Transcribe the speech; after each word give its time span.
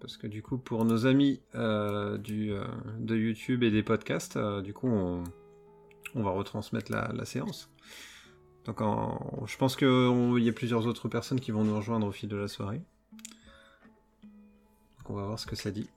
parce 0.00 0.16
que 0.16 0.26
du 0.26 0.42
coup, 0.42 0.58
pour 0.58 0.84
nos 0.84 1.06
amis 1.06 1.40
euh, 1.54 2.16
du, 2.18 2.52
euh, 2.52 2.64
de 2.98 3.16
YouTube 3.16 3.62
et 3.62 3.70
des 3.70 3.82
podcasts, 3.82 4.36
euh, 4.36 4.62
du 4.62 4.72
coup, 4.72 4.88
on, 4.88 5.22
va 6.14 6.30
retransmettre 6.30 6.90
la, 6.90 7.12
la 7.14 7.24
séance. 7.24 7.70
Donc, 8.64 8.80
en- 8.80 9.44
je 9.46 9.56
pense 9.56 9.76
qu'il 9.76 10.38
y 10.38 10.48
a 10.48 10.52
plusieurs 10.52 10.86
autres 10.86 11.08
personnes 11.08 11.40
qui 11.40 11.50
vont 11.50 11.64
nous 11.64 11.76
rejoindre 11.76 12.06
au 12.06 12.12
fil 12.12 12.28
de 12.28 12.36
la 12.36 12.48
soirée. 12.48 12.82
Donc, 14.98 15.10
on 15.10 15.14
va 15.14 15.26
voir 15.26 15.38
ce 15.38 15.46
que 15.46 15.56
ça 15.56 15.70
dit. 15.70 15.88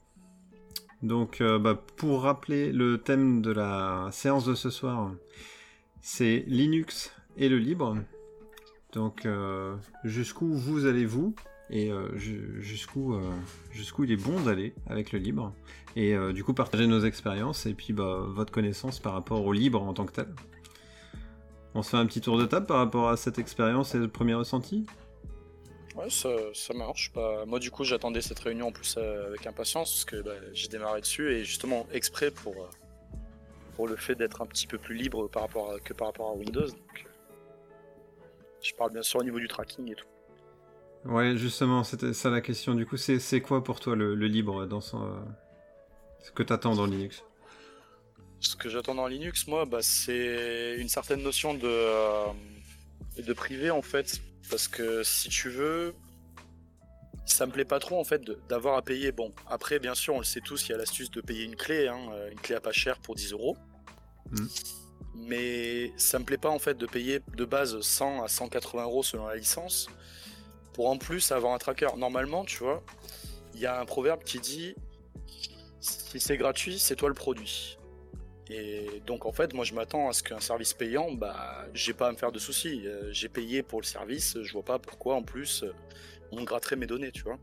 Donc, 1.01 1.41
bah, 1.41 1.75
pour 1.97 2.21
rappeler 2.21 2.71
le 2.71 2.97
thème 2.97 3.41
de 3.41 3.51
la 3.51 4.07
séance 4.11 4.45
de 4.45 4.55
ce 4.55 4.70
soir, 4.70 5.11
c'est 6.01 6.45
Linux 6.47 7.13
et 7.35 7.49
le 7.49 7.57
libre. 7.57 7.97
Donc, 8.93 9.27
jusqu'où 10.05 10.54
vous 10.54 10.85
allez-vous? 10.85 11.35
Et 11.73 11.89
euh, 11.89 12.07
euh, 12.13 13.31
jusqu'où 13.71 14.03
il 14.03 14.11
est 14.11 14.15
bon 14.15 14.39
d'aller 14.41 14.75
avec 14.87 15.11
le 15.11 15.17
libre 15.17 15.53
et 15.95 16.13
euh, 16.13 16.31
du 16.31 16.43
coup 16.43 16.53
partager 16.53 16.85
nos 16.85 17.03
expériences 17.03 17.65
et 17.65 17.73
puis 17.73 17.93
bah, 17.93 18.25
votre 18.27 18.53
connaissance 18.53 18.99
par 18.99 19.13
rapport 19.13 19.43
au 19.43 19.52
libre 19.52 19.81
en 19.81 19.93
tant 19.93 20.05
que 20.05 20.12
tel. 20.12 20.27
On 21.73 21.81
se 21.81 21.89
fait 21.89 21.98
un 21.98 22.05
petit 22.05 22.21
tour 22.21 22.38
de 22.38 22.45
table 22.45 22.67
par 22.67 22.77
rapport 22.77 23.09
à 23.09 23.17
cette 23.17 23.39
expérience 23.39 23.95
et 23.95 23.98
le 23.98 24.07
premier 24.07 24.35
ressenti? 24.35 24.85
Ouais, 25.95 26.09
ça, 26.09 26.73
marche. 26.75 27.12
Bah, 27.15 27.45
moi, 27.48 27.57
du 27.57 27.71
coup, 27.71 27.84
j'attendais 27.84 28.21
cette 28.21 28.40
réunion 28.40 28.67
en 28.67 28.71
plus 28.71 28.95
avec 28.98 29.48
impatience 29.48 29.91
parce 29.91 30.05
que 30.05 30.21
bah, 30.21 30.35
j'ai 30.53 30.67
démarré 30.67 31.01
dessus 31.01 31.31
et 31.31 31.43
justement 31.43 31.87
exprès 31.91 32.29
pour, 32.29 32.53
pour 33.76 33.87
le 33.87 33.95
fait 33.95 34.13
d'être 34.13 34.43
un 34.43 34.45
petit 34.45 34.67
peu 34.67 34.77
plus 34.77 34.93
libre 34.93 35.27
par 35.27 35.41
rapport 35.41 35.81
que 35.84 35.93
par 35.93 36.07
rapport 36.07 36.29
à 36.29 36.34
Windows. 36.34 36.67
Je 38.62 38.73
parle 38.76 38.91
bien 38.91 39.03
sûr 39.03 39.21
au 39.21 39.23
niveau 39.23 39.40
du 39.40 39.48
tracking 39.48 39.91
et 39.91 39.95
tout. 39.95 40.12
Ouais, 41.05 41.35
justement, 41.35 41.84
c'était 41.84 42.13
ça 42.13 42.30
la 42.30 42.41
question. 42.41 42.75
Du 42.75 42.85
coup, 42.85 42.98
c'est 42.98 43.41
quoi 43.41 43.63
pour 43.63 43.80
toi 43.80 43.95
le, 43.95 44.16
le 44.16 44.27
libre 44.27 44.66
dans 44.66 44.81
son... 44.81 45.03
euh, 45.03 45.20
ce 46.21 46.31
que 46.31 46.43
t'attends 46.43 46.76
dans 46.76 46.85
Linux? 46.85 47.23
Ce 48.40 48.55
que 48.55 48.70
j'attends 48.70 48.96
dans 48.96 49.07
Linux, 49.07 49.48
moi, 49.48 49.65
bah, 49.65 49.79
c'est 49.81 50.76
une 50.77 50.90
certaine 50.90 51.21
notion 51.21 51.54
de, 51.54 51.62
euh, 51.65 52.26
de 53.18 53.34
privé 53.34 53.70
en 53.70 53.81
fait. 53.81 54.21
Parce 54.49 54.68
que 54.68 55.04
si 55.04 55.29
tu 55.29 55.49
veux, 55.49 55.93
ça 57.26 57.46
me 57.46 57.51
plaît 57.51 57.65
pas 57.65 57.79
trop 57.79 57.99
en 57.99 58.04
fait 58.04 58.21
d'avoir 58.49 58.77
à 58.77 58.81
payer. 58.81 59.12
Bon, 59.12 59.34
après, 59.48 59.79
bien 59.79 59.96
sûr, 59.96 60.15
on 60.15 60.20
le 60.20 60.26
sait 60.26 60.41
tous, 60.41 60.68
il 60.68 60.71
y 60.71 60.76
a 60.76 60.77
l'astuce 60.77 61.12
de 61.12 61.21
payer 61.21 61.43
une 61.43 61.55
clé, 61.55 61.87
hein, 61.87 61.99
une 62.31 62.40
clé 62.40 62.55
à 62.55 62.62
pas 62.62 62.74
cher 62.74 62.99
pour 62.99 63.15
10 63.15 63.34
euros. 63.34 63.57
Mhm. 64.31 64.50
Mais 65.16 65.94
ça 65.97 66.19
me 66.19 66.25
plaît 66.25 66.38
pas 66.38 66.50
en 66.50 66.59
fait 66.59 66.78
de 66.78 66.85
payer 66.85 67.22
de 67.35 67.46
base 67.46 67.79
100 67.79 68.24
à 68.24 68.28
180 68.28 68.84
euros 68.84 69.03
selon 69.03 69.28
la 69.28 69.35
licence 69.35 69.88
pour 70.74 70.90
en 70.90 70.97
plus 70.97 71.31
avoir 71.31 71.53
un 71.53 71.57
tracker. 71.57 71.90
Normalement, 71.97 72.44
tu 72.44 72.57
vois, 72.59 72.84
il 73.53 73.59
y 73.59 73.66
a 73.66 73.79
un 73.79 73.85
proverbe 73.85 74.24
qui 74.24 74.40
dit 74.40 74.75
si 75.80 76.19
c'est 76.19 76.38
gratuit, 76.38 76.80
c'est 76.80 76.96
toi 76.96 77.09
le 77.09 77.16
produit. 77.16 77.78
Et 78.50 79.02
donc 79.06 79.25
en 79.25 79.31
fait, 79.31 79.53
moi 79.53 79.63
je 79.66 79.74
m'attends 79.74 80.09
à 80.09 80.13
ce 80.13 80.22
qu'un 80.22 80.40
service 80.40 80.74
payant, 80.74 81.12
bah 81.12 81.66
j'ai 81.74 81.94
pas 81.94 82.09
à 82.09 82.12
me 82.12 82.18
faire 82.18 82.31
de 82.31 82.40
soucis. 82.40 82.84
Euh, 82.85 83.09
j'ai 83.12 83.30
payé 83.30 83.63
pour 83.63 83.80
le 83.80 83.85
service, 83.85 84.38
je 84.41 84.53
vois 84.53 84.63
pas 84.63 84.80
pourquoi 84.80 85.16
en 85.16 85.24
plus 85.24 85.63
euh, 85.63 85.74
on 86.31 86.41
me 86.41 86.46
gratterait 86.46 86.75
mes 86.75 86.85
données, 86.85 87.12
tu 87.12 87.24
vois. 87.24 87.38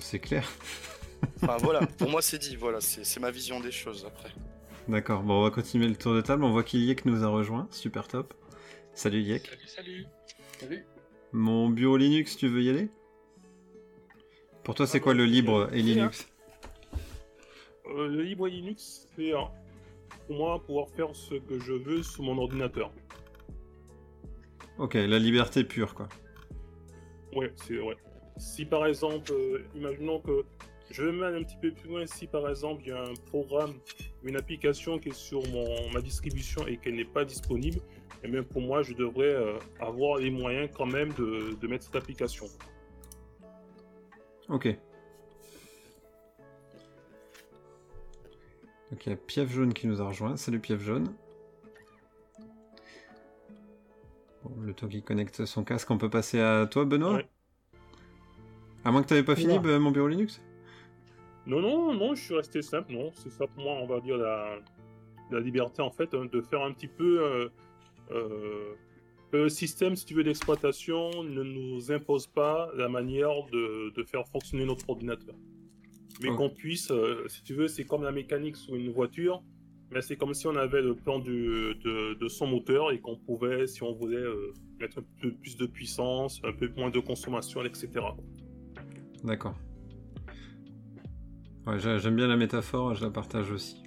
C'est 0.00 0.18
clair. 0.18 0.48
Enfin 1.42 1.56
voilà, 1.58 1.80
pour 1.98 2.10
moi 2.10 2.22
c'est 2.22 2.38
dit, 2.38 2.56
voilà, 2.56 2.80
c'est 2.80 3.20
ma 3.20 3.30
vision 3.30 3.60
des 3.60 3.72
choses 3.72 4.04
après. 4.06 4.30
D'accord, 4.88 5.22
bon, 5.22 5.40
on 5.40 5.42
va 5.42 5.50
continuer 5.50 5.88
le 5.88 5.96
tour 5.96 6.14
de 6.14 6.20
table. 6.20 6.44
On 6.44 6.52
voit 6.52 6.62
qu'Iliek 6.62 7.04
nous 7.04 7.24
a 7.24 7.28
rejoint. 7.28 7.66
Super 7.72 8.06
top. 8.06 8.34
Salut 8.94 9.20
Yek. 9.20 9.46
Salut, 9.46 9.66
salut. 9.66 10.06
Salut. 10.60 10.86
Mon 11.32 11.68
bureau 11.68 11.96
Linux, 11.96 12.36
tu 12.36 12.48
veux 12.48 12.62
y 12.62 12.70
aller? 12.70 12.88
Pour 14.64 14.74
toi, 14.74 14.86
c'est 14.86 15.00
quoi 15.00 15.14
le 15.14 15.24
libre 15.24 15.68
et. 15.72 15.82
Linux? 15.82 16.28
Euh, 17.86 18.08
le 18.08 18.22
libre 18.22 18.48
Linux, 18.48 19.08
c'est 19.14 19.32
euh, 19.32 19.40
pour 20.26 20.36
moi 20.36 20.62
pouvoir 20.64 20.88
faire 20.90 21.14
ce 21.14 21.34
que 21.34 21.58
je 21.58 21.72
veux 21.72 22.02
sur 22.02 22.24
mon 22.24 22.38
ordinateur. 22.38 22.90
Ok, 24.78 24.94
la 24.94 25.18
liberté 25.18 25.64
pure, 25.64 25.94
quoi. 25.94 26.08
Ouais, 27.34 27.52
c'est 27.56 27.78
ouais. 27.78 27.96
Si 28.38 28.64
par 28.64 28.86
exemple, 28.86 29.32
euh, 29.32 29.64
imaginons 29.74 30.20
que 30.20 30.44
je 30.90 31.02
vais 31.02 31.12
même 31.12 31.34
un 31.34 31.42
petit 31.42 31.56
peu 31.60 31.72
plus 31.72 31.88
loin, 31.88 32.06
si 32.06 32.26
par 32.26 32.48
exemple 32.48 32.82
il 32.84 32.88
y 32.88 32.92
a 32.92 33.02
un 33.02 33.14
programme, 33.26 33.74
une 34.22 34.36
application 34.36 34.98
qui 34.98 35.10
est 35.10 35.14
sur 35.14 35.46
mon, 35.48 35.90
ma 35.92 36.00
distribution 36.00 36.66
et 36.66 36.76
qu'elle 36.76 36.96
n'est 36.96 37.04
pas 37.04 37.24
disponible, 37.24 37.80
et 38.26 38.30
bien 38.30 38.42
pour 38.42 38.60
moi 38.62 38.82
je 38.82 38.92
devrais 38.94 39.34
euh, 39.34 39.58
avoir 39.80 40.18
les 40.18 40.30
moyens 40.30 40.68
quand 40.76 40.86
même 40.86 41.12
de, 41.14 41.54
de 41.60 41.66
mettre 41.68 41.84
cette 41.84 41.96
application. 41.96 42.46
Ok. 44.48 44.68
Donc 48.90 49.06
il 49.06 49.10
y 49.10 49.12
a 49.12 49.16
Piève 49.16 49.50
Jaune 49.50 49.72
qui 49.74 49.86
nous 49.86 50.00
a 50.00 50.06
rejoint. 50.06 50.36
Salut 50.36 50.60
Piève 50.60 50.80
Jaune. 50.80 51.12
Bon, 54.44 54.60
le 54.60 54.72
temps 54.74 54.88
qui 54.88 55.02
connecte 55.02 55.44
son 55.44 55.64
casque, 55.64 55.90
on 55.90 55.98
peut 55.98 56.10
passer 56.10 56.40
à 56.40 56.66
toi, 56.66 56.84
Benoît 56.84 57.14
Ouais. 57.14 57.26
À 58.84 58.92
moins 58.92 59.02
que 59.02 59.08
tu 59.08 59.14
n'avais 59.14 59.26
pas 59.26 59.34
fini, 59.34 59.58
bah, 59.58 59.80
mon 59.80 59.90
bureau 59.90 60.06
Linux 60.06 60.40
Non, 61.46 61.60
non, 61.60 61.92
non, 61.92 62.14
je 62.14 62.22
suis 62.22 62.34
resté 62.36 62.62
simple, 62.62 62.92
non. 62.92 63.10
C'est 63.16 63.30
ça 63.32 63.46
pour 63.48 63.64
moi, 63.64 63.72
on 63.82 63.86
va 63.86 64.00
dire, 64.00 64.16
la, 64.16 64.58
la 65.32 65.40
liberté, 65.40 65.82
en 65.82 65.90
fait, 65.90 66.14
hein, 66.14 66.26
de 66.30 66.40
faire 66.40 66.62
un 66.62 66.72
petit 66.72 66.86
peu. 66.86 67.20
euh, 67.20 67.26
euh, 67.46 67.48
le 68.10 69.48
système, 69.48 69.96
si 69.96 70.04
tu 70.06 70.14
veux, 70.14 70.24
d'exploitation 70.24 71.22
ne 71.24 71.42
nous 71.42 71.90
impose 71.92 72.26
pas 72.26 72.70
la 72.76 72.88
manière 72.88 73.30
de, 73.52 73.92
de 73.94 74.02
faire 74.04 74.26
fonctionner 74.28 74.64
notre 74.64 74.88
ordinateur. 74.88 75.34
Mais 76.22 76.28
qu'on 76.36 76.48
puisse, 76.48 76.90
euh, 76.90 77.24
si 77.28 77.42
tu 77.42 77.52
veux, 77.54 77.68
c'est 77.68 77.84
comme 77.84 78.02
la 78.02 78.12
mécanique 78.12 78.56
sur 78.56 78.74
une 78.74 78.90
voiture, 78.90 79.42
mais 79.90 80.00
c'est 80.00 80.16
comme 80.16 80.32
si 80.32 80.46
on 80.46 80.56
avait 80.56 80.80
le 80.80 80.94
plan 80.94 81.18
du- 81.18 81.74
de, 81.84 82.14
de 82.14 82.28
son 82.28 82.46
moteur 82.46 82.90
et 82.92 83.00
qu'on 83.00 83.16
pouvait, 83.16 83.66
si 83.66 83.82
on 83.82 83.92
voulait, 83.92 84.16
euh, 84.16 84.54
mettre 84.80 84.98
un 85.00 85.04
peu 85.20 85.32
plus 85.32 85.56
de 85.58 85.66
puissance, 85.66 86.40
un 86.44 86.52
peu 86.52 86.70
moins 86.76 86.88
de 86.90 87.00
consommation, 87.00 87.62
etc. 87.64 87.90
D'accord. 89.24 89.54
Ouais, 91.66 91.78
j'aime 91.78 92.16
bien 92.16 92.28
la 92.28 92.36
métaphore, 92.36 92.94
je 92.94 93.04
la 93.04 93.10
partage 93.10 93.50
aussi. 93.50 93.82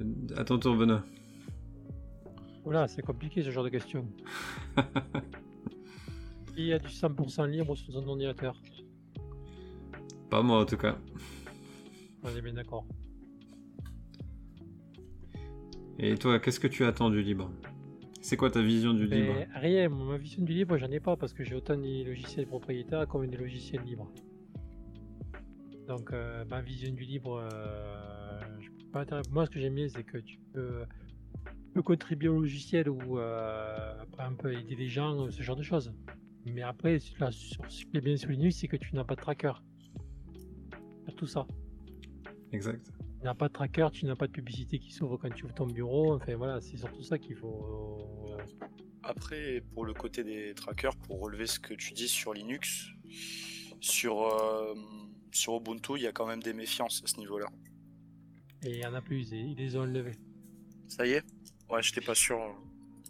Euh, 0.00 0.04
À 0.36 0.44
ton 0.44 0.58
tour, 0.58 0.74
Benoît. 0.76 1.04
Voilà, 2.64 2.86
c'est 2.88 3.02
compliqué 3.02 3.42
ce 3.42 3.50
genre 3.50 3.64
de 3.64 3.70
questions. 3.70 4.06
Il 6.56 6.66
y 6.66 6.72
a 6.72 6.78
du 6.78 6.88
100% 6.88 7.48
libre 7.48 7.74
sur 7.74 7.92
son 7.92 8.06
ordinateur. 8.06 8.60
Pas 10.30 10.42
moi, 10.42 10.60
en 10.60 10.66
tout 10.66 10.76
cas. 10.76 10.98
On 12.22 12.28
est 12.28 12.42
bien 12.42 12.52
d'accord. 12.52 12.86
Et 15.98 16.16
toi, 16.16 16.38
qu'est-ce 16.38 16.60
que 16.60 16.68
tu 16.68 16.84
attends 16.84 17.10
du 17.10 17.22
libre? 17.22 17.50
C'est 18.20 18.36
quoi 18.36 18.50
ta 18.50 18.62
vision 18.62 18.94
du 18.94 19.06
libre? 19.06 19.34
Mais 19.34 19.48
rien, 19.54 19.88
ma 19.88 20.16
vision 20.16 20.44
du 20.44 20.52
libre, 20.52 20.76
j'en 20.76 20.90
ai 20.90 21.00
pas 21.00 21.16
parce 21.16 21.32
que 21.32 21.42
j'ai 21.42 21.54
autant 21.54 21.76
des 21.76 22.04
logiciels 22.04 22.46
propriétaires 22.46 23.08
comme 23.08 23.26
des 23.26 23.36
logiciels 23.36 23.82
libres. 23.82 24.10
Donc 25.88 26.12
euh, 26.12 26.44
ma 26.44 26.60
vision 26.60 26.92
du 26.92 27.02
libre, 27.02 27.40
euh, 27.42 28.40
je 28.60 28.70
peux 28.70 28.90
pas 28.92 29.04
moi 29.30 29.46
ce 29.46 29.50
que 29.50 29.58
j'aime 29.58 29.74
bien 29.74 29.88
c'est 29.88 30.04
que 30.04 30.18
tu 30.18 30.38
peux, 30.52 30.84
peux 31.72 31.82
contribuer 31.82 32.28
au 32.28 32.40
logiciel 32.40 32.88
ou 32.88 33.18
euh, 33.18 34.00
après 34.00 34.22
un 34.24 34.34
peu 34.34 34.52
aider 34.52 34.76
les 34.76 34.88
gens, 34.88 35.30
ce 35.30 35.42
genre 35.42 35.56
de 35.56 35.62
choses. 35.62 35.92
Mais 36.44 36.62
après, 36.62 36.98
là, 37.18 37.30
sur, 37.30 37.64
ce 37.70 37.84
qui 37.84 37.96
est 37.96 38.00
bien 38.00 38.16
sur 38.16 38.30
Linux, 38.30 38.56
c'est 38.56 38.68
que 38.68 38.76
tu 38.76 38.94
n'as 38.94 39.04
pas 39.04 39.14
de 39.14 39.20
tracker. 39.20 39.52
Sur 41.04 41.14
tout 41.16 41.26
ça. 41.26 41.46
Exact. 42.52 42.84
Tu 43.18 43.24
n'as 43.24 43.34
pas 43.34 43.48
de 43.48 43.52
tracker, 43.52 43.88
tu 43.92 44.04
n'as 44.06 44.16
pas 44.16 44.26
de 44.26 44.32
publicité 44.32 44.78
qui 44.78 44.90
s'ouvre 44.92 45.16
quand 45.16 45.30
tu 45.32 45.44
ouvres 45.44 45.54
ton 45.54 45.66
bureau. 45.66 46.14
Enfin 46.16 46.34
voilà, 46.36 46.60
c'est 46.60 46.76
surtout 46.76 47.02
ça 47.02 47.18
qu'il 47.18 47.36
faut. 47.36 48.28
euh, 48.30 48.42
Après, 49.04 49.62
pour 49.72 49.84
le 49.84 49.94
côté 49.94 50.24
des 50.24 50.54
trackers, 50.54 50.96
pour 50.96 51.20
relever 51.20 51.46
ce 51.46 51.60
que 51.60 51.74
tu 51.74 51.92
dis 51.92 52.08
sur 52.08 52.34
Linux, 52.34 52.88
sur, 53.80 54.22
euh, 54.22 54.74
sur 55.30 55.56
Ubuntu, 55.56 55.92
il 55.96 56.02
y 56.02 56.06
a 56.08 56.12
quand 56.12 56.26
même 56.26 56.42
des 56.42 56.52
méfiances 56.52 57.02
à 57.04 57.06
ce 57.06 57.16
niveau-là. 57.18 57.46
Et 58.64 58.70
il 58.70 58.78
y 58.78 58.86
en 58.86 58.94
a 58.94 59.00
plus, 59.00 59.30
ils 59.30 59.50
ils 59.52 59.56
les 59.56 59.76
ont 59.76 59.82
enlevés. 59.82 60.16
Ça 60.88 61.06
y 61.06 61.12
est? 61.12 61.24
Ouais, 61.72 61.82
j'étais 61.82 62.02
pas 62.02 62.14
sûr. 62.14 62.38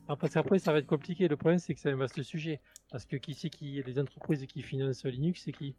Ah, 0.08 0.14
parce 0.16 0.34
qu'après, 0.34 0.58
ça 0.60 0.72
va 0.72 0.78
être 0.78 0.86
compliqué. 0.86 1.26
Le 1.26 1.36
problème, 1.36 1.58
c'est 1.58 1.74
que 1.74 1.80
c'est 1.80 1.90
un 1.90 1.96
vaste 1.96 2.22
sujet. 2.22 2.60
Parce 2.90 3.04
que 3.04 3.16
qui 3.16 3.34
c'est 3.34 3.50
qui 3.50 3.82
les 3.82 3.98
entreprises 3.98 4.46
qui 4.46 4.62
financent 4.62 5.04
Linux, 5.04 5.42
c'est 5.44 5.52
qui? 5.52 5.74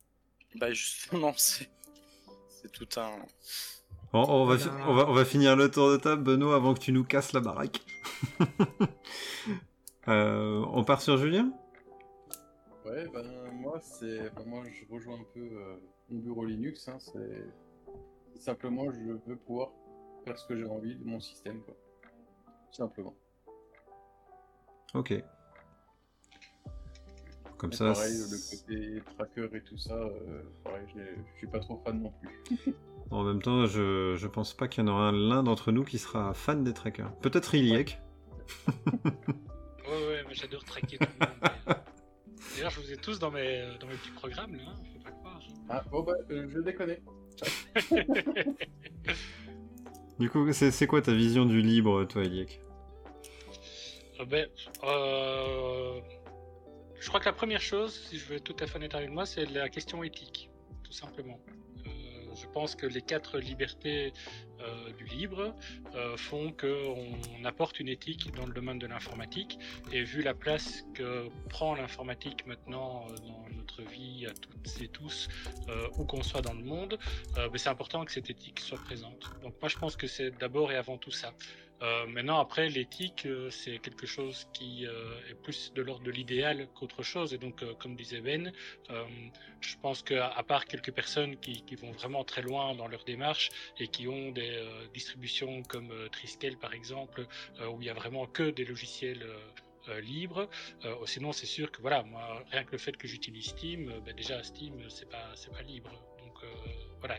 Bah 0.56 0.72
justement, 0.74 1.34
c'est 1.38 1.70
c'est 2.50 2.72
tout 2.72 2.88
un... 3.00 3.12
Bon, 4.12 4.26
on, 4.28 4.46
va 4.46 4.58
fi- 4.58 4.70
on, 4.88 4.94
va, 4.94 5.10
on 5.10 5.14
va 5.14 5.26
finir 5.26 5.56
le 5.56 5.72
tour 5.72 5.92
de 5.92 5.98
table, 5.98 6.24
Benoît, 6.24 6.56
avant 6.56 6.74
que 6.74 6.80
tu 6.80 6.92
nous 6.92 7.04
casses 7.04 7.34
la 7.34 7.40
baraque. 7.40 7.82
Euh, 10.10 10.66
on 10.74 10.84
part 10.84 11.02
sur 11.02 11.16
Julien? 11.16 11.54
Ouais, 12.86 13.08
ben 13.08 13.24
moi 13.54 13.80
c'est, 13.82 14.30
ben, 14.36 14.44
moi 14.46 14.62
je 14.70 14.94
rejoins 14.94 15.16
un 15.16 15.24
peu 15.34 15.40
euh, 15.40 15.78
mon 16.10 16.20
bureau 16.20 16.44
Linux. 16.44 16.90
Hein, 16.90 16.98
c'est 17.00 18.42
simplement 18.42 18.92
je 18.92 19.14
veux 19.26 19.38
pouvoir 19.38 19.72
faire 20.26 20.38
ce 20.38 20.46
que 20.46 20.58
j'ai 20.58 20.66
envie 20.66 20.96
de 20.98 21.06
mon 21.06 21.22
système, 21.22 21.62
quoi. 21.62 21.74
Tout 22.74 22.78
Simplement. 22.78 23.14
Ok. 24.96 25.14
Comme 27.58 27.72
Et 27.72 27.76
ça, 27.76 27.94
pareil, 27.94 28.18
le 28.18 28.50
côté 28.50 29.02
tracker 29.16 29.50
et 29.58 29.62
tout 29.62 29.78
ça, 29.78 29.94
euh, 29.94 30.42
pareil, 30.64 30.86
je 30.96 31.02
suis 31.38 31.48
pas 31.48 31.60
trop 31.60 31.80
fan 31.86 32.02
non 32.02 32.12
plus. 32.20 32.74
en 33.12 33.24
même 33.24 33.42
temps, 33.42 33.66
je, 33.68 34.16
je 34.18 34.28
pense 34.28 34.54
pas 34.54 34.68
qu'il 34.68 34.84
y 34.84 34.90
en 34.90 34.92
aura 34.92 35.12
l'un 35.12 35.44
d'entre 35.44 35.72
nous 35.72 35.84
qui 35.84 36.00
sera 36.00 36.34
fan 36.34 36.64
des 36.64 36.74
trackers. 36.74 37.14
Peut-être 37.18 37.54
Iliek. 37.56 38.00
Ouais, 38.68 38.74
ouais, 39.88 40.24
moi 40.24 40.34
j'adore 40.34 40.64
traquer 40.66 40.98
tout 40.98 41.06
le 41.20 41.26
monde. 41.26 41.36
mais, 41.46 41.72
euh, 41.72 41.76
D'ailleurs, 42.56 42.72
je 42.72 42.80
vous 42.82 42.92
ai 42.92 42.98
tous 42.98 43.20
dans 43.20 43.32
mes, 43.32 43.78
dans 43.80 43.88
mes 43.88 43.96
petits 43.96 44.12
programmes, 44.12 44.56
là, 44.56 44.64
hein, 44.68 44.76
faut 44.94 45.00
pas 45.00 45.12
croire. 45.12 45.40
Ah, 45.70 45.84
bon 45.92 46.02
bah, 46.02 46.14
euh, 46.32 46.48
je 46.50 46.60
déconne. 46.60 46.96
Du 50.20 50.30
coup, 50.30 50.52
c'est 50.54 50.88
quoi 50.88 51.02
ta 51.02 51.14
vision 51.14 51.46
du 51.46 51.62
libre, 51.62 52.04
toi, 52.06 52.24
Iliek 52.24 52.60
Euh, 54.20 54.26
ben, 54.26 54.48
euh, 54.84 56.00
je 57.00 57.08
crois 57.08 57.20
que 57.20 57.26
la 57.26 57.34
première 57.34 57.62
chose, 57.62 58.08
si 58.10 58.18
je 58.18 58.26
veux 58.26 58.40
tout 58.40 58.56
à 58.60 58.68
fait 58.68 58.76
honnête 58.76 58.96
avec 58.96 59.10
moi, 59.10 59.26
c'est 59.26 59.46
la 59.46 59.70
question 59.70 60.04
éthique, 60.04 60.50
tout 60.84 60.92
simplement. 60.92 61.40
Euh, 61.88 61.90
je 62.36 62.46
pense 62.54 62.76
que 62.76 62.86
les 62.86 63.02
quatre 63.02 63.40
libertés 63.40 64.14
du 64.98 65.06
libre 65.06 65.54
euh, 65.96 66.18
font 66.18 66.52
qu'on 66.52 67.46
apporte 67.46 67.80
une 67.80 67.90
éthique 67.90 68.34
dans 68.36 68.46
le 68.46 68.54
domaine 68.54 68.80
de 68.80 68.88
l'informatique. 68.88 69.60
Et 69.92 70.04
vu 70.04 70.22
la 70.22 70.34
place 70.34 70.84
que 70.94 71.28
prend 71.50 71.76
l'informatique 71.76 72.46
maintenant 72.46 73.06
euh, 73.10 73.16
dans 73.28 73.56
notre 73.56 73.82
vie 73.84 74.26
à 74.26 74.34
toutes 74.34 74.82
et 74.82 74.88
tous, 74.88 75.28
euh, 75.70 75.88
où 75.98 76.06
qu'on 76.06 76.24
soit 76.24 76.42
dans 76.42 76.54
le 76.54 76.64
monde, 76.64 76.98
euh, 77.38 77.50
ben, 77.50 77.58
c'est 77.58 77.70
important 77.70 78.06
que 78.06 78.12
cette 78.12 78.30
éthique 78.30 78.60
soit 78.60 78.80
présente. 78.80 79.32
Donc 79.42 79.54
moi 79.62 79.70
je 79.70 79.78
pense 79.78 79.96
que 79.96 80.08
c'est 80.08 80.32
d'abord 80.32 80.72
et 80.72 80.76
avant 80.76 80.98
tout 80.98 81.12
ça. 81.12 81.34
Euh, 81.84 82.06
maintenant, 82.08 82.40
après, 82.40 82.70
l'éthique, 82.70 83.26
euh, 83.26 83.50
c'est 83.50 83.78
quelque 83.80 84.08
chose 84.08 84.48
qui 84.54 84.88
euh, 84.88 85.20
est 85.30 85.34
plus 85.34 85.74
de 85.74 85.82
l'ordre 85.82 86.04
de 86.06 86.12
l'idéal 86.12 86.68
qu'autre 86.76 87.04
chose. 87.04 87.34
Et 87.34 87.38
donc, 87.38 87.62
euh, 87.62 87.74
comme 87.74 87.96
disait 87.96 88.22
Ben, 88.22 88.54
euh, 88.90 89.04
je 89.60 89.76
pense 89.82 90.02
qu'à 90.02 90.32
part 90.48 90.66
quelques 90.66 90.94
personnes 90.94 91.36
qui, 91.38 91.62
qui 91.64 91.76
vont 91.76 91.92
vraiment 91.92 92.24
très 92.24 92.42
loin 92.42 92.74
dans 92.74 92.88
leur 92.88 93.04
démarche 93.04 93.50
et 93.80 93.88
qui 93.88 94.08
ont 94.08 94.32
des 94.32 94.43
euh, 94.50 94.88
distributions 94.94 95.64
comme 95.64 95.92
euh, 95.92 96.10
Triskel, 96.10 96.58
par 96.58 96.74
exemple, 96.74 97.28
euh, 97.60 97.68
où 97.68 97.82
il 97.82 97.88
y 97.88 97.90
a 97.90 97.94
vraiment 97.94 98.26
que 98.26 98.50
des 98.52 98.66
logiciels 98.66 99.26
euh, 99.90 100.02
libres. 100.02 100.50
Euh, 100.86 100.96
sinon, 101.06 101.32
c'est 101.32 101.46
sûr 101.46 101.72
que 101.72 101.82
voilà, 101.82 102.04
moi, 102.04 102.44
rien 102.52 102.64
que 102.64 102.72
le 102.72 102.78
fait 102.78 102.96
que 102.96 103.08
j'utilise 103.08 103.48
Steam, 103.48 103.92
ben 104.06 104.16
déjà 104.16 104.42
Steam, 104.44 104.74
c'est 104.90 105.10
pas, 105.10 105.32
c'est 105.36 105.52
pas 105.52 105.62
libre. 105.62 105.92
Donc 106.20 106.38
voilà, 107.00 107.18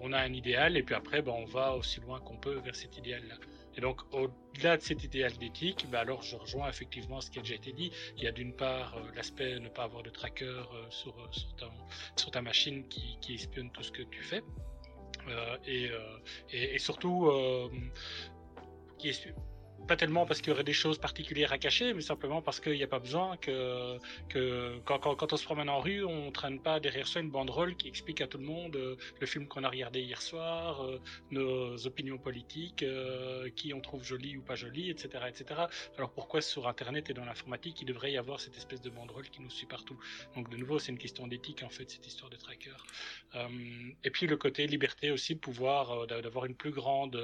on 0.00 0.12
a 0.12 0.18
un 0.18 0.32
idéal 0.32 0.76
et 0.76 0.82
puis 0.82 0.94
après, 0.94 1.22
ben, 1.22 1.32
on 1.32 1.44
va 1.44 1.74
aussi 1.74 2.00
loin 2.00 2.20
qu'on 2.20 2.36
peut 2.36 2.58
vers 2.58 2.74
cet 2.74 2.96
idéal-là. 2.96 3.36
Et 3.76 3.80
donc, 3.80 4.02
au-delà 4.12 4.76
de 4.76 4.82
cet 4.82 5.02
idéal 5.02 5.32
d'éthique, 5.38 5.86
bah 5.90 6.00
alors 6.00 6.22
je 6.22 6.36
rejoins 6.36 6.68
effectivement 6.68 7.20
ce 7.20 7.30
qui 7.30 7.40
a 7.40 7.42
déjà 7.42 7.56
été 7.56 7.72
dit. 7.72 7.90
Il 8.16 8.22
y 8.22 8.28
a 8.28 8.32
d'une 8.32 8.54
part 8.54 8.96
l'aspect 9.16 9.58
ne 9.58 9.68
pas 9.68 9.84
avoir 9.84 10.02
de 10.04 10.10
tracker 10.10 10.62
sur, 10.90 11.14
sur, 11.32 11.56
ta, 11.56 11.70
sur 12.16 12.30
ta 12.30 12.40
machine 12.40 12.86
qui, 12.88 13.18
qui 13.20 13.34
espionne 13.34 13.70
tout 13.72 13.82
ce 13.82 13.90
que 13.90 14.02
tu 14.02 14.22
fais. 14.22 14.42
Euh, 15.28 15.56
et, 15.66 15.90
euh, 15.90 16.18
et, 16.50 16.74
et 16.74 16.78
surtout, 16.78 17.26
euh, 17.26 17.68
qui 18.98 19.08
est 19.08 19.34
pas 19.84 19.96
tellement 19.96 20.26
parce 20.26 20.40
qu'il 20.40 20.50
y 20.50 20.52
aurait 20.52 20.64
des 20.64 20.72
choses 20.72 20.98
particulières 20.98 21.52
à 21.52 21.58
cacher, 21.58 21.94
mais 21.94 22.00
simplement 22.00 22.42
parce 22.42 22.60
qu'il 22.60 22.72
n'y 22.72 22.82
a 22.82 22.88
pas 22.88 22.98
besoin 22.98 23.36
que, 23.36 23.98
quand, 24.84 25.32
on 25.32 25.36
se 25.36 25.44
promène 25.44 25.68
en 25.68 25.80
rue, 25.80 26.04
on 26.04 26.30
traîne 26.30 26.60
pas 26.60 26.80
derrière 26.80 27.06
soi 27.06 27.20
une 27.20 27.30
banderole 27.30 27.76
qui 27.76 27.88
explique 27.88 28.20
à 28.20 28.26
tout 28.26 28.38
le 28.38 28.44
monde 28.44 28.76
euh, 28.76 28.96
le 29.20 29.26
film 29.26 29.46
qu'on 29.46 29.64
a 29.64 29.68
regardé 29.68 30.00
hier 30.00 30.20
soir, 30.20 30.84
euh, 30.84 31.00
nos 31.30 31.86
opinions 31.86 32.18
politiques, 32.18 32.82
euh, 32.82 33.50
qui 33.56 33.74
on 33.74 33.80
trouve 33.80 34.04
joli 34.04 34.36
ou 34.36 34.42
pas 34.42 34.54
joli, 34.54 34.90
etc., 34.90 35.24
etc. 35.28 35.62
Alors 35.96 36.10
pourquoi 36.10 36.40
sur 36.40 36.66
Internet 36.68 37.10
et 37.10 37.14
dans 37.14 37.24
l'informatique, 37.24 37.80
il 37.82 37.86
devrait 37.86 38.12
y 38.12 38.16
avoir 38.16 38.40
cette 38.40 38.56
espèce 38.56 38.80
de 38.80 38.90
banderole 38.90 39.28
qui 39.28 39.42
nous 39.42 39.50
suit 39.50 39.66
partout? 39.66 39.98
Donc 40.34 40.50
de 40.50 40.56
nouveau, 40.56 40.78
c'est 40.78 40.92
une 40.92 40.98
question 40.98 41.26
d'éthique 41.26 41.62
en 41.62 41.68
fait, 41.68 41.90
cette 41.90 42.06
histoire 42.06 42.30
de 42.30 42.36
tracker. 42.36 42.70
Et 44.04 44.10
puis 44.10 44.26
le 44.26 44.36
côté 44.36 44.66
liberté 44.66 45.10
aussi, 45.10 45.34
pouvoir 45.34 46.06
d'avoir 46.06 46.46
une 46.46 46.54
plus 46.54 46.70
grande 46.70 47.20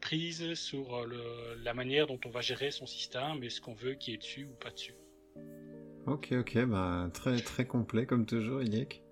prise 0.00 0.54
sur 0.54 1.06
le, 1.06 1.61
la 1.64 1.74
manière 1.74 2.06
dont 2.06 2.20
on 2.24 2.30
va 2.30 2.40
gérer 2.40 2.70
son 2.70 2.86
système 2.86 3.42
et 3.42 3.50
ce 3.50 3.60
qu'on 3.60 3.74
veut 3.74 3.94
qui 3.94 4.14
est 4.14 4.18
dessus 4.18 4.44
ou 4.44 4.54
pas 4.54 4.70
dessus. 4.70 4.94
Ok, 6.06 6.32
ok, 6.32 6.64
bah, 6.66 7.08
très, 7.14 7.36
très 7.36 7.64
complet 7.64 8.06
comme 8.06 8.26
toujours, 8.26 8.62
Iliek. 8.62 9.02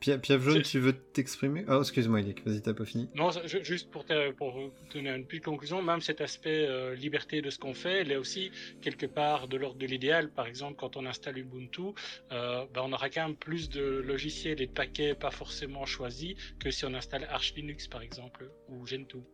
Piaf 0.00 0.40
jaune, 0.42 0.62
tu 0.62 0.78
veux 0.78 0.92
t'exprimer? 0.92 1.64
Ah, 1.66 1.78
excuse-moi, 1.80 2.20
Iliek, 2.20 2.44
vas-y, 2.46 2.62
t'as 2.62 2.72
pas 2.72 2.84
fini. 2.84 3.08
Non, 3.16 3.30
juste 3.46 3.90
pour, 3.90 4.04
te- 4.04 4.30
pour 4.32 4.56
donner 4.92 5.10
une 5.10 5.26
petite 5.26 5.44
conclusion, 5.44 5.82
même 5.82 6.00
cet 6.00 6.20
aspect 6.20 6.66
euh, 6.68 6.94
liberté 6.94 7.42
de 7.42 7.50
ce 7.50 7.58
qu'on 7.58 7.74
fait, 7.74 8.02
il 8.02 8.12
est 8.12 8.16
aussi 8.16 8.52
quelque 8.80 9.06
part 9.06 9.48
de 9.48 9.56
l'ordre 9.56 9.78
de 9.78 9.86
l'idéal. 9.86 10.30
Par 10.30 10.46
exemple, 10.46 10.76
quand 10.78 10.96
on 10.96 11.04
installe 11.04 11.38
Ubuntu, 11.38 11.94
euh, 12.30 12.64
ben, 12.72 12.82
on 12.84 12.92
aura 12.92 13.10
quand 13.10 13.26
même 13.26 13.36
plus 13.36 13.70
de 13.70 13.82
logiciels 13.82 14.60
et 14.62 14.66
de 14.68 14.72
paquets 14.72 15.14
pas 15.16 15.32
forcément 15.32 15.84
choisis 15.84 16.36
que 16.60 16.70
si 16.70 16.84
on 16.84 16.94
installe 16.94 17.24
Arch 17.30 17.54
Linux, 17.56 17.88
par 17.88 18.02
exemple, 18.02 18.52
ou 18.68 18.86
Gentoo. 18.86 19.24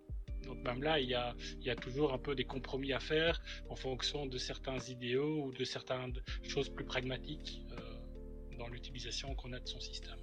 Donc 0.46 0.62
même 0.64 0.82
là, 0.82 1.00
il 1.00 1.08
y, 1.08 1.14
a, 1.14 1.76
toujours 1.76 2.12
un 2.12 2.18
peu 2.18 2.34
des 2.34 2.44
compromis 2.44 2.92
à 2.92 3.00
faire 3.00 3.40
en 3.68 3.76
fonction 3.76 4.26
de 4.26 4.38
certains 4.38 4.78
idéaux 4.88 5.46
ou 5.46 5.52
de 5.52 5.64
certaines 5.64 6.14
choses 6.42 6.68
plus 6.68 6.84
pragmatiques 6.84 7.62
euh, 7.72 8.56
dans 8.58 8.68
l'utilisation 8.68 9.34
qu'on 9.34 9.52
a 9.52 9.60
de 9.60 9.66
son 9.66 9.80
système. 9.80 10.18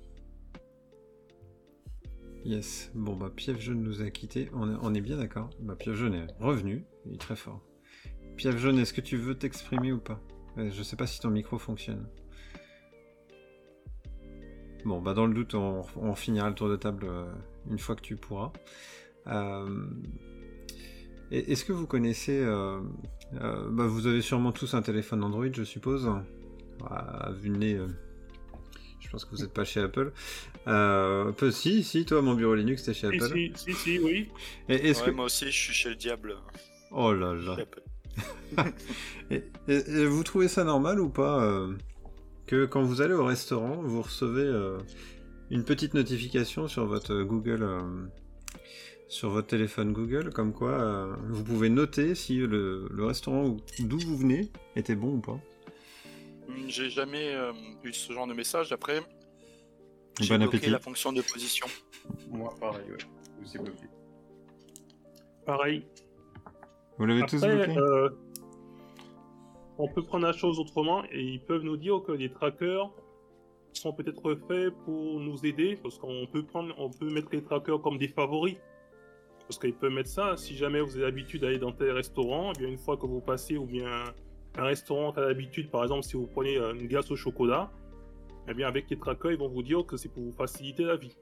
Yes, 2.43 2.91
bon, 2.95 3.15
bah, 3.15 3.31
Piaf 3.35 3.59
jaune 3.59 3.83
nous 3.83 4.01
a 4.01 4.09
quittés, 4.09 4.49
on 4.53 4.93
est, 4.95 5.01
bien 5.01 5.17
d'accord. 5.17 5.51
Bah, 5.59 5.75
Piaf 5.75 5.95
jaune 5.95 6.15
est 6.15 6.27
revenu, 6.39 6.85
il 7.05 7.13
est 7.13 7.21
très 7.21 7.35
fort. 7.35 7.61
Piaf 8.35 8.57
jaune, 8.57 8.79
est-ce 8.79 8.93
que 8.93 9.01
tu 9.01 9.17
veux 9.17 9.35
t'exprimer 9.35 9.91
ou 9.91 9.99
pas? 9.99 10.19
Euh, 10.57 10.71
Je 10.71 10.81
sais 10.81 10.95
pas 10.95 11.05
si 11.05 11.19
ton 11.19 11.29
micro 11.29 11.59
fonctionne. 11.59 12.07
Bon, 14.85 14.99
bah, 14.99 15.13
dans 15.13 15.27
le 15.27 15.35
doute, 15.35 15.53
on, 15.53 15.83
on 15.95 16.15
finira 16.15 16.49
le 16.49 16.55
tour 16.55 16.67
de 16.67 16.75
table 16.75 17.05
euh, 17.05 17.31
une 17.69 17.77
fois 17.77 17.95
que 17.95 18.01
tu 18.01 18.15
pourras. 18.15 18.51
Euh, 19.27 19.85
Est-ce 21.31 21.63
que 21.65 21.73
vous 21.73 21.87
connaissez... 21.87 22.39
euh, 22.39 22.79
euh, 23.41 23.69
bah, 23.71 23.85
vous 23.87 24.07
avez 24.07 24.21
sûrement 24.21 24.51
tous 24.51 24.73
un 24.73 24.81
téléphone 24.81 25.23
Android, 25.23 25.45
je 25.51 25.63
suppose. 25.63 26.09
À, 26.89 27.27
à 27.27 27.31
vue 27.31 27.49
de 27.49 27.57
nez, 27.57 27.79
je 28.99 29.09
pense 29.09 29.23
que 29.25 29.31
vous 29.35 29.41
n'êtes 29.43 29.53
pas 29.53 29.63
chez 29.65 29.79
Apple. 29.81 30.11
Euh, 30.67 31.31
peu, 31.31 31.51
si, 31.51 31.83
si, 31.83 32.05
toi, 32.05 32.21
mon 32.21 32.33
bureau 32.33 32.55
Linux, 32.55 32.83
t'es 32.83 32.93
chez 32.93 33.07
Apple. 33.07 33.31
si, 33.33 33.51
si, 33.55 33.73
si, 33.73 33.99
oui. 33.99 34.29
Et 34.67 34.89
est-ce 34.89 35.01
Ouais, 35.01 35.11
que... 35.11 35.15
Moi 35.15 35.25
aussi, 35.25 35.45
je 35.45 35.51
suis 35.51 35.73
chez 35.73 35.89
le 35.89 35.95
diable. 35.95 36.35
Oh 36.91 37.13
là 37.13 37.33
là. 37.35 37.55
Et, 39.31 39.43
et- 39.69 39.89
et 39.89 40.05
vous 40.05 40.23
trouvez 40.23 40.49
ça 40.49 40.65
normal 40.65 40.99
ou 40.99 41.07
pas 41.09 41.41
euh, 41.45 41.73
que 42.47 42.65
quand 42.65 42.83
vous 42.83 42.99
allez 43.01 43.13
au 43.13 43.23
restaurant, 43.23 43.81
vous 43.81 44.01
recevez 44.01 44.43
euh, 44.43 44.77
une 45.49 45.63
petite 45.63 45.93
notification 45.93 46.67
sur 46.67 46.85
votre 46.85 47.21
Google, 47.23 47.63
euh, 47.63 47.79
sur 49.11 49.29
votre 49.29 49.47
téléphone 49.47 49.91
Google, 49.91 50.31
comme 50.31 50.53
quoi 50.53 50.71
euh, 50.71 51.13
vous 51.27 51.43
pouvez 51.43 51.67
noter 51.69 52.15
si 52.15 52.37
le, 52.37 52.87
le 52.89 53.05
restaurant 53.05 53.43
où- 53.45 53.57
d'où 53.79 53.99
vous 53.99 54.15
venez 54.15 54.49
était 54.77 54.95
bon 54.95 55.15
ou 55.15 55.19
pas. 55.19 55.37
Hmm, 56.47 56.67
J'ai 56.67 56.89
jamais 56.89 57.33
euh, 57.35 57.51
eu 57.83 57.91
ce 57.91 58.13
genre 58.13 58.25
de 58.25 58.33
message. 58.33 58.71
Après, 58.71 59.01
j'ai 60.21 60.29
Bon 60.29 60.37
bloqué 60.43 60.57
appétit. 60.57 60.71
la 60.71 60.79
fonction 60.79 61.11
de 61.11 61.21
position. 61.21 61.67
Moi, 62.29 62.53
pareil, 62.57 62.89
ouais. 62.89 63.45
Sais 63.45 63.59
bloqué. 63.59 63.83
Pareil. 65.45 65.83
Vous 66.97 67.05
l'avez 67.05 67.25
tous 67.25 67.41
bloqué 67.41 67.77
euh, 67.77 68.09
on 69.77 69.87
peut 69.89 70.03
prendre 70.03 70.25
la 70.25 70.33
chose 70.33 70.57
autrement 70.59 71.03
et 71.11 71.21
ils 71.21 71.41
peuvent 71.41 71.63
nous 71.63 71.75
dire 71.77 72.01
que 72.05 72.11
les 72.13 72.31
trackers 72.31 72.89
sont 73.73 73.91
peut-être 73.91 74.35
faits 74.47 74.71
pour 74.85 75.19
nous 75.19 75.43
aider 75.45 75.75
parce 75.83 75.97
qu'on 75.97 76.27
peut 76.31 76.43
prendre, 76.43 76.73
on 76.77 76.89
peut 76.91 77.09
mettre 77.09 77.29
les 77.33 77.41
trackers 77.43 77.81
comme 77.81 77.97
des 77.97 78.07
favoris. 78.07 78.55
Parce 79.51 79.59
qu'ils 79.59 79.73
peuvent 79.73 79.91
mettre 79.91 80.09
ça. 80.09 80.37
Si 80.37 80.55
jamais 80.55 80.79
vous 80.79 80.95
avez 80.95 81.03
l'habitude 81.03 81.41
d'aller 81.41 81.57
dans 81.59 81.73
tel 81.73 81.91
restaurant, 81.91 82.53
eh 82.55 82.59
bien 82.59 82.69
une 82.69 82.77
fois 82.77 82.95
que 82.95 83.05
vous 83.05 83.19
passez 83.19 83.57
ou 83.57 83.65
bien 83.65 83.85
un 84.57 84.63
restaurant 84.63 85.11
a 85.11 85.19
l'habitude, 85.19 85.69
par 85.69 85.83
exemple, 85.83 86.03
si 86.03 86.15
vous 86.15 86.25
prenez 86.25 86.55
euh, 86.55 86.73
une 86.73 86.87
glace 86.87 87.11
au 87.11 87.17
chocolat, 87.17 87.69
eh 88.47 88.53
bien 88.53 88.65
avec 88.69 88.89
les 88.89 88.97
trackers, 88.97 89.33
ils 89.33 89.37
vont 89.37 89.49
vous 89.49 89.61
dire 89.61 89.85
que 89.85 89.97
c'est 89.97 90.07
pour 90.07 90.23
vous 90.23 90.31
faciliter 90.31 90.85
la 90.85 90.95
vie. 90.95 91.17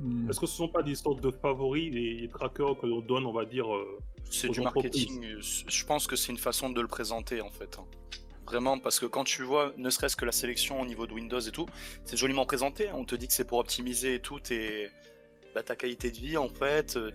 Hmm. 0.00 0.28
Est-ce 0.28 0.38
que 0.38 0.44
ce 0.46 0.54
sont 0.54 0.68
pas 0.68 0.82
des 0.82 0.94
sortes 0.94 1.22
de 1.22 1.30
favoris, 1.30 1.90
les, 1.90 2.12
les 2.20 2.28
trackers 2.28 2.76
que 2.76 2.84
l'on 2.86 3.00
donne, 3.00 3.24
on 3.24 3.32
va 3.32 3.46
dire, 3.46 3.74
euh, 3.74 3.98
C'est 4.30 4.50
du 4.50 4.60
marketing. 4.60 5.24
Je 5.40 5.84
pense 5.86 6.06
que 6.06 6.14
c'est 6.14 6.30
une 6.30 6.36
façon 6.36 6.68
de 6.68 6.80
le 6.82 6.88
présenter 6.88 7.40
en 7.40 7.50
fait. 7.50 7.78
hein. 7.78 7.86
Vraiment, 8.44 8.78
parce 8.78 9.00
que 9.00 9.06
quand 9.06 9.24
tu 9.24 9.44
vois, 9.44 9.72
ne 9.78 9.88
serait-ce 9.88 10.16
que 10.16 10.26
la 10.26 10.32
sélection 10.32 10.78
au 10.78 10.84
niveau 10.84 11.06
de 11.06 11.14
Windows 11.14 11.40
et 11.40 11.50
tout, 11.52 11.64
c'est 12.04 12.18
joliment 12.18 12.44
présenté. 12.44 12.90
hein. 12.90 12.96
On 12.96 13.06
te 13.06 13.14
dit 13.14 13.28
que 13.28 13.32
c'est 13.32 13.46
pour 13.46 13.56
optimiser 13.60 14.16
et 14.16 14.20
tout 14.20 14.40
tes... 14.40 14.90
bah, 15.54 15.62
ta 15.62 15.76
qualité 15.76 16.10
de 16.10 16.16
vie 16.16 16.36
en 16.36 16.48
fait, 16.48 16.96
euh, 16.96 17.10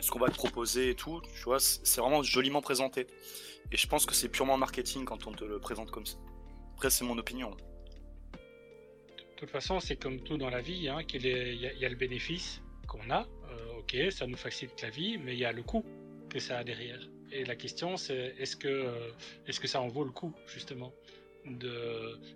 ce 0.00 0.10
qu'on 0.10 0.18
va 0.18 0.28
te 0.28 0.34
proposer 0.34 0.90
et 0.90 0.94
tout. 0.94 1.20
Tu 1.34 1.42
vois, 1.44 1.60
c'est 1.60 2.00
vraiment 2.00 2.22
joliment 2.22 2.62
présenté. 2.62 3.06
Et 3.72 3.76
je 3.76 3.86
pense 3.86 4.06
que 4.06 4.14
c'est 4.14 4.28
purement 4.28 4.56
marketing 4.56 5.04
quand 5.04 5.26
on 5.26 5.32
te 5.32 5.44
le 5.44 5.58
présente 5.58 5.90
comme 5.90 6.06
ça. 6.06 6.16
Après, 6.74 6.90
c'est 6.90 7.04
mon 7.04 7.18
opinion. 7.18 7.50
De 8.30 9.36
toute 9.36 9.50
façon, 9.50 9.80
c'est 9.80 9.96
comme 9.96 10.20
tout 10.20 10.36
dans 10.36 10.50
la 10.50 10.60
vie, 10.60 10.88
hein, 10.88 11.02
qu'il 11.04 11.26
est- 11.26 11.54
il 11.54 11.60
y, 11.60 11.80
y 11.80 11.86
a 11.86 11.88
le 11.88 11.96
bénéfice 11.96 12.60
qu'on 12.86 13.08
a, 13.10 13.22
euh, 13.22 13.78
ok, 13.78 14.10
ça 14.10 14.26
nous 14.26 14.36
facilite 14.36 14.82
la 14.82 14.90
vie, 14.90 15.16
mais 15.18 15.34
il 15.34 15.38
y 15.38 15.44
a 15.44 15.52
le 15.52 15.62
coût 15.62 15.84
que 16.28 16.38
ça 16.38 16.58
a 16.58 16.64
derrière. 16.64 17.00
Et 17.32 17.44
la 17.44 17.54
question, 17.56 17.96
c'est 17.96 18.34
est-ce 18.38 18.56
que, 18.56 18.68
euh, 18.68 19.10
est-ce 19.46 19.60
que 19.60 19.68
ça 19.68 19.80
en 19.80 19.88
vaut 19.88 20.04
le 20.04 20.10
coup, 20.10 20.34
justement? 20.46 20.92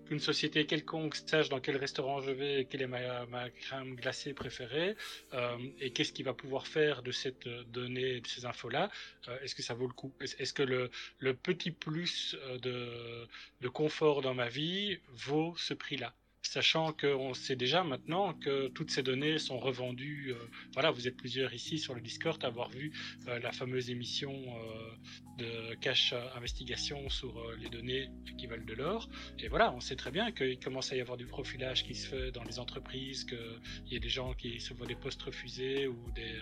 Qu'une 0.06 0.18
société 0.18 0.66
quelconque 0.66 1.16
sache 1.16 1.48
dans 1.48 1.60
quel 1.60 1.76
restaurant 1.76 2.20
je 2.20 2.30
vais, 2.30 2.66
quelle 2.68 2.82
est 2.82 2.86
ma, 2.86 3.50
crème 3.50 3.94
glacée 3.94 4.34
préférée, 4.34 4.96
euh, 5.32 5.58
et 5.80 5.92
qu'est-ce 5.92 6.12
qu'il 6.12 6.24
va 6.24 6.34
pouvoir 6.34 6.66
faire 6.66 7.02
de 7.02 7.12
cette 7.12 7.48
donnée, 7.70 8.20
de 8.20 8.26
ces 8.26 8.46
infos-là, 8.46 8.90
euh, 9.28 9.38
est-ce 9.40 9.54
que 9.54 9.62
ça 9.62 9.74
vaut 9.74 9.86
le 9.86 9.92
coup? 9.92 10.12
Est-ce 10.20 10.52
que 10.52 10.62
le, 10.62 10.90
le, 11.18 11.34
petit 11.34 11.70
plus 11.70 12.36
euh, 12.40 12.58
de, 12.58 13.28
de 13.60 13.68
confort 13.68 14.22
dans 14.22 14.34
ma 14.34 14.48
vie 14.48 14.98
vaut 15.08 15.54
ce 15.56 15.74
prix-là? 15.74 16.14
Sachant 16.46 16.92
qu'on 16.92 17.34
sait 17.34 17.56
déjà 17.56 17.82
maintenant 17.84 18.34
que 18.34 18.68
toutes 18.68 18.90
ces 18.90 19.02
données 19.02 19.38
sont 19.38 19.58
revendues. 19.58 20.32
Euh, 20.32 20.38
voilà, 20.72 20.90
vous 20.90 21.08
êtes 21.08 21.16
plusieurs 21.16 21.52
ici 21.54 21.78
sur 21.78 21.94
le 21.94 22.00
Discord 22.00 22.42
à 22.44 22.48
avoir 22.48 22.68
vu 22.68 22.92
euh, 23.28 23.38
la 23.40 23.52
fameuse 23.52 23.90
émission 23.90 24.32
euh, 24.32 25.38
de 25.38 25.74
cache 25.76 26.14
investigation 26.36 27.08
sur 27.08 27.42
les 27.60 27.68
données 27.68 28.08
qui 28.38 28.46
valent 28.46 28.64
de 28.64 28.74
l'or. 28.74 29.08
Et 29.38 29.48
voilà, 29.48 29.72
on 29.72 29.80
sait 29.80 29.96
très 29.96 30.10
bien 30.10 30.30
qu'il 30.32 30.58
commence 30.58 30.92
à 30.92 30.96
y 30.96 31.00
avoir 31.00 31.16
du 31.16 31.26
profilage 31.26 31.84
qui 31.84 31.94
se 31.94 32.08
fait 32.08 32.30
dans 32.30 32.44
les 32.44 32.58
entreprises, 32.58 33.24
qu'il 33.24 33.92
y 33.92 33.96
a 33.96 33.98
des 33.98 34.08
gens 34.08 34.34
qui 34.34 34.60
se 34.60 34.74
voient 34.74 34.86
des 34.86 34.94
postes 34.94 35.22
refusés 35.22 35.86
ou 35.88 36.10
des, 36.14 36.38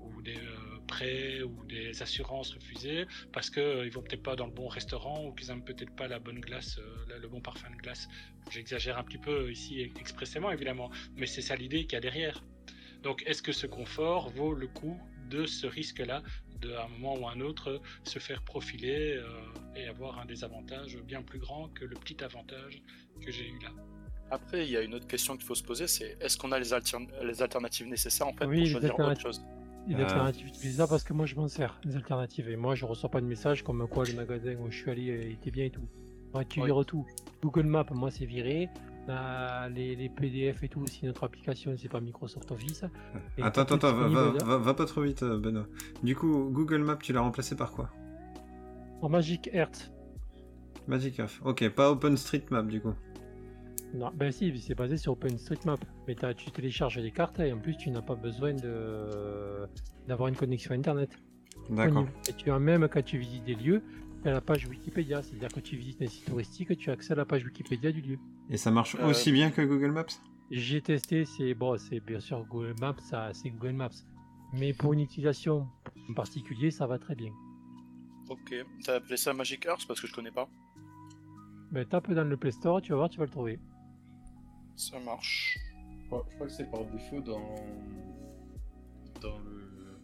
ou 0.00 0.20
des 0.20 0.38
prêts 0.86 1.42
ou 1.42 1.64
des 1.64 2.02
assurances 2.02 2.52
refusées 2.52 3.06
parce 3.32 3.48
qu'ils 3.48 3.90
vont 3.90 4.02
peut-être 4.02 4.22
pas 4.22 4.36
dans 4.36 4.46
le 4.46 4.52
bon 4.52 4.68
restaurant 4.68 5.24
ou 5.24 5.32
qu'ils 5.32 5.48
n'aiment 5.48 5.64
peut-être 5.64 5.94
pas 5.96 6.08
la 6.08 6.18
bonne 6.18 6.40
glace, 6.40 6.78
le 7.08 7.28
bon 7.28 7.40
parfum 7.40 7.70
de 7.70 7.76
glace 7.76 8.08
J'exagère 8.50 8.98
un 8.98 9.04
petit 9.04 9.18
peu 9.18 9.43
ici 9.50 9.92
expressément, 9.98 10.50
évidemment, 10.50 10.90
mais 11.16 11.26
c'est 11.26 11.42
ça 11.42 11.56
l'idée 11.56 11.84
qu'il 11.84 11.94
y 11.94 11.96
a 11.96 12.00
derrière. 12.00 12.44
Donc, 13.02 13.22
est-ce 13.26 13.42
que 13.42 13.52
ce 13.52 13.66
confort 13.66 14.30
vaut 14.30 14.54
le 14.54 14.66
coup 14.66 14.98
de 15.30 15.46
ce 15.46 15.66
risque-là, 15.66 16.22
de 16.60 16.72
à 16.72 16.84
un 16.84 16.88
moment 16.88 17.18
ou 17.18 17.28
un 17.28 17.40
autre 17.40 17.80
se 18.04 18.18
faire 18.18 18.42
profiler 18.42 19.16
euh, 19.16 19.26
et 19.76 19.86
avoir 19.86 20.18
un 20.18 20.24
désavantage 20.24 20.98
bien 21.02 21.22
plus 21.22 21.38
grand 21.38 21.68
que 21.68 21.84
le 21.84 21.96
petit 21.96 22.22
avantage 22.22 22.82
que 23.20 23.30
j'ai 23.30 23.48
eu 23.48 23.58
là? 23.62 23.70
Après, 24.30 24.64
il 24.66 24.70
y 24.70 24.76
a 24.76 24.82
une 24.82 24.94
autre 24.94 25.06
question 25.06 25.36
qu'il 25.36 25.44
faut 25.44 25.54
se 25.54 25.62
poser, 25.62 25.86
c'est 25.86 26.16
est-ce 26.20 26.38
qu'on 26.38 26.52
a 26.52 26.58
les, 26.58 26.70
les, 27.22 27.42
alternatives 27.42 27.86
nécessaires 27.86 28.26
en 28.26 28.32
fait 28.32 28.46
pour 28.46 28.66
choisir 28.66 28.98
autre 28.98 29.20
chose? 29.20 29.42
les 29.86 29.96
ah. 29.96 30.04
alternatives, 30.04 30.48
c'est 30.54 30.70
ça 30.70 30.86
parce 30.86 31.04
que 31.04 31.12
moi 31.12 31.26
je 31.26 31.34
m'en 31.34 31.46
sers, 31.46 31.78
les 31.84 31.94
alternatives. 31.94 32.48
Et 32.48 32.56
moi 32.56 32.74
je 32.74 32.86
reçois 32.86 33.10
pas 33.10 33.20
de 33.20 33.26
message 33.26 33.62
comme 33.62 33.86
quoi 33.86 34.06
le 34.06 34.14
magasin 34.14 34.54
où 34.54 34.70
je 34.70 34.78
suis 34.78 34.90
allé 34.90 35.30
était 35.32 35.50
bien 35.50 35.66
et 35.66 35.70
tout 35.70 35.86
tu 36.42 36.64
vires 36.64 36.84
tout. 36.84 37.06
Google 37.42 37.66
Maps, 37.66 37.86
moi, 37.92 38.10
c'est 38.10 38.26
viré. 38.26 38.68
Les, 39.08 40.08
PDF 40.08 40.62
et 40.62 40.68
tout, 40.68 40.86
si 40.86 41.04
notre 41.06 41.24
application, 41.24 41.74
c'est 41.76 41.88
pas 41.88 42.00
Microsoft 42.00 42.50
Office. 42.50 42.84
attends, 43.42 43.62
attends, 43.62 43.76
attends, 43.76 44.58
va, 44.58 44.74
pas 44.74 44.86
trop 44.86 45.02
vite, 45.02 45.22
euh, 45.22 45.38
Benoît. 45.38 45.66
Du 46.02 46.16
coup, 46.16 46.50
Google 46.50 46.82
Maps, 46.82 46.96
tu 46.96 47.12
l'as 47.12 47.20
remplacé 47.20 47.56
par 47.56 47.72
quoi? 47.72 47.90
En 49.02 49.08
Magic 49.08 49.50
Earth. 49.52 49.92
Magic 50.86 51.18
Earth, 51.18 51.40
ok, 51.44 51.68
pas 51.70 51.90
OpenStreetMap 51.90 52.66
du 52.66 52.80
coup. 52.80 52.94
Non, 53.94 54.10
ben 54.12 54.32
si, 54.32 54.58
c'est 54.58 54.74
basé 54.74 54.96
sur 54.96 55.12
OpenStreetMap. 55.12 55.78
Mais 56.08 56.16
tu 56.36 56.50
télécharges 56.50 56.98
les 56.98 57.12
cartes 57.12 57.38
et 57.38 57.52
en 57.52 57.58
plus, 57.58 57.76
tu 57.76 57.90
n'as 57.90 58.02
pas 58.02 58.16
besoin 58.16 58.52
de 58.54 59.68
d'avoir 60.08 60.28
une 60.28 60.36
connexion 60.36 60.74
Internet. 60.74 61.10
D'accord. 61.70 62.06
Et 62.28 62.32
tu 62.32 62.50
as 62.50 62.58
même 62.58 62.88
quand 62.88 63.02
tu 63.02 63.18
visites 63.18 63.44
des 63.44 63.54
lieux, 63.54 63.82
à 64.24 64.32
la 64.32 64.40
page 64.40 64.66
Wikipédia, 64.66 65.22
c'est-à-dire 65.22 65.48
que 65.48 65.60
tu 65.60 65.76
visites 65.76 66.00
un 66.02 66.06
site 66.06 66.24
touristique, 66.24 66.76
tu 66.78 66.90
as 66.90 66.94
accès 66.94 67.12
à 67.12 67.16
la 67.16 67.24
page 67.24 67.44
Wikipédia 67.44 67.92
du 67.92 68.00
lieu. 68.00 68.18
Et 68.50 68.56
ça 68.56 68.70
marche 68.70 68.96
euh, 68.96 69.08
aussi 69.08 69.32
bien 69.32 69.50
que 69.50 69.62
Google 69.62 69.92
Maps? 69.92 70.06
J'ai 70.50 70.80
testé, 70.80 71.24
c'est 71.24 71.54
bon, 71.54 71.76
c'est 71.78 72.00
bien 72.00 72.20
sûr 72.20 72.44
Google 72.46 72.74
Maps, 72.80 72.98
ça, 73.00 73.30
c'est 73.32 73.50
Google 73.50 73.74
Maps. 73.74 73.90
Mais 74.52 74.72
pour 74.72 74.92
une 74.92 75.00
utilisation 75.00 75.68
en 76.10 76.14
particulier, 76.14 76.70
ça 76.70 76.86
va 76.86 76.98
très 76.98 77.14
bien. 77.14 77.32
Ok, 78.28 78.54
t'as 78.84 78.96
appelé 78.96 79.16
ça 79.16 79.32
Magic 79.34 79.64
Earth 79.66 79.86
parce 79.86 80.00
que 80.00 80.06
je 80.06 80.14
connais 80.14 80.30
pas. 80.30 80.48
Ben 81.70 81.84
tape 81.84 82.10
dans 82.12 82.24
le 82.24 82.36
Play 82.36 82.52
Store, 82.52 82.80
tu 82.80 82.92
vas 82.92 82.98
voir, 82.98 83.10
tu 83.10 83.18
vas 83.18 83.24
le 83.24 83.30
trouver. 83.30 83.58
Ça 84.76 84.98
marche. 85.00 85.58
je 86.04 86.08
crois 86.08 86.24
que 86.40 86.48
c'est 86.48 86.70
par 86.70 86.84
défaut 86.86 87.20
dans 87.20 87.54
dans 89.20 89.38
le... 89.38 89.98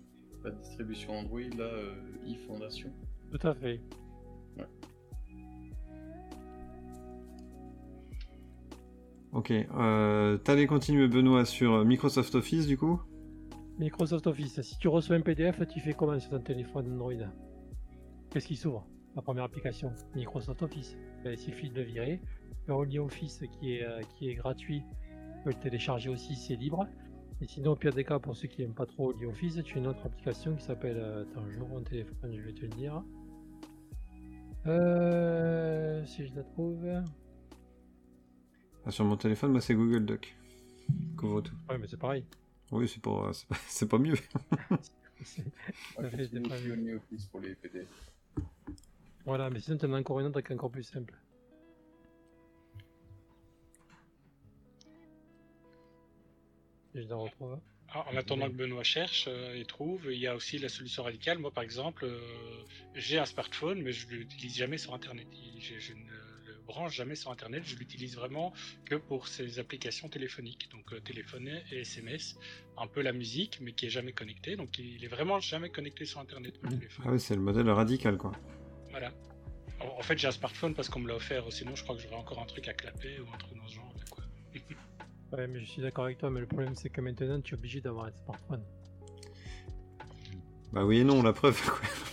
la 0.44 0.50
distribution 0.50 1.18
Android 1.18 1.40
là, 1.40 1.64
euh, 1.64 1.94
e-fondation. 2.26 2.90
Tout 3.30 3.46
à 3.46 3.54
fait. 3.54 3.80
Ok, 9.32 9.52
euh, 9.52 10.38
t'allais 10.38 10.66
continuer 10.66 11.06
Benoît 11.06 11.44
sur 11.44 11.84
Microsoft 11.84 12.34
Office 12.34 12.66
du 12.66 12.76
coup? 12.76 13.00
Microsoft 13.78 14.26
Office, 14.26 14.60
si 14.60 14.76
tu 14.78 14.88
reçois 14.88 15.16
un 15.16 15.20
PDF, 15.20 15.66
tu 15.68 15.80
fais 15.80 15.94
comment 15.94 16.18
sur 16.18 16.30
ton 16.30 16.40
téléphone 16.40 16.92
Android 16.92 17.12
Qu'est-ce 18.30 18.46
qui 18.46 18.56
s'ouvre? 18.56 18.86
La 19.16 19.22
première 19.22 19.44
application, 19.44 19.92
Microsoft 20.14 20.62
Office. 20.62 20.96
Ben, 21.24 21.32
il 21.32 21.38
suffit 21.38 21.70
de 21.70 21.76
le 21.76 21.82
virer. 21.82 22.20
Le 22.66 23.00
Office 23.00 23.42
qui 23.58 23.74
est, 23.74 23.84
euh, 23.84 24.34
gratuit, 24.34 24.82
tu 25.34 25.44
peux 25.44 25.50
le 25.50 25.60
télécharger 25.60 26.10
aussi, 26.10 26.34
c'est 26.36 26.56
libre. 26.56 26.86
Et 27.40 27.46
sinon, 27.46 27.72
au 27.72 27.76
pire 27.76 27.92
des 27.92 28.04
cas, 28.04 28.18
pour 28.18 28.36
ceux 28.36 28.48
qui 28.48 28.60
n'aiment 28.60 28.74
pas 28.74 28.86
trop 28.86 29.14
Office, 29.26 29.60
tu 29.64 29.76
as 29.76 29.80
une 29.80 29.86
autre 29.86 30.04
application 30.04 30.54
qui 30.54 30.62
s'appelle. 30.62 30.98
Euh, 30.98 31.22
attends, 31.22 31.44
je 31.50 31.58
mon 31.58 31.80
téléphone, 31.80 32.36
je 32.36 32.42
vais 32.42 32.52
te 32.52 32.62
le 32.62 32.68
dire. 32.68 33.02
Euh, 34.66 36.04
si 36.04 36.26
je 36.26 36.34
la 36.34 36.42
trouve. 36.42 36.86
Ah, 38.84 38.90
sur 38.90 39.04
mon 39.04 39.16
téléphone, 39.16 39.52
moi 39.52 39.60
c'est 39.60 39.74
Google 39.74 40.04
Doc. 40.04 40.34
Couvre 41.16 41.40
tout. 41.42 41.54
Ouais, 41.68 41.78
mais 41.78 41.86
c'est 41.86 41.96
pareil. 41.96 42.24
Oui, 42.70 42.88
c'est 42.88 43.02
pas, 43.02 43.30
c'est 43.68 43.88
pas, 43.88 43.98
mieux. 43.98 44.14
c'est 45.22 45.44
pas 45.96 46.02
mieux. 46.76 47.00
pour 47.30 47.40
les 47.40 47.54
PD. 47.54 47.86
Voilà, 49.24 49.50
mais 49.50 49.60
sinon 49.60 49.76
t'en 49.76 49.92
as 49.92 49.98
encore 50.00 50.20
une 50.20 50.26
autre 50.26 50.40
qui 50.40 50.52
est 50.52 50.54
encore 50.54 50.70
plus 50.70 50.82
simple. 50.82 51.14
Je 56.94 57.02
la 57.02 57.16
retrouve. 57.16 57.58
En 57.92 58.16
attendant 58.16 58.46
que 58.46 58.54
Benoît 58.54 58.84
cherche 58.84 59.24
euh, 59.28 59.58
et 59.58 59.64
trouve, 59.64 60.08
il 60.12 60.18
y 60.18 60.28
a 60.28 60.36
aussi 60.36 60.58
la 60.58 60.68
solution 60.68 61.02
radicale. 61.02 61.38
Moi, 61.38 61.50
par 61.50 61.64
exemple, 61.64 62.04
euh, 62.04 62.20
j'ai 62.94 63.18
un 63.18 63.24
smartphone, 63.24 63.82
mais 63.82 63.92
je 63.92 64.06
ne 64.06 64.12
l'utilise 64.12 64.56
jamais 64.56 64.78
sur 64.78 64.94
Internet. 64.94 65.26
Je, 65.58 65.92
ne 65.94 65.98
le 66.46 66.54
branche 66.66 66.94
jamais 66.94 67.16
sur 67.16 67.32
Internet. 67.32 67.64
Je 67.66 67.74
l'utilise 67.74 68.14
vraiment 68.14 68.52
que 68.84 68.94
pour 68.94 69.26
ces 69.26 69.58
applications 69.58 70.08
téléphoniques. 70.08 70.68
Donc, 70.70 70.92
euh, 70.92 71.00
téléphoner 71.00 71.64
et 71.72 71.80
SMS. 71.80 72.38
Un 72.78 72.86
peu 72.86 73.02
la 73.02 73.12
musique, 73.12 73.58
mais 73.60 73.72
qui 73.72 73.86
est 73.86 73.90
jamais 73.90 74.12
connecté. 74.12 74.54
Donc, 74.54 74.78
il 74.78 75.04
est 75.04 75.08
vraiment 75.08 75.40
jamais 75.40 75.70
connecté 75.70 76.04
sur 76.04 76.20
Internet, 76.20 76.62
mmh. 76.62 76.68
Ah 77.04 77.08
oui, 77.10 77.18
c'est 77.18 77.34
le 77.34 77.42
modèle 77.42 77.68
radical, 77.70 78.16
quoi. 78.18 78.30
Voilà. 78.90 79.12
En, 79.80 80.02
fait, 80.02 80.16
j'ai 80.16 80.28
un 80.28 80.32
smartphone 80.32 80.74
parce 80.74 80.88
qu'on 80.88 81.00
me 81.00 81.08
l'a 81.08 81.16
offert. 81.16 81.44
Sinon, 81.50 81.74
je 81.74 81.82
crois 81.82 81.96
que 81.96 82.02
j'aurais 82.02 82.16
encore 82.16 82.38
un 82.40 82.46
truc 82.46 82.68
à 82.68 82.72
clapper 82.72 83.18
ou 83.18 83.26
un 83.34 83.38
truc 83.38 83.56
dans 83.56 83.66
ce 83.66 83.74
genre. 83.74 83.94
Quoi. 84.10 84.24
Ouais, 85.32 85.46
mais 85.46 85.60
je 85.60 85.64
suis 85.64 85.82
d'accord 85.82 86.04
avec 86.04 86.18
toi, 86.18 86.30
mais 86.30 86.40
le 86.40 86.46
problème 86.46 86.74
c'est 86.74 86.90
que 86.90 87.00
maintenant 87.00 87.40
tu 87.40 87.54
es 87.54 87.58
obligé 87.58 87.80
d'avoir 87.80 88.06
un 88.06 88.12
smartphone. 88.24 88.62
Bah 90.72 90.84
oui 90.84 90.98
et 90.98 91.04
non, 91.04 91.22
la 91.22 91.32
preuve 91.32 91.60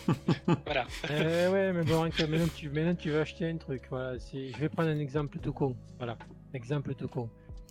voilà. 0.65 0.87
Eh 1.09 1.47
ouais, 1.51 1.73
mais 1.73 1.83
bon, 1.83 2.03
maintenant 2.03 2.47
tu, 2.55 2.69
maintenant 2.69 2.95
tu 2.95 3.11
vas 3.11 3.21
acheter 3.21 3.49
un 3.49 3.57
truc. 3.57 3.83
Voilà, 3.89 4.17
je 4.17 4.57
vais 4.57 4.69
prendre 4.69 4.89
un 4.89 4.99
exemple 4.99 5.37
tout 5.39 5.53
con. 5.53 5.75
Voilà, 5.97 6.17
exemple 6.53 6.95
tout 6.95 7.07
con. 7.07 7.29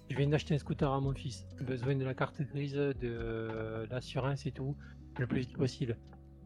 Je 0.09 0.17
viens 0.17 0.29
d'acheter 0.29 0.55
un 0.55 0.59
scooter 0.59 0.93
à 0.93 1.00
mon 1.00 1.15
fils. 1.15 1.47
Besoin 1.61 1.97
de 1.97 2.05
la 2.05 2.15
carte 2.15 2.41
grise, 2.43 2.75
de 2.75 3.87
l'assurance 3.91 4.47
et 4.47 4.53
tout, 4.53 4.76
le 5.19 5.26
plus 5.26 5.41
vite 5.41 5.57
possible. 5.57 5.97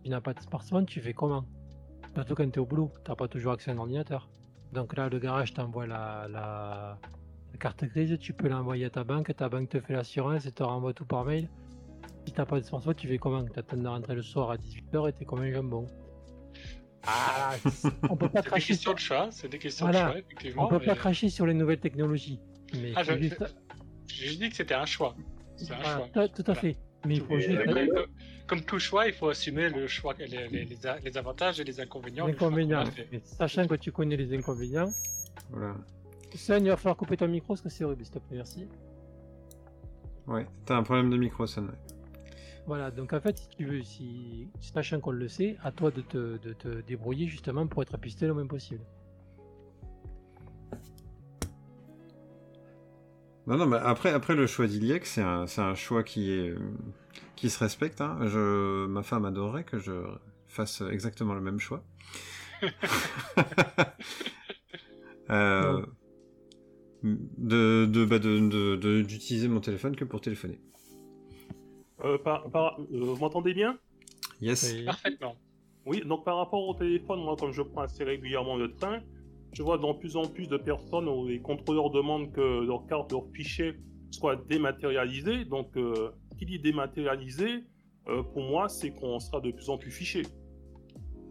Tu 0.02 0.10
n'as 0.10 0.20
pas 0.20 0.32
de 0.32 0.40
smartphone, 0.40 0.86
tu 0.86 1.00
fais 1.00 1.12
comment? 1.12 1.44
Surtout 2.14 2.34
quand 2.34 2.50
tu 2.50 2.58
es 2.58 2.58
au 2.58 2.66
boulot, 2.66 2.90
tu 3.04 3.10
n'as 3.10 3.16
pas 3.16 3.28
toujours 3.28 3.52
accès 3.52 3.70
à 3.70 3.74
un 3.74 3.78
ordinateur. 3.78 4.30
Donc 4.72 4.96
là, 4.96 5.08
le 5.08 5.18
garage 5.18 5.52
t'envoie 5.52 5.86
la, 5.86 6.26
la, 6.30 6.98
la 7.52 7.58
carte 7.58 7.84
grise, 7.84 8.18
tu 8.18 8.32
peux 8.32 8.48
l'envoyer 8.48 8.86
à 8.86 8.90
ta 8.90 9.04
banque, 9.04 9.34
ta 9.36 9.48
banque 9.48 9.68
te 9.68 9.80
fait 9.80 9.92
l'assurance 9.92 10.46
et 10.46 10.52
te 10.52 10.62
renvoie 10.62 10.92
tout 10.92 11.04
par 11.04 11.24
mail. 11.24 11.48
Si 12.26 12.32
t'as 12.32 12.44
pas 12.44 12.60
de 12.60 12.64
smartphone, 12.64 12.94
tu 12.94 13.08
fais 13.08 13.18
comment? 13.18 13.44
T'attends 13.44 13.76
de 13.76 13.86
rentrer 13.86 14.14
le 14.14 14.22
soir 14.22 14.50
à 14.50 14.56
18h 14.56 15.08
et 15.08 15.12
t'es 15.12 15.24
comme 15.24 15.40
un 15.40 15.52
jambon. 15.52 15.86
Ah, 17.06 17.54
on 18.10 18.16
peut 18.16 18.28
pas 18.28 18.42
cracher. 18.42 18.74
C'est 18.74 18.82
des 18.84 18.92
questions 18.92 18.92
de 18.92 18.98
choix, 18.98 19.28
c'est 19.30 19.48
des 19.48 19.58
questions 19.58 19.88
de 19.88 19.92
choix, 19.92 20.18
effectivement. 20.18 20.64
On 20.66 20.68
peut 20.68 20.80
pas 20.80 20.94
cracher 20.94 21.28
sur 21.30 21.46
les 21.46 21.54
nouvelles 21.54 21.80
technologies. 21.80 22.40
Mais 22.74 22.92
ah, 22.94 23.02
J'ai 23.02 23.20
juste... 23.22 24.38
dit 24.38 24.48
que 24.50 24.56
c'était 24.56 24.74
un 24.74 24.86
choix. 24.86 25.16
C'est 25.56 25.72
un 25.72 25.82
choix. 25.82 26.28
Tout 26.28 26.44
à 26.46 26.54
fait. 26.54 26.76
Mais 27.06 27.16
il 27.16 27.22
faut 27.22 27.38
juste. 27.38 27.58
Comme, 28.46 28.62
tout 28.62 28.80
choix, 28.80 29.06
il 29.06 29.12
faut 29.12 29.28
assumer 29.28 29.68
le 29.68 29.86
choix, 29.86 30.12
les, 30.18 30.26
les, 30.48 30.66
les 31.04 31.16
avantages 31.16 31.60
et 31.60 31.64
les 31.64 31.78
inconvénients. 31.80 32.26
Les 32.26 32.32
inconvénients. 32.32 32.84
Sachant 33.22 33.66
que 33.66 33.76
tu 33.76 33.92
connais 33.92 34.16
les 34.16 34.36
inconvénients. 34.36 34.90
Voilà. 35.50 35.76
Sun, 36.36 36.64
il 36.64 36.68
va 36.68 36.76
falloir 36.76 36.96
couper 36.96 37.16
ton 37.16 37.28
micro 37.28 37.48
parce 37.48 37.60
que 37.60 37.68
c'est 37.68 37.84
horrible, 37.84 38.04
s'il 38.04 38.14
te 38.14 38.18
plaît, 38.18 38.36
merci. 38.36 38.66
Ouais, 40.26 40.46
t'as 40.64 40.76
un 40.76 40.82
problème 40.82 41.10
de 41.10 41.16
micro, 41.16 41.46
Sun. 41.46 41.70
Voilà, 42.66 42.90
donc 42.90 43.12
en 43.12 43.20
fait, 43.20 43.38
si 43.38 43.48
tu 43.48 43.64
veux, 43.64 43.82
si, 43.82 44.48
sachant 44.60 45.00
qu'on 45.00 45.10
le 45.10 45.28
sait, 45.28 45.56
à 45.62 45.72
toi 45.72 45.90
de 45.90 46.02
te, 46.02 46.38
de 46.38 46.52
te 46.52 46.82
débrouiller 46.82 47.26
justement 47.26 47.66
pour 47.66 47.82
être 47.82 47.98
pisté 47.98 48.26
le 48.26 48.34
moins 48.34 48.46
possible. 48.46 48.84
Non, 53.46 53.56
non, 53.56 53.66
mais 53.66 53.78
après, 53.78 54.12
après 54.12 54.36
le 54.36 54.46
choix 54.46 54.66
d'Iliek, 54.66 55.04
c'est 55.06 55.22
un, 55.22 55.46
un, 55.56 55.74
choix 55.74 56.04
qui, 56.04 56.30
est, 56.30 56.54
qui 57.34 57.50
se 57.50 57.58
respecte. 57.58 58.00
Hein. 58.00 58.18
Je, 58.26 58.86
ma 58.86 59.02
femme 59.02 59.24
adorerait 59.24 59.64
que 59.64 59.78
je 59.78 60.04
fasse 60.46 60.82
exactement 60.82 61.34
le 61.34 61.40
même 61.40 61.58
choix. 61.58 61.82
Euh, 65.30 65.86
de, 67.02 67.86
de, 67.86 68.04
bah, 68.04 68.18
de- 68.18 68.38
de- 68.48 68.76
de- 68.76 69.02
d'utiliser 69.02 69.48
mon 69.48 69.60
téléphone 69.60 69.96
que 69.96 70.04
pour 70.04 70.20
téléphoner. 70.20 70.60
Euh, 72.04 72.18
par, 72.18 72.50
par- 72.50 72.80
euh, 72.80 72.86
vous 73.00 73.16
m'entendez 73.16 73.54
bien? 73.54 73.78
Yes. 74.40 74.72
Et- 74.72 74.84
Parfaitement. 74.84 75.36
Oui, 75.86 76.02
donc 76.04 76.24
par 76.24 76.36
rapport 76.36 76.66
au 76.68 76.74
téléphone, 76.74 77.20
moi, 77.22 77.36
comme 77.38 77.52
je 77.52 77.62
prends 77.62 77.82
assez 77.82 78.04
régulièrement 78.04 78.56
le 78.56 78.74
train, 78.74 79.00
je 79.52 79.62
vois 79.62 79.78
de 79.78 79.98
plus 79.98 80.16
en 80.16 80.26
plus 80.26 80.46
de 80.46 80.56
personnes 80.56 81.08
où 81.08 81.26
les 81.26 81.40
contrôleurs 81.40 81.90
demandent 81.90 82.32
que 82.32 82.64
leur 82.64 82.86
carte, 82.86 83.12
leur 83.12 83.24
fichier 83.34 83.74
soit 84.10 84.36
dématérialisé. 84.48 85.44
Donc, 85.44 85.76
euh, 85.76 86.10
qui 86.38 86.46
dit 86.46 86.58
dématérialisé, 86.58 87.64
euh, 88.08 88.22
pour 88.22 88.42
moi, 88.42 88.68
c'est 88.68 88.90
qu'on 88.90 89.18
sera 89.18 89.40
de 89.40 89.50
plus 89.50 89.68
en 89.68 89.78
plus 89.78 89.90
fiché. 89.90 90.22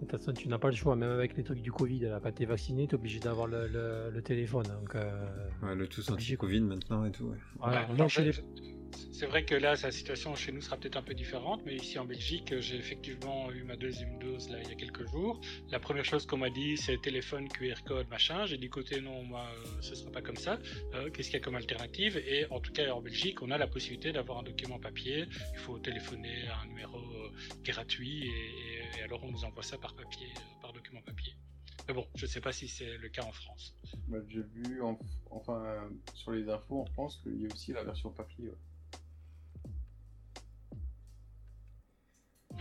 De 0.02 0.06
toute 0.06 0.12
façon, 0.18 0.34
tu 0.34 0.48
n'as 0.48 0.58
pas 0.58 0.70
le 0.70 0.76
choix, 0.76 0.96
même 0.96 1.12
avec 1.12 1.36
les 1.36 1.44
trucs 1.44 1.62
du 1.62 1.74
Covid, 1.74 2.00
là, 2.00 2.20
quand 2.24 2.32
t'es 2.34 2.46
vacciné, 2.46 2.88
t'es 2.88 2.96
obligé 2.96 3.20
d'avoir 3.20 3.48
le, 3.48 3.68
le- 3.68 4.10
le 4.12 4.22
téléphone. 4.22 4.68
Donc, 4.68 4.96
euh, 4.96 5.50
Ouais, 5.62 5.76
le 5.76 5.88
tous 5.88 6.10
Obligé, 6.10 6.36
anti-Covid 6.36 6.62
maintenant 6.62 7.04
et 7.04 7.12
tout. 7.12 7.26
ouais. 7.26 7.38
voilà. 7.58 7.82
Ouais, 7.82 7.86
Moi, 7.88 7.96
alors, 7.96 8.10
chez 8.10 8.24
les- 8.24 8.32
C'est 9.20 9.26
vrai 9.26 9.44
que 9.44 9.54
là, 9.54 9.76
la 9.84 9.92
situation 9.92 10.34
chez 10.34 10.54
nous 10.54 10.62
sera 10.62 10.78
peut-être 10.78 10.96
un 10.96 11.02
peu 11.02 11.14
différente, 11.14 11.62
mais 11.66 11.76
ici 11.76 12.00
en 12.00 12.06
Belgique, 12.06 12.58
j'ai 12.62 12.78
effectivement 12.78 13.52
eu 13.52 13.64
ma 13.64 13.76
deuxième 13.76 14.18
dose 14.18 14.48
là 14.50 14.62
il 14.64 14.70
y 14.70 14.72
a 14.72 14.76
quelques 14.76 15.06
jours. 15.12 15.42
La 15.72 15.80
première 15.82 16.06
chose 16.06 16.26
qu'on 16.26 16.38
m'a 16.38 16.50
dit, 16.50 16.78
c'est 16.78 17.02
téléphone, 17.02 17.50
QR 17.50 17.84
code, 17.86 18.08
machin. 18.08 18.46
J'ai 18.46 18.58
dit 18.58 18.70
côté 18.70 19.02
non, 19.02 19.22
moi, 19.24 19.46
euh, 19.58 19.82
ce 19.82 19.94
sera 19.94 20.10
pas 20.10 20.22
comme 20.22 20.38
ça. 20.38 20.58
Euh, 20.94 21.10
Qu'est-ce 21.12 21.32
qu'il 21.32 21.38
y 21.38 21.42
a 21.42 21.44
comme 21.44 21.56
alternative? 21.56 22.16
Et 22.16 22.46
en 22.50 22.62
tout 22.62 22.72
cas, 22.72 22.90
en 22.94 23.02
Belgique, 23.02 23.42
on 23.42 23.52
a 23.52 23.58
la 23.58 23.68
possibilité 23.68 24.14
d'avoir 24.14 24.38
un 24.40 24.44
document 24.44 24.80
papier. 24.80 25.26
Il 25.52 25.60
faut 25.60 25.78
téléphoner 25.80 26.48
à 26.48 26.62
un 26.62 26.68
numéro 26.68 26.98
euh, 26.98 27.30
gratuit 27.66 28.24
et, 28.24 28.30
et- 28.30 29.00
et 29.00 29.02
alors 29.02 29.22
on 29.26 29.32
nous 29.32 29.44
envoie 29.44 29.64
ça 29.64 29.78
par 29.78 29.96
papier, 29.96 30.28
par 30.62 30.72
document 30.72 31.02
papier. 31.02 31.34
Mais 31.90 31.94
bon, 31.94 32.08
je 32.16 32.26
sais 32.26 32.40
pas 32.40 32.54
si 32.54 32.70
c'est 32.70 32.98
le 32.98 33.10
cas 33.10 33.24
en 33.24 33.34
France. 33.34 33.76
J'ai 34.30 34.44
vu, 34.54 34.82
en- 34.82 34.98
enfin, 35.30 35.90
sur 36.14 36.32
les 36.32 36.48
infos 36.48 36.84
en 36.84 36.86
France, 36.86 37.20
qu'il 37.22 37.42
y 37.42 37.48
a 37.48 37.50
aussi 37.50 37.74
la 37.74 37.84
version 37.84 38.12
papier. 38.12 38.52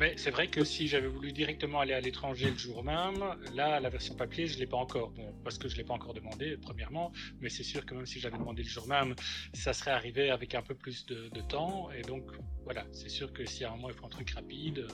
Mais 0.00 0.14
c'est 0.17 0.31
vrai 0.31 0.49
que 0.49 0.62
si 0.64 0.87
j'avais 0.87 1.09
voulu 1.09 1.33
directement 1.33 1.81
aller 1.81 1.93
à 1.93 2.00
l'étranger 2.00 2.50
le 2.50 2.57
jour 2.57 2.85
même, 2.85 3.25
là, 3.55 3.81
la 3.81 3.88
version 3.88 4.14
papier, 4.14 4.47
je 4.47 4.59
l'ai 4.59 4.67
pas 4.67 4.76
encore. 4.76 5.11
Bon, 5.11 5.35
parce 5.43 5.59
que 5.59 5.69
je 5.69 5.76
l'ai 5.76 5.83
pas 5.83 5.95
encore 5.95 6.14
demandé, 6.14 6.57
premièrement. 6.57 7.12
Mais 7.40 7.49
c'est 7.49 7.64
sûr 7.64 7.85
que 7.85 7.95
même 7.95 8.07
si 8.07 8.21
j'avais 8.21 8.38
demandé 8.38 8.62
le 8.62 8.69
jour 8.69 8.87
même, 8.87 9.14
ça 9.55 9.73
serait 9.73 9.90
arrivé 9.90 10.31
avec 10.31 10.55
un 10.55 10.62
peu 10.62 10.75
plus 10.75 11.05
de, 11.07 11.40
temps. 11.49 11.90
Et 11.90 12.02
donc, 12.02 12.25
voilà, 12.64 12.85
c'est 12.93 13.09
sûr 13.09 13.33
que 13.33 13.45
si 13.45 13.64
à 13.64 13.73
un 13.73 13.76
moment 13.76 13.88
il 13.90 13.95
faut 13.95 14.07
un 14.07 14.11
truc 14.11 14.31
rapide, 14.31 14.78
euh, 14.78 14.88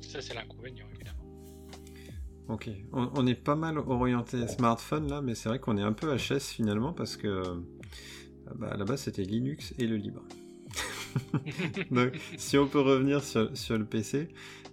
ça 0.00 0.20
c'est 0.20 0.34
l'inconvénient, 0.34 0.86
évidemment. 0.94 1.24
Ok. 2.48 2.70
On, 2.92 3.26
est 3.26 3.34
pas 3.34 3.56
mal 3.56 3.78
orienté 3.78 4.46
smartphone 4.46 5.08
là, 5.08 5.20
mais 5.20 5.34
c'est 5.34 5.48
vrai 5.48 5.58
qu'on 5.58 5.76
est 5.78 5.82
un 5.82 5.92
peu 5.92 6.14
HS 6.14 6.52
finalement 6.52 6.92
parce 6.92 7.16
que 7.16 7.26
euh, 7.26 7.60
bah, 8.54 8.76
base 8.84 9.02
c'était 9.02 9.24
Linux 9.24 9.74
et 9.78 9.86
le 9.86 9.96
libre. 9.96 10.22
Donc, 11.90 12.18
si 12.36 12.58
on 12.58 12.66
peut 12.66 12.80
revenir 12.80 13.22
sur, 13.22 13.56
sur 13.56 13.78
le 13.78 13.84
PC, 13.84 14.28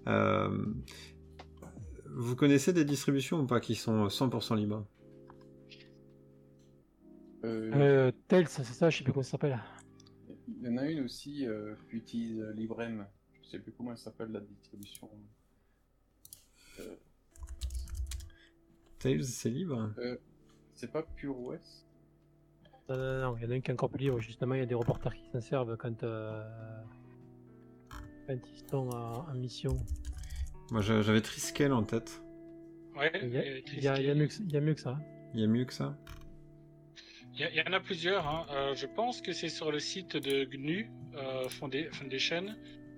euh, 0.08 0.66
vous 2.06 2.36
connaissez 2.36 2.74
des 2.74 2.86
distributions 2.86 3.40
ou 3.40 3.46
pas 3.46 3.60
qui 3.60 3.76
sont 3.76 4.08
100% 4.08 4.56
libres? 4.56 4.86
Euh, 7.44 7.72
Euh, 7.74 8.12
Tails, 8.28 8.48
c'est 8.48 8.64
ça, 8.64 8.90
je 8.90 8.98
sais 8.98 9.04
plus 9.04 9.12
comment 9.14 9.24
ça 9.24 9.32
s'appelle. 9.32 9.60
Il 10.48 10.68
y 10.68 10.70
en 10.70 10.78
a 10.78 10.90
une 10.90 11.04
aussi 11.04 11.46
euh, 11.46 11.76
qui 11.90 11.98
utilise 11.98 12.40
euh, 12.40 12.54
Librem. 12.54 13.06
Je 13.42 13.50
sais 13.50 13.60
plus 13.60 13.72
comment 13.74 13.92
elle 13.92 13.98
s'appelle 13.98 14.32
la 14.32 14.40
distribution. 14.40 15.10
Euh, 16.80 16.96
Tails, 19.00 19.24
c'est 19.26 19.50
libre? 19.50 19.94
c'est 20.74 20.92
pas 20.92 21.04
Pure 21.04 21.40
OS 21.40 21.86
Non, 22.90 22.98
non, 22.98 23.22
non, 23.22 23.38
il 23.38 23.44
y 23.44 23.48
en 23.48 23.52
a 23.52 23.54
un 23.56 23.60
qui 23.62 23.72
est 23.72 23.74
encore 23.74 23.90
plus 23.90 24.06
libre. 24.06 24.20
Justement, 24.20 24.56
il 24.56 24.60
y 24.60 24.64
a 24.64 24.66
des 24.66 24.76
reporters 24.76 25.14
qui 25.14 25.24
s'en 25.32 25.40
servent 25.42 25.78
quand, 25.78 26.04
euh, 26.04 26.44
quand 28.28 28.34
ils 28.36 28.70
sont 28.70 28.90
en, 28.90 29.30
en 29.30 29.34
mission. 29.36 29.76
Moi 30.72 30.82
j'a- 30.82 31.02
j'avais 31.02 31.22
Triskel 31.22 31.72
en 31.74 31.84
tête. 31.84 32.22
Ouais, 32.96 33.12
Il 33.24 33.30
y 33.30 33.38
a, 33.38 33.46
et 33.46 33.64
il 33.78 33.84
y 33.84 33.88
a- 33.88 34.00
il 34.00 34.06
y 34.06 34.10
a 34.10 34.16
mieux 34.16 34.28
que, 34.28 34.34
il 34.40 34.52
y 34.52 34.58
a 34.58 34.62
mieux 34.62 34.74
que 34.74 34.82
ça. 34.82 34.98
Il 35.34 35.40
y 35.40 35.44
a 35.44 35.48
mieux 35.48 35.66
que 35.66 35.74
ça 35.74 35.98
Il 37.34 37.40
y, 37.40 37.44
a- 37.44 37.50
il 37.50 37.56
y 37.56 37.62
en 37.68 37.74
a 37.74 37.80
plusieurs. 37.80 38.28
hein. 38.28 38.46
Euh, 38.52 38.76
je 38.76 38.86
pense 38.86 39.22
que 39.22 39.32
c'est 39.34 39.50
sur 39.50 39.72
le 39.72 39.80
site 39.80 40.16
de 40.18 40.44
GNU 40.46 40.92
euh, 41.16 41.48
Foundation 41.50 42.46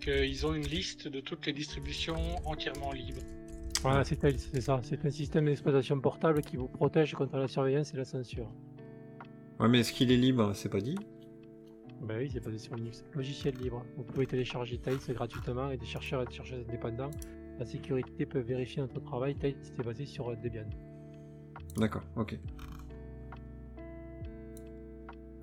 qu'ils 0.01 0.45
ont 0.45 0.53
une 0.53 0.65
liste 0.67 1.07
de 1.07 1.21
toutes 1.21 1.45
les 1.45 1.53
distributions 1.53 2.35
entièrement 2.45 2.91
libres. 2.91 3.21
Voilà, 3.81 4.03
c'est 4.03 4.19
ça. 4.59 4.79
C'est 4.83 5.05
un 5.05 5.09
système 5.11 5.45
d'exploitation 5.45 5.99
portable 6.01 6.41
qui 6.41 6.57
vous 6.57 6.67
protège 6.67 7.13
contre 7.13 7.37
la 7.37 7.47
surveillance 7.47 7.93
et 7.93 7.97
la 7.97 8.03
censure. 8.05 8.51
Ouais, 9.59 9.69
mais 9.69 9.79
est-ce 9.79 9.93
qu'il 9.93 10.11
est 10.11 10.17
libre? 10.17 10.51
C'est 10.53 10.69
pas 10.69 10.81
dit 10.81 10.95
Ben 12.01 12.17
oui, 12.17 12.29
c'est 12.31 12.43
basé 12.43 12.57
sur 12.57 12.75
Linux. 12.75 13.03
Logiciel 13.13 13.55
libre. 13.55 13.85
Vous 13.95 14.03
pouvez 14.03 14.27
télécharger 14.27 14.77
Tails 14.77 14.99
gratuitement 15.09 15.71
et 15.71 15.77
des 15.77 15.85
chercheurs 15.85 16.21
et 16.23 16.25
des 16.25 16.33
chercheurs 16.33 16.59
indépendants. 16.59 17.11
La 17.57 17.65
sécurité 17.65 18.25
peut 18.25 18.39
vérifier 18.39 18.81
notre 18.81 18.99
travail. 18.99 19.35
Tails 19.35 19.55
est 19.79 19.83
basé 19.83 20.05
sur 20.05 20.35
Debian. 20.35 20.69
D'accord, 21.77 22.03
ok. 22.17 22.37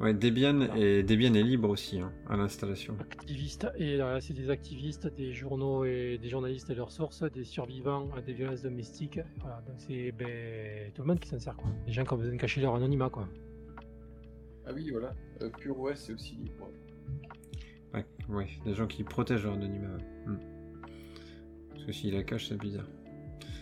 Ouais, 0.00 0.12
Debian, 0.14 0.74
et 0.74 1.04
Debian 1.04 1.32
est 1.34 1.44
libre 1.44 1.70
aussi 1.70 2.00
hein, 2.00 2.12
à 2.28 2.36
l'installation. 2.36 2.96
Activistes, 2.98 3.68
et 3.76 3.96
là, 3.96 4.20
c'est 4.20 4.34
des 4.34 4.50
activistes, 4.50 5.06
des 5.14 5.32
journaux 5.32 5.84
et 5.84 6.18
des 6.20 6.28
journalistes 6.28 6.68
et 6.70 6.74
leurs 6.74 6.90
sources, 6.90 7.22
des 7.22 7.44
survivants 7.44 8.08
à 8.16 8.20
des 8.20 8.32
violences 8.32 8.62
domestiques. 8.62 9.20
Voilà, 9.40 9.62
donc 9.64 9.76
c'est 9.78 10.10
ben, 10.10 10.90
tout 10.92 11.02
le 11.02 11.08
monde 11.08 11.20
qui 11.20 11.28
s'en 11.28 11.38
sert, 11.38 11.56
quoi. 11.56 11.70
Les 11.86 11.92
gens 11.92 12.04
qui 12.04 12.12
ont 12.14 12.16
besoin 12.16 12.34
de 12.34 12.40
cacher 12.40 12.60
leur 12.60 12.74
anonymat, 12.74 13.10
quoi. 13.10 13.28
Ah 14.66 14.70
oui, 14.74 14.90
voilà. 14.90 15.14
Euh, 15.42 15.48
Pure 15.50 15.78
OS 15.80 15.94
c'est 15.98 16.12
aussi 16.12 16.34
libre. 16.36 16.68
Ouais, 17.94 18.06
ouais, 18.28 18.48
des 18.64 18.74
gens 18.74 18.86
qui 18.86 19.04
protègent 19.04 19.44
leur 19.44 19.54
anonymat. 19.54 19.96
ouais. 19.96 20.04
Hmm. 20.26 20.38
Parce 21.70 21.84
que 21.84 21.92
s'il 21.92 22.14
la 22.14 22.22
cache, 22.22 22.48
c'est 22.48 22.56
bizarre. 22.58 22.86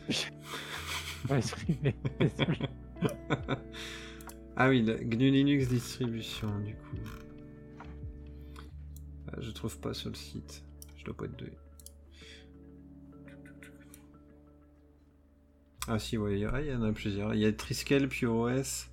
Ouais, 1.28 1.40
mais- 1.82 1.94
ah 4.56 4.68
oui, 4.70 4.82
la 4.82 4.94
GNU 4.94 5.30
Linux 5.30 5.68
distribution, 5.68 6.48
du 6.60 6.74
coup. 6.74 6.96
Ah, 9.28 9.36
je 9.38 9.50
trouve 9.50 9.78
pas 9.80 9.92
sur 9.92 10.08
le 10.08 10.14
site. 10.16 10.64
Je 10.96 11.04
dois 11.04 11.14
pas 11.14 11.26
être 11.26 11.36
deux. 11.36 11.52
Ah 15.88 15.98
si, 15.98 16.18
ouais, 16.18 16.34
il 16.38 16.40
y, 16.40 16.44
a- 16.46 16.60
il 16.60 16.68
y 16.68 16.74
en 16.74 16.82
a 16.82 16.92
plusieurs. 16.92 17.34
Il 17.34 17.40
y 17.40 17.46
a 17.46 17.52
Triskel, 17.52 18.08
PureOS, 18.08 18.88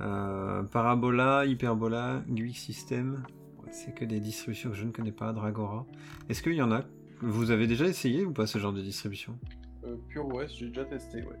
euh, 0.00 0.62
Parabola, 0.64 1.44
Hyperbola, 1.46 2.22
GUI 2.28 2.54
System. 2.54 3.24
C'est 3.70 3.94
que 3.94 4.04
des 4.04 4.20
distributions 4.20 4.70
que 4.70 4.76
je 4.76 4.84
ne 4.84 4.92
connais 4.92 5.12
pas, 5.12 5.32
Dragora. 5.32 5.86
Est-ce 6.28 6.42
qu'il 6.42 6.54
y 6.54 6.62
en 6.62 6.72
a? 6.72 6.84
Vous 7.20 7.50
avez 7.50 7.66
déjà 7.66 7.86
essayé 7.86 8.24
ou 8.24 8.32
pas 8.32 8.46
ce 8.46 8.58
genre 8.58 8.72
de 8.72 8.80
distribution? 8.80 9.38
Euh, 9.84 9.96
Pure 10.08 10.26
OS, 10.34 10.56
j'ai 10.58 10.68
déjà 10.68 10.84
testé, 10.84 11.22
ouais. 11.22 11.36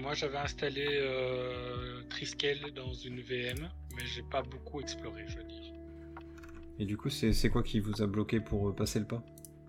Moi, 0.00 0.14
j'avais 0.14 0.38
installé 0.38 0.86
euh, 0.88 2.02
Triskel 2.08 2.72
dans 2.74 2.92
une 2.92 3.20
VM, 3.20 3.68
mais 3.96 4.06
j'ai 4.06 4.22
pas 4.22 4.42
beaucoup 4.42 4.80
exploré, 4.80 5.24
je 5.26 5.38
veux 5.38 5.44
dire. 5.44 5.72
Et 6.78 6.86
du 6.86 6.96
coup, 6.96 7.10
c'est 7.10 7.32
c'est 7.32 7.50
quoi 7.50 7.62
qui 7.62 7.80
vous 7.80 8.00
a 8.00 8.06
bloqué 8.06 8.40
pour 8.40 8.74
passer 8.74 9.00
le 9.00 9.06
pas? 9.06 9.22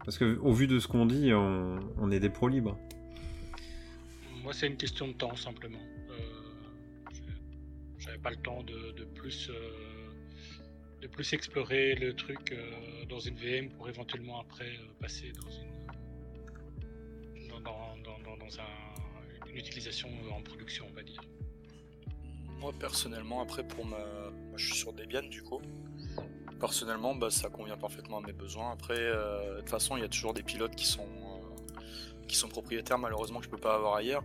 Parce 0.05 0.17
que 0.17 0.37
au 0.37 0.53
vu 0.53 0.67
de 0.67 0.79
ce 0.79 0.87
qu'on 0.87 1.05
dit, 1.05 1.33
on, 1.33 1.79
on 1.97 2.11
est 2.11 2.19
des 2.19 2.29
pros 2.29 2.47
libres. 2.47 2.77
Moi, 4.43 4.53
c'est 4.53 4.67
une 4.67 4.77
question 4.77 5.07
de 5.07 5.13
temps, 5.13 5.35
simplement. 5.35 5.79
Pas 8.23 8.29
le 8.29 8.35
temps 8.37 8.61
de, 8.63 8.91
plus, 9.05 9.49
euh, 9.49 10.11
de 11.01 11.07
plus 11.07 11.33
explorer 11.33 11.95
le 11.95 12.15
truc 12.15 12.51
euh, 12.51 13.05
dans 13.09 13.19
une 13.19 13.35
VM 13.35 13.69
pour 13.71 13.89
éventuellement 13.89 14.39
après 14.41 14.67
euh, 14.69 14.93
passer 14.99 15.31
dans 15.31 15.49
une 15.49 15.71
dans, 17.49 17.59
dans, 17.59 17.97
dans, 18.03 18.19
dans- 18.19 18.37
dans 18.37 18.59
un- 18.59 19.49
une 19.49 19.57
utilisation 19.57 20.07
en 20.33 20.41
production, 20.41 20.85
on 20.89 20.93
va 20.93 21.03
dire. 21.03 21.21
Moi 22.59 22.71
personnellement, 22.79 23.41
après 23.41 23.67
pour 23.67 23.85
ma, 23.85 23.97
moi, 23.97 24.55
je 24.57 24.65
suis 24.67 24.75
sur 24.75 24.93
Debian 24.93 25.23
du 25.23 25.41
coup. 25.41 25.61
Personnellement, 26.59 27.15
bah, 27.15 27.31
ça 27.31 27.49
convient 27.49 27.75
parfaitement 27.77 28.19
à 28.19 28.21
mes 28.21 28.33
besoins. 28.33 28.71
Après, 28.71 28.95
de 28.99 29.59
toute 29.59 29.69
façon, 29.69 29.97
il 29.97 30.01
y 30.01 30.05
a 30.05 30.09
toujours 30.09 30.33
des 30.33 30.43
pilotes 30.43 30.75
qui 30.75 30.85
sont 30.85 31.07
qui 32.27 32.35
sont 32.37 32.47
propriétaires 32.47 32.97
malheureusement 32.99 33.39
que 33.39 33.45
je 33.45 33.49
peux 33.49 33.57
pas 33.57 33.73
avoir 33.75 33.95
ailleurs. 33.95 34.23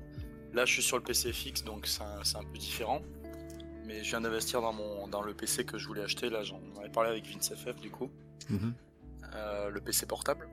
Là, 0.53 0.65
je 0.65 0.73
suis 0.75 0.83
sur 0.83 0.97
le 0.99 1.03
PC 1.03 1.33
donc 1.65 1.87
c'est 1.87 2.03
un 2.03 2.45
peu 2.45 2.59
différent. 2.59 3.01
Mais 3.87 4.03
je 4.03 4.11
viens 4.11 4.20
d'investir 4.20 4.61
dans 4.61 4.72
mon 4.72 5.07
dans 5.07 5.22
le 5.22 5.33
PC 5.33 5.64
que 5.64 5.79
je 5.79 5.87
voulais 5.87 6.03
acheter. 6.03 6.29
Là, 6.29 6.42
j'en 6.42 6.61
avais 6.79 6.90
parlé 6.90 7.11
avec 7.11 7.25
VinceFF 7.27 7.81
du 7.81 7.90
coup. 7.90 8.11
Mhm. 8.51 8.75
Euh, 9.35 9.70
le 9.70 9.81
PC 9.81 10.07
portable. 10.07 10.49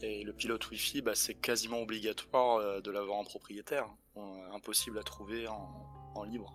Et 0.00 0.22
le 0.22 0.32
pilote 0.32 0.68
Wi-Fi, 0.70 1.02
bah, 1.02 1.14
c'est 1.14 1.34
quasiment 1.34 1.80
obligatoire 1.80 2.58
euh, 2.58 2.80
de 2.80 2.90
l'avoir 2.90 3.18
en 3.18 3.24
propriétaire. 3.24 3.86
Euh, 4.16 4.20
impossible 4.54 4.98
à 4.98 5.02
trouver 5.02 5.48
en, 5.48 5.68
en 6.14 6.24
libre. 6.24 6.54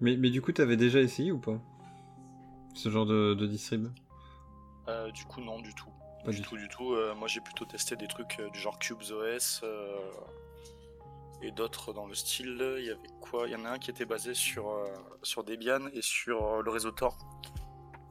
Mais, 0.00 0.16
mais 0.16 0.30
du 0.30 0.40
coup, 0.40 0.52
t'avais 0.52 0.76
déjà 0.76 1.00
essayé 1.00 1.30
ou 1.32 1.38
pas? 1.38 1.60
Ce 2.74 2.88
genre 2.88 3.04
de, 3.04 3.34
de 3.34 3.46
distrib? 3.46 3.88
Euh, 4.88 5.10
du 5.10 5.24
coup, 5.24 5.40
non, 5.42 5.60
du 5.60 5.74
tout. 5.74 5.90
Pas 6.24 6.32
du 6.32 6.42
tout, 6.42 6.56
du 6.56 6.68
tout. 6.68 6.92
Euh, 6.92 7.14
moi, 7.14 7.28
j'ai 7.28 7.40
plutôt 7.40 7.64
testé 7.64 7.96
des 7.96 8.06
trucs 8.06 8.38
euh, 8.40 8.50
du 8.50 8.58
genre 8.58 8.78
Cubes 8.78 9.02
OS 9.10 9.60
euh, 9.64 9.96
et 11.42 11.50
d'autres 11.50 11.92
dans 11.92 12.06
le 12.06 12.14
style. 12.14 12.56
Il 12.78 12.84
y 12.84 12.90
avait 12.90 13.08
quoi? 13.20 13.46
Il 13.46 13.52
y 13.52 13.56
en 13.56 13.64
a 13.64 13.70
un 13.70 13.78
qui 13.78 13.90
était 13.90 14.04
basé 14.04 14.34
sur, 14.34 14.70
euh, 14.70 14.84
sur 15.22 15.44
Debian 15.44 15.86
et 15.94 16.02
sur 16.02 16.46
euh, 16.46 16.62
le 16.62 16.70
réseau 16.70 16.90
Tor. 16.90 17.16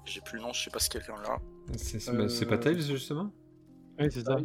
J'ai 0.06 0.22
plus 0.22 0.38
le 0.38 0.44
nom, 0.44 0.54
je 0.54 0.64
sais 0.64 0.72
pas 0.72 0.80
si 0.80 0.90
quelqu'un 0.90 1.16
l'a. 1.22 1.38
C'est 1.76 2.48
pas 2.48 2.58
Tails 2.58 2.82
justement? 2.82 3.32
Oui, 4.00 4.08
c'est 4.12 4.26
ça. 4.26 4.38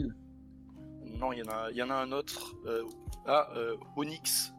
Non, 1.18 1.32
il 1.32 1.38
y, 1.38 1.42
en 1.42 1.48
a, 1.48 1.70
il 1.70 1.76
y 1.76 1.82
en 1.82 1.90
a 1.90 1.94
un 1.94 2.12
autre. 2.12 2.54
euh, 2.66 2.82
ah, 3.26 3.48
euh, 3.56 3.76
Onyx. 3.96 4.52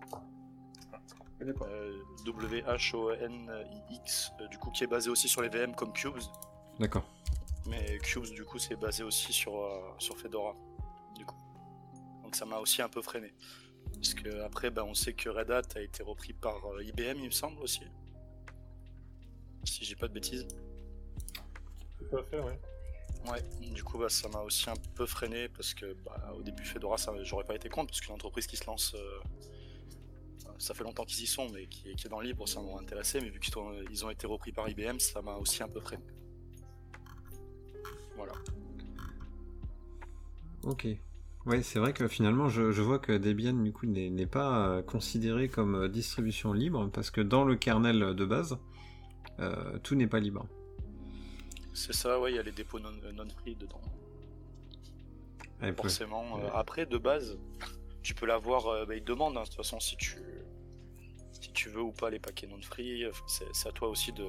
Euh, 1.41 1.91
W-H-O-N-I-X. 2.25 4.31
euh, 4.39 4.47
du 4.47 4.57
coup, 4.57 4.71
qui 4.71 4.85
est 4.85 4.87
basé 4.87 5.09
aussi 5.09 5.27
sur 5.27 5.41
les 5.41 5.49
VM 5.49 5.75
comme 5.75 5.91
Cubes. 5.93 6.13
D'accord. 6.79 7.03
Mais 7.67 7.97
Cubes, 7.99 8.29
du 8.29 8.43
coup, 8.43 8.59
c'est 8.59 8.75
basé 8.75 9.03
aussi 9.03 9.33
sur, 9.33 9.57
euh, 9.57 9.79
sur 9.99 10.17
Fedora. 10.17 10.55
Du 11.15 11.25
coup. 11.25 11.35
Donc 12.23 12.35
ça 12.35 12.45
m'a 12.45 12.57
aussi 12.57 12.81
un 12.81 12.89
peu 12.89 13.01
freiné. 13.01 13.33
Parce 13.93 14.13
que 14.13 14.41
après, 14.41 14.69
ben, 14.69 14.83
on 14.83 14.93
sait 14.93 15.13
que 15.13 15.29
Red 15.29 15.51
Hat 15.51 15.61
a 15.75 15.81
été 15.81 16.03
repris 16.03 16.33
par 16.33 16.63
euh, 16.65 16.83
IBM, 16.83 17.17
il 17.19 17.25
me 17.25 17.31
semble 17.31 17.61
aussi. 17.61 17.81
Si 19.63 19.83
j'ai 19.83 19.95
pas 19.95 20.07
de 20.07 20.13
bêtises. 20.13 20.47
Tout 21.97 22.17
à 22.17 22.23
fait, 22.23 22.39
ouais. 22.39 22.59
Ouais, 23.31 23.41
du 23.71 23.83
coup, 23.83 23.97
bah, 23.97 24.09
ça 24.09 24.27
m'a 24.27 24.41
aussi 24.41 24.69
un 24.69 24.75
peu 24.93 25.07
freiné 25.07 25.49
parce 25.49 25.73
que 25.73 25.93
bah, 25.93 26.33
au 26.37 26.43
début, 26.43 26.63
Fedora, 26.63 26.97
ça, 26.97 27.11
j'aurais 27.23 27.45
pas 27.45 27.55
été 27.55 27.69
contre 27.69 27.87
parce 27.87 28.01
qu'une 28.01 28.13
entreprise 28.13 28.45
qui 28.45 28.57
se 28.57 28.65
lance, 28.65 28.93
euh, 28.93 29.19
ça 30.59 30.75
fait 30.75 30.83
longtemps 30.83 31.05
qu'ils 31.05 31.23
y 31.23 31.27
sont, 31.27 31.49
mais 31.49 31.65
qui, 31.65 31.95
qui 31.95 32.05
est 32.05 32.09
dans 32.09 32.19
le 32.19 32.27
libre, 32.27 32.47
ça 32.47 32.61
m'a 32.61 32.79
intéressé. 32.79 33.21
Mais 33.21 33.29
vu 33.29 33.39
qu'ils 33.39 33.57
ont, 33.57 33.73
ils 33.89 34.05
ont 34.05 34.11
été 34.11 34.27
repris 34.27 34.51
par 34.51 34.69
IBM, 34.69 34.99
ça 34.99 35.23
m'a 35.23 35.35
aussi 35.35 35.63
un 35.63 35.67
peu 35.69 35.79
freiné. 35.79 36.03
Voilà. 38.15 38.33
Ok. 40.63 40.87
Ouais, 41.45 41.61
c'est 41.61 41.77
vrai 41.77 41.93
que 41.93 42.07
finalement, 42.07 42.49
je, 42.49 42.71
je 42.71 42.81
vois 42.81 42.97
que 42.97 43.11
Debian, 43.11 43.53
du 43.53 43.71
coup, 43.71 43.85
n'est 43.85 44.25
pas 44.25 44.67
euh, 44.67 44.81
considéré 44.81 45.47
comme 45.47 45.75
euh, 45.75 45.87
distribution 45.87 46.53
libre, 46.53 46.89
parce 46.91 47.11
que 47.11 47.21
dans 47.21 47.43
le 47.43 47.55
kernel 47.55 48.15
de 48.15 48.25
base, 48.25 48.57
euh, 49.39 49.77
tout 49.83 49.93
n'est 49.93 50.07
pas 50.07 50.19
libre. 50.19 50.47
C'est 51.73 51.93
ça, 51.93 52.19
ouais, 52.19 52.31
il 52.31 52.35
y 52.35 52.39
a 52.39 52.43
les 52.43 52.51
dépôts 52.51 52.79
non, 52.79 52.89
non 53.13 53.27
free 53.41 53.55
dedans. 53.55 53.81
Ouais, 55.61 55.71
Forcément. 55.73 56.39
euh, 56.39 56.49
après, 56.55 56.87
de 56.87 56.97
base, 56.97 57.37
tu 58.01 58.15
peux 58.15 58.25
l'avoir. 58.25 58.87
bah, 58.87 58.95
ils 58.95 59.03
te 59.03 59.11
demandent, 59.11 59.37
hein, 59.37 59.41
de 59.43 59.45
toute 59.47 59.57
façon, 59.57 59.79
si 59.79 59.95
tu, 59.97 60.17
si 61.31 61.51
tu 61.51 61.69
veux 61.69 61.81
ou 61.81 61.91
pas 61.91 62.09
les 62.09 62.19
paquets 62.19 62.47
non 62.47 62.59
free. 62.61 63.03
C'est 63.27 63.69
à 63.69 63.71
toi 63.71 63.89
aussi 63.89 64.11
de, 64.13 64.25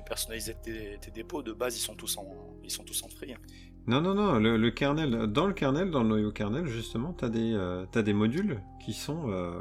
de 0.00 0.06
personnaliser 0.06 0.54
tes, 0.62 0.98
tes 1.00 1.10
dépôts. 1.10 1.42
De 1.42 1.52
base, 1.52 1.76
ils 1.76 1.80
sont 1.80 1.94
tous 1.94 2.16
en, 2.18 2.26
ils 2.64 2.70
sont 2.70 2.84
tous 2.84 3.02
en 3.02 3.08
free. 3.08 3.32
hein. 3.32 3.38
Non, 3.86 4.00
non, 4.00 4.14
non, 4.14 4.38
le, 4.38 4.56
le 4.56 4.70
kernel, 4.70 5.26
dans 5.32 5.46
le 5.46 5.54
kernel, 5.54 5.90
dans 5.90 6.02
le 6.02 6.08
noyau 6.08 6.32
kernel, 6.32 6.66
justement, 6.66 7.12
t'as 7.12 7.28
des, 7.30 7.54
euh, 7.54 7.86
t'as 7.90 8.02
des 8.02 8.12
modules 8.12 8.60
qui 8.84 8.92
sont, 8.92 9.30
euh, 9.30 9.60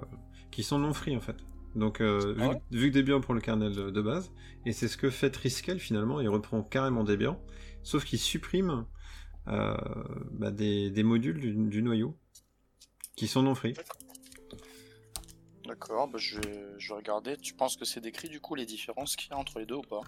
qui 0.52 0.62
sont 0.63 0.78
non 0.80 0.93
free 0.93 1.15
en 1.15 1.21
fait. 1.21 1.38
Donc, 1.75 2.02
euh, 2.02 2.34
vu, 2.34 2.41
Ah 2.43 2.49
ouais 2.49 2.62
vu 2.71 2.91
que 2.91 2.97
Debian 2.97 3.21
pour 3.21 3.34
le 3.34 3.41
kernel 3.41 3.73
de, 3.73 4.02
base, 4.02 4.32
et 4.65 4.73
c'est 4.73 4.88
ce 4.88 4.97
que 4.97 5.10
fait 5.10 5.30
Triskel 5.30 5.80
finalement, 5.80 6.19
il 6.19 6.28
reprend 6.28 6.63
carrément 6.63 7.04
Debian, 7.04 7.39
sauf 7.84 8.04
qu'il 8.04 8.19
supprime 8.19 8.86
euh, 9.47 9.73
bah, 10.32 10.52
des, 10.52 10.89
des 10.89 11.04
modules 11.04 11.39
du, 11.39 11.54
du 11.54 11.82
noyau 11.82 12.17
qui 13.15 13.28
sont 13.28 13.43
non 13.43 13.56
free. 13.56 13.73
D'accord, 15.69 16.08
bah, 16.08 16.17
je, 16.17 16.39
vais, 16.39 16.79
je 16.79 16.89
vais 16.89 16.95
regarder. 16.95 17.38
Tu 17.38 17.53
penses 17.53 17.77
que 17.77 17.86
c'est 17.86 18.01
décrit 18.01 18.27
du 18.27 18.41
coup 18.41 18.55
les 18.55 18.65
différences 18.65 19.15
qu'il 19.15 19.29
y 19.29 19.34
a 19.36 19.38
entre 19.38 19.60
les 19.60 19.67
deux 19.67 19.75
ou 19.75 19.82
pas? 19.84 20.01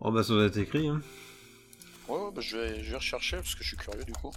Oh 0.00 0.10
bah 0.10 0.22
ça 0.22 0.32
doit 0.32 0.46
être 0.46 0.56
écrit, 0.56 0.88
hein. 0.88 1.02
Ouais, 2.08 2.18
ouais, 2.18 2.30
bah, 2.32 2.40
je, 2.40 2.56
vais, 2.56 2.82
je 2.82 2.90
vais 2.92 2.96
rechercher 2.96 3.36
parce 3.36 3.54
que 3.54 3.62
je 3.62 3.68
suis 3.68 3.76
curieux 3.76 4.04
du 4.04 4.12
coup. 4.14 4.30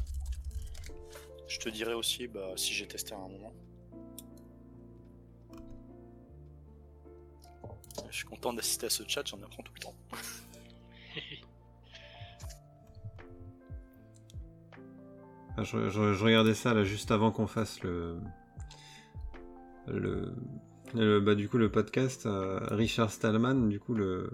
Je 1.47 1.59
te 1.59 1.69
dirai 1.69 1.93
aussi 1.93 2.27
bah, 2.27 2.51
si 2.57 2.73
j'ai 2.73 2.85
testé 2.85 3.13
à 3.13 3.17
un 3.17 3.29
moment. 3.29 3.53
Je 8.09 8.15
suis 8.17 8.25
content 8.25 8.51
d'assister 8.51 8.87
à 8.87 8.89
ce 8.89 9.03
chat, 9.07 9.25
j'en 9.25 9.41
apprends 9.41 9.63
tout 9.63 9.73
le 9.75 9.79
temps. 9.79 9.95
Ah, 15.57 15.63
Je, 15.63 15.89
je- 15.89 16.13
je 16.13 16.23
regardais 16.23 16.53
ça 16.53 16.73
là 16.73 16.83
juste 16.83 17.11
avant 17.11 17.31
qu'on 17.31 17.47
fasse 17.47 17.81
le, 17.81 18.19
le, 19.87 20.33
le- 20.95 21.19
bah, 21.19 21.35
du 21.35 21.47
coup 21.49 21.57
le 21.57 21.69
podcast. 21.71 22.25
euh, 22.25 22.59
Richard 22.71 23.11
Stallman, 23.11 23.67
du 23.69 23.79
coup 23.79 23.93
le 23.93 24.29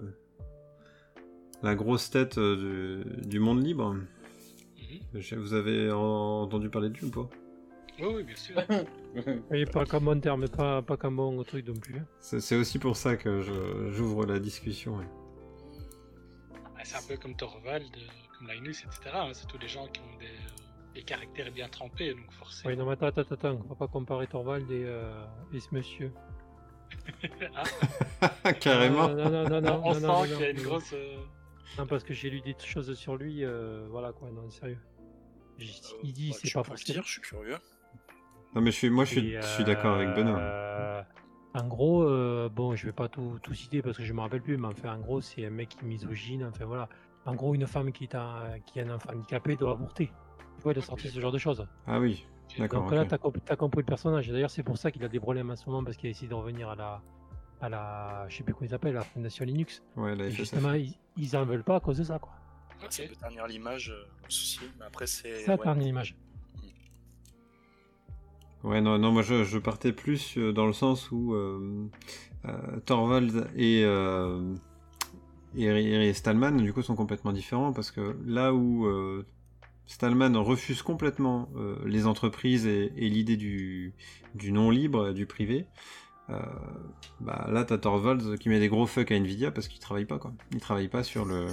la 1.62 1.74
grosse 1.74 2.10
tête 2.10 2.36
euh, 2.38 3.04
du, 3.22 3.28
du 3.28 3.38
monde 3.40 3.64
libre. 3.64 3.94
Mhm. 3.94 5.38
Vous 5.38 5.54
avez 5.54 5.90
en- 5.90 6.42
entendu 6.42 6.68
parler 6.68 6.90
de 6.90 6.94
lui 6.98 7.06
ou 7.06 7.10
pas? 7.10 7.28
Oui, 8.00 8.06
oui, 8.16 8.22
bien 8.24 8.36
sûr. 8.36 8.56
Oui, 9.52 9.64
pas 9.66 9.86
comme 9.86 10.06
bon 10.06 10.20
terme, 10.20 10.48
pas, 10.48 10.82
pas 10.82 10.96
comme 10.96 11.14
bon 11.16 11.40
truc 11.44 11.68
non 11.68 11.74
plus. 11.74 11.96
hein. 11.98 12.06
C'est 12.20 12.40
c'est 12.40 12.56
aussi 12.56 12.80
pour 12.80 12.96
ça 12.96 13.16
que 13.16 13.40
je- 13.42 13.92
j'ouvre 13.92 14.26
la 14.26 14.40
discussion. 14.40 14.96
ouais. 14.96 15.06
Ah, 16.76 16.80
C'est 16.84 16.96
un 16.96 17.06
peu 17.08 17.16
comme 17.22 17.36
Torvald, 17.36 17.84
euh, 17.84 18.00
comme 18.38 18.48
Linus, 18.48 18.82
etc. 18.84 19.10
hein. 19.14 19.30
C'est 19.32 19.46
tous 19.46 19.58
des 19.58 19.68
gens 19.68 19.86
qui 19.86 20.00
ont 20.00 20.18
des, 20.18 20.26
des 20.94 21.02
caractères 21.02 21.50
bien 21.52 21.68
trempés, 21.68 22.14
donc 22.14 22.30
forcément. 22.32 22.70
Oui, 22.72 22.78
non, 22.78 22.86
mais 22.86 22.92
attends, 22.92 23.06
attends, 23.06 23.34
attends, 23.34 23.60
on 23.64 23.68
va 23.68 23.74
pas 23.74 23.88
comparer 23.88 24.26
Torvald 24.26 24.70
et, 24.70 24.84
euh, 24.86 25.24
et 25.52 25.60
ce 25.60 25.68
monsieur. 25.72 26.12
Ah, 28.44 28.52
Carrément. 28.60 29.08
Non, 29.08 29.28
non, 29.30 29.48
non, 29.48 29.60
non, 29.60 29.80
on 29.84 29.88
non, 29.88 29.94
sent 29.94 30.06
non, 30.06 30.22
qu'il 30.24 30.40
y 30.40 30.44
a 30.44 30.50
une 30.50 30.62
grosse. 30.62 30.92
euh, 30.92 31.16
Non, 31.78 31.86
parce 31.86 32.04
que 32.04 32.14
j'ai 32.14 32.30
lu 32.30 32.40
des 32.40 32.54
choses 32.58 32.94
sur 32.94 33.16
lui, 33.16 33.44
euh, 33.44 33.86
voilà 33.90 34.12
quoi, 34.12 34.30
non, 34.30 34.48
sérieux. 34.50 34.78
J- 35.58 35.82
Il 36.02 36.12
dit, 36.12 36.30
Bah, 36.30 36.36
c'est 36.40 36.52
pas 36.52 36.62
peux 36.62 36.70
le 36.70 36.76
forcément. 36.76 36.94
dire, 36.94 37.02
je 37.04 37.10
suis 37.12 37.20
curieux. 37.20 37.56
Non 38.54 38.60
mais 38.60 38.70
je 38.70 38.76
suis, 38.76 38.90
moi 38.90 39.04
je 39.04 39.10
suis, 39.10 39.32
je 39.32 39.40
suis 39.46 39.64
d'accord 39.64 39.96
avec 39.96 40.14
Benoît. 40.14 41.04
En 41.54 41.66
gros, 41.68 42.02
euh, 42.04 42.48
bon, 42.48 42.74
je 42.76 42.86
vais 42.86 42.92
pas 42.92 43.08
tout, 43.08 43.38
tout 43.42 43.54
citer 43.54 43.82
parce 43.82 43.96
que 43.96 44.04
je 44.04 44.12
me 44.12 44.20
rappelle 44.20 44.42
plus, 44.42 44.56
mais 44.56 44.68
enfin, 44.68 44.94
en 44.96 45.00
gros, 45.00 45.20
c'est 45.20 45.44
un 45.46 45.50
mec 45.50 45.68
qui 45.70 45.78
est 45.80 45.88
misogyne. 45.88 46.44
Enfin 46.44 46.64
voilà. 46.64 46.88
En 47.26 47.34
gros, 47.34 47.54
une 47.54 47.66
femme 47.66 47.90
qui, 47.92 48.04
est 48.04 48.14
un- 48.14 48.58
qui 48.66 48.80
a 48.80 48.84
un 48.84 48.90
enfant 48.90 49.10
handicapé 49.12 49.56
doit 49.56 49.72
avorter. 49.72 50.12
De 50.72 50.80
sortir 50.80 51.10
ce 51.10 51.20
genre 51.20 51.32
de 51.32 51.38
choses. 51.38 51.66
Ah 51.86 52.00
oui, 52.00 52.24
d'accord. 52.58 52.82
Donc 52.84 52.92
là, 52.92 53.04
t'as 53.04 53.18
comp- 53.18 53.56
compris 53.56 53.80
le 53.80 53.86
personnage. 53.86 54.28
D'ailleurs, 54.28 54.50
c'est 54.50 54.62
pour 54.62 54.78
ça 54.78 54.90
qu'il 54.90 55.04
a 55.04 55.08
des 55.08 55.20
problèmes 55.20 55.50
en 55.50 55.56
ce 55.56 55.66
moment 55.68 55.84
parce 55.84 55.96
qu'il 55.96 56.06
a 56.06 56.10
essayé 56.10 56.28
de 56.28 56.34
revenir 56.34 56.68
à 56.70 56.74
la, 56.76 57.02
à 57.60 57.68
la, 57.68 58.26
je 58.28 58.36
sais 58.38 58.44
plus 58.44 58.54
comment 58.54 58.66
il 58.66 58.70
s'appelle, 58.70 58.94
la 58.94 59.02
fondation 59.02 59.44
Linux. 59.44 59.82
Ouais, 59.96 60.12
Et 60.14 60.30
FSF. 60.30 60.36
justement, 60.36 60.72
ils, 60.72 60.94
ils 61.16 61.36
en 61.36 61.44
veulent 61.44 61.64
pas 61.64 61.76
à 61.76 61.80
cause 61.80 61.98
de 61.98 62.04
ça, 62.04 62.18
quoi. 62.18 62.32
Ouais, 62.80 62.86
Ok. 62.86 63.08
peut 63.08 63.14
ternir 63.16 63.46
l'image, 63.46 63.90
euh, 63.90 64.04
le 64.24 64.30
souci. 64.30 64.60
Mais 64.78 64.86
après, 64.86 65.06
c'est. 65.06 65.40
Ça, 65.40 65.56
ouais. 65.56 65.74
l'image. 65.78 66.16
Ouais, 68.62 68.80
non, 68.80 68.98
non, 68.98 69.12
moi 69.12 69.20
je, 69.20 69.44
je 69.44 69.58
partais 69.58 69.92
plus 69.92 70.38
euh, 70.38 70.52
dans 70.54 70.66
le 70.66 70.72
sens 70.72 71.10
où 71.12 71.34
euh, 71.34 71.86
euh, 72.46 72.80
Torvald 72.86 73.46
et, 73.56 73.82
euh, 73.84 74.54
et, 75.54 75.64
et 75.66 76.12
Stallman, 76.14 76.52
du 76.56 76.72
coup, 76.72 76.80
sont 76.80 76.96
complètement 76.96 77.32
différents 77.34 77.74
parce 77.74 77.90
que 77.90 78.16
là 78.24 78.54
où 78.54 78.86
Stallman 79.86 80.36
refuse 80.36 80.82
complètement 80.82 81.48
euh, 81.56 81.76
les 81.86 82.06
entreprises 82.06 82.66
et, 82.66 82.92
et 82.96 83.08
l'idée 83.08 83.36
du, 83.36 83.92
du 84.34 84.50
non 84.50 84.70
libre, 84.70 85.12
du 85.12 85.26
privé, 85.26 85.66
euh, 86.30 86.40
bah 87.20 87.46
là 87.50 87.64
t'as 87.64 87.76
Torvald 87.76 88.38
qui 88.38 88.48
met 88.48 88.58
des 88.58 88.68
gros 88.68 88.86
fuck 88.86 89.12
à 89.12 89.14
Nvidia 89.14 89.50
parce 89.50 89.68
qu'il 89.68 89.78
travaille 89.78 90.06
pas 90.06 90.18
quoi. 90.18 90.32
Il 90.52 90.60
travaille 90.60 90.88
pas 90.88 91.02
sur 91.02 91.26
le 91.26 91.48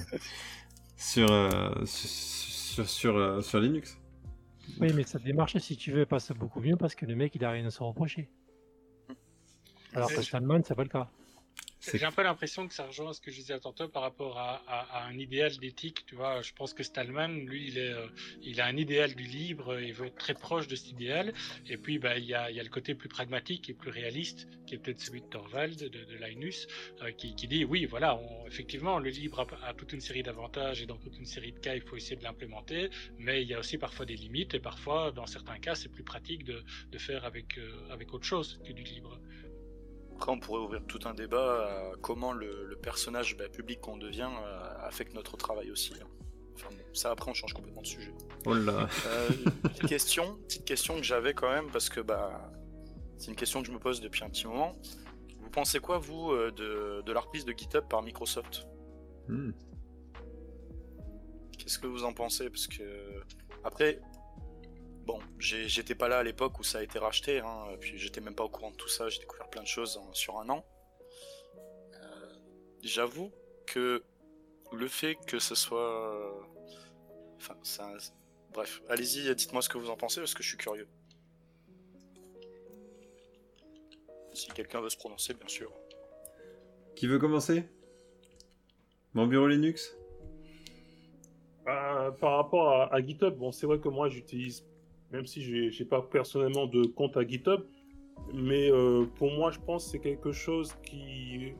sur 0.98 1.30
euh, 1.30 1.74
sur, 1.86 2.88
sur, 2.88 3.18
euh, 3.18 3.42
sur 3.42 3.60
Linux. 3.60 4.00
Oui, 4.80 4.94
mais 4.96 5.04
sa 5.04 5.20
démarche, 5.20 5.58
si 5.58 5.76
tu 5.76 5.92
veux, 5.92 6.06
passe 6.06 6.32
beaucoup 6.32 6.62
mieux 6.62 6.78
parce 6.78 6.96
que 6.96 7.06
le 7.06 7.16
mec, 7.16 7.36
il 7.36 7.44
a 7.44 7.52
rien 7.52 7.66
à 7.66 7.72
se 7.72 7.84
reprocher. 7.84 8.30
Alors 9.94 10.10
que. 10.10 10.22
Stallman, 10.22 10.62
c'est 10.64 10.76
pas 10.76 10.84
le 10.84 10.90
cas. 10.90 11.10
J'ai 11.82 12.06
un 12.06 12.12
peu 12.12 12.22
l'impression 12.22 12.68
que 12.68 12.74
ça 12.76 12.86
rejoint 12.86 13.12
ce 13.12 13.20
que 13.20 13.32
je 13.32 13.38
disais 13.38 13.60
tantôt 13.60 13.88
par 13.88 14.04
rapport 14.04 14.38
à, 14.38 14.62
un 15.08 15.18
idéal 15.18 15.58
d'éthique. 15.58 16.06
Tu 16.06 16.16
vois, 16.16 16.42
je 16.42 16.54
pense 16.54 16.74
que 16.74 16.84
Stallman, 16.84 17.28
lui, 17.28 17.70
il, 17.70 17.80
euh, 17.80 18.08
a 18.62 18.66
un 18.66 18.78
idéal 18.78 19.16
du 19.16 19.24
libre, 19.24 19.80
il 19.80 19.94
veut 19.94 20.08
être 20.08 20.18
très 20.18 20.36
proche 20.36 20.68
de 20.68 20.76
cet 20.76 20.92
idéal. 20.92 21.34
Et 21.68 21.78
puis, 21.78 21.98
bah, 21.98 22.18
il 22.18 22.26
y, 22.26 22.36
a, 22.36 22.50
le 22.52 22.70
côté 22.70 22.94
plus 22.94 23.10
pragmatique 23.10 23.70
et 23.70 23.74
plus 23.74 23.90
réaliste, 23.90 24.48
qui 24.68 24.76
est 24.76 24.78
peut-être 24.78 25.02
celui 25.02 25.22
de 25.22 25.26
Torvald, 25.28 25.78
de, 25.78 26.16
Linus, 26.24 26.68
euh, 27.02 27.12
qui, 27.12 27.34
dit 27.34 27.66
oui, 27.66 27.86
voilà, 27.86 28.20
effectivement, 28.46 29.00
le 29.00 29.10
libre 29.10 29.48
a, 29.64 29.74
toute 29.74 29.94
une 29.94 30.02
série 30.02 30.22
d'avantages 30.22 30.84
et 30.84 30.86
dans 30.86 30.98
toute 30.98 31.18
une 31.18 31.26
série 31.26 31.52
de 31.52 31.60
cas, 31.60 31.74
il 31.74 31.82
faut 31.82 31.98
essayer 31.98 32.16
de 32.16 32.24
l'implémenter. 32.24 32.90
Mais 33.18 33.42
il 33.42 33.48
y 33.48 33.56
a 33.56 33.60
aussi 33.60 33.80
parfois 33.80 34.06
des 34.06 34.16
limites 34.16 34.54
et 34.54 34.60
parfois, 34.60 35.12
dans 35.12 35.26
certains 35.26 35.58
cas, 35.58 35.74
c'est 35.74 35.90
plus 35.90 36.04
pratique 36.04 36.44
de, 36.44 36.64
faire 37.00 37.26
euh, 37.26 37.92
avec 37.92 38.14
autre 38.14 38.26
chose 38.26 38.60
que 38.64 38.72
du 38.72 38.84
libre. 38.84 39.20
Après, 40.22 40.34
on 40.34 40.40
pourrait 40.40 40.60
ouvrir 40.62 40.86
tout 40.86 41.00
un 41.06 41.16
débat 41.16 41.66
à 41.66 41.96
comment 42.00 42.32
le, 42.32 42.68
le 42.68 42.76
personnage 42.76 43.36
bah, 43.38 43.50
public 43.50 43.82
qu'on 43.82 43.98
devient 43.98 44.30
euh, 44.32 44.88
affecte 44.88 45.16
notre 45.16 45.36
travail 45.36 45.72
aussi. 45.72 45.96
hein. 46.00 46.06
Enfin, 46.54 46.68
bon, 46.70 46.84
ça, 46.94 47.10
après, 47.10 47.32
on 47.32 47.34
change 47.34 47.54
complètement 47.54 47.82
de 47.82 47.88
sujet. 47.88 48.14
Oh 48.46 48.54
là. 48.54 48.88
Euh, 49.08 49.30
petite 49.64 49.88
question, 49.88 50.36
petite 50.48 50.64
question 50.64 50.98
que 50.98 51.02
j'avais 51.02 51.34
quand 51.34 51.50
même 51.50 51.72
parce 51.72 51.90
que 51.90 52.02
bah, 52.02 52.52
c'est 53.18 53.32
une 53.32 53.36
question 53.36 53.62
que 53.62 53.68
je 53.68 53.72
me 53.72 53.80
pose 53.80 54.00
depuis 54.00 54.24
un 54.24 54.30
petit 54.30 54.46
moment. 54.46 54.78
Vous 55.40 55.50
pensez 55.50 55.80
quoi, 55.80 55.98
vous, 55.98 56.30
euh, 56.30 56.52
de, 56.52 57.02
de 57.02 57.12
la 57.12 57.20
reprise 57.20 57.44
de 57.44 57.54
GitHub 57.54 57.88
par 57.90 58.04
Microsoft? 58.04 58.68
Hmm. 59.28 59.54
Qu'est-ce 61.58 61.80
que 61.80 61.88
vous 61.88 62.04
en 62.04 62.14
pensez? 62.14 62.48
Parce 62.52 62.68
que 62.68 62.84
après, 63.64 64.00
bon, 65.12 65.20
j'étais 65.40 65.96
pas 65.96 66.08
là 66.08 66.20
à 66.20 66.24
l'époque 66.24 66.60
où 66.60 66.64
ça 66.64 66.80
a 66.80 66.84
été 66.84 66.98
racheté, 67.00 67.40
hein, 67.40 67.66
puis 67.80 67.98
j'étais 67.98 68.22
même 68.22 68.36
pas 68.36 68.44
au 68.46 68.50
courant 68.50 68.72
de 68.72 68.76
tout 68.76 68.88
ça. 68.88 69.10
J'ai 69.10 69.20
découvert 69.20 69.50
plein 69.50 69.62
de 69.64 69.68
choses 69.68 69.98
en- 69.98 70.14
sur 70.14 70.40
un 70.40 70.50
an. 70.50 70.66
Euh, 71.94 72.34
J'avoue 72.84 73.32
que 73.68 74.04
le 74.72 74.88
fait 74.88 75.16
que 75.28 75.40
ce 75.40 75.54
soit, 75.56 76.48
enfin, 77.36 77.56
ça, 77.64 77.92
bref, 78.54 78.82
allez-y, 78.90 79.34
dites-moi 79.36 79.62
ce 79.62 79.70
que 79.70 79.78
vous 79.78 79.90
en 79.90 79.98
pensez 79.98 80.22
parce 80.22 80.34
que 80.34 80.44
je 80.44 80.50
suis 80.50 80.58
curieux. 80.58 80.88
Si 84.34 84.48
quelqu'un 84.52 84.80
veut 84.80 84.90
se 84.90 84.98
prononcer, 84.98 85.34
bien 85.34 85.48
sûr. 85.48 85.72
Qui 86.96 87.06
veut 87.08 87.20
commencer? 87.20 87.68
Mon 89.14 89.28
bureau 89.28 89.48
Linux? 89.48 89.96
Euh, 91.68 92.12
par 92.12 92.38
rapport 92.38 92.70
à, 92.70 92.94
à 92.96 93.02
GitHub, 93.02 93.36
bon, 93.36 93.52
c'est 93.52 93.66
vrai 93.66 93.80
que 93.80 93.90
moi 93.90 94.08
j'utilise, 94.10 94.66
même 95.12 95.26
si 95.26 95.72
j'ai 95.72 95.86
pas 95.86 96.02
personnellement 96.02 96.68
de 96.68 96.86
compte 96.86 97.18
à 97.18 97.28
GitHub, 97.28 97.62
mais 98.34 98.72
euh, 98.72 99.06
pour 99.16 99.32
moi 99.32 99.52
je 99.52 99.60
pense 99.60 99.86
que 99.86 99.92
c'est 99.92 100.00
quelque 100.00 100.32
chose 100.32 100.74
qui 100.84 101.54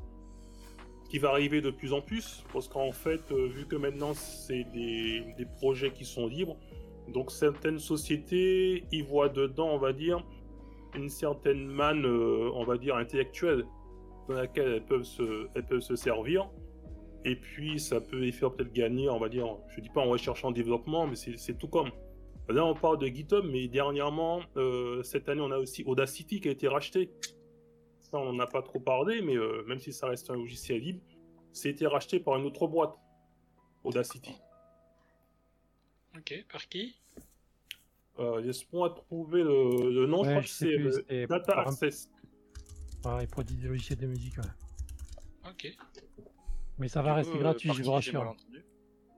qui 1.10 1.20
va 1.20 1.30
arriver 1.32 1.60
de 1.60 1.72
plus 1.72 1.92
en 1.92 2.02
plus, 2.02 2.46
parce 2.54 2.70
qu'en 2.70 2.94
fait, 2.94 3.20
euh, 3.32 3.48
vu 3.48 3.66
que 3.66 3.76
maintenant 3.76 4.14
c'est 4.14 4.64
des, 4.72 5.26
des 5.38 5.46
projets 5.46 5.92
qui 5.92 6.06
sont 6.06 6.26
libres, 6.26 6.56
donc 7.10 7.32
certaines 7.32 7.80
sociétés 7.80 8.86
y 8.94 9.02
voient 9.02 9.28
dedans, 9.28 9.70
on 9.74 9.78
va 9.78 9.92
dire, 9.92 10.24
une 10.96 11.10
certaine 11.10 11.66
manne, 11.66 12.06
euh, 12.06 12.50
on 12.54 12.64
va 12.64 12.78
dire, 12.78 12.96
intellectuelle, 12.96 13.66
dans 14.28 14.36
laquelle 14.36 14.68
elles 14.70 14.86
peuvent 14.86 15.04
se, 15.04 15.48
elles 15.56 15.66
peuvent 15.66 15.82
se 15.82 15.96
servir. 15.96 16.50
Et 17.24 17.36
puis, 17.36 17.80
ça 17.80 18.02
peut 18.02 18.18
les 18.18 18.32
faire 18.32 18.52
peut-être 18.52 18.74
gagner, 18.74 19.10
on 19.10 19.20
va 19.20 19.30
dire, 19.30 19.46
je 19.70 19.82
dis 19.82 19.90
pas 19.90 20.02
en 20.02 20.10
recherche 20.10 20.44
en 20.44 20.52
développement, 20.52 21.08
mais 21.08 21.16
c'est 21.16 21.58
tout 21.58 21.68
comme. 21.68 21.92
Là, 22.52 22.66
on 22.66 22.74
parle 22.76 22.98
de 23.00 23.08
GitHub, 23.08 23.46
mais 23.46 23.68
dernièrement, 23.68 24.42
euh, 24.58 25.02
cette 25.04 25.30
année, 25.30 25.42
on 25.42 25.52
a 25.52 25.58
aussi 25.58 25.84
Audacity 25.86 26.40
qui 26.40 26.48
a 26.48 26.52
été 26.52 26.68
racheté. 26.68 27.12
Ça, 28.02 28.18
on 28.18 28.34
n'en 28.34 28.40
a 28.40 28.48
pas 28.48 28.62
trop 28.62 28.80
parlé, 28.80 29.22
mais 29.22 29.38
euh, 29.38 29.64
même 29.68 29.80
si 29.80 29.94
ça 29.94 30.08
reste 30.08 30.30
un 30.30 30.36
logiciel 30.36 30.82
libre, 30.82 31.02
c'est 31.54 31.70
été 31.70 31.88
racheté 31.88 32.20
par 32.20 32.38
une 32.38 32.46
autre 32.46 32.68
boîte, 32.68 32.94
Audacity. 33.84 34.34
Ok, 36.18 36.46
par 36.52 36.68
qui? 36.68 36.96
Euh, 38.20 38.42
Laisse-moi 38.42 38.90
trouver 38.92 39.44
le, 39.44 39.92
le 39.92 40.06
nom, 40.08 40.24
je 40.24 40.30
crois 40.30 40.42
que 40.42 40.48
c'est 40.48 40.78
euh, 40.78 40.92
c'était 40.92 41.28
Data 41.28 41.54
par 41.54 41.68
Access. 41.70 42.10
Ouais, 43.06 43.24
il 43.24 43.28
produit 43.28 43.56
des 43.56 43.68
logiciels 43.68 43.98
de 43.98 44.08
musique. 44.08 44.38
ouais. 44.38 45.50
Ok. 45.50 45.68
Mais 46.78 46.88
ça 46.88 47.02
va 47.02 47.16
rester 47.16 47.38
gratuit, 47.38 47.72
je 47.74 47.84
vous 47.84 47.92
rassure. 47.92 48.36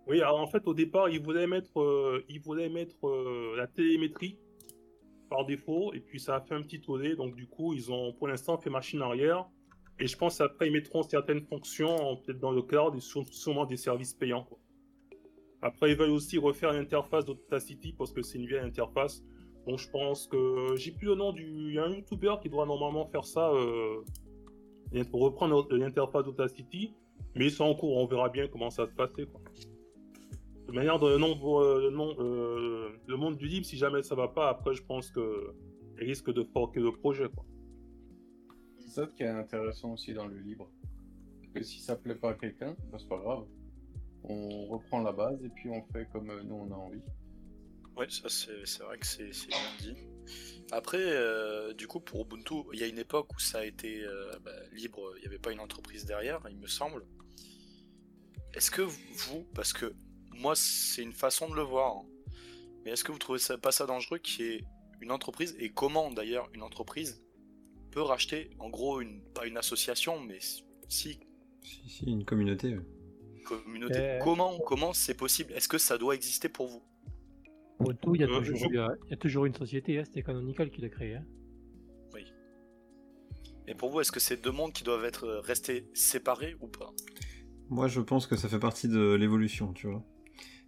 Oui, 0.08 0.22
alors 0.22 0.40
en 0.40 0.48
fait, 0.48 0.68
au 0.68 0.74
départ, 0.74 1.10
ils 1.10 1.22
voulaient 1.22 1.48
mettre, 1.48 1.80
euh, 1.80 2.24
ils 2.28 2.42
voulaient 2.42 2.70
mettre 2.70 3.08
euh, 3.08 3.56
la 3.56 3.68
télémétrie 3.68 4.38
par 5.30 5.46
défaut, 5.46 5.94
et 5.94 6.00
puis 6.02 6.20
ça 6.20 6.36
a 6.36 6.42
fait 6.42 6.56
un 6.56 6.62
petit 6.62 6.82
tollé, 6.82 7.16
donc 7.16 7.36
du 7.36 7.48
coup, 7.48 7.74
ils 7.74 7.92
ont 7.92 8.14
pour 8.14 8.28
l'instant 8.28 8.58
fait 8.58 8.70
machine 8.70 9.02
arrière, 9.02 9.48
et 10.00 10.08
je 10.08 10.18
pense 10.18 10.42
après, 10.42 10.68
ils 10.68 10.74
mettront 10.74 11.04
certaines 11.04 11.42
fonctions, 11.42 12.18
peut-être 12.18 12.40
dans 12.40 12.52
le 12.52 12.62
cloud, 12.62 12.96
et 12.96 13.00
sû- 13.00 13.32
sûrement 13.32 13.66
des 13.66 13.78
services 13.78 14.14
payants. 14.14 14.44
quoi. 14.44 14.60
Après, 15.62 15.92
ils 15.92 15.98
veulent 15.98 16.10
aussi 16.12 16.38
refaire 16.38 16.74
l'interface 16.74 17.24
d'Audacity, 17.26 17.94
parce 17.98 18.12
que 18.12 18.22
c'est 18.22 18.38
une 18.38 18.46
vieille 18.48 18.60
interface, 18.60 19.24
donc 19.66 19.80
je 19.80 19.90
pense 19.90 20.28
que, 20.28 20.76
j'ai 20.76 20.92
plus 20.92 21.08
le 21.08 21.16
nom 21.16 21.32
du, 21.32 21.46
il 21.70 21.74
y 21.76 21.80
a 21.80 21.86
un 21.86 21.96
YouTuber 21.96 22.36
qui 22.42 22.50
doit 22.50 22.66
normalement 22.66 23.06
faire 23.08 23.24
ça, 23.24 23.50
euh, 23.54 24.02
reprendre 25.14 25.66
l'interface 25.74 26.26
d'Audacity, 26.26 26.94
mais 27.36 27.46
ils 27.46 27.52
sont 27.52 27.64
en 27.64 27.74
cours, 27.74 27.96
on 27.96 28.06
verra 28.06 28.28
bien 28.28 28.48
comment 28.48 28.70
ça 28.70 28.84
va 28.84 28.92
se 28.92 28.96
passer, 28.96 29.26
quoi. 29.26 29.40
De 30.68 30.72
manière 30.72 31.00
de 31.00 31.10
le 31.10 31.18
nombre, 31.18 31.62
euh, 31.62 31.92
euh, 32.20 32.90
le 33.06 33.18
monde 33.18 33.38
du 33.38 33.48
libre, 33.48 33.66
si 33.66 33.78
jamais 33.78 34.02
ça 34.04 34.16
va 34.16 34.28
pas, 34.28 34.50
après 34.50 34.74
je 34.74 34.84
pense 34.84 35.12
que 35.12 35.54
il 36.00 36.06
risque 36.06 36.32
de 36.32 36.44
forquer 36.44 36.80
le 36.80 36.92
projet. 36.92 37.30
Quoi. 37.30 37.46
C'est 38.80 38.90
ça 38.90 39.08
qui 39.08 39.24
est 39.24 39.28
intéressant 39.28 39.94
aussi 39.94 40.14
dans 40.14 40.28
le 40.28 40.38
libre. 40.40 40.70
Que 41.54 41.64
si 41.64 41.82
ça 41.82 41.96
plaît 41.96 42.16
pas 42.16 42.32
à 42.32 42.34
quelqu'un, 42.34 42.76
bah, 42.92 42.98
c'est 43.00 43.08
pas 43.10 43.20
grave. 43.20 43.46
On 44.24 44.68
reprend 44.68 45.02
la 45.02 45.12
base 45.12 45.44
et 45.44 45.50
puis 45.50 45.70
on 45.70 45.84
fait 45.92 46.08
comme 46.12 46.30
euh, 46.30 46.42
nous 46.44 46.56
on 46.56 46.72
a 46.72 46.76
envie. 46.76 47.04
Ouais, 47.96 48.10
ça 48.10 48.30
c'est 48.30 48.66
c'est 48.66 48.84
vrai 48.84 48.98
que 48.98 49.06
c'est 49.06 49.32
c'est 49.34 49.50
bien 49.50 49.58
dit. 49.80 49.96
Après, 50.72 50.98
euh, 51.00 51.74
du 51.74 51.88
coup, 51.88 52.00
pour 52.00 52.22
Ubuntu, 52.22 52.64
il 52.74 52.80
y 52.80 52.84
a 52.84 52.88
une 52.88 52.98
époque 52.98 53.34
où 53.36 53.40
ça 53.40 53.60
a 53.60 53.66
été 53.66 54.04
euh, 54.04 54.32
bah, 54.44 54.52
libre, 54.72 55.14
il 55.18 55.22
n'y 55.22 55.28
avait 55.28 55.38
pas 55.38 55.52
une 55.52 55.60
entreprise 55.60 56.06
derrière, 56.06 56.42
il 56.50 56.58
me 56.58 56.68
semble. 56.68 57.06
Est-ce 58.54 58.72
que 58.72 58.82
vous, 58.82 59.46
parce 59.54 59.74
que 59.74 59.94
moi 60.36 60.54
c'est 60.56 61.02
une 61.04 61.14
façon 61.14 61.50
de 61.50 61.56
le 61.56 61.62
voir, 61.62 61.98
hein, 61.98 62.06
mais 62.86 62.92
est-ce 62.92 63.04
que 63.04 63.12
vous 63.12 63.20
trouvez 63.20 63.40
ça, 63.40 63.58
pas 63.58 63.72
ça 63.72 63.86
dangereux 63.86 64.18
qu'il 64.20 64.46
y 64.46 64.50
ait 64.50 64.64
une 65.02 65.12
entreprise, 65.12 65.56
et 65.60 65.70
comment 65.70 66.12
d'ailleurs 66.12 66.50
une 66.54 66.62
entreprise 66.62 67.24
peut 67.92 68.02
racheter, 68.02 68.50
en 68.60 68.70
gros, 68.70 69.02
une, 69.02 69.22
pas 69.34 69.46
une 69.46 69.58
association, 69.58 70.20
mais 70.20 70.40
si, 70.90 71.20
Si, 71.62 71.90
si, 71.90 72.06
une 72.06 72.26
communauté. 72.26 72.76
communauté, 73.46 74.00
Euh. 74.00 74.20
comment 74.24 74.58
comment 74.60 74.94
c'est 74.94 75.14
possible? 75.16 75.52
Est-ce 75.54 75.68
que 75.68 75.78
ça 75.78 75.98
doit 75.98 76.16
exister 76.16 76.50
pour 76.50 76.68
vous? 76.68 76.82
Pour 77.80 77.96
tout, 77.98 78.16
il 78.16 78.22
y, 78.22 78.24
a 78.24 78.28
Euh, 78.28 78.40
toujours 78.40 78.58
je- 78.58 78.68
eu, 78.68 78.80
euh, 78.80 78.96
il 79.08 79.12
y 79.12 79.14
a 79.14 79.18
toujours 79.18 79.46
une 79.46 79.56
société, 79.56 80.00
hein, 80.00 80.04
c'était 80.06 80.24
Canonical 80.24 80.70
qui 80.72 80.82
l'a 80.82 80.90
créé. 80.90 81.16
hein. 81.16 81.26
Et 83.66 83.76
pour 83.76 83.90
vous, 83.92 84.02
est-ce 84.02 84.12
que 84.12 84.20
c'est 84.20 84.36
deux 84.36 84.52
mondes 84.52 84.74
qui 84.74 84.84
doivent 84.84 85.06
être 85.06 85.26
restés 85.46 85.88
séparés 85.94 86.56
ou 86.60 86.68
pas? 86.68 86.92
Moi, 87.70 87.88
je 87.88 88.02
pense 88.02 88.28
que 88.28 88.36
ça 88.36 88.50
fait 88.50 88.60
partie 88.60 88.90
de 88.90 89.14
l'évolution, 89.14 89.72
tu 89.72 89.88
vois. 89.88 90.04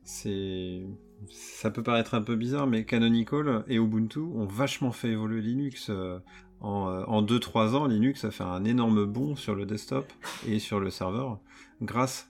C'est, 0.05 0.83
ça 1.29 1.71
peut 1.71 1.83
paraître 1.83 2.13
un 2.13 2.21
peu 2.21 2.35
bizarre, 2.35 2.67
mais 2.67 2.85
Canonical 2.85 3.63
et 3.67 3.75
Ubuntu 3.77 4.19
ont 4.19 4.45
vachement 4.45 4.91
fait 4.91 5.09
évoluer 5.09 5.41
Linux. 5.41 5.87
euh, 5.89 6.19
En, 6.61 6.89
euh, 6.89 7.03
en 7.07 7.21
2-3 7.23 7.75
ans, 7.75 7.87
Linux 7.87 8.23
a 8.23 8.31
fait 8.31 8.43
un 8.43 8.63
énorme 8.65 9.05
bond 9.05 9.35
sur 9.35 9.55
le 9.55 9.65
desktop 9.65 10.11
et 10.47 10.59
sur 10.59 10.79
le 10.79 10.89
serveur, 10.89 11.39
grâce 11.81 12.29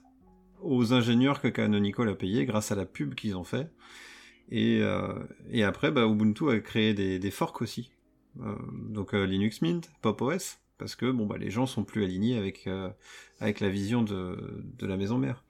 aux 0.62 0.92
ingénieurs 0.94 1.40
que 1.40 1.48
Canonical 1.48 2.08
a 2.08 2.14
payés, 2.14 2.46
grâce 2.46 2.72
à 2.72 2.74
la 2.76 2.86
pub 2.86 3.14
qu'ils 3.14 3.36
ont 3.36 3.44
fait. 3.44 3.70
Et, 4.50 4.80
euh, 4.82 5.12
après, 5.64 5.90
bah, 5.90 6.06
Ubuntu 6.06 6.50
a 6.50 6.60
créé 6.60 6.94
des, 6.94 7.30
forks 7.30 7.62
aussi. 7.62 7.90
Euh, 8.40 8.54
donc 8.72 9.14
euh, 9.14 9.24
Linux 9.24 9.62
Mint, 9.62 9.90
Pop 10.02 10.20
OS, 10.22 10.58
parce 10.78 10.94
que 10.94 11.10
bon, 11.10 11.26
bah, 11.26 11.38
les 11.38 11.50
gens 11.50 11.66
sont 11.66 11.84
plus 11.84 12.04
alignés 12.04 12.36
avec, 12.38 12.66
euh, 12.66 12.90
la 13.40 13.68
vision 13.68 14.02
de 14.02 14.86
la 14.86 14.96
maison 14.96 15.18
mère. 15.18 15.44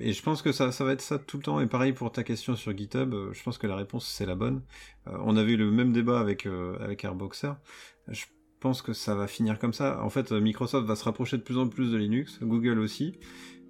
Et 0.00 0.12
je 0.12 0.22
pense 0.22 0.42
que 0.42 0.52
ça, 0.52 0.68
va 0.68 0.92
être 0.92 1.00
ça 1.00 1.18
tout 1.18 1.38
le 1.38 1.42
temps. 1.42 1.60
Et 1.60 1.66
pareil 1.66 1.92
pour 1.92 2.12
ta 2.12 2.22
question 2.22 2.56
sur 2.56 2.76
GitHub, 2.76 3.14
euh, 3.14 3.32
je 3.32 3.42
pense 3.42 3.58
que 3.58 3.66
la 3.66 3.76
réponse 3.76 4.06
c'est 4.06 4.26
la 4.26 4.34
bonne. 4.34 4.62
Euh, 5.06 5.16
on 5.24 5.36
avait 5.36 5.52
eu 5.52 5.56
le 5.56 5.70
même 5.70 5.92
débat 5.92 6.20
avec, 6.20 6.46
euh, 6.46 6.76
avec 6.80 7.04
Airboxer. 7.04 7.52
Je 8.08 8.24
pense 8.60 8.82
que 8.82 8.92
ça 8.92 9.14
va 9.14 9.26
finir 9.26 9.58
comme 9.58 9.72
ça. 9.72 10.02
En 10.02 10.10
fait, 10.10 10.32
Microsoft 10.32 10.86
va 10.86 10.96
se 10.96 11.04
rapprocher 11.04 11.36
de 11.38 11.42
plus 11.42 11.58
en 11.58 11.68
plus 11.68 11.90
de 11.90 11.96
Linux, 11.96 12.38
Google 12.42 12.78
aussi. 12.78 13.18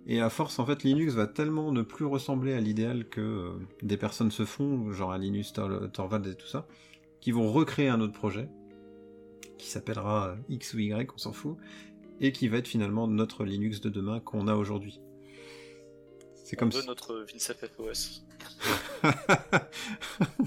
Et 0.06 0.20
à 0.20 0.30
force, 0.30 0.58
en 0.58 0.66
fait, 0.66 0.84
Linux 0.84 1.14
va 1.14 1.26
tellement 1.26 1.72
ne 1.72 1.82
plus 1.82 2.04
ressembler 2.04 2.52
à 2.52 2.60
l'idéal 2.60 3.08
que 3.08 3.52
des 3.82 3.96
personnes 3.96 4.30
se 4.30 4.44
font, 4.44 4.92
genre 4.92 5.10
à 5.10 5.18
Linus 5.18 5.52
Tor- 5.52 5.90
Torvalds 5.92 6.28
et 6.28 6.36
tout 6.36 6.46
ça, 6.46 6.68
qui 7.20 7.32
vont 7.32 7.50
recréer 7.50 7.88
un 7.88 8.00
autre 8.00 8.12
projet, 8.12 8.48
qui 9.58 9.66
s'appellera 9.66 10.36
X 10.48 10.74
ou 10.74 10.78
Y, 10.78 11.12
on 11.12 11.18
s'en 11.18 11.32
fout, 11.32 11.56
et 12.20 12.30
qui 12.30 12.46
va 12.46 12.58
être 12.58 12.68
finalement 12.68 13.08
notre 13.08 13.44
Linux 13.44 13.80
de 13.80 13.88
demain 13.88 14.20
qu'on 14.20 14.46
a 14.46 14.54
aujourd'hui. 14.54 15.00
C'est 16.46 16.54
comme 16.54 16.70
si... 16.70 16.86
notre 16.86 17.26
Vincent 17.28 17.54
FOS. 17.54 18.22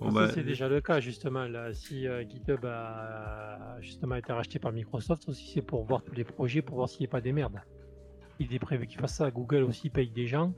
Bon, 0.00 0.08
Ça, 0.08 0.12
bah, 0.12 0.30
c'est 0.34 0.42
déjà 0.42 0.68
le 0.68 0.80
cas, 0.80 0.98
justement. 1.00 1.44
Là, 1.44 1.72
si 1.72 2.06
euh, 2.06 2.24
GitHub 2.28 2.62
a 2.64 3.76
justement 3.80 4.16
été 4.16 4.32
racheté 4.32 4.58
par 4.58 4.72
Microsoft, 4.72 5.28
aussi, 5.28 5.52
c'est 5.54 5.62
pour 5.62 5.84
voir 5.84 6.02
tous 6.02 6.14
les 6.14 6.24
projets, 6.24 6.62
pour 6.62 6.76
voir 6.76 6.88
s'il 6.88 7.00
n'y 7.00 7.06
a 7.06 7.10
pas 7.10 7.20
des 7.22 7.32
merdes. 7.32 7.60
Il 8.40 8.52
est 8.52 8.58
prévu 8.58 8.86
qu'il 8.86 9.00
fasse 9.00 9.14
ça. 9.14 9.30
Google 9.30 9.62
aussi 9.62 9.88
paye 9.88 10.10
des 10.10 10.26
gens 10.26 10.52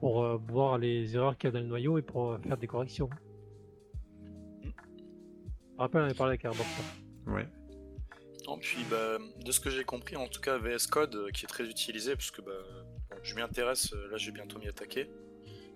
pour 0.00 0.24
euh, 0.24 0.36
voir 0.48 0.76
les 0.78 1.14
erreurs 1.14 1.38
qu'il 1.38 1.48
y 1.48 1.50
a 1.50 1.52
dans 1.52 1.60
le 1.60 1.66
noyau 1.68 1.96
et 1.96 2.02
pour 2.02 2.32
euh, 2.32 2.38
faire 2.38 2.56
des 2.58 2.66
corrections. 2.66 3.08
Je 4.62 4.68
me 4.68 5.78
rappelle, 5.78 6.02
on 6.02 6.04
avait 6.04 6.14
parlé 6.14 6.32
avec 6.32 6.44
Airboxer. 6.44 6.82
ouais. 7.28 7.48
Puis 8.60 8.84
bah, 8.90 9.18
de 9.44 9.52
ce 9.52 9.60
que 9.60 9.70
j'ai 9.70 9.84
compris, 9.84 10.16
en 10.16 10.28
tout 10.28 10.40
cas 10.40 10.58
VS 10.58 10.86
Code 10.90 11.14
euh, 11.14 11.30
qui 11.30 11.44
est 11.44 11.48
très 11.48 11.64
utilisé, 11.64 12.16
parce 12.16 12.30
que 12.30 12.40
bah, 12.40 12.52
je 13.22 13.34
m'y 13.34 13.40
intéresse, 13.40 13.92
euh, 13.92 14.10
là 14.10 14.16
je 14.16 14.26
vais 14.26 14.32
bientôt 14.32 14.58
m'y 14.58 14.68
attaquer. 14.68 15.08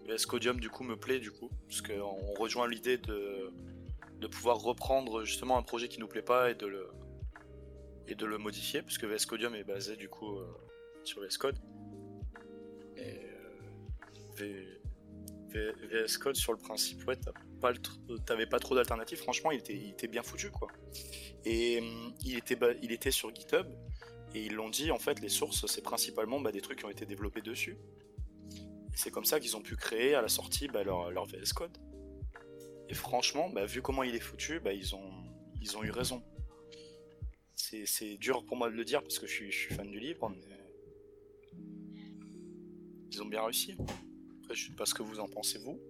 VS 0.06 0.26
Codium 0.26 0.60
du 0.60 0.70
coup 0.70 0.84
me 0.84 0.96
plaît 0.96 1.18
du 1.18 1.30
coup, 1.30 1.50
parce 1.68 1.82
qu'on 1.82 2.34
rejoint 2.34 2.68
l'idée 2.68 2.98
de, 2.98 3.50
pouvoir 4.30 4.58
reprendre 4.58 5.24
justement 5.24 5.56
un 5.56 5.62
projet 5.62 5.88
qui 5.88 6.00
nous 6.00 6.08
plaît 6.08 6.22
pas 6.22 6.50
et 6.50 6.54
de 6.54 6.66
le, 6.66 8.38
modifier, 8.38 8.82
parce 8.82 8.98
que 8.98 9.06
VS 9.06 9.26
Codium 9.26 9.54
est 9.54 9.64
basé 9.64 9.96
du 9.96 10.08
coup 10.08 10.38
euh, 10.38 10.46
sur 11.04 11.22
VS 11.22 11.38
Code. 11.38 11.58
Et 12.96 13.20
euh, 14.40 15.72
VS 15.82 16.18
Code 16.18 16.36
sur 16.36 16.52
le 16.52 16.58
principe, 16.58 17.06
ouais, 17.06 17.16
t'as 17.16 17.32
t'avais 18.26 18.46
pas 18.46 18.58
trop 18.58 18.74
d'alternatives, 18.74 19.18
franchement 19.18 19.50
il 19.50 19.58
était, 19.58 20.08
bien 20.08 20.22
foutu 20.22 20.50
quoi. 20.50 20.68
Et 21.44 21.82
il, 22.24 22.36
était 22.36 22.58
il 22.82 22.92
était 22.92 23.10
sur 23.10 23.34
GitHub. 23.34 23.66
Et 24.34 24.44
ils 24.44 24.54
l'ont 24.54 24.68
dit, 24.68 24.90
en 24.90 24.98
fait, 24.98 25.20
les 25.20 25.30
sources, 25.30 25.66
c'est 25.66 25.82
principalement 25.82 26.40
bah, 26.40 26.52
des 26.52 26.60
trucs 26.60 26.80
qui 26.80 26.84
ont 26.84 26.90
été 26.90 27.06
développés 27.06 27.40
dessus. 27.40 27.78
C'est 28.94 29.10
comme 29.10 29.24
ça 29.24 29.40
qu'ils 29.40 29.56
ont 29.56 29.62
pu 29.62 29.76
créer 29.76 30.14
à 30.14 30.20
la 30.20 30.28
sortie 30.28 30.68
bah, 30.68 30.84
leur, 30.84 31.26
VS 31.26 31.54
Code. 31.54 31.78
Et 32.90 32.94
franchement, 32.94 33.48
bah, 33.48 33.64
vu 33.64 33.80
comment 33.80 34.02
il 34.02 34.14
est 34.14 34.20
foutu, 34.20 34.60
ils, 34.74 34.94
ont, 34.94 35.10
ils 35.62 35.76
ont 35.78 35.84
eu 35.84 35.90
raison. 35.90 36.22
C'est 37.54 38.18
dur 38.18 38.44
pour 38.44 38.56
moi 38.56 38.68
de 38.68 38.74
le 38.74 38.84
dire 38.84 39.02
parce 39.02 39.18
que 39.18 39.26
je 39.26 39.32
suis, 39.32 39.50
je 39.50 39.56
suis 39.56 39.74
fan 39.74 39.90
du 39.90 39.98
livre, 39.98 40.28
mais 40.28 40.56
ils 43.10 43.22
ont 43.22 43.26
bien 43.26 43.42
réussi. 43.42 43.74
Après, 44.42 44.54
je 44.54 44.66
sais 44.66 44.74
pas 44.74 44.84
ce 44.84 44.94
que 44.94 45.02
vous 45.02 45.18
en 45.18 45.28
pensez, 45.28 45.58
vous. 45.58 45.80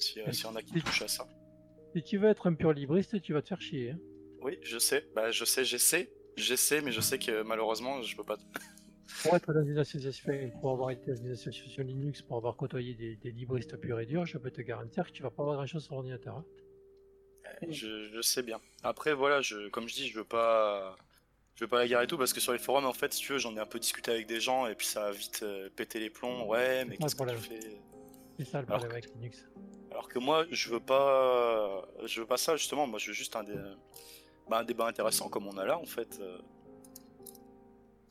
Si, 0.00 0.20
euh, 0.20 0.30
y 0.32 0.46
en 0.46 0.56
a 0.56 0.62
qui 0.62 0.80
touchent 0.80 1.02
à 1.02 1.08
ça. 1.08 1.26
Si 1.94 2.02
tu 2.02 2.18
veux 2.18 2.28
être 2.28 2.46
un 2.46 2.54
pur 2.54 2.72
libriste, 2.72 3.20
tu 3.22 3.32
vas 3.32 3.42
te 3.42 3.48
faire 3.48 3.60
chier. 3.60 3.90
hein. 3.92 3.98
Oui, 4.42 4.58
je 4.62 4.78
sais. 4.78 5.06
Bah, 5.14 5.30
je 5.30 5.44
sais, 5.44 5.64
j'essaie. 5.64 6.10
J'essaie, 6.36 6.80
mais 6.80 6.92
je 6.92 7.00
sais 7.00 7.18
que 7.18 7.42
malheureusement, 7.42 8.00
je 8.02 8.16
peux 8.16 8.24
pas. 8.24 8.36
Pour 9.24 9.34
être 9.34 9.52
dans 9.52 9.64
une 9.64 9.76
association, 9.76 10.32
pour 10.60 10.70
avoir 10.70 10.90
été 10.92 11.10
dans 11.10 11.16
une 11.16 11.32
association 11.32 11.82
Linux, 11.82 12.22
pour 12.22 12.36
avoir 12.36 12.56
côtoyé 12.56 12.94
des, 12.94 13.16
des 13.16 13.32
libristes 13.32 13.76
purs 13.76 13.98
et 13.98 14.06
durs, 14.06 14.24
je 14.24 14.38
peux 14.38 14.52
te 14.52 14.60
garantir 14.62 15.04
que 15.04 15.10
tu 15.10 15.22
vas 15.24 15.30
pas 15.30 15.42
avoir 15.42 15.56
grand 15.56 15.66
chose 15.66 15.82
sur 15.84 15.94
l'ordinateur. 15.94 16.36
hein. 16.36 16.44
Je, 17.68 18.04
je 18.14 18.20
sais 18.22 18.42
bien. 18.42 18.60
Après, 18.84 19.12
voilà, 19.12 19.40
je, 19.40 19.68
comme 19.68 19.88
je 19.88 19.94
dis, 19.94 20.08
je 20.08 20.18
veux 20.18 20.24
pas. 20.24 20.96
Je 21.56 21.64
veux 21.64 21.68
pas 21.68 21.78
la 21.80 21.88
guerre 21.88 22.00
et 22.02 22.06
tout 22.06 22.16
parce 22.16 22.32
que 22.32 22.40
sur 22.40 22.52
les 22.52 22.58
forums, 22.58 22.86
en 22.86 22.92
fait, 22.92 23.12
si 23.12 23.20
tu 23.20 23.32
veux, 23.32 23.38
j'en 23.38 23.54
ai 23.56 23.60
un 23.60 23.66
peu 23.66 23.78
discuté 23.80 24.12
avec 24.12 24.26
des 24.28 24.40
gens 24.40 24.66
et 24.68 24.74
puis 24.76 24.86
ça 24.86 25.06
a 25.08 25.10
vite 25.10 25.40
euh, 25.42 25.68
pété 25.74 25.98
les 25.98 26.08
plombs. 26.08 26.46
Ouais, 26.46 26.84
mais 26.86 26.96
qu'est-ce 26.96 27.16
que 27.16 27.28
tu 27.30 27.36
fais? 27.36 27.60
C'est 28.38 28.44
ça 28.46 28.60
le 28.62 28.66
Alors 28.68 28.78
problème 28.78 28.92
avec 28.92 29.12
Linux. 29.14 29.44
Alors 29.90 30.08
que 30.08 30.18
moi, 30.18 30.46
je 30.50 30.70
veux 30.70 30.80
pas, 30.80 31.84
je 32.04 32.20
veux 32.20 32.26
pas 32.26 32.36
ça 32.36 32.56
justement. 32.56 32.86
Moi, 32.86 32.98
je 32.98 33.08
veux 33.08 33.12
juste 33.12 33.34
un, 33.36 33.42
dé- 33.44 33.54
bah, 34.48 34.58
un 34.60 34.64
débat 34.64 34.86
intéressant 34.86 35.28
comme 35.28 35.46
on 35.46 35.56
a 35.58 35.64
là, 35.64 35.78
en 35.78 35.84
fait, 35.86 36.18
euh, 36.20 36.38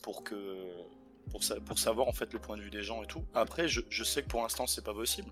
pour 0.02 0.22
que, 0.24 0.68
pour, 1.30 1.42
sa- 1.42 1.60
pour 1.60 1.78
savoir 1.78 2.08
en 2.08 2.12
fait 2.12 2.32
le 2.32 2.38
point 2.38 2.56
de 2.56 2.62
vue 2.62 2.70
des 2.70 2.82
gens 2.82 3.02
et 3.02 3.06
tout. 3.06 3.24
Après, 3.34 3.66
je, 3.68 3.80
je 3.88 4.04
sais 4.04 4.22
que 4.22 4.28
pour 4.28 4.42
l'instant, 4.42 4.66
c'est 4.66 4.84
pas 4.84 4.94
possible. 4.94 5.30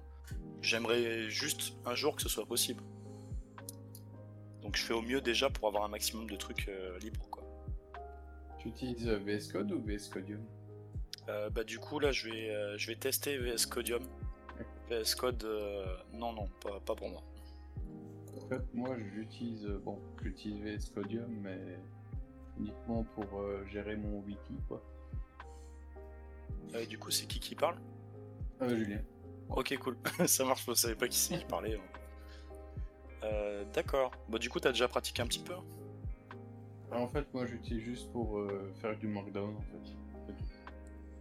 J'aimerais 0.62 1.28
juste 1.30 1.74
un 1.84 1.94
jour 1.94 2.16
que 2.16 2.22
ce 2.22 2.28
soit 2.28 2.46
possible. 2.46 2.82
Donc, 4.62 4.76
je 4.76 4.82
fais 4.82 4.94
au 4.94 5.02
mieux 5.02 5.20
déjà 5.20 5.48
pour 5.50 5.68
avoir 5.68 5.84
un 5.84 5.88
maximum 5.88 6.28
de 6.28 6.36
trucs 6.36 6.68
euh, 6.68 6.98
libres, 6.98 7.28
quoi. 7.30 7.44
Tu 8.58 8.68
utilises 8.68 9.06
euh, 9.08 9.18
VS 9.18 9.52
Code 9.52 9.70
ou 9.70 9.80
VS 9.82 10.08
Codium? 10.12 10.44
Euh, 11.28 11.48
bah, 11.50 11.62
du 11.62 11.78
coup, 11.78 12.00
là, 12.00 12.10
je 12.10 12.28
vais, 12.28 12.50
euh, 12.50 12.76
je 12.76 12.86
vais 12.88 12.96
tester 12.96 13.36
VS 13.38 13.66
Codium. 13.66 14.02
VS 14.88 15.14
Code, 15.16 15.44
euh, 15.44 15.84
non, 16.12 16.32
non, 16.32 16.48
pas, 16.62 16.80
pas 16.80 16.94
pour 16.94 17.08
moi. 17.08 17.22
En 18.36 18.48
fait, 18.48 18.62
moi, 18.74 18.96
j'utilise 19.14 19.66
euh, 19.66 19.80
bon, 19.84 19.98
j'utilise 20.22 20.62
VS 20.62 20.90
Codium, 20.94 21.30
mais 21.42 21.58
uniquement 22.58 23.04
pour 23.14 23.40
euh, 23.40 23.64
gérer 23.66 23.96
mon 23.96 24.20
wiki, 24.20 24.54
quoi. 24.68 24.82
Euh, 26.74 26.86
du 26.86 26.98
coup, 26.98 27.10
c'est 27.10 27.26
qui 27.26 27.40
qui 27.40 27.54
parle? 27.54 27.76
Euh, 28.62 28.76
Julien. 28.76 29.00
Ok, 29.50 29.76
cool. 29.78 29.96
ça 30.26 30.44
marche, 30.44 30.64
je 30.66 30.74
savais 30.74 30.94
pas 30.94 31.08
qui 31.08 31.16
c'est 31.18 31.38
qui 31.38 31.44
parlait. 31.44 31.76
hein. 31.76 31.80
Euh, 33.24 33.64
D'accord. 33.74 34.12
Bah, 34.28 34.38
du 34.38 34.48
coup, 34.50 34.60
t'as 34.60 34.70
déjà 34.72 34.88
pratiqué 34.88 35.22
un 35.22 35.26
petit 35.26 35.42
peu? 35.42 35.54
En 36.92 37.06
fait, 37.08 37.26
moi, 37.34 37.44
j'utilise 37.46 37.82
juste 37.84 38.10
pour 38.12 38.40
faire 38.80 38.96
du 38.98 39.08
Markdown, 39.08 39.54
en 39.56 39.60
fait. 39.60 39.92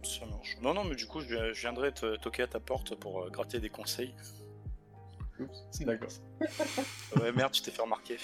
Ça 0.02 0.26
marche. 0.26 0.56
Non, 0.62 0.74
non, 0.74 0.84
mais 0.84 0.94
du 0.94 1.06
coup, 1.06 1.20
je, 1.20 1.26
vi- 1.26 1.54
je 1.54 1.60
viendrai 1.60 1.92
te 1.92 2.16
toquer 2.16 2.42
à 2.42 2.46
ta 2.46 2.60
porte 2.60 2.94
pour 2.94 3.22
euh, 3.22 3.30
gratter 3.30 3.60
des 3.60 3.68
conseils. 3.70 4.14
Oups, 5.40 5.80
d'accord. 5.80 6.08
Ouais, 7.20 7.32
merde, 7.32 7.52
tu 7.52 7.62
t'es 7.62 7.70
fait 7.70 7.82
remarquer. 7.82 8.16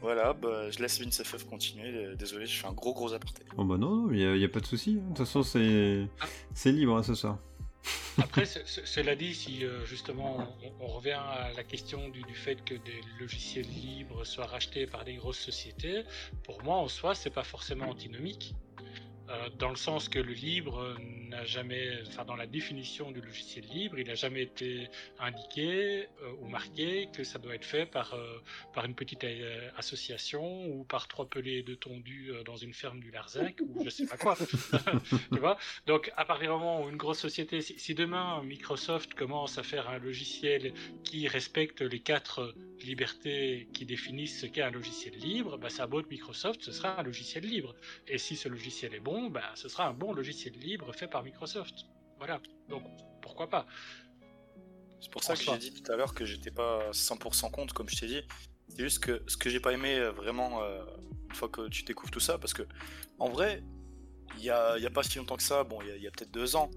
Voilà, 0.00 0.32
bah, 0.34 0.70
je 0.70 0.78
laisse 0.80 1.00
Vince 1.00 1.22
FF 1.22 1.44
continuer. 1.44 1.88
euh, 1.94 2.14
Désolé, 2.14 2.46
je 2.46 2.60
fais 2.60 2.66
un 2.66 2.72
gros 2.72 2.92
gros 2.92 3.12
aparté. 3.14 3.42
Oh 3.56 3.64
bah 3.64 3.78
non, 3.78 4.10
il 4.10 4.34
n'y 4.36 4.44
a, 4.44 4.48
pas 4.48 4.60
de 4.60 4.66
souci. 4.66 4.96
De 4.96 5.00
toute 5.08 5.18
façon, 5.18 5.42
c'est 5.42 6.06
c'est 6.52 6.72
libre 6.72 6.96
hein, 6.96 7.02
ce 7.02 7.14
soir. 7.14 7.38
Après, 8.18 8.46
ce- 8.46 8.64
ce- 8.64 8.84
cela 8.86 9.16
dit, 9.16 9.34
si 9.34 9.64
euh, 9.64 9.84
justement 9.86 10.56
on, 10.80 10.86
revient 10.86 11.12
à 11.18 11.50
la 11.56 11.64
question 11.64 12.08
du, 12.08 12.22
du 12.22 12.34
fait 12.34 12.64
que 12.64 12.74
des 12.74 13.00
logiciels 13.18 13.66
libres 13.66 14.24
soient 14.24 14.46
rachetés 14.46 14.86
par 14.86 15.04
des 15.04 15.14
grosses 15.14 15.40
sociétés, 15.40 16.04
pour 16.44 16.62
moi 16.62 16.76
en 16.76 16.88
soi, 16.88 17.14
c'est 17.14 17.30
pas 17.30 17.42
forcément 17.44 17.88
antinomique. 17.88 18.54
Euh, 19.30 19.48
dans 19.58 19.70
le 19.70 19.76
sens 19.76 20.08
que 20.10 20.18
le 20.18 20.32
libre 20.32 20.96
n'a 21.28 21.44
jamais, 21.46 21.90
enfin 22.06 22.26
dans 22.26 22.36
la 22.36 22.46
définition 22.46 23.10
du 23.10 23.22
logiciel 23.22 23.64
libre, 23.64 23.98
il 23.98 24.06
n'a 24.06 24.14
jamais 24.14 24.42
été 24.42 24.88
indiqué 25.18 26.08
euh, 26.22 26.32
ou 26.40 26.48
marqué 26.48 27.08
que 27.14 27.24
ça 27.24 27.38
doit 27.38 27.54
être 27.54 27.64
fait 27.64 27.86
par, 27.86 28.12
euh, 28.12 28.42
par 28.74 28.84
une 28.84 28.94
petite 28.94 29.24
association 29.78 30.66
ou 30.66 30.84
par 30.84 31.08
trois 31.08 31.26
pelés 31.26 31.62
de 31.62 31.74
tondus 31.74 32.32
dans 32.44 32.56
une 32.56 32.74
ferme 32.74 33.00
du 33.00 33.10
Larzac 33.10 33.60
ou 33.62 33.82
je 33.82 33.88
sais 33.88 34.06
pas 34.06 34.18
quoi. 34.18 34.36
tu 35.32 35.38
vois? 35.38 35.56
Donc 35.86 36.12
à 36.16 36.26
partir 36.26 36.50
du 36.50 36.58
moment 36.58 36.84
où 36.84 36.90
une 36.90 36.96
grosse 36.96 37.20
société, 37.20 37.62
si, 37.62 37.78
si 37.78 37.94
demain 37.94 38.42
Microsoft 38.42 39.14
commence 39.14 39.56
à 39.56 39.62
faire 39.62 39.88
un 39.88 39.98
logiciel 39.98 40.74
qui 41.02 41.28
respecte 41.28 41.80
les 41.80 42.00
quatre 42.00 42.54
libertés 42.84 43.68
qui 43.72 43.86
définissent 43.86 44.40
ce 44.40 44.46
qu'est 44.46 44.62
un 44.62 44.70
logiciel 44.70 45.14
libre, 45.16 45.56
bah, 45.56 45.70
ça 45.70 45.86
être 45.86 46.10
Microsoft, 46.10 46.62
ce 46.62 46.72
sera 46.72 47.00
un 47.00 47.02
logiciel 47.02 47.44
libre. 47.44 47.74
Et 48.08 48.18
si 48.18 48.36
ce 48.36 48.48
logiciel 48.48 48.94
est 48.94 49.00
bon, 49.00 49.13
bah, 49.30 49.50
ce 49.54 49.68
sera 49.68 49.86
un 49.86 49.92
bon 49.92 50.12
logiciel 50.12 50.54
libre 50.54 50.92
fait 50.94 51.08
par 51.08 51.22
Microsoft. 51.22 51.74
Voilà. 52.18 52.40
Donc 52.68 52.82
pourquoi 53.22 53.48
pas 53.48 53.66
C'est 55.00 55.10
pour 55.10 55.22
ça 55.22 55.34
que 55.34 55.42
j'ai 55.42 55.58
dit 55.70 55.82
tout 55.82 55.92
à 55.92 55.96
l'heure 55.96 56.14
que 56.14 56.24
j'étais 56.24 56.50
pas 56.50 56.90
100% 56.92 57.50
contre, 57.50 57.74
comme 57.74 57.88
je 57.88 57.98
t'ai 58.00 58.06
dit. 58.06 58.22
C'est 58.68 58.82
juste 58.82 59.00
que 59.00 59.22
ce 59.26 59.36
que 59.36 59.50
j'ai 59.50 59.60
pas 59.60 59.72
aimé 59.72 59.96
euh, 59.96 60.10
vraiment 60.12 60.62
euh, 60.62 60.82
une 61.28 61.34
fois 61.34 61.48
que 61.48 61.68
tu 61.68 61.82
découvres 61.84 62.10
tout 62.10 62.20
ça, 62.20 62.38
parce 62.38 62.54
que 62.54 62.62
en 63.18 63.28
vrai, 63.28 63.62
il 64.38 64.44
y 64.44 64.50
a, 64.50 64.76
il 64.78 64.82
y 64.82 64.86
a 64.86 64.90
pas 64.90 65.02
si 65.02 65.18
longtemps 65.18 65.36
que 65.36 65.42
ça, 65.42 65.64
bon, 65.64 65.80
il 65.82 66.02
y 66.02 66.06
a, 66.06 66.10
peut-être 66.10 66.30
deux 66.32 66.56
ans, 66.56 66.70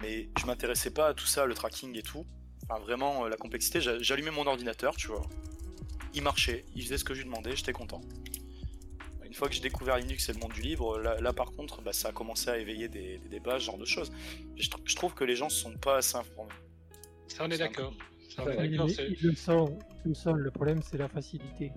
mais 0.00 0.30
je 0.38 0.46
m'intéressais 0.46 0.90
pas 0.92 1.08
à 1.08 1.14
tout 1.14 1.26
ça, 1.26 1.44
le 1.44 1.54
tracking 1.54 1.96
et 1.98 2.02
tout. 2.02 2.24
Enfin, 2.68 2.80
vraiment, 2.80 3.24
euh, 3.24 3.28
la 3.28 3.36
complexité, 3.36 3.80
j'a- 3.80 3.98
j'allumais 3.98 4.30
mon 4.30 4.46
ordinateur, 4.46 4.96
tu 4.96 5.08
vois. 5.08 5.22
Il 6.14 6.22
marchait, 6.22 6.64
il 6.76 6.82
faisait 6.82 6.96
ce 6.98 7.04
que 7.04 7.12
je 7.12 7.18
lui 7.20 7.26
demandais, 7.26 7.56
j'étais 7.56 7.72
content. 7.72 8.00
Une 9.34 9.38
fois 9.38 9.48
que 9.48 9.54
j'ai 9.56 9.62
découvert 9.62 9.98
Linux 9.98 10.28
et 10.28 10.32
le 10.32 10.38
monde 10.38 10.52
du 10.52 10.60
libre, 10.60 10.96
là, 11.00 11.20
là, 11.20 11.32
par 11.32 11.50
contre, 11.50 11.82
bah, 11.82 11.92
ça 11.92 12.10
a 12.10 12.12
commencé 12.12 12.50
à 12.50 12.56
éveiller 12.56 12.88
des, 12.88 13.18
des 13.18 13.28
débats, 13.28 13.58
ce 13.58 13.64
genre 13.64 13.78
de 13.78 13.84
choses. 13.84 14.12
Je, 14.54 14.68
tr- 14.68 14.78
je 14.84 14.94
trouve 14.94 15.12
que 15.12 15.24
les 15.24 15.34
gens 15.34 15.48
sont 15.48 15.72
pas 15.76 15.96
assez 15.96 16.16
informés. 16.16 16.52
Ça, 17.26 17.44
on 17.44 17.50
est 17.50 17.54
un 17.60 17.66
d'accord. 17.66 17.92
Ouais, 18.46 18.68
Ils, 18.68 18.74
ils 19.20 19.26
le 19.26 19.34
sont, 19.34 19.76
ils 20.04 20.10
le 20.10 20.14
sont. 20.14 20.34
Le 20.34 20.52
problème, 20.52 20.82
c'est 20.82 20.98
la 20.98 21.08
facilité. 21.08 21.72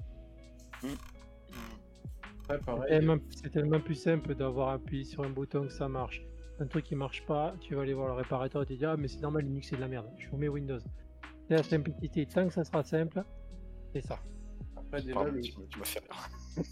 C'est 0.83 2.63
pareil, 2.63 2.89
tellement, 2.89 3.17
c'est 3.31 3.49
tellement 3.51 3.79
plus 3.79 3.95
simple 3.95 4.35
d'avoir 4.35 4.69
appuyé 4.69 5.03
sur 5.03 5.23
un 5.23 5.31
bouton 5.31 5.63
que 5.63 5.73
ça 5.73 5.87
marche. 5.89 6.21
Un 6.59 6.67
truc 6.67 6.85
qui 6.85 6.93
marche 6.95 7.25
pas, 7.25 7.55
tu 7.59 7.73
vas 7.73 7.81
aller 7.81 7.95
voir 7.95 8.09
le 8.09 8.13
réparateur 8.13 8.61
et 8.61 8.65
te 8.67 8.73
dire 8.73 8.91
Ah, 8.91 8.97
mais 8.97 9.07
c'est 9.07 9.21
normal, 9.21 9.45
Linux 9.45 9.69
c'est 9.71 9.77
de 9.77 9.81
la 9.81 9.87
merde. 9.87 10.05
Je 10.19 10.29
vous 10.29 10.37
mets 10.37 10.47
Windows. 10.47 10.77
C'est 11.47 11.55
la 11.55 11.63
simplicité. 11.63 12.27
Tant 12.27 12.47
que 12.47 12.53
ça 12.53 12.63
sera 12.63 12.83
simple, 12.83 13.23
c'est 13.93 14.01
ça. 14.05 14.19
après 14.75 15.01
déjà, 15.01 15.15
Pardon, 15.15 15.31
le, 15.31 15.41
tu, 15.41 15.57
me- 15.59 15.65
tu 15.65 15.79
m'as 15.79 15.85
fait 15.85 16.01
rire. 16.01 16.29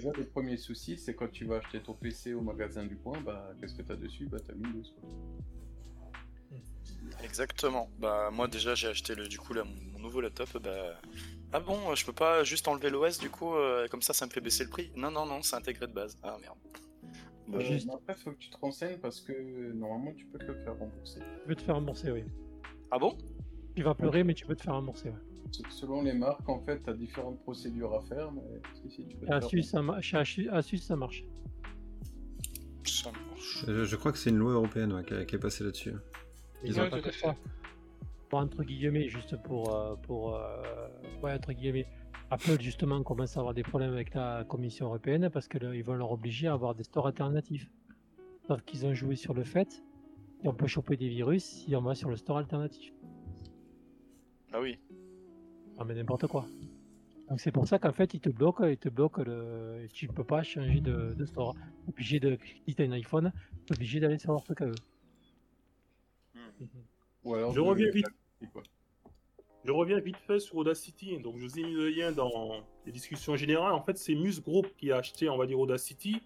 déjà, 0.00 0.12
le 0.16 0.24
premier 0.24 0.56
souci, 0.56 0.96
c'est 0.96 1.14
quand 1.14 1.30
tu 1.30 1.44
vas 1.44 1.56
acheter 1.56 1.80
ton 1.80 1.94
PC 1.94 2.34
au 2.34 2.40
magasin 2.40 2.84
du 2.84 2.96
coin, 2.96 3.20
bah, 3.20 3.50
qu'est-ce 3.60 3.74
que 3.74 3.82
t'as 3.82 3.96
dessus? 3.96 4.26
Bah, 4.26 4.38
t'as 4.44 4.54
Windows, 4.54 4.88
quoi. 5.00 5.10
Exactement. 7.22 7.90
Bah 7.98 8.30
moi 8.32 8.48
déjà 8.48 8.74
j'ai 8.74 8.88
acheté 8.88 9.14
le 9.14 9.28
du 9.28 9.38
coup 9.38 9.52
là 9.52 9.64
mon, 9.64 9.98
nouveau 9.98 10.20
laptop. 10.20 10.56
Bah 10.62 11.00
ah 11.52 11.60
bon, 11.60 11.94
je 11.94 12.06
peux 12.06 12.12
pas 12.12 12.44
juste 12.44 12.68
enlever 12.68 12.90
l'OS 12.90 13.18
du 13.18 13.28
coup 13.28 13.54
euh, 13.54 13.88
comme 13.88 14.02
ça 14.02 14.12
ça 14.12 14.24
me 14.26 14.30
fait 14.30 14.40
baisser 14.40 14.64
le 14.64 14.70
prix? 14.70 14.92
Non 14.94 15.10
non 15.10 15.26
non, 15.26 15.42
c'est 15.42 15.56
intégré 15.56 15.86
de 15.86 15.92
base. 15.92 16.16
Ah 16.22 16.36
merde. 16.40 16.56
Euh, 17.54 17.60
Juste. 17.60 17.88
après, 17.90 18.14
faut 18.14 18.32
que 18.32 18.36
tu 18.36 18.50
te 18.50 18.58
renseignes 18.58 18.98
parce 18.98 19.20
que 19.20 19.72
normalement, 19.72 20.12
tu 20.12 20.26
peux 20.26 20.38
te 20.38 20.44
le 20.44 20.54
faire 20.54 20.76
rembourser. 20.78 21.20
Tu 21.20 21.48
peux 21.48 21.54
te 21.54 21.62
faire 21.62 21.76
rembourser, 21.76 22.10
oui. 22.10 22.24
Ah 22.90 22.98
bon? 22.98 23.16
Tu 23.74 23.82
vas 23.82 23.94
pleurer, 23.94 24.22
mais 24.22 24.34
tu 24.34 24.44
peux 24.44 24.54
te 24.54 24.62
faire 24.62 24.74
rembourser. 24.74 25.08
Ouais. 25.08 25.27
Se- 25.52 25.62
Selon 25.70 26.02
les 26.02 26.12
marques, 26.12 26.48
en 26.48 26.60
fait, 26.60 26.78
t'as 26.84 26.92
différentes 26.92 27.40
procédures 27.40 27.94
à 27.94 28.00
faire, 28.02 28.30
mais 28.32 28.42
si, 28.90 29.06
tu 29.06 29.16
peux 29.16 29.26
faire 29.26 29.36
Asus, 29.36 29.62
ça 29.62 29.82
ma- 29.82 30.00
chez 30.00 30.16
Asus- 30.16 30.48
Asus, 30.50 30.78
ça 30.78 30.96
marche. 30.96 31.24
Ça 32.84 33.10
marche. 33.12 33.64
Je, 33.66 33.84
je 33.84 33.96
crois 33.96 34.12
que 34.12 34.18
c'est 34.18 34.30
une 34.30 34.38
loi 34.38 34.52
européenne 34.52 34.92
ouais, 34.92 35.04
qui, 35.04 35.14
a- 35.14 35.24
qui 35.24 35.34
est 35.36 35.38
passée 35.38 35.64
là-dessus. 35.64 35.94
Ils 36.64 36.78
ont 36.80 36.84
tout 36.84 36.90
pas 36.90 37.08
à 37.08 37.12
fait. 37.12 37.26
entre 38.32 38.62
guillemets, 38.64 39.08
juste 39.08 39.40
pour, 39.42 39.74
euh, 39.74 39.94
pour 39.96 40.34
euh, 40.36 40.88
ouais, 41.22 41.32
entre 41.32 41.52
guillemets, 41.52 41.86
Apple 42.30 42.60
justement 42.60 43.02
commence 43.02 43.36
à 43.36 43.40
avoir 43.40 43.54
des 43.54 43.62
problèmes 43.62 43.92
avec 43.92 44.12
la 44.14 44.44
Commission 44.44 44.86
européenne 44.86 45.30
parce 45.30 45.48
qu'ils 45.48 45.82
vont 45.84 45.94
leur 45.94 46.10
obliger 46.12 46.46
à 46.48 46.52
avoir 46.52 46.74
des 46.74 46.84
stores 46.84 47.06
alternatifs. 47.06 47.70
Sauf 48.46 48.62
qu'ils 48.62 48.84
ont 48.86 48.92
joué 48.94 49.16
sur 49.16 49.32
le 49.34 49.44
fait 49.44 49.82
qu'on 50.42 50.52
peut 50.54 50.66
choper 50.66 50.96
des 50.96 51.08
virus 51.08 51.44
si 51.44 51.74
on 51.76 51.80
va 51.82 51.94
sur 51.94 52.10
le 52.10 52.16
store 52.16 52.38
alternatif. 52.38 52.92
Ah 54.52 54.60
oui. 54.60 54.78
Ah 55.78 55.84
mais 55.84 55.94
n'importe 55.94 56.26
quoi. 56.26 56.46
Donc 57.28 57.40
c'est 57.40 57.52
pour 57.52 57.66
ça 57.68 57.78
qu'en 57.78 57.92
fait 57.92 58.14
ils 58.14 58.20
te 58.20 58.30
bloquent, 58.30 58.66
ils 58.66 58.78
te 58.78 58.88
bloquent 58.88 59.22
le. 59.22 59.86
Tu 59.92 60.08
ne 60.08 60.12
peux 60.12 60.24
pas 60.24 60.42
changer 60.42 60.80
de, 60.80 61.14
de 61.14 61.24
store. 61.26 61.54
T'es 61.54 61.88
Obligé 61.90 62.20
de. 62.20 62.38
Si 62.66 62.74
t'as 62.74 62.84
un 62.84 62.92
iPhone, 62.92 63.32
t'es 63.66 63.74
obligé 63.74 64.00
d'aller 64.00 64.18
sur 64.18 64.32
leur 64.32 64.42
truc 64.42 64.60
à 64.62 64.66
eux. 64.66 64.74
Ou 67.24 67.34
alors 67.34 67.52
Je 67.52 67.60
reviens 67.60 67.90
vite. 67.90 68.06
quoi. 68.52 68.62
Je 69.64 69.72
reviens 69.72 70.00
vite 70.00 70.16
fait 70.16 70.40
sur 70.40 70.56
Audacity. 70.56 71.18
Donc, 71.18 71.36
je 71.36 71.44
vous 71.44 71.58
ai 71.58 71.62
mis 71.62 71.74
le 71.74 71.90
lien 71.90 72.12
dans 72.12 72.62
les 72.86 72.92
discussions 72.92 73.36
générales. 73.36 73.72
En 73.74 73.82
fait, 73.82 73.98
c'est 73.98 74.14
Muse 74.14 74.40
Group 74.42 74.66
qui 74.78 74.90
a 74.92 74.96
acheté, 74.98 75.28
on 75.28 75.36
va 75.36 75.46
dire, 75.46 75.58
Audacity. 75.58 76.22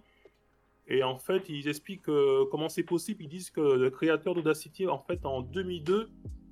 Et 0.87 1.03
en 1.03 1.19
fait, 1.19 1.49
ils 1.49 1.67
expliquent 1.67 2.09
euh, 2.09 2.45
comment 2.51 2.69
c'est 2.69 2.83
possible. 2.83 3.25
Ils 3.25 3.29
disent 3.29 3.51
que 3.51 3.61
le 3.61 3.91
créateur 3.91 4.35
d'Audacity, 4.35 4.87
en 4.87 4.99
fait, 4.99 5.25
en 5.25 5.41
2002, 5.43 6.11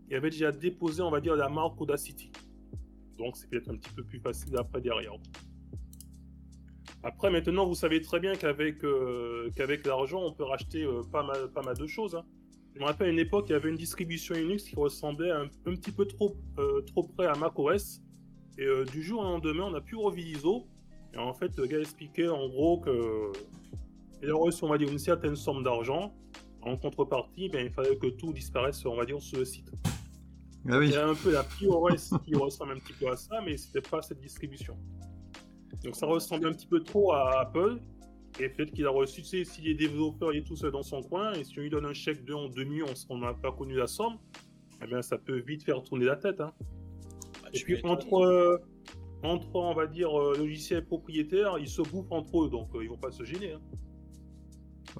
il 0.08 0.16
avait 0.16 0.30
déjà 0.30 0.50
déposé, 0.50 1.02
on 1.02 1.10
va 1.10 1.20
dire, 1.20 1.36
la 1.36 1.48
marque 1.48 1.80
Audacity. 1.80 2.32
Donc, 3.20 3.36
c'est 3.36 3.48
peut-être 3.50 3.70
un 3.70 3.76
petit 3.76 3.92
peu 3.94 4.02
plus 4.02 4.18
facile 4.18 4.56
après 4.56 4.80
derrière. 4.80 5.12
Après, 7.02 7.30
maintenant, 7.30 7.66
vous 7.66 7.74
savez 7.74 8.00
très 8.00 8.18
bien 8.18 8.34
qu'avec 8.34 8.82
euh, 8.82 9.50
qu'avec 9.56 9.86
l'argent, 9.86 10.22
on 10.22 10.32
peut 10.32 10.44
racheter 10.44 10.84
euh, 10.84 11.02
pas, 11.02 11.22
mal, 11.22 11.50
pas 11.52 11.62
mal 11.62 11.76
de 11.76 11.86
choses. 11.86 12.14
Hein. 12.14 12.24
Je 12.74 12.80
me 12.80 12.84
rappelle 12.84 13.08
à 13.08 13.10
une 13.10 13.18
époque, 13.18 13.46
il 13.48 13.52
y 13.52 13.54
avait 13.54 13.68
une 13.68 13.76
distribution 13.76 14.34
Linux 14.34 14.64
qui 14.64 14.76
ressemblait 14.76 15.30
un, 15.30 15.48
petit 15.64 15.92
peu 15.92 16.06
trop, 16.06 16.36
euh, 16.58 16.80
trop 16.82 17.02
près 17.02 17.26
à 17.26 17.34
macOS. 17.34 18.00
Et 18.58 18.66
du 18.92 19.02
jour 19.02 19.20
au 19.20 19.24
lendemain, 19.24 19.64
on 19.70 19.74
a 19.74 19.80
pu 19.80 19.96
revu 19.96 20.20
ISO. 20.20 20.66
Et 21.14 21.18
en 21.18 21.32
fait, 21.32 21.56
le 21.56 21.66
gars 21.66 21.78
expliquait 21.78 22.28
en 22.28 22.46
gros 22.48 22.78
que 22.78 23.32
il 24.22 24.30
a 24.30 24.34
reçu, 24.34 24.64
on 24.64 24.68
va 24.68 24.76
dire, 24.76 24.90
une 24.90 24.98
certaine 24.98 25.36
somme 25.36 25.62
d'argent. 25.62 26.14
En 26.62 26.76
contrepartie, 26.76 27.48
ben, 27.48 27.64
il 27.64 27.72
fallait 27.72 27.96
que 27.96 28.08
tout 28.08 28.32
disparaisse, 28.32 28.84
on 28.84 28.96
va 28.96 29.06
dire, 29.06 29.20
sur 29.20 29.38
le 29.38 29.46
site. 29.46 29.70
Ah 30.68 30.78
oui. 30.78 30.88
Il 30.88 30.92
y 30.92 30.96
a 30.96 31.08
un 31.08 31.14
peu 31.14 31.32
la 31.32 31.42
POS 31.42 32.10
qui 32.24 32.34
ressemble 32.34 32.72
un 32.72 32.78
petit 32.78 32.92
peu 32.92 33.10
à 33.10 33.16
ça, 33.16 33.40
mais 33.44 33.56
c'était 33.56 33.80
pas 33.80 34.02
cette 34.02 34.20
distribution. 34.20 34.76
Donc 35.82 35.96
ça 35.96 36.06
ressemble 36.06 36.46
un 36.48 36.52
petit 36.52 36.66
peu 36.66 36.82
trop 36.82 37.12
à 37.12 37.40
Apple. 37.40 37.78
Et 38.38 38.48
peut-être 38.48 38.72
qu'il 38.72 38.86
a 38.86 38.90
reçu, 38.90 39.22
tu 39.22 39.28
sais, 39.28 39.44
s'il 39.44 39.66
est 39.68 39.74
développeur, 39.74 40.32
il 40.32 40.38
est 40.38 40.44
tout 40.44 40.54
seul 40.54 40.70
dans 40.70 40.82
son 40.84 41.02
coin, 41.02 41.32
et 41.32 41.42
si 41.42 41.58
on 41.58 41.62
lui 41.62 41.70
donne 41.70 41.84
un 41.86 41.92
chèque 41.92 42.24
de 42.24 42.32
en 42.32 42.48
demi, 42.48 42.80
on 43.08 43.18
n'a 43.18 43.34
pas 43.34 43.50
connu 43.50 43.74
la 43.74 43.88
somme, 43.88 44.18
eh 44.82 44.86
bien 44.86 45.02
ça 45.02 45.18
peut 45.18 45.40
vite 45.40 45.64
faire 45.64 45.82
tourner 45.82 46.04
la 46.04 46.14
tête. 46.16 46.40
Hein. 46.40 46.52
Bah, 47.42 47.48
Et 47.52 47.58
puis 47.60 47.80
entre, 47.82 48.14
euh, 48.22 48.56
entre, 49.24 49.56
on 49.56 49.74
va 49.74 49.88
dire, 49.88 50.16
euh, 50.16 50.36
logiciels 50.38 50.84
propriétaires, 50.86 51.58
ils 51.58 51.68
se 51.68 51.82
bouffent 51.82 52.12
entre 52.12 52.44
eux, 52.44 52.48
donc 52.50 52.68
euh, 52.74 52.84
ils 52.84 52.88
vont 52.88 52.98
pas 52.98 53.10
se 53.10 53.24
gêner. 53.24 53.52
hein. 53.54 53.60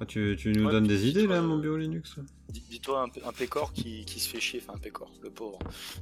Ah, 0.01 0.05
tu, 0.07 0.35
tu 0.37 0.51
nous 0.51 0.65
Ouais, 0.65 0.71
donnes 0.71 0.87
des 0.87 1.07
idées 1.07 1.27
là, 1.27 1.41
mon 1.41 1.57
euh, 1.59 1.61
bureau 1.61 1.77
Linux 1.77 2.15
Dis- 2.49 2.63
Dis-toi 2.71 3.03
un, 3.03 3.27
un 3.29 3.31
pécor 3.31 3.71
qui, 3.71 4.03
qui 4.05 4.19
se 4.19 4.27
fait 4.29 4.39
chier, 4.39 4.59
enfin 4.63 4.73
un 4.75 4.79
pécor, 4.81 5.11
le 5.21 5.29
pauvre. 5.29 5.59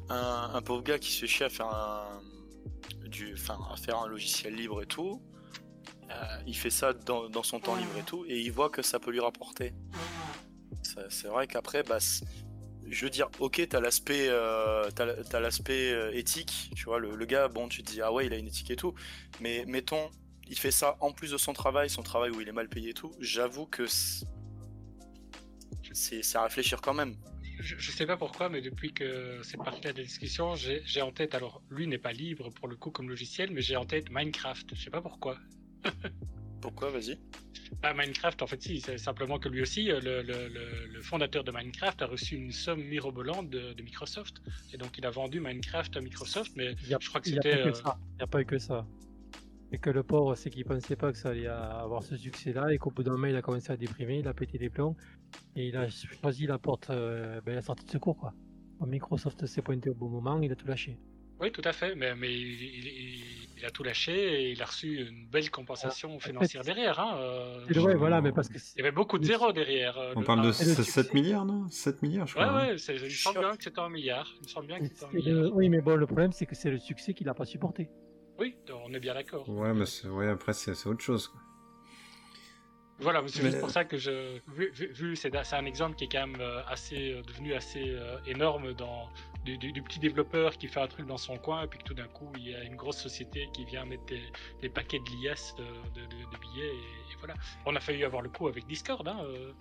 Un, 0.09 0.51
un 0.53 0.61
pauvre 0.61 0.83
gars 0.83 0.97
qui 0.97 1.11
se 1.11 1.19
fait 1.19 1.27
chier 1.27 1.45
à 1.45 1.49
faire 1.49 1.67
un, 1.67 2.21
du, 3.07 3.35
à 3.49 3.75
faire 3.75 3.99
un 3.99 4.07
logiciel 4.07 4.55
libre 4.55 4.81
et 4.81 4.85
tout. 4.85 5.21
Euh, 6.11 6.13
il 6.47 6.55
fait 6.55 6.69
ça 6.69 6.93
dans, 6.93 7.29
dans 7.29 7.43
son 7.43 7.59
temps 7.59 7.75
libre 7.75 7.97
et 7.99 8.03
tout, 8.03 8.23
et 8.25 8.39
il 8.39 8.51
voit 8.51 8.69
que 8.69 8.81
ça 8.81 8.99
peut 8.99 9.11
lui 9.11 9.19
rapporter. 9.19 9.73
C'est 11.09 11.27
vrai 11.27 11.45
qu'après, 11.45 11.83
bah, 11.83 11.97
je 12.87 13.03
veux 13.05 13.11
dire, 13.11 13.27
ok, 13.39 13.67
t'as 13.69 13.79
l'aspect, 13.81 14.27
euh, 14.29 14.89
t'as 14.91 15.39
l'aspect 15.39 15.91
euh, 15.91 16.11
éthique, 16.15 16.71
tu 16.75 16.85
vois, 16.85 16.99
le, 16.99 17.15
le 17.15 17.25
gars, 17.25 17.47
bon, 17.49 17.67
tu 17.67 17.83
te 17.83 17.91
dis, 17.91 18.01
ah 18.01 18.11
ouais, 18.13 18.25
il 18.25 18.33
a 18.33 18.37
une 18.37 18.47
éthique 18.47 18.71
et 18.71 18.75
tout, 18.75 18.93
mais 19.41 19.65
mettons, 19.67 20.09
il 20.49 20.57
fait 20.57 20.71
ça 20.71 20.97
en 20.99 21.11
plus 21.11 21.31
de 21.31 21.37
son 21.37 21.53
travail, 21.53 21.89
son 21.89 22.03
travail 22.03 22.31
où 22.31 22.41
il 22.41 22.47
est 22.47 22.51
mal 22.53 22.67
payé 22.69 22.89
et 22.89 22.93
tout, 22.93 23.11
j'avoue 23.19 23.65
que 23.65 23.85
c'est- 23.87 24.25
à 26.35 26.43
réfléchir 26.43 26.81
quand 26.81 26.93
même. 26.93 27.15
Je, 27.59 27.75
je 27.77 27.91
sais 27.91 28.05
pas 28.05 28.15
pourquoi, 28.17 28.47
mais 28.49 28.61
depuis 28.61 28.93
que 28.93 29.41
c'est 29.43 29.57
parti 29.57 29.81
la 29.83 29.91
discussion, 29.93 30.55
j'ai 30.55 31.01
en 31.01 31.11
tête, 31.11 31.35
alors 31.35 31.61
lui 31.69 31.87
n'est 31.87 31.97
pas 31.97 32.13
libre 32.13 32.49
pour 32.51 32.67
le 32.67 32.75
coup 32.77 32.89
comme 32.91 33.09
logiciel, 33.09 33.51
mais 33.51 33.61
j'ai 33.61 33.75
en 33.75 33.85
tête 33.85 34.09
Minecraft. 34.11 34.73
Je 34.75 34.81
sais 34.81 34.89
pas 34.89 35.01
pourquoi. 35.01 35.37
Pourquoi, 36.61 36.91
vas-y 36.91 37.17
Ah, 37.83 37.93
Minecraft, 37.93 38.41
en 38.41 38.47
fait, 38.47 38.61
si, 38.61 38.81
c'est 38.81 38.97
simplement 38.97 39.39
que 39.39 39.47
lui 39.47 39.61
aussi, 39.61 39.83
le, 39.85 40.01
le- 40.01 40.21
le- 40.49 40.87
le 40.87 41.01
fondateur 41.01 41.45
de 41.45 41.53
Minecraft 41.53 42.01
a 42.01 42.05
reçu 42.05 42.35
une 42.35 42.51
somme 42.51 42.83
mirobolante 42.83 43.49
de, 43.49 43.71
de 43.71 43.81
Microsoft. 43.81 44.41
Et 44.73 44.77
donc 44.77 44.97
il 44.97 45.05
a 45.05 45.09
vendu 45.09 45.39
Minecraft 45.39 45.95
à 45.95 46.01
Microsoft, 46.01 46.51
mais 46.57 46.75
a, 46.93 46.97
je 46.99 47.07
crois 47.07 47.21
que 47.21 47.29
il 47.29 47.39
a 47.39 47.41
c'était. 47.41 47.55
pas 47.63 47.63
que 47.63 47.69
euh, 47.69 47.73
ça. 47.81 47.97
Il 48.11 48.15
n'y 48.17 48.23
a 48.23 48.27
pas 48.27 48.41
eu 48.41 48.45
que 48.45 48.59
ça. 48.59 48.85
Et 49.71 49.77
que 49.77 49.89
le 49.91 50.01
pauvre, 50.03 50.33
c'est 50.35 50.49
qu'il 50.49 50.65
pensait 50.65 50.95
pas 50.95 51.11
que 51.11 51.17
ça 51.17 51.29
allait 51.29 51.45
avoir 51.47 52.01
ce 52.03 52.17
succès-là 52.17 52.73
et 52.73 52.77
qu'au 52.79 52.89
bout 52.89 53.03
d'un 53.03 53.11
moment, 53.11 53.27
il 53.27 53.35
a 53.35 53.41
commencé 53.43 53.71
à 53.71 53.77
déprimer, 53.77 54.17
il 54.19 54.27
a 54.27 54.33
pété 54.33 54.57
des 54.57 54.69
plombs 54.69 54.95
et 55.55 55.67
il 55.67 55.77
a 55.77 55.87
choisi 55.89 56.47
la 56.47 56.57
porte, 56.57 56.89
euh, 56.89 57.39
ben, 57.45 57.53
la 57.53 57.61
sortie 57.61 57.85
de 57.85 57.91
secours 57.91 58.17
quoi. 58.17 58.33
Microsoft 58.85 59.45
s'est 59.45 59.61
pointé 59.61 59.89
au 59.89 59.93
bon 59.93 60.09
moment, 60.09 60.41
il 60.41 60.51
a 60.51 60.55
tout 60.55 60.65
lâché. 60.67 60.97
Oui, 61.41 61.51
tout 61.51 61.61
à 61.65 61.71
fait, 61.71 61.95
mais, 61.95 62.15
mais 62.15 62.33
il, 62.33 62.61
il- 62.63 62.87
il- 62.87 63.47
il 63.59 63.65
a 63.65 63.69
tout 63.69 63.83
lâché 63.83 64.11
et 64.13 64.51
il 64.53 64.61
a 64.61 64.65
reçu 64.65 65.07
une 65.07 65.27
belle 65.27 65.49
compensation 65.51 66.17
financière 66.19 66.63
derrière. 66.63 66.99
Hein, 66.99 67.17
euh, 67.19 67.65
ouais, 67.81 67.95
voilà, 67.95 68.21
mais 68.21 68.31
parce 68.31 68.49
que 68.49 68.57
Il 68.57 68.79
y 68.79 68.81
avait 68.81 68.91
beaucoup 68.91 69.19
de 69.19 69.25
zéros 69.25 69.51
derrière. 69.53 69.97
euh, 69.97 70.13
On 70.15 70.21
le- 70.21 70.25
parle 70.25 70.41
de 70.41 70.47
ah, 70.51 70.61
Et 70.63 70.65
le 70.65 70.73
7, 70.73 70.83
succès. 70.85 71.09
milliards, 71.13 71.45
non? 71.45 71.69
7 71.69 72.01
milliards, 72.01 72.25
je 72.27 72.37
Ouais, 72.39 72.43
crois. 72.45 72.61
hein. 72.63 72.67
ouais, 72.71 72.77
c'est- 72.77 72.95
il 72.95 73.03
me 73.03 73.09
semble 73.09 73.39
bien 73.39 73.55
que 73.55 73.63
c'était 73.63 73.79
un 73.79 73.89
milliard. 73.89 74.33
Il 74.39 74.43
me 74.43 74.47
semble 74.47 74.67
bien 74.67 74.79
que 74.79 74.83
un 75.05 75.11
milliard. 75.13 75.41
le- 75.43 75.53
oui, 75.53 75.69
mais 75.69 75.81
bon, 75.81 75.95
le 75.95 76.05
problème, 76.07 76.31
c'est 76.31 76.45
que 76.45 76.55
c'est 76.55 76.71
le 76.71 76.79
succès 76.79 77.13
qu'il 77.13 77.27
n'a 77.27 77.33
pas 77.33 77.45
supporté. 77.45 77.89
Oui, 78.39 78.55
on 78.85 78.93
est 78.93 78.99
bien 78.99 79.13
d'accord. 79.13 79.47
Ouais, 79.49 79.73
mais 79.73 79.85
c'est- 79.85 80.07
ouais, 80.07 80.29
après, 80.29 80.53
c'est 80.53 80.71
autre 80.87 81.01
chose. 81.01 81.27
quoi. 81.27 81.39
Voilà, 83.01 83.23
c'est 83.27 83.43
Mais- 83.43 83.59
pour 83.59 83.69
ça 83.69 83.85
que 83.85 83.97
je. 83.97 84.39
Vu, 84.49 84.71
vu- 84.73 85.15
c'est 85.15 85.31
c'est 85.45 85.55
un 85.55 85.65
exemple 85.65 85.95
qui 85.95 86.03
est 86.03 86.09
quand 86.11 86.27
même 86.27 86.41
euh, 86.41 86.61
assez, 86.67 87.13
euh, 87.13 87.21
devenu 87.21 87.53
assez 87.53 87.81
euh, 87.91 88.17
énorme 88.27 88.73
dans, 88.73 89.07
du, 89.45 89.57
du- 89.57 89.71
du 89.71 89.81
petit 89.81 89.99
développeur 89.99 90.57
qui 90.57 90.67
fait 90.67 90.81
un 90.81 90.87
truc 90.87 91.05
dans 91.07 91.17
son 91.17 91.37
coin, 91.37 91.63
et 91.63 91.67
puis 91.67 91.79
que 91.79 91.85
tout 91.85 91.93
d'un 91.93 92.09
coup, 92.09 92.29
il 92.37 92.49
y 92.49 92.55
a 92.55 92.61
une 92.65 92.75
grosse 92.75 92.97
société 92.97 93.47
qui 93.53 93.63
vient 93.63 93.85
mettre 93.85 94.05
des, 94.07 94.21
des 94.61 94.67
paquets 94.67 94.99
de 94.99 95.23
liasses 95.23 95.55
de, 95.57 95.63
de- 95.63 96.07
de- 96.07 96.29
de 96.29 96.37
billets, 96.41 96.67
et, 96.75 97.13
et 97.13 97.15
voilà. 97.19 97.35
On 97.65 97.73
a 97.73 97.79
failli 97.79 98.03
avoir 98.03 98.21
le 98.21 98.27
coup 98.29 98.49
avec 98.49 98.67
Discord. 98.67 99.07
Hein, 99.07 99.19
euh. 99.23 99.53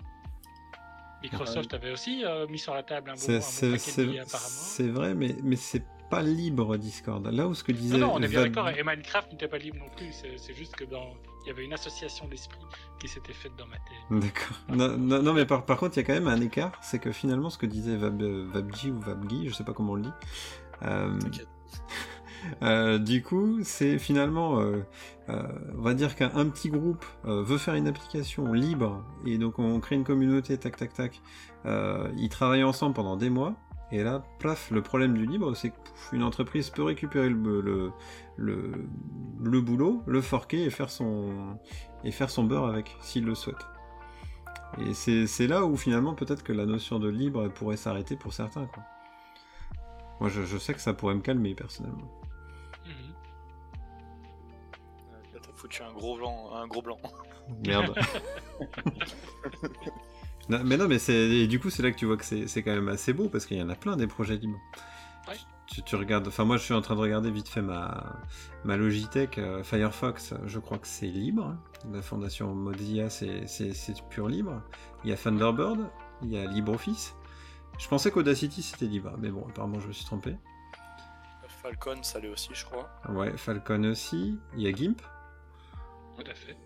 Microsoft 1.23 1.73
avait 1.75 1.93
aussi 1.93 2.25
euh, 2.25 2.47
mis 2.49 2.59
sur 2.59 2.75
la 2.75 2.83
table 2.83 3.11
un 3.11 3.15
bon, 3.15 3.19
un 3.21 3.23
C'est 3.23 3.39
bon 3.39 3.45
c'est- 3.45 3.71
paquet 3.73 4.03
de 4.03 4.07
billets, 4.11 4.21
apparemment. 4.21 4.49
c'est 4.49 4.89
vrai, 4.89 5.15
mais, 5.15 5.37
mais 5.45 5.57
c'est 5.57 5.85
pas 6.11 6.23
libre 6.23 6.77
Discord. 6.77 7.27
Là 7.27 7.47
où 7.49 7.55
ce 7.55 7.65
que 7.65 7.73
disait. 7.73 7.99
Non, 7.99 8.09
non, 8.09 8.13
on 8.17 8.23
est 8.23 8.29
bien 8.29 8.43
d'accord. 8.43 8.69
Et 8.69 8.83
Minecraft 8.83 9.33
n'était 9.33 9.49
pas 9.49 9.59
libre 9.59 9.79
non 9.79 9.91
plus. 9.97 10.09
C'est 10.13 10.37
c'est 10.39 10.55
juste 10.55 10.75
que 10.77 10.85
dans, 10.85 11.15
il 11.45 11.49
y 11.49 11.51
avait 11.51 11.65
une 11.65 11.73
association 11.73 12.27
d'esprit 12.29 12.61
qui 13.01 13.09
s'était 13.09 13.33
faite 13.33 13.53
dans 13.57 13.67
ma 13.67 13.77
tête. 13.77 14.23
D'accord. 14.23 14.57
Non, 14.69 14.97
non, 14.97 15.23
non, 15.23 15.33
mais 15.33 15.47
par, 15.47 15.65
par 15.65 15.77
contre, 15.79 15.97
il 15.97 16.01
y 16.01 16.03
a 16.03 16.07
quand 16.07 16.15
même 16.15 16.29
un 16.29 16.41
écart. 16.41 16.73
C'est 16.83 16.99
que 16.99 17.13
finalement, 17.13 17.51
ce 17.51 17.59
que 17.59 17.67
disait 17.67 17.97
Vab, 17.97 18.23
Vabji 18.23 18.91
ou 18.91 18.99
Vabgi, 19.01 19.49
je 19.49 19.55
sais 19.55 19.65
pas 19.65 19.73
comment 19.73 19.93
on 19.93 19.97
le 19.97 20.03
dit. 20.03 20.13
euh, 20.83 21.19
euh, 22.63 22.99
du 22.99 23.23
coup, 23.23 23.59
c'est 23.63 23.99
finalement, 23.99 24.61
euh, 24.61 24.83
euh, 25.29 25.43
on 25.77 25.83
va 25.83 25.95
dire 25.95 26.15
qu'un 26.17 26.31
un 26.35 26.47
petit 26.49 26.71
groupe 26.71 27.05
euh, 27.27 27.43
veut 27.43 27.59
faire 27.59 27.75
une 27.75 27.89
application 27.89 28.53
libre 28.53 29.05
et 29.27 29.39
donc 29.39 29.59
on 29.59 29.79
crée 29.81 29.97
une 29.97 30.05
communauté, 30.05 30.57
tac 30.59 30.77
tac 30.77 30.93
tac. 30.93 31.21
Euh, 31.67 32.11
ils 32.17 32.29
travaillent 32.29 32.65
ensemble 32.65 32.95
pendant 32.95 33.17
des 33.17 33.31
mois 33.31 33.55
et 33.91 34.03
là, 34.03 34.23
plaf, 34.39 34.71
le 34.71 34.83
problème 34.83 35.15
du 35.15 35.27
libre, 35.27 35.55
c'est 35.55 35.71
que 35.71 35.77
pouf, 35.77 36.13
une 36.13 36.23
entreprise 36.23 36.69
peut 36.71 36.83
récupérer 36.83 37.31
le, 37.31 37.61
le, 37.61 37.93
le, 38.37 38.85
le 39.43 39.61
boulot, 39.61 40.03
le 40.07 40.21
forquer 40.21 40.65
et 40.65 40.71
faire 40.71 40.91
son 40.91 41.59
et 42.05 42.13
faire 42.13 42.29
son 42.29 42.45
beurre 42.45 42.67
avec, 42.67 42.97
s'il 43.01 43.25
le 43.25 43.35
souhaite. 43.35 43.67
Et 44.79 44.93
c'est 44.93 45.47
là 45.47 45.65
où 45.65 45.77
finalement 45.77 46.15
peut-être 46.15 46.43
que 46.43 46.53
la 46.53 46.67
notion 46.67 46.99
de 46.99 47.09
libre 47.09 47.49
pourrait 47.49 47.79
s'arrêter 47.79 48.17
pour 48.17 48.35
certains. 48.35 48.67
Quoi. 48.67 48.83
Moi, 50.21 50.29
je, 50.29 50.43
je 50.43 50.59
sais 50.59 50.75
que 50.75 50.81
ça 50.81 50.93
pourrait 50.93 51.15
me 51.15 51.21
calmer 51.21 51.55
personnellement. 51.55 52.11
Là, 55.11 55.41
t'as 55.41 55.53
foutu 55.55 55.83
un 55.83 55.93
gros 55.93 56.19
blanc. 56.19 56.51
Un 56.55 56.67
gros 56.67 56.83
blanc. 56.83 56.99
Merde. 57.65 57.95
Non, 60.49 60.61
mais 60.65 60.77
non, 60.77 60.89
mais 60.89 60.99
c'est 60.99 61.47
du 61.47 61.61
coup 61.61 61.71
c'est 61.71 61.83
là 61.83 61.91
que 61.91 61.97
tu 61.97 62.07
vois 62.07 62.17
que 62.17 62.25
c'est 62.25 62.47
c'est 62.47 62.63
quand 62.63 62.75
même 62.75 62.89
assez 62.89 63.13
beau 63.13 63.29
parce 63.29 63.47
qu'il 63.47 63.59
y 63.59 63.63
en 63.63 63.69
a 63.69 63.75
plein 63.75 63.97
des 63.97 64.07
projets 64.07 64.37
libres. 64.37 64.59
Ouais. 65.29 65.35
Tu, 65.67 65.83
tu 65.83 65.97
regardes, 65.97 66.27
enfin 66.27 66.45
moi 66.45 66.57
je 66.57 66.63
suis 66.63 66.73
en 66.73 66.81
train 66.81 66.95
de 66.95 67.01
regarder 67.01 67.31
vite 67.31 67.49
fait 67.49 67.61
ma 67.61 68.17
ma 68.65 68.77
Logitech 68.77 69.37
euh, 69.37 69.63
Firefox, 69.63 70.33
je 70.47 70.59
crois 70.59 70.79
que 70.79 70.87
c'est 70.87 71.07
libre. 71.07 71.57
La 71.93 72.01
fondation 72.01 72.55
Mozilla 72.55 73.11
c'est 73.11 73.47
c'est 73.47 73.75
c'est 73.75 74.03
pur 74.09 74.29
libre. 74.29 74.63
Il 75.05 75.11
y 75.11 75.13
a 75.13 75.17
Thunderbird, 75.17 75.91
il 76.23 76.31
y 76.31 76.39
a 76.39 76.47
LibreOffice. 76.47 77.15
Je 77.79 77.87
pensais 77.87 78.11
qu'Audacity 78.11 78.63
c'était 78.63 78.87
libre, 78.87 79.15
mais 79.19 79.29
bon 79.29 79.47
apparemment 79.49 79.79
je 79.81 79.89
me 79.89 79.93
suis 79.93 80.07
trompé. 80.07 80.37
Falcon, 81.63 82.03
ça 82.03 82.21
l'est 82.21 82.29
aussi, 82.29 82.51
je 82.53 82.65
crois. 82.65 82.89
Ouais, 83.09 83.37
Falcon 83.37 83.85
aussi. 83.85 84.39
Il 84.57 84.63
y 84.63 84.69
a 84.69 84.73
GIMP. 84.73 85.03
Tout 86.17 86.31
à 86.31 86.35
fait. 86.35 86.57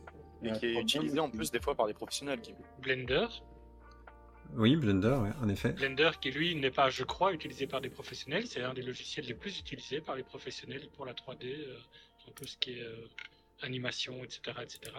Et 0.42 0.52
qui 0.52 0.66
est 0.66 0.80
utilisé 0.80 1.18
en 1.18 1.30
plus 1.30 1.50
des 1.50 1.60
fois 1.60 1.74
par 1.74 1.86
des 1.86 1.94
professionnels. 1.94 2.40
Qui... 2.40 2.54
Blender. 2.80 3.26
Oui, 4.54 4.76
Blender, 4.76 5.16
ouais, 5.22 5.30
en 5.40 5.48
effet. 5.48 5.72
Blender 5.72 6.10
qui 6.20 6.30
lui 6.30 6.54
n'est 6.54 6.70
pas, 6.70 6.90
je 6.90 7.04
crois, 7.04 7.32
utilisé 7.32 7.66
par 7.66 7.80
des 7.80 7.88
professionnels. 7.88 8.46
C'est 8.46 8.62
un 8.62 8.74
des 8.74 8.82
logiciels 8.82 9.26
les 9.26 9.34
plus 9.34 9.58
utilisés 9.58 10.00
par 10.00 10.14
les 10.14 10.22
professionnels 10.22 10.88
pour 10.94 11.06
la 11.06 11.14
3D, 11.14 11.44
euh, 11.46 11.78
pour 12.24 12.34
tout 12.34 12.46
ce 12.46 12.56
qui 12.58 12.72
est 12.78 12.82
euh, 12.82 13.08
animation, 13.62 14.22
etc., 14.24 14.58
etc. 14.62 14.92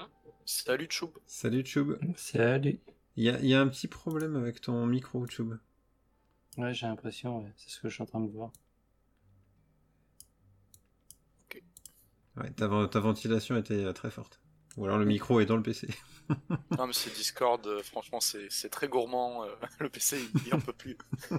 Salut 0.46 0.88
Choub. 0.90 1.12
Salut 1.26 1.64
Chub. 1.66 1.98
Salut. 2.16 2.80
Il 3.16 3.24
y 3.24 3.30
a, 3.30 3.40
il 3.40 3.46
y 3.46 3.54
a 3.54 3.62
un 3.62 3.68
petit 3.68 3.88
problème 3.88 4.36
avec 4.36 4.60
ton 4.62 4.86
micro, 4.88 5.26
Chub. 5.28 5.58
Ouais, 6.58 6.74
j'ai 6.74 6.88
l'impression, 6.88 7.44
ouais. 7.44 7.52
c'est 7.58 7.70
ce 7.70 7.80
que 7.80 7.90
je 7.90 7.94
suis 7.96 8.04
en 8.04 8.08
train 8.08 8.22
de 8.22 8.30
voir. 8.32 8.52
Ouais, 12.38 12.50
ta, 12.52 12.68
ven- 12.68 12.88
ta 12.90 13.00
ventilation 13.00 13.56
était 13.58 13.86
euh, 13.86 13.94
très 13.94 14.10
forte. 14.12 14.40
Ou 14.78 14.86
alors 14.86 14.98
le 14.98 15.06
micro 15.06 15.40
est 15.40 15.46
dans 15.46 15.58
le 15.58 15.64
PC. 15.64 15.88
Non, 16.78 16.88
mais 16.88 16.94
c'est 16.94 17.14
Discord, 17.14 17.66
euh, 17.68 17.84
franchement, 17.84 18.20
c'est 18.20 18.48
c'est 18.50 18.70
très 18.70 18.88
gourmand. 18.88 19.44
euh, 19.46 19.50
le 19.80 19.90
PC, 19.90 20.20
il, 20.46 20.54
en 20.56 20.60
peut 20.60 20.74
plus. 20.74 20.98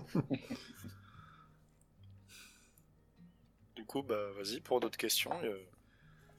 du 3.76 3.85
coup, 3.85 4.03
bah 4.03 4.30
vas-y 4.37 4.61
pour 4.61 4.80
d'autres 4.80 4.97
questions. 4.99 5.32
euh, 5.45 5.59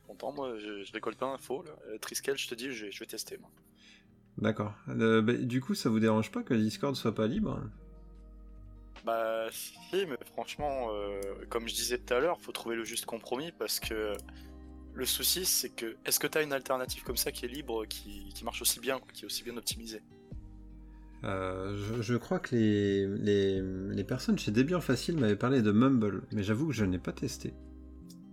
Content, 0.08 0.32
moi, 0.32 0.58
je, 0.60 0.84
je 0.84 0.92
récolte 0.94 1.18
pas 1.18 1.32
d'infos. 1.32 1.66
Euh, 1.88 1.98
Triskel, 1.98 2.38
je 2.38 2.48
te 2.48 2.56
dis, 2.56 2.72
je, 2.72 2.92
je 2.92 3.00
vais 3.00 3.06
tester. 3.08 3.38
Moi. 3.38 3.50
D'accord. 4.38 4.74
Euh, 4.90 5.22
bah, 5.22 5.34
du 5.34 5.62
coup, 5.62 5.74
ça 5.76 5.90
vous 5.90 6.00
dérange 6.00 6.32
pas 6.32 6.44
que 6.44 6.54
Discord 6.54 6.96
soit 6.96 7.16
pas 7.16 7.28
libre? 7.28 7.60
Bah 9.04 9.48
si, 9.52 10.06
mais 10.08 10.18
franchement, 10.34 10.88
euh, 10.92 11.22
comme 11.50 11.68
je 11.68 11.76
disais 11.76 12.00
tout 12.00 12.14
à 12.14 12.20
l'heure, 12.20 12.40
faut 12.42 12.52
trouver 12.52 12.76
le 12.76 12.84
juste 12.84 13.06
compromis 13.06 13.52
parce 13.52 13.80
que 13.80 14.14
le 14.96 15.06
souci, 15.06 15.46
c'est 15.46 15.70
que 15.70 15.98
est-ce 16.06 16.20
que 16.20 16.28
t'as 16.28 16.44
une 16.44 16.54
alternative 16.54 17.04
comme 17.04 17.18
ça 17.18 17.32
qui 17.32 17.46
est 17.46 17.50
libre, 17.50 17.86
qui, 17.86 18.30
qui 18.34 18.44
marche 18.46 18.62
aussi 18.62 18.80
bien, 18.80 18.98
quoi, 18.98 19.12
qui 19.14 19.24
est 19.24 19.26
aussi 19.26 19.44
bien 19.44 19.58
optimisée? 19.58 20.02
Euh, 21.24 21.76
je, 21.76 22.02
je 22.02 22.16
crois 22.16 22.40
que 22.40 22.56
les, 22.56 23.08
les, 23.08 23.62
les 23.62 24.04
personnes 24.04 24.38
chez 24.38 24.52
Debian 24.52 24.80
Facile 24.80 25.18
m'avaient 25.18 25.36
parlé 25.36 25.62
de 25.62 25.72
Mumble, 25.72 26.24
mais 26.32 26.44
j'avoue 26.44 26.68
que 26.68 26.74
je 26.74 26.86
n'ai 26.86 27.00
pas 27.00 27.14
testé. 27.14 27.54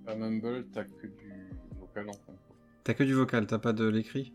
À 0.06 0.14
Mumble, 0.14 0.66
t'as 0.72 0.84
que 0.84 1.06
du 1.06 1.50
vocal 1.78 2.08
en 2.08 2.12
compte. 2.12 2.38
T'as 2.84 2.94
que 2.94 3.04
du 3.04 3.14
vocal, 3.14 3.46
t'as 3.46 3.58
pas 3.58 3.72
de 3.72 3.86
l'écrit? 3.86 4.32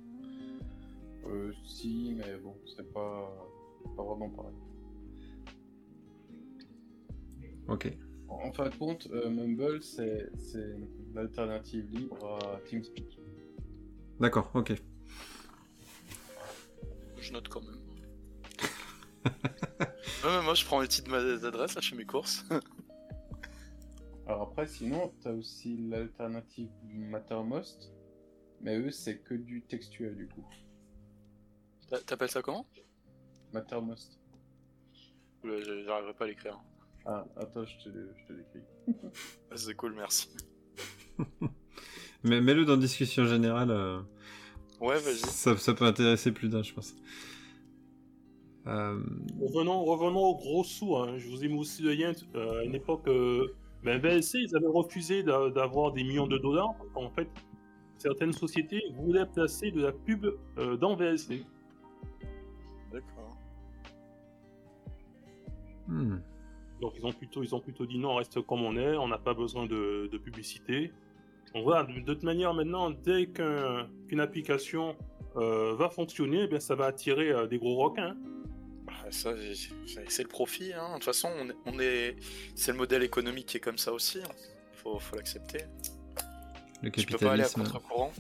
Euh, 1.26 1.52
si, 1.66 2.14
mais 2.18 2.38
bon, 2.44 2.56
c'est 2.66 2.92
pas, 2.94 3.52
pas 3.96 4.04
vraiment 4.04 4.30
pareil. 4.30 4.56
Ok. 7.68 7.94
En 8.30 8.48
en 8.48 8.54
fin 8.54 8.70
de 8.70 8.76
compte, 8.76 9.08
euh, 9.12 9.30
Mumble, 9.30 9.82
c'est 9.84 10.30
c'est 11.18 11.24
l'alternative 11.24 11.90
libre 11.92 12.38
à 12.54 12.60
TeamSpeak. 12.70 13.20
D'accord, 14.20 14.52
ok. 14.54 14.74
Je 17.20 17.34
note 17.34 17.48
quand 17.50 17.62
même. 17.62 17.80
Ouais, 20.24 20.36
mais 20.38 20.44
moi, 20.44 20.54
je 20.56 20.66
prends 20.66 20.80
les 20.82 20.88
titres 20.88 21.10
d'adresse, 21.40 21.76
là, 21.76 21.82
je 21.82 21.90
fais 21.90 21.96
mes 21.96 22.06
courses. 22.06 22.44
Alors 24.26 24.42
après, 24.44 24.66
sinon, 24.68 25.14
t'as 25.22 25.32
aussi 25.32 25.78
l'alternative 25.90 26.70
Mattermost, 26.84 27.94
mais 28.62 28.78
eux, 28.78 28.90
c'est 28.92 29.20
que 29.20 29.34
du 29.36 29.62
textuel 29.64 30.16
du 30.16 30.28
coup. 30.28 30.46
T'a- 31.90 32.00
T'appelles 32.02 32.30
ça 32.32 32.42
comment? 32.42 32.66
Mattermost. 33.54 34.20
Je- 35.44 35.84
J'arriverai 35.86 36.14
pas 36.14 36.26
à 36.26 36.28
l'écrire. 36.28 36.60
Ah, 37.06 37.26
attends, 37.38 37.66
je 37.66 37.78
te, 37.78 37.90
je 37.90 38.26
te 38.28 38.34
l'écris. 38.34 38.64
Ah, 39.52 39.56
C'est 39.58 39.76
cool, 39.76 39.94
merci. 39.94 40.30
Mais 42.24 42.42
mets-le 42.42 42.66
dans 42.66 42.78
discussion 42.78 43.26
générale. 43.26 43.72
euh, 43.72 44.00
Ouais, 44.82 45.00
vas-y. 45.00 45.16
ça, 45.18 45.56
ça 45.58 45.74
peut 45.74 45.86
intéresser 45.86 46.32
plus 46.32 46.50
d'un, 46.50 46.62
je 46.64 46.74
pense. 46.74 46.96
Euh, 48.68 49.00
Revenons, 49.42 49.84
revenons 49.86 50.20
au 50.26 50.36
gros 50.36 50.64
sous. 50.64 50.96
hein. 50.98 51.18
Je 51.18 51.28
vous 51.30 51.44
ai 51.44 51.48
mis 51.48 51.58
aussi 51.60 51.82
le 51.84 51.94
lien 51.94 52.12
euh, 52.36 52.60
à 52.60 52.64
une 52.64 52.76
époque. 52.76 53.08
euh, 53.08 53.48
ben, 53.84 54.00
VLC, 54.02 54.40
ils 54.40 54.56
avaient 54.56 54.68
refusé 54.68 55.24
d'a- 55.24 55.50
d'avoir 55.50 55.94
des 55.94 56.04
millions 56.04 56.28
de 56.28 56.38
dollars. 56.38 56.74
En 56.96 57.10
fait, 57.10 57.30
certaines 57.98 58.34
sociétés 58.34 58.82
voulaient 58.96 59.26
placer 59.26 59.72
de 59.72 59.82
la 59.82 59.92
pub 59.92 60.26
euh, 60.58 60.76
dans 60.76 60.96
VLC. 60.96 61.44
D'accord. 62.92 63.38
hmm. 65.88 66.18
Donc 66.82 66.94
ils 66.98 67.06
ont 67.06 67.14
plutôt, 67.14 67.44
ils 67.44 67.56
ont 67.56 67.60
plutôt 67.60 67.86
dit 67.86 67.98
non, 67.98 68.12
on 68.12 68.16
reste 68.16 68.42
comme 68.42 68.62
on 68.64 68.76
est, 68.78 68.96
on 68.98 69.08
n'a 69.08 69.18
pas 69.18 69.34
besoin 69.34 69.66
de, 69.66 70.10
de 70.12 70.18
publicité. 70.18 70.92
Donc 71.54 71.64
voilà, 71.64 71.84
de, 71.84 72.00
toute 72.02 72.24
manière 72.24 72.54
maintenant, 72.54 72.90
dès 72.92 73.28
qu'un- 73.28 73.88
qu'une 74.08 74.20
application 74.20 74.96
euh, 75.38 75.76
va 75.76 75.90
fonctionner, 75.90 76.42
eh 76.44 76.48
bien, 76.48 76.60
ça 76.60 76.76
va 76.76 76.86
attirer 76.88 77.30
euh, 77.32 77.48
des 77.48 77.58
gros 77.58 77.76
requins. 77.76 78.16
Ça, 79.10 79.34
c'est 80.08 80.24
le 80.24 80.28
profit. 80.30 80.74
Hein. 80.74 80.90
De 80.90 80.94
toute 80.96 81.06
façon, 81.06 81.30
on 81.40 81.50
est, 81.50 81.56
on 81.66 81.80
est... 81.80 82.16
c'est 82.56 82.72
le 82.72 82.78
modèle 82.78 83.04
économique 83.04 83.46
qui 83.46 83.58
est 83.58 83.62
comme 83.62 83.78
ça 83.78 83.94
aussi. 83.94 84.20
hein. 84.20 84.30
Faut, 84.74 85.00
faut 85.00 85.16
l'accepter. 85.16 85.60
Le 86.82 86.92
Tu 86.92 87.06
peux 87.06 87.18
pas 87.18 87.32
aller 87.32 87.44
à 87.44 87.46
capitalisme. 87.46 87.72
contre-courant. 87.74 88.12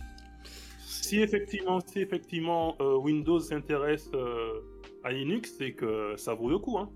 Si 0.85 1.19
effectivement, 1.21 1.79
si 1.85 1.99
effectivement 1.99 2.75
euh, 2.81 2.95
Windows 2.95 3.39
s'intéresse 3.39 4.09
euh, 4.13 4.61
à 5.03 5.11
Linux, 5.11 5.53
c'est 5.57 5.73
que 5.73 6.15
ça 6.17 6.33
vaut 6.33 6.49
le 6.49 6.57
coup. 6.59 6.77
Hein. 6.77 6.89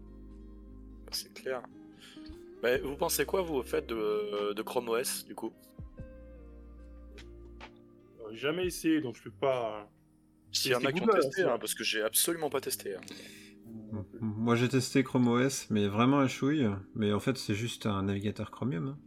C'est 1.11 1.33
clair. 1.33 1.61
Vous 2.83 2.95
pensez 2.95 3.25
quoi, 3.25 3.41
vous, 3.41 3.55
au 3.55 3.63
fait 3.63 3.85
de, 3.87 4.53
de 4.53 4.61
Chrome 4.61 4.89
OS, 4.89 5.25
du 5.25 5.33
coup? 5.35 5.51
Jamais 8.33 8.65
essayé, 8.65 9.01
donc 9.01 9.15
je 9.15 9.23
peux 9.23 9.31
pas. 9.31 9.89
S'il 10.51 10.71
y 10.71 10.75
en 10.75 10.83
a 10.83 10.91
qui 10.91 11.01
ont 11.01 11.07
testé, 11.07 11.43
hein, 11.43 11.57
parce 11.59 11.73
que 11.73 11.83
j'ai 11.83 12.01
absolument 12.01 12.49
pas 12.49 12.59
testé. 12.61 12.95
hein. 12.95 13.01
Moi 14.19 14.55
j'ai 14.55 14.67
testé 14.69 15.03
Chrome 15.03 15.27
OS, 15.29 15.69
mais 15.69 15.87
vraiment 15.87 16.19
à 16.19 16.27
chouille. 16.27 16.67
Mais 16.95 17.13
en 17.13 17.19
fait, 17.19 17.37
c'est 17.37 17.55
juste 17.55 17.85
un 17.85 18.03
navigateur 18.03 18.51
Chromium. 18.51 18.87
hein. 18.89 18.99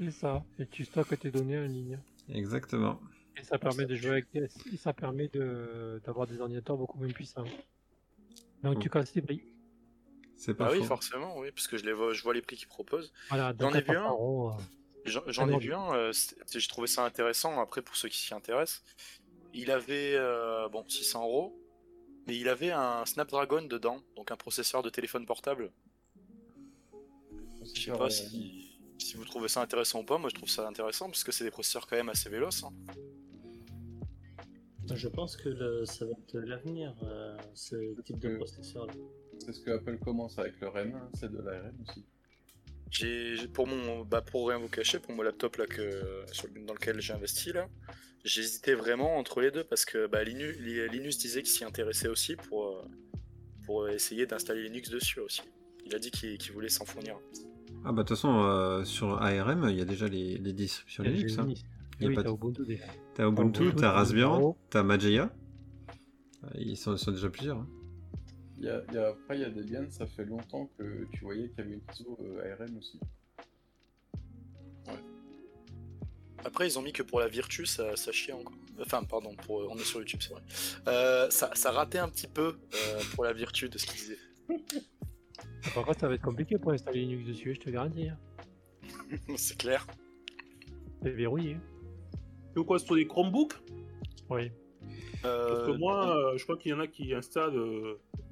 C'est 0.00 0.10
ça. 0.12 0.44
Et 0.58 0.66
tu 0.66 0.84
stockes 0.84 1.18
tes 1.18 1.30
données 1.30 1.58
en 1.58 1.66
ligne. 1.66 1.98
Exactement. 2.28 3.00
Et 3.36 3.42
ça 3.44 3.58
permet 3.58 3.86
de 3.86 3.94
jouer 3.96 4.10
avec 4.10 4.26
des... 4.32 4.48
et 4.72 4.76
ça 4.76 4.92
permet 4.92 5.28
de 5.28 6.00
d'avoir 6.04 6.26
des 6.26 6.40
ordinateurs 6.40 6.76
beaucoup 6.76 6.98
moins 6.98 7.08
puissants. 7.08 7.44
Donc 8.62 8.80
tu 8.80 8.88
casses 8.90 9.14
les 9.14 9.22
prix. 9.22 9.42
C'est 10.36 10.54
pas 10.54 10.66
Ah 10.68 10.72
oui, 10.72 10.84
forcément, 10.84 11.36
oui, 11.38 11.50
parce 11.50 11.66
que 11.66 11.76
je, 11.78 11.84
les 11.84 11.92
vois, 11.92 12.12
je 12.12 12.22
vois 12.22 12.32
les 12.34 12.42
prix 12.42 12.56
qu'ils 12.56 12.68
proposent. 12.68 13.12
Voilà, 13.28 13.52
J'en 13.58 13.72
ai 13.72 13.80
vu 13.80 13.90
un. 13.90 13.94
300 14.04 14.10
euros, 14.12 14.50
euh, 14.50 14.54
J'en 15.08 15.48
ai 15.48 15.58
vu 15.58 15.74
un, 15.74 15.94
euh, 15.94 16.12
j'ai 16.50 16.68
trouvé 16.68 16.86
ça 16.86 17.04
intéressant, 17.04 17.60
après 17.60 17.82
pour 17.82 17.96
ceux 17.96 18.08
qui 18.08 18.18
s'y 18.18 18.34
intéressent. 18.34 18.82
Il 19.54 19.70
avait, 19.70 20.14
euh, 20.16 20.68
bon, 20.68 20.84
600 20.88 21.22
euros, 21.24 21.58
mais 22.26 22.36
il 22.36 22.48
avait 22.48 22.70
un 22.70 23.04
Snapdragon 23.06 23.62
dedans, 23.62 24.00
donc 24.16 24.30
un 24.30 24.36
processeur 24.36 24.82
de 24.82 24.90
téléphone 24.90 25.24
portable. 25.26 25.70
Je 27.74 27.80
sais 27.82 27.90
pas 27.98 28.08
si, 28.10 28.78
si 28.98 29.16
vous 29.16 29.24
trouvez 29.24 29.48
ça 29.48 29.60
intéressant 29.62 30.00
ou 30.00 30.04
pas, 30.04 30.18
moi 30.18 30.28
je 30.30 30.34
trouve 30.34 30.48
ça 30.48 30.66
intéressant, 30.68 31.06
parce 31.06 31.24
que 31.24 31.32
c'est 31.32 31.44
des 31.44 31.50
processeurs 31.50 31.86
quand 31.86 31.96
même 31.96 32.08
assez 32.08 32.28
véloces. 32.28 32.64
hein. 32.64 32.72
Je 34.94 35.08
pense 35.08 35.36
que 35.36 35.50
le- 35.50 35.84
ça 35.84 36.06
va 36.06 36.12
être 36.12 36.38
l'avenir, 36.38 36.94
euh, 37.02 37.36
ce 37.54 38.00
type 38.02 38.18
de 38.20 38.28
Euh, 38.30 38.36
processeur. 38.38 38.86
C'est 39.38 39.52
ce 39.52 39.60
que 39.60 39.70
Apple 39.72 39.98
commence 39.98 40.38
avec 40.38 40.58
leur 40.60 40.74
M1, 40.76 41.10
c'est 41.14 41.30
de 41.30 41.38
l'ARM 41.42 41.74
aussi. 41.86 42.04
J'ai 42.90 43.36
pour 43.52 43.66
mon 43.66 44.04
bah 44.04 44.22
pour 44.22 44.48
rien 44.48 44.58
vous 44.58 44.68
cacher 44.68 44.98
pour 44.98 45.12
mon 45.14 45.22
laptop 45.22 45.56
là 45.56 45.66
que 45.66 46.24
sur 46.32 46.48
dans 46.66 46.72
lequel 46.74 47.00
j'ai 47.00 47.12
investi 47.12 47.52
là, 47.52 47.68
j'hésitais 48.24 48.74
vraiment 48.74 49.16
entre 49.18 49.40
les 49.40 49.50
deux 49.50 49.64
parce 49.64 49.84
que 49.84 50.06
bah, 50.06 50.24
Linus, 50.24 50.56
Li- 50.58 50.88
Linus 50.88 51.18
disait 51.18 51.42
qu'il 51.42 51.50
s'y 51.52 51.64
intéressait 51.64 52.08
aussi 52.08 52.36
pour 52.36 52.66
euh, 52.68 52.82
pour 53.64 53.88
essayer 53.88 54.24
d'installer 54.26 54.62
Linux 54.64 54.88
dessus 54.90 55.20
aussi. 55.20 55.42
Il 55.84 55.94
a 55.94 55.98
dit 55.98 56.10
qu'il 56.10 56.38
qu'il 56.38 56.52
voulait 56.52 56.68
s'en 56.70 56.84
fournir. 56.86 57.18
Ah 57.84 57.92
bah 57.92 58.02
de 58.02 58.08
toute 58.08 58.16
façon, 58.16 58.42
euh, 58.42 58.84
sur 58.84 59.22
ARM, 59.22 59.68
il 59.70 59.76
y 59.76 59.80
a 59.80 59.84
déjà 59.84 60.08
les, 60.08 60.38
les 60.38 60.52
distributions 60.52 61.04
il 61.04 61.10
y 61.10 61.12
a 61.12 61.16
Linux. 61.16 61.38
hein. 61.38 61.42
Linux. 61.42 61.62
Il 62.00 62.02
y 62.02 62.06
a 62.06 62.08
Oui, 62.08 62.14
pas 62.14 62.22
t'as 62.22 62.28
de- 63.24 63.28
Ubuntu. 63.28 63.74
T'as 63.76 63.90
Raspbian, 63.92 64.56
t'as 64.70 64.82
Mageia. 64.82 65.30
Ils 66.54 66.76
sont, 66.76 66.94
ils 66.94 66.98
sont 66.98 67.10
déjà 67.12 67.28
plusieurs. 67.28 67.58
hein. 67.58 67.68
Il 68.60 68.64
y 68.64 68.68
a, 68.70 68.82
il 68.88 68.94
y 68.94 68.98
a- 68.98 69.08
après, 69.08 69.36
il 69.36 69.42
y 69.42 69.44
a 69.44 69.50
Debian, 69.50 69.88
ça 69.90 70.06
fait 70.06 70.24
longtemps 70.24 70.68
que 70.78 71.06
tu 71.12 71.20
voyais 71.24 71.48
qu'il 71.50 71.58
y 71.58 71.60
avait 71.62 71.74
une 71.74 71.82
ISO 71.94 72.18
euh, 72.22 72.52
ARM 72.60 72.76
aussi. 72.76 72.98
Après 76.44 76.66
ils 76.68 76.78
ont 76.78 76.82
mis 76.82 76.92
que 76.92 77.02
pour 77.02 77.20
la 77.20 77.28
Virtu 77.28 77.66
ça, 77.66 77.96
ça 77.96 78.12
chie 78.12 78.32
encore. 78.32 78.54
Enfin 78.80 79.02
pardon, 79.02 79.34
pour, 79.44 79.68
on 79.70 79.76
est 79.76 79.84
sur 79.84 79.98
YouTube 80.00 80.20
c'est 80.22 80.32
vrai. 80.32 80.42
Euh, 80.86 81.28
ça, 81.30 81.50
ça 81.54 81.72
ratait 81.72 81.98
un 81.98 82.08
petit 82.08 82.28
peu 82.28 82.56
euh, 82.74 83.00
pour 83.14 83.24
la 83.24 83.32
Virtu 83.32 83.68
de 83.68 83.76
ce 83.76 83.86
qu'ils 83.86 83.96
disaient. 84.00 84.18
Par 85.74 85.84
contre, 85.84 86.00
ça 86.00 86.08
va 86.08 86.14
être 86.14 86.22
compliqué 86.22 86.56
pour 86.56 86.72
installer 86.72 87.00
Linux 87.00 87.26
dessus, 87.26 87.54
je 87.54 87.60
te 87.60 87.70
garantis. 87.70 88.08
hein. 88.08 88.18
c'est 89.36 89.58
clair. 89.58 89.86
C'est 91.02 91.10
verrouillé. 91.10 91.58
Et 92.56 92.64
quoi, 92.64 92.78
sur 92.78 92.94
les 92.94 93.06
Chromebooks? 93.06 93.54
Oui. 94.30 94.50
Parce 95.22 95.66
que 95.66 95.70
Euh, 95.72 95.78
moi, 95.78 96.16
euh, 96.16 96.38
je 96.38 96.44
crois 96.44 96.56
qu'il 96.56 96.70
y 96.70 96.74
en 96.74 96.80
a 96.80 96.86
qui 96.86 97.12
installent. 97.12 97.58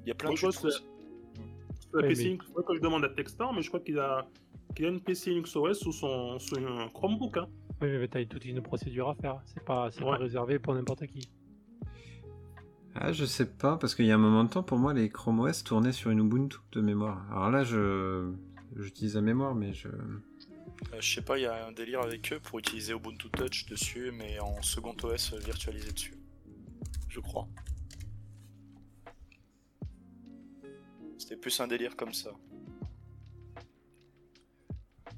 Il 0.07 0.11
y 0.11 0.13
a 0.13 0.15
plein 0.15 0.29
moi, 0.29 0.35
de 0.35 0.39
je 0.39 0.47
choses. 0.47 0.57
crois 0.57 0.71
que 0.71 0.77
sur 0.77 2.01
la 2.01 2.09
PC. 2.09 2.39
Faudrait 2.47 2.65
que 2.65 2.75
je 2.77 2.81
demande 2.81 3.05
à 3.05 3.09
Textar, 3.11 3.53
mais 3.53 3.61
je 3.63 3.69
crois 3.69 3.81
qu'il 3.81 3.99
a, 3.99 4.27
qu'il 4.75 4.87
a 4.87 4.89
une 4.89 5.01
PC 5.01 5.31
Linux 5.31 5.55
OS 5.57 5.79
sous 5.81 5.93
son 5.93 6.39
sous 6.39 6.57
un 6.57 6.89
Chromebook. 6.89 7.37
Hein. 7.37 7.47
Oui, 7.83 7.89
mais 7.99 8.09
t'as 8.09 8.25
toute 8.25 8.45
une 8.47 8.63
procédure 8.63 9.09
à 9.11 9.15
faire. 9.15 9.41
C'est 9.47 9.63
pas, 9.65 9.91
c'est 9.91 10.03
Ouais. 10.03 10.11
pas 10.13 10.17
réservé 10.17 10.59
pour 10.59 10.75
n'importe 10.75 11.07
qui. 11.07 11.29
Ah, 12.95 13.13
je 13.13 13.27
sais 13.27 13.45
pas, 13.47 13.77
parce 13.77 13.95
qu'il 13.95 14.07
y 14.07 14.11
a 14.11 14.15
un 14.15 14.19
moment 14.19 14.45
de 14.45 14.49
temps, 14.49 14.63
pour 14.63 14.79
moi, 14.79 14.95
les 14.95 15.11
Chrome 15.11 15.41
OS 15.41 15.63
tournaient 15.65 15.93
sur 15.93 16.11
une 16.11 16.21
Ubuntu 16.21 16.57
de 16.73 16.81
mémoire. 16.81 17.27
Alors 17.31 17.51
là, 17.51 17.63
je 17.65 18.33
j'utilise 18.77 19.15
la 19.17 19.21
mémoire, 19.21 19.55
mais 19.55 19.73
je... 19.75 19.89
Euh, 19.89 20.21
je 21.01 21.15
sais 21.15 21.23
pas, 21.23 21.39
il 21.39 21.43
y 21.43 21.47
a 21.47 21.67
un 21.67 21.73
délire 21.73 22.01
avec 22.01 22.33
eux 22.33 22.41
pour 22.41 22.59
utiliser 22.59 22.95
Ubuntu 22.95 23.29
Touch 23.31 23.67
dessus, 23.67 24.13
mais 24.13 24.39
en 24.41 24.61
second 24.63 24.95
OS 25.03 25.35
virtualisé 25.45 25.93
dessus. 25.93 26.15
Je 27.09 27.21
crois. 27.21 27.47
C'était 31.27 31.41
plus 31.41 31.59
un 31.59 31.67
délire 31.67 31.97
comme 31.97 32.13
ça. 32.13 32.31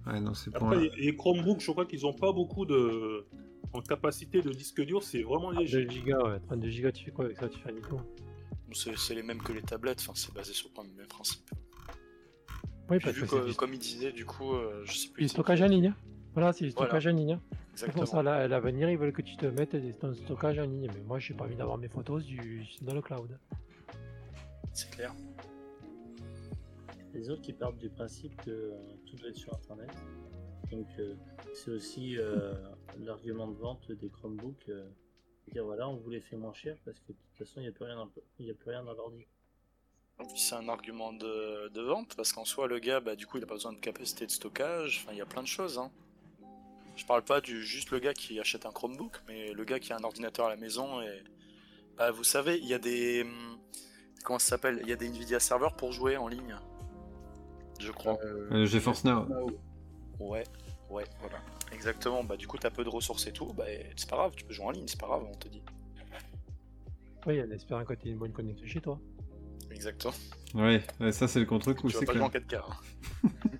Ouais, 0.06 0.18
non, 0.20 0.32
c'est 0.32 0.50
pour... 0.50 0.68
Après, 0.68 0.80
les, 0.80 0.90
les 0.96 1.14
Chromebooks, 1.14 1.60
je 1.60 1.70
crois 1.70 1.84
qu'ils 1.84 2.06
ont 2.06 2.14
pas 2.14 2.32
beaucoup 2.32 2.64
de. 2.64 3.26
En 3.74 3.82
capacité 3.82 4.40
de 4.40 4.50
disque 4.50 4.80
dur, 4.86 5.02
c'est 5.02 5.22
vraiment 5.22 5.50
léger. 5.50 5.84
2 5.84 5.90
gigas, 5.90 6.18
ouais. 6.22 6.40
32 6.46 6.68
gigas, 6.70 6.92
tu 6.92 7.04
fais 7.04 7.10
quoi 7.10 7.26
avec 7.26 7.36
ça 7.36 7.46
Tu 7.50 7.58
fais 7.60 7.68
un 7.68 7.72
Nico 7.74 8.00
C'est 8.72 8.96
c'est 8.96 9.14
les 9.14 9.22
mêmes 9.22 9.42
que 9.42 9.52
les 9.52 9.60
tablettes, 9.60 9.98
enfin 10.00 10.14
c'est 10.14 10.32
basé 10.32 10.54
sur 10.54 10.70
le 10.78 10.88
même 10.96 11.06
principe. 11.08 11.50
Oui, 12.88 12.98
parce 13.00 13.14
vu 13.14 13.26
que 13.26 13.26
que, 13.26 13.42
c'est 13.42 13.48
du, 13.50 13.54
comme 13.54 13.74
il 13.74 13.78
disait, 13.78 14.12
du 14.12 14.24
coup, 14.24 14.54
euh, 14.54 14.82
je 14.86 14.92
sais 14.96 15.08
du 15.08 15.12
plus. 15.12 15.28
stockage 15.28 15.60
en 15.60 15.66
ligne. 15.66 15.88
hein. 15.88 15.96
Voilà, 16.32 16.54
c'est 16.54 16.64
du 16.64 16.70
Voilà. 16.70 16.88
stockage 16.88 17.06
en 17.12 17.14
ligne. 17.14 17.32
hein. 17.32 17.40
C'est 17.74 17.84
Exactement. 17.84 18.04
pour 18.06 18.08
ça, 18.14 18.22
là, 18.22 18.34
à 18.36 18.48
l'avenir, 18.48 18.88
ils 18.88 18.96
veulent 18.96 19.12
que 19.12 19.20
tu 19.20 19.36
te 19.36 19.44
mettes 19.44 19.76
des- 19.76 19.92
ton 19.92 20.14
stockage 20.14 20.58
en 20.58 20.62
ligne. 20.64 20.88
Mais 20.94 21.00
moi, 21.02 21.18
j'ai 21.18 21.34
pas 21.34 21.44
envie 21.44 21.54
d'avoir 21.56 21.76
mes 21.76 21.88
photos 21.88 22.24
du... 22.24 22.64
dans 22.80 22.94
le 22.94 23.02
cloud. 23.02 23.38
C'est 24.72 24.90
clair. 24.90 25.14
Les 27.14 27.30
autres 27.30 27.42
qui 27.42 27.52
partent 27.52 27.78
du 27.78 27.88
principe 27.88 28.36
que 28.42 28.50
euh, 28.50 28.72
tout 29.06 29.16
doit 29.16 29.30
être 29.30 29.36
sur 29.36 29.54
Internet. 29.54 29.90
Donc 30.70 30.86
euh, 30.98 31.14
c'est 31.54 31.70
aussi 31.70 32.18
euh, 32.18 32.54
l'argument 32.98 33.48
de 33.48 33.56
vente 33.56 33.90
des 33.90 34.10
Chromebooks. 34.10 34.70
dire 35.50 35.64
voilà, 35.64 35.88
on 35.88 35.96
vous 35.96 36.10
les 36.10 36.20
fait 36.20 36.36
moins 36.36 36.52
cher 36.52 36.76
parce 36.84 36.98
que 37.00 37.12
de 37.12 37.18
toute 37.18 37.38
façon, 37.38 37.60
il 37.60 37.62
n'y 37.62 37.68
a 37.68 37.72
plus 37.72 37.84
rien 38.70 38.84
dans, 38.84 38.92
l'ordi. 38.92 39.26
C'est 40.34 40.56
un 40.56 40.68
argument 40.68 41.12
de, 41.12 41.80
vente 41.80 42.14
parce 42.16 42.32
qu'en 42.32 42.44
soi, 42.44 42.66
le 42.66 42.78
gars, 42.78 43.00
bah, 43.00 43.16
du 43.16 43.26
coup, 43.26 43.38
il 43.38 43.44
a 43.44 43.46
pas 43.46 43.54
besoin 43.54 43.72
de 43.72 43.78
capacité 43.78 44.26
de 44.26 44.30
stockage. 44.30 45.02
Enfin, 45.02 45.12
il 45.12 45.18
y 45.18 45.22
a 45.22 45.26
plein 45.26 45.42
de 45.42 45.48
choses. 45.48 45.78
Hein. 45.78 45.90
Je 46.96 47.06
parle 47.06 47.22
pas 47.22 47.40
du 47.40 47.64
juste 47.64 47.90
le 47.90 48.00
gars 48.00 48.12
qui 48.12 48.40
achète 48.40 48.66
un 48.66 48.72
Chromebook, 48.72 49.22
mais 49.28 49.52
le 49.52 49.64
gars 49.64 49.78
qui 49.78 49.92
a 49.92 49.96
un 49.96 50.04
ordinateur 50.04 50.46
à 50.46 50.50
la 50.50 50.56
maison 50.56 51.00
et 51.00 51.22
bah, 51.96 52.10
vous 52.10 52.24
savez, 52.24 52.58
il 52.58 52.66
y 52.66 52.74
a 52.74 52.78
des 52.78 53.22
hum, 53.22 53.58
comment 54.24 54.38
ça 54.38 54.50
s'appelle? 54.50 54.80
Il 54.82 54.88
y 54.88 54.92
a 54.92 54.96
des 54.96 55.06
Nvidia 55.06 55.40
serveurs 55.40 55.74
pour 55.74 55.92
jouer 55.92 56.16
en 56.16 56.28
ligne. 56.28 56.56
Je 57.78 57.92
crois. 57.92 58.18
Euh, 58.24 58.48
Euh, 58.52 58.66
GeForce 58.66 59.04
Now. 59.04 59.26
Ouais, 60.20 60.44
ouais, 60.90 61.04
voilà. 61.20 61.38
Exactement. 61.72 62.24
Bah 62.24 62.36
du 62.36 62.46
coup, 62.46 62.58
t'as 62.58 62.70
peu 62.70 62.82
de 62.84 62.88
ressources 62.88 63.26
et 63.26 63.32
tout. 63.32 63.52
Bah 63.52 63.64
c'est 63.96 64.08
pas 64.08 64.16
grave, 64.16 64.32
tu 64.36 64.44
peux 64.44 64.52
jouer 64.52 64.66
en 64.66 64.70
ligne, 64.70 64.86
c'est 64.88 65.00
pas 65.00 65.06
grave, 65.06 65.24
on 65.30 65.34
te 65.36 65.48
dit. 65.48 65.62
Oui, 67.26 67.40
en 67.42 67.50
espérant 67.50 67.84
que 67.84 67.94
tu 67.94 68.08
aies 68.08 68.10
une 68.12 68.18
bonne 68.18 68.32
connexion 68.32 68.66
chez 68.66 68.80
toi. 68.80 68.98
Exactement. 69.70 70.14
Ouais, 70.54 70.82
ouais, 71.00 71.12
ça 71.12 71.28
c'est 71.28 71.40
le 71.40 71.46
contre-coup, 71.46 71.88
Tu 71.88 71.94
vas 71.94 72.00
c'est 72.00 72.06
pas 72.06 72.20
en 72.24 72.30
clair. 72.30 72.42
4K. 72.42 72.56
hein. 72.56 73.28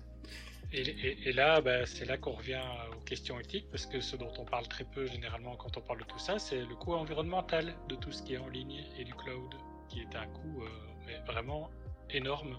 Et, 0.71 0.81
et- 0.81 1.29
et 1.29 1.31
là, 1.33 1.61
bah, 1.61 1.87
c'est 1.87 2.05
là 2.05 2.17
qu'on 2.19 2.33
revient 2.33 2.61
aux 2.95 2.99
questions 3.03 3.39
éthiques, 3.39 3.65
parce 3.71 3.87
que 3.87 3.99
ce 4.01 4.15
dont 4.15 4.31
on 4.37 4.45
parle 4.45 4.67
très 4.67 4.83
peu 4.83 5.07
généralement 5.07 5.55
quand 5.55 5.75
on 5.77 5.81
parle 5.81 5.97
de 6.01 6.03
tout 6.05 6.19
ça, 6.19 6.37
c'est 6.37 6.63
le 6.63 6.75
coût 6.75 6.93
environnemental 6.93 7.73
de 7.87 7.95
tout 7.95 8.11
ce 8.11 8.21
qui 8.21 8.35
est 8.35 8.37
en 8.37 8.47
ligne 8.49 8.83
et 8.99 9.03
du 9.03 9.15
cloud, 9.15 9.51
qui 9.87 10.01
est 10.01 10.15
un 10.15 10.27
coût 10.27 10.61
euh, 10.63 10.67
mais 11.07 11.17
vraiment 11.25 11.71
énorme. 12.11 12.55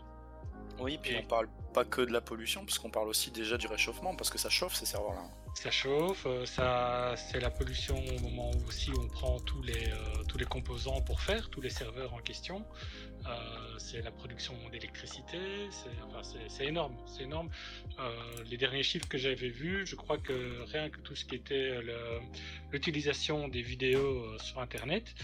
Oui, 0.79 0.99
puis 1.03 1.17
on 1.17 1.27
parle 1.27 1.49
pas 1.75 1.85
que 1.85 2.01
de 2.01 2.13
la 2.13 2.21
pollution, 2.21 2.65
parce 2.65 2.79
qu'on 2.79 2.91
parle 2.91 3.09
aussi 3.09 3.31
déjà 3.31 3.57
du 3.57 3.67
réchauffement, 3.67 4.15
parce 4.15 4.31
que 4.31 4.39
ça 4.39 4.49
chauffe 4.49 4.75
ces 4.75 4.87
serveurs-là. 4.87 5.23
Ça 5.55 5.71
chauffe, 5.71 6.25
euh, 6.27 6.47
ça, 6.47 7.15
c'est 7.17 7.41
la 7.41 7.51
pollution 7.51 7.97
au 8.17 8.21
moment 8.21 8.51
où 8.51 8.69
aussi 8.69 8.91
on 8.99 9.09
prend 9.09 9.39
tous 9.41 9.63
les, 9.63 9.89
euh, 9.89 10.25
tous 10.29 10.39
les 10.39 10.45
composants 10.45 11.01
pour 11.03 11.21
faire, 11.21 11.51
tous 11.51 11.61
les 11.61 11.71
serveurs 11.71 12.15
en 12.15 12.19
question. 12.19 12.65
Euh, 13.31 13.79
c'est 13.79 14.03
la 14.03 14.11
production 14.11 14.55
d'électricité, 14.71 15.39
c'est 15.71 16.65
énorme, 16.67 16.97
c'est 17.07 17.25
énorme. 17.25 17.51
Euh, 17.99 18.13
les 18.51 18.57
derniers 18.57 18.83
chiffres 18.83 19.09
que 19.09 19.19
j'avais 19.19 19.49
vus, 19.49 19.87
je 19.87 19.97
crois 19.97 20.19
que 20.19 20.63
rien 20.71 20.91
que 20.91 21.01
tout 21.01 21.15
ce 21.15 21.25
qui 21.25 21.35
était 21.35 21.81
l'utilisation 22.73 23.49
des 23.49 23.63
vidéos 23.63 24.25
euh, 24.25 24.39
sur 24.39 24.61
Internet, 24.61 25.15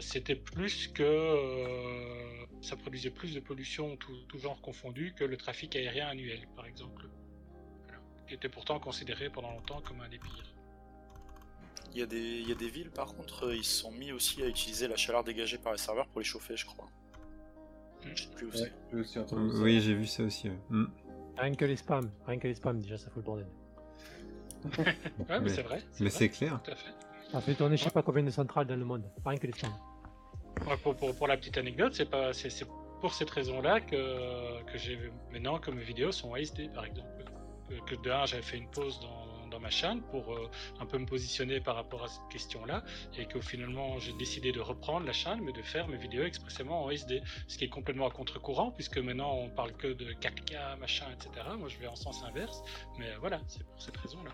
c'était 0.00 0.36
plus 0.36 0.88
que 0.88 1.06
ça 2.60 2.76
produisait 2.76 3.10
plus 3.10 3.34
de 3.34 3.40
pollution, 3.40 3.96
tout, 3.96 4.16
tout 4.28 4.38
genre 4.38 4.60
confondu, 4.60 5.14
que 5.16 5.24
le 5.24 5.36
trafic 5.36 5.76
aérien 5.76 6.08
annuel, 6.08 6.46
par 6.56 6.66
exemple 6.66 7.06
qui 8.26 8.34
était 8.34 8.48
pourtant 8.48 8.78
considéré 8.80 9.30
pendant 9.30 9.52
longtemps 9.52 9.80
comme 9.80 10.00
un 10.00 10.08
des 10.08 10.18
pires. 10.18 10.52
Il 11.94 12.00
y, 12.00 12.02
a 12.02 12.06
des, 12.54 12.68
villes, 12.68 12.90
par 12.90 13.14
contre, 13.14 13.54
ils 13.54 13.64
se 13.64 13.80
sont 13.80 13.90
mis 13.90 14.12
aussi 14.12 14.42
à 14.42 14.48
utiliser 14.48 14.86
la 14.86 14.96
chaleur 14.96 15.24
dégagée 15.24 15.56
par 15.56 15.72
les 15.72 15.78
serveurs 15.78 16.06
pour 16.08 16.20
les 16.20 16.26
chauffer, 16.26 16.54
je 16.54 16.66
crois. 16.66 16.90
Je 18.14 18.22
sais 18.22 18.28
plus 18.34 18.46
où 18.46 18.50
c'est. 18.52 18.62
Ouais, 18.62 18.72
j'ai 18.92 18.98
aussi 19.00 19.18
entendu 19.18 19.50
ça. 19.56 19.62
Oui, 19.62 19.80
j'ai 19.80 19.94
vu 19.94 20.06
ça 20.06 20.22
aussi. 20.22 20.48
ouais. 20.48 20.56
Hmm. 20.70 20.86
Rien 21.38 21.54
que 21.54 21.64
les 21.64 21.76
spams, 21.76 22.10
rien 22.26 22.38
que 22.38 22.48
les 22.48 22.54
spams, 22.54 22.80
déjà, 22.80 22.96
ça 22.98 23.06
fout 23.10 23.16
le 23.18 23.22
bordel. 23.22 23.46
Ouais, 24.78 24.94
mais, 25.28 25.40
Mais- 25.40 25.48
c'est 25.48 25.62
vrai. 25.62 25.82
Mais 26.00 26.10
c'est 26.10 26.28
clair. 26.28 26.60
Tout 26.64 26.70
à 26.72 26.76
fait. 26.76 26.90
Ça 27.32 27.40
fait 27.40 27.54
tourner 27.54 27.76
je 27.76 27.84
sais 27.84 27.90
pas 27.90 28.02
combien 28.02 28.22
de 28.22 28.30
centrales 28.30 28.66
dans 28.66 28.76
le 28.76 28.84
monde. 28.84 29.02
Rien 29.24 29.36
que 29.38 29.46
les 29.46 29.52
spams. 29.52 29.70
Ouais, 30.66 30.76
pour, 30.82 30.96
pour, 30.96 31.14
pour 31.14 31.26
la 31.28 31.36
petite 31.36 31.58
anecdote, 31.58 31.94
c'est 31.94 32.08
pas 32.10 32.32
c'est 32.32 32.50
c'est 32.50 32.66
pour 33.00 33.12
cette 33.12 33.30
raison-là 33.30 33.80
que, 33.80 34.62
que 34.64 34.78
j'ai 34.78 34.98
maintenant 35.32 35.58
que 35.58 35.70
mes 35.70 35.82
vidéos 35.82 36.12
sont 36.12 36.32
ASD 36.34 36.72
par 36.72 36.84
exemple. 36.86 37.08
Que, 37.68 37.74
que 37.94 38.02
de 38.02 38.10
un, 38.10 38.24
j'avais 38.26 38.42
fait 38.42 38.56
une 38.58 38.68
pause 38.70 38.98
dans, 39.00 39.26
dans 39.56 39.62
ma 39.62 39.70
chaîne 39.70 40.02
pour 40.10 40.34
euh, 40.34 40.50
un 40.80 40.86
peu 40.86 40.98
me 40.98 41.06
positionner 41.06 41.60
par 41.60 41.76
rapport 41.76 42.04
à 42.04 42.08
cette 42.08 42.28
question-là 42.30 42.82
et 43.16 43.24
que 43.24 43.40
finalement 43.40 43.98
j'ai 43.98 44.12
décidé 44.12 44.52
de 44.52 44.60
reprendre 44.60 45.06
la 45.06 45.12
chaîne 45.14 45.40
mais 45.42 45.52
de 45.52 45.62
faire 45.62 45.88
mes 45.88 45.96
vidéos 45.96 46.24
expressément 46.24 46.84
en 46.84 46.90
SD, 46.90 47.22
ce 47.48 47.56
qui 47.56 47.64
est 47.64 47.68
complètement 47.70 48.06
à 48.06 48.10
contre-courant 48.10 48.70
puisque 48.70 48.98
maintenant 48.98 49.32
on 49.34 49.48
parle 49.48 49.72
que 49.72 49.88
de 49.88 50.12
4K, 50.12 50.78
machin, 50.78 51.06
etc. 51.14 51.46
Moi 51.58 51.68
je 51.68 51.78
vais 51.78 51.86
en 51.86 51.96
sens 51.96 52.22
inverse, 52.24 52.62
mais 52.98 53.06
voilà, 53.20 53.40
c'est 53.46 53.64
pour 53.64 53.80
cette 53.80 53.96
raison-là. 53.96 54.30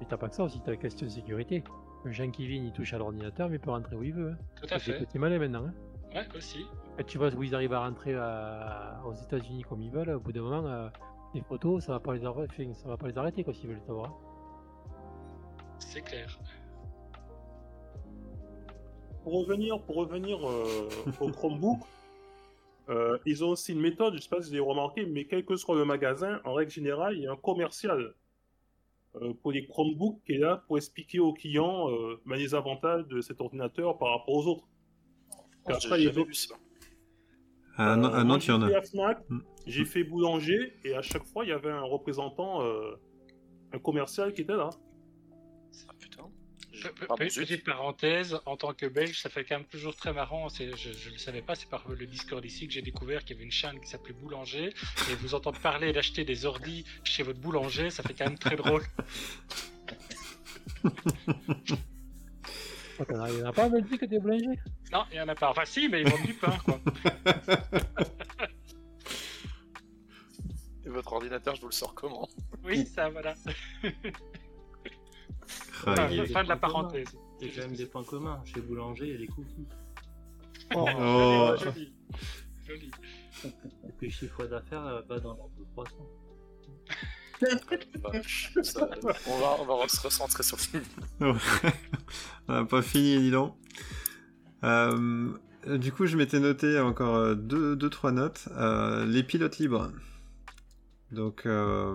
Et 0.00 0.04
t'as 0.06 0.16
pas 0.16 0.28
que 0.28 0.36
ça 0.36 0.44
aussi, 0.44 0.60
t'as 0.64 0.70
la 0.72 0.76
question 0.76 1.06
de 1.06 1.10
sécurité. 1.10 1.64
Le 2.04 2.12
Jean 2.12 2.30
qui 2.30 2.46
vient, 2.46 2.62
il 2.62 2.72
touche 2.72 2.92
à 2.94 2.98
l'ordinateur, 2.98 3.48
mais 3.48 3.56
il 3.56 3.60
peut 3.60 3.70
rentrer 3.70 3.96
où 3.96 4.02
il 4.04 4.12
veut. 4.12 4.30
Hein. 4.32 4.38
Tout 4.60 4.66
à 4.74 4.78
C'est 4.78 4.92
fait. 4.92 4.98
petits 5.06 5.18
malins 5.18 5.38
maintenant. 5.38 5.66
Hein. 5.66 5.74
Ouais, 6.14 6.26
aussi. 6.36 6.64
Et 6.98 7.04
tu 7.04 7.18
vois 7.18 7.32
où 7.34 7.42
ils 7.42 7.54
arrivent 7.54 7.72
à 7.72 7.80
rentrer 7.80 8.14
à- 8.14 9.00
aux 9.04 9.14
États-Unis 9.14 9.62
comme 9.68 9.80
ils 9.82 9.90
veulent, 9.90 10.10
au 10.10 10.20
bout 10.20 10.32
d'un 10.32 10.42
moment, 10.42 10.66
euh, 10.68 10.88
les 11.34 11.40
photos, 11.42 11.84
ça 11.84 11.92
va 11.92 12.00
pas 12.00 12.14
les, 12.14 12.24
arrêter, 12.24 12.72
ça 12.74 12.88
va 12.88 12.96
pas 12.96 13.08
les 13.08 13.16
arrêter 13.18 13.44
quoi, 13.44 13.54
s'ils 13.54 13.68
veulent 13.68 13.80
savoir. 13.86 14.10
hein. 14.10 14.14
C'est 15.78 16.02
clair. 16.02 16.38
Pour 19.24 19.34
revenir, 19.46 19.80
pour 19.82 19.96
revenir 19.96 20.38
euh, 20.48 20.88
au 21.20 21.30
Chromebook, 21.30 21.78
euh, 22.88 23.18
ils 23.24 23.44
ont 23.44 23.50
aussi 23.50 23.72
une 23.72 23.80
méthode, 23.80 24.14
je 24.16 24.20
sais 24.20 24.28
pas 24.28 24.42
si 24.42 24.48
vous 24.50 24.54
avez 24.56 24.60
remarqué, 24.68 25.06
mais 25.06 25.24
quel 25.26 25.44
que 25.44 25.56
soit 25.56 25.76
le 25.76 25.84
magasin, 25.84 26.40
en 26.44 26.54
règle 26.54 26.70
générale, 26.72 27.16
il 27.16 27.22
y 27.22 27.26
a 27.26 27.32
un 27.32 27.36
commercial 27.36 28.14
euh, 29.16 29.32
pour 29.42 29.52
les 29.52 29.66
Chromebooks 29.66 30.20
qui 30.26 30.32
est 30.32 30.38
là 30.38 30.62
pour 30.66 30.76
expliquer 30.76 31.20
aux 31.20 31.32
clients 31.32 31.88
euh, 31.90 32.20
ben, 32.26 32.36
les 32.36 32.54
avantages 32.54 33.06
de 33.06 33.20
cet 33.20 33.40
ordinateur 33.40 33.96
par 33.98 34.10
rapport 34.18 34.34
aux 34.34 34.46
autres. 34.46 34.68
J'ai 35.68 35.74
après, 35.86 35.98
les 35.98 36.08
autres- 36.08 36.26
vu 36.28 36.34
ça. 36.34 36.54
Ah 37.76 37.96
non, 37.96 38.08
Euh, 38.08 38.12
ah, 38.14 38.24
Nantes, 38.24 38.44
il 38.46 38.48
y 38.50 38.52
en 38.52 38.62
a. 38.62 38.82
Fnac. 38.82 39.18
J'ai 39.66 39.84
fait 39.84 40.04
boulanger, 40.04 40.74
et 40.84 40.94
à 40.94 41.02
chaque 41.02 41.24
fois, 41.24 41.44
il 41.44 41.48
y 41.48 41.52
avait 41.52 41.70
un 41.70 41.82
représentant, 41.82 42.62
euh, 42.62 42.94
un 43.72 43.78
commercial 43.78 44.32
qui 44.32 44.42
était 44.42 44.56
là. 44.56 44.70
Ah 45.88 45.92
putain. 45.98 46.22
Pe- 46.82 47.06
Pardon. 47.06 47.24
Petite 47.26 47.64
parenthèse, 47.64 48.40
en 48.46 48.56
tant 48.56 48.72
que 48.74 48.86
Belge, 48.86 49.20
ça 49.20 49.28
fait 49.28 49.44
quand 49.44 49.56
même 49.58 49.66
toujours 49.66 49.94
très 49.94 50.12
marrant. 50.12 50.48
Je 50.48 50.64
ne 50.64 51.12
le 51.12 51.18
savais 51.18 51.42
pas, 51.42 51.54
c'est 51.54 51.68
par 51.68 51.86
le 51.88 52.06
Discord 52.06 52.44
ici 52.44 52.66
que 52.66 52.72
j'ai 52.72 52.82
découvert 52.82 53.20
qu'il 53.24 53.36
y 53.36 53.38
avait 53.38 53.44
une 53.44 53.52
chaîne 53.52 53.78
qui 53.80 53.86
s'appelait 53.88 54.14
Boulanger. 54.14 54.70
Et 55.10 55.14
vous 55.20 55.34
entendre 55.34 55.60
parler 55.60 55.92
d'acheter 55.92 56.24
des 56.24 56.44
ordis 56.46 56.84
chez 57.04 57.22
votre 57.22 57.38
boulanger, 57.40 57.90
ça 57.90 58.02
fait 58.02 58.14
quand 58.14 58.24
même 58.24 58.38
très 58.38 58.56
drôle. 58.56 58.82
Il 63.10 63.38
y 63.38 63.42
en 63.42 63.46
a 63.46 63.52
pas 63.52 63.64
en 63.66 63.70
Belgique 63.70 64.00
que 64.00 64.06
des 64.06 64.18
boulangers? 64.18 64.58
Non, 64.92 65.04
il 65.10 65.14
n'y 65.14 65.20
en 65.20 65.28
a 65.28 65.34
pas. 65.34 65.50
Enfin, 65.50 65.64
si, 65.64 65.88
mais 65.88 66.02
ils 66.02 66.08
vendent 66.08 66.24
du 66.26 66.34
pain, 66.34 66.56
quoi. 66.64 66.78
Votre 70.92 71.12
ordinateur, 71.14 71.54
je 71.56 71.60
vous 71.62 71.68
le 71.68 71.72
sors 71.72 71.94
comment 71.94 72.28
Oui, 72.64 72.86
ça, 72.86 73.08
voilà. 73.10 73.34
Ah, 75.86 75.94
Fin, 75.96 76.08
est- 76.10 76.26
fin 76.26 76.44
de 76.44 76.48
la 76.48 76.56
parenthèse. 76.56 77.08
Il 77.40 77.48
y 77.48 77.50
a 77.50 77.54
quand 77.54 77.68
même 77.68 77.76
des 77.76 77.86
points 77.86 78.04
communs. 78.04 78.40
Chez 78.44 78.60
Boulanger, 78.60 79.06
il 79.06 79.12
y 79.12 79.14
a 79.14 79.18
des 79.18 79.26
cookies. 79.26 79.66
Oh, 80.74 80.86
Oh. 80.98 81.54
joli, 81.62 81.92
joli. 82.66 82.90
Et 83.44 83.92
puis 83.98 84.06
le 84.06 84.12
chiffre 84.12 84.46
d'affaires 84.46 84.86
euh, 84.86 85.00
va 85.08 85.18
dans 85.18 85.34
l'ordre 85.34 85.50
de 85.58 85.64
300. 85.72 85.96
Vache, 88.12 88.52
ça- 88.62 88.88
on, 89.26 89.38
va, 89.40 89.56
on 89.60 89.76
va 89.78 89.88
se 89.88 90.00
recentrer 90.00 90.42
sur 90.44 90.56
le 90.56 90.62
film. 90.62 90.84
On 92.48 92.52
n'a 92.52 92.64
pas 92.64 92.82
fini, 92.82 93.18
dis 93.18 93.30
donc. 93.32 93.56
Euh, 94.62 95.32
du 95.66 95.90
coup, 95.92 96.06
je 96.06 96.16
m'étais 96.16 96.38
noté 96.38 96.78
encore 96.78 97.16
euh, 97.16 97.34
deux, 97.34 97.74
deux 97.74 97.90
trois 97.90 98.12
notes. 98.12 98.48
Euh, 98.52 99.04
les 99.06 99.24
pilotes 99.24 99.58
libres. 99.58 99.90
Donc, 101.12 101.46
euh, 101.46 101.94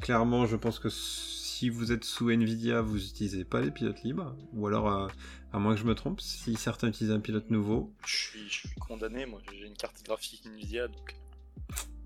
clairement, 0.00 0.46
je 0.46 0.56
pense 0.56 0.78
que 0.78 0.88
si 0.88 1.68
vous 1.68 1.92
êtes 1.92 2.04
sous 2.04 2.30
Nvidia, 2.30 2.80
vous 2.80 2.96
n'utilisez 2.96 3.44
pas 3.44 3.60
les 3.60 3.70
pilotes 3.70 4.02
libres. 4.02 4.34
Ou 4.54 4.66
alors, 4.66 4.90
euh, 4.90 5.08
à 5.52 5.58
moins 5.58 5.74
que 5.74 5.80
je 5.80 5.84
me 5.84 5.94
trompe, 5.94 6.20
si 6.20 6.54
certains 6.56 6.88
utilisent 6.88 7.12
un 7.12 7.20
pilote 7.20 7.50
nouveau. 7.50 7.92
Je 8.06 8.16
suis, 8.16 8.48
je 8.48 8.58
suis 8.68 8.74
condamné, 8.80 9.26
moi. 9.26 9.40
J'ai 9.52 9.66
une 9.66 9.76
carte 9.76 10.02
graphique 10.04 10.46
Nvidia, 10.46 10.88
donc 10.88 11.14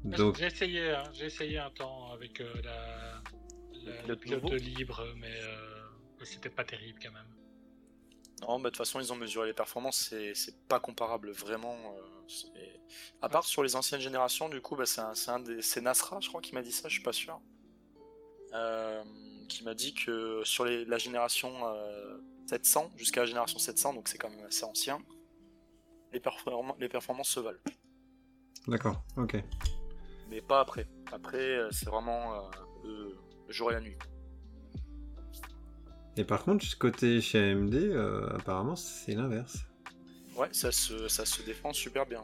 Donc, 0.05 0.37
J'ai 0.37 0.47
essayé, 0.47 0.91
hein, 0.91 1.05
j'ai 1.15 1.27
essayé 1.27 1.59
un 1.59 1.71
temps 1.71 2.13
avec 2.13 2.41
euh, 2.41 2.53
la, 2.63 3.23
la, 3.87 3.93
pilote 4.03 4.09
le 4.09 4.17
pilote 4.17 4.53
libre, 4.61 5.07
mais 5.17 5.31
euh, 5.43 6.25
c'était 6.25 6.51
pas 6.51 6.65
terrible 6.65 6.99
quand 7.03 7.13
même. 7.13 7.25
Non, 8.43 8.59
bah, 8.59 8.65
de 8.65 8.69
toute 8.71 8.79
façon, 8.79 9.01
ils 9.01 9.13
ont 9.13 9.17
mesuré 9.17 9.47
les 9.47 9.55
performances, 9.55 10.09
c'est 10.11 10.35
c'est 10.35 10.57
pas 10.69 10.81
comparable, 10.81 11.31
vraiment. 11.31 11.77
euh, 11.97 12.14
à 13.23 13.29
part 13.29 13.45
sur 13.45 13.63
les 13.63 13.77
anciennes 13.77 14.01
générations, 14.01 14.49
du 14.49 14.61
coup, 14.61 14.77
bah, 14.77 14.87
c'est 14.87 15.01
un, 15.01 15.15
c'est 15.15 15.31
un 15.31 15.41
des. 15.41 15.63
C'est 15.63 15.81
Nasra, 15.81 16.21
je 16.21 16.29
crois, 16.29 16.41
qui 16.41 16.55
m'a 16.55 16.63
dit 16.63 16.73
ça, 16.73 16.89
je 16.89 16.95
suis 16.95 17.03
pas 17.03 17.13
sûr. 17.13 17.41
Euh, 18.55 19.03
qui 19.49 19.65
m'a 19.65 19.75
dit 19.75 19.95
que 19.95 20.43
sur 20.45 20.65
les- 20.65 20.85
la 20.85 20.97
génération 20.99 21.53
euh, 21.67 22.19
700, 22.47 22.91
jusqu'à 22.97 23.21
la 23.23 23.27
génération 23.27 23.59
700, 23.59 23.95
donc 23.95 24.09
c'est 24.09 24.17
quand 24.19 24.31
même 24.31 24.45
assez 24.47 24.65
ancien, 24.65 24.99
les, 26.13 26.21
perform- 26.21 26.75
les 26.79 26.89
performances 26.89 27.29
se 27.31 27.41
valent. 27.41 27.59
d'accord, 28.69 29.03
ok. 29.17 29.37
Mais 30.31 30.41
pas 30.41 30.61
après. 30.61 30.87
Après, 31.13 31.39
euh, 31.39 31.69
c'est 31.73 31.89
vraiment. 31.89 32.35
euh, 32.35 32.41
eux, 32.85 33.17
jour 33.49 33.71
et 33.71 33.75
la 33.75 33.81
nuit. 33.81 33.97
Et 36.17 36.25
par 36.25 36.45
contre, 36.45 36.65
côté 36.79 37.21
chez 37.21 37.51
AMD, 37.51 37.75
euh, 37.75 38.29
apparemment, 38.39 38.77
c'est 38.77 39.15
l'inverse. 39.15 39.59
Ouais, 40.37 40.49
ça 40.53 40.73
se, 40.73 41.09
ça 41.09 41.25
se 41.25 41.43
défend 41.43 41.73
super 41.73 42.07
bien. 42.07 42.23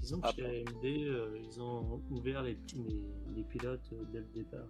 Disons 0.00 0.20
que 0.20 0.26
Ah 0.26 0.32
chez 0.34 0.44
AMD, 0.44 0.84
euh, 0.84 1.38
ils 1.42 1.60
ont 1.60 2.02
ouvert 2.10 2.42
les, 2.42 2.58
les, 2.74 3.04
les 3.34 3.44
pilotes 3.44 3.88
euh, 3.92 4.04
dès 4.12 4.20
le 4.20 4.28
départ. 4.34 4.68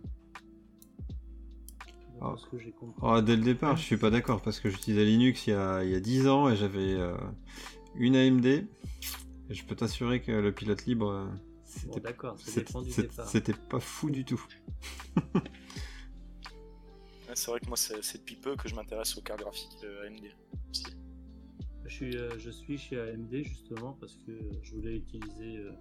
Ah. 2.21 2.35
ce 2.39 2.47
que 2.47 2.59
j'ai 2.59 2.73
compris. 2.73 2.99
Oh, 3.03 3.21
dès 3.21 3.37
le 3.37 3.43
départ, 3.43 3.77
je 3.77 3.83
suis 3.83 3.99
pas 3.99 4.09
d'accord 4.11 4.41
parce 4.41 4.61
que 4.61 4.71
j'utilisais 4.71 5.05
Linux 5.05 5.47
il 5.47 5.51
y 5.51 5.53
a, 5.53 5.85
il 5.85 5.91
y 5.91 5.95
a 5.95 6.01
10 6.01 6.29
ans 6.29 6.49
et 6.49 6.57
j'avais 6.57 6.95
euh, 6.95 7.15
une 7.97 8.17
AMD. 8.17 8.47
Et 8.47 9.55
je 9.55 9.65
peux 9.65 9.77
t'assurer 9.77 10.23
que 10.23 10.33
le 10.33 10.53
pilote 10.53 10.87
libre, 10.87 11.29
Bon, 11.85 12.01
c'était 13.27 13.53
pas 13.53 13.81
fou 13.81 14.11
du 14.11 14.25
tout. 14.25 14.43
Ouais, 17.29 17.35
c'est 17.35 17.51
vrai 17.51 17.61
que 17.61 17.67
moi, 17.67 17.77
c'est 17.77 18.03
c'est 18.03 18.19
depuis 18.19 18.37
peu 18.37 18.57
que 18.57 18.69
je 18.69 18.75
m'intéresse 18.75 19.17
aux 19.17 19.21
cartes 19.21 19.41
graphiques 19.41 19.81
de 19.83 20.07
AMD. 20.07 20.33
Aussi. 21.87 21.95
Je 21.95 21.95
suis, 21.95 22.17
euh, 22.17 22.39
je 22.39 22.51
suis 22.51 22.79
chez 22.79 23.01
AMD 23.01 23.43
justement 23.45 23.97
parce 24.01 24.17
que 24.27 24.33
je 24.63 24.75
voulais 24.75 24.97
utiliser, 24.97 25.57
euh, 25.59 25.73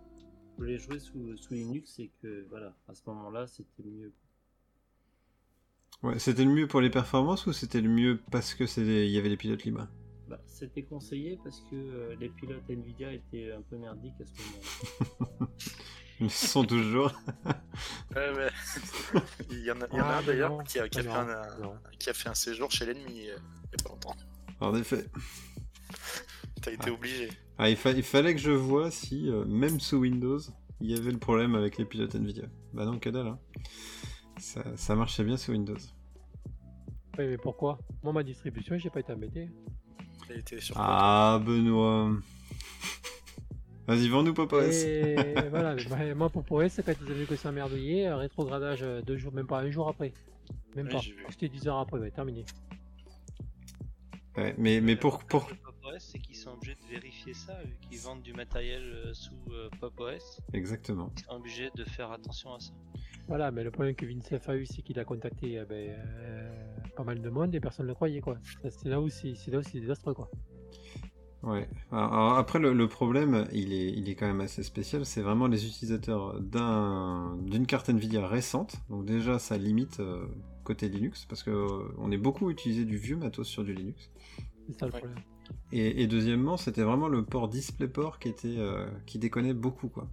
je 0.53 0.58
voulais 0.58 0.78
jouer 0.78 0.99
sous, 0.99 1.36
sous 1.38 1.53
Linux 1.53 1.99
et 1.99 2.12
que 2.22 2.45
voilà, 2.49 2.74
à 2.88 2.95
ce 2.95 3.01
moment-là, 3.08 3.47
c'était 3.47 3.84
mieux. 3.84 4.14
Ouais, 6.03 6.20
c'était 6.20 6.43
le 6.45 6.51
mieux 6.51 6.68
pour 6.68 6.82
les 6.82 6.89
performances 6.89 7.47
ou 7.47 7.53
c'était 7.53 7.82
le 7.82 7.89
mieux 7.89 8.20
parce 8.32 8.53
que 8.53 8.64
il 8.80 9.10
y 9.10 9.18
avait 9.18 9.30
les 9.30 9.38
pilotes 9.38 9.64
libres? 9.64 9.88
Bah, 10.28 10.39
c'était 10.47 10.84
conseillé 10.84 11.39
parce 11.43 11.60
que 11.70 11.76
euh, 11.76 12.16
les 12.20 12.30
pilotes 12.30 12.68
Nvidia 12.70 13.14
étaient 13.14 13.51
un 13.51 13.62
peu 13.62 13.78
merdiques 13.78 14.20
à 14.22 14.26
ce 14.26 14.41
moment-là. 14.41 15.47
Ils 16.22 16.32
sont 16.32 16.64
toujours. 16.66 17.12
Ouais, 18.16 18.32
mais 18.38 18.49
il 19.51 19.60
y 19.64 19.72
en 19.72 19.82
a, 19.82 19.88
il 19.91 19.97
y 19.97 20.01
en 20.01 20.06
a 20.06 20.14
Ah, 20.14 20.18
un 20.20 20.24
d'ailleurs 20.24 20.64
qui, 20.64 20.80
a, 20.80 20.88
qui 20.88 20.99
a 20.99 21.03
fait 21.03 21.10
un, 21.10 21.30
un- 21.30 21.60
non. 21.60 21.76
qui 21.99 22.10
a 22.10 22.14
fait 22.14 22.30
un 22.30 22.34
séjour 22.34 22.72
chez 22.72 22.86
l'ennemi 22.86 23.28
euh, 23.30 23.38
il 23.66 23.72
y 23.72 23.76
a 23.76 23.84
pas 23.84 23.89
longtemps. 23.89 24.16
En 24.62 24.74
effet. 24.76 25.06
T'as 26.61 26.71
été 26.71 26.89
obligé. 26.89 27.29
Ah, 27.57 27.69
il, 27.69 27.75
fa- 27.77 27.91
il 27.91 28.03
fallait 28.03 28.33
que 28.33 28.41
je 28.41 28.51
vois 28.51 28.91
si, 28.91 29.29
euh, 29.29 29.45
même 29.45 29.79
sous 29.79 29.97
Windows, 29.97 30.39
il 30.81 30.91
y 30.91 30.95
avait 30.97 31.11
le 31.11 31.17
problème 31.19 31.55
avec 31.55 31.77
les 31.77 31.86
pilotes 31.86 32.15
Nvidia. 32.15 32.45
Bah 32.73 32.86
non, 32.86 32.99
que 32.99 33.09
dalle. 33.09 33.27
hein. 33.27 33.39
Ça, 34.38 34.63
ça 34.75 34.95
marchait 34.95 35.23
bien 35.23 35.38
sous 35.38 35.51
Windows. 35.51 35.77
Oui, 37.17 37.27
mais 37.27 37.38
pourquoi? 37.38 37.79
Moi, 38.03 38.11
ma 38.11 38.23
distribution, 38.23 38.77
j'ai 38.77 38.89
pas 38.89 38.99
été 38.99 39.13
embêté. 39.13 39.49
Été 40.29 40.57
Ah, 40.75 41.39
Benoît. 41.45 42.11
Vas-y, 43.88 44.09
vends-nous 44.09 44.33
Papa 44.33 44.63
S. 44.65 44.83
Et 44.83 45.36
voilà, 45.49 45.75
mais 45.75 46.15
moi- 46.15 46.29
Pores, 46.29 46.63
c'est 46.69 46.83
quand 46.83 46.93
ils 47.05 47.11
avaient 47.11 47.25
que 47.25 47.36
ça 47.36 47.51
merdouillé, 47.51 48.07
euh, 48.07 48.17
rétrogradage 48.17 48.81
euh, 48.81 49.01
deux 49.01 49.15
jours, 49.17 49.31
même 49.33 49.45
pas 49.47 49.59
un 49.61 49.69
jour 49.69 49.88
après. 49.88 50.11
Même 50.75 50.88
Oui, 50.88 50.91
pas. 50.93 50.99
vu. 50.99 51.25
C'était 51.29 51.47
10 51.47 51.67
heures 51.67 51.77
après, 51.77 51.99
ouais, 51.99 52.11
terminé. 52.11 52.43
Ouais, 54.36 54.53
mais, 54.57 54.81
mais 54.81 54.95
pour, 54.95 55.23
pour... 55.23 55.47
c'est 55.99 56.19
qu'ils 56.19 56.36
sont 56.36 56.51
obligés 56.51 56.75
de 56.75 56.93
vérifier 56.93 57.33
ça, 57.33 57.53
vu 57.63 57.77
qu'ils 57.89 57.99
vendent 57.99 58.21
du 58.21 58.33
matériel 58.33 58.83
euh, 58.83 59.13
sous 59.13 59.36
euh, 59.51 59.69
Pop 59.79 59.93
OS. 59.99 60.41
Exactement. 60.53 61.11
Ils 61.17 61.23
sont 61.23 61.31
obligés 61.36 61.69
de 61.75 61.83
faire 61.83 62.11
attention 62.11 62.53
à 62.53 62.59
ça. 62.59 62.73
Voilà, 63.27 63.51
mais 63.51 63.63
le 63.63 63.71
problème 63.71 63.95
que 63.95 64.05
Vincef 64.05 64.47
a 64.49 64.55
eu, 64.55 64.65
c'est 64.65 64.81
qu'il 64.83 64.99
a 64.99 65.05
contacté 65.05 65.57
euh, 65.59 65.65
ben, 65.65 65.95
euh, 65.97 66.75
pas 66.95 67.03
mal 67.03 67.21
de 67.21 67.29
monde 67.29 67.53
et 67.55 67.59
personne 67.59 67.86
ne 67.86 67.89
le 67.91 67.95
croyait, 67.95 68.21
quoi. 68.21 68.38
C'est 68.69 68.86
là 68.89 69.01
où 69.01 69.09
c'est 69.09 69.33
c'est 69.36 69.49
là 69.51 69.59
où 69.59 69.63
c'est 69.63 69.79
désastreux, 69.79 70.13
quoi. 70.13 70.29
Ouais. 71.43 71.69
Alors, 71.91 72.38
après, 72.38 72.57
le, 72.57 72.73
le 72.73 72.88
problème, 72.88 73.47
il 73.51 73.71
est, 73.71 73.89
il 73.91 74.09
est 74.09 74.15
quand 74.15 74.25
même 74.25 74.41
assez 74.41 74.63
spécial. 74.63 75.05
C'est 75.05 75.21
vraiment 75.21 75.45
les 75.47 75.67
utilisateurs 75.67 76.39
d'un, 76.41 77.38
d'une 77.43 77.67
carte 77.67 77.89
Nvidia 77.89 78.27
récente. 78.27 78.77
Donc 78.89 79.05
déjà, 79.05 79.38
ça 79.38 79.55
limite 79.57 79.99
euh, 79.99 80.25
côté 80.63 80.89
Linux, 80.89 81.25
parce 81.25 81.43
que 81.43 81.51
euh, 81.51 81.93
on 81.99 82.11
est 82.11 82.17
beaucoup 82.17 82.49
utilisé 82.49 82.83
du 82.86 82.97
vieux 82.97 83.15
matos 83.17 83.47
sur 83.47 83.63
du 83.63 83.75
Linux. 83.75 84.09
C'est 84.67 84.79
ça 84.79 84.88
le 84.88 84.93
Ouais. 84.93 84.99
problème. 84.99 85.23
Et, 85.71 86.07
deuxièmement, 86.07 86.57
c'était 86.57 86.83
vraiment 86.83 87.07
le 87.07 87.25
port 87.25 87.49
DisplayPort 87.49 88.19
qui 88.19 88.29
était, 88.29 88.55
euh, 88.57 88.87
qui 89.05 89.19
déconnait 89.19 89.53
beaucoup, 89.53 89.89
quoi. 89.89 90.07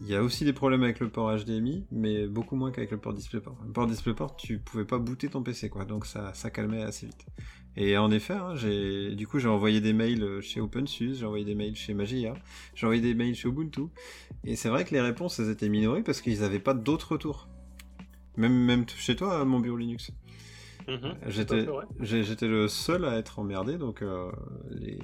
Il 0.00 0.08
y 0.08 0.14
a 0.14 0.22
aussi 0.22 0.44
des 0.44 0.52
problèmes 0.52 0.82
avec 0.82 1.00
le 1.00 1.10
port 1.10 1.34
HDMI, 1.36 1.84
mais 1.90 2.26
beaucoup 2.26 2.56
moins 2.56 2.70
qu'avec 2.70 2.90
le 2.90 2.98
port 2.98 3.12
DisplayPort. 3.12 3.56
Le 3.66 3.72
port 3.72 3.86
DisplayPort, 3.86 4.36
tu 4.36 4.58
pouvais 4.58 4.84
pas 4.84 4.98
booter 4.98 5.28
ton 5.28 5.42
PC, 5.42 5.68
quoi, 5.68 5.84
donc 5.84 6.06
ça, 6.06 6.32
calmait 6.50 6.82
assez 6.82 7.06
vite. 7.06 7.26
Et 7.76 7.98
en 7.98 8.10
effet, 8.10 8.34
hein, 8.34 8.54
j'ai, 8.54 9.14
du 9.14 9.26
coup, 9.26 9.38
j'ai 9.38 9.48
envoyé 9.48 9.82
des 9.82 9.92
mails 9.92 10.40
chez 10.40 10.60
OpenSUSE, 10.60 11.18
j'ai 11.18 11.26
envoyé 11.26 11.44
des 11.44 11.54
mails 11.54 11.76
chez 11.76 11.92
Magia, 11.92 12.32
j'ai 12.74 12.86
envoyé 12.86 13.02
des 13.02 13.14
mails 13.14 13.34
chez 13.34 13.48
Ubuntu, 13.48 13.88
et 14.44 14.56
c'est 14.56 14.70
vrai 14.70 14.86
que 14.86 14.94
les 14.94 15.00
réponses, 15.02 15.38
elles 15.38 15.50
étaient 15.50 15.68
minorées 15.68 16.02
parce 16.02 16.22
qu'ils 16.22 16.40
n'avaient 16.40 16.58
pas 16.58 16.72
d'autres 16.72 17.12
retours. 17.12 17.48
Même, 18.36 18.54
même 18.54 18.86
chez 18.88 19.16
toi, 19.16 19.44
mon 19.44 19.60
bureau 19.60 19.76
Linux. 19.76 20.12
Mhm, 20.88 21.18
J'étais, 21.26 22.46
le 22.48 22.68
seul 22.68 23.04
à 23.04 23.16
être 23.18 23.38
emmerdé, 23.40 23.76
donc 23.76 24.02
euh, 24.02 24.30
les... 24.70 24.98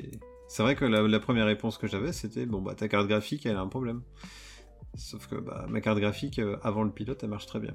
c'est 0.47 0.63
vrai 0.63 0.77
que 0.77 0.85
la, 0.85 1.03
la 1.03 1.21
première 1.21 1.47
réponse 1.47 1.77
que 1.79 1.87
j'avais, 1.89 2.13
c'était 2.13 2.47
bon 2.47 2.63
bah 2.63 2.75
ta 2.75 2.89
carte 2.89 3.09
graphique, 3.09 3.47
elle 3.47 3.57
a 3.57 3.61
un 3.61 3.69
problème. 3.69 4.03
Sauf 4.95 5.27
que 5.27 5.37
bah, 5.37 5.67
ma 5.69 5.81
carte 5.81 5.99
graphique 5.99 6.39
euh, 6.39 6.57
avant 6.63 6.85
le 6.85 6.91
pilote, 6.93 7.23
elle 7.23 7.31
marche 7.31 7.47
très 7.47 7.61
bien. 7.61 7.75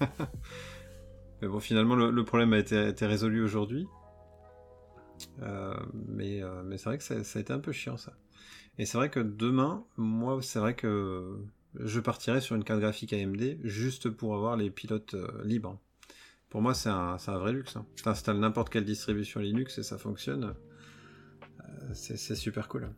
mais 1.42 1.48
bon, 1.48 1.60
finalement, 1.60 1.94
le, 1.94 2.10
le 2.10 2.24
problème 2.24 2.52
a 2.52 2.58
été, 2.58 2.76
a 2.76 2.88
été 2.88 3.06
résolu 3.06 3.42
aujourd'hui. 3.42 3.86
Euh, 5.42 5.74
mais 6.08 6.42
euh, 6.42 6.62
mais 6.64 6.78
c'est 6.78 6.84
vrai 6.88 6.98
que 6.98 7.04
ça, 7.04 7.22
ça 7.24 7.38
a 7.38 7.42
été 7.42 7.52
un 7.52 7.58
peu 7.58 7.72
chiant 7.72 7.96
ça. 7.96 8.12
Et 8.78 8.86
c'est 8.86 8.98
vrai 8.98 9.10
que 9.10 9.20
demain, 9.20 9.84
moi, 9.96 10.40
c'est 10.42 10.58
vrai 10.58 10.74
que 10.74 11.38
je 11.76 12.00
partirai 12.00 12.40
sur 12.40 12.56
une 12.56 12.64
carte 12.64 12.80
graphique 12.80 13.12
AMD 13.12 13.58
juste 13.64 14.10
pour 14.10 14.34
avoir 14.34 14.56
les 14.56 14.70
pilotes 14.70 15.14
euh, 15.14 15.28
libres. 15.44 15.78
Pour 16.50 16.60
moi, 16.62 16.74
c'est 16.74 16.88
un, 16.88 17.16
vrai 17.16 17.52
luxe. 17.52 17.76
Hein. 17.76 17.86
Tu 17.96 18.08
installes 18.08 18.38
n'importe 18.40 18.70
quelle 18.70 18.84
distribution 18.84 19.40
Linux 19.40 19.78
et 19.78 19.82
ça 19.84 19.98
fonctionne. 19.98 20.54
Euh, 21.60 21.94
c'est 21.94 22.34
super 22.34 22.68
cool. 22.68 22.90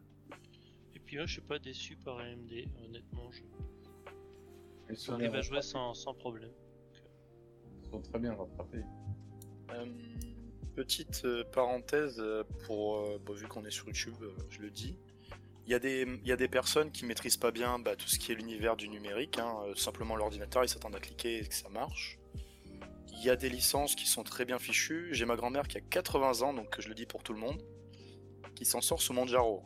Et 0.95 0.99
puis 0.99 1.17
moi, 1.17 1.27
je 1.27 1.33
suis 1.35 1.43
pas 1.43 1.59
déçu 1.59 1.97
par 1.97 2.19
AMD, 2.19 2.51
honnêtement. 2.85 3.31
Je- 3.31 3.43
Ils 4.91 4.97
sont, 4.97 5.15
à 5.21 5.41
jouer 5.43 5.61
sans, 5.63 5.93
sans 5.95 6.15
problème. 6.15 6.51
Ils 7.85 7.91
sont 7.91 8.01
très 8.01 8.19
bien 8.19 8.35
rattrapés. 8.35 8.85
Euh, 9.73 9.87
petite 10.75 11.23
euh, 11.27 11.45
parenthèse 11.53 12.23
pour 12.65 12.97
euh, 12.97 13.19
bon, 13.25 13.35
vu 13.35 13.47
qu'on 13.47 13.65
est 13.67 13.71
sur 13.71 13.87
YouTube, 13.87 14.15
euh, 14.23 14.31
je 14.49 14.61
le 14.63 14.71
dis. 14.71 14.97
Il 15.67 15.71
y, 15.71 15.75
a 15.75 15.79
des, 15.79 16.03
il 16.23 16.27
y 16.27 16.33
a 16.33 16.37
des 16.37 16.49
personnes 16.49 16.91
qui 16.91 17.05
maîtrisent 17.07 17.37
pas 17.37 17.53
bien 17.53 17.79
bah, 17.79 17.95
tout 17.97 18.09
ce 18.09 18.19
qui 18.19 18.33
est 18.33 18.35
l'univers 18.35 18.77
du 18.77 18.89
numérique. 18.89 19.39
hein, 19.39 19.55
euh, 19.67 19.75
simplement 19.77 20.17
l'ordinateur, 20.17 20.65
ils 20.65 20.69
s'attendent 20.69 20.97
à 20.97 21.01
cliquer 21.01 21.39
et 21.39 21.47
que 21.47 21.55
ça 21.55 21.69
marche. 21.69 22.19
Il 23.23 23.27
y 23.27 23.31
a 23.31 23.37
des 23.37 23.49
licences 23.49 23.95
qui 23.95 24.07
sont 24.07 24.25
très 24.25 24.45
bien 24.45 24.59
fichues. 24.59 25.09
J'ai 25.12 25.25
ma 25.27 25.37
grand-mère 25.37 25.68
qui 25.68 25.79
a 25.79 25.81
80 25.81 26.43
ans, 26.43 26.53
donc 26.53 26.75
je 26.81 26.89
le 26.89 26.95
dis 26.95 27.07
pour 27.07 27.23
tout 27.23 27.33
le 27.33 27.39
monde, 27.39 27.62
qui 28.57 28.64
s'en 28.64 28.81
sort 28.81 29.01
sous 29.01 29.12
Manjaro. 29.12 29.62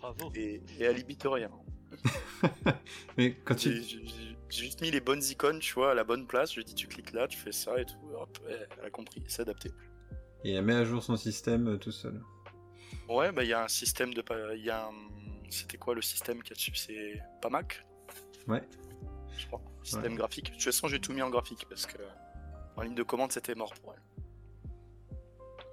Bravo. 0.00 0.32
Et, 0.34 0.62
et 0.78 0.84
elle 0.84 0.96
limite 0.96 1.22
rien. 1.26 1.50
Mais 3.18 3.34
quand 3.44 3.58
J'ai 3.58 3.80
tu... 3.80 4.06
j'ai- 4.06 4.34
juste 4.48 4.80
mis 4.80 4.90
les 4.90 5.00
bonnes 5.00 5.22
icônes, 5.22 5.58
tu 5.58 5.74
vois, 5.74 5.90
à 5.90 5.94
la 5.94 6.04
bonne 6.04 6.26
place. 6.26 6.50
Je 6.50 6.56
lui 6.56 6.62
ai 6.62 6.64
dit, 6.64 6.74
tu 6.74 6.86
cliques 6.86 7.12
là, 7.12 7.26
tu 7.28 7.36
fais 7.36 7.52
ça 7.52 7.78
et 7.80 7.84
tout. 7.84 7.98
Hop, 8.18 8.38
elle 8.48 8.84
a 8.86 8.90
compris, 8.90 9.22
c'est 9.26 9.42
adapté. 9.42 9.70
Et 10.44 10.52
elle 10.52 10.64
met 10.64 10.74
à 10.74 10.84
jour 10.84 11.02
son 11.02 11.16
système 11.16 11.68
euh, 11.68 11.76
tout 11.78 11.92
seul. 11.92 12.22
Ouais, 13.08 13.32
bah 13.32 13.42
il 13.44 13.50
y 13.50 13.52
a 13.52 13.64
un 13.64 13.68
système 13.68 14.14
de. 14.14 14.22
pa- 14.22 14.54
Il 14.54 14.64
y 14.64 14.70
a 14.70 14.86
un... 14.86 14.92
C'était 15.50 15.76
quoi 15.76 15.94
le 15.94 16.02
système 16.02 16.38
qu'il 16.42 16.50
y 16.50 16.52
a 16.52 16.56
dessus 16.56 16.72
C'est 16.74 17.20
pas 17.42 17.48
Mac 17.50 17.84
Ouais. 18.46 18.62
Je 19.36 19.46
crois. 19.46 19.60
Système 19.82 20.14
graphique. 20.16 20.46
De 20.46 20.50
toute 20.52 20.62
façon, 20.62 20.88
j'ai 20.88 21.00
tout 21.00 21.12
mis 21.12 21.22
en 21.22 21.30
graphique 21.30 21.66
parce 21.68 21.86
que 21.86 21.98
en 22.76 22.82
ligne 22.82 22.94
de 22.94 23.02
commande, 23.02 23.32
c'était 23.32 23.54
mort 23.54 23.72
pour 23.74 23.94
elle. 23.94 24.00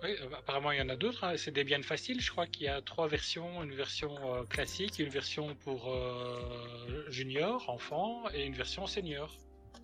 Oui, 0.03 0.16
euh, 0.22 0.36
apparemment 0.38 0.72
il 0.72 0.80
y 0.80 0.82
en 0.82 0.89
a 0.89 0.95
d'autres. 0.95 1.24
hein. 1.24 1.34
C'est 1.38 1.51
des 1.51 1.64
biens 1.64 1.82
faciles. 1.84 2.20
Je 2.22 2.32
crois 2.32 2.47
qu'il 2.47 2.64
y 2.64 2.68
a 2.68 2.82
trois 2.82 3.07
versions 3.07 3.62
une 3.64 3.74
version 3.74 4.16
euh, 4.36 4.43
classique, 4.45 4.97
une 4.99 5.09
version 5.09 5.55
pour 5.55 5.91
euh, 5.93 7.05
junior, 7.09 7.70
enfant, 7.70 8.24
et 8.34 8.45
une 8.45 8.53
version 8.55 8.86
senior. 8.88 9.38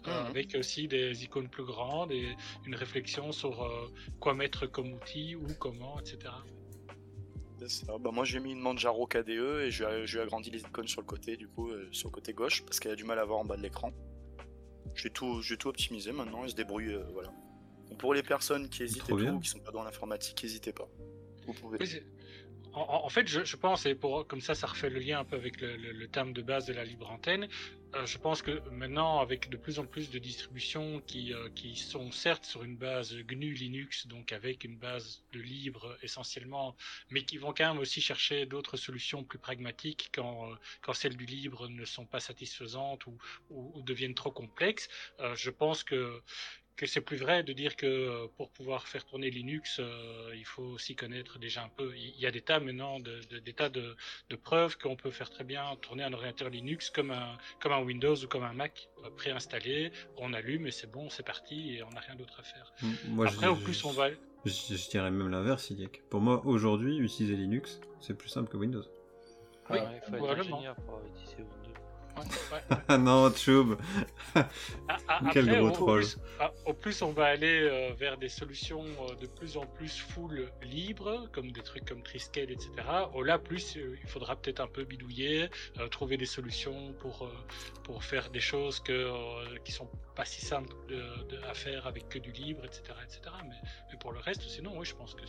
Euh, 0.07 0.21
Mhm. 0.21 0.27
Avec 0.27 0.55
aussi 0.55 0.87
des 0.87 1.23
icônes 1.23 1.49
plus 1.49 1.65
grandes 1.65 2.11
et 2.11 2.35
une 2.65 2.75
réflexion 2.75 3.31
sur 3.31 3.63
euh, 3.63 3.91
quoi 4.19 4.33
mettre 4.35 4.65
comme 4.67 4.93
outil, 4.93 5.35
ou 5.35 5.47
comment, 5.59 5.99
etc. 5.99 6.33
Ça. 7.67 7.97
Bah, 7.99 8.11
moi, 8.11 8.23
j'ai 8.25 8.39
mis 8.39 8.51
une 8.51 8.59
Manjaro 8.59 9.07
KDE 9.07 9.29
et 9.65 9.71
je 9.71 9.83
lui 9.83 9.91
ai- 9.93 10.05
je 10.07 10.13
lui 10.17 10.19
ai 10.19 10.23
agrandi 10.23 10.49
les 10.51 10.61
icônes 10.61 10.87
sur 10.87 11.01
le 11.01 11.07
côté, 11.07 11.37
du 11.37 11.47
coup, 11.47 11.69
euh, 11.71 11.87
sur 11.91 12.09
le 12.09 12.13
côté 12.13 12.33
gauche, 12.33 12.63
parce 12.63 12.79
qu'elle 12.79 12.91
a 12.91 12.95
du 12.95 13.03
mal 13.03 13.17
à 13.19 13.25
voir 13.25 13.39
en 13.39 13.45
bas 13.45 13.57
de 13.57 13.61
l'écran. 13.63 13.91
J'ai 14.95 15.09
tout, 15.09 15.41
j'ai 15.41 15.57
tout 15.57 15.67
optimisé 15.69 16.11
maintenant, 16.11 16.43
elle 16.43 16.49
se 16.49 16.55
débrouille, 16.55 16.93
euh, 16.93 17.03
voilà. 17.13 17.29
Donc, 17.89 17.97
pour 17.99 18.13
les 18.13 18.23
personnes 18.23 18.69
qui 18.69 18.83
hésitent 18.83 19.03
et 19.03 19.13
tout, 19.31 19.39
qui 19.39 19.49
sont 19.49 19.59
pas 19.59 19.71
dans 19.71 19.83
l'informatique, 19.83 20.41
n'hésitez 20.43 20.73
pas. 20.73 20.87
Vous 21.45 21.53
pouvez. 21.53 21.77
Oui, 21.79 22.01
en, 22.73 23.05
en 23.05 23.09
fait, 23.09 23.27
je, 23.27 23.43
je 23.43 23.55
pense, 23.55 23.85
et 23.85 23.95
pour, 23.95 24.27
comme 24.27 24.41
ça, 24.41 24.53
ça 24.55 24.67
refait 24.67 24.89
le 24.89 24.99
lien 24.99 25.19
un 25.19 25.25
peu 25.25 25.35
avec 25.35 25.59
le, 25.61 25.75
le- 25.77 25.91
le 25.93 26.07
terme 26.07 26.33
de 26.33 26.41
base 26.41 26.65
de 26.67 26.73
la 26.73 26.83
libre 26.85 27.09
antenne. 27.09 27.47
Euh, 27.95 28.05
je 28.05 28.17
pense 28.17 28.41
que 28.41 28.61
maintenant, 28.69 29.19
avec 29.19 29.49
de 29.49 29.55
plus 29.55 29.79
en 29.79 29.85
plus 29.85 30.09
de 30.09 30.19
distributions 30.19 31.01
qui, 31.07 31.33
euh, 31.33 31.49
qui 31.55 31.75
sont 31.77 32.11
certes 32.11 32.45
sur 32.45 32.63
une 32.63 32.75
base 32.75 33.15
GNU 33.15 33.53
Linux, 33.53 34.07
donc 34.07 34.33
avec 34.33 34.65
une 34.65 34.77
base 34.77 35.23
de 35.31 35.39
libre 35.39 35.97
essentiellement, 36.01 36.75
mais 37.09 37.23
qui 37.23 37.37
vont 37.37 37.53
quand 37.53 37.67
même 37.69 37.79
aussi 37.79 38.01
chercher 38.01 38.45
d'autres 38.45 38.75
solutions 38.75 39.23
plus 39.23 39.39
pragmatiques 39.39 40.09
quand, 40.13 40.51
euh, 40.51 40.55
quand 40.81 40.93
celles 40.93 41.15
du 41.15 41.25
libre 41.25 41.69
ne 41.69 41.85
sont 41.85 42.05
pas 42.05 42.19
satisfaisantes 42.19 43.05
ou, 43.07 43.17
deviennent 43.83 44.15
trop 44.15 44.31
complexes. 44.31 44.89
Je 45.35 45.49
pense 45.49 45.83
que 45.83 46.21
que 46.77 46.85
c'est 46.85 47.01
plus 47.01 47.17
vrai 47.17 47.43
de 47.43 47.51
dire 47.53 47.75
que 47.75 47.85
euh, 47.87 48.27
pour 48.37 48.49
pouvoir 48.51 48.87
faire 48.87 49.03
tourner 49.05 49.29
Linux, 49.31 49.79
euh, 49.79 50.31
il 50.35 50.45
faut 50.45 50.63
aussi 50.63 50.95
connaître 50.95 51.39
déjà 51.39 51.63
un 51.63 51.69
peu. 51.69 51.91
Il 51.97 52.17
y 52.19 52.25
a 52.27 52.31
des 52.31 52.41
tas 52.41 52.59
maintenant, 52.59 52.99
de, 52.99 53.19
de- 53.31 53.39
des 53.39 53.53
tas 53.53 53.69
de, 53.69 53.95
de 54.29 54.35
preuves 54.35 54.77
qu'on 54.77 54.95
peut 54.95 55.11
faire 55.11 55.29
très 55.29 55.43
bien 55.43 55.75
tourner 55.81 56.03
un 56.03 56.13
ordinateur 56.13 56.49
Linux 56.49 56.89
comme 56.89 57.11
un, 57.11 57.37
comme 57.59 57.71
un 57.73 57.81
Windows 57.81 58.15
ou 58.15 58.27
comme 58.27 58.43
un 58.43 58.53
Mac 58.53 58.89
préinstallé. 59.17 59.91
On 60.17 60.31
allume 60.33 60.67
et 60.67 60.71
c'est 60.71 60.89
bon, 60.89 61.09
c'est 61.09 61.25
parti 61.25 61.75
et 61.75 61.83
on 61.83 61.89
n'a 61.89 61.99
rien 61.99 62.15
d'autre 62.15 62.39
à 62.39 62.43
faire. 62.43 62.71
Moi, 63.05 63.27
Après, 63.27 63.47
je, 63.47 63.51
au 63.51 63.55
plus 63.55 63.83
on 63.83 63.91
va. 63.91 64.09
je, 64.45 64.51
je 64.75 64.89
dirais 64.89 65.09
même 65.11 65.29
l'inverse, 65.29 65.69
Iliek. 65.71 66.03
Pour 66.09 66.21
moi, 66.21 66.45
aujourd'hui, 66.45 66.97
utiliser 66.99 67.35
Linux, 67.35 67.81
c'est 67.99 68.15
plus 68.15 68.29
simple 68.29 68.49
que 68.49 68.57
Windows. 68.57 68.83
Oui, 69.69 69.79
Ouais, 69.79 69.83
il 69.95 69.99
faut 70.01 70.15
être 70.15 70.17
probablement. 70.17 70.57
ingénieur 70.57 70.75
pour 70.85 71.01
utiliser 71.13 71.37
Windows. 71.37 71.66
Ouais, 72.17 72.97
non, 72.97 73.29
ah, 75.07 75.21
Quel 75.31 75.47
gros 75.47 75.67
au 75.67 75.71
troll. 75.71 76.01
plus, 76.01 76.17
au 76.65 76.73
plus 76.73 77.01
on 77.01 77.11
va 77.11 77.25
aller 77.25 77.61
euh, 77.61 77.93
vers 77.93 78.17
des 78.17 78.29
solutions 78.29 78.83
euh, 78.83 79.15
de 79.15 79.27
plus 79.27 79.57
en 79.57 79.65
plus 79.65 79.97
full 79.99 80.49
libres, 80.63 81.27
comme 81.31 81.51
des 81.51 81.61
trucs 81.61 81.85
comme 81.85 82.01
Triskel, 82.01 82.51
etc. 82.51 82.71
Au 83.13 83.23
là, 83.23 83.37
plus 83.39 83.77
euh, 83.77 83.97
il 84.01 84.09
faudra 84.09 84.35
peut-être 84.35 84.59
un 84.59 84.67
peu 84.67 84.83
bidouiller, 84.83 85.49
trouver 85.91 86.17
des 86.17 86.25
solutions 86.25 86.93
pour, 86.99 87.29
pour 87.83 88.03
faire 88.03 88.29
des 88.29 88.39
choses 88.39 88.79
que, 88.79 89.11
qui 89.63 89.71
sont 89.71 89.89
pas 90.17 90.25
si 90.25 90.43
de, 90.49 90.95
de- 90.95 91.43
à 91.49 91.53
faire 91.53 91.85
avec 91.85 92.09
que 92.09 92.17
du 92.17 92.31
libre, 92.31 92.65
etc. 92.65 92.81
etc. 93.05 93.21
Mais, 93.47 93.55
mais 93.91 93.97
pour 93.99 94.11
le 94.11 94.19
reste, 94.19 94.41
sinon, 94.41 94.71
oui, 94.77 94.83
je 94.85 94.95
pense 94.95 95.13
que 95.13 95.21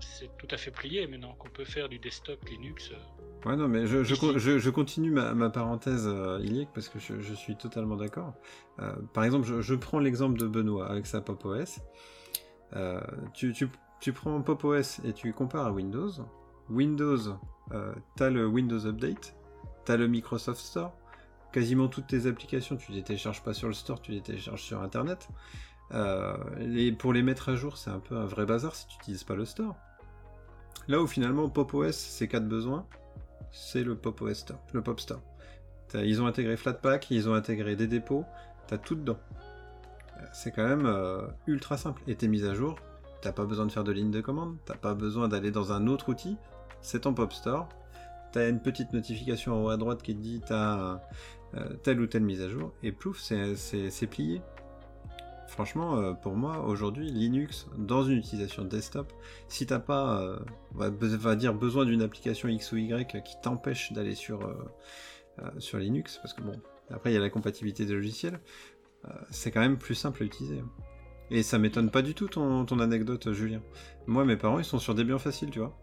c'est 0.00 0.30
tout 0.38 0.46
à 0.52 0.56
fait 0.56 0.70
plié 0.70 1.06
maintenant 1.08 1.34
qu'on 1.34 1.50
peut 1.50 1.64
faire 1.64 1.88
du 1.88 1.98
desktop 1.98 2.42
Linux. 2.48 2.90
euh, 2.92 3.48
Ouais, 3.48 3.56
non, 3.56 3.66
mais 3.68 3.86
je, 3.86 4.04
je, 4.04 4.14
je, 4.38 4.58
je 4.58 4.70
continue 4.70 5.10
ma, 5.10 5.34
ma 5.34 5.50
parenthèse, 5.50 6.06
euh, 6.06 6.38
Iliek, 6.44 6.68
parce 6.72 6.88
que 6.88 6.98
je, 7.00 7.20
je 7.20 7.34
suis 7.34 7.56
totalement 7.56 7.96
d'accord. 7.96 8.34
Euh, 8.78 8.92
par 9.12 9.24
exemple, 9.24 9.46
je, 9.46 9.60
je 9.62 9.74
prends 9.74 9.98
l'exemple 9.98 10.38
de 10.38 10.46
Benoît 10.46 10.88
avec 10.88 11.06
sa 11.06 11.20
Pop 11.20 11.44
OS. 11.44 11.80
Euh, 12.76 13.00
tu, 13.34 13.52
tu, 13.52 13.68
tu 14.00 14.12
prends 14.12 14.40
Pop 14.42 14.62
OS 14.62 15.00
et 15.04 15.12
tu 15.12 15.32
compares 15.32 15.66
à 15.66 15.72
Windows. 15.72 16.10
Windows, 16.68 17.18
euh, 17.72 17.92
t'as 18.16 18.30
le 18.30 18.46
Windows 18.46 18.86
Update, 18.86 19.34
t'as 19.84 19.96
le 19.96 20.06
Microsoft 20.06 20.60
Store. 20.60 20.92
Quasiment 21.52 21.88
toutes 21.88 22.06
tes 22.06 22.26
applications, 22.26 22.76
tu 22.76 22.92
les 22.92 23.02
télécharges 23.02 23.42
pas 23.42 23.54
sur 23.54 23.66
le 23.66 23.74
store, 23.74 24.00
tu 24.00 24.12
les 24.12 24.20
télécharges 24.20 24.62
sur 24.62 24.80
Internet. 24.82 25.28
Euh, 25.92 26.36
pour 26.98 27.12
les 27.12 27.22
mettre 27.22 27.48
à 27.48 27.56
jour, 27.56 27.76
c'est 27.76 27.90
un 27.90 27.98
peu 27.98 28.16
un 28.16 28.26
vrai 28.26 28.46
bazar 28.46 28.74
si 28.74 28.86
tu 28.86 28.96
n'utilises 28.96 29.24
pas 29.24 29.34
le 29.34 29.44
store. 29.44 29.74
Là 30.88 31.00
où 31.00 31.06
finalement 31.06 31.48
Pop 31.48 31.74
OS, 31.74 31.96
ses 31.96 32.28
quatre 32.28 32.48
besoins, 32.48 32.86
c'est 33.52 33.82
le 33.82 33.96
Pop 33.96 34.20
OS 34.22 34.38
Store, 34.38 34.60
le 34.72 34.82
Pop 34.82 35.00
Store. 35.00 35.20
Ils 35.94 36.22
ont 36.22 36.26
intégré 36.26 36.56
Flatpak, 36.56 37.10
ils 37.10 37.28
ont 37.28 37.34
intégré 37.34 37.74
des 37.74 37.88
dépôts, 37.88 38.24
t'as 38.68 38.78
tout 38.78 38.94
dedans. 38.94 39.18
C'est 40.32 40.52
quand 40.52 40.66
même 40.66 40.86
euh, 40.86 41.26
ultra 41.46 41.76
simple. 41.76 42.02
Et 42.06 42.14
tes 42.14 42.28
mises 42.28 42.44
à 42.44 42.54
jour, 42.54 42.76
t'as 43.22 43.32
pas 43.32 43.44
besoin 43.44 43.66
de 43.66 43.72
faire 43.72 43.84
de 43.84 43.90
ligne 43.90 44.10
de 44.10 44.20
commande, 44.20 44.56
t'as 44.64 44.76
pas 44.76 44.94
besoin 44.94 45.26
d'aller 45.26 45.50
dans 45.50 45.72
un 45.72 45.88
autre 45.88 46.10
outil, 46.10 46.36
c'est 46.80 47.00
ton 47.00 47.14
Pop 47.14 47.32
Store. 47.32 47.68
T'as 48.32 48.48
une 48.48 48.60
petite 48.60 48.92
notification 48.92 49.54
en 49.54 49.64
haut 49.64 49.70
à 49.70 49.76
droite 49.76 50.02
qui 50.02 50.14
te 50.14 50.20
dit 50.20 50.40
t'as 50.46 51.00
telle 51.82 52.00
ou 52.00 52.06
telle 52.06 52.22
mise 52.22 52.42
à 52.42 52.48
jour, 52.48 52.72
et 52.82 52.92
plouf, 52.92 53.18
c'est- 53.18 54.06
plié. 54.06 54.40
Franchement, 55.50 55.96
euh, 55.96 56.12
pour 56.12 56.36
moi, 56.36 56.60
aujourd'hui, 56.60 57.10
Linux, 57.10 57.66
dans 57.76 58.04
une 58.04 58.18
utilisation 58.18 58.64
desktop, 58.64 59.12
si 59.48 59.66
t'as 59.66 59.80
pas, 59.80 60.20
euh, 60.22 60.38
va, 60.74 61.34
dire, 61.34 61.54
besoin 61.54 61.84
d'une 61.84 62.02
application 62.02 62.48
X 62.48 62.70
ou 62.70 62.76
Y 62.76 63.20
qui 63.24 63.34
t'empêche 63.42 63.92
d'aller 63.92 64.14
sur, 64.14 64.46
euh, 64.46 64.54
euh, 65.40 65.50
sur 65.58 65.78
Linux, 65.78 66.18
parce 66.22 66.34
que 66.34 66.42
bon, 66.42 66.52
après 66.88 67.10
il 67.10 67.14
y 67.14 67.16
a 67.16 67.20
la 67.20 67.30
compatibilité 67.30 67.84
des 67.84 67.94
logiciels, 67.94 68.38
euh, 69.06 69.08
c'est 69.30 69.50
quand 69.50 69.60
même 69.60 69.76
plus 69.76 69.96
simple 69.96 70.22
à 70.22 70.26
utiliser. 70.26 70.62
Et 71.32 71.42
ça 71.42 71.58
m'étonne 71.58 71.90
pas 71.90 72.02
du 72.02 72.14
tout 72.14 72.28
ton, 72.28 72.64
ton 72.64 72.78
anecdote, 72.78 73.32
Julien. 73.32 73.60
Moi, 74.06 74.24
mes 74.24 74.36
parents, 74.36 74.60
ils 74.60 74.64
sont 74.64 74.78
sur 74.78 74.94
Debian 74.94 75.18
facile, 75.18 75.50
tu 75.50 75.58
vois. 75.58 75.76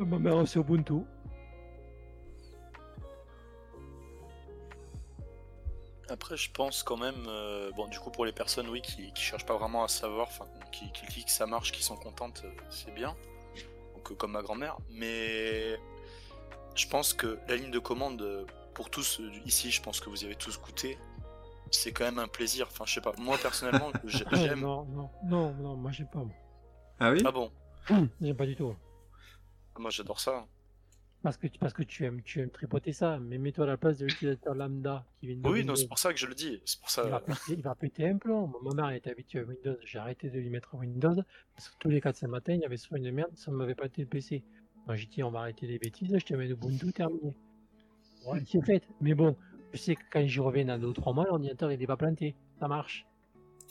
Ma 0.00 0.18
mère, 0.18 0.48
c'est 0.48 0.58
Ubuntu. 0.58 1.04
Après, 6.10 6.36
je 6.36 6.50
pense 6.50 6.82
quand 6.82 6.96
même, 6.96 7.24
euh, 7.28 7.70
bon, 7.76 7.86
du 7.86 7.98
coup, 8.00 8.10
pour 8.10 8.24
les 8.24 8.32
personnes, 8.32 8.68
oui, 8.68 8.82
qui, 8.82 9.12
qui 9.12 9.22
cherchent 9.22 9.46
pas 9.46 9.56
vraiment 9.56 9.84
à 9.84 9.88
savoir, 9.88 10.26
enfin, 10.26 10.44
qui, 10.72 10.90
qui 10.92 11.06
cliquent, 11.06 11.30
ça 11.30 11.46
marche, 11.46 11.70
qui 11.70 11.82
sont 11.84 11.96
contentes, 11.96 12.42
euh, 12.44 12.50
c'est 12.68 12.92
bien. 12.92 13.16
Donc, 13.94 14.10
euh, 14.10 14.14
comme 14.16 14.32
ma 14.32 14.42
grand-mère. 14.42 14.76
Mais 14.90 15.78
je 16.74 16.86
pense 16.88 17.14
que 17.14 17.38
la 17.48 17.56
ligne 17.56 17.70
de 17.70 17.78
commande, 17.78 18.46
pour 18.74 18.90
tous 18.90 19.20
ici, 19.46 19.70
je 19.70 19.80
pense 19.82 20.00
que 20.00 20.10
vous 20.10 20.22
y 20.22 20.26
avez 20.26 20.34
tous 20.36 20.58
goûté, 20.60 20.98
c'est 21.70 21.92
quand 21.92 22.04
même 22.04 22.18
un 22.18 22.28
plaisir. 22.28 22.66
Enfin, 22.70 22.84
je 22.86 22.94
sais 22.94 23.00
pas, 23.00 23.12
moi 23.18 23.36
personnellement, 23.38 23.92
j'ai- 24.04 24.24
j'aime. 24.32 24.60
non, 24.60 24.84
non, 24.86 25.10
non, 25.24 25.54
non, 25.54 25.76
moi 25.76 25.92
j'aime 25.92 26.08
pas. 26.08 26.24
Ah 26.98 27.12
oui? 27.12 27.22
Ah 27.24 27.30
bon? 27.30 27.52
J'aime 28.20 28.36
pas 28.36 28.46
du 28.46 28.56
tout. 28.56 28.74
Moi, 29.78 29.90
j'adore 29.90 30.18
ça. 30.20 30.44
Parce 31.22 31.36
que, 31.36 31.46
tu- 31.48 31.58
parce 31.58 31.74
que 31.74 31.82
tu 31.82 32.04
aimes, 32.06 32.22
tu 32.22 32.40
aimes 32.40 32.48
tripoter 32.50 32.92
ça, 32.94 33.18
mais 33.18 33.36
mets-toi 33.36 33.64
à 33.64 33.68
la 33.68 33.76
place 33.76 33.98
de 33.98 34.06
l'utilisateur 34.06 34.54
lambda 34.54 35.04
qui 35.18 35.26
vient 35.26 35.36
de 35.36 35.46
Oui, 35.48 35.64
non, 35.66 35.76
c'est 35.76 35.86
pour 35.86 35.98
ça 35.98 36.14
que 36.14 36.18
je 36.18 36.26
le 36.26 36.34
dis. 36.34 36.60
C'est 36.64 36.80
pour 36.80 36.88
Il 36.88 36.92
ça. 36.92 37.02
va, 37.04 37.20
péter, 37.20 37.40
il 37.50 37.60
va 37.62 37.74
péter 37.74 38.08
un 38.08 38.16
plomb. 38.16 38.46
Moi, 38.62 38.72
Ma 38.74 38.82
mère 38.88 38.96
était 38.96 39.10
habituée 39.10 39.40
à 39.40 39.42
Windows, 39.44 39.76
j'ai 39.84 39.98
arrêté 39.98 40.30
de 40.30 40.38
lui 40.38 40.48
mettre 40.48 40.74
Windows. 40.74 41.16
Parce 41.54 41.68
que 41.68 41.74
tous 41.78 41.90
les 41.90 42.00
4-5 42.00 42.26
matins, 42.28 42.54
il 42.54 42.60
y 42.60 42.64
avait 42.64 42.78
soit 42.78 42.96
une 42.96 43.10
merde, 43.12 43.32
ça 43.34 43.50
ne 43.50 43.56
m'avait 43.56 43.74
pas 43.74 43.84
été 43.86 44.00
le 44.00 44.08
PC. 44.08 44.42
Donc 44.86 44.96
j'ai 44.96 45.06
dit, 45.06 45.22
on 45.22 45.30
va 45.30 45.40
arrêter 45.40 45.66
les 45.66 45.78
bêtises, 45.78 46.16
je 46.16 46.24
te 46.24 46.32
mets 46.32 46.48
Ubuntu, 46.48 46.90
terminé. 46.92 47.34
Ouais, 48.26 48.42
c'est 48.46 48.64
fait. 48.64 48.82
Mais 49.02 49.12
bon, 49.14 49.36
je 49.74 49.78
sais 49.78 49.96
que 49.96 50.02
quand 50.10 50.26
j'y 50.26 50.40
reviens 50.40 50.64
dans 50.64 50.78
2 50.78 50.86
ou 50.86 50.92
3 50.94 51.12
mois, 51.12 51.26
l'ordinateur 51.26 51.70
il 51.70 51.78
n'est 51.78 51.86
pas 51.86 51.98
planté. 51.98 52.34
Ça 52.58 52.66
marche. 52.66 53.04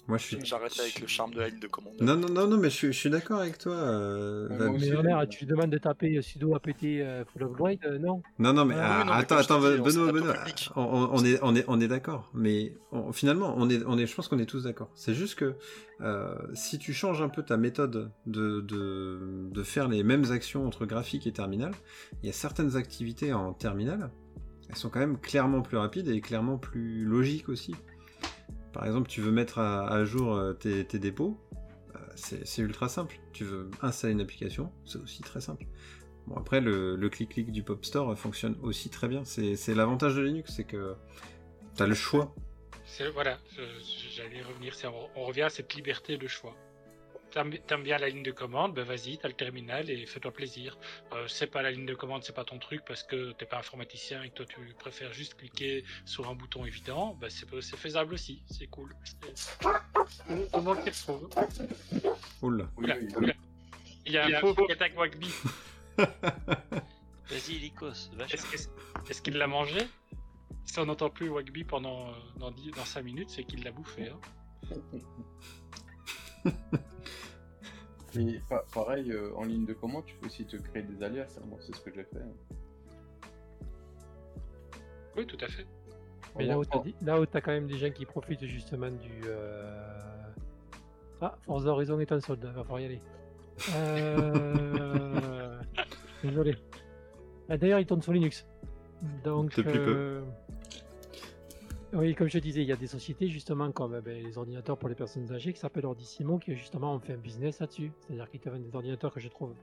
Moi, 0.10 0.18
je 0.18 0.24
suis. 0.24 0.38
J'arrête 0.44 0.74
avec 0.80 1.00
le 1.00 1.08
charme 1.08 1.34
de 1.36 1.40
la 1.40 1.50
ligne 1.50 1.60
de 1.60 1.68
commande. 1.68 1.94
Non, 2.02 2.16
non, 2.16 2.28
non, 2.30 2.48
non, 2.48 2.58
mais 2.58 2.70
je, 2.72 2.76
suis- 2.76 2.88
je 2.94 2.98
suis 2.98 3.10
d'accord 3.12 3.40
avec 3.40 3.60
toi. 3.60 3.74
euh, 3.76 4.48
Ouais, 4.50 4.78
Mais 4.80 4.90
euh, 4.92 5.26
tu 5.28 5.40
lui 5.42 5.46
demandes 5.46 5.70
de 5.70 5.78
taper 5.78 6.20
sudo 6.24 6.56
apt 6.56 6.84
euh, 6.84 7.24
full 7.32 7.44
upgrade, 7.44 7.78
euh, 7.86 8.00
non. 8.00 8.24
Non, 8.40 8.52
non, 8.54 8.66
mais 8.66 8.74
Ah, 8.76 8.80
ah, 8.82 9.00
oui, 9.02 9.06
non, 9.06 9.06
mais 9.14 9.20
attends, 9.22 9.38
attends, 9.38 9.60
dis, 9.60 9.78
Benoît, 9.78 10.12
Benoît, 10.12 10.34
on, 10.76 10.82
on- 10.82 11.10
on 11.14 11.24
est, 11.26 11.40
on 11.44 11.56
est, 11.56 11.64
on 11.68 11.80
est 11.80 11.88
d'accord. 11.88 12.32
Mais 12.34 12.74
on- 12.92 13.12
finalement, 13.12 13.54
on 13.56 13.70
est, 13.70 13.84
on 13.86 13.98
est, 14.00 14.08
je 14.08 14.16
pense 14.16 14.28
qu'on 14.28 14.40
est 14.40 14.48
tous 14.48 14.64
d'accord. 14.64 14.90
C'est 14.96 15.14
juste 15.14 15.36
que 15.36 15.54
euh, 16.02 16.36
si 16.56 16.80
tu 16.80 16.92
changes 16.92 17.22
un 17.22 17.30
peu 17.30 17.44
ta 17.44 17.58
méthode 17.58 18.12
de, 18.26 18.62
de, 18.62 19.20
de 19.52 19.64
faire 19.64 19.88
les 19.90 20.02
mêmes 20.04 20.32
actions 20.32 20.66
entre 20.66 20.88
graphique 20.88 21.28
et 21.28 21.32
terminal, 21.34 21.74
il 22.24 22.26
y 22.26 22.30
a 22.30 22.34
certaines 22.34 22.76
activités 22.78 23.32
en 23.32 23.54
terminal, 23.54 24.10
elles 24.70 24.76
sont 24.76 24.90
quand 24.90 25.00
même 25.02 25.20
clairement 25.20 25.62
plus 25.62 25.78
rapides 25.78 26.08
et 26.08 26.20
clairement 26.22 26.58
plus 26.58 27.04
logiques 27.06 27.50
aussi. 27.50 27.76
Par 28.74 28.86
exemple, 28.86 29.10
tu 29.10 29.22
veux 29.22 29.32
mettre 29.32 29.60
à, 29.60 30.06
jour 30.06 30.36
euh, 30.36 30.54
tes, 30.54 30.84
dépôts, 31.00 31.40
euh, 31.96 32.00
c'est 32.16 32.62
ultra 32.62 32.88
simple. 32.88 33.20
Tu 33.34 33.44
veux 33.44 33.70
installer 33.82 34.14
une 34.14 34.22
application, 34.22 34.72
c'est 34.86 35.00
aussi 35.00 35.22
très 35.22 35.42
simple. 35.42 35.66
Bon, 36.28 36.36
après, 36.36 36.62
le, 36.62 37.10
clic-clic 37.10 37.52
du 37.52 37.64
Pop 37.64 37.84
Store 37.84 38.18
fonctionne 38.18 38.56
aussi 38.62 38.90
très 38.90 39.08
bien. 39.08 39.24
C'est 39.26 39.74
l'avantage 39.74 40.16
de 40.16 40.22
Linux, 40.22 40.54
c'est 40.56 40.66
que 40.66 40.96
tu 41.76 41.84
as 41.84 41.88
le 41.88 41.96
choix. 41.96 42.34
Voilà, 43.14 43.38
j'allais 44.16 44.42
revenir. 44.42 44.74
On, 44.86 45.22
on 45.22 45.26
revient 45.26 45.44
à 45.44 45.50
cette 45.50 45.74
liberté 45.74 46.18
de 46.18 46.28
choix. 46.28 46.56
T'aimes 47.32 47.84
bien 47.84 47.98
la 48.00 48.10
ligne 48.10 48.24
de 48.24 48.32
commande, 48.32 48.74
ben 48.74 48.84
vas-y, 48.84 49.18
t'as 49.20 49.28
le 49.28 49.34
terminal 49.36 49.90
et 49.90 50.06
fais-toi 50.06 50.32
plaisir. 50.32 50.78
Euh, 51.14 51.28
c'est 51.28 51.48
pas 51.48 51.62
la 51.62 51.70
ligne 51.72 51.86
de 51.86 51.94
commande, 51.94 52.24
c'est 52.24 52.34
pas 52.36 52.44
ton 52.44 52.58
truc 52.58 52.82
parce 52.86 53.04
que 53.04 53.34
t'es 53.34 53.46
pas 53.46 53.60
informaticien 53.60 54.24
et 54.24 54.30
que 54.30 54.36
toi 54.36 54.46
tu 54.48 54.60
préfères 54.80 55.14
juste 55.14 55.36
cliquer 55.36 55.84
sur 56.06 56.28
un 56.30 56.34
bouton 56.36 56.66
évident, 56.66 57.16
ben 57.22 57.30
c'est 57.30 57.46
c'est 57.62 57.78
faisable 57.78 58.14
aussi, 58.16 58.42
c'est 58.50 58.68
cool. 58.68 58.96
C'est- 59.36 59.60
Comment 60.52 60.76
qu'il 60.76 60.92
retrouve 60.92 61.30
Oula. 62.42 62.66
Oula, 62.78 62.96
oula. 63.18 63.34
Il 64.06 64.14
y 64.14 64.18
a 64.18 64.26
un 64.26 64.40
faux 64.40 64.56
qui 64.66 64.72
attaque 64.72 64.98
Wagby. 64.98 65.30
Vas-y, 65.98 67.60
Lycos, 67.60 68.10
va 68.14 68.26
Est-ce 68.26 68.38
chercher. 68.38 68.56
est-ce- 68.56 68.70
est-ce 69.10 69.22
qu'il 69.22 69.38
l'a 69.38 69.46
mangé? 69.48 69.80
Si 70.66 70.80
on 70.80 70.86
n'entend 70.88 71.10
plus 71.12 71.30
Wagby 71.30 71.64
pendant 71.64 72.12
dans, 72.38 72.50
10 72.52 72.72
dans 72.72 72.86
5 72.86 73.04
minutes, 73.04 73.30
c'est 73.30 73.44
qu'il 73.44 73.64
l'a 73.64 73.72
bouffé. 73.72 74.10
Hein. 74.10 74.20
Pa- 78.50 78.66
pareil, 78.74 79.12
euh, 79.12 79.32
en 79.36 79.44
ligne 79.46 79.66
de 79.66 79.74
commande, 79.74 80.06
tu 80.06 80.16
peux 80.16 80.26
aussi 80.28 80.46
te 80.46 80.56
créer 80.58 80.84
des 80.84 81.04
alias. 81.04 81.38
hein. 81.40 81.44
Moi, 81.48 81.58
c'est 81.62 81.76
ce 81.76 81.82
que 81.82 81.92
j'ai 81.94 82.04
fait. 82.04 82.20
hein. 82.20 83.26
Oui, 85.18 85.26
tout 85.26 85.38
à 85.42 85.48
fait. 85.48 85.66
Mais 86.38 86.46
là 86.46 86.58
où 86.60 86.64
dit- 86.84 86.96
là 87.02 87.20
où 87.20 87.26
t'as 87.26 87.42
quand 87.42 87.52
même 87.52 87.68
des 87.68 87.78
gens 87.78 87.92
qui 87.92 88.06
profitent 88.06 88.46
justement 88.46 88.92
du. 88.92 89.22
euh, 89.26 90.22
Ah, 91.22 91.36
Forza 91.46 91.70
Horizon 91.72 92.00
est 92.00 92.12
en 92.12 92.20
solde, 92.22 92.46
va 92.46 92.64
falloir 92.64 92.80
y 92.80 92.86
aller. 92.86 93.02
Euh... 93.76 95.60
Désolé. 96.24 96.56
Ah, 97.50 97.58
D'ailleurs, 97.58 97.80
il 97.80 97.86
tourne 97.86 98.02
sur 98.02 98.14
Linux. 98.14 98.46
Donc, 99.24 99.56
Depuis 99.56 99.80
peu. 99.80 100.24
Euh, 101.94 101.98
oui, 102.00 102.16
comme 102.16 102.28
je 102.28 102.40
disais, 102.40 102.62
il 102.62 102.68
y 102.68 102.72
a 102.72 102.76
des 102.76 102.88
sociétés 102.88 103.28
justement 103.30 103.72
comme 103.72 103.96
eh 103.98 104.02
ben, 104.02 104.24
les 104.24 104.38
ordinateurs 104.38 104.78
pour 104.78 104.90
les 104.90 104.96
personnes 104.96 105.32
âgées 105.32 105.54
qui 105.54 105.60
s'appellent 105.60 105.86
Ordissimo 105.86 106.38
qui 106.40 106.56
justement 106.56 106.94
ont 106.96 107.00
fait 107.00 107.14
un 107.14 107.18
business 107.18 107.60
là-dessus. 107.60 107.92
C'est-à-dire 108.02 108.30
qu'ils 108.30 108.40
te 108.40 108.50
vendent 108.50 108.64
des 108.64 108.76
ordinateurs 108.76 109.14
que 109.14 109.20
je 109.20 109.28
trouve, 109.30 109.54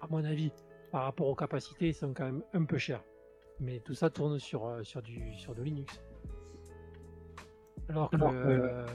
à 0.00 0.06
mon 0.08 0.24
avis, 0.24 0.50
par 0.90 1.04
rapport 1.04 1.26
aux 1.28 1.34
capacités, 1.34 1.88
ils 1.88 1.94
sont 1.94 2.12
quand 2.14 2.24
même 2.24 2.42
un 2.52 2.64
peu 2.64 2.78
chers. 2.78 3.02
Mais 3.60 3.80
tout 3.80 3.94
ça 3.94 4.10
tourne 4.10 4.38
sur, 4.38 4.66
euh, 4.66 4.82
sur, 4.82 5.00
du, 5.02 5.34
sur 5.34 5.54
Linux. 5.54 6.00
Alors 7.88 8.10
que 8.10 8.16
euh, 8.20 8.86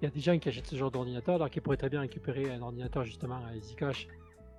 il 0.00 0.04
y 0.04 0.08
a 0.08 0.10
des 0.10 0.20
gens 0.20 0.38
qui 0.38 0.48
achètent 0.48 0.66
ce 0.66 0.76
genre 0.76 0.90
d'ordinateur 0.90 1.34
alors 1.36 1.50
qu'ils 1.50 1.62
pourraient 1.62 1.76
très 1.76 1.90
bien 1.90 2.00
récupérer 2.00 2.50
un 2.50 2.62
ordinateur 2.62 3.04
justement 3.04 3.44
à 3.46 3.54
EasyCash 3.54 4.08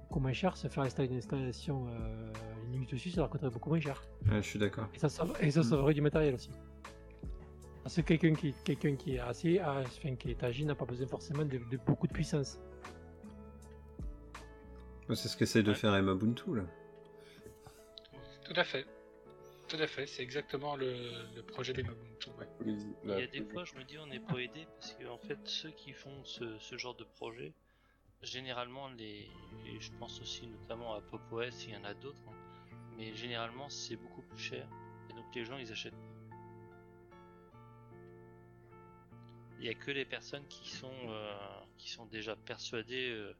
beaucoup 0.07 0.19
moins 0.19 0.33
cher, 0.33 0.55
se 0.57 0.67
faire 0.67 0.83
installer 0.83 1.07
une 1.09 1.17
installation 1.17 1.87
euh, 1.87 2.31
Linux 2.69 2.91
dessus, 2.91 3.09
ça 3.11 3.21
leur 3.21 3.29
coûterait 3.29 3.49
beaucoup 3.49 3.69
moins 3.69 3.79
cher. 3.79 4.01
Ouais, 4.29 4.41
je 4.41 4.41
suis 4.47 4.59
d'accord. 4.59 4.87
Et 4.93 4.99
ça, 4.99 5.07
sauve- 5.09 5.35
et 5.41 5.49
ça 5.51 5.63
sauverait 5.63 5.93
du 5.93 6.01
matériel 6.01 6.35
aussi. 6.35 6.51
Parce 7.83 7.95
que 7.95 8.01
quelqu'un 8.01 8.33
qui, 8.35 8.53
quelqu'un 8.63 8.95
qui 8.95 9.15
est 9.15 9.19
assez, 9.19 9.55
âgé- 9.57 9.85
enfin, 9.85 10.15
qui 10.15 10.29
est 10.31 10.43
âgé 10.43 10.65
n'a 10.65 10.75
pas 10.75 10.85
besoin 10.85 11.07
forcément 11.07 11.43
de, 11.45 11.57
de 11.57 11.77
beaucoup 11.77 12.07
de 12.07 12.13
puissance. 12.13 12.59
C'est 15.09 15.27
ce 15.27 15.35
qu'essaie 15.35 15.63
de 15.63 15.73
faire 15.73 15.93
Emma 15.95 16.13
Ubuntu 16.13 16.55
là. 16.55 16.63
Tout 18.45 18.53
à 18.55 18.63
fait. 18.63 18.85
Tout 19.67 19.77
à 19.77 19.87
fait, 19.87 20.05
c'est 20.05 20.21
exactement 20.23 20.75
le, 20.75 20.93
le 21.35 21.41
projet 21.43 21.73
des 21.73 21.81
Ubuntu. 21.81 22.29
ouais. 22.39 22.47
Il 23.03 23.09
y 23.09 23.13
a 23.13 23.27
des 23.27 23.41
fois, 23.43 23.63
je 23.65 23.73
me 23.75 23.83
dis, 23.83 23.97
on 23.97 24.05
n'est 24.05 24.19
pas 24.19 24.37
aidé 24.37 24.67
parce 24.79 24.93
que 24.93 25.05
en 25.07 25.17
fait, 25.17 25.39
ceux 25.45 25.71
qui 25.71 25.91
font 25.93 26.23
ce, 26.23 26.57
ce 26.59 26.77
genre 26.77 26.95
de 26.95 27.03
projet, 27.03 27.53
généralement, 28.21 28.89
les, 28.89 29.27
et 29.65 29.79
je 29.79 29.91
pense 29.99 30.21
aussi 30.21 30.47
notamment 30.47 30.93
à 30.93 31.01
Pop 31.01 31.21
OS, 31.31 31.65
il 31.65 31.73
y 31.73 31.77
en 31.77 31.83
a 31.83 31.93
d'autres, 31.93 32.21
hein, 32.27 32.75
mais 32.97 33.13
généralement, 33.15 33.69
c'est 33.69 33.95
beaucoup 33.95 34.21
plus 34.21 34.37
cher. 34.39 34.67
Et 35.09 35.13
donc, 35.13 35.25
les 35.35 35.43
gens, 35.45 35.57
ils 35.57 35.71
achètent. 35.71 35.93
Il 39.61 39.65
n'y 39.65 39.69
a 39.69 39.75
que 39.75 39.91
les 39.91 40.05
personnes 40.05 40.43
qui 40.49 40.67
sont, 40.69 40.87
euh, 41.07 41.31
qui 41.77 41.89
sont 41.91 42.07
déjà 42.07 42.35
persuadées 42.35 43.11
euh, 43.11 43.31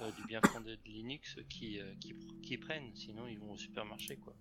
euh, 0.00 0.10
du 0.12 0.24
bien 0.28 0.40
fondé 0.52 0.76
de 0.76 0.88
Linux 0.88 1.36
qui, 1.48 1.80
euh, 1.80 1.92
qui, 2.00 2.12
pr- 2.14 2.40
qui 2.42 2.56
prennent, 2.58 2.94
sinon 2.94 3.26
ils 3.26 3.38
vont 3.40 3.52
au 3.52 3.56
supermarché 3.56 4.16
quoi. 4.16 4.34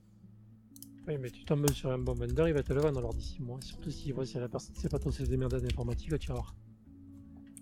Oui, 1.07 1.17
mais 1.19 1.31
tu 1.31 1.43
tombes 1.43 1.67
sur 1.71 1.89
un 1.89 1.97
bon 1.97 2.13
vendeur, 2.13 2.47
il 2.47 2.53
va 2.53 2.61
te 2.61 2.71
le 2.71 2.81
vendre 2.81 2.99
alors 2.99 3.13
d'ici 3.15 3.41
mois. 3.41 3.59
Surtout 3.61 3.89
s'il 3.89 4.13
voit 4.13 4.25
si 4.27 4.37
la 4.37 4.47
personne 4.47 4.75
c'est 4.75 4.91
pas 4.91 4.99
trop 4.99 5.09
ses 5.11 5.25
démerdades 5.25 5.63
d'informatique, 5.63 6.19
tu 6.19 6.27
vas 6.27 6.35
voir. 6.35 6.55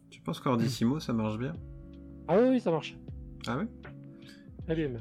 Tu 0.09 0.19
penses 0.19 0.41
qu'Ordissimo 0.41 0.99
ça 0.99 1.13
marche 1.13 1.37
bien? 1.37 1.53
Ah 2.27 2.37
oui, 2.41 2.49
oui, 2.49 2.59
ça 2.59 2.71
marche. 2.71 2.97
Ah 3.47 3.57
ouais 3.59 3.67
Très 4.65 4.75
bien. 4.75 4.89
mais 4.89 4.99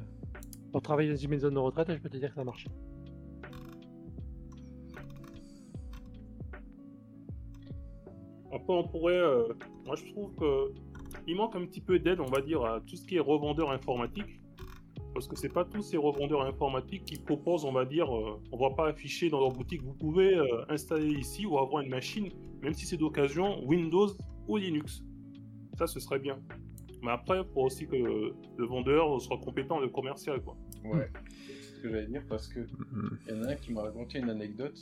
Pour 0.71 0.81
travailler 0.83 1.11
dans 1.11 1.17
une 1.17 1.31
maison 1.31 1.51
de 1.51 1.59
retraite, 1.59 1.91
je 1.93 1.99
peux 1.99 2.11
te 2.11 2.19
dire 2.19 2.29
que 2.29 2.35
ça 2.37 2.45
marche. 2.45 2.69
On 8.73 8.85
pourrait. 8.89 9.15
euh, 9.21 9.49
moi, 9.87 9.97
je 9.97 10.05
trouve 10.12 10.35
que 10.37 10.73
il 11.27 11.37
manque 11.37 11.55
un 11.57 11.65
petit 11.67 11.81
peu 11.81 11.99
d'aide, 11.99 12.21
on 12.21 12.27
va 12.31 12.41
dire, 12.41 12.65
à 12.65 12.81
tout 12.81 12.97
ce 12.97 13.07
qui 13.07 13.17
est 13.17 13.21
revendeur 13.21 13.71
informatique. 13.71 14.41
Parce 15.15 15.29
que 15.29 15.37
c'est 15.37 15.53
pas 15.53 15.65
tous 15.65 15.81
ces 15.83 15.97
revendeurs 15.97 16.43
informatiques 16.43 17.05
qui 17.05 17.17
proposent, 17.19 17.65
on 17.65 17.71
va 17.73 17.85
dire, 17.85 18.12
euh, 18.15 18.41
on 18.51 18.57
va 18.59 18.71
pas 18.71 18.89
afficher 18.89 19.31
dans 19.31 19.39
leur 19.39 19.53
boutique, 19.53 19.81
vous 19.83 19.95
pouvez 19.95 20.35
euh, 20.37 20.45
installer 20.69 21.07
ici 21.12 21.47
ou 21.47 21.57
avoir 21.57 21.83
une 21.85 21.89
machine, 21.91 22.31
même 22.62 22.75
si 22.75 22.85
c'est 22.85 22.97
d'occasion, 22.97 23.65
Windows 23.65 24.09
ou 24.49 24.57
Linux. 24.57 25.05
Ça, 25.79 25.87
ce 25.87 26.01
serait 26.01 26.19
bien. 26.19 26.41
Mais 27.01 27.12
après, 27.12 27.39
il 27.39 27.45
faut 27.55 27.61
aussi 27.62 27.87
que 27.87 27.95
le, 27.95 28.35
le 28.57 28.67
vendeur 28.67 29.21
soit 29.21 29.39
compétent, 29.39 29.79
le 29.79 29.89
commercial, 29.89 30.41
quoi. 30.43 30.57
Ouais, 30.85 31.09
c'est 31.47 31.53
ce 31.62 31.81
que 31.81 31.91
j'allais 31.91 32.07
dire 32.07 32.25
parce 32.29 32.49
que 32.49 32.61
Mhm. 32.61 33.19
il 33.29 33.35
y 33.35 33.39
en 33.39 33.43
a 33.45 33.49
un 33.53 33.55
qui 33.55 33.73
m'a 33.73 33.83
raconté 33.83 34.19
une 34.19 34.31
anecdote. 34.31 34.77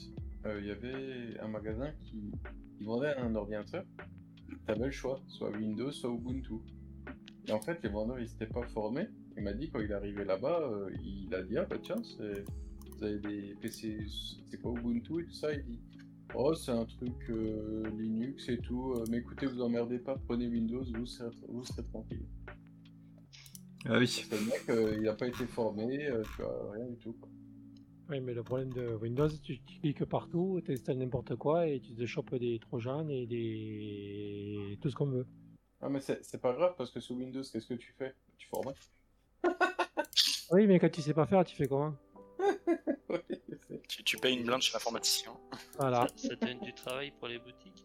Euh, 0.47 0.61
Il 0.61 0.67
y 0.67 0.71
avait 0.71 1.39
un 1.41 1.49
magasin 1.49 1.91
qui, 2.01 2.33
qui 2.77 2.85
vendait 2.85 3.15
un 3.17 3.35
ordinateur. 3.35 3.85
T'avais 4.67 4.87
le 4.87 4.91
choix, 4.91 5.21
soit 5.29 5.51
Windows, 5.51 5.91
soit 5.93 6.11
Ubuntu. 6.11 6.55
Et 7.49 7.53
en 7.53 7.61
fait, 7.61 7.79
les 7.83 7.89
vendeurs 7.89 8.21
ils 8.21 8.29
s'étaient 8.29 8.47
pas 8.47 8.67
formés. 8.69 9.09
Il 9.37 9.43
m'a 9.43 9.53
dit 9.53 9.71
quand 9.71 9.81
il 9.81 9.91
est 9.91 9.95
arrivé 9.95 10.25
là-bas, 10.25 10.61
euh, 10.71 10.91
il 11.03 11.35
a 11.35 11.43
dit 11.43 11.57
ah 11.59 11.65
bah 11.65 11.77
tiens, 11.83 11.97
c'est- 12.03 12.45
vous 12.97 13.05
avez 13.05 13.19
des 13.19 13.55
PC, 13.61 13.99
c'est 14.51 14.61
quoi 14.61 14.73
Ubuntu 14.73 15.23
et 15.23 15.25
tout 15.27 15.33
ça? 15.33 15.53
Il 15.53 15.65
dit 15.65 15.81
oh 16.35 16.55
c'est 16.55 16.71
un 16.73 16.85
truc 16.85 17.13
euh, 17.31 17.83
Linux 17.99 18.49
et 18.49 18.59
tout. 18.59 18.95
mais 19.11 19.19
écoutez, 19.19 19.47
vous 19.47 19.61
emmerdez 19.61 19.99
pas, 19.99 20.17
prenez 20.27 20.47
Windows, 20.49 20.85
vous 20.97 21.07
serez, 21.07 21.31
vous 21.49 21.65
serez 21.65 21.85
tranquille. 21.85 22.27
Ah 23.87 23.99
oui. 23.99 24.25
Le 24.31 24.47
mec, 24.47 24.99
il 25.01 25.09
a 25.09 25.15
pas 25.15 25.27
été 25.27 25.45
formé, 25.47 26.09
tu 26.37 26.43
vois, 26.43 26.73
rien 26.73 26.87
du 26.87 26.97
tout. 26.99 27.15
Quoi. 27.15 27.29
Oui, 28.13 28.21
mais 28.21 28.35
le 28.35 28.43
problème 28.43 28.71
de 28.75 28.89
Windows, 29.01 29.29
tu, 29.43 29.59
tu 29.63 29.81
cliques 29.81 30.05
partout, 30.05 30.61
tu 30.65 30.73
installes 30.73 30.99
n'importe 30.99 31.35
quoi 31.37 31.67
et 31.67 31.81
tu 31.81 31.95
te 31.95 32.05
chopes 32.05 32.35
des 32.35 32.59
trojans 32.59 33.09
et 33.09 33.27
des. 33.27 34.79
tout 34.83 34.91
ce 34.91 34.95
qu'on 34.95 35.07
veut. 35.07 35.27
Ah 35.81 35.89
mais 35.89 35.99
c'est 36.01 36.23
c'est 36.23 36.41
pas 36.41 36.53
grave 36.53 36.75
parce 36.77 36.91
que 36.91 37.01
sous 37.01 37.15
Windows, 37.15 37.41
qu'est-ce 37.43 37.67
que 37.67 37.73
tu 37.75 37.93
fais? 37.99 38.15
Tu 38.37 38.47
formates. 38.49 38.77
Oui, 40.51 40.67
mais 40.67 40.79
quand 40.79 40.91
tu 40.91 41.01
sais 41.01 41.15
pas 41.15 41.25
faire, 41.27 41.43
tu 41.45 41.57
fais 41.57 41.67
comment 41.67 41.95
Tu, 43.89 44.05
tu 44.05 44.17
payes 44.19 44.37
une 44.37 44.45
blinde 44.45 44.61
chez 44.61 44.73
l'informaticien. 44.75 45.33
Voilà. 45.79 46.07
Ça, 46.17 46.29
ça 46.29 46.37
donne 46.37 46.61
du 46.61 46.75
travail 46.75 47.13
pour 47.19 47.29
les 47.29 47.39
boutiques. 47.39 47.85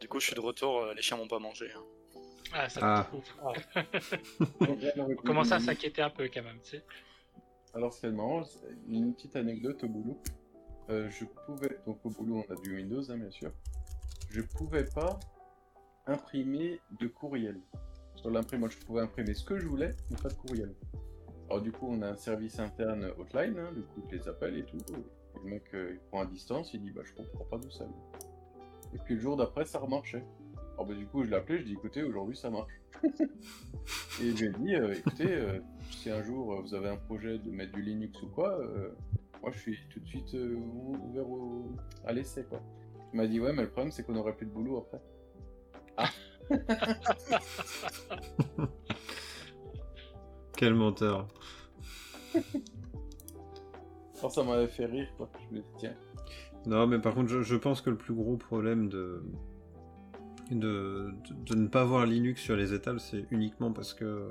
Du 0.00 0.08
coup, 0.08 0.20
je 0.20 0.26
suis 0.26 0.34
de 0.34 0.40
retour, 0.40 0.82
euh, 0.82 0.94
les 0.94 1.00
chiens 1.02 1.16
m'ont 1.16 1.26
pas 1.28 1.38
mangé. 1.38 1.68
hein. 1.74 1.84
Ah, 2.52 2.68
ça 2.68 2.80
Ah. 2.82 3.10
On 4.98 5.14
commence 5.16 5.52
à 5.52 5.58
s'inquiéter 5.60 6.02
un 6.02 6.10
peu 6.10 6.28
quand 6.32 6.42
même, 6.42 6.60
tu 6.62 6.70
sais. 6.76 6.84
Alors 7.74 7.92
c'est 7.92 8.10
marrant, 8.10 8.44
c'est 8.44 8.68
une 8.88 9.14
petite 9.14 9.34
anecdote 9.34 9.82
au 9.84 9.88
boulot. 9.88 10.18
Euh, 10.90 11.08
je 11.08 11.24
pouvais, 11.24 11.78
donc 11.86 12.04
au 12.04 12.10
boulot 12.10 12.44
on 12.46 12.52
a 12.52 12.56
du 12.60 12.76
Windows 12.76 13.10
hein, 13.10 13.16
bien 13.16 13.30
sûr. 13.30 13.50
Je 14.30 14.42
pouvais 14.42 14.84
pas 14.84 15.18
imprimer 16.06 16.80
de 17.00 17.06
courriel. 17.06 17.60
Sur 18.16 18.30
l'imprimante, 18.30 18.72
je 18.72 18.78
pouvais 18.78 19.00
imprimer 19.00 19.32
ce 19.32 19.44
que 19.44 19.58
je 19.58 19.66
voulais, 19.66 19.94
mais 20.10 20.16
pas 20.16 20.28
de 20.28 20.34
courriel. 20.34 20.74
Alors 21.48 21.62
du 21.62 21.72
coup 21.72 21.88
on 21.88 22.02
a 22.02 22.08
un 22.08 22.16
service 22.16 22.58
interne 22.58 23.10
hotline, 23.18 23.58
hein, 23.58 23.72
du 23.72 23.82
coup 23.82 24.02
je 24.10 24.16
les 24.16 24.28
appelle 24.28 24.58
et 24.58 24.64
tout. 24.64 24.76
Et 24.76 25.38
le 25.42 25.50
mec 25.50 25.64
euh, 25.72 25.92
il 25.94 26.00
prend 26.10 26.20
à 26.20 26.26
distance, 26.26 26.74
il 26.74 26.82
dit 26.82 26.90
bah 26.90 27.02
je 27.04 27.14
comprends 27.14 27.44
pas 27.44 27.56
d'où 27.56 27.70
ça. 27.70 27.86
Et 28.92 28.98
puis 28.98 29.14
le 29.14 29.20
jour 29.20 29.36
d'après 29.36 29.64
ça 29.64 29.78
remarchait. 29.78 30.24
Alors 30.82 30.94
bah 30.94 30.98
du 30.98 31.06
coup 31.06 31.22
je 31.22 31.30
l'ai 31.30 31.36
appelé, 31.36 31.60
je 31.60 31.64
dis 31.64 31.74
écoutez 31.74 32.02
aujourd'hui 32.02 32.36
ça 32.36 32.50
marche. 32.50 32.72
Et 34.20 34.34
je 34.34 34.46
lui 34.46 34.46
ai 34.46 34.50
dit, 34.58 34.74
euh, 34.74 34.92
écoutez, 34.94 35.32
euh, 35.32 35.60
si 35.92 36.10
un 36.10 36.24
jour 36.24 36.54
euh, 36.54 36.60
vous 36.60 36.74
avez 36.74 36.88
un 36.88 36.96
projet 36.96 37.38
de 37.38 37.50
mettre 37.52 37.70
du 37.72 37.82
Linux 37.82 38.20
ou 38.22 38.26
quoi, 38.26 38.58
moi 39.40 39.52
je 39.52 39.58
suis 39.60 39.78
tout 39.90 40.00
de 40.00 40.06
suite 40.06 40.34
ou- 40.34 40.96
ouvert 41.08 41.30
au- 41.30 41.70
à 42.04 42.12
l'essai 42.12 42.42
quoi. 42.44 42.60
Il 43.12 43.18
m'a 43.18 43.28
dit 43.28 43.38
ouais 43.38 43.52
mais 43.52 43.62
le 43.62 43.68
problème 43.70 43.92
c'est 43.92 44.02
qu'on 44.02 44.16
aurait 44.16 44.34
plus 44.34 44.46
de 44.46 44.50
boulot 44.50 44.78
après. 44.78 45.00
Ah 45.96 46.08
Quel 50.56 50.74
menteur. 50.74 51.28
Alors 54.18 54.32
ça 54.32 54.42
m'avait 54.42 54.66
fait 54.66 54.86
rire 54.86 55.06
quoi. 55.16 55.30
Je 55.48 55.54
me 55.56 55.60
dis 55.60 55.66
tiens. 55.78 55.94
Non, 56.66 56.88
mais 56.88 56.98
par 57.00 57.14
contre, 57.14 57.28
je, 57.28 57.42
je 57.42 57.54
pense 57.56 57.80
que 57.82 57.90
le 57.90 57.96
plus 57.96 58.14
gros 58.14 58.36
problème 58.36 58.88
de, 58.88 59.22
de, 60.50 61.12
de, 61.28 61.34
de 61.46 61.54
ne 61.54 61.68
pas 61.68 61.84
voir 61.84 62.06
Linux 62.06 62.40
sur 62.40 62.56
les 62.56 62.74
étals, 62.74 63.00
c'est 63.00 63.26
uniquement 63.30 63.72
parce 63.72 63.94
que 63.94 64.30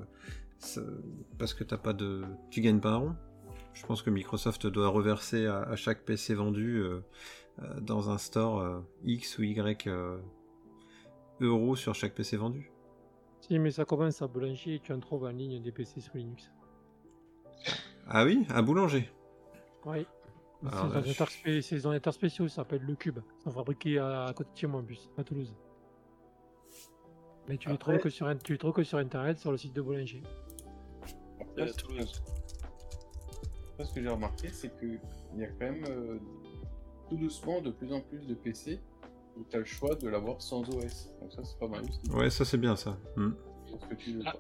parce 1.38 1.54
que 1.54 1.64
t'as 1.64 1.78
pas 1.78 1.94
de, 1.94 2.24
tu 2.50 2.62
gagnes 2.62 2.80
pas 2.80 2.92
un 2.92 2.98
rond. 2.98 3.16
Je 3.74 3.86
pense 3.86 4.02
que 4.02 4.10
Microsoft 4.10 4.68
doit 4.68 4.90
reverser 4.90 5.46
à, 5.48 5.62
à 5.62 5.76
chaque 5.76 6.04
PC 6.04 6.34
vendu 6.36 6.78
euh, 6.78 7.00
euh, 7.62 7.80
dans 7.80 8.10
un 8.10 8.18
store 8.18 8.60
euh, 8.60 8.82
X 9.04 9.40
ou 9.40 9.44
Y 9.44 9.88
euh, 9.88 10.20
euros 11.40 11.76
sur 11.76 11.96
chaque 11.96 12.14
PC 12.14 12.38
vendu. 12.38 12.70
Si, 13.40 13.58
mais 13.58 13.72
ça 13.72 13.86
commence 13.86 14.22
à 14.22 14.28
boulanger 14.28 14.76
et 14.76 14.80
tu 14.80 14.94
en 14.94 15.00
trouves 15.00 15.24
en 15.24 15.30
ligne 15.32 15.62
des 15.62 15.72
PC 15.72 16.02
sous 16.02 16.16
Linux. 16.18 16.52
Ah 18.08 18.26
oui, 18.26 18.46
à 18.50 18.62
boulanger. 18.62 19.10
Oui. 19.86 20.06
C'est 20.64 21.76
des 21.76 21.86
ordinateurs 21.88 22.14
spéciaux, 22.14 22.48
ça 22.48 22.58
s'appelle 22.58 22.84
le 22.84 22.96
Cube. 22.96 23.20
Ils 23.40 23.44
sont 23.44 23.52
fabriqués 23.52 23.98
à, 23.98 24.26
à 24.26 24.34
côté 24.34 24.52
de 24.54 24.58
chez 24.58 24.68
moi 24.68 24.82
en 24.82 25.20
à 25.20 25.24
Toulouse. 25.24 25.56
Mais 27.48 27.58
tu 27.58 27.68
les, 27.70 27.76
Après- 27.76 27.94
trouves 27.94 28.04
que 28.04 28.10
sur, 28.10 28.28
tu 28.44 28.52
les 28.54 28.58
trouves 28.58 28.74
que 28.74 28.84
sur 28.84 28.98
internet 28.98 29.40
sur 29.40 29.52
le 29.52 29.58
site 29.58 29.74
de 29.74 29.82
Boulanger. 29.82 30.22
Après, 31.42 31.62
Euh, 31.64 31.68
ce 31.68 31.74
que- 31.74 31.82
Toulouse. 31.82 32.24
après, 33.74 33.86
ce 33.86 33.94
que 33.94 34.02
j'ai 34.02 34.10
remarqué 34.10 34.50
c'est 34.50 34.70
que 34.80 34.86
il 35.34 35.40
y 35.40 35.44
a 35.44 35.48
quand 35.48 35.60
même 35.72 35.84
euh, 35.90 36.18
tout 37.10 37.18
doucement 37.18 37.62
de 37.62 37.72
plus 37.72 37.92
en 37.94 38.02
plus 38.02 38.26
de 38.28 38.34
PC 38.36 38.80
où 39.38 39.44
tu 39.50 39.56
as 39.56 39.60
le 39.60 39.66
choix 39.66 39.96
de 39.96 40.08
l'avoir 40.08 40.42
sans 40.42 40.62
OS. 40.70 41.10
Donc 41.22 41.32
ça 41.34 41.44
c'est 41.44 41.58
pas 41.60 41.68
mal 41.68 41.82
aussi. 41.84 42.00
Ouais, 42.12 42.30
ça 42.30 42.46
c'est 42.46 42.58
bien 42.58 42.76
ça. 42.76 42.98
Hmm. 43.16 43.32
Parce 43.72 43.86
que 43.88 43.96
tu 43.96 44.14
veux 44.14 44.24
Ah. 44.26 44.32
pas. 44.34 44.40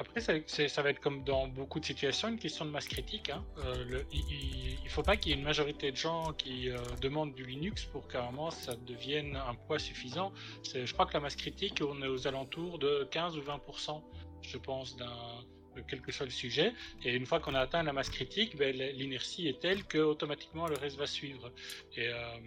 Après, 0.00 0.20
ça, 0.20 0.82
va 0.82 0.90
être 0.90 1.00
comme 1.00 1.24
dans 1.24 1.46
beaucoup 1.46 1.78
de 1.78 1.84
situations, 1.84 2.28
une 2.28 2.38
question 2.38 2.64
de 2.64 2.70
masse 2.70 2.88
critique. 2.88 3.28
hein. 3.28 3.44
Euh, 3.58 4.02
il, 4.10 4.78
il 4.82 4.88
faut 4.88 5.02
pas 5.02 5.16
qu'il 5.16 5.30
y 5.30 5.34
ait 5.34 5.38
une 5.38 5.44
majorité 5.44 5.92
de 5.92 5.96
gens 5.96 6.32
qui 6.32 6.70
euh, 6.70 6.78
demandent 7.02 7.34
du 7.34 7.44
Linux 7.44 7.84
pour 7.84 8.08
moment 8.14 8.50
ça 8.50 8.74
devienne 8.74 9.36
un 9.36 9.54
poids 9.54 9.78
suffisant. 9.78 10.32
Je 10.64 10.90
crois 10.94 11.04
que 11.04 11.12
la 11.12 11.20
masse 11.20 11.36
critique, 11.36 11.82
on 11.86 12.02
est 12.02 12.08
aux 12.08 12.26
alentours 12.26 12.78
de 12.78 13.06
15 13.10 13.36
ou 13.36 13.42
20%, 13.42 14.02
je 14.40 14.56
pense, 14.56 14.96
d'un. 14.96 15.44
quel 15.86 16.00
que 16.00 16.12
soit 16.12 16.26
le 16.26 16.32
sujet. 16.32 16.72
Et 17.04 17.14
une 17.14 17.26
fois 17.26 17.38
qu'on 17.38 17.54
a 17.54 17.60
atteint 17.60 17.82
la 17.82 17.92
masse 17.92 18.08
critique, 18.10 18.56
ben, 18.56 18.74
l'inertie 18.74 19.48
est 19.48 19.60
telle 19.60 19.84
que 19.84 19.98
automatiquement 19.98 20.66
le 20.66 20.76
reste 20.76 20.96
va 20.96 21.06
suivre. 21.06 21.52
Et, 21.96 22.08
euh, 22.08 22.38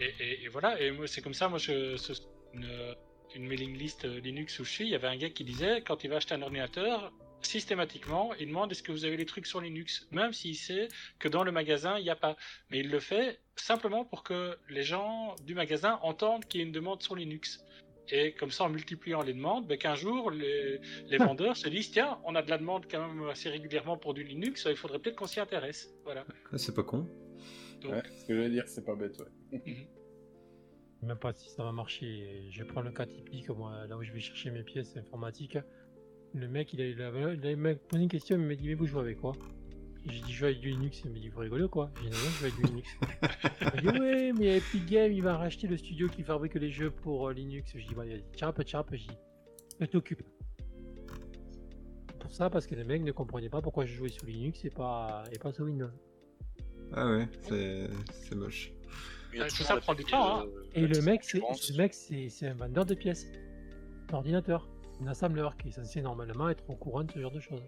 et, 0.00 0.44
et, 0.44 0.48
voilà. 0.48 0.80
Et 0.82 0.92
c'est 1.06 1.22
comme 1.22 1.34
ça. 1.34 1.48
Moi, 1.48 1.58
je, 1.58 1.96
une, 2.52 2.66
une 3.36 3.46
mailing 3.46 3.76
list 3.76 4.04
Linux 4.04 4.58
où 4.58 4.64
je 4.64 4.70
suis, 4.70 4.84
il 4.84 4.90
y 4.90 4.94
avait 4.94 5.08
un 5.08 5.16
gars 5.16 5.30
qui 5.30 5.44
disait 5.44 5.82
quand 5.82 6.02
il 6.04 6.10
va 6.10 6.16
acheter 6.16 6.34
un 6.34 6.42
ordinateur, 6.42 7.12
systématiquement, 7.42 8.34
il 8.40 8.48
demande 8.48 8.72
est-ce 8.72 8.82
que 8.82 8.92
vous 8.92 9.04
avez 9.04 9.16
les 9.16 9.26
trucs 9.26 9.46
sur 9.46 9.60
Linux, 9.60 10.08
même 10.10 10.32
s'il 10.32 10.56
sait 10.56 10.88
que 11.18 11.28
dans 11.28 11.44
le 11.44 11.52
magasin, 11.52 11.98
il 11.98 12.04
n'y 12.04 12.10
a 12.10 12.16
pas. 12.16 12.36
Mais 12.70 12.80
il 12.80 12.90
le 12.90 12.98
fait 12.98 13.38
simplement 13.54 14.04
pour 14.04 14.22
que 14.22 14.56
les 14.68 14.82
gens 14.82 15.36
du 15.44 15.54
magasin 15.54 15.98
entendent 16.02 16.44
qu'il 16.46 16.60
y 16.60 16.64
a 16.64 16.66
une 16.66 16.72
demande 16.72 17.02
sur 17.02 17.14
Linux. 17.14 17.62
Et 18.08 18.32
comme 18.32 18.50
ça, 18.50 18.64
en 18.64 18.68
multipliant 18.68 19.22
les 19.22 19.34
demandes, 19.34 19.66
ben, 19.66 19.76
qu'un 19.76 19.96
jour, 19.96 20.30
les, 20.30 20.80
les 21.08 21.18
vendeurs 21.28 21.56
se 21.56 21.68
disent 21.68 21.90
tiens, 21.90 22.18
on 22.24 22.34
a 22.34 22.42
de 22.42 22.50
la 22.50 22.58
demande 22.58 22.86
quand 22.90 23.06
même 23.06 23.28
assez 23.28 23.48
régulièrement 23.48 23.96
pour 23.96 24.14
du 24.14 24.22
Linux, 24.22 24.66
il 24.70 24.76
faudrait 24.76 24.98
peut-être 24.98 25.16
qu'on 25.16 25.26
s'y 25.26 25.40
intéresse. 25.40 25.92
Voilà. 26.04 26.24
c'est 26.56 26.74
pas 26.74 26.84
con. 26.84 27.08
Ouais, 27.84 28.02
ce 28.18 28.24
que 28.24 28.34
je 28.34 28.40
veux 28.40 28.48
dire, 28.48 28.64
c'est 28.66 28.84
pas 28.84 28.94
bête, 28.94 29.18
ouais. 29.18 29.88
Même 31.02 31.16
pas 31.16 31.32
si 31.32 31.50
ça 31.50 31.64
va 31.64 31.72
marcher. 31.72 32.48
Je 32.50 32.64
prends 32.64 32.80
le 32.80 32.90
cas 32.90 33.06
typique, 33.06 33.48
moi, 33.50 33.86
là 33.86 33.96
où 33.96 34.02
je 34.02 34.12
vais 34.12 34.20
chercher 34.20 34.50
mes 34.50 34.62
pièces 34.62 34.96
informatiques. 34.96 35.58
Le 36.34 36.48
mec, 36.48 36.72
il 36.72 36.80
a, 36.80 36.86
il 36.86 37.00
a, 37.00 37.32
il 37.34 37.66
a 37.66 37.74
posé 37.74 38.02
une 38.02 38.08
question, 38.08 38.36
il 38.36 38.46
m'a 38.46 38.54
dit 38.54 38.66
Mais 38.66 38.74
vous 38.74 38.86
jouez 38.86 39.00
avec 39.00 39.20
quoi? 39.20 39.32
J'ai 40.06 40.20
dit 40.20 40.32
Je 40.32 40.38
joue 40.38 40.44
avec 40.46 40.60
du 40.60 40.70
Linux. 40.70 41.02
Il 41.04 41.10
m'a 41.10 41.18
dit 41.18 41.28
Vous 41.28 41.40
rigolez 41.40 41.68
quoi? 41.68 41.90
J'ai 42.02 42.10
dit 42.10 42.16
Non, 42.16 42.30
je 42.30 42.38
joue 42.38 42.44
avec 42.44 42.56
du 42.56 42.62
Linux. 42.62 42.88
il 43.60 43.64
m'a 43.64 43.92
dit 43.92 43.98
Ouais, 44.00 44.32
mais 44.32 44.56
Epic 44.58 44.86
Games, 44.86 45.12
il 45.12 45.22
va 45.22 45.36
racheter 45.36 45.66
le 45.66 45.76
studio 45.76 46.08
qui 46.08 46.22
fabrique 46.22 46.54
les 46.54 46.70
jeux 46.70 46.90
pour 46.90 47.28
euh, 47.28 47.32
Linux. 47.32 47.72
J'ai 47.74 47.86
dit 47.86 47.94
Bah, 47.94 48.04
tiens, 48.32 48.52
peu, 48.52 48.64
tiens, 48.64 48.82
peu. 48.82 48.96
J'ai 48.96 49.08
dit 49.08 49.18
Je 49.80 49.86
t'occupe. 49.86 50.22
Pour 52.20 52.32
ça, 52.32 52.50
parce 52.50 52.66
que 52.66 52.74
le 52.74 52.84
mec 52.84 53.02
ne 53.02 53.12
comprenait 53.12 53.48
pas 53.48 53.62
pourquoi 53.62 53.86
je 53.86 53.94
jouais 53.94 54.08
sur 54.08 54.26
Linux 54.26 54.64
et 54.64 54.70
pas, 54.70 55.22
et 55.32 55.38
pas 55.38 55.52
sur 55.52 55.64
Windows. 55.64 55.90
Ah 56.92 57.10
ouais, 57.10 57.28
c'est 57.42 58.34
moche. 58.34 58.72
Tout 59.38 59.62
ça 59.62 59.76
prend 59.76 59.94
du 59.94 60.04
temps. 60.04 60.40
Hein. 60.40 60.46
Et 60.74 60.86
le 60.86 61.00
mec, 61.02 61.24
c'est 61.24 61.38
le 61.38 61.76
mec, 61.76 61.94
c'est 61.94 62.46
un 62.46 62.54
vendeur 62.54 62.86
de 62.86 62.94
pièces 62.94 63.26
d'ordinateur 64.08 64.68
un 65.02 65.06
assembleur 65.08 65.56
qui 65.56 65.68
est 65.68 65.72
censé 65.72 66.00
normalement 66.02 66.48
être 66.48 66.64
au 66.68 66.74
courant 66.74 67.04
de 67.04 67.12
ce 67.12 67.20
genre 67.20 67.30
de 67.30 67.40
choses. 67.40 67.62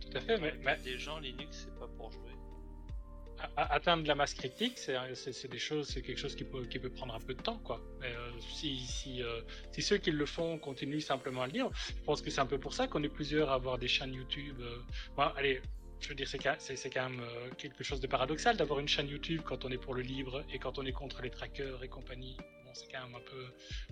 Tout 0.00 0.16
à 0.16 0.20
fait, 0.20 0.38
mais, 0.38 0.54
mais... 0.64 0.76
des 0.78 0.98
gens 0.98 1.18
Linux 1.18 1.66
c'est 1.66 1.78
pas 1.78 1.88
pour 1.96 2.10
jouer. 2.10 2.22
atteindre 3.56 4.06
la 4.06 4.14
masse 4.14 4.34
critique, 4.34 4.78
c'est 4.78 5.48
des 5.48 5.58
choses, 5.58 5.88
c'est 5.88 6.02
quelque 6.02 6.18
chose 6.18 6.34
qui 6.34 6.44
peut, 6.44 6.64
qui 6.64 6.78
peut 6.78 6.90
prendre 6.90 7.14
un 7.14 7.20
peu 7.20 7.34
de 7.34 7.42
temps, 7.42 7.58
quoi. 7.58 7.80
Mais, 8.00 8.08
euh, 8.08 8.30
si, 8.40 8.78
si, 8.78 9.22
euh, 9.22 9.40
si, 9.72 9.82
ceux 9.82 9.98
qui 9.98 10.10
le 10.10 10.26
font 10.26 10.58
continuent 10.58 11.00
simplement 11.00 11.42
à 11.42 11.46
le 11.46 11.52
dire, 11.52 11.70
je 11.74 12.02
pense 12.04 12.22
que 12.22 12.30
c'est 12.30 12.40
un 12.40 12.46
peu 12.46 12.58
pour 12.58 12.74
ça 12.74 12.88
qu'on 12.88 13.02
est 13.02 13.08
plusieurs 13.08 13.50
à 13.50 13.54
avoir 13.54 13.78
des 13.78 13.88
chaînes 13.88 14.14
YouTube. 14.14 14.56
Euh... 14.60 14.78
Bon, 15.16 15.24
allez, 15.36 15.60
je 16.00 16.08
veux 16.08 16.14
dire, 16.14 16.28
c'est 16.28 16.90
quand 16.90 17.08
même 17.08 17.20
euh, 17.20 17.50
quelque 17.56 17.82
chose 17.82 18.00
de 18.00 18.06
paradoxal 18.06 18.56
d'avoir 18.56 18.80
une 18.80 18.88
chaîne 18.88 19.08
YouTube 19.08 19.42
quand 19.44 19.64
on 19.64 19.70
est 19.70 19.78
pour 19.78 19.94
le 19.94 20.02
libre 20.02 20.44
et 20.52 20.58
quand 20.58 20.78
on 20.78 20.84
est 20.84 20.92
contre 20.92 21.22
les 21.22 21.30
trackers 21.30 21.82
et 21.82 21.88
compagnie 21.88 22.36
c'est 22.76 22.86
quand 22.92 23.04
même 23.06 23.14
un 23.14 23.30
peu. 23.30 23.44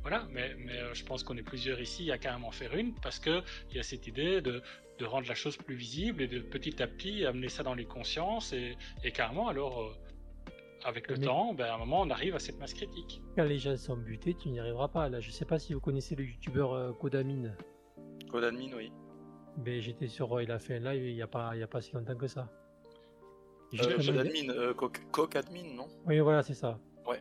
Voilà, 0.02 0.26
mais, 0.30 0.54
mais 0.58 0.78
euh, 0.78 0.94
je 0.94 1.04
pense 1.04 1.22
qu'on 1.22 1.36
est 1.36 1.42
plusieurs 1.42 1.80
ici 1.80 2.10
à 2.10 2.18
carrément 2.18 2.50
faire 2.50 2.74
une 2.74 2.94
parce 2.94 3.18
qu'il 3.18 3.42
y 3.72 3.78
a 3.78 3.82
cette 3.82 4.06
idée 4.06 4.40
de, 4.40 4.62
de, 4.98 5.04
rendre 5.04 5.26
la 5.26 5.34
chose 5.34 5.56
plus 5.56 5.74
visible 5.74 6.22
et 6.22 6.28
de 6.28 6.40
petit 6.40 6.82
à 6.82 6.86
petit 6.86 7.24
amener 7.24 7.48
ça 7.48 7.62
dans 7.62 7.74
les 7.74 7.86
consciences 7.86 8.52
et, 8.52 8.76
et 9.02 9.10
carrément, 9.10 9.48
alors, 9.48 9.82
euh, 9.82 9.92
avec 10.84 11.08
le 11.08 11.18
temps, 11.18 11.54
ben, 11.54 11.64
à 11.64 11.74
un 11.74 11.78
moment, 11.78 12.02
on 12.02 12.10
arrive 12.10 12.34
à 12.34 12.38
cette 12.38 12.58
masse 12.58 12.74
critique. 12.74 13.22
Quand 13.36 13.44
les 13.44 13.58
gens 13.58 13.76
sont 13.76 13.96
butés, 13.96 14.34
tu 14.34 14.50
n'y 14.50 14.60
arriveras 14.60 14.88
pas. 14.88 15.08
Là, 15.08 15.20
je 15.20 15.30
sais 15.30 15.46
pas 15.46 15.58
si 15.58 15.72
vous 15.72 15.80
connaissez 15.80 16.14
le 16.14 16.24
youtubeur 16.24 16.74
euh, 16.74 16.92
Codamine. 16.92 17.56
Codamine, 18.30 18.74
oui. 18.74 18.92
Mais 19.64 19.80
j'étais 19.80 20.08
sur. 20.08 20.40
il 20.40 20.50
a 20.50 20.58
fait 20.58 20.76
un 20.76 20.92
live 20.92 21.04
il 21.06 21.14
n'y 21.14 21.22
a, 21.22 21.26
pas, 21.26 21.52
il 21.54 21.60
y 21.60 21.62
a 21.62 21.66
pas 21.66 21.80
si 21.80 21.94
longtemps 21.94 22.16
que 22.16 22.26
ça. 22.26 22.48
Codadmin, 23.76 24.72
Cocadmin, 25.10 25.74
non? 25.74 25.88
Oui, 26.06 26.20
voilà, 26.20 26.42
c'est 26.42 26.54
ça 26.54 26.78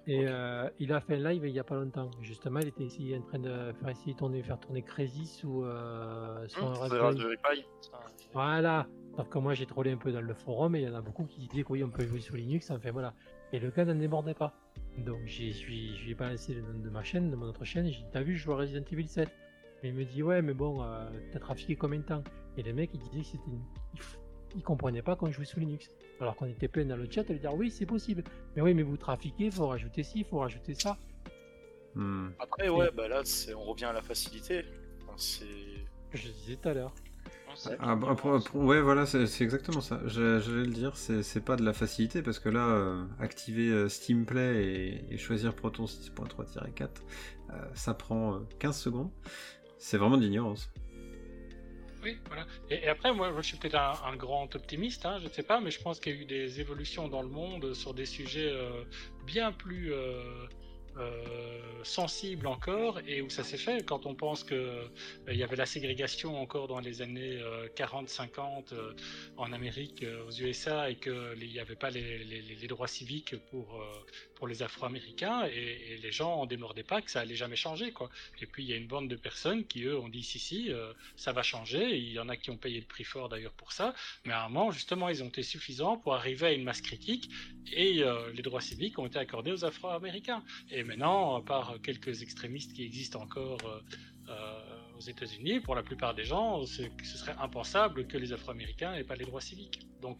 et 0.08 0.26
euh, 0.28 0.70
il 0.80 0.94
a 0.94 1.02
fait 1.02 1.16
un 1.16 1.32
live 1.32 1.46
il 1.46 1.54
y 1.54 1.60
a 1.60 1.64
pas 1.64 1.76
longtemps. 1.76 2.10
Justement, 2.22 2.60
il 2.60 2.68
était 2.68 2.84
ici 2.84 3.14
en 3.18 3.22
train 3.22 3.40
de 3.40 3.74
faire 3.74 3.90
essayer 3.90 4.14
de 4.14 4.18
tourner, 4.18 4.42
faire 4.44 4.60
tourner 4.60 4.82
Crazy 4.82 5.42
ou 5.46 5.66
euh, 5.66 6.48
sur 6.48 6.70
mmh, 6.70 6.94
un 6.94 7.16
Voilà. 8.34 8.88
Sauf 9.16 9.30
que 9.30 9.38
moi 9.38 9.54
j'ai 9.54 9.66
trollé 9.66 9.92
un 9.92 9.98
peu 9.98 10.12
dans 10.12 10.22
le 10.22 10.34
forum 10.34 10.76
et 10.76 10.82
il 10.82 10.88
y 10.88 10.90
en 10.90 10.96
a 10.96 11.02
beaucoup 11.02 11.26
qui 11.26 11.48
disaient 11.48 11.64
que 11.64 11.72
oui 11.72 11.84
on 11.84 11.90
peut 11.90 12.06
jouer 12.06 12.20
sur 12.20 12.36
Linux. 12.36 12.72
Enfin 12.72 12.92
voilà. 12.92 13.14
Et 13.52 13.60
le 13.60 13.70
gars 13.70 13.86
n'en 13.86 13.96
débordait 13.96 14.34
pas. 14.34 14.54
Donc 14.98 15.20
j'ai, 15.26 15.52
je 15.52 15.68
lui 15.68 16.12
ai 16.12 16.16
balancé 16.16 16.54
le 16.54 16.62
nom 16.62 16.80
de 16.80 16.90
ma 16.90 17.04
chaîne, 17.04 17.30
de 17.30 17.36
mon 17.36 17.48
autre 17.48 17.66
chaîne. 17.66 17.86
J'ai 17.86 18.00
dit 18.00 18.06
t'as 18.12 18.22
vu 18.22 18.36
je 18.36 18.44
joue 18.44 18.54
à 18.54 18.58
Resident 18.58 18.86
Evil 18.92 19.08
7. 19.08 19.30
Mais 19.84 19.90
il 19.90 19.96
me 19.96 20.06
dit 20.06 20.24
ouais 20.24 20.42
mais 20.42 20.54
bon 20.54 20.82
euh, 20.82 21.06
t'as 21.32 21.40
trafiqué 21.40 21.76
combien 21.76 22.00
de 22.00 22.06
temps? 22.06 22.24
Et 22.58 22.64
le 22.64 22.74
mec 22.74 22.90
il 22.94 23.00
disait 23.00 23.22
que 23.22 23.28
c'était 23.28 23.52
une... 23.52 23.62
il 24.56 24.64
comprenait 24.64 25.02
pas 25.02 25.16
qu'on 25.16 25.32
jouait 25.32 25.46
sous 25.46 25.60
Linux. 25.60 25.90
Alors 26.20 26.36
qu'on 26.36 26.46
était 26.48 26.68
plein 26.68 26.86
dans 26.86 26.96
le 26.96 27.08
chat 27.10 27.30
à 27.30 27.34
lui 27.34 27.40
dire 27.40 27.54
oui, 27.54 27.70
c'est 27.70 27.86
possible. 27.86 28.24
Mais 28.56 28.62
oui, 28.62 28.74
mais 28.74 28.84
vous 28.84 28.98
trafiquez, 28.98 29.46
il 29.46 29.52
faut 29.52 29.68
rajouter 29.68 30.04
ci, 30.04 30.20
il 30.20 30.26
faut 30.26 30.40
rajouter 30.40 30.74
ça. 30.74 30.98
Hmm. 31.96 32.30
Après, 32.40 32.70
ouais, 32.70 32.90
bah 32.96 33.08
là, 33.08 33.22
on 33.56 33.64
revient 33.64 33.86
à 33.86 33.94
la 33.94 34.02
facilité. 34.02 34.66
c'est... 35.16 35.46
Je 36.14 36.30
disais 36.30 36.56
tout 36.56 36.70
à 36.70 36.74
l'heure. 36.74 36.94
Ah, 37.80 37.96
bah, 37.96 38.16
ouais, 38.56 38.82
voilà, 38.82 39.06
c'est 39.06 39.42
exactement 39.42 39.82
ça. 39.82 40.00
J'allais 40.06 40.40
le 40.40 40.72
dire, 40.72 40.96
c'est 40.98 41.44
pas 41.44 41.56
de 41.56 41.64
la 41.64 41.74
facilité 41.74 42.22
parce 42.22 42.40
que 42.40 42.50
là, 42.50 42.68
euh, 42.68 43.06
activer 43.20 43.70
euh, 43.70 43.90
Steam 43.90 44.26
Play 44.26 44.66
et, 44.66 45.14
et 45.14 45.18
choisir 45.18 45.54
Proton 45.54 45.86
6.3-4, 45.86 46.88
euh, 47.52 47.54
ça 47.76 47.94
prend 47.94 48.42
15 48.60 48.78
secondes. 48.78 49.12
C'est 49.84 49.98
vraiment 49.98 50.16
de 50.16 50.24
l'ignorance. 50.24 50.72
Oui, 52.04 52.18
voilà. 52.28 52.48
Et, 52.70 52.88
après, 52.88 53.14
moi, 53.14 53.34
je 53.36 53.42
suis 53.42 53.58
peut-être 53.58 53.76
un, 53.76 54.16
grand 54.16 54.56
optimiste, 54.56 55.06
hein, 55.06 55.18
je 55.20 55.26
ne 55.26 55.30
sais 55.30 55.44
pas, 55.44 55.60
mais 55.60 55.72
je 55.72 55.82
pense 55.82 56.00
qu'il 56.00 56.16
y 56.16 56.20
a 56.20 56.22
eu 56.22 56.26
des 56.26 56.62
évolutions 56.62 57.10
dans 57.10 57.22
le 57.22 57.28
monde 57.28 57.74
sur 57.74 57.94
des 57.94 58.06
sujets 58.06 58.50
euh, 58.50 58.86
bien 59.26 59.52
plus 59.52 59.92
euh, 59.92 60.48
euh, 61.00 61.84
sensible 61.84 62.46
encore 62.46 63.00
et 63.08 63.24
où 63.24 63.30
ça 63.30 63.44
s'est 63.44 63.58
fait 63.58 63.84
quand 63.84 64.06
on 64.06 64.14
pense 64.14 64.46
euh, 64.52 64.88
il 65.28 65.36
y 65.36 65.44
avait 65.44 65.56
la 65.56 65.66
ségrégation 65.66 66.40
encore 66.40 66.68
dans 66.68 66.80
les 66.80 67.02
années 67.02 67.42
40-50 67.76 68.74
euh, 68.74 68.94
en 69.36 69.52
Amérique, 69.52 70.06
aux 70.28 70.32
USA 70.32 70.92
et 70.92 70.96
qu'il 70.96 71.50
n'y 71.50 71.60
avait 71.60 71.76
pas 71.76 71.90
les, 71.90 72.68
droits 72.68 72.88
civiques 72.88 73.36
pour, 73.50 73.84
pour 74.44 74.50
les 74.50 74.62
Afro-Américains 74.62 75.46
et, 75.46 75.98
les 76.04 76.12
gens 76.12 76.34
en 76.42 76.46
démordaient 76.46 76.84
pas 76.84 77.02
que 77.02 77.10
ça 77.10 77.22
allait 77.22 77.36
jamais 77.36 77.56
changer 77.56 77.94
quoi. 77.94 78.10
Et 78.42 78.46
puis 78.46 78.64
il 78.64 78.70
y 78.70 78.74
a 78.74 78.76
une 78.76 78.88
bande 78.88 79.08
de 79.08 79.16
personnes 79.16 79.64
qui 79.64 79.84
eux 79.84 79.98
ont 79.98 80.10
dit 80.10 80.22
si 80.22 80.38
si 80.38 80.70
ça 81.16 81.32
va 81.32 81.44
changer. 81.44 81.98
il 81.98 82.12
y 82.12 82.20
en 82.20 82.28
a 82.28 82.36
qui 82.36 82.50
ont 82.50 82.58
payé 82.58 82.78
le 82.80 82.86
prix 82.86 83.06
fort 83.06 83.30
d'ailleurs 83.30 83.54
pour 83.54 83.72
ça, 83.72 83.96
mais 84.26 84.34
à 84.34 84.44
un 84.44 84.50
moment 84.50 84.72
justement 84.72 85.08
ils 85.08 85.24
ont 85.24 85.30
été 85.30 85.44
suffisants 85.44 85.96
pour 85.98 86.14
arriver 86.16 86.48
à 86.48 86.52
une 86.52 86.64
masse 86.64 86.82
critique 86.82 87.30
et 87.72 88.04
les 88.34 88.42
droits 88.42 88.60
civiques 88.60 89.00
ont 89.00 89.06
été 89.06 89.20
accordés 89.20 89.52
aux 89.52 89.64
Afro-Américains. 89.64 90.44
Et 90.72 90.84
maintenant, 90.84 91.36
à 91.36 91.42
part 91.42 91.76
quelques 91.82 92.22
extrémistes 92.22 92.74
qui 92.74 92.84
existent 92.84 93.22
encore 93.22 93.60
euh, 93.66 93.82
euh, 94.30 94.98
aux 94.98 95.02
États-Unis, 95.02 95.60
pour 95.60 95.76
la 95.76 95.84
plupart 95.84 96.14
des 96.14 96.26
gens, 96.26 96.66
ce 96.66 96.84
serait 97.04 97.36
impensable 97.40 98.08
que 98.08 98.18
les 98.18 98.34
Afro-Américains 98.34 98.94
n'aient 98.94 99.04
pas 99.04 99.16
les 99.16 99.26
droits 99.26 99.42
civiques. 99.42 99.80
Donc, 100.02 100.20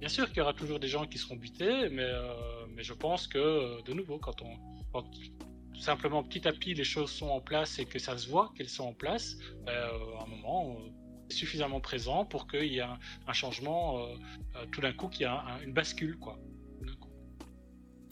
bien 0.00 0.08
sûr 0.08 0.26
qu'il 0.28 0.38
y 0.38 0.40
aura 0.40 0.54
toujours 0.54 0.80
des 0.80 0.88
gens 0.88 1.06
qui 1.06 1.18
seront 1.18 1.36
butés, 1.36 1.88
mais, 1.90 2.02
euh, 2.02 2.66
mais 2.74 2.82
je 2.82 2.92
pense 2.92 3.26
que, 3.26 3.82
de 3.82 3.92
nouveau, 3.92 4.18
quand 4.18 4.42
on. 4.42 4.56
simplement 5.78 6.22
petit 6.22 6.46
à 6.48 6.52
petit 6.52 6.74
les 6.74 6.84
choses 6.84 7.10
sont 7.10 7.28
en 7.28 7.40
place 7.40 7.78
et 7.78 7.86
que 7.86 7.98
ça 7.98 8.18
se 8.18 8.28
voit 8.28 8.52
qu'elles 8.54 8.68
sont 8.68 8.84
en 8.84 8.92
place, 8.92 9.36
ben, 9.64 9.72
à 10.18 10.24
un 10.24 10.26
moment 10.26 10.76
suffisamment 11.30 11.80
présent 11.80 12.24
pour 12.24 12.48
qu'il 12.48 12.72
y 12.72 12.78
ait 12.78 12.90
un, 13.26 13.32
changement 13.32 14.04
tout 14.72 14.80
d'un 14.80 14.92
coup, 14.92 15.08
qu'il 15.08 15.22
y 15.22 15.24
ait 15.24 15.64
une 15.64 15.72
bascule 15.72 16.18
quoi. 16.18 16.38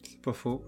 C'est 0.04 0.22
pas 0.22 0.32
faux 0.32 0.64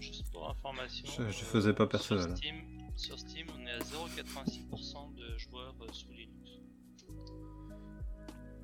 juste 0.00 0.30
pour 0.30 0.48
information. 0.48 1.06
Je, 1.30 1.44
faisais 1.44 1.72
pas 1.72 1.86
perso. 1.86 2.20
Sur 2.20 2.36
Steam, 2.36 2.56
sur 2.96 3.18
Steam, 3.18 3.46
on 3.56 3.66
est 3.66 3.72
à 3.72 3.78
0,86% 3.78 5.14
de 5.14 5.38
joueurs 5.38 5.74
euh, 5.80 5.92
sous. 5.92 6.08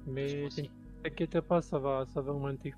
Mais 0.06 0.48
t'inquiète 1.02 1.40
pas, 1.40 1.62
ça 1.62 1.78
va, 1.78 2.05
ça 2.06 2.20
va 2.20 2.32
augmenter. 2.32 2.74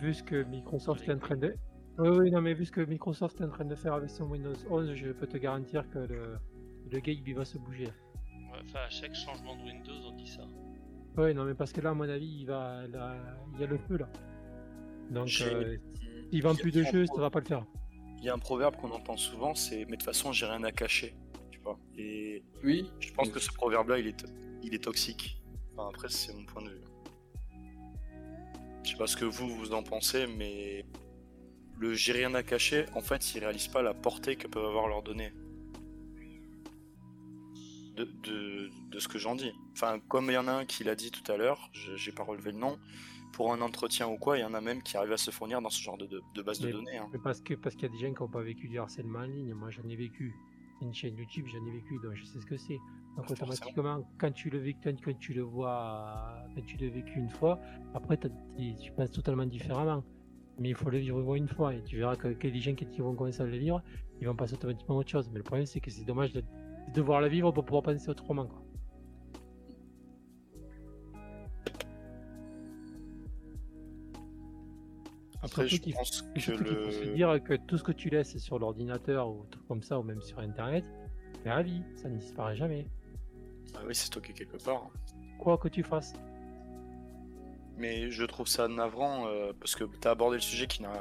Vu 0.00 0.14
ce 0.14 0.22
que 0.22 0.42
Microsoft 0.44 1.08
est 1.08 1.12
en 1.12 1.18
train 1.18 1.36
de. 1.36 1.54
Oui, 1.98 2.08
oui, 2.08 2.30
non, 2.30 2.40
mais 2.40 2.54
vu 2.54 2.64
ce 2.64 2.72
que 2.72 2.80
Microsoft 2.80 3.40
est 3.40 3.44
en 3.44 3.50
train 3.50 3.64
de 3.64 3.74
faire 3.74 3.94
avec 3.94 4.10
son 4.10 4.24
Windows 4.24 4.54
11, 4.68 4.94
je 4.94 5.12
peux 5.12 5.26
te 5.26 5.36
garantir 5.36 5.88
que 5.90 5.98
le, 5.98 6.38
le 6.90 7.00
game 7.00 7.22
il 7.24 7.34
va 7.34 7.44
se 7.44 7.58
bouger. 7.58 7.88
enfin, 8.52 8.80
à 8.86 8.90
chaque 8.90 9.14
changement 9.14 9.56
de 9.56 9.62
Windows, 9.62 10.08
on 10.08 10.16
dit 10.16 10.26
ça. 10.26 10.42
Oui, 11.16 11.32
non, 11.34 11.44
mais 11.44 11.54
parce 11.54 11.72
que 11.72 11.80
là, 11.80 11.90
à 11.90 11.94
mon 11.94 12.08
avis, 12.08 12.40
il 12.40 12.46
va, 12.46 12.82
il 12.86 13.60
y 13.60 13.64
a 13.64 13.66
le 13.66 13.78
feu 13.78 13.98
là. 13.98 14.08
Donc, 15.10 15.28
euh, 15.42 15.76
il 16.32 16.42
vend 16.42 16.54
plus 16.54 16.72
de 16.72 16.82
jeux, 16.82 17.06
ça 17.06 17.20
va 17.20 17.30
pas 17.30 17.40
le 17.40 17.44
faire. 17.44 17.64
Il 18.18 18.24
y 18.24 18.28
a 18.28 18.34
un 18.34 18.38
proverbe 18.38 18.76
qu'on 18.76 18.90
entend 18.90 19.16
souvent, 19.16 19.54
c'est 19.54 19.84
mais 19.84 19.84
de 19.84 19.90
toute 19.92 20.02
façon 20.04 20.32
j'ai 20.32 20.46
rien 20.46 20.64
à 20.64 20.72
cacher, 20.72 21.14
tu 21.50 21.60
vois. 21.60 21.78
Et 21.96 22.42
oui, 22.64 22.90
je 22.98 23.12
pense 23.12 23.28
que 23.28 23.38
ce 23.38 23.52
proverbe-là, 23.52 23.98
il 23.98 24.08
est, 24.08 24.24
il 24.64 24.74
est 24.74 24.82
toxique. 24.84 25.42
Enfin, 25.76 25.88
après, 25.88 26.08
c'est 26.08 26.32
mon 26.34 26.44
point 26.44 26.62
de 26.62 26.70
vue. 26.70 26.80
Je 28.84 28.90
sais 28.90 28.96
pas 28.96 29.06
ce 29.06 29.16
que 29.16 29.24
vous 29.24 29.48
vous 29.48 29.72
en 29.72 29.82
pensez, 29.82 30.26
mais 30.26 30.84
le 31.78 31.94
j'ai 31.94 32.12
rien 32.12 32.34
à 32.34 32.42
cacher, 32.42 32.86
en 32.94 33.00
fait, 33.00 33.34
ils 33.34 33.40
réalisent 33.40 33.68
pas 33.68 33.82
la 33.82 33.94
portée 33.94 34.36
que 34.36 34.46
peuvent 34.46 34.66
avoir 34.66 34.88
leurs 34.88 35.02
données. 35.02 35.32
de, 37.96 38.02
de, 38.24 38.70
de 38.90 38.98
ce 38.98 39.06
que 39.06 39.18
j'en 39.20 39.36
dis. 39.36 39.52
Enfin, 39.72 40.00
comme 40.08 40.24
il 40.26 40.32
y 40.32 40.36
en 40.36 40.48
a 40.48 40.52
un 40.52 40.64
qui 40.64 40.82
l'a 40.82 40.96
dit 40.96 41.12
tout 41.12 41.30
à 41.30 41.36
l'heure, 41.36 41.70
je- 41.72 41.94
j'ai 41.94 42.10
pas 42.10 42.24
relevé 42.24 42.50
le 42.50 42.58
nom, 42.58 42.76
pour 43.32 43.52
un 43.52 43.60
entretien 43.60 44.08
ou 44.08 44.16
quoi, 44.18 44.36
il 44.36 44.40
y 44.40 44.44
en 44.44 44.52
a 44.54 44.60
même 44.60 44.82
qui 44.82 44.96
arrivent 44.96 45.12
à 45.12 45.16
se 45.16 45.30
fournir 45.30 45.62
dans 45.62 45.70
ce 45.70 45.80
genre 45.80 45.96
de, 45.96 46.06
de, 46.08 46.42
base 46.42 46.58
de 46.58 46.72
données. 46.72 46.96
hein. 46.96 47.08
Mais 47.12 47.20
parce 47.20 47.40
que 47.40 47.54
parce 47.54 47.76
qu'il 47.76 47.84
y 47.84 47.86
a 47.86 47.90
des 47.96 47.98
gens 47.98 48.12
qui 48.12 48.20
n'ont 48.20 48.28
pas 48.28 48.42
vécu 48.42 48.66
du 48.66 48.80
harcèlement 48.80 49.20
en 49.20 49.26
ligne. 49.26 49.54
Moi, 49.54 49.70
j'en 49.70 49.88
ai 49.88 49.94
vécu. 49.94 50.34
Une 50.82 50.92
chaîne 50.92 51.16
YouTube, 51.16 51.46
j'en 51.46 51.64
ai 51.66 51.70
vécu, 51.70 51.98
donc 52.02 52.14
je 52.14 52.24
sais 52.24 52.38
ce 52.40 52.46
que 52.46 52.56
c'est. 52.56 52.78
Donc 53.16 53.26
Forcément. 53.26 53.52
automatiquement, 53.52 54.08
quand 54.18 54.32
tu 54.32 54.50
le 54.50 54.58
vis, 54.58 54.74
quand, 54.82 54.92
tu 55.18 55.32
le 55.32 55.42
vois, 55.42 56.36
quand 56.54 56.62
tu 56.66 56.76
l'as 56.76 56.90
vécu 56.90 57.18
une 57.18 57.30
fois, 57.30 57.60
après 57.94 58.18
tu 58.18 58.28
tu 58.76 58.92
penses 58.92 59.12
totalement 59.12 59.46
différemment. 59.46 60.04
Mais 60.58 60.68
il 60.70 60.74
faut 60.74 60.90
le 60.90 60.98
vivre 60.98 61.34
une 61.34 61.48
fois 61.48 61.74
et 61.74 61.82
tu 61.82 61.96
verras 61.96 62.16
que, 62.16 62.28
que 62.28 62.46
les 62.46 62.60
gens 62.60 62.74
qui 62.74 63.00
vont 63.00 63.14
commencer 63.14 63.40
à 63.42 63.46
le 63.46 63.56
vivre, 63.56 63.82
ils 64.20 64.26
vont 64.26 64.36
passer 64.36 64.54
automatiquement 64.54 64.96
à 64.96 64.98
autre 64.98 65.10
chose. 65.10 65.28
Mais 65.30 65.38
le 65.38 65.42
problème, 65.42 65.66
c'est 65.66 65.80
que 65.80 65.90
c'est 65.90 66.04
dommage 66.04 66.32
de 66.32 66.44
de 66.88 66.92
devoir 66.92 67.20
le 67.20 67.28
vivre 67.28 67.52
pour 67.52 67.64
pouvoir 67.64 67.82
penser 67.82 68.08
autrement. 68.08 68.46
Quoi. 68.46 68.63
Après, 75.44 75.68
je 75.68 75.76
qu'il- 75.76 75.94
pense 75.94 76.24
Et 76.34 76.40
que 76.40 76.56
faut 76.56 76.90
se 76.90 77.04
le. 77.04 77.14
dire 77.14 77.42
que 77.44 77.54
tout 77.54 77.76
ce 77.78 77.82
que 77.84 77.92
tu 77.92 78.08
laisses 78.08 78.36
sur 78.38 78.58
l'ordinateur 78.58 79.28
ou 79.28 79.44
tout 79.50 79.60
comme 79.68 79.82
ça, 79.82 79.98
ou 79.98 80.02
même 80.02 80.20
sur 80.22 80.38
internet, 80.38 80.84
c'est 81.42 81.50
à 81.50 81.62
vie, 81.62 81.82
ça 81.96 82.08
ne 82.08 82.16
disparaît 82.18 82.56
jamais. 82.56 82.86
Ah 83.74 83.80
oui, 83.86 83.94
c'est 83.94 84.06
stocké 84.06 84.32
quelque 84.32 84.56
part. 84.62 84.88
Quoi 85.38 85.58
que 85.58 85.68
tu 85.68 85.82
fasses. 85.82 86.14
Mais 87.76 88.10
je 88.10 88.24
trouve 88.24 88.46
ça 88.46 88.68
navrant 88.68 89.26
euh, 89.26 89.52
parce 89.58 89.74
que 89.74 89.84
tu 89.84 90.08
as 90.08 90.12
abordé 90.12 90.36
le 90.36 90.42
sujet 90.42 90.66
qui 90.66 90.82
n'a. 90.82 90.92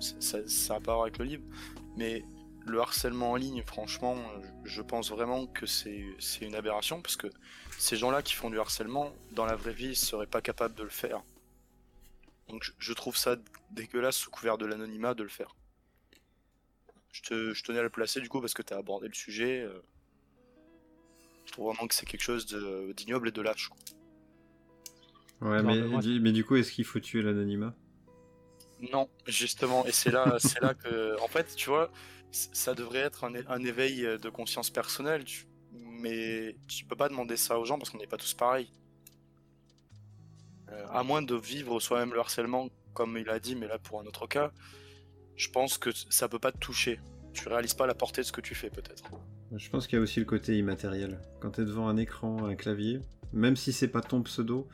Ça 0.00 0.38
ça 0.46 0.74
a 0.76 0.80
pas 0.80 0.92
à 0.92 0.94
voir 0.94 1.02
avec 1.02 1.18
le 1.18 1.24
livre. 1.26 1.42
Mais 1.96 2.24
le 2.66 2.80
harcèlement 2.80 3.32
en 3.32 3.36
ligne, 3.36 3.62
franchement, 3.64 4.16
je 4.64 4.82
pense 4.82 5.10
vraiment 5.10 5.46
que 5.46 5.66
c'est 5.66 6.04
c'est 6.18 6.44
une 6.46 6.54
aberration 6.54 7.00
parce 7.02 7.16
que 7.16 7.28
ces 7.78 7.96
gens-là 7.96 8.22
qui 8.22 8.34
font 8.34 8.50
du 8.50 8.58
harcèlement, 8.58 9.12
dans 9.32 9.44
la 9.46 9.54
vraie 9.56 9.72
vie, 9.72 9.88
ils 9.90 9.96
seraient 9.96 10.26
pas 10.26 10.40
capables 10.40 10.74
de 10.74 10.82
le 10.82 10.88
faire. 10.88 11.22
Donc 12.48 12.64
je, 12.78 12.92
trouve 12.92 13.16
ça 13.16 13.36
dégueulasse 13.70 14.16
sous 14.16 14.30
couvert 14.30 14.58
de 14.58 14.66
l'anonymat 14.66 15.14
de 15.14 15.22
le 15.22 15.28
faire. 15.28 15.56
Je, 17.12 17.22
te, 17.22 17.54
je 17.54 17.64
tenais 17.64 17.78
à 17.80 17.82
le 17.82 17.90
placer 17.90 18.20
du 18.20 18.28
coup 18.28 18.40
parce 18.40 18.54
que 18.54 18.62
tu 18.62 18.72
as 18.72 18.76
abordé 18.76 19.08
le 19.08 19.14
sujet. 19.14 19.62
euh. 19.62 19.80
Je 21.44 21.52
trouve 21.52 21.72
vraiment 21.72 21.88
que 21.88 21.94
c'est 21.94 22.06
quelque 22.06 22.22
chose 22.22 22.46
de- 22.46 22.92
d'ignoble 22.92 23.28
et 23.28 23.32
de 23.32 23.40
lâche. 23.42 23.68
quoi. 23.68 23.78
Ouais, 25.48 25.62
mais, 25.62 25.80
mais 25.80 25.98
du- 26.00 26.20
mais 26.20 26.32
du 26.32 26.44
coup, 26.44 26.56
est-ce 26.56 26.72
qu'il 26.72 26.84
faut 26.84 27.00
tuer 27.00 27.22
l'anonymat? 27.22 27.74
Non, 28.92 29.08
justement, 29.26 29.84
et 29.86 29.92
c'est 29.92 30.10
là, 30.10 30.36
c'est 30.38 30.60
là 30.60 30.74
que, 30.74 31.18
en 31.20 31.28
fait, 31.28 31.54
tu 31.56 31.68
vois, 31.68 31.90
ça 32.30 32.74
devrait 32.74 33.00
être 33.00 33.24
un, 33.24 33.34
un 33.48 33.64
éveil 33.64 34.02
de 34.02 34.28
conscience 34.30 34.70
personnelle, 34.70 35.24
tu- 35.24 35.46
mais 35.72 36.56
tu 36.68 36.84
peux 36.84 36.96
pas 36.96 37.08
demander 37.08 37.36
ça 37.36 37.58
aux 37.58 37.64
gens 37.64 37.78
parce 37.78 37.90
qu'on 37.90 37.98
n'est 37.98 38.06
pas 38.06 38.16
tous 38.16 38.34
pareils. 38.34 38.70
Euh, 40.70 40.86
à 40.90 41.02
moins 41.02 41.22
de 41.22 41.34
vivre 41.34 41.78
soi-même 41.80 42.12
le 42.12 42.20
harcèlement, 42.20 42.68
comme 42.92 43.16
il 43.16 43.28
a 43.28 43.38
dit, 43.38 43.54
mais 43.54 43.68
là 43.68 43.78
pour 43.78 44.00
un 44.00 44.06
autre 44.06 44.26
cas, 44.26 44.50
je 45.36 45.48
pense 45.50 45.78
que 45.78 45.90
ça 46.10 46.28
peut 46.28 46.38
pas 46.38 46.52
te 46.52 46.58
toucher. 46.58 47.00
Tu 47.32 47.48
réalises 47.48 47.74
pas 47.74 47.86
la 47.86 47.94
portée 47.94 48.22
de 48.22 48.26
ce 48.26 48.32
que 48.32 48.40
tu 48.40 48.54
fais, 48.54 48.70
peut-être. 48.70 49.04
Je 49.54 49.68
pense 49.70 49.86
qu'il 49.86 49.96
y 49.96 50.00
a 50.00 50.02
aussi 50.02 50.18
le 50.18 50.26
côté 50.26 50.56
immatériel. 50.58 51.20
Quand 51.40 51.52
tu 51.52 51.60
es 51.60 51.64
devant 51.64 51.88
un 51.88 51.96
écran, 51.96 52.44
un 52.46 52.56
clavier, 52.56 53.00
même 53.32 53.54
si 53.54 53.72
c'est 53.72 53.88
pas 53.88 54.00
ton 54.00 54.22
pseudo, 54.22 54.66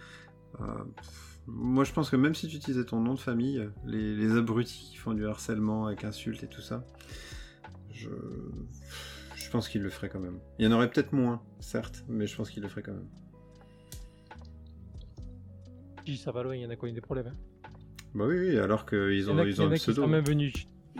euh, 0.60 0.64
moi 1.46 1.84
je 1.84 1.92
pense 1.92 2.08
que 2.08 2.16
même 2.16 2.34
si 2.34 2.48
tu 2.48 2.56
utilisais 2.56 2.84
ton 2.84 3.00
nom 3.00 3.14
de 3.14 3.18
famille, 3.20 3.68
les, 3.84 4.14
les 4.14 4.36
abrutis 4.36 4.90
qui 4.92 4.96
font 4.96 5.12
du 5.12 5.26
harcèlement 5.26 5.86
avec 5.86 6.04
insultes 6.04 6.42
et 6.42 6.48
tout 6.48 6.62
ça, 6.62 6.84
je, 7.90 8.08
je 9.34 9.50
pense 9.50 9.68
qu'ils 9.68 9.82
le 9.82 9.90
feraient 9.90 10.08
quand 10.08 10.20
même. 10.20 10.40
Il 10.58 10.64
y 10.64 10.68
en 10.68 10.72
aurait 10.72 10.88
peut-être 10.88 11.12
moins, 11.12 11.42
certes, 11.60 12.04
mais 12.08 12.26
je 12.26 12.36
pense 12.36 12.48
qu'ils 12.48 12.62
le 12.62 12.68
feraient 12.68 12.82
quand 12.82 12.94
même. 12.94 13.08
Si 16.04 16.16
ça 16.16 16.32
va 16.32 16.42
loin, 16.42 16.54
il 16.56 16.62
y 16.62 16.66
en 16.66 16.70
a 16.70 16.76
qui 16.76 16.84
ont 16.84 16.88
eu 16.88 16.92
des 16.92 17.00
problèmes. 17.00 17.28
hein. 17.28 17.68
Bah 18.14 18.24
oui, 18.26 18.36
oui, 18.38 18.58
alors 18.58 18.84
qu'ils 18.86 18.98
Il 18.98 19.20
y 19.22 19.28
en 19.28 19.34
ont, 19.34 19.38
a, 19.38 19.44
ils 19.44 19.50
il 19.50 19.56
y 19.56 19.60
ont 19.60 19.70
un 19.70 19.74
qui 19.74 19.94
sont 19.94 20.06
même 20.06 20.24
venus 20.24 20.52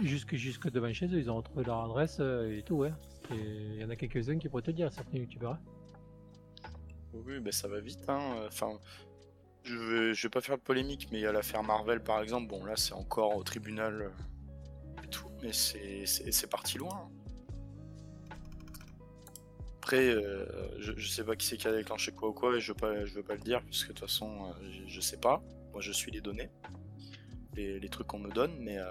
jusque, 0.02 0.34
jusque 0.36 0.70
devant 0.70 0.92
chez 0.92 1.06
eux, 1.06 1.18
ils 1.18 1.30
ont 1.30 1.36
retrouvé 1.36 1.64
leur 1.64 1.84
adresse 1.84 2.18
euh, 2.20 2.56
et 2.56 2.62
tout, 2.62 2.76
ouais. 2.76 2.92
Et 3.30 3.34
il 3.36 3.80
y 3.80 3.84
en 3.84 3.90
a 3.90 3.96
quelques-uns 3.96 4.38
qui 4.38 4.48
pourraient 4.48 4.62
te 4.62 4.70
dire, 4.70 4.90
certains 4.92 5.18
youtubeurs. 5.18 5.52
hein. 5.52 5.60
Oui, 7.12 7.40
ben 7.40 7.52
ça 7.52 7.68
va 7.68 7.80
vite. 7.80 8.00
Hein. 8.08 8.36
Enfin, 8.46 8.78
je 9.64 9.76
vais, 9.76 10.14
je 10.14 10.22
vais 10.22 10.30
pas 10.30 10.40
faire 10.40 10.56
de 10.56 10.62
polémique, 10.62 11.08
mais 11.12 11.18
il 11.18 11.22
y 11.22 11.26
a 11.26 11.32
l'affaire 11.32 11.62
Marvel 11.62 12.02
par 12.02 12.22
exemple. 12.22 12.48
Bon, 12.48 12.64
là 12.64 12.74
c'est 12.76 12.94
encore 12.94 13.36
au 13.36 13.42
tribunal 13.42 14.02
euh, 14.02 15.04
et 15.04 15.08
tout, 15.08 15.28
mais 15.42 15.52
c'est 15.52 16.06
c'est- 16.06 16.32
c'est 16.32 16.46
parti 16.50 16.78
loin. 16.78 17.10
Après, 19.82 19.98
euh, 20.14 20.46
je, 20.78 20.92
je 20.96 21.08
sais 21.08 21.24
pas 21.24 21.34
qui 21.34 21.44
c'est 21.44 21.56
qui 21.56 21.66
a 21.66 21.72
déclenché 21.72 22.12
quoi 22.12 22.28
ou 22.28 22.32
quoi, 22.32 22.56
et 22.56 22.60
je 22.60 22.68
veux 22.68 22.76
pas, 22.76 23.04
je 23.04 23.12
veux 23.14 23.24
pas 23.24 23.34
le 23.34 23.40
dire, 23.40 23.60
puisque 23.66 23.88
de 23.88 23.92
toute 23.94 24.00
façon, 24.08 24.30
euh, 24.46 24.70
je, 24.86 24.94
je 24.94 25.00
sais 25.00 25.16
pas. 25.16 25.42
Moi, 25.72 25.80
je 25.80 25.90
suis 25.90 26.12
les 26.12 26.20
données, 26.20 26.50
les, 27.56 27.80
les 27.80 27.88
trucs 27.88 28.06
qu'on 28.06 28.20
me 28.20 28.30
donne, 28.30 28.52
mais 28.60 28.78
euh, 28.78 28.84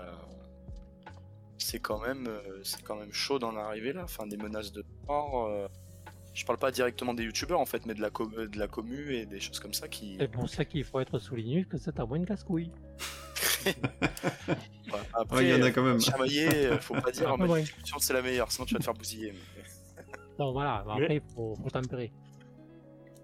c'est 1.57 1.79
quand 1.79 1.99
même, 2.01 2.27
euh, 2.27 2.59
c'est 2.65 2.83
quand 2.83 2.97
même 2.97 3.13
chaud 3.13 3.39
d'en 3.39 3.55
arriver 3.55 3.93
là. 3.93 4.03
Enfin, 4.03 4.27
des 4.27 4.35
menaces 4.35 4.73
de 4.73 4.83
mort. 5.07 5.47
euh, 5.47 5.67
je 6.33 6.43
parle 6.45 6.59
pas 6.59 6.71
directement 6.71 7.13
des 7.13 7.23
youtubeurs 7.23 7.61
en 7.61 7.65
fait, 7.65 7.85
mais 7.85 7.93
de 7.93 8.01
la, 8.01 8.09
com- 8.09 8.33
de 8.51 8.59
la 8.59 8.67
commu 8.67 9.13
et 9.15 9.25
des 9.25 9.39
choses 9.39 9.61
comme 9.61 9.73
ça 9.73 9.87
qui. 9.87 10.17
C'est 10.19 10.27
pour 10.29 10.49
ça 10.49 10.65
qu'il 10.65 10.83
faut 10.83 10.99
être 10.99 11.19
souligné 11.19 11.63
que 11.63 11.77
ça 11.77 11.93
t'a 11.93 12.05
moins. 12.05 12.19
Ouais, 12.19 13.73
après, 15.13 15.37
Ouais, 15.37 15.43
il 15.45 15.49
y 15.49 15.53
en 15.53 15.61
a 15.63 15.71
quand 15.71 15.83
même. 15.83 16.01
chamailler, 16.01 16.77
faut 16.81 16.95
pas 16.95 17.11
dire, 17.11 17.27
Ah, 17.29 17.33
ah, 17.33 17.37
ma 17.37 17.45
ouais. 17.45 17.61
discussion 17.61 17.97
c'est 17.99 18.13
la 18.13 18.21
meilleure, 18.21 18.51
sinon 18.51 18.65
tu 18.65 18.73
vas 18.73 18.79
te 18.79 18.83
faire 18.83 18.93
bousiller. 18.93 19.31
mais- 19.31 19.60
Voilà, 20.51 20.83
mais 20.87 21.03
après, 21.03 21.15
il 21.17 21.21
faut, 21.35 21.53
faut 21.55 21.69
tempérer. 21.69 22.11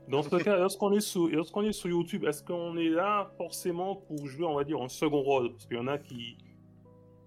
Dans 0.07 0.23
ce 0.23 0.35
cas, 0.37 0.57
lorsqu'on 0.57 0.93
est, 0.93 1.01
sur- 1.01 1.27
lorsqu'on 1.27 1.63
est 1.63 1.73
sur 1.73 1.89
YouTube, 1.89 2.23
est-ce 2.25 2.41
qu'on 2.43 2.77
est 2.77 2.89
là 2.89 3.29
forcément 3.37 3.95
pour 3.95 4.25
jouer, 4.25 4.45
on 4.45 4.55
va 4.55 4.63
dire, 4.63 4.81
un 4.81 4.87
second 4.87 5.21
rôle? 5.21 5.51
Parce 5.51 5.65
qu'il 5.65 5.75
y 5.75 5.79
en 5.79 5.87
a 5.87 5.97
qui, 5.97 6.37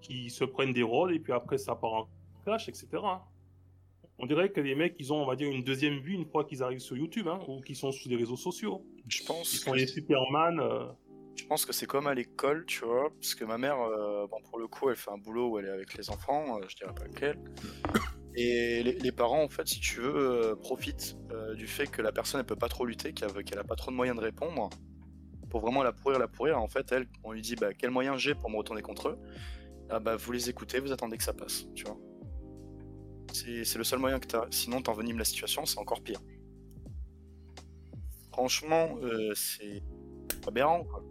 qui 0.01 0.31
se 0.31 0.45
prennent 0.45 0.73
des 0.73 0.83
rôles 0.83 1.15
et 1.15 1.19
puis 1.19 1.33
après 1.33 1.59
ça 1.59 1.75
part 1.75 1.93
en 1.93 2.09
clash, 2.45 2.69
etc. 2.69 2.87
hein. 3.05 3.21
On 4.19 4.27
dirait 4.27 4.51
que 4.51 4.61
les 4.61 4.75
mecs, 4.75 4.97
ils 4.99 5.13
ont, 5.13 5.23
on 5.23 5.27
va 5.27 5.35
dire, 5.37 5.51
une 5.51 5.63
deuxième 5.65 5.99
vue 5.99 6.13
une 6.15 6.27
fois 6.27 6.45
qu'ils 6.45 6.63
arrivent 6.63 6.79
sur 6.81 6.97
YouTube 6.97 7.27
hein, 7.29 7.41
ou 7.49 7.61
qu'ils 7.61 7.77
sont 7.77 7.91
sur 7.93 8.11
les 8.11 8.17
réseaux 8.17 8.37
sociaux. 8.37 8.83
Je 9.09 9.23
pense 9.25 9.53
Ils 9.55 9.59
sont 9.59 9.73
que 9.73 9.77
les 9.77 9.87
Superman. 9.87 10.61
euh, 10.61 10.87
Je 11.37 11.45
pense 11.47 11.65
que 11.67 11.73
c'est 11.73 11.87
comme 11.87 12.07
à 12.07 12.15
l'école, 12.15 12.65
tu 12.67 12.85
vois, 12.85 13.09
parce 13.19 13.35
que 13.35 13.45
ma 13.45 13.57
mère, 13.59 13.79
euh, 13.81 14.27
bon, 14.27 14.37
pour 14.49 14.59
le 14.59 14.69
coup, 14.69 14.89
elle 14.91 14.97
fait 14.97 15.11
un 15.11 15.17
boulot 15.19 15.49
où 15.51 15.59
elle 15.59 15.67
est 15.67 15.71
avec 15.71 15.97
les 15.99 16.11
enfants, 16.11 16.59
euh, 16.59 16.65
je 16.69 16.77
dirais 16.77 16.95
pas 16.95 17.05
lequel. 17.05 17.39
Et 18.37 18.83
les, 18.83 19.13
parents, 19.13 19.43
en 19.43 19.49
fait, 19.49 19.67
si 19.67 19.81
tu 19.81 20.01
veux, 20.01 20.15
euh, 20.15 20.55
profitent 20.55 21.17
euh, 21.33 21.55
du 21.55 21.67
fait 21.67 21.89
que 21.89 22.01
la 22.01 22.13
personne, 22.13 22.41
elle 22.41 22.47
peut 22.47 22.55
pas 22.55 22.69
trop 22.69 22.87
lutter, 22.87 23.13
qu'elle 23.13 23.33
qu'elle 23.45 23.59
a 23.59 23.65
pas 23.65 23.75
trop 23.75 23.91
de 23.91 23.97
moyens 23.97 24.17
de 24.17 24.23
répondre, 24.23 24.71
pour 25.51 25.61
vraiment 25.61 25.83
la 25.83 25.93
pourrir, 25.93 26.19
la 26.19 26.29
pourrir. 26.29 26.59
En 26.61 26.69
fait, 26.69 26.93
elle, 26.93 27.07
on 27.25 27.33
lui 27.33 27.43
dit, 27.43 27.57
bah, 27.57 27.75
quel 27.75 27.91
moyen 27.91 28.17
j'ai 28.17 28.35
pour 28.35 28.49
me 28.49 28.57
retourner 28.57 28.83
contre 28.83 29.09
eux? 29.09 29.19
Ah 29.91 29.99
bah, 29.99 30.15
vous 30.15 30.31
les 30.31 30.49
écoutez, 30.49 30.79
vous 30.79 30.93
attendez 30.93 31.19
que 31.19 31.25
ça 31.25 31.33
passe, 31.33 31.67
tu 31.75 31.85
vois. 31.85 31.99
C'est 33.33 33.77
le 33.77 33.85
seul 33.85 33.99
moyen 33.99 34.21
que 34.21 34.27
t'as. 34.27 34.47
Sinon, 34.51 34.81
t'envenimes 34.81 35.19
la 35.19 35.25
situation, 35.25 35.67
c'est 35.67 35.79
encore 35.79 36.03
pire. 36.03 36.21
Franchement, 38.33 38.97
euh, 39.03 39.33
c'est 39.35 39.83
aberrant, 40.47 40.85
quoi. 40.85 41.03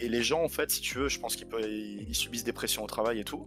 Et 0.00 0.08
les 0.08 0.22
gens, 0.22 0.42
en 0.42 0.48
fait, 0.48 0.70
si 0.70 0.80
tu 0.80 0.98
veux, 0.98 1.08
je 1.08 1.20
pense 1.20 1.36
qu'ils 1.36 2.14
subissent 2.14 2.44
des 2.44 2.52
pressions 2.52 2.82
au 2.82 2.86
travail 2.86 3.20
et 3.20 3.24
tout. 3.24 3.46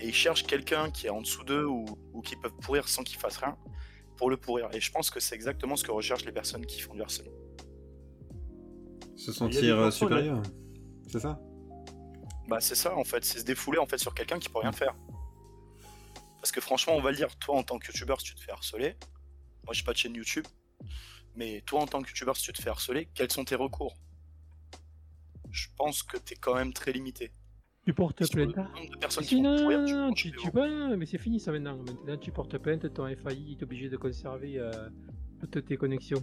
Et 0.00 0.08
ils 0.08 0.14
cherchent 0.14 0.44
quelqu'un 0.44 0.90
qui 0.90 1.06
est 1.06 1.10
en 1.10 1.20
dessous 1.20 1.44
d'eux 1.44 1.66
ou, 1.66 1.84
ou 2.14 2.22
qui 2.22 2.34
peuvent 2.36 2.56
pourrir 2.62 2.88
sans 2.88 3.02
qu'ils 3.02 3.18
fassent 3.18 3.36
rien 3.36 3.56
pour 4.16 4.30
le 4.30 4.36
pourrir. 4.36 4.68
Et 4.72 4.80
je 4.80 4.90
pense 4.90 5.10
que 5.10 5.20
c'est 5.20 5.34
exactement 5.34 5.76
ce 5.76 5.84
que 5.84 5.90
recherchent 5.90 6.24
les 6.24 6.32
personnes 6.32 6.64
qui 6.64 6.80
font 6.80 6.94
du 6.94 7.02
harcèlement. 7.02 7.32
Se 9.16 9.32
sentir 9.32 9.78
euh, 9.78 9.90
supérieur. 9.90 10.42
C'est 11.08 11.20
ça? 11.20 11.38
Bah, 12.48 12.60
c'est 12.60 12.74
ça, 12.74 12.96
en 12.96 13.04
fait. 13.04 13.24
C'est 13.24 13.40
se 13.40 13.44
défouler 13.44 13.78
en 13.78 13.86
fait 13.86 13.98
sur 13.98 14.14
quelqu'un 14.14 14.38
qui 14.38 14.48
peut 14.48 14.58
rien 14.58 14.72
faire. 14.72 14.96
Parce 16.40 16.52
que 16.52 16.60
franchement, 16.60 16.94
on 16.96 17.02
va 17.02 17.10
le 17.10 17.16
dire, 17.16 17.36
toi, 17.38 17.56
en 17.56 17.62
tant 17.62 17.78
que 17.78 17.86
youtubeur, 17.88 18.20
si 18.20 18.28
tu 18.28 18.34
te 18.34 18.40
fais 18.40 18.52
harceler, 18.52 18.96
moi, 19.64 19.74
j'ai 19.74 19.84
pas 19.84 19.92
de 19.92 19.98
chaîne 19.98 20.14
YouTube, 20.14 20.46
mais 21.34 21.62
toi, 21.66 21.80
en 21.80 21.86
tant 21.86 22.00
que 22.00 22.08
youtubeur, 22.08 22.36
si 22.36 22.44
tu 22.44 22.52
te 22.54 22.62
fais 22.62 22.70
harceler, 22.70 23.10
quels 23.14 23.30
sont 23.30 23.44
tes 23.44 23.56
recours? 23.56 23.94
Je 25.50 25.68
pense 25.76 26.02
que 26.02 26.16
t'es 26.16 26.36
quand 26.36 26.54
même 26.54 26.72
très 26.72 26.92
limité. 26.92 27.32
Tu 27.86 27.94
portes 27.94 28.20
le 28.20 28.26
plainte. 28.28 28.54
de 28.54 29.20
qui 29.20 29.24
Si, 29.24 29.40
non, 29.40 29.70
non, 29.70 29.86
non, 29.86 30.12
tu, 30.12 30.32
tu 30.32 30.50
peux, 30.50 30.96
mais 30.96 31.06
c'est 31.06 31.18
fini 31.18 31.40
ça 31.40 31.50
maintenant. 31.50 31.78
Maintenant, 31.78 32.18
tu 32.18 32.30
portes 32.30 32.58
plainte, 32.58 32.92
ton 32.92 33.06
FAI 33.06 33.52
est 33.52 33.62
obligé 33.62 33.88
de 33.88 33.96
conserver 33.96 34.58
euh, 34.58 34.70
toutes 35.40 35.64
tes 35.64 35.76
connexions. 35.76 36.22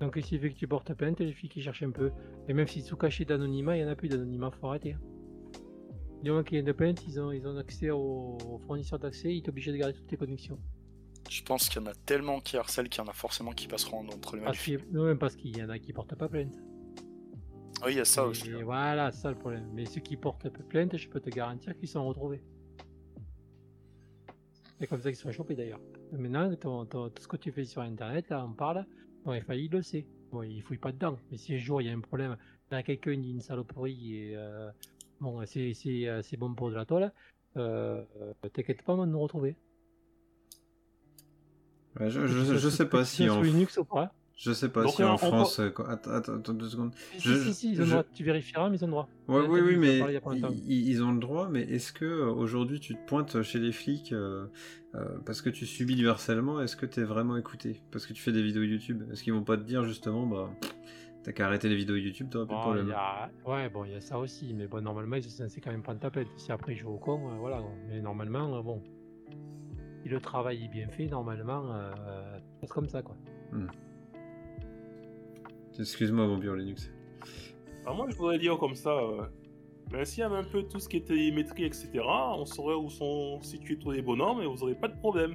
Donc, 0.00 0.14
il 0.16 0.24
suffit 0.24 0.52
que 0.52 0.58
tu 0.58 0.68
portes 0.68 0.92
plainte, 0.92 1.20
les 1.20 1.32
filles 1.32 1.48
qui 1.48 1.62
cherchent 1.62 1.82
un 1.82 1.90
peu. 1.90 2.10
Et 2.48 2.52
même 2.52 2.66
si 2.66 2.82
sous 2.82 2.96
caché 2.96 3.24
d'anonymat, 3.24 3.76
il 3.76 3.84
n'y 3.84 3.88
en 3.88 3.92
a 3.92 3.96
plus 3.96 4.08
d'anonymat, 4.08 4.50
faut 4.50 4.68
arrêter. 4.68 4.96
Du 6.22 6.30
moment 6.30 6.42
qu'il 6.42 6.56
y 6.56 6.60
a 6.60 6.64
une 6.64 6.72
plainte, 6.74 7.02
ils 7.06 7.20
ont, 7.20 7.32
ils 7.32 7.46
ont 7.46 7.56
accès 7.56 7.90
au, 7.90 8.38
fournisseur 8.66 8.98
d'accès, 8.98 9.34
ils 9.34 9.42
sont 9.42 9.50
obligés 9.50 9.72
de 9.72 9.76
garder 9.78 9.94
toutes 9.94 10.06
tes 10.06 10.16
connexions. 10.16 10.58
Je 11.30 11.42
pense 11.42 11.68
qu'il 11.68 11.80
y 11.80 11.84
en 11.84 11.86
a 11.86 11.94
tellement 11.94 12.40
qui 12.40 12.56
harcèlent 12.58 12.88
qu'il 12.88 13.02
y 13.02 13.06
en 13.06 13.08
a 13.08 13.14
forcément 13.14 13.52
qui 13.52 13.68
passeront 13.68 14.02
les 14.02 14.40
Parce 14.40 14.58
du 14.58 14.78
qu'il 14.78 14.92
non, 14.92 15.04
même 15.04 15.18
parce 15.18 15.36
qu'il 15.36 15.56
y 15.56 15.62
en 15.62 15.70
a 15.70 15.78
qui 15.78 15.92
portent 15.92 16.14
pas 16.14 16.28
plainte. 16.28 16.54
Oui, 17.84 17.92
il 17.92 17.96
y 17.98 18.00
a 18.00 18.04
ça 18.04 18.22
Et 18.22 18.26
aussi. 18.26 18.50
hein. 18.52 18.60
Voilà, 18.64 19.12
c'est 19.12 19.22
ça 19.22 19.30
le 19.30 19.36
problème. 19.38 19.68
Mais 19.74 19.84
ceux 19.84 20.00
qui 20.00 20.16
portent 20.16 20.48
plainte, 20.68 20.96
je 20.96 21.08
peux 21.08 21.20
te 21.20 21.30
garantir 21.30 21.76
qu'ils 21.76 21.88
sont 21.88 22.06
retrouvés. 22.06 22.42
C'est 24.78 24.86
comme 24.86 25.00
ça 25.00 25.10
qu'ils 25.10 25.20
sont 25.20 25.32
chopés 25.32 25.54
d'ailleurs. 25.54 25.80
Maintenant, 26.12 26.54
ton- 26.56 26.84
ton- 26.86 27.08
tout 27.10 27.22
ce 27.22 27.28
que 27.28 27.36
tu 27.36 27.52
fais 27.52 27.64
sur 27.64 27.82
Internet, 27.82 28.28
là, 28.30 28.44
on 28.44 28.52
parle, 28.52 28.86
bon, 29.24 29.34
il 29.34 29.42
fallait, 29.42 29.64
il 29.64 29.70
le 29.70 29.82
sait. 29.82 30.06
Bon, 30.32 30.42
il 30.42 30.62
fouille 30.62 30.78
pas 30.78 30.92
dedans. 30.92 31.18
Mais 31.30 31.36
si 31.36 31.54
un 31.54 31.58
jour 31.58 31.80
il 31.80 31.86
y 31.86 31.90
a 31.90 31.92
un 31.94 32.00
problème, 32.00 32.36
là, 32.70 32.82
quelqu'un 32.82 33.16
dit 33.16 33.30
une 33.30 33.40
saloperie 33.40 34.16
et 34.16 34.36
euh, 34.36 34.70
bon, 35.20 35.44
c'est 35.46 35.74
c'est, 35.74 36.08
euh, 36.08 36.22
c'est 36.22 36.36
bon 36.36 36.54
pour 36.54 36.70
de 36.70 36.74
la 36.74 36.84
toile, 36.84 37.12
euh, 37.56 38.02
t'inquiète 38.52 38.82
pas, 38.82 38.94
on 38.94 38.98
va 38.98 39.06
nous 39.06 39.20
retrouver. 39.20 39.56
Ouais, 42.00 42.10
je, 42.10 42.26
je, 42.26 42.68
sais 42.68 42.88
pas 42.88 43.04
si 43.04 43.28
en 43.30 43.36
sous 43.36 43.42
Linux 43.42 43.76
ou 43.76 43.84
pas. 43.84 44.12
Je 44.36 44.52
sais 44.52 44.68
pas 44.68 44.82
Donc, 44.82 44.92
si 44.94 45.04
en 45.04 45.16
France. 45.16 45.60
quoi- 45.74 45.90
Attends, 45.90 46.38
deux 46.54 46.68
secondes. 46.68 46.92
Si, 47.18 47.28
Je- 47.28 47.34
si, 47.34 47.54
si, 47.54 47.72
ils 47.72 47.80
ont 47.80 47.84
je- 47.84 47.90
le 47.90 47.90
droit. 47.90 48.04
Tu 48.14 48.24
vérifieras, 48.24 48.68
mais 48.70 48.76
ils 48.76 48.84
ont 48.84 48.88
le 48.88 48.92
droit. 48.92 49.08
Ouais, 49.26 49.46
oui, 49.46 49.60
oui, 49.60 49.76
mais 49.76 50.00
ils, 50.32 50.88
ils 50.88 51.02
ont 51.02 51.12
le 51.12 51.18
droit, 51.20 51.48
mais 51.48 51.62
est-ce 51.62 51.92
que 51.92 52.04
euh, 52.04 52.30
aujourd'hui 52.30 52.78
tu 52.80 52.94
te 52.94 53.06
pointes 53.06 53.40
chez 53.42 53.58
les 53.58 53.72
flics 53.72 54.12
euh, 54.12 54.46
euh, 54.94 55.18
parce 55.24 55.40
que 55.40 55.48
tu 55.48 55.64
subis 55.64 55.96
du 55.96 56.08
harcèlement 56.08 56.60
Est-ce 56.60 56.76
que 56.76 56.84
tu 56.84 57.00
es 57.00 57.04
vraiment 57.04 57.36
écouté? 57.38 57.80
Parce 57.90 58.06
que 58.06 58.12
tu 58.12 58.20
fais 58.22 58.32
des 58.32 58.42
vidéos 58.42 58.62
YouTube 58.64 59.02
Est-ce 59.10 59.22
qu'ils 59.22 59.32
vont 59.32 59.42
pas 59.44 59.56
te 59.56 59.62
dire 59.62 59.82
justement, 59.84 60.26
bah, 60.26 60.50
t'as 61.22 61.32
qu'à 61.32 61.46
arrêter 61.46 61.70
les 61.70 61.76
vidéos 61.76 61.96
YouTube, 61.96 62.28
t'auras 62.30 62.44
plus 62.44 62.54
de 62.54 62.60
problème? 62.60 62.94
a... 62.94 63.30
Ouais, 63.46 63.70
bon, 63.70 63.84
il 63.86 63.92
y 63.92 63.94
a 63.94 64.00
ça 64.02 64.18
aussi, 64.18 64.52
mais 64.52 64.66
bon, 64.66 64.82
normalement, 64.82 65.16
ils 65.16 65.22
sont 65.22 65.30
censés 65.44 65.60
quand 65.62 65.70
même 65.70 65.82
prendre 65.82 66.00
ta 66.00 66.10
peine. 66.10 66.28
Si 66.36 66.52
après 66.52 66.74
ils 66.74 66.78
jouent 66.78 66.90
au 66.90 66.98
con, 66.98 67.30
euh, 67.32 67.36
voilà. 67.38 67.62
Mais 67.88 68.02
normalement, 68.02 68.58
euh, 68.58 68.62
bon, 68.62 68.82
si 70.02 70.10
le 70.10 70.20
travail 70.20 70.64
est 70.64 70.68
bien 70.68 70.88
fait, 70.88 71.06
normalement, 71.06 71.72
euh, 71.74 71.94
ça 71.94 72.40
passe 72.60 72.70
comme 72.72 72.88
ça, 72.90 73.00
quoi. 73.00 73.16
Excuse-moi, 75.78 76.26
mon 76.26 76.38
bureau 76.38 76.54
Linux. 76.54 76.90
Alors 77.82 77.96
moi, 77.96 78.06
je 78.08 78.16
voudrais 78.16 78.38
dire 78.38 78.56
comme 78.58 78.74
ça, 78.74 78.90
euh, 78.90 79.22
ben, 79.90 80.04
s'il 80.04 80.20
y 80.20 80.22
avait 80.22 80.36
un 80.36 80.44
peu 80.44 80.62
tout 80.62 80.78
ce 80.78 80.88
qui 80.88 80.98
était 80.98 81.30
métrie, 81.30 81.64
etc., 81.64 81.90
on 82.04 82.46
saurait 82.46 82.74
où 82.74 82.88
sont 82.88 83.40
situés 83.42 83.78
tous 83.78 83.90
les 83.90 84.02
bonhommes 84.02 84.40
et 84.40 84.46
vous 84.46 84.62
aurez 84.62 84.74
pas 84.74 84.88
de 84.88 84.96
problème. 84.96 85.34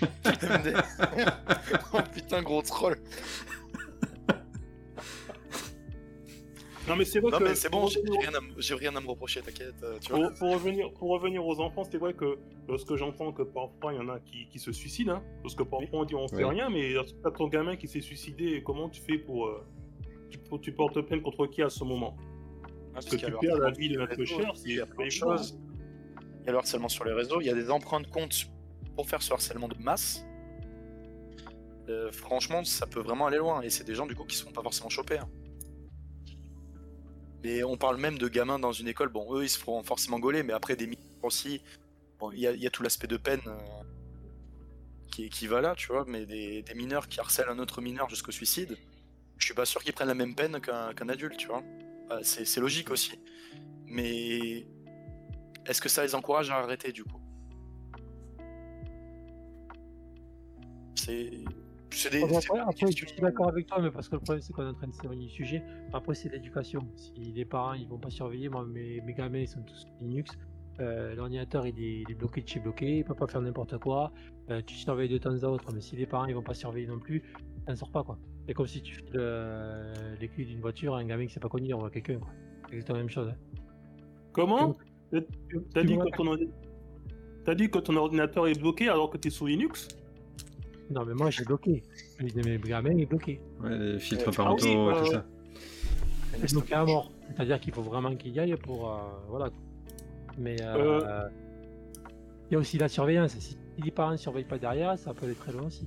oh 1.92 1.98
putain, 2.12 2.42
gros 2.42 2.62
troll. 2.62 2.96
Non 6.88 6.96
mais 6.96 7.04
c'est 7.04 7.20
vrai 7.20 7.30
Non, 7.30 7.38
que... 7.38 7.44
mais 7.44 7.54
c'est 7.54 7.68
bon, 7.70 7.86
j'ai 7.86 8.00
rien, 8.00 8.30
à 8.34 8.76
rien 8.76 8.96
à 8.96 9.00
me 9.00 9.06
reprocher, 9.06 9.42
t'inquiète. 9.42 9.74
euh. 9.82 9.98
Pour, 10.08 10.32
pour 10.38 10.52
revenir, 10.52 10.90
pour 10.94 11.10
revenir 11.10 11.44
aux 11.46 11.60
enfants, 11.60 11.84
c'est 11.84 11.98
vrai 11.98 12.14
que 12.14 12.38
lorsque 12.68 12.96
j'entends 12.96 13.32
que 13.32 13.42
parfois 13.42 13.92
il 13.92 13.96
y 13.96 14.00
en 14.00 14.08
a 14.08 14.18
qui, 14.20 14.48
qui 14.48 14.58
se 14.58 14.72
suicident, 14.72 15.14
hein, 15.16 15.22
parce 15.42 15.54
que 15.54 15.62
parfois 15.62 16.00
on 16.00 16.04
dit 16.04 16.14
on 16.14 16.26
sait 16.26 16.36
Oui. 16.36 16.44
rien, 16.44 16.70
mais 16.70 16.92
lorsque 16.92 17.20
t'as 17.22 17.30
ton 17.30 17.48
gamin 17.48 17.76
qui 17.76 17.86
s'est 17.86 18.00
suicidé, 18.00 18.62
comment 18.64 18.88
tu 18.88 19.00
fais 19.02 19.18
pour. 19.18 19.46
euh, 19.46 19.64
tu, 20.30 20.38
pour- 20.38 20.60
tu 20.60 20.72
portes 20.72 21.00
plainte 21.02 21.22
contre 21.22 21.46
qui 21.46 21.62
à 21.62 21.68
ce 21.70 21.84
moment? 21.84 22.16
Parce 22.94 23.06
que 23.06 23.10
qu'il 23.16 23.20
y 23.28 23.30
a 23.30 23.34
tu 23.38 23.46
perds 23.46 23.58
la 23.58 23.70
vie 23.70 23.88
de 23.88 23.98
notre 23.98 24.24
cher, 24.24 24.52
il 24.64 24.74
y 24.76 24.80
a 24.80 24.84
c'est 24.86 24.90
plein 24.90 25.04
de 25.04 25.10
évident. 25.10 25.36
choses. 25.36 25.58
Il 26.42 26.46
y 26.46 26.48
a 26.48 26.52
le 26.52 26.58
harcèlement 26.58 26.88
sur 26.88 27.04
les 27.04 27.12
réseaux, 27.12 27.40
il 27.40 27.46
y 27.46 27.50
a 27.50 27.54
des 27.54 27.70
empreintes 27.70 28.08
comptes 28.08 28.46
pour 28.96 29.08
faire 29.08 29.20
ce 29.22 29.32
harcèlement 29.32 29.68
de 29.68 29.76
masse. 29.78 30.24
Euh, 31.88 32.10
franchement, 32.12 32.64
ça 32.64 32.86
peut 32.86 33.00
vraiment 33.00 33.26
aller 33.26 33.38
loin, 33.38 33.60
et 33.62 33.70
c'est 33.70 33.84
des 33.84 33.94
gens 33.94 34.06
du 34.06 34.14
coup 34.14 34.24
qui 34.24 34.36
se 34.36 34.44
font 34.44 34.52
pas 34.52 34.62
forcément 34.62 34.88
choper. 34.88 35.18
hein. 35.18 35.28
Mais 37.42 37.62
on 37.64 37.76
parle 37.76 37.96
même 37.96 38.18
de 38.18 38.28
gamins 38.28 38.58
dans 38.58 38.72
une 38.72 38.88
école, 38.88 39.08
bon, 39.08 39.34
eux 39.34 39.44
ils 39.44 39.48
se 39.48 39.58
feront 39.58 39.82
forcément 39.82 40.18
gauler, 40.18 40.42
mais 40.42 40.52
après 40.52 40.76
des 40.76 40.86
mineurs 40.86 41.00
aussi, 41.22 41.62
bon, 42.18 42.30
il 42.32 42.40
y, 42.40 42.66
a- 42.66 42.70
tout 42.70 42.82
l'aspect 42.82 43.06
de 43.06 43.16
peine 43.16 43.40
euh, 43.46 43.56
qui, 45.10 45.28
qui 45.30 45.46
va 45.46 45.60
là, 45.60 45.74
tu 45.76 45.88
vois, 45.88 46.04
mais 46.06 46.26
des, 46.26 46.62
des 46.62 46.74
mineurs 46.74 47.08
qui 47.08 47.18
harcèlent 47.20 47.48
un 47.48 47.58
autre 47.58 47.80
mineur 47.80 48.08
jusqu'au 48.10 48.32
suicide, 48.32 48.76
je 49.38 49.44
suis 49.46 49.54
pas 49.54 49.64
sûr 49.64 49.82
qu'ils 49.82 49.92
prennent 49.94 50.08
la 50.08 50.14
même 50.14 50.34
peine 50.34 50.60
qu'un 50.60 51.08
adulte, 51.08 51.36
tu 51.38 51.48
vois. 51.48 51.62
Bah, 52.08 52.20
c'est 52.22 52.60
logique 52.60 52.90
aussi. 52.90 53.18
Mais 53.86 54.66
est-ce 55.66 55.80
que 55.80 55.88
ça 55.88 56.02
les 56.04 56.14
encourage 56.14 56.50
à 56.50 56.56
arrêter 56.56 56.92
du 56.92 57.04
coup? 57.04 57.20
C'est. 60.94 61.30
C'est 61.92 62.10
des. 62.12 62.22
Après, 62.22 62.40
c'est 62.40 62.52
des 62.52 62.58
après, 62.60 62.86
je 62.92 63.06
suis 63.06 63.20
d'accord 63.20 63.48
avec 63.48 63.66
toi, 63.66 63.80
mais 63.80 63.90
parce 63.90 64.08
que 64.08 64.14
le 64.16 64.20
problème, 64.20 64.42
c'est 64.42 64.52
qu'on 64.52 64.62
est 64.64 64.68
en 64.68 64.74
train 64.74 64.86
de 64.88 64.92
s'éloigner 64.94 65.26
du 65.26 65.32
sujet. 65.32 65.62
Après, 65.92 66.14
c'est 66.14 66.28
l'éducation. 66.30 66.86
Si 66.96 67.12
les 67.32 67.44
parents, 67.44 67.74
ils 67.74 67.88
vont 67.88 67.98
pas 67.98 68.10
surveiller, 68.10 68.48
moi, 68.48 68.64
mes, 68.64 69.00
mes 69.00 69.12
gamins, 69.14 69.38
ils 69.38 69.48
sont 69.48 69.62
tous 69.62 69.86
Linux. 70.00 70.30
Euh, 70.80 71.14
L'ordinateur, 71.14 71.66
il 71.66 71.78
est, 71.78 72.00
il 72.02 72.10
est 72.10 72.14
bloqué 72.14 72.40
de 72.40 72.48
chez 72.48 72.60
bloqué, 72.60 72.98
il 72.98 73.04
peut 73.04 73.14
pas 73.14 73.26
faire 73.26 73.42
n'importe 73.42 73.76
quoi. 73.78 74.12
Euh, 74.50 74.62
tu 74.66 74.74
surveilles 74.76 75.08
de 75.10 75.18
temps 75.18 75.36
à 75.42 75.46
autre, 75.46 75.66
mais 75.74 75.80
si 75.80 75.94
les 75.96 76.06
parents, 76.06 76.24
ils 76.26 76.34
vont 76.34 76.42
pas 76.42 76.54
surveiller 76.54 76.86
non 76.86 76.98
plus, 76.98 77.22
ça 77.66 77.72
ne 77.72 77.76
sort 77.76 77.90
pas, 77.90 78.02
quoi. 78.02 78.18
C'est 78.46 78.54
comme 78.54 78.66
si 78.66 78.80
tu 78.80 78.94
files 78.94 79.10
euh, 79.16 79.92
les 80.20 80.28
clés 80.28 80.46
d'une 80.46 80.60
voiture 80.60 80.94
à 80.94 81.00
un 81.00 81.04
gamin 81.04 81.26
qui 81.26 81.34
sait 81.34 81.40
pas 81.40 81.48
conduire, 81.50 81.78
ou 81.78 81.84
à 81.84 81.90
quelqu'un, 81.90 82.18
quoi. 82.18 82.30
C'est 82.68 82.74
exactement 82.76 82.96
la 82.96 83.02
même 83.02 83.10
chose. 83.10 83.28
hein. 83.28 83.60
Comment 84.32 84.74
T'as 85.12 85.20
tu 85.80 85.86
dit, 85.86 85.98
que 85.98 86.16
ton 86.16 86.36
dit 87.54 87.70
que 87.70 87.78
ton 87.78 87.96
ordinateur 87.96 88.46
est 88.46 88.58
bloqué 88.58 88.88
alors 88.88 89.10
que 89.10 89.18
tu 89.18 89.28
es 89.28 89.30
sous 89.30 89.46
Linux? 89.46 89.88
Non, 90.90 91.04
mais 91.04 91.14
moi, 91.14 91.30
j'ai 91.30 91.44
bloqué. 91.44 91.82
Celui 92.18 92.32
de 92.32 92.42
mes 92.42 92.58
gamins 92.58 92.96
est 92.96 93.06
bloqué. 93.06 93.40
Ouais, 93.62 93.78
les 93.78 93.98
filtres 93.98 94.28
Ouais, 94.28 94.34
parentaux, 94.36 94.66
ah 94.66 94.92
oui, 94.92 94.98
tout 94.98 95.08
euh, 95.08 95.12
ça. 95.12 95.24
C'est 96.36 96.52
bloqué 96.52 96.74
à 96.74 96.84
mort. 96.84 97.12
C'est-à-dire 97.28 97.60
qu'il 97.60 97.72
faut 97.72 97.82
vraiment 97.82 98.14
qu'il 98.16 98.32
y 98.32 98.40
aille 98.40 98.56
pour. 98.56 98.90
euh, 98.90 98.98
voilà. 99.28 99.50
Mais 100.38 100.56
euh, 100.60 101.28
il 102.50 102.54
y 102.54 102.56
a 102.56 102.58
aussi 102.58 102.78
la 102.78 102.88
surveillance. 102.88 103.38
Si 103.38 103.56
les 103.82 103.90
parents 103.90 104.12
ne 104.12 104.16
surveillent 104.16 104.44
pas 104.44 104.58
derrière, 104.58 104.98
ça 104.98 105.14
peut 105.14 105.26
aller 105.26 105.34
très 105.34 105.52
loin 105.52 105.66
aussi. 105.66 105.86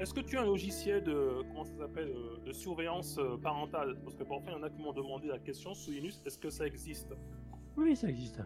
Est-ce 0.00 0.14
que 0.14 0.20
tu 0.20 0.36
as 0.36 0.42
un 0.42 0.46
logiciel 0.46 1.04
de 1.04 1.42
comment 1.48 1.64
ça 1.64 1.76
s'appelle 1.78 2.08
euh, 2.08 2.44
de 2.44 2.52
surveillance 2.52 3.18
euh, 3.18 3.36
parentale? 3.36 3.96
Parce 4.02 4.16
que 4.16 4.24
parfois 4.24 4.52
il 4.52 4.58
y 4.58 4.60
en 4.60 4.62
a 4.64 4.70
qui 4.70 4.82
m'ont 4.82 4.92
demandé 4.92 5.28
la 5.28 5.38
question 5.38 5.74
sous 5.74 5.92
Linux, 5.92 6.20
est-ce 6.26 6.38
que 6.38 6.50
ça 6.50 6.66
existe? 6.66 7.14
Oui, 7.76 7.94
ça 7.94 8.08
existe. 8.08 8.40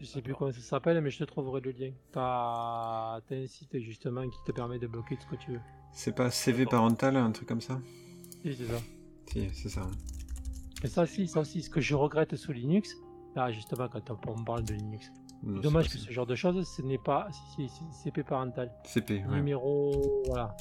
Je 0.00 0.06
sais 0.06 0.22
plus 0.22 0.34
comment 0.34 0.50
ça 0.50 0.60
s'appelle, 0.60 0.98
mais 1.02 1.10
je 1.10 1.18
te 1.18 1.24
trouverai 1.24 1.60
le 1.60 1.72
lien. 1.72 1.90
T'as 2.10 2.22
as 2.22 3.20
un 3.30 3.46
site 3.46 3.78
justement 3.80 4.26
qui 4.26 4.38
te 4.46 4.52
permet 4.52 4.78
de 4.78 4.86
bloquer 4.86 5.16
tout 5.16 5.22
ce 5.22 5.36
que 5.36 5.36
tu 5.36 5.52
veux. 5.52 5.60
C'est 5.92 6.14
pas 6.14 6.30
CV 6.30 6.64
parental, 6.64 7.16
un 7.16 7.30
truc 7.32 7.46
comme 7.46 7.60
ça 7.60 7.78
Si, 8.42 8.54
c'est 8.54 8.64
ça. 8.64 8.78
Si, 9.26 9.50
c'est 9.52 9.68
ça. 9.68 9.90
Et 10.82 10.86
ça, 10.86 11.04
si, 11.04 11.28
ça 11.28 11.40
aussi, 11.40 11.60
ce 11.60 11.68
que 11.68 11.82
je 11.82 11.94
regrette 11.94 12.34
sous 12.36 12.52
Linux, 12.52 12.96
là 13.36 13.52
justement, 13.52 13.88
quand 13.88 14.10
on, 14.26 14.42
parle 14.42 14.64
de 14.64 14.72
Linux, 14.72 15.12
Non, 15.42 15.60
dommage 15.60 15.90
que 15.90 15.98
ce 15.98 16.10
genre 16.10 16.26
de 16.26 16.34
choses, 16.34 16.66
ce 16.66 16.80
n'est 16.80 16.96
pas 16.96 17.28
CP 18.02 18.22
parental. 18.22 18.72
CP, 18.84 19.22
ouais. 19.26 19.36
numéro. 19.36 20.22
Voilà. 20.28 20.56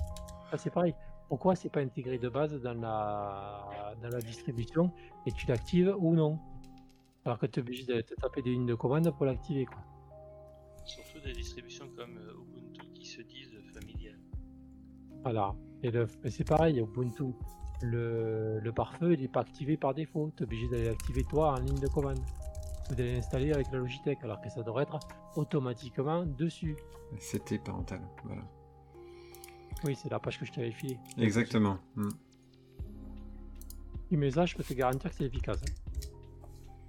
Ça, 0.52 0.58
c'est 0.58 0.70
pareil. 0.70 0.94
Pourquoi 1.30 1.56
c'est 1.56 1.70
pas 1.70 1.80
intégré 1.80 2.18
de 2.18 2.28
base 2.28 2.60
dans 2.62 2.74
la, 2.74 3.96
dans 4.02 4.10
la 4.10 4.20
distribution 4.20 4.92
et 5.26 5.32
tu 5.32 5.48
l'actives 5.48 5.96
ou 5.98 6.14
non? 6.14 6.40
Alors 7.30 7.38
que 7.38 7.46
tu 7.46 7.60
es 7.60 7.62
obligé 7.62 7.84
de 7.86 8.02
te 8.02 8.16
taper 8.16 8.42
des 8.42 8.50
lignes 8.50 8.66
de 8.66 8.74
commande 8.74 9.16
pour 9.16 9.24
l'activer. 9.28 9.64
quoi. 9.68 9.78
Surtout 10.84 11.20
des 11.24 11.32
distributions 11.34 11.88
comme 11.96 12.18
euh, 12.18 12.34
Ubuntu 12.42 12.92
qui 12.96 13.06
se 13.06 13.22
disent 13.22 13.54
familiales. 13.72 14.18
Voilà. 15.22 15.54
Et, 15.84 15.92
c'est 16.32 16.44
pareil, 16.44 16.80
Ubuntu. 16.80 17.26
Le, 17.84 18.60
le 18.60 18.72
pare-feu, 18.72 19.14
il 19.14 19.22
n'est 19.22 19.28
pas 19.28 19.42
activé 19.42 19.78
par 19.78 19.94
défaut. 19.94 20.32
Tu 20.36 20.42
es 20.42 20.46
obligé 20.48 20.68
d'aller 20.70 20.86
l'activer 20.86 21.24
toi 21.24 21.52
en 21.52 21.58
ligne 21.58 21.80
de 21.80 21.88
commande. 21.88 22.18
Ou 22.90 22.96
d'aller 22.96 23.14
l'installer 23.14 23.54
avec 23.54 23.68
la 23.72 23.78
Logitech, 23.78 24.18
alors 24.24 24.42
que 24.42 24.50
ça 24.50 24.64
devrait 24.64 24.82
être 24.82 24.98
automatiquement 25.36 26.26
dessus. 26.26 26.76
CT 27.20 27.60
parental, 27.64 28.02
voilà. 28.24 28.42
Oui, 29.84 29.96
c'est 29.96 30.10
la 30.10 30.18
page 30.20 30.40
que 30.40 30.48
je 30.48 30.52
t'avais 30.52 30.72
filée. 30.72 30.98
Exactement. 31.20 31.78
Mm. 31.96 32.10
Mais 34.14 34.32
ça, 34.32 34.48
je 34.48 34.56
peux 34.56 34.64
te 34.64 34.74
garantir 34.74 35.12
que 35.12 35.16
c'est 35.16 35.26
efficace. 35.26 35.62
hein. 35.62 35.89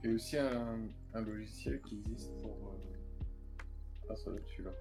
Il 0.03 0.11
y 0.11 0.13
a 0.13 0.17
aussi 0.17 0.37
un, 0.39 0.79
un 1.15 1.21
logiciel 1.21 1.81
qui 1.83 1.99
existe 1.99 2.31
pour. 2.43 2.69
Euh... 2.69 3.63
Ah, 4.09 4.17
ça 4.17 4.31
doit 4.31 4.39
être 4.41 4.49
celui-là. 4.49 4.73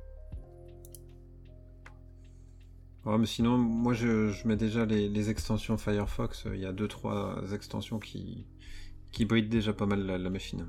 Ouais, 3.06 3.18
mais 3.18 3.26
sinon, 3.26 3.58
moi 3.58 3.94
je, 3.94 4.30
je 4.30 4.48
mets 4.48 4.58
déjà 4.58 4.86
les, 4.86 5.10
les 5.10 5.30
extensions 5.30 5.78
Firefox. 5.78 6.46
Il 6.54 6.60
y 6.60 6.66
a 6.66 6.74
2-3 6.74 7.54
extensions 7.54 8.00
qui, 8.00 8.46
qui 9.12 9.26
brident 9.26 9.50
déjà 9.50 9.74
pas 9.74 9.86
mal 9.86 10.06
la, 10.06 10.18
la 10.18 10.30
machine. 10.30 10.68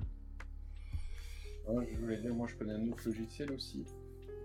Ouais, 1.69 1.89
je 1.93 1.99
voulais 2.01 2.19
dire, 2.21 2.35
moi 2.35 2.47
je 2.49 2.57
connais 2.57 2.75
un 2.75 2.89
autre 2.89 3.03
logiciel 3.07 3.53
aussi. 3.53 3.85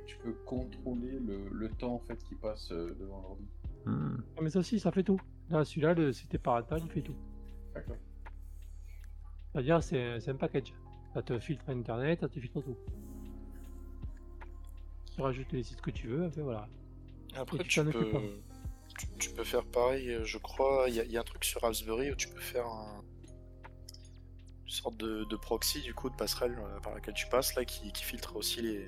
Tu 0.05 0.17
peux 0.17 0.33
contrôler 0.45 1.19
le, 1.19 1.49
le 1.51 1.69
temps 1.69 1.95
en 1.95 1.99
fait 1.99 2.17
qui 2.23 2.35
passe 2.35 2.71
euh, 2.71 2.95
devant 2.99 3.21
l'ordi. 3.21 3.45
Hmm. 3.85 4.17
Ah, 4.37 4.41
mais 4.41 4.49
ça 4.49 4.59
aussi, 4.59 4.79
ça 4.79 4.91
fait 4.91 5.03
tout. 5.03 5.19
Là, 5.49 5.63
celui-là, 5.63 5.95
c'était 6.13 6.37
parental, 6.37 6.81
il 6.83 6.89
fait 6.91 7.01
tout. 7.01 7.15
D'accord. 7.73 7.97
C'est-à-dire, 9.55 9.81
c'est 9.81 10.19
c'est 10.19 10.31
un 10.31 10.35
package. 10.35 10.73
Ça 11.13 11.21
te 11.21 11.39
filtre 11.39 11.63
Internet, 11.69 12.19
ça 12.19 12.27
te 12.27 12.37
filtre 12.41 12.59
tout. 12.59 12.75
Tu 15.15 15.21
rajoutes 15.21 15.49
les 15.53 15.63
sites 15.63 15.79
que 15.79 15.91
tu 15.91 16.07
veux, 16.09 16.25
et 16.25 16.29
puis 16.29 16.41
voilà. 16.41 16.67
Après, 17.37 17.55
Et 17.55 17.59
tu 17.63 17.69
tu 17.69 17.83
peux, 17.85 18.11
tu, 18.99 19.07
tu 19.17 19.29
peux 19.29 19.45
faire 19.45 19.63
pareil, 19.65 20.17
je 20.25 20.37
crois. 20.37 20.85
Il 20.89 20.95
y, 20.95 20.99
a- 20.99 21.05
il 21.05 21.11
y 21.11 21.17
a 21.17 21.21
un 21.21 21.23
truc 21.23 21.45
sur 21.45 21.61
Raspberry 21.61 22.11
où 22.11 22.15
tu 22.15 22.27
peux 22.27 22.41
faire 22.41 22.65
un- 22.67 23.01
une 24.65 24.69
sorte 24.69 24.97
de, 24.97 25.23
de 25.23 25.35
proxy, 25.37 25.81
du 25.81 25.93
coup, 25.93 26.09
de 26.09 26.15
passerelle 26.15 26.57
euh, 26.59 26.79
par 26.81 26.93
laquelle 26.93 27.13
tu 27.13 27.27
passes, 27.27 27.55
là, 27.55 27.63
qui, 27.63 27.93
qui 27.93 28.03
filtre 28.03 28.35
aussi 28.35 28.61
les, 28.61 28.85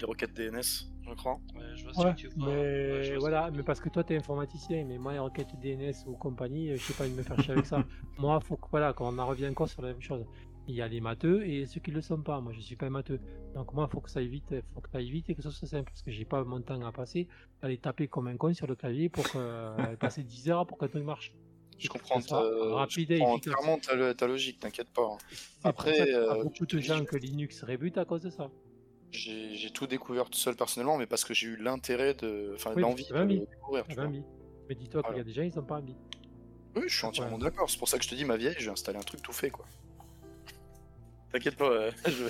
les 0.00 0.04
requêtes 0.06 0.34
DNS, 0.34 0.88
je 1.08 1.14
crois. 1.14 1.38
Ouais, 1.54 1.62
je 1.76 1.84
vois 1.84 1.94
ce 1.94 2.00
Ouais, 2.00 2.12
que 2.12 2.16
tu 2.20 2.28
vois. 2.28 2.46
mais 2.46 3.02
vois 3.02 3.02
ce 3.04 3.18
voilà, 3.18 3.50
que 3.50 3.56
mais 3.56 3.62
parce 3.62 3.80
que 3.80 3.88
toi, 3.88 4.04
t'es 4.04 4.16
informaticien, 4.16 4.84
mais 4.84 4.98
moi, 4.98 5.12
les 5.12 5.18
requêtes 5.18 5.48
DNS 5.60 5.94
ou 6.06 6.12
compagnie, 6.16 6.70
euh, 6.70 6.78
je 6.78 6.84
sais 6.86 6.94
pas, 6.94 7.06
de 7.08 7.12
me 7.14 7.22
faire 7.22 7.40
chier 7.40 7.52
avec 7.52 7.66
ça. 7.66 7.84
Moi, 8.18 8.38
faut 8.40 8.56
que, 8.56 8.66
voilà, 8.70 8.92
qu'on 8.92 9.18
en 9.18 9.26
revient 9.26 9.48
encore 9.48 9.68
sur 9.68 9.82
la 9.82 9.88
même 9.92 10.02
chose. 10.02 10.24
Il 10.66 10.74
y 10.74 10.82
a 10.82 10.88
les 10.88 11.00
matheux 11.00 11.46
et 11.46 11.64
ceux 11.66 11.80
qui 11.80 11.90
le 11.90 12.02
sont 12.02 12.20
pas. 12.22 12.40
Moi, 12.40 12.52
je 12.52 12.60
suis 12.60 12.76
pas 12.76 12.86
un 12.86 12.90
matheux. 12.90 13.20
Donc 13.54 13.72
moi, 13.72 13.88
faut 13.88 14.00
que 14.00 14.10
ça 14.10 14.18
aille 14.20 14.28
vite, 14.28 14.54
faut 14.74 14.80
que 14.82 14.90
ça 14.90 14.98
aille 14.98 15.10
vite 15.10 15.30
et 15.30 15.34
que 15.34 15.40
ce 15.42 15.50
soit 15.50 15.66
simple 15.66 15.84
parce 15.90 16.02
que 16.02 16.10
j'ai 16.10 16.26
pas 16.26 16.44
mon 16.44 16.60
temps 16.60 16.80
à 16.84 16.92
passer 16.92 17.26
à 17.62 17.66
aller 17.66 17.78
taper 17.78 18.06
comme 18.08 18.26
un 18.28 18.36
con 18.36 18.52
sur 18.52 18.66
le 18.66 18.74
clavier 18.76 19.08
pour 19.08 19.24
que, 19.24 19.38
euh, 19.38 19.96
passer 20.00 20.22
10 20.24 20.50
heures 20.50 20.66
pour 20.66 20.76
qu'un 20.78 20.88
truc 20.88 21.04
marche. 21.04 21.32
Je 21.78 21.88
comprends, 21.88 22.20
ta- 22.20 22.42
rapide 22.74 23.08
je 23.10 23.14
et 23.14 23.18
comprends 23.20 23.38
clairement 23.38 23.78
ta, 23.78 24.14
ta 24.14 24.26
logique, 24.26 24.58
t'inquiète 24.60 24.90
pas. 24.92 25.04
hein. 25.10 25.16
Après, 25.64 25.92
qu'il 25.94 26.06
y 26.08 26.14
a 26.14 26.34
beaucoup 26.42 26.66
de 26.66 26.78
gens 26.80 27.04
que 27.04 27.16
Linux 27.16 27.62
rébute 27.62 27.96
à 27.98 28.04
cause 28.04 28.20
de 28.22 28.30
ça. 28.30 28.50
J'ai 29.12 29.70
tout 29.70 29.86
découvert 29.86 30.26
tout 30.30 30.38
seul 30.38 30.54
personnellement, 30.56 30.96
mais 30.98 31.06
parce 31.06 31.24
que 31.24 31.34
j'ai 31.34 31.48
eu 31.48 31.56
l'intérêt 31.56 32.14
de, 32.14 32.52
enfin 32.54 32.72
Oui, 32.76 32.82
l'envie 32.82 33.06
de 33.06 33.14
le 33.14 33.26
découvrir. 33.46 33.86
tu 33.86 33.94
vois. 33.94 34.08
Mais 34.68 34.74
dis-toi 34.74 35.02
qu'il 35.02 35.16
y 35.16 35.20
a 35.20 35.24
des 35.24 35.32
gens, 35.32 35.42
ils 35.42 35.52
sont 35.52 35.62
pas 35.62 35.76
envie. 35.78 35.96
Oui, 36.76 36.82
je 36.86 36.96
suis 36.96 37.06
entièrement 37.06 37.36
Ouais. 37.36 37.42
d'accord. 37.44 37.70
C'est 37.70 37.78
pour 37.78 37.88
ça 37.88 37.98
que 37.98 38.04
je 38.04 38.08
te 38.10 38.14
dis, 38.14 38.24
ma 38.24 38.36
vieille, 38.36 38.54
j'ai 38.58 38.70
installé 38.70 38.98
un 38.98 39.02
truc 39.02 39.22
tout 39.22 39.32
fait, 39.32 39.50
quoi. 39.50 39.64
T'inquiète 41.32 41.56
pas, 41.56 41.70
euh, 41.70 41.90
je... 42.06 42.24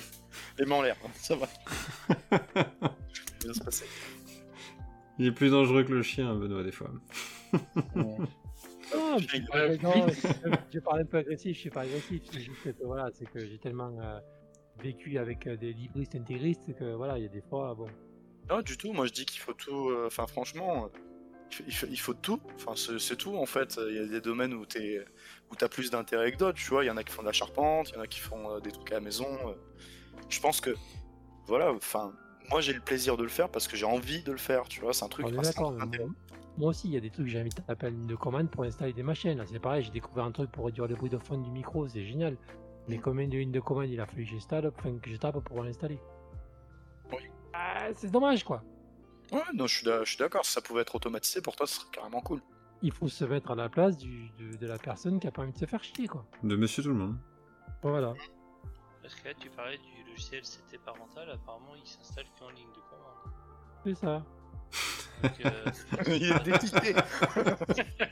les 0.59 0.65
mains 0.67 0.77
en 0.77 0.83
l'air, 0.83 0.97
hein, 1.05 1.11
ça 1.15 1.35
va. 1.37 1.47
Ça 2.31 2.37
va 2.81 2.95
bien 3.41 3.55
se 3.55 3.61
passer. 3.65 3.87
Il 5.19 5.27
est 5.27 5.33
plus 5.33 5.51
dangereux 5.51 5.85
que 5.85 5.93
le 5.93 6.03
chien, 6.03 6.35
Benoît, 6.35 6.63
des 6.63 6.73
fois. 6.73 6.91
Non, 7.95 8.19
J'ai- 9.19 9.29
je 9.43 9.43
Euh, 9.57 9.77
non, 9.83 10.09
je- 10.09 10.57
je 10.73 10.79
parle 10.81 11.01
un 11.01 11.05
peu 11.05 11.19
agressif, 11.19 11.55
je 11.55 11.61
suis 11.61 11.71
pas 11.71 11.83
agressif. 11.83 12.23
C'est 12.33 12.41
juste 12.41 12.63
que 12.63 12.71
voilà, 12.85 13.11
c'est 13.13 13.27
que 13.31 13.39
j'ai 13.47 13.59
tellement 13.59 13.97
euh, 14.01 14.19
vécu 14.83 15.19
avec 15.19 15.47
euh, 15.47 15.57
des 15.57 15.73
libristes 15.73 16.15
intégristes 16.15 16.75
que 16.79 16.95
voilà, 16.95 17.19
il 17.19 17.23
y 17.23 17.27
a 17.27 17.31
des 17.31 17.43
fois, 17.43 17.75
bon. 17.75 17.87
Non, 18.49 18.63
du 18.63 18.77
tout. 18.77 18.93
Moi, 18.93 19.07
je 19.07 19.13
dis 19.13 19.27
qu'il 19.27 19.41
faut 19.41 19.53
tout. 19.53 19.91
euh, 19.91 20.07
Enfin, 20.07 20.27
franchement, 20.27 20.89
il 21.67 21.73
faut, 21.75 21.87
il 22.15 22.21
tout. 22.21 22.41
Enfin, 22.57 22.73
c'est 22.99 23.17
tout 23.17 23.37
en 23.37 23.47
fait. 23.47 23.79
Il 23.91 23.97
y 23.97 23.99
a 23.99 24.07
des 24.07 24.21
domaines 24.21 24.55
où 24.55 24.65
t'es 24.67 25.05
où 25.51 25.55
t'as 25.57 25.69
plus 25.69 25.91
d'intérêt 25.91 26.33
que 26.33 26.39
d'autres. 26.39 26.59
Tu 26.59 26.69
vois, 26.71 26.85
il 26.85 26.89
y 26.89 26.91
en 26.91 26.97
a 26.97 27.05
qui 27.05 27.13
font 27.13 27.23
de 27.23 27.27
la 27.27 27.33
charpente, 27.33 27.91
il 27.91 27.95
y 27.97 27.99
en 27.99 28.03
a 28.03 28.07
qui 28.07 28.21
font 28.21 28.51
euh, 28.51 28.61
des 28.61 28.71
trucs 28.73 28.91
à 28.93 28.97
la 28.97 29.01
maison. 29.01 29.27
Je 30.29 30.41
pense 30.41 30.61
que 30.61 30.75
voilà. 31.47 31.73
Enfin, 31.73 32.13
moi, 32.51 32.61
j'ai 32.61 32.73
le 32.73 32.81
plaisir 32.81 33.17
de 33.17 33.23
le 33.23 33.29
faire 33.29 33.51
parce 33.51 33.69
que 33.69 33.77
j'ai 33.77 33.87
envie 33.87 34.23
de 34.23 34.33
le 34.33 34.39
faire. 34.39 34.69
Tu 34.69 34.81
vois, 34.81 34.93
c'est 34.93 35.05
un 35.05 35.09
truc. 35.09 35.27
Moi, 36.57 36.71
aussi, 36.71 36.89
il 36.89 36.95
y 36.95 36.97
a 36.97 37.01
des 37.01 37.11
trucs 37.11 37.29
j'ai 37.29 37.41
envie 37.41 37.51
de 37.51 37.55
taper 37.55 37.89
une 37.89 38.17
commande 38.17 38.51
pour 38.51 38.65
installer 38.65 38.93
des 38.93 39.05
machines. 39.05 39.41
C'est 39.47 39.61
pareil, 39.61 39.85
j'ai 39.85 39.93
découvert 39.93 40.25
un 40.25 40.33
truc 40.33 40.51
pour 40.51 40.67
réduire 40.67 40.89
le 40.89 40.97
bruit 40.97 41.11
de 41.11 41.19
fond 41.19 41.39
du 41.39 41.51
micro, 41.51 41.87
c'est 41.87 42.05
génial. 42.05 42.37
Mais 42.89 42.99
combien 42.99 43.29
de 43.29 43.37
lignes 43.37 43.53
de 43.53 43.61
commande 43.61 43.89
il 43.89 44.01
a 44.01 44.07
fallu 44.07 44.25
que 44.25 44.31
j'installe, 44.31 44.67
enfin 44.77 44.97
que 44.99 45.11
je 45.11 45.17
tape 45.17 45.35
pour 45.35 45.43
pouvoir 45.43 45.67
l'installer 45.67 46.01
Oui. 47.13 47.19
Ah, 47.53 47.89
C'est 47.95 48.11
dommage 48.11 48.45
quoi. 48.45 48.63
Ouais, 49.31 49.43
non, 49.55 49.67
je 49.67 49.77
suis 49.77 49.85
d'a- 49.85 50.05
je 50.05 50.09
suis 50.11 50.19
d'accord. 50.19 50.45
Si 50.45 50.53
ça 50.53 50.61
pouvait 50.63 50.81
être 50.83 50.95
automatisé, 50.95 51.43
pour 51.43 51.55
toi, 51.55 51.67
ce 51.67 51.75
serait 51.81 51.91
carrément 51.93 52.21
cool. 52.23 52.41
Il 52.81 52.93
faut 52.93 53.09
se 53.09 53.25
mettre 53.25 53.51
à 53.51 53.55
la 53.55 53.69
place 53.69 53.97
du, 53.99 54.31
de, 54.39 54.57
de 54.57 54.67
la 54.67 54.79
personne 54.79 55.19
qui 55.21 55.27
a 55.27 55.31
pas 55.31 55.43
envie 55.43 55.53
de 55.53 55.59
se 55.59 55.67
faire 55.67 55.83
chier 55.85 56.07
quoi. 56.09 56.25
De 56.43 56.57
monsieur 56.57 56.83
tout 56.83 56.89
le 56.91 56.95
monde. 56.95 57.17
Voilà. 57.83 58.15
Parce 59.03 59.15
que 59.17 59.29
là, 59.29 59.35
tu 59.35 59.51
parlais 59.51 59.79
du 59.79 60.09
logiciel 60.11 60.43
CT 60.43 60.79
parental, 60.85 61.29
apparemment 61.31 61.75
il 61.77 61.87
s'installe 61.87 62.27
qu'en 62.39 62.49
ligne 62.51 62.69
de 62.69 62.81
commande. 62.91 63.35
C'est 63.85 63.95
ça. 63.95 64.25
Donc, 65.23 65.33
euh, 65.47 65.65
Il 66.07 66.25
est 66.25 66.45
dépité. 66.45 66.95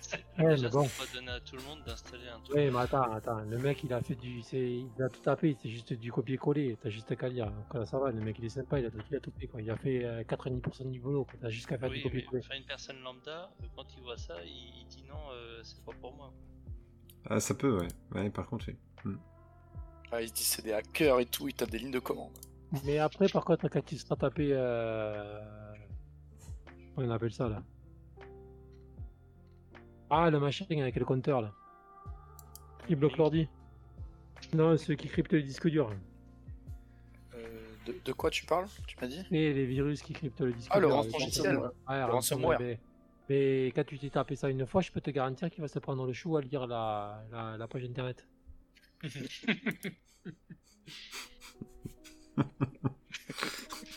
c'est- 0.00 0.24
Ouais, 0.38 0.50
déjà, 0.50 0.66
mais 0.66 0.70
bon. 0.70 0.84
c'est 0.88 1.06
pas 1.06 1.12
donné 1.14 1.30
à 1.30 1.40
tout 1.40 1.56
le 1.56 1.62
monde 1.62 1.78
d'installer 1.86 2.28
un 2.28 2.40
truc. 2.40 2.56
Oui, 2.56 2.70
mais 2.70 2.78
attends, 2.78 3.10
attends. 3.12 3.40
Le 3.40 3.58
mec, 3.58 3.82
il 3.84 3.92
a 3.92 4.00
fait 4.02 4.14
du. 4.16 4.42
c'est- 4.42 4.58
Il 4.96 5.02
a 5.02 5.08
tout 5.08 5.20
tapé, 5.20 5.56
c'est 5.62 5.68
juste 5.70 5.92
du 5.94 6.12
copier-coller. 6.12 6.76
T'as 6.82 6.90
juste 6.90 7.16
qu'à 7.16 7.28
lire. 7.28 7.46
Donc 7.50 7.72
là, 7.74 7.86
ça 7.86 7.98
va, 7.98 8.10
le 8.10 8.20
mec, 8.20 8.36
il 8.38 8.44
est 8.44 8.48
sympa, 8.50 8.78
il 8.78 8.86
a 8.86 8.90
tout, 8.90 8.98
il 9.10 9.16
a 9.16 9.20
tout 9.20 9.32
fait, 9.38 9.46
quoi. 9.46 9.62
Il 9.62 9.70
a 9.70 9.76
fait 9.76 10.04
euh, 10.04 10.22
90% 10.24 10.90
du 10.90 11.00
boulot, 11.00 11.24
quoi. 11.24 11.34
T'as 11.40 11.48
juste 11.50 11.66
qu'à 11.66 11.78
faire 11.78 11.88
du 11.88 11.96
Oui, 11.96 12.02
mais 12.04 12.10
copier-coller. 12.10 12.42
enfin, 12.44 12.58
une 12.58 12.64
personne 12.66 13.00
lambda, 13.02 13.50
euh, 13.62 13.66
quand 13.74 13.84
il 13.96 14.02
voit 14.02 14.18
ça, 14.18 14.34
il, 14.44 14.50
il 14.80 14.86
dit 14.88 15.04
non, 15.08 15.14
euh, 15.32 15.60
c'est 15.62 15.82
pas 15.84 15.92
pour 16.00 16.14
moi. 16.14 16.32
Ah, 17.28 17.40
ça 17.40 17.54
peut, 17.54 17.78
ouais. 17.78 17.88
Ouais, 18.14 18.30
par 18.30 18.46
contre, 18.46 18.66
oui. 18.68 18.76
Hmm. 19.04 19.16
Ah, 20.12 20.22
il 20.22 20.28
se 20.28 20.34
dit 20.34 20.44
c'est 20.44 20.62
des 20.62 20.72
hackers 20.72 21.18
et 21.20 21.26
tout. 21.26 21.48
Il 21.48 21.54
tape 21.54 21.70
des 21.70 21.78
lignes 21.78 21.90
de 21.90 21.98
commande. 21.98 22.30
Mais 22.84 22.98
après, 22.98 23.28
par 23.28 23.44
contre, 23.44 23.68
quand 23.68 23.90
il 23.92 23.98
sera 23.98 24.16
tapé. 24.16 24.50
Euh... 24.52 25.40
On 26.96 27.10
appelle 27.10 27.32
ça, 27.32 27.48
là 27.48 27.62
Ah, 30.10 30.30
le 30.30 30.38
machin 30.40 30.64
avec 30.70 30.96
le 30.96 31.04
compteur, 31.04 31.42
là. 31.42 31.52
Qui 32.86 32.94
bloque 32.94 33.16
l'ordi. 33.16 33.48
Non, 34.54 34.76
ceux 34.76 34.94
qui 34.94 35.08
cryptent 35.08 35.32
le 35.32 35.42
disque 35.42 35.68
dur. 35.68 35.90
Euh, 37.34 37.38
de, 37.86 37.94
de 38.04 38.12
quoi 38.12 38.30
tu 38.30 38.46
parles 38.46 38.66
Tu 38.86 38.96
m'as 39.00 39.08
dit 39.08 39.24
Et 39.30 39.52
les 39.52 39.66
virus 39.66 40.02
qui 40.02 40.12
cryptent 40.12 40.40
le 40.40 40.52
disque 40.52 40.70
Ah, 40.72 40.78
le 40.78 40.86
dur. 40.86 40.96
rançongiciel. 40.96 41.56
Ouais, 41.58 41.64
Le 41.88 42.04
ransomware. 42.04 42.10
ransomware. 42.12 42.60
Mais, 42.60 42.78
mais 43.28 43.66
quand 43.74 43.84
tu 43.84 43.98
t'es 43.98 44.10
tapé 44.10 44.36
ça 44.36 44.48
une 44.48 44.64
fois, 44.66 44.80
je 44.82 44.92
peux 44.92 45.00
te 45.00 45.10
garantir 45.10 45.50
qu'il 45.50 45.62
va 45.62 45.68
se 45.68 45.78
prendre 45.80 46.06
le 46.06 46.12
chou 46.12 46.36
à 46.36 46.40
lire 46.42 46.66
la, 46.66 47.24
la, 47.32 47.56
la 47.56 47.66
page 47.68 47.84
internet. 47.84 48.26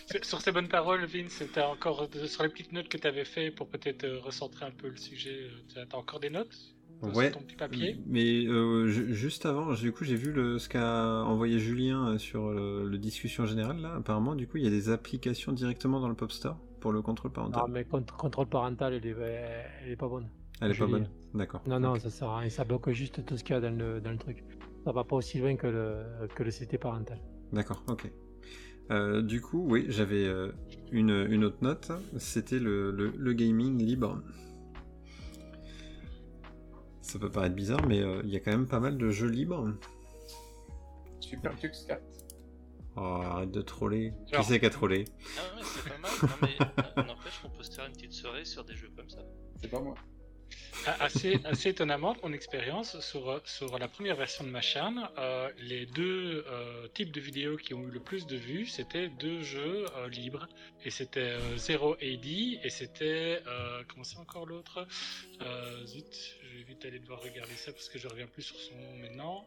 Sur- 0.10 0.26
Sur 0.26 0.41
ces 0.41 0.52
bonnes 0.52 0.68
paroles, 0.68 1.06
Vince, 1.06 1.30
c'était 1.31 1.61
encore 1.61 2.07
de- 2.10 2.26
sur 2.26 2.44
les 2.44 2.49
petites 2.49 2.72
notes 2.72 2.88
que 2.90 2.98
tu 2.98 3.07
avais 3.07 3.26
fait 3.26 3.52
pour 3.52 3.68
peut-être 3.68 4.03
euh, 4.06 4.19
recentrer 4.19 4.65
un 4.65 4.72
peu 4.72 4.88
le 4.90 4.98
sujet. 4.98 5.31
euh, 5.44 5.49
t'as- 5.73 5.86
T'as 5.86 5.98
encore 5.98 6.19
des 6.19 6.30
notes? 6.30 6.56
Sur 7.02 7.15
Ouais. 7.15 7.31
ton 7.31 7.40
petit 7.40 7.56
papier? 7.56 7.98
Mais 8.07 8.45
euh, 8.48 8.88
ju- 8.88 9.14
juste 9.14 9.45
avant, 9.45 9.73
du 9.73 9.91
coup, 9.94 10.03
j'ai 10.03 10.15
vu 10.18 10.31
le, 10.34 10.60
ce 10.60 10.68
qu'a 10.68 11.23
envoyé 11.23 11.57
Julien 11.60 12.10
euh, 12.14 12.18
sur 12.18 12.49
le, 12.49 12.86
le 12.90 12.98
discussion 12.98 13.45
générale. 13.45 13.80
Là, 13.80 13.95
apparemment, 13.95 14.36
du 14.36 14.48
coup, 14.48 14.57
il 14.57 14.64
y 14.64 14.68
a 14.68 14.72
des 14.72 14.90
applications 14.90 15.53
directement 15.53 15.99
dans 16.02 16.10
le 16.10 16.15
Pop 16.15 16.31
Store 16.31 16.57
pour 16.81 16.91
le 16.91 17.02
contrôle 17.02 17.31
parental. 17.31 17.61
Non, 17.61 17.68
mais 17.69 17.84
cont- 17.84 18.03
contrôle 18.18 18.48
parental, 18.48 18.94
elle 18.95 19.06
est, 19.06 19.15
elle 19.86 19.91
est 19.91 19.95
pas 19.95 20.07
bonne. 20.10 20.27
Elle 20.61 20.72
est 20.72 20.77
pas 20.77 20.88
bonne. 20.88 21.07
D'accord. 21.34 21.61
Non, 21.68 21.80
non, 21.80 21.95
ça 21.99 22.10
sert 22.10 22.27
à 22.27 22.40
rien. 22.40 22.49
Ça 22.49 22.65
bloque 22.65 22.90
juste 22.91 23.26
tout 23.26 23.38
ce 23.38 23.44
qu'il 23.45 23.53
y 23.53 23.57
a 23.57 23.61
dans 23.61 23.69
le, 23.77 24.02
dans 24.02 24.11
le 24.11 24.18
truc. 24.18 24.44
Ça 24.84 24.91
va 24.91 25.03
pas 25.06 25.15
aussi 25.15 25.38
loin 25.40 25.56
que 25.56 25.68
le, 25.68 26.03
que 26.36 26.44
le 26.44 26.52
CT 26.52 26.77
parental. 26.80 27.19
D'accord, 27.53 27.81
ok. 27.88 28.11
Euh, 28.91 29.22
du 29.22 29.40
coup, 29.41 29.66
oui, 29.70 29.86
j'avais 29.90 30.26
euh, 30.26 30.52
une, 30.91 31.28
une 31.30 31.44
autre 31.44 31.57
note. 31.61 31.91
C'était 32.18 32.60
le, 32.60 32.91
le, 32.91 33.14
le 33.16 33.34
gaming 33.34 33.78
libre. 33.84 34.22
Ça 37.02 37.18
peut 37.20 37.30
paraître 37.30 37.56
bizarre, 37.56 37.86
mais 37.88 38.02
euh, 38.02 38.22
il 38.24 38.30
y 38.30 38.36
a 38.36 38.40
quand 38.40 38.52
même 38.52 38.68
pas 38.68 38.80
mal 38.80 38.98
de 38.98 39.10
jeux 39.10 39.30
libres. 39.30 39.74
Super 41.20 41.56
Tux 41.56 41.72
4. 41.88 42.02
Oh, 42.95 42.99
arrête 43.02 43.52
de 43.52 43.61
troller. 43.61 44.14
Qui 44.28 44.34
Alors- 44.34 44.45
c'est 44.45 44.60
qui 44.60 44.66
a 44.66 44.70
trollé 44.70 45.06
Ah 45.38 45.56
ouais, 45.56 45.61
c'est 45.64 45.90
pas 45.90 45.98
mal. 45.98 46.11
Non, 46.24 46.30
mais 46.41 46.57
euh, 46.61 47.03
n'empêche 47.07 47.40
qu'on 47.41 47.49
peut 47.49 47.64
se 47.64 47.72
faire 47.76 47.86
une 47.86 47.94
petite 47.94 48.14
soirée 48.14 48.45
sur 48.45 48.64
des 48.66 48.76
jeux 48.76 48.91
comme 48.95 49.10
ça. 49.10 49.20
C'est 49.61 49.70
pas 49.70 49.80
moi. 49.80 49.95
Assez, 50.86 51.40
assez 51.44 51.70
étonnamment, 51.70 52.16
mon 52.24 52.32
expérience, 52.34 53.00
sur, 53.02 53.42
sur 53.46 53.78
la 53.78 53.88
première 53.88 54.16
version 54.16 54.44
de 54.46 54.50
ma 54.50 54.62
chaîne, 54.62 55.08
euh, 55.18 55.52
les 55.60 55.86
deux 55.86 56.46
euh, 56.48 56.88
types 56.90 57.12
de 57.12 57.20
vidéos 57.20 57.58
qui 57.58 57.74
ont 57.74 57.84
eu 57.84 57.92
le 57.92 58.00
plus 58.00 58.26
de 58.26 58.38
vues, 58.38 58.66
c'était 58.66 59.10
deux 59.10 59.44
jeux 59.44 59.86
euh, 59.98 60.08
libres. 60.10 60.48
Et 60.86 60.90
c'était 60.90 61.20
euh, 61.20 61.58
Zero 61.58 61.94
AD 61.96 62.26
et 62.26 62.70
c'était. 62.70 63.42
euh, 63.46 63.84
comment 63.90 64.04
c'est 64.06 64.18
encore 64.18 64.46
l'autre? 64.46 64.88
Euh, 65.42 65.86
Zut, 65.86 66.38
je 66.44 66.58
vais 66.58 66.64
vite 66.64 66.84
aller 66.86 67.00
devoir 67.00 67.22
regarder 67.22 67.56
ça 67.56 67.72
parce 67.74 67.90
que 67.90 68.00
je 68.00 68.08
reviens 68.08 68.28
plus 68.28 68.44
sur 68.44 68.56
son 68.60 68.76
nom 68.76 68.96
maintenant. 68.98 69.46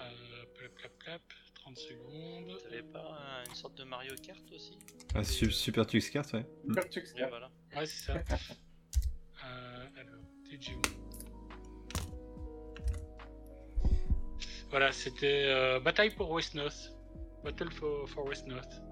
Euh, 0.00 0.44
plap, 0.54 0.70
plap, 0.76 0.92
plap, 1.00 1.22
30 1.56 1.76
secondes. 1.76 2.58
T'avais 2.62 2.82
pas 2.82 3.00
un- 3.00 3.44
une 3.48 3.54
sorte 3.54 3.74
de 3.76 3.84
Mario 3.84 4.14
Kart 4.24 4.40
aussi? 4.54 4.78
Ah, 5.14 5.24
Su- 5.24 5.50
Super 5.50 5.86
Tux 5.86 6.00
Kart, 6.10 6.32
ouais. 6.32 6.46
Super 6.64 6.88
Tux 6.88 7.00
Oui, 7.14 7.20
4. 7.20 7.28
voilà. 7.28 7.50
Ouais, 7.76 7.86
c'est 7.86 8.04
ça. 8.04 8.14
Alors. 9.96 10.20
Voilà, 14.70 14.92
c'était 14.92 15.44
euh, 15.46 15.80
Bataille 15.80 16.10
pour 16.10 16.30
West 16.30 16.54
North. 16.54 16.92
Battle 17.44 17.70
for, 17.70 18.08
for 18.08 18.26
West 18.26 18.46
North. 18.46 18.82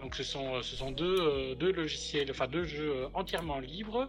Donc 0.00 0.16
ce 0.16 0.24
sont, 0.24 0.56
euh, 0.56 0.62
euh, 1.00 1.54
deux 1.54 1.72
logiciels, 1.72 2.28
enfin 2.32 2.48
deux 2.48 2.64
jeux 2.64 2.90
euh, 2.90 3.08
entièrement 3.14 3.60
libres, 3.60 4.08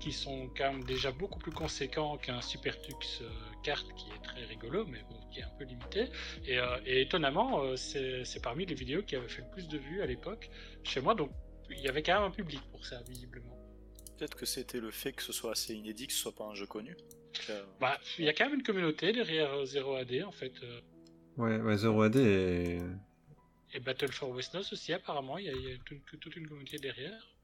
qui 0.00 0.10
sont 0.10 0.50
quand 0.56 0.72
même 0.72 0.84
déjà 0.84 1.12
beaucoup 1.12 1.38
plus 1.38 1.52
conséquents 1.52 2.16
qu'un 2.16 2.40
Supertux 2.40 3.20
euh, 3.20 3.28
carte 3.62 3.86
qui 3.94 4.06
est 4.10 4.22
très 4.22 4.44
rigolo, 4.46 4.84
mais 4.86 4.98
bon, 5.08 5.20
qui 5.30 5.38
est 5.38 5.44
un 5.44 5.52
peu 5.56 5.64
limité. 5.64 6.08
Et, 6.44 6.58
et 6.86 7.02
étonnamment, 7.02 7.76
c'est 7.76 8.42
parmi 8.42 8.66
les 8.66 8.74
vidéos 8.74 9.02
qui 9.02 9.14
avaient 9.14 9.28
fait 9.28 9.42
le 9.42 9.50
plus 9.50 9.68
de 9.68 9.78
vues 9.78 10.02
à 10.02 10.06
l'époque 10.06 10.50
chez 10.82 11.00
moi, 11.00 11.14
donc 11.14 11.30
il 11.70 11.80
y 11.80 11.88
avait 11.88 12.02
quand 12.02 12.14
même 12.14 12.24
un 12.24 12.30
public 12.30 12.60
pour 12.72 12.84
ça, 12.84 13.00
visiblement. 13.08 13.61
Peut-être 14.22 14.36
que 14.38 14.46
c'était 14.46 14.78
le 14.78 14.92
fait 14.92 15.12
que 15.12 15.22
ce 15.24 15.32
soit 15.32 15.50
assez 15.50 15.74
inédit, 15.74 16.06
que 16.06 16.12
ce 16.12 16.20
soit 16.20 16.32
pas 16.36 16.44
un 16.44 16.54
jeu 16.54 16.64
connu. 16.64 16.96
Euh, 17.50 17.64
Bah, 17.80 17.98
il 18.20 18.24
y 18.24 18.28
a 18.28 18.32
quand 18.32 18.44
même 18.44 18.54
une 18.54 18.62
communauté 18.62 19.12
derrière 19.12 19.52
euh, 19.52 19.64
Zero 19.64 19.96
AD 19.96 20.22
en 20.22 20.30
fait. 20.30 20.52
euh, 20.62 20.80
Ouais, 21.36 21.56
ouais, 21.58 21.76
Zero 21.76 22.02
AD 22.02 22.14
est... 22.18 22.78
et 23.74 23.80
Battle 23.80 24.12
for 24.12 24.30
Westnos 24.30 24.72
aussi, 24.72 24.92
apparemment, 24.92 25.38
il 25.38 25.46
y 25.46 25.48
a, 25.48 25.52
il 25.54 25.68
y 25.70 25.72
a 25.72 25.76
toute, 25.84 26.20
toute 26.20 26.36
une 26.36 26.46
communauté 26.46 26.76
derrière. 26.78 27.34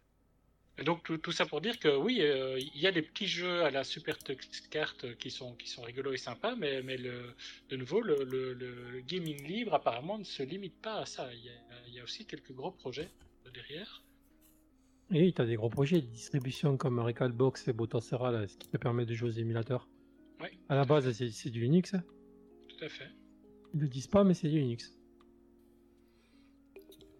Et 0.78 0.84
donc 0.84 1.02
tout, 1.02 1.18
tout 1.18 1.32
ça 1.32 1.46
pour 1.46 1.60
dire 1.60 1.80
que 1.80 1.88
oui, 1.96 2.18
euh, 2.20 2.56
il 2.60 2.80
y 2.80 2.86
a 2.86 2.92
des 2.92 3.02
petits 3.02 3.26
jeux 3.26 3.64
à 3.64 3.72
la 3.72 3.82
Super 3.82 4.16
Carte 4.70 5.16
qui 5.16 5.32
sont, 5.32 5.56
qui 5.56 5.66
sont 5.68 5.82
rigolos 5.82 6.12
et 6.12 6.16
sympas, 6.16 6.54
mais, 6.54 6.80
mais 6.84 6.96
le, 6.96 7.34
de 7.70 7.76
nouveau, 7.76 8.00
le, 8.02 8.22
le- 8.22 8.52
le 8.54 9.00
gaming 9.00 9.44
libre 9.44 9.74
apparemment 9.74 10.16
ne 10.16 10.22
se 10.22 10.44
limite 10.44 10.80
pas 10.80 11.00
à 11.00 11.06
ça. 11.06 11.28
Il 11.34 11.40
y 11.90 11.96
y 11.96 11.98
a 11.98 12.04
aussi 12.04 12.24
quelques 12.24 12.52
gros 12.52 12.70
projets 12.70 13.10
derrière. 13.52 14.04
Et 15.10 15.32
tu 15.32 15.40
as 15.40 15.46
des 15.46 15.56
gros 15.56 15.70
projets 15.70 16.00
de 16.02 16.06
distribution 16.06 16.76
comme 16.76 16.98
Recalbox 16.98 17.66
et 17.68 17.72
Botocera, 17.72 18.30
là, 18.30 18.46
ce 18.46 18.56
qui 18.58 18.68
te 18.68 18.76
permet 18.76 19.06
de 19.06 19.14
jouer 19.14 19.28
aux 19.28 19.32
émulateurs. 19.32 19.88
Ouais. 20.40 20.50
À 20.68 20.74
la 20.76 20.84
base, 20.84 21.10
c'est 21.12 21.30
c'est 21.30 21.50
du 21.50 21.62
Linux. 21.62 21.94
hein. 21.94 22.02
Tout 22.68 22.84
à 22.84 22.88
fait. 22.88 23.08
Ils 23.74 23.80
le 23.80 23.88
disent 23.88 24.06
pas, 24.06 24.22
mais 24.24 24.34
c'est 24.34 24.48
du 24.48 24.58
Linux. 24.58 24.94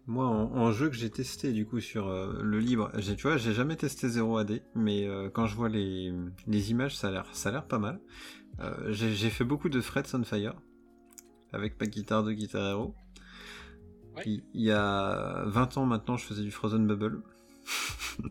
Moi, 0.05 0.25
en, 0.25 0.51
en 0.55 0.71
jeu 0.71 0.89
que 0.89 0.95
j'ai 0.95 1.09
testé 1.11 1.51
du 1.51 1.65
coup 1.67 1.79
sur 1.79 2.07
euh, 2.07 2.41
le 2.41 2.59
libre, 2.59 2.91
j'ai, 2.97 3.15
tu 3.15 3.23
vois, 3.23 3.37
j'ai 3.37 3.53
jamais 3.53 3.75
testé 3.75 4.07
0AD, 4.07 4.61
mais 4.73 5.05
euh, 5.07 5.29
quand 5.29 5.45
je 5.45 5.55
vois 5.55 5.69
les, 5.69 6.11
les 6.47 6.71
images, 6.71 6.95
ça 6.97 7.09
a 7.09 7.11
l'air, 7.11 7.27
ça 7.35 7.49
a 7.49 7.51
l'air 7.51 7.67
pas 7.67 7.77
mal. 7.77 7.99
Euh, 8.59 8.91
j'ai, 8.91 9.13
j'ai 9.13 9.29
fait 9.29 9.43
beaucoup 9.43 9.69
de 9.69 9.81
Freds 9.81 10.15
on 10.15 10.23
Fire 10.23 10.55
avec 11.53 11.79
ma 11.79 11.85
guitare 11.85 12.23
de 12.23 12.31
Guitar 12.33 12.67
Hero. 12.71 12.95
Ouais. 14.15 14.23
Il, 14.25 14.43
il 14.55 14.61
y 14.63 14.71
a 14.71 15.43
20 15.45 15.77
ans 15.77 15.85
maintenant, 15.85 16.17
je 16.17 16.25
faisais 16.25 16.43
du 16.43 16.51
Frozen 16.51 16.87
Bubble. 16.87 17.21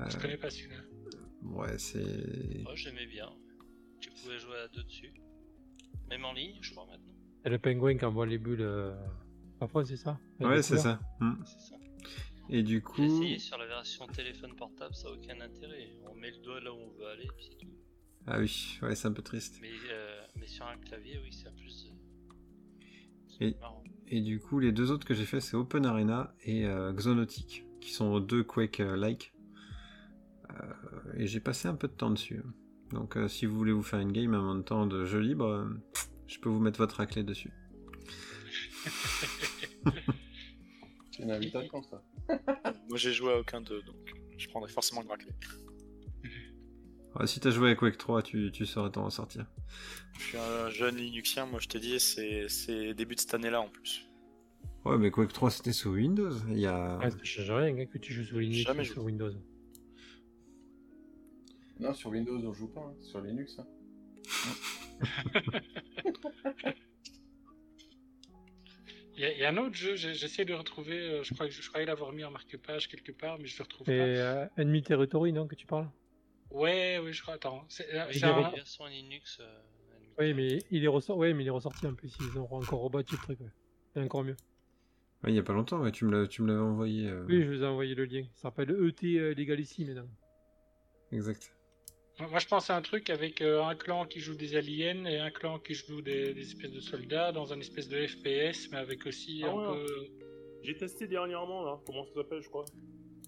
Euh, 0.00 0.10
Je 0.10 0.18
connais 0.18 0.36
pas 0.36 0.50
celui-là. 0.50 0.80
ouais, 1.42 1.78
c'est. 1.78 2.62
Moi 2.64 2.74
j'aimais 2.74 3.06
bien. 3.06 3.30
Tu 4.00 4.10
pouvais 4.10 4.38
jouer 4.40 4.56
à 4.58 4.66
deux 4.68 4.82
dessus. 4.82 5.14
Même 6.10 6.24
en 6.24 6.32
ligne, 6.32 6.58
je 6.60 6.72
crois 6.72 6.84
maintenant. 6.86 7.14
Et 7.44 7.48
le 7.48 7.58
pingouin 7.60 7.96
qui 7.96 8.04
envoie 8.04 8.26
les 8.26 8.38
bulles. 8.38 8.60
Euh... 8.60 8.92
Parfois, 9.60 9.84
c'est 9.84 9.96
ça? 9.96 10.18
Avec 10.40 10.48
Ouais, 10.52 10.62
c'est 10.62 10.78
ça. 10.78 10.98
Hmm. 11.20 11.34
C'est 11.44 11.60
ça. 11.60 11.76
Et 12.50 12.64
du 12.64 12.74
J'ai 12.74 12.80
coup, 12.80 13.04
essayé 13.04 13.38
sur 13.38 13.56
la 13.56 13.66
version 13.66 14.06
téléphone 14.08 14.54
portable, 14.56 14.94
ça 14.96 15.08
n'a 15.08 15.14
aucun 15.14 15.40
intérêt. 15.40 15.88
On 16.10 16.14
met 16.16 16.32
le 16.32 16.38
doigt 16.38 16.60
là 16.60 16.72
où 16.72 16.76
on 16.76 16.90
veut 16.98 17.06
aller, 17.06 17.28
puis 17.36 17.46
c'est 17.48 17.56
tout. 17.56 17.72
ah 18.26 18.40
oui, 18.40 18.78
ouais, 18.82 18.96
c'est 18.96 19.06
un 19.08 19.12
peu 19.12 19.22
triste. 19.22 19.58
Mais, 19.62 19.70
euh, 19.92 20.20
mais 20.36 20.46
sur 20.48 20.66
un 20.66 20.76
clavier, 20.78 21.20
oui, 21.22 21.32
c'est 21.32 21.54
plus. 21.54 21.92
Et- 23.40 23.52
C'est 23.52 23.60
marrant. 23.60 23.84
Et 24.08 24.20
du 24.20 24.40
coup, 24.40 24.58
les 24.58 24.72
deux 24.72 24.90
autres 24.90 25.06
que 25.06 25.14
j'ai 25.14 25.24
fait, 25.24 25.40
c'est 25.40 25.56
Open 25.56 25.86
Arena 25.86 26.34
et 26.42 26.66
euh, 26.66 26.92
Xonotic, 26.92 27.63
qui 27.84 27.92
sont 27.92 28.18
deux 28.18 28.42
Quake-like. 28.42 29.34
Euh, 30.50 30.54
et 31.16 31.26
j'ai 31.26 31.40
passé 31.40 31.68
un 31.68 31.74
peu 31.74 31.86
de 31.86 31.92
temps 31.92 32.10
dessus. 32.10 32.42
Donc, 32.90 33.16
euh, 33.16 33.28
si 33.28 33.46
vous 33.46 33.56
voulez 33.56 33.72
vous 33.72 33.82
faire 33.82 34.00
une 34.00 34.12
game 34.12 34.34
en 34.34 34.54
même 34.54 34.64
temps 34.64 34.86
de 34.86 35.04
jeu 35.04 35.20
libre, 35.20 35.44
euh, 35.44 35.68
je 36.26 36.38
peux 36.38 36.48
vous 36.48 36.60
mettre 36.60 36.78
votre 36.78 36.96
raclée 36.96 37.22
dessus. 37.22 37.52
C'est 41.10 41.22
ça. 41.22 42.02
Moi 42.88 42.96
j'ai 42.96 43.12
joué 43.12 43.32
à 43.32 43.38
aucun 43.38 43.60
d'eux, 43.60 43.82
donc 43.82 43.96
je 44.36 44.48
prendrais 44.48 44.70
forcément 44.70 45.02
le 45.02 45.08
raclé. 45.08 45.30
Ouais, 47.14 47.28
si 47.28 47.38
t'as 47.38 47.50
joué 47.50 47.70
à 47.70 47.76
Quake 47.76 47.96
3, 47.96 48.22
tu, 48.22 48.50
tu 48.50 48.66
saurais 48.66 48.90
t'en 48.90 49.04
ressortir. 49.04 49.46
Je 50.18 50.22
suis 50.24 50.36
un 50.36 50.68
jeune 50.70 50.96
Linuxien, 50.96 51.46
moi 51.46 51.60
je 51.60 51.68
t'ai 51.68 51.78
dit, 51.78 52.00
c'est 52.00 52.48
c'est 52.48 52.92
début 52.92 53.14
de 53.14 53.20
cette 53.20 53.34
année-là 53.34 53.60
en 53.60 53.68
plus. 53.68 54.04
Ouais, 54.84 54.98
mais 54.98 55.10
Quake 55.10 55.32
3, 55.32 55.50
c'était 55.50 55.72
sous 55.72 55.90
Windows. 55.92 56.30
Il 56.48 56.58
y 56.58 56.66
a... 56.66 56.98
Ouais, 56.98 57.10
ça 57.10 57.16
change 57.24 57.50
rien 57.50 57.76
hein, 57.78 57.86
que 57.86 57.98
tu 57.98 58.12
joues 58.12 58.24
sur 58.24 58.38
Linux 58.38 58.62
Jamais 58.66 58.82
ou 58.82 58.84
sur 58.92 59.02
Windows. 59.04 59.32
Non, 61.80 61.94
sur 61.94 62.10
Windows, 62.10 62.36
on 62.44 62.52
joue 62.52 62.68
pas, 62.68 62.80
hein. 62.82 62.94
sur 63.02 63.20
Linux. 63.20 63.58
Hein. 63.58 63.66
Il 69.16 69.20
y, 69.20 69.24
a- 69.26 69.32
il 69.32 69.38
y 69.38 69.44
a 69.44 69.48
un 69.50 69.56
autre 69.58 69.76
jeu, 69.76 69.94
j'essaie 69.94 70.44
de 70.44 70.50
le 70.50 70.56
retrouver. 70.56 70.98
euh, 70.98 71.22
Je 71.22 71.34
crois 71.34 71.46
que 71.46 71.52
je, 71.52 71.62
je 71.62 71.68
croyais 71.68 71.86
l'avoir 71.86 72.10
mis 72.12 72.24
en 72.24 72.32
marque-page 72.32 72.88
quelque 72.88 73.12
part, 73.12 73.38
mais 73.38 73.46
je 73.46 73.56
le 73.58 73.62
retrouve 73.62 73.88
Et 73.88 73.96
pas. 73.98 74.04
euh, 74.04 74.46
Enemy 74.58 74.82
Territory, 74.82 75.32
non, 75.32 75.46
que 75.46 75.54
tu 75.54 75.66
parles? 75.66 75.88
Ouais, 76.50 76.98
oui, 77.00 77.12
je 77.12 77.22
crois. 77.22 77.34
Attends, 77.34 77.64
c'est 77.68 77.94
euh, 77.94 78.06
un- 78.24 78.50
version 78.50 78.86
Linux. 78.86 79.38
euh, 79.40 79.58
Oui, 80.18 80.34
mais 80.34 80.58
il 80.72 80.82
est, 80.82 80.88
ressort... 80.88 81.16
ouais, 81.16 81.32
mais 81.32 81.44
il 81.44 81.46
est 81.46 81.50
ressorti 81.50 81.86
en 81.86 81.94
plus. 81.94 82.12
Ils 82.20 82.38
ont 82.40 82.52
encore 82.52 82.80
rebâti 82.80 83.12
le 83.12 83.18
truc. 83.18 83.40
Ouais. 83.40 83.46
C'est 83.94 84.00
encore 84.02 84.24
mieux. 84.24 84.36
Ouais, 85.24 85.32
il 85.32 85.34
y 85.36 85.38
a 85.38 85.42
pas 85.42 85.52
longtemps, 85.54 85.80
ouais, 85.80 85.90
tu 85.92 86.04
me 86.04 86.12
l'avais 86.12 86.60
envoyé. 86.60 87.08
euh, 87.08 87.24
Oui, 87.26 87.42
je 87.42 87.48
vous 87.48 87.62
ai 87.62 87.66
envoyé 87.66 87.94
le 87.94 88.04
lien. 88.04 88.24
Ça 88.34 88.42
s'appelle 88.42 88.70
ET 88.70 89.04
euh, 89.18 89.34
Legal 89.34 89.58
ici 89.58 89.84
maintenant. 89.84 90.08
Exact. 91.12 91.50
Moi, 92.20 92.38
je 92.38 92.46
pense 92.46 92.70
à 92.70 92.76
un 92.76 92.82
truc 92.82 93.10
avec 93.10 93.40
euh, 93.40 93.62
un 93.64 93.74
clan 93.74 94.06
qui 94.06 94.20
joue 94.20 94.34
des 94.36 94.54
aliens 94.54 95.04
et 95.06 95.18
un 95.18 95.30
clan 95.30 95.58
qui 95.58 95.74
joue 95.74 96.00
des, 96.02 96.32
des 96.34 96.42
espèces 96.42 96.70
de 96.72 96.80
soldats 96.80 97.32
dans 97.32 97.52
un 97.52 97.58
espèce 97.58 97.88
de 97.88 98.06
FPS, 98.06 98.68
mais 98.70 98.78
avec 98.78 99.04
aussi 99.06 99.42
Ah 99.44 99.50
un 99.50 99.54
ouais. 99.56 99.66
peu. 99.66 99.86
J'ai 100.62 100.76
testé 100.76 101.06
dernièrement, 101.08 101.64
là. 101.64 101.80
Comment 101.86 102.04
ça 102.06 102.14
s'appelle, 102.14 102.40
je 102.42 102.48
crois 102.48 102.64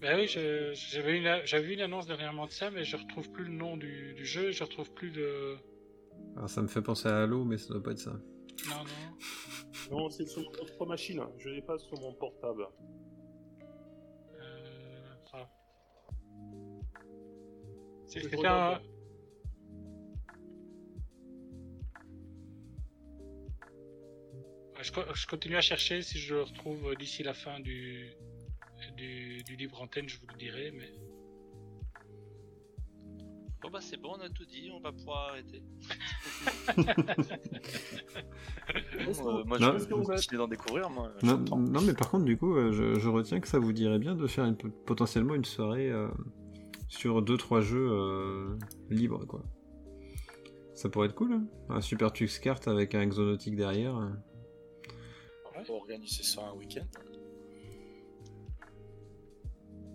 Bah 0.01 0.15
oui, 0.15 0.27
je- 0.27 0.71
j'avais 0.73 1.17
une, 1.17 1.41
j'avais 1.45 1.73
une 1.73 1.81
annonce 1.81 2.05
dernièrement 2.07 2.45
de 2.45 2.51
ça, 2.51 2.71
mais 2.71 2.83
je 2.85 2.95
retrouve 2.95 3.29
plus 3.31 3.43
le 3.43 3.51
nom 3.51 3.75
du, 3.75 4.13
du 4.13 4.25
jeu, 4.25 4.51
je 4.51 4.63
retrouve 4.63 4.91
plus 4.93 5.09
le. 5.09 5.57
Alors, 6.37 6.49
ça 6.49 6.61
me 6.61 6.67
fait 6.67 6.81
penser 6.81 7.07
à 7.09 7.23
Halo, 7.23 7.43
mais 7.43 7.57
ça 7.57 7.73
doit 7.73 7.83
pas 7.83 7.91
être 7.91 7.99
ça. 7.99 8.11
Non, 8.69 8.77
non. 8.77 9.17
Non, 9.89 10.09
c'est 10.09 10.25
sur 10.25 10.41
mon 10.41 10.49
autre 10.49 10.85
machine. 10.85 11.21
Je 11.37 11.49
l'ai 11.49 11.61
pas 11.61 11.77
sur 11.79 11.99
mon 12.01 12.13
portable. 12.13 12.67
Euh, 14.39 15.15
ça. 15.31 15.49
C'est- 18.07 18.19
Je 18.19 18.23
C'était 18.25 18.35
regarde. 18.37 18.81
un. 18.83 18.87
Ouais, 24.75 24.83
Je, 24.83 24.91
co- 24.91 25.13
je 25.13 25.25
continue 25.27 25.55
à 25.55 25.61
chercher 25.61 26.01
si 26.01 26.17
je 26.19 26.35
le 26.35 26.43
retrouve 26.43 26.95
d'ici 26.95 27.23
la 27.23 27.33
fin 27.33 27.59
du, 27.59 28.11
du, 28.95 29.43
du 29.43 29.55
libre 29.55 29.81
antenne, 29.81 30.07
je 30.07 30.19
vous 30.19 30.27
le 30.27 30.37
dirai, 30.37 30.71
mais. 30.71 30.91
Bon 33.61 33.69
bah 33.71 33.79
c'est 33.81 33.97
bon, 33.99 34.11
on 34.17 34.21
a 34.21 34.29
tout 34.29 34.45
dit, 34.45 34.69
on 34.71 34.79
va 34.79 34.91
pouvoir 34.91 35.29
arrêter. 35.29 35.63
Euh, 39.09 39.43
moi 39.45 39.57
Non. 39.59 39.77
je 39.79 39.85
vais 39.85 39.89
continuer 40.03 40.37
d'en 40.37 40.47
découvrir, 40.47 40.89
moi. 40.89 41.11
Non, 41.23 41.81
mais 41.81 41.93
par 41.93 42.09
contre, 42.11 42.25
du 42.25 42.37
coup, 42.37 42.55
euh, 42.55 42.71
je, 42.71 42.99
je 42.99 43.09
retiens 43.09 43.39
que 43.39 43.47
ça 43.47 43.57
vous 43.59 43.73
dirait 43.73 43.99
bien 43.99 44.15
de 44.15 44.27
faire 44.27 44.45
une- 44.45 44.55
potentiellement 44.57 45.33
une 45.35 45.45
soirée 45.45 45.89
euh, 45.89 46.07
sur 46.87 47.21
2-3 47.23 47.61
jeux 47.61 47.89
euh, 47.91 48.57
libres, 48.89 49.25
quoi. 49.25 49.41
Ça 50.73 50.89
pourrait 50.89 51.07
être 51.07 51.15
cool, 51.15 51.33
hein 51.33 51.47
Un 51.69 51.81
super 51.81 52.13
Tux 52.13 52.27
Kart 52.39 52.67
avec 52.67 52.93
un 52.93 53.01
exonotique 53.01 53.55
derrière. 53.55 53.95
On 55.55 55.63
peut 55.63 55.73
organiser 55.73 56.21
ça 56.23 56.47
un 56.47 56.53
week-end. 56.53 56.85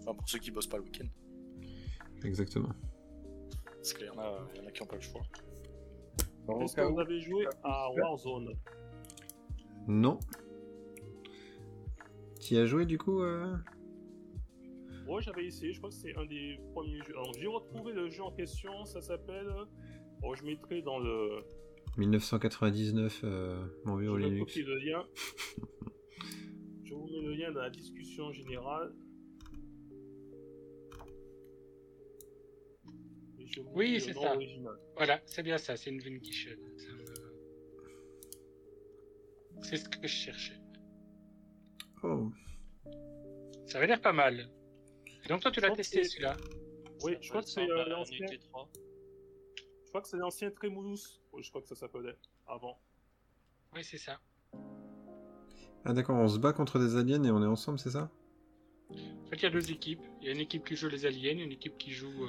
Enfin, 0.00 0.14
pour 0.14 0.28
ceux 0.28 0.40
qui 0.40 0.50
bossent 0.50 0.66
pas 0.66 0.78
le 0.78 0.82
week-end. 0.82 1.06
Exactement. 2.24 2.70
Parce 3.82 3.94
qu'il 3.94 4.06
y, 4.06 4.10
en 4.10 4.18
a- 4.18 4.48
il 4.54 4.60
y 4.60 4.64
en 4.64 4.68
a 4.68 4.70
qui 4.70 4.80
ont 4.82 4.86
pas 4.86 4.94
le 4.94 5.02
choix. 5.02 5.22
Est-ce 6.60 6.76
que 6.76 6.82
vous 6.82 7.00
avez 7.00 7.20
joué 7.20 7.46
à 7.64 7.90
Warzone 7.90 8.54
Non. 9.88 10.20
T'y 12.38 12.56
as 12.58 12.66
joué, 12.66 12.86
du 12.86 12.96
coup 12.96 13.22
euh 13.22 13.56
Ouais, 15.08 15.20
j'avais 15.20 15.46
essayé, 15.46 15.72
je 15.72 15.78
crois 15.78 15.90
que 15.90 15.96
c'est 15.96 16.16
un 16.16 16.26
des 16.26 16.60
premiers 16.72 16.98
jeux. 16.98 17.12
Alors, 17.14 17.32
j'ai 17.34 17.48
retrouvé 17.48 17.92
le 17.92 18.08
jeu 18.08 18.22
en 18.22 18.30
question, 18.30 18.84
ça 18.84 19.00
s'appelle. 19.00 19.52
Bon, 20.20 20.32
je 20.36 20.44
mettrai 20.44 20.80
dans 20.82 21.00
le. 21.00 21.40
1999, 21.98 23.20
euh, 23.24 23.66
mon 23.84 23.96
vais 23.96 24.06
Linux. 24.30 24.56
le 24.58 24.76
lien. 24.78 25.04
je 26.84 26.94
vous 26.94 27.06
mets 27.08 27.20
le 27.20 27.34
lien 27.34 27.50
dans 27.50 27.62
la 27.62 27.70
discussion 27.70 28.30
générale. 28.32 28.94
Et 33.56 33.60
je 33.60 33.60
vous 33.60 33.70
Oui, 33.74 34.00
c'est 34.00 34.12
ça. 34.14 34.34
original. 34.34 34.76
Voilà, 34.96 35.20
c'est 35.26 35.42
bien 35.42 35.58
ça, 35.58 35.76
c'est 35.76 35.90
une 35.90 35.96
me- 35.96 36.20
C'est 39.62 39.76
ce 39.76 39.88
que 39.88 40.02
je 40.02 40.06
cherchais. 40.12 40.58
Oh, 42.02 42.30
Ça 43.66 43.78
avait 43.78 43.86
l'air 43.86 44.00
pas 44.00 44.12
mal. 44.12 44.50
Et 45.24 45.28
donc 45.28 45.40
toi, 45.40 45.50
tu 45.50 45.60
l'as 45.60 45.70
testé 45.70 46.02
celui-là? 46.04 46.36
Oui, 47.04 47.16
je 47.20 47.28
crois 47.30 47.42
que 47.42 47.48
c'est 47.48 47.68
euh, 47.70 47.84
l'ancien. 47.88 48.18
Unité 48.18 48.38
3. 48.38 48.68
Je 49.84 49.88
crois 49.88 50.02
que 50.02 50.08
c'est 50.08 50.16
l'ancien 50.16 50.50
Trémoulous. 50.50 50.98
Oui, 51.32 51.42
je 51.42 51.50
crois 51.50 51.62
que 51.62 51.68
ça 51.68 51.74
s'appelait 51.76 52.16
avant. 52.46 52.78
Oui, 53.74 53.84
c'est 53.84 53.98
ça. 53.98 54.18
Ah 55.84 55.92
d'accord, 55.92 56.16
on 56.16 56.28
se 56.28 56.38
bat 56.38 56.52
contre 56.52 56.78
des 56.78 56.96
aliens 56.96 57.22
et 57.24 57.30
on 57.30 57.42
est 57.42 57.46
ensemble, 57.46 57.78
c'est 57.78 57.90
ça? 57.90 58.10
En 58.90 59.26
fait, 59.30 59.36
il 59.36 59.42
y 59.42 59.46
a 59.46 59.50
deux 59.50 59.70
équipes. 59.70 60.02
Il 60.20 60.26
y 60.26 60.30
a 60.30 60.32
une 60.32 60.40
équipe 60.40 60.64
qui 60.64 60.76
joue 60.76 60.88
les 60.88 61.06
aliens, 61.06 61.38
une 61.38 61.52
équipe 61.52 61.78
qui 61.78 61.92
joue 61.92 62.24
euh, 62.24 62.28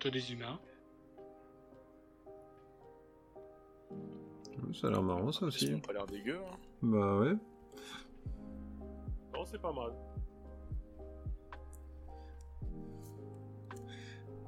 plutôt 0.00 0.10
des 0.10 0.32
humains. 0.32 0.58
Ça 4.72 4.86
a 4.86 4.90
l'air 4.90 5.02
marrant, 5.02 5.30
ça 5.32 5.40
Ils 5.42 5.48
aussi. 5.48 5.74
ont 5.74 5.80
pas 5.80 5.92
l'air 5.92 6.06
dégueu. 6.06 6.38
hein. 6.38 6.56
Bah 6.82 7.18
ouais. 7.18 7.34
Non, 9.34 9.44
c'est 9.44 9.60
pas 9.60 9.72
mal. 9.72 9.92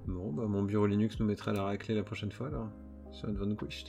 Bon, 0.06 0.32
bah 0.32 0.46
mon 0.46 0.62
bureau 0.62 0.86
Linux 0.86 1.18
nous 1.20 1.26
mettra 1.26 1.52
la 1.52 1.64
raclée 1.64 1.94
la 1.94 2.02
prochaine 2.02 2.32
fois, 2.32 2.48
alors. 2.48 2.68
Sur 3.12 3.28
une 3.28 3.36
Vanquished. 3.36 3.88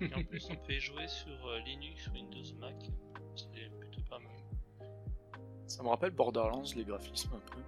Et 0.00 0.12
en 0.14 0.22
plus, 0.28 0.48
on 0.50 0.56
peut 0.56 0.72
y 0.72 0.80
jouer 0.80 1.06
sur 1.06 1.46
euh, 1.48 1.58
Linux, 1.66 2.08
Windows, 2.14 2.56
Mac. 2.60 2.76
C'est 3.36 3.70
plutôt 3.78 4.00
pas 4.08 4.18
mal. 4.18 4.88
Ça 5.66 5.82
me 5.82 5.88
rappelle 5.88 6.10
Borderlands, 6.12 6.62
les 6.76 6.84
graphismes 6.84 7.34
un 7.34 7.40
peu. 7.50 7.60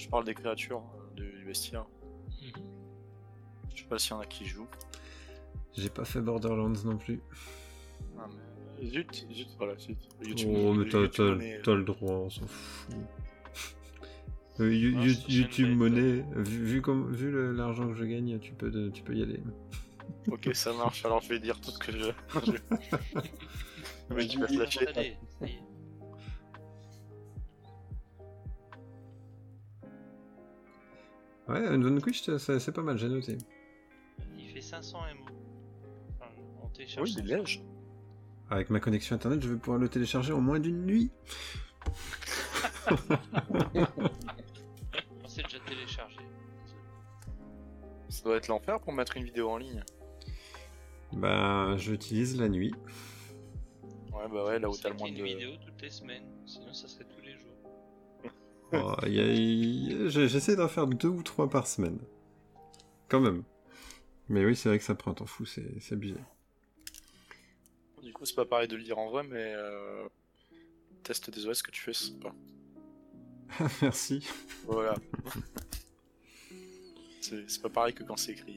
Je 0.00 0.08
parle 0.08 0.24
des 0.24 0.34
créatures 0.34 0.82
euh, 0.82 1.14
du 1.14 1.38
du 1.38 1.44
bestiaire. 1.44 1.84
Mhm. 2.42 2.52
Je 3.74 3.82
sais 3.82 3.88
pas 3.88 3.98
s'il 3.98 4.12
y 4.12 4.14
en 4.14 4.20
a 4.20 4.26
qui 4.26 4.46
jouent. 4.46 4.68
J'ai 5.76 5.90
pas 5.90 6.04
fait 6.04 6.20
Borderlands 6.20 6.72
non 6.84 6.96
plus. 6.96 7.20
Ah, 8.18 8.26
mais... 8.80 8.86
Zut, 8.88 9.26
zut, 9.30 9.48
voilà, 9.58 9.76
zut. 9.78 9.98
YouTube- 10.22 10.48
Oh, 10.56 10.72
mais 10.74 10.88
t'as, 10.88 11.74
le 11.74 11.84
droit, 11.84 12.12
on 12.14 12.30
s'en 12.30 12.46
fout. 12.46 12.94
Euh, 14.58 14.74
You- 14.74 14.94
Non, 14.96 15.02
You- 15.04 15.14
ça, 15.14 15.20
ça 15.20 15.26
YouTube 15.32 15.68
monnaie, 15.74 16.22
vu, 16.36 16.64
vu, 16.64 16.82
comme, 16.82 17.10
vu 17.14 17.30
le- 17.30 17.52
l'argent 17.52 17.88
que 17.88 17.94
je 17.94 18.04
gagne, 18.04 18.38
tu 18.40 18.52
peux, 18.52 18.70
de- 18.70 18.90
tu 18.90 19.02
peux 19.02 19.14
y 19.14 19.22
aller. 19.22 19.40
Ok, 20.30 20.50
ça 20.54 20.72
marche, 20.74 21.02
alors 21.06 21.22
je 21.22 21.28
vais 21.30 21.38
dire 21.38 21.58
tout 21.60 21.70
ce 21.70 21.78
que 21.78 21.92
je. 21.92 22.10
je... 22.46 22.52
Mais 24.14 24.26
tu 24.26 24.38
vas 24.38 24.46
te 24.48 24.52
lâcher. 24.58 25.16
Ouais, 31.50 31.66
Unvanquished, 31.66 32.38
c'est 32.38 32.72
pas 32.72 32.82
mal, 32.82 32.96
j'ai 32.96 33.08
noté. 33.08 33.36
Il 34.38 34.48
fait 34.50 34.60
500 34.60 34.98
MO. 34.98 35.24
Enfin, 36.20 36.30
on 36.62 36.68
télécharge 36.68 37.08
Oui, 37.08 37.14
il 37.18 37.24
est 37.24 37.28
500. 37.28 37.42
léger. 37.42 37.62
Avec 38.50 38.70
ma 38.70 38.80
connexion 38.80 39.16
internet, 39.16 39.42
je 39.42 39.48
vais 39.48 39.56
pouvoir 39.56 39.78
le 39.78 39.88
télécharger 39.88 40.32
en 40.32 40.40
moins 40.40 40.58
d'une 40.60 40.84
nuit. 40.84 41.10
On 45.24 45.28
s'est 45.28 45.42
déjà 45.42 45.58
téléchargé. 45.66 46.18
Ça 48.08 48.24
doit 48.24 48.36
être 48.36 48.48
l'enfer 48.48 48.80
pour 48.80 48.92
mettre 48.92 49.16
une 49.16 49.24
vidéo 49.24 49.48
en 49.50 49.56
ligne. 49.58 49.82
Bah, 51.12 51.76
j'utilise 51.76 52.38
la 52.40 52.48
nuit. 52.48 52.72
Ouais, 54.12 54.28
bah 54.32 54.44
ouais, 54.44 54.58
là 54.58 54.68
où 54.68 54.76
t'as 54.76 54.88
le 54.90 54.96
moins 54.96 55.08
une 55.08 55.16
de. 55.16 55.22
vidéo 55.24 55.50
toutes 55.64 55.80
les 55.82 55.90
semaines, 55.90 56.24
sinon 56.46 56.72
ça 56.72 56.88
serait 56.88 57.04
tous. 57.04 57.19
Oh, 58.72 58.94
J'essaie 60.08 60.56
d'en 60.56 60.68
faire 60.68 60.86
deux 60.86 61.08
ou 61.08 61.22
trois 61.22 61.48
par 61.48 61.66
semaine. 61.66 61.98
Quand 63.08 63.20
même. 63.20 63.42
Mais 64.28 64.44
oui, 64.44 64.54
c'est 64.54 64.68
vrai 64.68 64.78
que 64.78 64.84
ça 64.84 64.94
prend 64.94 65.10
un 65.10 65.14
temps 65.14 65.26
fou, 65.26 65.44
c'est 65.44 65.92
abusé. 65.92 66.14
Du 68.02 68.12
coup, 68.12 68.24
c'est 68.24 68.36
pas 68.36 68.44
pareil 68.46 68.68
de 68.68 68.76
le 68.76 68.82
dire 68.82 68.98
en 68.98 69.10
vrai, 69.10 69.24
mais. 69.24 69.54
Euh... 69.56 70.06
Test 71.02 71.30
des 71.30 71.46
OS 71.46 71.62
que 71.62 71.70
tu 71.70 71.80
fais, 71.80 71.92
c'est 71.92 72.18
pas. 72.20 72.34
Merci. 73.82 74.24
Voilà. 74.66 74.94
c'est 77.20 77.50
c'est 77.50 77.62
pas 77.62 77.68
pareil 77.70 77.94
que 77.94 78.04
quand 78.04 78.16
c'est 78.16 78.32
écrit. 78.32 78.56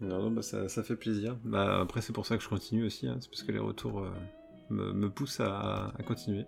Non, 0.00 0.22
non, 0.22 0.30
bah 0.30 0.42
ça, 0.42 0.68
ça 0.68 0.82
fait 0.84 0.94
plaisir. 0.96 1.36
Bah, 1.44 1.80
après, 1.80 2.00
c'est 2.00 2.12
pour 2.12 2.24
ça 2.24 2.36
que 2.36 2.42
je 2.42 2.48
continue 2.48 2.86
aussi. 2.86 3.08
hein. 3.08 3.18
C'est 3.20 3.28
parce 3.28 3.42
que 3.42 3.50
les 3.52 3.58
retours 3.58 3.98
euh, 3.98 4.10
me, 4.70 4.92
me 4.92 5.10
poussent 5.10 5.40
à, 5.40 5.88
à 5.98 6.02
continuer. 6.04 6.46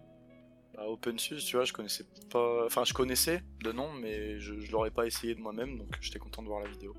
OpenSUSE, 0.93 1.45
tu 1.45 1.57
vois, 1.57 1.65
je 1.65 1.73
connaissais 1.73 2.05
pas. 2.31 2.65
Enfin, 2.67 2.85
je 2.85 2.93
connaissais 2.93 3.43
de 3.65 3.73
nom, 3.73 3.93
mais 3.93 4.39
je, 4.41 4.59
je 4.61 4.71
l'aurais 4.73 4.91
pas 4.91 5.07
essayé 5.07 5.35
de 5.35 5.41
moi-même, 5.41 5.79
donc 5.79 5.89
j'étais 6.01 6.19
content 6.19 6.43
de 6.43 6.49
voir 6.49 6.61
la 6.61 6.69
vidéo. 6.69 6.95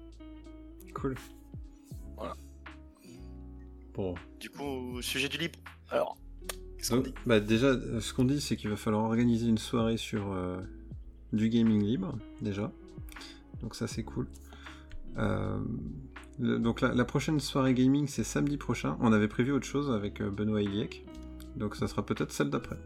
Cool. 0.93 1.15
Voilà. 2.17 2.35
Bon. 3.93 4.15
Du 4.39 4.49
coup, 4.49 5.01
sujet 5.01 5.27
du 5.29 5.37
libre. 5.37 5.59
Alors, 5.89 6.17
qu'est-ce 6.77 6.89
qu'on 6.91 6.97
Donc, 6.97 7.05
dit? 7.07 7.13
bah 7.25 7.39
déjà, 7.39 7.67
euh, 7.67 7.99
ce 7.99 8.13
qu'on 8.13 8.23
dit, 8.25 8.39
c'est 8.41 8.55
qu'il 8.55 8.69
va 8.69 8.75
falloir 8.77 9.03
organiser 9.03 9.47
une 9.47 9.57
soirée 9.57 9.97
sur 9.97 10.31
euh, 10.31 10.61
du 11.33 11.49
gaming 11.49 11.83
libre, 11.83 12.17
déjà. 12.41 12.71
Donc 13.61 13.75
ça, 13.75 13.87
c'est 13.87 14.03
cool. 14.03 14.27
Euh, 15.17 15.59
le- 16.39 16.57
donc 16.59 16.79
la, 16.81 16.93
la 16.93 17.05
prochaine 17.05 17.39
soirée 17.39 17.73
gaming, 17.73 18.07
c'est 18.07 18.23
samedi 18.23 18.57
prochain. 18.57 18.97
On 19.01 19.11
avait 19.11 19.27
prévu 19.27 19.51
autre 19.51 19.67
chose 19.67 19.91
avec 19.91 20.21
euh, 20.21 20.29
Benoît 20.29 20.61
Iliek. 20.61 21.05
Donc 21.57 21.75
ça 21.75 21.87
sera 21.87 22.05
peut-être 22.05 22.31
celle 22.31 22.49
d'après. 22.49 22.77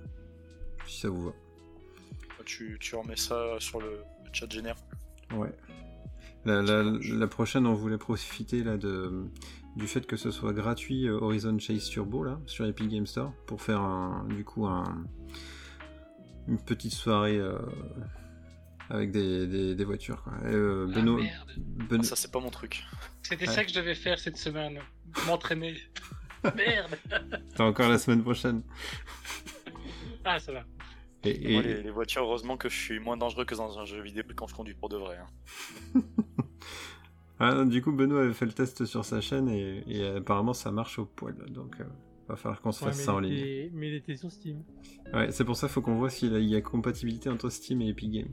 Si 0.88 1.02
ça 1.02 1.10
vous 1.10 1.26
va. 1.26 1.32
tu, 2.46 2.78
tu 2.80 2.96
remets 2.96 3.16
ça 3.16 3.56
sur 3.60 3.80
le, 3.82 3.90
le 4.26 4.30
chat 4.34 4.50
général. 4.52 4.78
Ouais. 5.34 5.52
La, 6.46 6.62
la- 6.62 6.84
la 6.84 7.28
prochaine, 7.28 7.66
on 7.66 7.74
voulait 7.74 7.98
profiter 7.98 8.64
là 8.64 8.78
de, 8.78 9.26
du 9.76 9.88
fait 9.88 10.06
que 10.06 10.16
ce 10.16 10.30
soit 10.30 10.54
gratuit 10.54 11.08
euh, 11.08 11.18
Horizon 11.20 11.58
Chase 11.58 11.90
Turbo 11.90 12.24
là 12.24 12.40
sur 12.46 12.66
Epic 12.68 12.88
Game 12.88 13.08
Store 13.08 13.34
pour 13.48 13.62
faire 13.64 13.82
un, 13.82 14.26
du 14.30 14.44
coup 14.44 14.68
un, 14.68 14.84
une 16.48 16.60
petite 16.60 16.94
soirée 16.94 17.38
euh, 17.40 17.58
avec 18.92 19.10
des, 19.12 19.48
des, 19.48 19.74
des 19.74 19.84
voitures. 19.86 20.22
Quoi. 20.22 20.34
Et, 20.44 20.54
euh, 20.54 20.86
Ah, 20.88 20.96
Benoît- 21.00 21.22
merde. 21.24 21.52
Ben- 21.58 22.00
Ah, 22.02 22.04
ça, 22.04 22.16
c'est 22.16 22.32
pas 22.32 22.40
mon 22.40 22.52
truc. 22.52 22.84
C'était 23.24 23.48
Ouais. 23.48 23.54
ça 23.56 23.64
que 23.66 23.72
je 23.72 23.76
devais 23.80 23.96
faire 23.96 24.20
cette 24.20 24.38
semaine. 24.38 24.80
M'entraîner. 25.26 25.76
Merde. 26.56 26.96
T'as 27.56 27.64
encore 27.64 27.90
la 27.90 27.98
semaine 27.98 28.22
prochaine. 28.22 28.62
Ah, 30.24 30.38
ça 30.38 30.52
va. 30.52 30.64
Et, 31.26 31.54
Moi, 31.54 31.62
les, 31.64 31.82
les 31.84 31.92
voitures, 31.92 32.24
heureusement 32.24 32.58
que 32.58 32.70
je 32.70 32.76
suis 32.78 33.00
moins 33.00 33.18
dangereux 33.18 33.46
que 33.46 33.56
dans 33.56 33.80
un 33.80 33.86
jeu 33.86 34.02
vidéo 34.02 34.24
quand 34.36 34.48
je 34.48 34.56
conduis 34.56 34.74
pour 34.76 34.90
de 34.90 34.98
vrai. 34.98 35.18
hein. 35.18 36.02
Ah, 37.38 37.66
du 37.66 37.82
coup, 37.82 37.92
Benoît 37.92 38.22
avait 38.22 38.34
fait 38.34 38.46
le 38.46 38.54
test 38.54 38.86
sur 38.86 39.04
sa 39.04 39.20
chaîne 39.20 39.50
et, 39.50 39.84
et 39.88 40.08
apparemment 40.08 40.54
ça 40.54 40.72
marche 40.72 41.00
au 41.00 41.06
poil. 41.06 41.36
Donc, 41.50 41.76
euh, 41.82 41.84
va 42.30 42.38
falloir 42.38 42.62
qu'on 42.62 42.72
se 42.72 42.84
Ouais, 42.86 42.92
fasse 42.92 43.04
ça 43.04 43.14
en 43.14 43.20
ligne. 43.20 43.70
mais 43.74 43.90
il 43.90 43.96
était 43.96 44.16
sur 44.16 44.32
Steam. 44.32 44.64
Ouais, 45.14 45.30
c'est 45.34 45.44
pour 45.44 45.58
ça 45.58 45.68
qu'il 45.68 45.74
faut 45.74 45.82
qu'on 45.82 45.96
voit 45.96 46.10
s'il 46.10 46.32
y 46.44 46.56
a- 46.56 46.62
compatibilité 46.62 47.30
entre 47.30 47.50
Steam 47.50 47.82
et 47.82 47.90
Epic 47.90 48.10
Game. 48.12 48.30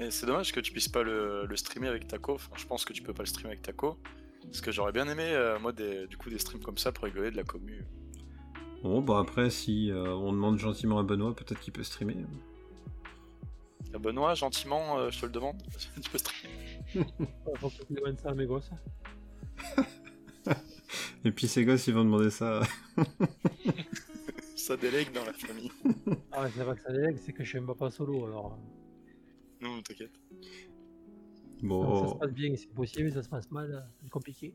Et 0.00 0.10
c'est 0.10 0.26
dommage 0.26 0.50
que 0.52 0.58
tu 0.58 0.72
puisses 0.72 0.88
pas 0.88 1.04
le, 1.04 1.46
le 1.46 1.56
streamer 1.56 1.86
avec 1.86 2.08
Taco. 2.08 2.34
Enfin, 2.34 2.50
je 2.56 2.66
pense 2.66 2.84
que 2.84 2.92
tu 2.92 3.00
peux 3.02 3.14
pas 3.14 3.22
le 3.22 3.28
streamer 3.28 3.50
avec 3.52 3.62
Taco. 3.62 3.96
Parce 4.42 4.60
que 4.60 4.72
j'aurais 4.72 4.92
bien 4.92 5.06
aimé, 5.06 5.22
euh, 5.26 5.60
moi, 5.60 5.70
des, 5.72 6.08
du 6.08 6.16
coup, 6.16 6.30
des 6.30 6.38
streams 6.38 6.62
comme 6.64 6.78
ça 6.78 6.90
pour 6.90 7.04
rigoler 7.04 7.30
de 7.30 7.36
la 7.36 7.44
commu. 7.44 7.84
Bon, 8.82 9.02
bah 9.02 9.18
après, 9.20 9.50
si 9.50 9.90
euh, 9.90 10.14
on 10.14 10.32
demande 10.32 10.58
gentiment 10.58 10.98
à 10.98 11.02
Benoît, 11.02 11.34
peut-être 11.34 11.60
qu'il 11.60 11.72
peut 11.72 11.82
streamer. 11.82 12.16
Ah, 13.92 13.98
Benoît, 13.98 14.34
gentiment, 14.34 14.98
euh, 14.98 15.10
je 15.10 15.20
te 15.20 15.26
le 15.26 15.32
demande. 15.32 15.56
tu 16.02 16.10
peux 16.10 16.18
streamer. 16.18 17.06
Faut 17.56 17.68
que 17.68 17.84
tu 17.84 17.92
demandes 17.94 18.18
ça 18.18 18.30
à 18.30 18.34
mes 18.34 18.46
gosses. 18.46 18.70
Et 21.24 21.32
puis 21.32 21.46
ces 21.46 21.64
gosses, 21.64 21.86
ils 21.86 21.94
vont 21.94 22.04
demander 22.04 22.30
ça. 22.30 22.62
Ça 24.56 24.76
délègue 24.76 25.12
dans 25.12 25.24
la 25.24 25.32
famille. 25.32 25.70
Ah, 26.32 26.42
ouais, 26.42 26.50
c'est 26.54 26.62
vrai 26.62 26.76
que 26.76 26.82
ça 26.82 26.92
délègue, 26.92 27.18
c'est 27.18 27.32
que 27.32 27.44
je 27.44 27.48
suis 27.48 27.58
un 27.58 27.66
papa 27.66 27.90
solo 27.90 28.26
alors. 28.26 28.58
Non, 29.60 29.82
t'inquiète. 29.82 30.12
Ça 30.40 31.66
Bon, 31.66 32.14
se 32.14 32.18
passe 32.18 32.32
bien, 32.32 32.54
c'est 32.56 32.72
possible, 32.72 33.12
ça 33.12 33.22
se 33.22 33.28
passe 33.28 33.50
mal, 33.50 33.86
c'est 34.02 34.08
compliqué. 34.08 34.54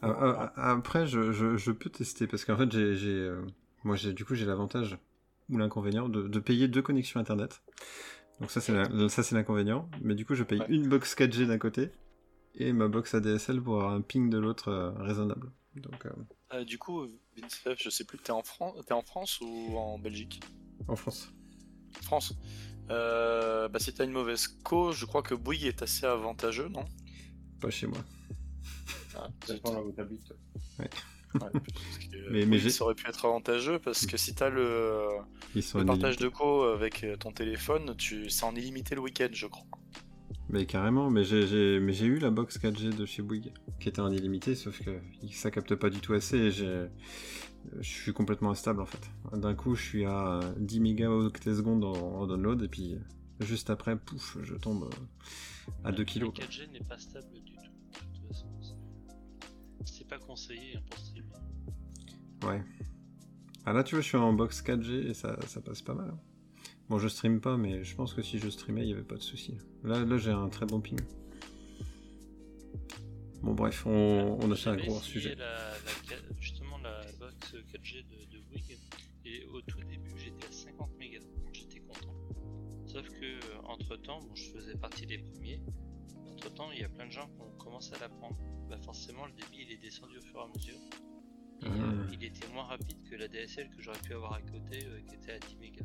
Ah, 0.00 0.14
ah, 0.20 0.52
ah, 0.56 0.70
après, 0.72 1.06
je, 1.06 1.32
je- 1.32 1.56
je 1.56 1.72
peux 1.72 1.90
tester 1.90 2.26
parce 2.26 2.44
qu'en 2.44 2.56
fait, 2.56 2.70
j'ai, 2.70 2.94
j'ai, 2.94 3.08
euh, 3.10 3.44
moi, 3.84 3.96
j'ai, 3.96 4.12
du 4.12 4.24
coup, 4.24 4.34
j'ai 4.34 4.46
l'avantage 4.46 4.96
ou 5.48 5.58
l'inconvénient 5.58 6.08
de, 6.08 6.28
de 6.28 6.38
payer 6.40 6.68
deux 6.68 6.82
connexions 6.82 7.18
internet. 7.20 7.62
Donc 8.40 8.50
ça, 8.50 8.60
c'est 8.60 8.72
la- 8.72 9.08
ça, 9.08 9.22
c'est 9.22 9.34
l'inconvénient. 9.34 9.88
Mais 10.02 10.14
du 10.14 10.24
coup, 10.24 10.34
je 10.34 10.44
paye 10.44 10.60
Ouais. 10.60 10.66
une 10.68 10.88
box 10.88 11.14
4G 11.16 11.46
d'un 11.46 11.58
côté 11.58 11.90
et 12.54 12.72
ma 12.72 12.88
box 12.88 13.14
ADSL 13.14 13.60
pour 13.60 13.76
avoir 13.76 13.92
un 13.92 14.00
ping 14.00 14.30
de 14.30 14.38
l'autre 14.38 14.68
euh, 14.68 14.90
raisonnable. 14.92 15.50
Donc, 15.74 16.06
euh, 16.06 16.10
Euh, 16.54 16.64
du 16.64 16.78
coup, 16.78 17.06
Vince 17.36 17.60
je 17.78 17.90
sais 17.90 18.04
plus, 18.04 18.18
t'es 18.18 18.30
en, 18.32 18.42
Fran- 18.42 18.74
t'es 18.86 18.94
en 18.94 19.02
France 19.02 19.40
ou 19.40 19.76
en 19.76 19.98
Belgique? 19.98 20.40
en 20.86 20.96
France. 20.96 21.32
France. 22.02 22.32
Bah, 22.88 23.78
si 23.78 23.92
t'as 23.92 24.04
une 24.04 24.12
mauvaise 24.12 24.46
co, 24.64 24.92
je 24.92 25.04
crois 25.04 25.22
que 25.22 25.34
Bouygues 25.34 25.64
est 25.66 25.82
assez 25.82 26.06
avantageux, 26.06 26.68
non? 26.68 26.84
Pas 27.60 27.70
chez 27.70 27.86
moi. 27.86 27.98
Ah, 29.16 29.28
Ça 29.46 29.54
dépend 29.54 29.72
là 29.72 29.82
où 29.82 29.92
t'habites. 29.92 30.32
ouais, 30.78 30.88
que 31.34 32.30
Mais- 32.30 32.46
mais 32.46 32.58
ça 32.70 32.84
aurait 32.84 32.94
pu 32.94 33.08
être 33.08 33.24
avantageux 33.26 33.78
parce 33.78 34.06
que 34.06 34.16
si 34.16 34.34
t'as 34.34 34.48
le, 34.48 35.06
partage 35.86 36.16
de 36.16 36.28
co 36.28 36.62
avec 36.64 37.04
euh, 37.04 37.16
ton 37.16 37.32
téléphone, 37.32 37.94
tu... 37.96 38.30
c'est 38.30 38.44
en 38.44 38.54
illimité 38.54 38.94
le 38.94 39.02
week-end, 39.02 39.28
je 39.32 39.46
crois. 39.46 39.66
Mais 40.50 40.64
carrément, 40.64 41.10
mais 41.10 41.24
j'ai, 41.24 41.46
j'ai- 41.46 41.78
mais 41.80 41.92
j'ai 41.92 42.06
eu 42.06 42.18
la 42.18 42.30
box 42.30 42.58
4G 42.58 42.96
de 42.96 43.04
chez 43.04 43.20
Bouygues, 43.22 43.52
qui 43.80 43.90
était 43.90 44.00
en 44.00 44.10
illimité, 44.10 44.54
sauf 44.54 44.82
que 44.82 44.98
ça 45.30 45.50
capte 45.50 45.74
pas 45.74 45.90
du 45.90 46.00
tout 46.00 46.14
assez 46.14 46.38
et 46.38 46.50
je 46.50 46.88
suis 47.82 48.14
complètement 48.14 48.50
instable 48.50 48.80
en 48.80 48.86
fait. 48.86 49.10
D'un 49.34 49.54
coup, 49.54 49.74
je 49.74 49.82
suis 49.84 50.04
à 50.06 50.40
10 50.58 50.80
mégaoctets 50.80 51.54
secondes 51.56 51.84
en, 51.84 51.92
en 51.92 52.26
download 52.26 52.62
et 52.62 52.68
puis 52.68 52.96
juste 53.40 53.68
après, 53.68 53.96
pouf, 53.98 54.38
je 54.42 54.54
tombe 54.54 54.84
euh, 54.84 55.70
à 55.84 55.92
2 55.92 56.04
kilos. 56.04 56.32
Le 56.38 56.44
4G 56.44 56.70
n'est 56.72 56.80
pas 56.80 56.96
stable 56.98 57.26
c'est- 60.08 60.18
pas 60.18 60.18
conseillé 60.26 60.76
hein, 60.76 60.80
pour 60.90 60.98
streamer. 60.98 61.28
Ouais. 62.44 62.62
Ah 63.64 63.72
là, 63.72 63.82
tu 63.84 63.94
vois, 63.94 64.02
je 64.02 64.08
suis 64.08 64.16
en 64.16 64.32
box 64.32 64.62
4G 64.62 65.08
et 65.10 65.14
ça, 65.14 65.36
ça 65.46 65.60
passe 65.60 65.82
pas 65.82 65.94
mal. 65.94 66.10
hein. 66.10 66.18
Bon, 66.88 66.98
je 66.98 67.08
stream 67.08 67.40
pas, 67.40 67.56
mais 67.58 67.84
je 67.84 67.94
pense 67.94 68.14
que 68.14 68.22
si 68.22 68.38
je 68.38 68.48
streamais, 68.48 68.82
il 68.82 68.88
y 68.88 68.92
avait 68.92 69.02
pas 69.02 69.16
de 69.16 69.22
souci. 69.22 69.58
Là, 69.84 70.04
là 70.04 70.16
j'ai 70.16 70.30
un 70.30 70.48
très 70.48 70.64
bon 70.64 70.80
ping. 70.80 70.98
Bon, 73.42 73.54
bref, 73.54 73.86
on, 73.86 74.38
on 74.42 74.50
a 74.50 74.56
fait 74.56 74.70
un 74.70 74.76
gros 74.76 74.98
sujet. 75.00 75.34
la- 75.36 75.70
la 75.70 75.90
ca- 76.08 76.16
justement 76.40 76.78
la 76.78 77.00
box 77.20 77.54
4G 77.72 78.04
de, 78.04 78.36
de 78.36 78.40
Bouygues 78.42 78.78
et 79.26 79.44
au 79.46 79.60
tout 79.62 79.78
début 79.84 80.10
j'étais 80.16 80.46
à 80.46 80.50
50 80.52 80.90
mégas, 80.98 81.20
donc 81.20 81.52
j'étais 81.52 81.80
content. 81.80 82.14
Sauf 82.86 83.08
que 83.10 83.38
entre 83.66 83.96
temps, 83.96 84.20
bon, 84.20 84.34
je 84.34 84.44
faisais 84.50 84.74
partie 84.76 85.06
des 85.06 85.18
premiers. 85.18 85.60
Entre 86.48 86.56
temps, 86.56 86.72
il 86.72 86.80
y 86.80 86.84
a 86.84 86.88
plein 86.88 87.06
de 87.06 87.12
gens 87.12 87.28
qui 87.28 87.42
ont 87.42 87.50
commencé 87.58 87.92
à 87.94 87.98
la 87.98 88.08
prendre. 88.08 88.34
Bah 88.70 88.78
forcément, 88.82 89.26
le 89.26 89.32
débit 89.32 89.66
il 89.66 89.72
est 89.72 89.76
descendu 89.76 90.16
au 90.16 90.22
fur 90.22 90.40
et 90.40 90.42
à 90.44 90.46
mesure. 90.56 90.78
Et, 91.60 91.66
euh, 91.66 92.06
il 92.10 92.24
était 92.24 92.48
moins 92.54 92.64
rapide 92.64 92.96
que 93.02 93.16
la 93.16 93.28
DSL 93.28 93.68
que 93.68 93.82
j'aurais 93.82 93.98
pu 93.98 94.14
avoir 94.14 94.32
à 94.32 94.40
côté, 94.40 94.86
euh, 94.86 95.00
qui 95.06 95.16
était 95.16 95.32
à 95.32 95.38
10 95.38 95.56
mégas. 95.56 95.84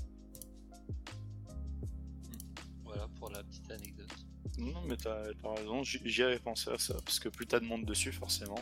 Voilà 2.85 3.09
pour 3.19 3.29
la 3.31 3.43
petite 3.43 3.69
anecdote. 3.71 4.07
Non, 4.57 4.81
mais 4.87 4.95
t'as 4.95 5.23
raison, 5.43 5.83
j'y 5.83 6.23
avais 6.23 6.39
pensé 6.39 6.69
à 6.69 6.77
ça, 6.77 6.93
parce 6.93 7.19
que 7.19 7.27
plus 7.27 7.45
t'as 7.45 7.59
de 7.59 7.65
monde 7.65 7.83
dessus, 7.83 8.13
forcément. 8.13 8.59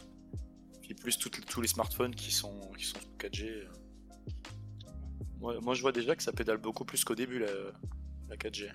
Puis 0.82 0.95
plus 0.95 1.19
tous 1.19 1.61
les 1.61 1.68
smartphones 1.68 2.15
qui 2.15 2.32
sont, 2.32 2.60
qui 2.76 2.86
sont 2.86 2.99
sous 2.99 3.18
4G. 3.19 3.45
euh, 3.45 3.68
Moi, 5.40 5.60
moi, 5.61 5.76
je 5.76 5.82
vois 5.84 5.91
déjà 5.91 6.15
que 6.15 6.23
ça 6.23 6.32
pédale 6.32 6.57
beaucoup 6.57 6.84
plus 6.84 7.03
qu'au 7.03 7.15
début, 7.15 7.38
la, 7.38 7.52
la 8.28 8.38
4G. 8.38 8.72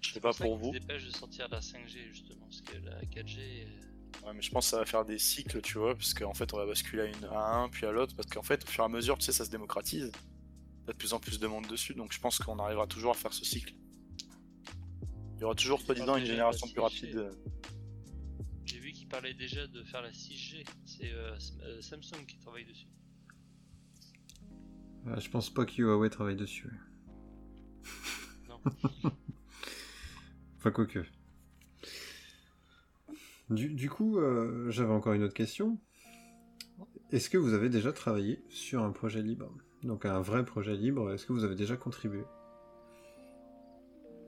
Je 0.00 0.12
sais 0.12 0.20
pas 0.20 0.32
pour 0.32 0.56
vous. 0.56 0.72
se 0.74 0.78
dépêchent 0.78 1.06
de 1.06 1.10
sortir 1.10 1.48
la 1.50 1.60
5G 1.60 2.08
justement, 2.12 2.46
parce 2.46 2.60
que 2.62 2.76
la 2.78 3.00
4G. 3.04 3.38
euh, 3.66 4.26
Ouais, 4.26 4.34
mais 4.34 4.42
je 4.42 4.50
pense 4.50 4.66
que 4.66 4.70
ça 4.72 4.78
va 4.78 4.84
faire 4.86 5.04
des 5.04 5.18
cycles, 5.18 5.60
tu 5.62 5.78
vois, 5.78 5.94
parce 5.94 6.12
qu'en 6.14 6.34
fait, 6.34 6.52
on 6.52 6.58
va 6.58 6.66
basculer 6.66 7.02
à, 7.02 7.06
une, 7.06 7.24
à 7.26 7.54
un, 7.62 7.68
puis 7.70 7.86
à 7.86 7.92
l'autre, 7.92 8.14
parce 8.16 8.28
qu'en 8.28 8.42
fait, 8.42 8.62
au 8.64 8.66
fur 8.66 8.82
et 8.82 8.86
à 8.86 8.88
mesure, 8.88 9.16
tu 9.16 9.24
sais, 9.24 9.32
ça 9.32 9.44
se 9.46 9.50
démocratise. 9.50 10.10
T'as 10.84 10.92
de 10.92 10.96
plus 10.98 11.12
en 11.14 11.20
plus 11.20 11.38
de 11.38 11.46
monde 11.46 11.66
dessus, 11.68 11.94
donc 11.94 12.12
je 12.12 12.20
pense 12.20 12.38
qu'on 12.38 12.58
arrivera 12.58 12.86
toujours 12.86 13.12
à 13.12 13.14
faire 13.14 13.32
ce 13.32 13.44
cycle. 13.44 13.74
Il 15.36 15.40
y 15.40 15.44
aura 15.44 15.54
toujours, 15.54 15.80
soi-disant, 15.80 16.16
une 16.16 16.20
déjà 16.20 16.32
génération 16.34 16.66
plus 16.66 16.80
6G. 16.80 16.82
rapide. 16.82 17.16
euh. 17.16 17.32
J'ai 18.66 18.78
vu 18.78 18.92
qu'ils 18.92 19.08
parlaient 19.08 19.32
déjà 19.34 19.66
de 19.66 19.82
faire 19.84 20.02
la 20.02 20.10
6G. 20.12 20.66
C'est 20.84 21.12
euh, 21.12 21.34
euh, 21.62 21.80
Samsung 21.80 22.26
qui 22.26 22.36
travaille 22.38 22.66
dessus. 22.66 22.88
Ah, 25.06 25.18
je 25.18 25.30
pense 25.30 25.48
pas 25.48 25.64
que 25.64 25.80
Huawei 25.80 26.10
travaille 26.10 26.36
dessus. 26.36 26.70
Non. 28.48 28.60
Enfin, 30.60 30.70
quoique. 30.72 31.00
Du, 33.48 33.70
du 33.70 33.88
coup, 33.90 34.18
euh, 34.18 34.70
j'avais 34.70 34.92
encore 34.92 35.14
une 35.14 35.22
autre 35.22 35.34
question. 35.34 35.78
Est-ce 37.10 37.28
que 37.30 37.38
vous 37.38 37.54
avez 37.54 37.68
déjà 37.68 37.92
travaillé 37.92 38.44
sur 38.50 38.82
un 38.82 38.90
projet 38.92 39.22
libre? 39.22 39.50
Donc 39.82 40.04
un 40.04 40.20
vrai 40.20 40.44
projet 40.44 40.74
libre, 40.76 41.10
est-ce 41.12 41.26
que 41.26 41.32
vous 41.32 41.44
avez 41.44 41.54
déjà 41.56 41.76
contribué? 41.76 42.22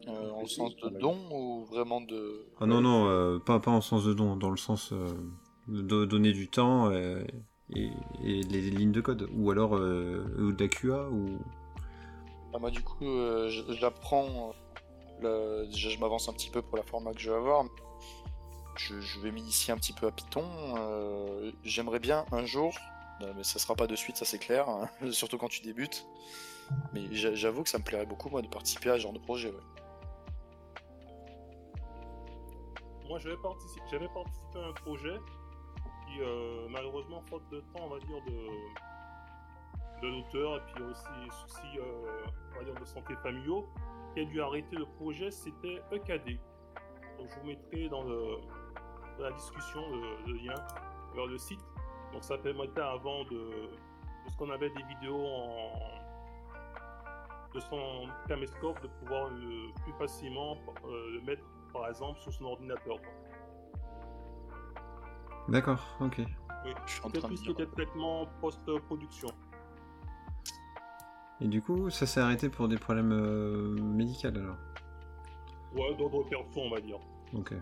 Euh, 0.09 0.31
en 0.33 0.47
sens 0.47 0.75
de 0.77 0.89
don 0.89 1.17
ou 1.31 1.65
vraiment 1.67 2.01
de. 2.01 2.47
Ah 2.61 2.67
non, 2.67 2.81
non, 2.81 3.07
euh, 3.09 3.39
pas, 3.39 3.61
pas 3.61 3.71
en 3.71 3.81
sens 3.81 4.05
de 4.05 4.15
don, 4.15 4.37
dans 4.37 4.51
le 4.51 4.57
sens 4.57 4.93
euh, 4.93 5.07
de 5.69 5.83
do- 5.83 6.07
donner 6.07 6.33
du 6.33 6.49
temps 6.49 6.91
et, 6.91 7.25
et 7.75 8.43
les 8.43 8.71
lignes 8.71 8.91
de 8.93 9.01
code. 9.01 9.29
Ou 9.35 9.51
alors 9.51 9.77
euh, 9.77 10.25
ou 10.39 10.53
de 10.53 10.63
la 10.63 10.69
QA, 10.69 11.09
ou... 11.11 11.39
Ah, 12.53 12.59
moi, 12.59 12.71
du 12.71 12.83
coup, 12.83 13.07
euh, 13.07 13.49
j- 13.49 13.65
j'apprends. 13.81 14.55
Déjà, 15.23 15.89
je 15.91 15.99
m'avance 15.99 16.29
un 16.29 16.33
petit 16.33 16.51
peu 16.51 16.63
pour 16.63 16.77
la 16.77 16.83
format 16.83 17.13
que 17.13 17.21
je 17.21 17.31
vais 17.31 17.37
avoir. 17.37 17.65
Je, 18.77 19.21
vais 19.21 19.31
m'initier 19.33 19.73
un 19.73 19.77
petit 19.77 19.93
peu 19.93 20.07
à 20.07 20.11
Python. 20.13 20.45
euh, 20.79 21.53
J'aimerais 21.63 21.99
bien 21.99 22.25
un 22.33 22.45
jour, 22.47 22.75
mais 23.37 23.45
ça 23.45 23.59
sera 23.59 23.75
pas 23.75 23.87
de 23.87 23.95
suite, 23.97 24.17
ça 24.17 24.25
c'est 24.25 24.39
clair, 24.39 24.69
hein, 24.69 24.89
surtout 25.11 25.39
quand 25.39 25.49
tu 25.49 25.61
débutes. 25.63 26.07
Mais 26.95 27.03
j'a- 27.15 27.35
j'avoue 27.35 27.63
que 27.65 27.69
ça 27.69 27.79
me 27.79 27.85
plairait 27.85 28.07
beaucoup, 28.07 28.31
moi, 28.31 28.41
de 28.43 28.49
participer 28.49 28.91
à 28.91 28.95
ce 28.95 29.01
genre 29.01 29.13
de 29.13 29.19
projet. 29.19 29.53
Moi, 33.09 33.19
j'avais 33.19 33.37
participé, 33.37 33.99
participé 34.15 34.59
à 34.59 34.67
un 34.69 34.73
projet 34.73 35.17
qui, 36.07 36.21
euh, 36.21 36.67
malheureusement, 36.71 37.23
faute 37.29 37.43
de 37.51 37.61
temps, 37.61 37.85
on 37.85 37.89
va 37.91 37.99
dire, 37.99 38.17
de, 38.27 38.47
de 40.03 40.09
l'auteur, 40.09 40.57
et 40.57 40.61
puis 40.73 40.83
aussi 40.85 41.31
soucis, 41.31 41.79
euh, 41.79 42.27
on 42.55 42.59
va 42.59 42.65
dire, 42.65 42.75
de 42.75 42.85
santé 42.85 43.15
familiaux, 43.23 43.69
qui 44.15 44.21
a 44.21 44.25
dû 44.25 44.41
arrêter 44.43 44.77
le 44.77 44.87
projet, 44.87 45.31
c'était 45.31 45.81
EKD. 45.93 46.39
Donc, 47.19 47.29
je 47.31 47.41
vous 47.41 47.47
mettrai 47.47 47.89
dans, 47.89 48.03
le, 48.03 48.39
dans 49.19 49.25
la 49.25 49.33
discussion 49.33 49.81
le, 49.91 50.33
le 50.33 50.39
lien 50.39 50.55
vers 51.15 51.27
le 51.27 51.39
site. 51.39 51.61
Donc, 52.13 52.25
ça 52.25 52.37
permettait 52.39 52.81
avant 52.81 53.25
de, 53.25 53.31
de 53.31 54.29
ce 54.31 54.37
qu'on 54.37 54.51
avait 54.51 54.71
des 54.71 54.83
vidéos 54.85 55.25
en 55.25 55.73
de 57.55 57.61
son 57.61 58.09
caméscope 58.29 58.81
de 58.83 58.89
pouvoir 58.89 59.29
le, 59.29 59.71
plus 59.85 59.93
facilement 59.99 60.57
euh, 60.87 61.11
le 61.13 61.21
mettre 61.21 61.45
par 61.71 61.87
exemple 61.87 62.19
sur 62.21 62.33
son 62.33 62.47
ordinateur. 62.47 62.97
D'accord, 65.49 65.85
ok. 66.01 66.23
Oui, 66.65 66.73
Je 66.87 66.93
suis 66.93 67.01
en 67.05 67.09
c'était 67.09 67.19
train 67.19 67.29
de 67.29 67.35
tout 67.35 67.37
ce 67.37 67.43
qui 67.45 67.55
dire. 67.55 67.65
était 67.65 67.73
traitement 67.73 68.27
post-production. 68.41 69.29
Et 71.43 71.49
du 71.49 71.61
coup, 71.61 71.91
ça 71.91 72.07
s'est 72.07 72.21
arrêté 72.21 72.49
pour 72.49 72.69
des 72.69 72.77
problèmes 72.79 73.13
euh, 73.13 73.75
médicaux 73.81 74.29
alors 74.29 74.57
Ouais, 75.75 75.95
d'ordre 75.97 76.23
perso, 76.29 76.61
on 76.61 76.71
va 76.71 76.81
dire. 76.81 76.99
Ok. 77.35 77.53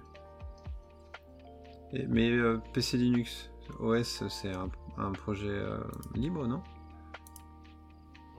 Et- 1.93 2.07
mais 2.07 2.31
euh, 2.31 2.59
PC 2.73 2.97
Linux 2.99 3.51
OS, 3.79 4.25
c'est 4.29 4.53
un, 4.55 4.69
un 4.99 5.13
projet 5.13 5.49
euh, 5.49 5.79
libre, 6.15 6.47
non? 6.47 6.63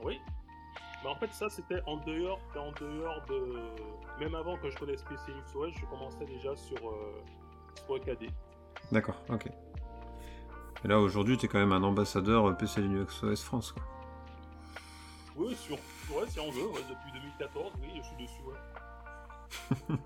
Oui. 0.04 0.18
Mais 1.02 1.08
en 1.10 1.16
fait, 1.16 1.32
ça, 1.32 1.48
c'était 1.48 1.80
en 1.86 1.96
dehors, 1.98 2.38
en 2.56 2.70
dehors 2.80 3.22
de. 3.28 3.54
Même 4.20 4.34
avant 4.34 4.56
que 4.58 4.70
je 4.70 4.76
connaisse 4.76 5.02
PC 5.02 5.32
Linux 5.32 5.54
OS, 5.56 5.72
je 5.80 5.86
commençais 5.86 6.24
déjà 6.26 6.54
sur, 6.54 6.78
sur 7.84 7.96
EKD. 7.96 8.30
D'accord, 8.92 9.16
ok. 9.30 9.46
Et 10.84 10.88
là, 10.88 11.00
aujourd'hui, 11.00 11.36
t'es 11.38 11.48
quand 11.48 11.58
même 11.58 11.72
un 11.72 11.82
ambassadeur 11.82 12.56
PC 12.56 12.82
Linux 12.82 13.22
OS 13.24 13.42
France, 13.42 13.72
quoi. 13.72 13.82
Oui, 15.36 15.56
sur... 15.56 15.76
ouais, 16.14 16.28
si 16.28 16.40
on 16.40 16.50
veut, 16.50 16.66
ouais, 16.66 16.82
depuis 16.88 17.12
2014, 17.12 17.72
oui, 17.80 17.88
je 17.96 18.02
suis 18.02 18.16
dessus, 18.16 18.42
ouais. 18.46 19.96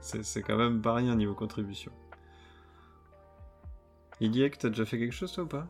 C'est 0.00 0.22
c'est 0.22 0.42
quand 0.42 0.56
même 0.56 0.80
pas 0.80 0.94
rien 0.94 1.16
niveau 1.16 1.34
contribution. 1.34 1.92
Idiek, 4.20 4.56
t'as 4.58 4.68
déjà 4.68 4.84
fait 4.86 4.98
quelque 4.98 5.12
chose, 5.12 5.32
toi, 5.32 5.44
ou 5.44 5.48
pas? 5.48 5.66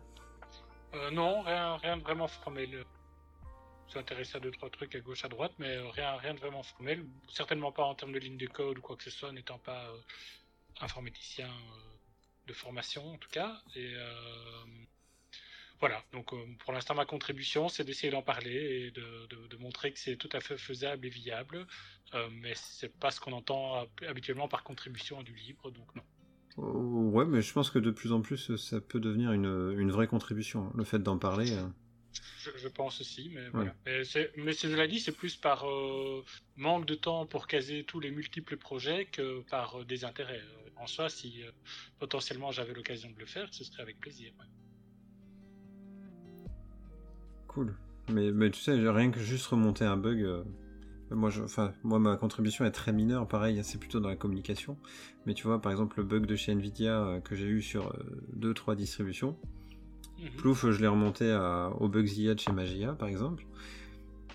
Euh, 0.94 1.10
non, 1.10 1.42
rien, 1.42 1.76
rien 1.76 1.96
de 1.96 2.02
vraiment 2.02 2.28
formel. 2.28 2.84
Je 3.86 3.90
suis 3.92 4.00
intéressé 4.00 4.36
à 4.36 4.40
deux 4.40 4.50
trois 4.50 4.70
trucs 4.70 4.94
à 4.94 5.00
gauche 5.00 5.24
à 5.24 5.28
droite, 5.28 5.52
mais 5.58 5.76
euh, 5.76 5.88
rien, 5.90 6.16
rien 6.16 6.34
de 6.34 6.40
vraiment 6.40 6.62
formel. 6.62 7.06
Certainement 7.28 7.72
pas 7.72 7.84
en 7.84 7.94
termes 7.94 8.12
de 8.12 8.18
ligne 8.18 8.36
de 8.36 8.46
code 8.46 8.78
ou 8.78 8.80
quoi 8.80 8.96
que 8.96 9.02
ce 9.02 9.10
soit, 9.10 9.32
n'étant 9.32 9.58
pas 9.58 9.86
euh, 9.86 9.98
informaticien 10.80 11.48
euh, 11.48 11.96
de 12.46 12.52
formation 12.52 13.14
en 13.14 13.18
tout 13.18 13.30
cas. 13.30 13.62
Et 13.74 13.94
euh, 13.94 14.64
voilà. 15.80 16.02
Donc 16.12 16.32
euh, 16.32 16.36
pour 16.64 16.72
l'instant, 16.72 16.94
ma 16.94 17.04
contribution, 17.06 17.68
c'est 17.68 17.84
d'essayer 17.84 18.10
d'en 18.10 18.22
parler 18.22 18.86
et 18.86 18.90
de, 18.90 19.26
de- 19.28 19.46
de 19.46 19.56
montrer 19.58 19.92
que 19.92 19.98
c'est 19.98 20.16
tout 20.16 20.28
à 20.32 20.40
fait 20.40 20.58
faisable 20.58 21.06
et 21.06 21.10
viable. 21.10 21.66
Euh, 22.14 22.28
mais 22.32 22.52
c'est 22.54 22.92
pas 22.98 23.10
ce 23.10 23.20
qu'on 23.20 23.32
entend 23.32 23.74
hab- 23.82 24.04
habituellement 24.08 24.48
par 24.48 24.64
contribution 24.64 25.20
à 25.20 25.22
du 25.22 25.34
libre, 25.34 25.70
donc 25.70 25.94
non. 25.94 26.02
Oh, 26.56 27.10
Ouais, 27.12 27.24
mais 27.24 27.40
je 27.42 27.52
pense 27.52 27.70
que 27.70 27.78
de 27.78 27.90
plus 27.90 28.12
en 28.12 28.20
plus, 28.20 28.56
ça 28.56 28.80
peut 28.80 29.00
devenir 29.00 29.32
une, 29.32 29.74
une 29.78 29.90
vraie 29.90 30.06
contribution. 30.08 30.70
Le 30.74 30.84
fait 30.84 30.98
d'en 30.98 31.18
parler. 31.18 31.52
euh. 31.52 31.66
Je, 32.40 32.50
je 32.56 32.68
pense 32.68 33.00
aussi, 33.00 33.30
mais 33.32 33.48
voilà. 33.50 33.74
Mais, 33.86 34.04
c'est- 34.04 34.32
mais 34.36 34.52
cela 34.52 34.86
dit, 34.88 34.98
c'est 35.00 35.12
plus 35.12 35.36
par 35.36 35.68
euh, 35.68 36.24
manque 36.56 36.86
de 36.86 36.94
temps 36.94 37.26
pour 37.26 37.46
caser 37.46 37.84
tous 37.84 38.00
les 38.00 38.10
multiples 38.10 38.56
projets 38.56 39.06
que 39.06 39.42
par 39.50 39.80
euh, 39.80 39.84
désintérêt. 39.84 40.40
Euh, 40.40 40.70
En 40.76 40.86
soi, 40.86 41.08
si 41.08 41.42
euh, 41.42 41.50
potentiellement 41.98 42.50
j'avais 42.52 42.72
l'occasion 42.74 43.10
de 43.10 43.18
le 43.18 43.26
faire, 43.26 43.48
ce 43.52 43.64
serait 43.64 43.82
avec 43.82 43.98
plaisir. 44.00 44.32
ouais. 44.38 44.46
Cool. 47.48 47.74
Mais, 48.12 48.30
mais 48.32 48.50
tu 48.50 48.60
sais, 48.60 48.72
rien 48.72 49.10
que 49.10 49.20
juste 49.20 49.46
remonter 49.46 49.84
un 49.84 49.96
bug. 49.96 50.20
euh, 50.22 50.42
Moi, 51.10 51.30
je, 51.30 51.42
enfin, 51.42 51.72
moi, 51.82 51.98
ma 51.98 52.16
contribution 52.16 52.64
est 52.64 52.70
très 52.70 52.92
mineure, 52.92 53.26
pareil, 53.26 53.60
c'est 53.64 53.78
plutôt 53.78 54.00
dans 54.00 54.08
la 54.08 54.16
communication. 54.16 54.78
Mais 55.26 55.34
tu 55.34 55.46
vois, 55.46 55.60
par 55.60 55.72
exemple, 55.72 55.98
le 55.98 56.04
bug 56.04 56.24
de 56.26 56.36
chez 56.36 56.52
Nvidia 56.52 57.02
euh, 57.02 57.20
que 57.20 57.34
j'ai 57.34 57.46
eu 57.46 57.60
sur 57.62 57.92
2-3 58.38 58.74
distributions, 58.76 59.36
Mhm. 60.20 60.30
Plouf, 60.36 60.68
je 60.68 60.80
l'ai 60.80 60.88
remonté 60.88 61.30
à, 61.30 61.70
au 61.78 61.88
Bugsy 61.88 62.24
de 62.26 62.36
chez 62.40 62.50
Magia, 62.50 62.92
par 62.92 63.06
exemple. 63.08 63.44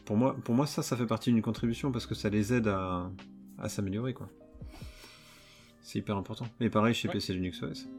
Pour 0.05 0.15
moi, 0.15 0.33
pour 0.45 0.55
moi, 0.55 0.65
ça, 0.65 0.81
ça 0.81 0.95
fait 0.95 1.05
partie 1.05 1.29
d'une 1.33 1.41
contribution 1.41 1.91
parce 1.91 2.05
que 2.05 2.15
ça 2.15 2.29
les 2.29 2.53
aide 2.53 2.69
à, 2.69 3.11
à 3.57 3.67
s'améliorer, 3.67 4.13
quoi. 4.13 4.29
C'est 5.81 5.99
hyper 5.99 6.15
important. 6.15 6.45
Et 6.61 6.69
pareil 6.69 6.93
chez 6.93 7.09
Ouais. 7.09 7.15
PC 7.15 7.33
Linux 7.33 7.61
OS. 7.63 7.89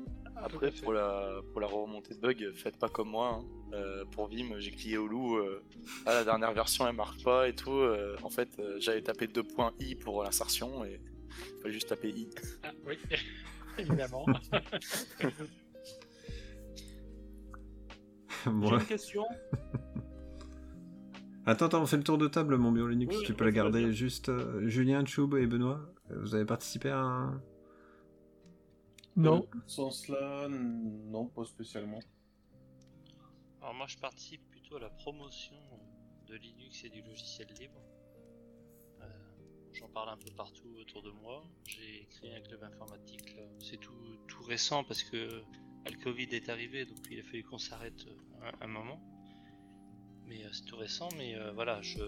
Après, 0.45 0.71
pour 0.83 0.93
la, 0.93 1.41
pour 1.53 1.61
la 1.61 1.67
remontée 1.67 2.15
de 2.15 2.21
bug, 2.21 2.53
faites 2.55 2.79
pas 2.79 2.89
comme 2.89 3.09
moi. 3.11 3.41
hein. 3.41 3.45
Euh, 3.73 4.05
pour 4.05 4.29
Vim, 4.29 4.59
j'ai 4.59 4.71
cliqué 4.71 4.99
au 4.99 5.07
loup. 5.07 5.37
euh, 5.39 5.63
ah, 6.07 6.15
la 6.15 6.25
dernière 6.25 6.53
version, 6.63 6.87
elle 6.87 6.95
marche 6.95 7.23
pas 7.25 7.49
et 7.49 7.55
tout. 7.55 7.71
euh, 7.73 8.17
en 8.23 8.31
fait, 8.31 8.51
euh, 8.59 8.77
j'avais 8.79 9.03
tapé 9.03 9.27
2.i 9.27 9.95
pour 9.97 10.23
l'insertion 10.23 10.85
et 10.85 11.01
il 11.57 11.61
fallait 11.63 11.75
juste 11.75 11.89
taper 11.89 12.11
i. 12.11 12.29
Ah, 12.63 12.71
oui, 12.87 12.99
évidemment. 13.79 14.27
J'ai 18.45 18.51
Bon, 18.51 18.79
une 18.79 18.85
question. 18.85 19.25
Attends, 21.47 21.67
attends, 21.67 21.83
on 21.83 21.87
fait 21.87 21.97
le 21.97 22.03
tour 22.05 22.19
de 22.19 22.27
table, 22.29 22.57
mon 22.57 22.73
bio 22.73 22.87
Linux. 22.87 23.17
Oui, 23.17 23.23
tu 23.25 23.35
peux 23.35 23.45
la 23.45 23.51
garder 23.53 23.93
juste. 23.93 24.29
euh, 24.29 24.67
Julien, 24.69 25.05
Choub 25.05 25.35
et 25.37 25.47
Benoît, 25.47 25.81
vous 26.11 26.35
avez 26.35 26.45
participé 26.45 26.91
à 26.91 26.99
un. 26.99 27.43
Non. 29.17 29.41
Dans 29.53 29.61
ce 29.69 29.75
sens-là, 29.77 30.49
non, 30.49 31.27
pas 31.27 31.45
spécialement. 31.45 32.01
Alors 33.61 33.75
moi 33.75 33.87
je 33.87 33.97
participe 33.97 34.43
plutôt 34.51 34.77
à 34.77 34.81
la 34.81 34.91
promotion 34.91 35.57
de 36.27 36.35
Linux 36.37 36.85
et 36.85 36.91
du 36.91 37.01
logiciel 37.03 37.49
libre. 37.59 37.81
Euh, 39.01 39.07
J'en 39.73 39.89
parle 39.89 40.11
un 40.11 40.17
peu 40.17 40.31
partout 40.37 40.69
autour 40.81 41.03
de 41.03 41.11
moi. 41.11 41.45
J'ai 41.67 42.07
créé 42.11 42.35
un 42.35 42.41
club 42.41 42.63
informatique. 42.63 43.37
là. 43.37 43.43
C'est 43.61 43.79
tout, 43.79 44.19
tout 44.29 44.43
récent 44.43 44.85
parce 44.85 45.03
que 45.03 45.43
bah, 45.85 45.91
le 45.91 46.03
Covid 46.03 46.29
est 46.33 46.49
arrivé, 46.49 46.85
donc 46.85 46.99
il 47.11 47.21
a 47.21 47.23
fallu 47.23 47.43
qu'on 47.45 47.59
s'arrête 47.59 48.07
euh, 48.07 48.51
un, 48.61 48.65
un 48.65 48.69
moment. 48.69 49.01
Mais 50.27 50.45
euh, 50.45 50.49
c'est 50.53 50.65
tout 50.65 50.77
récent, 50.77 51.09
mais 51.17 51.35
euh, 51.37 51.53
voilà, 51.53 51.81
je, 51.83 52.03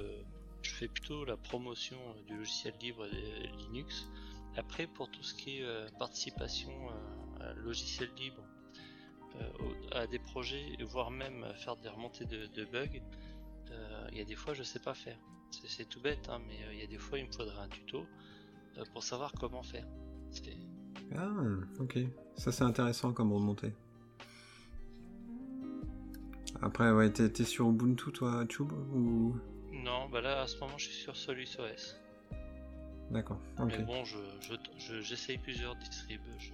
je 0.62 0.70
fais 0.70 0.88
plutôt 0.88 1.24
la 1.24 1.36
promotion 1.36 1.98
du 2.26 2.36
logiciel 2.36 2.74
libre 2.80 3.06
et 3.06 3.48
de 3.48 3.56
Linux. 3.58 4.08
Après, 4.56 4.86
pour 4.86 5.10
tout 5.10 5.22
ce 5.22 5.34
qui 5.34 5.58
est 5.58 5.62
euh, 5.62 5.86
participation 5.98 6.72
euh, 6.72 7.50
à 7.50 7.52
logiciel 7.54 8.08
libre, 8.16 8.42
euh, 9.36 9.48
à 9.92 10.06
des 10.06 10.18
projets, 10.18 10.76
voire 10.80 11.10
même 11.10 11.46
faire 11.56 11.76
des 11.76 11.88
remontées 11.88 12.24
de, 12.24 12.46
de 12.46 12.64
bugs. 12.64 13.00
il 14.12 14.18
y 14.18 14.20
a 14.20 14.24
des 14.24 14.34
fois 14.34 14.54
je 14.54 14.62
sais 14.62 14.78
pas 14.78 14.94
faire. 14.94 15.18
C'est- 15.50 15.88
tout 15.88 16.00
bête, 16.00 16.28
hein, 16.28 16.40
mais 16.46 16.58
il 16.72 16.78
y 16.80 16.82
a 16.82 16.86
des 16.86 16.98
fois 16.98 17.18
il 17.18 17.26
me 17.26 17.32
faudrait 17.32 17.58
un 17.60 17.68
tuto 17.68 18.06
pour 18.92 19.02
savoir 19.02 19.32
comment 19.32 19.62
faire. 19.62 19.86
Ah, 21.14 21.30
ok. 21.78 21.98
Ça, 22.36 22.52
c'est 22.52 22.64
intéressant 22.64 23.12
comme 23.12 23.32
remontée. 23.32 23.72
Après, 26.62 26.90
ouais, 26.90 27.10
t'es 27.12 27.28
t'es 27.30 27.44
sur 27.44 27.68
Ubuntu, 27.68 28.12
toi, 28.12 28.44
Tube 28.46 28.72
Ou... 28.72 29.36
Non, 29.72 30.08
bah 30.08 30.20
là 30.20 30.40
à 30.40 30.46
ce 30.46 30.58
moment 30.58 30.78
je 30.78 30.86
suis 30.86 30.94
sur 31.02 31.16
Solus 31.16 31.58
OS. 31.58 31.96
D'accord, 33.10 33.40
ok. 33.58 33.74
Mais 33.78 33.84
bon, 33.84 34.04
je, 34.04 34.16
je, 34.40 34.54
je- 34.78 35.00
j'essaye 35.00 35.38
plusieurs 35.38 35.76
distribs, 35.76 36.20
je, 36.38 36.50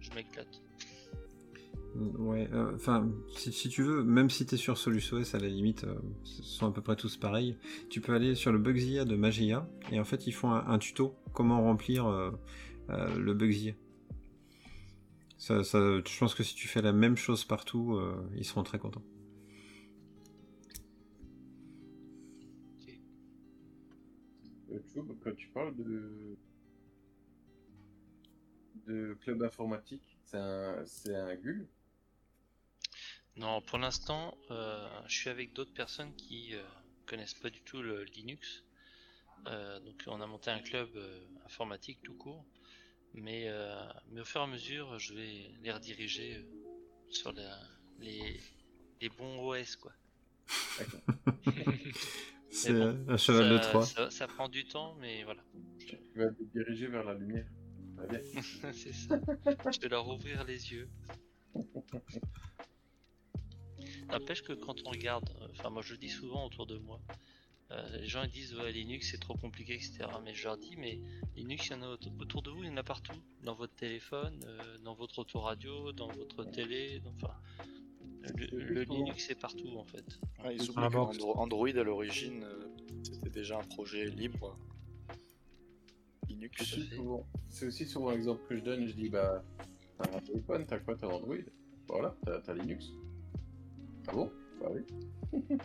je 0.00 0.10
m'éclate. 0.14 0.60
Ouais, 1.94 2.48
euh, 2.52 2.74
enfin, 2.76 3.10
si, 3.36 3.52
si 3.52 3.68
tu 3.68 3.82
veux, 3.82 4.02
même 4.04 4.30
si 4.30 4.46
t'es 4.46 4.56
sur 4.56 4.78
SoluSOS, 4.78 5.34
à 5.34 5.38
la 5.38 5.48
limite, 5.48 5.84
euh, 5.84 5.94
ce 6.24 6.42
sont 6.42 6.66
à 6.68 6.72
peu 6.72 6.80
près 6.80 6.96
tous 6.96 7.16
pareils, 7.16 7.56
tu 7.90 8.00
peux 8.00 8.14
aller 8.14 8.34
sur 8.36 8.52
le 8.52 8.58
Bugzilla 8.58 9.04
de 9.04 9.16
Magia, 9.16 9.68
et 9.90 9.98
en 9.98 10.04
fait, 10.04 10.26
ils 10.26 10.32
font 10.32 10.52
un, 10.52 10.66
un 10.68 10.78
tuto, 10.78 11.16
comment 11.32 11.60
remplir 11.62 12.06
euh, 12.06 12.30
le 13.18 13.34
Bugzilla. 13.34 13.74
Ça, 15.36 15.64
ça, 15.64 15.78
je 15.78 16.18
pense 16.18 16.34
que 16.34 16.42
si 16.42 16.54
tu 16.54 16.68
fais 16.68 16.82
la 16.82 16.92
même 16.92 17.16
chose 17.16 17.44
partout, 17.44 17.98
ils 18.36 18.44
seront 18.44 18.62
très 18.62 18.78
contents. 18.78 19.02
Quand 25.22 25.34
tu 25.36 25.48
parles 25.50 25.74
de 25.76 26.36
de 28.86 29.14
club 29.20 29.42
informatique, 29.44 30.18
c'est 30.24 30.36
un 30.38 30.84
c'est 30.84 31.14
un 31.14 31.34
GUL 31.36 31.68
Non, 33.36 33.60
pour 33.62 33.78
l'instant, 33.78 34.36
euh, 34.50 34.88
je 35.08 35.14
suis 35.16 35.30
avec 35.30 35.52
d'autres 35.52 35.72
personnes 35.72 36.14
qui 36.14 36.54
euh, 36.54 36.62
connaissent 37.06 37.34
pas 37.34 37.50
du 37.50 37.60
tout 37.62 37.82
le 37.82 38.04
Linux. 38.04 38.64
Euh, 39.48 39.80
donc 39.80 40.02
on 40.06 40.20
a 40.20 40.26
monté 40.26 40.50
un 40.50 40.60
club 40.60 40.90
euh, 40.96 41.26
informatique 41.46 42.00
tout 42.02 42.14
court. 42.14 42.46
Mais, 43.14 43.48
euh, 43.48 43.86
mais 44.10 44.20
au 44.22 44.24
fur 44.24 44.40
et 44.42 44.44
à 44.44 44.46
mesure, 44.46 44.98
je 44.98 45.14
vais 45.14 45.50
les 45.62 45.72
rediriger 45.72 46.46
sur 47.10 47.32
la- 47.32 47.68
les, 47.98 48.40
les 49.00 49.08
bons 49.10 49.40
OS 49.48 49.76
quoi. 49.76 49.92
C'est 52.50 52.72
bon, 52.72 53.04
un 53.08 53.16
cheval 53.16 53.48
de 53.50 53.56
ça- 53.56 53.68
Troie. 53.68 53.86
Ça, 53.86 54.10
ça 54.10 54.26
prend 54.26 54.48
du 54.48 54.64
temps, 54.66 54.94
mais 55.00 55.22
voilà. 55.24 55.42
Tu 55.86 55.96
vas 56.16 56.28
te 56.30 56.42
diriger 56.54 56.86
vers 56.88 57.04
la 57.04 57.14
lumière. 57.14 57.46
C'est 58.72 58.92
ça. 58.94 59.20
Je 59.72 59.80
vais 59.80 59.88
leur 59.88 60.08
ouvrir 60.08 60.44
les 60.44 60.72
yeux. 60.72 60.88
N'empêche 64.10 64.42
que 64.42 64.52
quand 64.52 64.86
on 64.86 64.90
regarde, 64.90 65.28
enfin 65.52 65.70
moi 65.70 65.82
je 65.82 65.92
le 65.92 65.98
dis 65.98 66.08
souvent 66.08 66.46
autour 66.46 66.66
de 66.66 66.76
moi, 66.78 67.00
euh, 67.70 67.98
les 67.98 68.06
gens 68.08 68.22
ils 68.24 68.30
disent 68.30 68.54
ouais 68.56 68.72
Linux 68.72 69.10
c'est 69.10 69.18
trop 69.20 69.34
compliqué 69.36 69.74
etc. 69.74 69.98
Mais 70.24 70.34
je 70.34 70.44
leur 70.44 70.56
dis 70.58 70.74
mais 70.76 70.98
Linux 71.36 71.66
il 71.68 71.70
y 71.72 71.74
en 71.74 71.82
a 71.82 71.88
auto- 71.90 72.10
autour 72.18 72.42
de 72.42 72.50
vous, 72.50 72.64
il 72.64 72.70
y 72.70 72.72
en 72.72 72.76
a 72.76 72.82
partout, 72.82 73.12
dans 73.44 73.54
votre 73.54 73.74
téléphone, 73.76 74.40
euh, 74.46 74.78
dans 74.78 74.94
votre 74.94 75.20
autoradio, 75.20 75.92
dans 75.92 76.08
votre 76.08 76.44
télé, 76.44 76.98
dans- 77.00 77.12
enfin 77.22 77.34
le, 78.36 78.58
le 78.58 78.82
Linux 78.82 79.30
est 79.30 79.40
partout 79.40 79.76
en 79.78 79.84
fait. 79.84 80.04
Ah, 80.44 80.52
ils 80.52 80.62
oublient. 80.70 80.74
Andro- 80.96 81.36
Android 81.38 81.68
à 81.68 81.82
l'origine, 81.82 82.44
euh, 82.44 82.68
c'était 83.02 83.30
déjà 83.30 83.58
un 83.58 83.62
projet 83.64 84.06
libre. 84.06 84.56
Linux. 86.28 86.62
C'est 87.48 87.66
aussi 87.66 87.86
souvent- 87.86 88.10
l'exemple 88.12 88.40
que 88.48 88.56
je 88.56 88.62
donne. 88.62 88.86
Je 88.86 88.92
dis 88.94 89.08
bah, 89.08 89.42
t'as 89.98 90.16
un 90.16 90.20
téléphone, 90.20 90.64
t'as 90.66 90.78
quoi 90.78 90.96
T'as 90.96 91.08
Android? 91.08 91.34
Voilà, 91.88 92.14
t'as 92.44 92.54
Linux. 92.54 92.86
Ah 94.08 94.12
bon? 94.12 94.30
Bah 94.60 94.68
oui. 94.72 94.82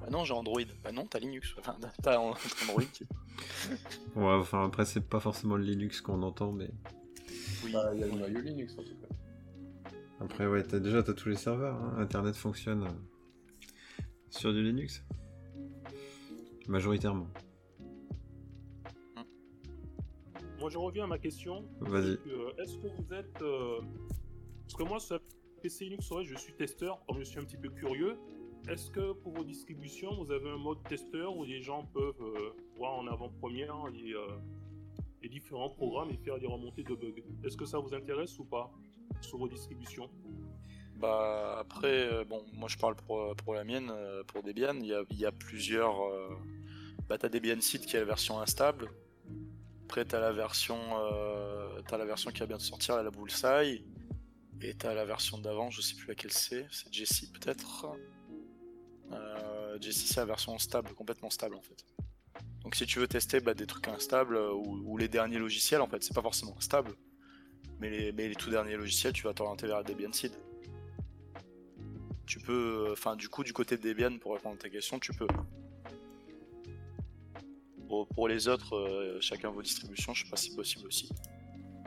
Bah 0.00 0.08
non, 0.10 0.24
j'ai 0.24 0.32
Android. 0.34 0.60
Bah 0.82 0.92
non, 0.92 1.06
t'as 1.06 1.18
Linux. 1.18 1.54
Enfin, 1.58 1.76
t'as 2.02 2.18
Android. 2.18 2.82
Ouais, 4.16 4.24
enfin, 4.32 4.64
après, 4.64 4.84
c'est 4.86 5.00
pas 5.06 5.20
forcément 5.20 5.56
le 5.56 5.64
Linux 5.64 6.00
qu'on 6.00 6.22
entend, 6.22 6.52
mais 6.52 6.70
Oui. 7.64 7.72
Bah, 7.72 7.90
il 7.94 8.00
y 8.00 8.04
a 8.04 8.06
le 8.06 8.12
noyau 8.12 8.40
Linux 8.40 8.74
en 8.78 8.82
tout 8.82 8.94
cas. 8.94 9.14
Après, 10.20 10.46
ouais, 10.46 10.62
t'as, 10.62 10.78
déjà, 10.80 11.02
t'as 11.02 11.12
tous 11.14 11.28
les 11.28 11.36
serveurs. 11.36 11.76
hein. 11.76 11.94
Internet 11.98 12.36
fonctionne 12.36 12.84
euh, 12.84 14.02
sur 14.30 14.52
du 14.52 14.62
Linux. 14.62 15.04
Majoritairement. 16.68 17.28
Moi, 20.58 20.70
je 20.70 20.78
reviens 20.78 21.04
à 21.04 21.06
ma 21.06 21.18
question. 21.18 21.64
Vas-y. 21.80 22.18
Euh, 22.28 22.50
Est-ce 22.58 22.76
que 22.78 22.86
vous 22.88 23.12
êtes. 23.14 23.42
euh, 23.42 23.80
Parce 24.62 24.74
que 24.74 24.82
moi, 24.88 24.98
sur 24.98 25.20
PC 25.62 25.84
Linux 25.84 26.08
je 26.24 26.34
suis 26.36 26.52
testeur, 26.54 27.04
comme 27.06 27.18
je 27.18 27.24
suis 27.24 27.38
un 27.38 27.44
petit 27.44 27.56
peu 27.58 27.68
curieux. 27.68 28.16
Est-ce 28.68 28.90
que 28.90 29.12
pour 29.12 29.32
vos 29.32 29.44
distributions, 29.44 30.24
vous 30.24 30.32
avez 30.32 30.50
un 30.50 30.56
mode 30.56 30.82
testeur 30.88 31.36
où 31.36 31.44
les 31.44 31.60
gens 31.62 31.84
peuvent 31.94 32.14
euh, 32.20 32.50
voir 32.76 32.94
en 32.94 33.06
avant-première 33.06 33.86
les, 33.92 34.14
les 35.22 35.28
différents 35.28 35.70
programmes 35.70 36.10
et 36.10 36.16
faire 36.16 36.38
des 36.40 36.46
remontées 36.48 36.82
de 36.82 36.94
bugs? 36.94 37.22
Est-ce 37.44 37.56
que 37.56 37.64
ça 37.64 37.78
vous 37.78 37.94
intéresse 37.94 38.36
ou 38.40 38.44
pas? 38.44 38.72
Sur 39.20 39.38
vos 39.38 39.48
distributions 39.48 40.10
Bah 40.96 41.58
après, 41.60 42.12
euh, 42.12 42.24
bon, 42.24 42.44
moi 42.52 42.68
je 42.68 42.76
parle 42.76 42.96
pour, 42.96 43.54
la 43.54 43.64
mienne, 43.64 43.90
euh, 43.90 44.24
pour 44.24 44.42
Debian, 44.42 44.76
il 44.80 45.18
y 45.18 45.26
a, 45.26 45.32
plusieurs... 45.32 46.02
euh, 46.04 46.36
Bah 47.08 47.18
t'as 47.18 47.28
Debian 47.28 47.60
Seed 47.60 47.86
qui 47.86 47.96
est 47.96 48.00
la 48.00 48.06
version 48.06 48.40
instable, 48.40 48.90
après 49.84 50.04
t'as 50.04 50.20
la 50.20 50.32
version 50.32 50.78
t'as 51.86 51.98
la 51.98 52.04
version 52.04 52.30
qui 52.32 52.40
va 52.40 52.46
bien 52.46 52.56
de 52.56 52.62
sortir, 52.62 53.00
la 53.02 53.10
Bullseye, 53.10 53.84
et 54.60 54.74
t'as 54.74 54.94
la 54.94 55.04
version 55.04 55.38
d'avant, 55.38 55.70
je 55.70 55.80
sais 55.80 55.94
plus 55.94 56.08
laquelle 56.08 56.32
c'est, 56.32 56.66
c'est 56.70 56.92
Jessie 56.92 57.30
peut-être. 57.32 57.86
Jessie 59.80 60.08
c'est 60.08 60.20
la 60.20 60.26
version 60.26 60.58
stable, 60.58 60.94
complètement 60.94 61.30
stable 61.30 61.54
en 61.54 61.62
fait. 61.62 61.84
Donc 62.62 62.74
si 62.74 62.86
tu 62.86 62.98
veux 62.98 63.06
tester 63.06 63.38
bah, 63.40 63.54
des 63.54 63.66
trucs 63.66 63.86
instables 63.86 64.36
ou, 64.36 64.82
ou 64.84 64.98
les 64.98 65.06
derniers 65.08 65.38
logiciels 65.38 65.80
en 65.82 65.86
fait, 65.86 66.02
c'est 66.02 66.14
pas 66.14 66.22
forcément 66.22 66.58
stable, 66.60 66.96
mais 67.80 67.90
les, 67.90 68.12
mais 68.12 68.28
les 68.28 68.34
tout 68.34 68.50
derniers 68.50 68.76
logiciels, 68.76 69.12
tu 69.12 69.24
vas 69.24 69.34
t'orienter 69.34 69.66
vers 69.66 69.84
Debian 69.84 70.12
Seed. 70.12 70.32
Tu 72.26 72.40
peux, 72.40 72.88
enfin, 72.92 73.16
du 73.16 73.28
coup, 73.28 73.44
du 73.44 73.52
côté 73.52 73.76
de 73.76 73.88
Debian, 73.88 74.18
pour 74.18 74.34
répondre 74.34 74.56
à 74.56 74.58
ta 74.58 74.68
question, 74.68 74.98
tu 74.98 75.12
peux. 75.12 75.26
Pour, 78.14 78.28
les 78.28 78.48
autres, 78.48 78.74
euh, 78.74 79.20
chacun 79.20 79.50
vos 79.50 79.62
distributions, 79.62 80.12
je 80.12 80.24
sais 80.24 80.30
pas 80.30 80.36
si 80.36 80.54
possible 80.54 80.88
aussi. 80.88 81.08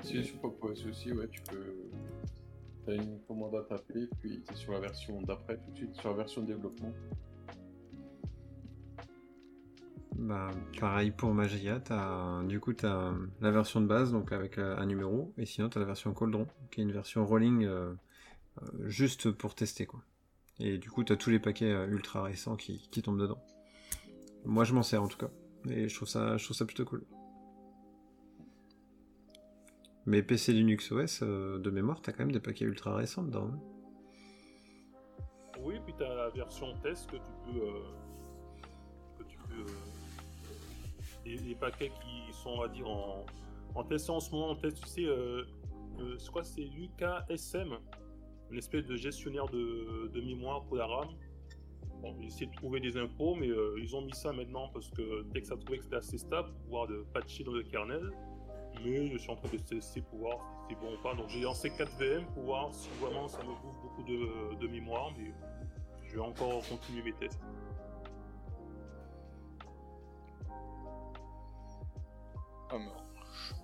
Si 0.01 0.23
sur 0.23 0.39
Pop 0.39 0.63
OS 0.63 0.85
aussi, 0.85 1.11
ouais, 1.11 1.27
tu 1.27 1.41
peux. 1.41 1.75
T'as 2.85 2.95
une 2.95 3.19
commande 3.27 3.55
à 3.55 3.63
taper, 3.63 4.07
puis 4.21 4.41
t'es 4.41 4.55
sur 4.55 4.71
la 4.71 4.79
version 4.79 5.21
d'après, 5.21 5.57
tout 5.57 5.71
de 5.71 5.75
suite 5.75 5.95
sur 5.95 6.09
la 6.09 6.15
version 6.15 6.41
de 6.41 6.47
développement. 6.47 6.93
Bah, 10.15 10.51
pareil 10.79 11.11
pour 11.11 11.33
Magia, 11.33 11.81
du 12.43 12.59
coup, 12.59 12.73
t'as 12.73 13.13
la 13.41 13.51
version 13.51 13.79
de 13.81 13.87
base, 13.87 14.11
donc 14.11 14.31
avec 14.31 14.57
euh, 14.57 14.77
un 14.77 14.85
numéro, 14.85 15.33
et 15.37 15.45
sinon, 15.45 15.69
t'as 15.69 15.79
la 15.79 15.85
version 15.85 16.13
Cauldron, 16.13 16.47
qui 16.71 16.81
est 16.81 16.83
une 16.83 16.91
version 16.91 17.25
rolling 17.25 17.65
euh, 17.65 17.93
euh, 18.61 18.89
juste 18.89 19.31
pour 19.31 19.55
tester, 19.55 19.85
quoi. 19.85 20.01
Et 20.59 20.77
du 20.77 20.89
coup, 20.89 21.03
t'as 21.03 21.15
tous 21.15 21.29
les 21.29 21.39
paquets 21.39 21.71
ultra 21.87 22.23
récents 22.23 22.57
qui, 22.57 22.79
tombent 23.01 23.19
dedans. 23.19 23.41
Moi, 24.45 24.65
je 24.65 24.73
m'en 24.73 24.83
sers 24.83 25.01
en 25.01 25.07
tout 25.07 25.17
cas, 25.17 25.29
et 25.69 25.87
je 25.87 25.95
trouve 25.95 26.07
ça, 26.07 26.37
je 26.37 26.43
trouve 26.43 26.57
ça 26.57 26.65
plutôt 26.65 26.85
cool. 26.85 27.05
Mais 30.05 30.23
PC 30.23 30.53
Linux 30.53 30.91
OS, 30.91 31.21
de 31.21 31.69
mémoire, 31.69 32.01
t'as 32.01 32.11
quand 32.11 32.19
même 32.19 32.31
des 32.31 32.39
paquets 32.39 32.65
ultra 32.65 32.95
récents 32.95 33.23
dedans. 33.23 33.51
hein. 33.53 33.59
Oui, 35.61 35.75
puis 35.85 35.93
tu 35.97 36.03
as 36.03 36.15
la 36.15 36.29
version 36.29 36.73
test 36.81 37.09
que 37.09 37.17
tu 37.17 37.31
peux. 37.45 37.83
que 39.17 39.23
tu 39.29 39.37
peux. 39.37 39.98
Les 41.37 41.55
paquets 41.55 41.91
qui 42.01 42.33
sont, 42.33 42.49
on 42.49 42.67
dire, 42.67 42.89
en, 42.89 43.25
en 43.75 43.83
test 43.83 44.09
en 44.09 44.19
ce 44.19 44.31
moment, 44.31 44.49
en 44.49 44.55
test, 44.55 44.81
tu 44.81 44.87
sais, 44.87 45.05
euh, 45.05 45.43
euh, 45.99 46.15
c'est 46.17 46.31
quoi 46.31 46.43
C'est 46.43 46.61
l'UKSM, 46.61 47.77
une 48.51 48.57
espèce 48.57 48.85
de 48.85 48.95
gestionnaire 48.95 49.47
de, 49.47 50.09
de 50.13 50.21
mémoire 50.21 50.63
pour 50.63 50.77
la 50.77 50.87
RAM. 50.87 51.09
Bon, 52.01 52.15
j'ai 52.19 52.27
essayé 52.27 52.45
de 52.45 52.55
trouver 52.55 52.79
des 52.79 52.95
infos, 52.97 53.35
mais 53.35 53.49
euh, 53.49 53.75
ils 53.77 53.95
ont 53.95 54.01
mis 54.01 54.13
ça 54.13 54.31
maintenant 54.31 54.69
parce 54.69 54.89
que 54.89 55.23
dès 55.33 55.41
que 55.41 55.47
ça 55.47 55.57
trouvait 55.57 55.79
que 55.79 55.83
c'était 55.83 55.97
assez 55.97 56.17
stable, 56.17 56.49
pour 56.49 56.61
pouvoir 56.63 56.87
de 56.87 57.05
patcher 57.13 57.43
dans 57.43 57.51
le 57.51 57.63
kernel. 57.63 58.11
Mais 58.85 59.09
je 59.11 59.17
suis 59.17 59.29
en 59.29 59.35
train 59.35 59.49
de 59.51 59.57
tester 59.57 60.01
pour 60.01 60.19
voir 60.19 60.37
si 60.37 60.69
c'est 60.69 60.79
bon 60.79 60.93
ou 60.93 61.03
pas. 61.03 61.13
Donc 61.13 61.27
j'ai 61.27 61.41
lancé 61.41 61.69
4 61.69 61.97
VM 61.97 62.25
pour 62.33 62.43
voir 62.43 62.73
si 62.73 62.87
vraiment 63.01 63.27
ça 63.27 63.39
me 63.39 63.49
bouffe 63.49 63.81
beaucoup 63.81 64.03
de, 64.03 64.55
de 64.55 64.67
mémoire, 64.67 65.11
mais 65.17 65.33
je 66.07 66.15
vais 66.15 66.21
encore 66.21 66.61
continuer 66.69 67.03
mes 67.03 67.13
tests. 67.13 67.41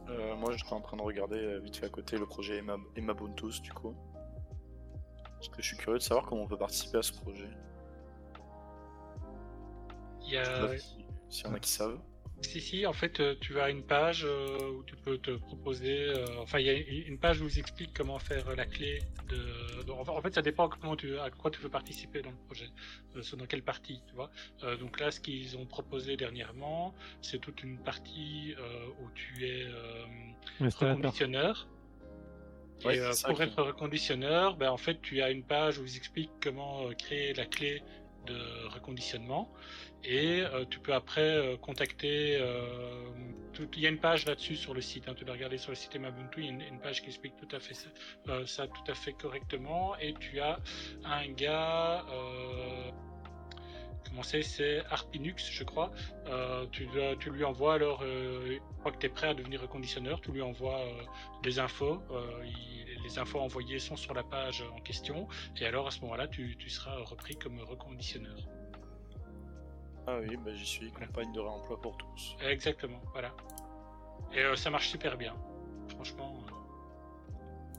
Euh, 0.09 0.35
moi, 0.35 0.51
j'étais 0.55 0.73
en 0.73 0.81
train 0.81 0.97
de 0.97 1.01
regarder 1.01 1.37
euh, 1.37 1.59
vite 1.59 1.77
fait 1.77 1.85
à 1.85 1.89
côté 1.89 2.17
le 2.17 2.25
projet 2.25 2.57
Emma, 2.57 2.77
Emma 2.95 3.13
Buntus, 3.13 3.61
du 3.61 3.71
coup. 3.73 3.95
Parce 5.23 5.49
que 5.49 5.61
je 5.61 5.67
suis 5.67 5.77
curieux 5.77 5.97
de 5.99 6.03
savoir 6.03 6.25
comment 6.25 6.43
on 6.43 6.47
peut 6.47 6.57
participer 6.57 6.97
à 6.99 7.03
ce 7.03 7.13
projet. 7.13 7.49
Il 10.23 10.29
y 10.33 10.37
a, 10.37 10.77
si- 10.79 11.05
S'il 11.29 11.45
y 11.47 11.49
en 11.49 11.53
a 11.53 11.59
qui 11.59 11.69
savent. 11.71 11.99
Si, 12.45 12.61
si, 12.61 12.85
en 12.85 12.93
fait, 12.93 13.19
euh, 13.19 13.35
tu 13.41 13.59
as 13.59 13.69
une 13.69 13.83
page 13.83 14.23
euh, 14.25 14.71
où 14.71 14.83
tu 14.83 14.95
peux 14.95 15.17
te 15.17 15.31
proposer. 15.31 16.09
euh, 16.09 16.25
enfin, 16.41 16.59
il 16.59 16.65
y 16.65 16.69
a 16.69 16.73
une 16.73 17.17
page 17.17 17.41
où 17.41 17.47
ils 17.47 17.59
expliquent 17.59 17.93
comment 17.95 18.19
faire 18.19 18.55
la 18.55 18.65
clé 18.65 18.99
de. 19.29 19.91
en 19.91 20.21
fait, 20.21 20.33
ça 20.33 20.41
dépend 20.41 20.69
comment 20.69 20.95
tu, 20.95 21.17
à 21.19 21.29
quoi 21.31 21.51
tu 21.51 21.59
veux 21.61 21.69
participer 21.69 22.21
dans 22.21 22.31
le 22.31 22.37
projet, 22.45 22.69
euh, 23.15 23.21
dans 23.37 23.45
quelle 23.45 23.63
partie, 23.63 24.01
tu 24.07 24.15
vois. 24.15 24.29
Euh, 24.63 24.77
donc 24.77 24.99
là, 24.99 25.11
ce 25.11 25.19
qu'ils 25.19 25.57
ont 25.57 25.65
proposé 25.65 26.17
dernièrement, 26.17 26.93
c'est 27.21 27.39
toute 27.39 27.63
une 27.63 27.77
partie 27.79 28.55
euh, 28.59 28.87
où 29.01 29.09
tu 29.15 29.45
es 29.45 29.63
euh, 29.63 30.05
reconditionneur. 30.61 31.67
Ouais, 32.83 32.97
et 32.97 32.99
euh, 32.99 33.11
pour 33.25 33.41
être 33.41 33.63
reconditionneur, 33.63 34.57
ben, 34.57 34.69
en 34.69 34.77
fait, 34.77 35.01
tu 35.01 35.21
as 35.21 35.31
une 35.31 35.43
page 35.43 35.79
où 35.79 35.85
ils 35.85 35.97
expliquent 35.97 36.31
comment 36.41 36.87
euh, 36.87 36.93
créer 36.93 37.33
la 37.33 37.45
clé 37.45 37.81
de 38.25 38.67
reconditionnement. 38.73 39.51
Et 40.07 40.41
euh, 40.41 40.65
tu 40.69 40.79
peux 40.79 40.93
après 40.93 41.21
euh, 41.21 41.57
contacter. 41.57 42.37
euh, 42.39 43.09
Il 43.73 43.79
y 43.79 43.87
a 43.87 43.89
une 43.89 43.99
page 43.99 44.25
là-dessus 44.25 44.55
sur 44.55 44.73
le 44.73 44.81
site. 44.81 45.07
hein, 45.07 45.15
tu 45.15 45.25
dois 45.25 45.33
regarder 45.33 45.57
sur 45.57 45.71
le 45.71 45.75
site 45.75 45.95
Emabuntu. 45.95 46.41
Il 46.41 46.45
y 46.45 46.63
a 46.63 46.67
une, 46.67 46.79
page 46.79 47.01
qui 47.01 47.07
explique 47.07 47.35
tout 47.37 47.55
à 47.55 47.59
fait 47.59 47.73
ça, 47.73 48.67
tout 48.67 48.91
à 48.91 48.93
fait 48.93 49.13
correctement. 49.13 49.97
Et 49.97 50.13
tu 50.13 50.39
as 50.39 50.59
un 51.03 51.27
gars. 51.31 52.05
comment 54.05 54.21
c'est 54.21 54.43
C'est 54.43 54.85
Arpinux, 54.91 55.49
je 55.51 55.63
crois. 55.63 55.91
Tu, 56.71 56.87
lui 57.31 57.43
envoies 57.43 57.73
alors. 57.73 58.03
Une 58.03 58.59
fois 58.83 58.91
que 58.91 58.99
tu 58.99 59.07
es 59.07 59.09
prêt 59.09 59.29
à 59.29 59.33
devenir 59.33 59.61
reconditionneur, 59.61 60.21
tu 60.21 60.31
lui 60.31 60.41
envoies 60.41 60.85
des 61.41 61.57
infos. 61.57 62.01
les 63.03 63.17
infos 63.17 63.39
envoyées 63.39 63.79
sont 63.79 63.95
sur 63.95 64.13
la 64.13 64.23
page 64.23 64.63
en 64.75 64.81
question. 64.81 65.27
Et 65.57 65.65
alors 65.65 65.87
à 65.87 65.91
ce 65.91 66.01
moment-là, 66.01 66.27
tu 66.27 66.69
seras 66.69 66.97
repris 66.97 67.35
comme 67.35 67.59
reconditionneur. 67.61 68.37
Ah 70.07 70.17
oui, 70.21 70.37
bah 70.37 70.51
j'y 70.53 70.65
suis, 70.65 70.91
campagne 70.91 71.31
de 71.33 71.39
réemploi 71.39 71.79
pour 71.81 71.97
tous. 71.97 72.35
Exactement, 72.47 73.01
voilà. 73.11 73.31
Et 74.33 74.39
euh, 74.39 74.55
ça 74.55 74.69
marche 74.69 74.89
super 74.89 75.17
bien. 75.17 75.33
Franchement. 75.89 76.37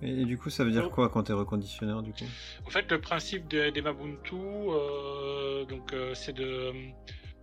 euh. 0.03 0.07
Et, 0.07 0.23
et 0.23 0.25
du 0.25 0.37
coup, 0.37 0.51
ça 0.51 0.65
veut 0.65 0.71
dire 0.73 0.91
quoi 0.91 1.09
quand 1.09 1.23
t'es 1.25 1.33
reconditionneur 1.33 2.03
du 2.03 2.13
coup? 2.13 2.25
En 2.67 2.71
fait, 2.71 2.91
le 2.91 3.01
principe 3.01 3.49
de- 3.49 3.71
des 3.71 3.81
Mabuntu, 3.81 4.35
euh, 4.35 5.65
donc, 5.65 5.93
euh, 5.93 6.15
c'est 6.15 6.33
de, 6.35 6.73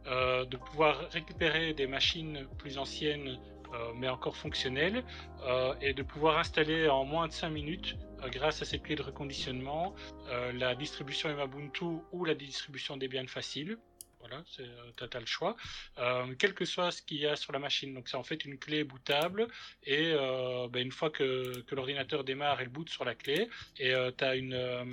euh, 0.07 0.45
de 0.45 0.57
pouvoir 0.57 0.99
récupérer 1.11 1.73
des 1.73 1.87
machines 1.87 2.45
plus 2.57 2.77
anciennes, 2.77 3.39
euh, 3.73 3.91
mais 3.95 4.07
encore 4.09 4.35
fonctionnelles, 4.35 5.03
euh, 5.45 5.73
et 5.81 5.93
de 5.93 6.03
pouvoir 6.03 6.37
installer 6.37 6.87
en 6.89 7.05
moins 7.05 7.27
de 7.27 7.33
5 7.33 7.49
minutes, 7.49 7.95
grâce 8.31 8.61
à 8.61 8.65
cette 8.65 8.83
clé 8.83 8.95
de 8.95 9.01
reconditionnement, 9.01 9.95
euh, 10.29 10.51
la 10.53 10.75
distribution 10.75 11.29
Emabuntu 11.29 11.85
ou 12.11 12.23
la 12.25 12.35
distribution 12.35 12.97
Debian 12.97 13.25
facile. 13.27 13.77
Voilà, 14.25 14.41
c'est, 14.47 14.63
euh, 14.63 14.91
t'as, 14.95 15.09
t'as 15.09 15.19
le 15.19 15.25
choix. 15.25 15.57
Euh, 15.97 16.33
quel 16.39 16.53
que 16.53 16.63
soit 16.63 16.91
ce 16.91 17.01
qu'il 17.01 17.17
y 17.17 17.27
a 17.27 17.35
sur 17.35 17.51
la 17.51 17.59
machine. 17.59 17.93
Donc 17.93 18.07
c'est 18.07 18.15
en 18.15 18.23
fait 18.23 18.45
une 18.45 18.57
clé 18.57 18.85
bootable 18.85 19.49
et 19.83 20.13
euh, 20.13 20.69
ben, 20.69 20.81
une 20.81 20.93
fois 20.93 21.09
que, 21.09 21.59
que 21.63 21.75
l'ordinateur 21.75 22.23
démarre, 22.23 22.61
elle 22.61 22.69
boot 22.69 22.87
sur 22.89 23.03
la 23.03 23.15
clé 23.15 23.49
et 23.79 23.93
euh, 23.93 24.11
t'as 24.11 24.37
une. 24.37 24.53
euh, 24.53 24.85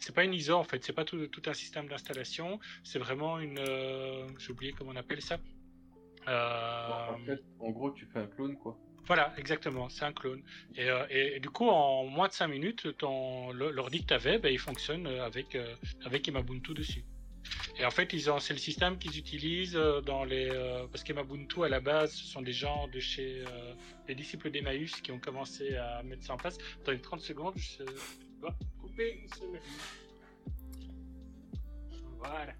c'est 0.00 0.14
pas 0.14 0.24
une 0.24 0.34
ISO 0.34 0.54
en 0.54 0.64
fait, 0.64 0.84
c'est 0.84 0.92
pas 0.92 1.06
tout, 1.06 1.26
tout 1.28 1.42
un 1.46 1.54
système 1.54 1.88
d'installation, 1.88 2.60
c'est 2.84 2.98
vraiment 2.98 3.38
une. 3.38 3.56
j'ai 4.38 4.52
oublié 4.52 4.72
comment 4.72 4.90
on 4.92 4.96
appelle 4.96 5.22
ça. 5.22 5.38
En 6.26 7.18
fait, 7.24 7.42
en 7.60 7.70
gros, 7.70 7.90
tu 7.92 8.04
fais 8.12 8.18
un 8.18 8.26
clone, 8.26 8.56
quoi. 8.58 8.76
voilà, 9.06 9.32
exactement, 9.38 9.88
c'est 9.88 10.04
un 10.04 10.12
clone. 10.12 10.42
Et, 10.76 10.90
euh, 10.90 11.06
et- 11.08 11.36
et 11.36 11.40
du 11.40 11.48
coup, 11.48 11.68
en 11.68 12.04
moins 12.04 12.28
de 12.28 12.34
5 12.34 12.48
minutes, 12.48 12.86
l'ordi 13.00 14.02
que 14.02 14.08
tu 14.08 14.14
avais, 14.14 14.38
ben, 14.38 14.52
il 14.52 14.58
fonctionne 14.58 15.06
avec, 15.06 15.54
euh, 15.54 15.74
avec 16.04 16.28
Emabuntu 16.28 16.74
dessus. 16.74 17.02
Et 17.78 17.84
en 17.84 17.90
fait, 17.90 18.10
c'est 18.40 18.52
le 18.52 18.58
système 18.58 18.98
qu'ils 18.98 19.18
utilisent 19.18 19.76
euh, 19.76 20.00
dans 20.00 20.24
les. 20.24 20.48
euh, 20.50 20.86
parce 20.88 21.04
qu'Emabuntu, 21.04 21.64
à 21.64 21.68
la 21.68 21.80
base, 21.80 22.12
ce 22.12 22.24
sont 22.24 22.42
des 22.42 22.52
gens 22.52 22.88
de 22.88 22.98
chez 22.98 23.44
euh, 23.46 23.74
les 24.08 24.14
disciples 24.14 24.50
d'Emmaüs 24.50 25.00
qui 25.00 25.12
ont 25.12 25.20
commencé 25.20 25.76
à 25.76 26.02
mettre 26.02 26.24
ça 26.24 26.34
en 26.34 26.36
place. 26.36 26.58
Dans 26.84 26.92
les 26.92 27.00
30 27.00 27.20
secondes, 27.20 27.54
je 27.56 27.84
dois 28.40 28.54
couper 28.80 29.20
une. 29.22 29.58
Voilà. 32.18 32.52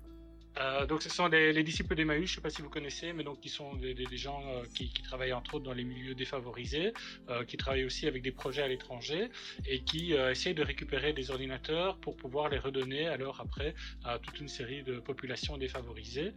Euh, 0.61 0.87
donc 0.87 1.03
ce 1.03 1.09
sont 1.09 1.29
les, 1.29 1.53
les 1.53 1.63
disciples 1.63 1.95
d'Emmaüs, 1.95 2.27
je 2.27 2.33
ne 2.33 2.35
sais 2.37 2.41
pas 2.41 2.51
si 2.51 2.63
vous 2.63 2.71
connaissez, 2.71 3.13
mais 3.13 3.25
donc 3.25 3.41
qui 3.41 3.49
sont 3.49 3.75
des, 3.75 3.95
gens 4.17 4.43
euh, 4.49 4.65
qui, 4.75 4.91
travaillent 5.03 5.33
entre 5.33 5.55
autres 5.55 5.65
dans 5.65 5.73
les 5.73 5.85
milieux 5.85 6.15
défavorisés, 6.15 6.93
euh, 7.29 7.45
qui 7.45 7.57
travaillent 7.57 7.85
aussi 7.85 8.07
avec 8.07 8.23
des 8.23 8.33
projets 8.33 8.63
à 8.63 8.69
l'étranger 8.69 9.31
et 9.67 9.83
qui 9.85 10.13
essayent 10.13 10.55
de 10.55 10.63
récupérer 10.63 11.13
des 11.13 11.31
ordinateurs 11.31 11.99
pour 11.99 12.17
pouvoir 12.17 12.49
les 12.49 12.59
redonner 12.59 13.07
alors 13.07 13.41
après 13.41 13.75
à 14.05 14.19
toute 14.19 14.41
une 14.41 14.49
série 14.49 14.83
de 14.83 14.99
populations 15.01 15.57
défavorisées 15.57 16.33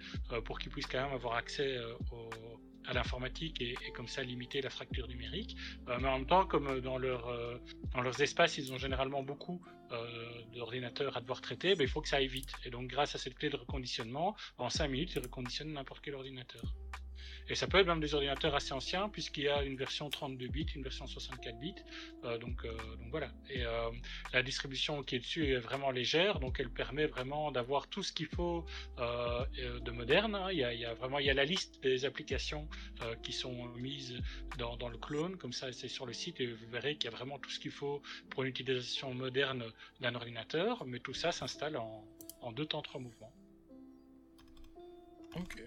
pour 0.46 0.60
qu'ils 0.60 0.72
puissent 0.72 0.88
quand 0.88 1.04
même 1.04 1.14
avoir 1.14 1.36
accès 1.36 1.78
euh, 1.78 1.94
au- 2.12 2.30
à 2.88 2.94
l'informatique 2.94 3.62
et, 3.62 3.76
comme 3.96 4.08
ça 4.08 4.24
limiter 4.24 4.62
la 4.62 4.70
fracture 4.70 5.08
numérique. 5.08 5.56
Euh, 5.88 5.98
mais 6.02 6.08
en 6.08 6.18
même 6.18 6.28
temps, 6.28 6.46
comme 6.46 6.68
euh, 6.68 6.82
dans, 6.82 7.02
euh, 7.02 7.58
dans 7.94 8.02
leurs 8.02 8.22
espaces, 8.22 8.58
ils 8.58 8.72
ont 8.74 8.78
généralement 8.78 9.24
beaucoup 9.24 9.62
d'ordinateurs 10.54 11.18
à 11.18 11.20
devoir 11.20 11.42
traiter, 11.42 11.76
ben, 11.76 11.84
il 11.84 11.90
faut 11.90 12.00
que 12.00 12.08
ça 12.08 12.16
aille 12.16 12.28
vite. 12.28 12.54
Et 12.64 12.70
donc 12.70 12.88
grâce 12.88 13.14
à 13.14 13.18
cette 13.18 13.36
clé 13.36 13.50
de 13.50 13.58
reconditionnement, 13.58 14.38
en 14.58 14.70
5 14.70 14.88
minutes, 14.88 15.16
ils 15.16 15.22
reconditionnent 15.22 15.74
n'importe 15.74 16.00
quel 16.02 16.16
ordinateur. 16.16 16.64
Et 17.52 17.56
ça 17.56 17.68
peut 17.68 17.80
être 17.80 17.88
même 17.88 18.00
des 18.00 18.14
ordinateurs 18.14 18.56
assez 18.56 18.72
anciens, 18.72 19.10
puisqu'il 19.10 19.44
y 19.44 19.50
a 19.50 19.62
une 19.64 19.76
version 19.76 20.10
32 20.10 20.48
bits, 20.48 20.68
une 20.74 20.84
version 20.84 21.06
64 21.06 21.60
bits. 21.60 21.76
Euh, 22.24 22.38
donc, 22.38 22.64
euh, 22.64 22.72
donc 22.96 23.10
voilà. 23.10 23.30
Et 23.50 23.66
euh, 23.66 23.90
la 24.32 24.42
distribution 24.42 25.04
qui 25.04 25.18
est 25.18 25.20
dessus 25.20 25.52
est 25.52 25.60
vraiment 25.60 25.92
légère, 25.92 26.40
donc 26.40 26.62
elle 26.62 26.70
permet 26.70 27.08
vraiment 27.08 27.52
d'avoir 27.52 27.90
tout 27.90 28.04
ce 28.04 28.14
qu'il 28.14 28.28
faut 28.28 28.66
de 28.98 29.92
moderne. 29.92 30.34
hein. 30.36 30.48
Il, 30.50 30.60
y 30.60 30.86
a, 30.86 30.94
vraiment 30.94 31.20
il 31.20 31.26
y 31.26 31.30
a 31.30 31.34
la 31.34 31.44
liste 31.44 31.84
des 31.84 32.06
applications 32.06 32.70
qui 33.22 33.34
sont 33.34 33.66
mises 33.76 34.16
dans, 34.58 34.78
dans 34.78 34.88
le 34.88 34.98
clone, 34.98 35.36
comme 35.36 35.52
ça 35.52 35.74
c'est 35.74 35.90
sur 35.90 36.06
le 36.06 36.14
site 36.14 36.40
et 36.40 36.48
vous 36.48 36.70
verrez 36.70 36.96
qu'il 36.96 37.12
y 37.12 37.14
a 37.14 37.18
vraiment 37.18 37.38
tout 37.38 37.50
ce 37.50 37.60
qu'il 37.60 37.72
faut 37.72 38.02
pour 38.30 38.44
une 38.44 38.50
utilisation 38.50 39.14
moderne 39.14 39.66
d'un 40.00 40.16
ordinateur, 40.16 40.86
mais 40.86 41.00
tout 41.00 41.14
ça 41.14 41.34
s'installe 41.34 41.76
en, 41.76 42.06
en 42.40 42.54
deux 42.54 42.66
temps, 42.66 42.82
trois 42.82 43.02
mouvements. 43.02 43.34
Ok. 45.36 45.64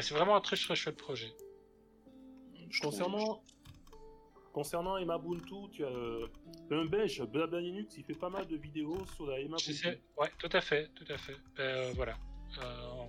C'est 0.00 0.14
vraiment 0.14 0.36
un 0.36 0.40
très 0.40 0.56
très 0.56 0.76
chouette 0.76 0.96
projet. 0.96 1.32
Je 2.68 2.80
Concernant, 2.82 3.42
concernant 4.52 4.96
Emabuntu, 4.98 5.70
tu 5.72 5.84
as 5.84 5.88
euh, 5.88 6.26
un 6.70 6.84
belge, 6.84 7.22
Blabla 7.22 7.60
Linux, 7.60 7.94
il 7.96 8.04
fait 8.04 8.14
pas 8.18 8.28
mal 8.28 8.46
de 8.46 8.56
vidéos 8.56 8.98
sur 9.14 9.26
la 9.26 9.36
Je 9.38 9.42
Emabuntu. 9.46 9.72
sais, 9.72 10.00
ouais, 10.18 10.30
tout 10.38 10.48
à 10.52 10.60
fait, 10.60 10.88
tout 10.94 11.04
à 11.08 11.16
fait. 11.16 11.36
Euh, 11.60 11.92
voilà. 11.94 12.16
Euh, 12.62 13.06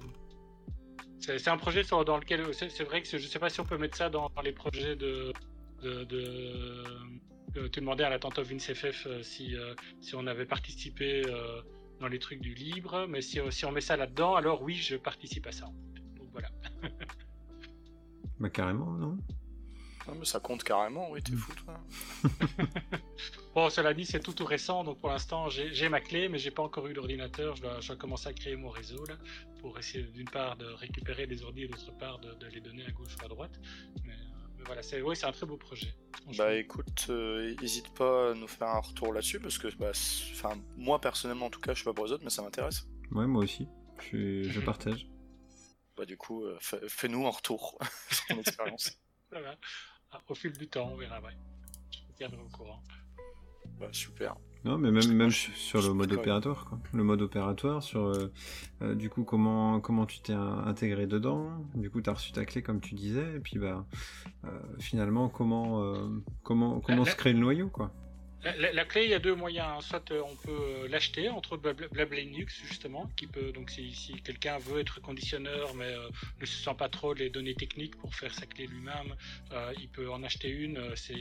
c'est 1.20 1.48
un 1.49 1.58
projet 1.58 1.84
sur- 1.84 2.06
dans 2.06 2.18
lequel 2.18 2.54
c'est 2.54 2.84
vrai 2.84 3.02
que 3.02 3.18
je 3.18 3.28
sais 3.28 3.40
pas 3.40 3.49
si 3.49 3.60
on 3.60 3.66
peut 3.66 3.78
mettre 3.78 3.98
ça 3.98 4.10
dans, 4.10 4.30
dans 4.30 4.41
les 4.41 4.54
projets 4.54 4.95
de. 4.95 5.34
de, 5.82 6.04
de- 6.06 6.84
tu 7.74 7.80
demandais 7.80 8.04
à 8.04 8.10
la 8.10 8.20
tante 8.20 8.38
VinceFF 8.40 9.08
euh, 9.08 9.24
si, 9.24 9.56
si 9.99 10.16
on 10.16 10.28
avait 10.28 10.45
participé 10.45 11.24
dans 11.99 12.08
les 12.08 12.20
trucs 12.20 12.40
du 12.40 12.54
libre, 12.54 13.08
mais 13.10 13.22
si, 13.22 13.40
si 13.49 13.66
on 13.66 13.72
met 13.72 13.82
ça 13.82 13.98
là-dedans, 13.98 14.36
alors 14.36 14.62
oui, 14.62 14.76
je 14.76 14.95
participe 14.95 15.48
à 15.48 15.52
ça. 15.52 15.66
Bah 18.39 18.49
carrément, 18.49 18.91
non 18.91 19.18
Ah, 20.07 20.11
mais 20.18 20.26
ça 20.26 20.39
compte 20.39 20.64
carrément, 20.64 21.09
oui, 21.11 21.22
t'es 21.23 21.34
fou, 21.34 21.53
toi. 21.55 21.80
Bon, 23.55 23.69
cela 23.72 23.93
dit, 23.95 24.05
c'est 24.05 24.19
tout 24.19 24.34
tout 24.34 24.45
récent, 24.45 24.84
donc 24.84 24.99
pour 24.99 25.09
l'instant, 25.09 25.49
j'ai 25.49 25.89
ma 25.89 25.99
clé, 25.99 26.30
mais 26.30 26.38
j'ai 26.38 26.51
pas 26.51 26.61
encore 26.61 26.85
eu 26.88 26.93
d'ordinateur. 26.93 27.55
Je 27.55 27.64
dois, 27.64 27.80
je 27.81 27.88
dois 27.88 27.95
commencer 27.95 28.27
à 28.30 28.34
créer 28.34 28.55
mon 28.55 28.69
réseau 28.69 29.03
là, 29.07 29.15
pour 29.61 29.80
essayer 29.80 30.03
d'une 30.03 30.30
part 30.30 30.55
de 30.57 30.65
récupérer 30.65 31.26
des 31.26 31.41
ordi 31.43 31.64
et 31.64 31.68
d'autre 31.68 31.91
part 31.97 32.19
de, 32.19 32.34
de 32.35 32.45
les 32.53 32.61
donner 32.61 32.85
à 32.85 32.91
gauche 32.91 33.15
ou 33.19 33.26
à 33.26 33.27
droite. 33.27 33.59
Mais, 34.05 34.14
euh, 34.14 34.15
mais 34.59 34.64
voilà, 34.64 34.84
c'est 34.84 35.01
oui, 35.01 35.15
c'est 35.15 35.26
un 35.26 35.31
très 35.31 35.47
beau 35.47 35.57
projet. 35.57 35.88
Bah 36.38 36.53
écoute, 36.53 37.09
n'hésite 37.09 37.89
pas 37.95 38.30
à 38.31 38.34
nous 38.35 38.47
faire 38.47 38.68
un 38.68 38.80
retour 38.81 39.11
là-dessus 39.11 39.39
parce 39.39 39.57
que, 39.57 39.76
bah, 39.77 39.91
moi 40.77 41.01
personnellement 41.01 41.47
en 41.47 41.49
tout 41.49 41.59
cas, 41.59 41.73
je 41.73 41.80
sais 41.80 41.85
pas 41.85 41.93
pour 41.93 42.05
les 42.05 42.11
autres, 42.11 42.23
mais 42.23 42.30
ça 42.30 42.43
m'intéresse. 42.43 42.88
Ouais, 43.11 43.26
moi 43.26 43.43
aussi. 43.43 43.68
Je, 43.99 44.03
suis- 44.05 44.43
je 44.51 44.59
partage. 44.72 45.07
Bah 45.98 46.06
du 46.06 46.15
coup, 46.18 46.44
euh, 46.45 46.57
fais- 46.61 46.88
fais-nous 46.88 47.26
un 47.26 47.32
retour 47.32 47.78
sur 48.11 48.26
ton 48.28 48.40
expérience. 48.40 48.98
Voilà. 49.32 49.56
Ah, 50.11 50.22
Au 50.30 50.36
fil 50.36 50.53
du 50.53 50.69
temps, 50.69 50.90
on 50.94 50.95
verra. 50.95 51.19
Ouais. 51.19 51.36
Je 51.91 51.98
vous 52.07 52.14
tiendrai 52.15 52.40
au 52.40 52.48
courant. 52.48 52.82
Bah 53.78 53.90
super. 53.91 54.36
Non, 54.64 54.78
mais 54.78 54.90
même, 54.90 55.11
même 55.14 55.30
sur 55.32 55.82
le 55.82 55.94
mode 55.94 56.14
opératoire, 56.14 56.65
quoi. 56.65 56.80
Le 56.94 57.03
mode 57.03 57.22
opératoire, 57.22 57.84
sur 57.84 58.06
euh, 58.07 58.32
euh, 58.82 58.95
du 58.95 59.10
coup 59.10 59.24
comment 59.26 59.80
comment 59.82 60.06
tu 60.06 60.19
t'es 60.22 60.32
in- 60.34 60.64
intégré 60.65 61.07
dedans. 61.07 61.65
Du 61.76 61.91
coup, 61.91 62.02
tu 62.02 62.10
as 62.10 62.14
reçu 62.14 62.32
ta 62.32 62.45
clé 62.45 62.61
comme 62.64 62.80
tu 62.80 62.95
disais, 62.95 63.36
et 63.36 63.40
puis 63.40 63.60
bah 63.60 63.86
euh, 64.45 64.49
finalement 64.80 65.28
comment 65.30 65.84
euh, 65.84 66.07
comment 66.44 66.80
comment 66.80 67.03
La- 67.03 67.11
se 67.11 67.15
crée 67.18 67.34
le 67.34 67.40
noyau, 67.40 67.69
quoi. 67.69 67.91
La, 68.43 68.85
clé, 68.85 69.05
il 69.05 69.09
y 69.09 69.14
a 69.14 69.19
deux 69.19 69.34
moyens. 69.34 69.84
Soit 69.84 70.11
euh, 70.11 70.22
on 70.23 70.35
peut 70.35 70.51
euh, 70.51 70.88
l'acheter 70.88 71.27
entre 71.30 71.57
Blabla 71.57 72.18
Linux 72.18 72.61
justement, 72.65 73.09
qui 73.15 73.26
peut 73.26 73.51
donc 73.51 73.72
si, 73.72 74.22
quelqu'un 74.23 74.59
veut 74.59 74.80
être 74.80 75.01
conditionneur 75.01 75.73
mais 75.73 75.85
euh, 75.85 76.09
ne 76.39 76.45
se 76.45 76.64
sent 76.64 76.76
pas 76.77 76.88
trop 76.88 77.14
les 77.14 77.30
données 77.30 77.55
techniques 77.55 77.95
pour 77.97 78.14
faire 78.14 78.34
sa 78.34 78.45
clé 78.45 78.68
lui-même, 78.68 79.15
il 79.80 79.89
peut 79.89 80.11
en 80.11 80.23
acheter 80.23 80.49
une. 80.49 80.95
C'est 80.95 81.15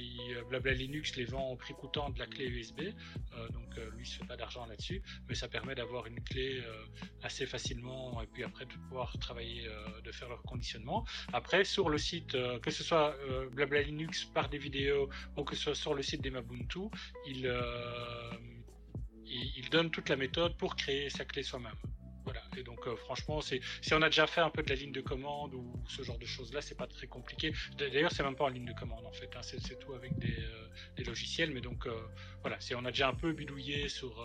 Blabla 0.48 0.72
Linux 0.72 1.16
les 1.16 1.24
vend 1.24 1.50
au 1.50 1.56
prix 1.56 1.74
coûtant 1.74 2.10
de 2.10 2.18
la 2.18 2.26
clé 2.26 2.46
USB, 2.46 2.80
donc 3.52 3.76
lui 3.94 4.02
il 4.02 4.06
se 4.06 4.18
fait 4.18 4.26
pas 4.26 4.36
d'argent 4.36 4.66
là-dessus, 4.66 5.02
mais 5.28 5.34
ça 5.34 5.48
permet 5.48 5.74
d'avoir 5.74 6.06
une 6.06 6.22
clé 6.22 6.62
assez 7.22 7.46
facilement 7.46 8.20
et 8.22 8.26
puis 8.26 8.44
après 8.44 8.66
de 8.66 8.72
pouvoir 8.72 9.16
travailler, 9.18 9.66
de 10.04 10.12
faire 10.12 10.28
leur 10.28 10.42
conditionnement. 10.42 11.04
Après 11.32 11.64
sur 11.64 11.88
le 11.88 11.98
site, 11.98 12.36
que 12.60 12.70
ce 12.70 12.84
soit 12.84 13.16
Blabla 13.52 13.82
Linux 13.82 14.24
par 14.24 14.48
des 14.48 14.58
vidéos 14.58 15.08
ou 15.36 15.44
que 15.44 15.56
ce 15.56 15.62
soit 15.62 15.74
sur 15.74 15.94
le 15.94 16.02
site 16.02 16.22
d'Emabuntu, 16.22 16.90
il, 17.26 17.46
euh, 17.46 18.30
il, 19.24 19.68
donne 19.70 19.90
toute 19.90 20.08
la 20.08 20.16
méthode 20.16 20.56
pour 20.56 20.76
créer 20.76 21.10
sa 21.10 21.24
clé 21.24 21.42
soi-même. 21.42 21.74
Voilà. 22.24 22.42
Et 22.56 22.62
donc, 22.62 22.86
euh, 22.86 22.96
franchement, 22.96 23.40
si 23.40 23.60
on 23.92 24.02
a 24.02 24.08
déjà 24.08 24.26
fait 24.26 24.40
un 24.40 24.50
peu 24.50 24.62
de 24.62 24.68
la 24.68 24.74
ligne 24.74 24.92
de 24.92 25.00
commande 25.00 25.54
ou 25.54 25.72
ce 25.88 26.02
genre 26.02 26.18
de 26.18 26.26
choses-là, 26.26 26.60
c'est 26.60 26.74
pas 26.74 26.86
très 26.86 27.06
compliqué. 27.06 27.52
D'ailleurs, 27.78 28.10
c'est 28.10 28.24
même 28.24 28.34
pas 28.34 28.44
en 28.44 28.48
ligne 28.48 28.64
de 28.64 28.72
commande 28.72 29.06
en 29.06 29.12
fait. 29.12 29.30
hein. 29.36 29.42
C'est, 29.42 29.78
tout 29.78 29.94
avec 29.94 30.18
des, 30.18 30.36
euh, 30.38 31.04
logiciels. 31.04 31.52
Mais 31.52 31.60
donc, 31.60 31.86
voilà, 32.42 32.60
si 32.60 32.74
on 32.74 32.84
a 32.84 32.90
déjà 32.90 33.08
un 33.08 33.14
peu 33.14 33.32
bidouillé 33.32 33.88
sur, 33.88 34.20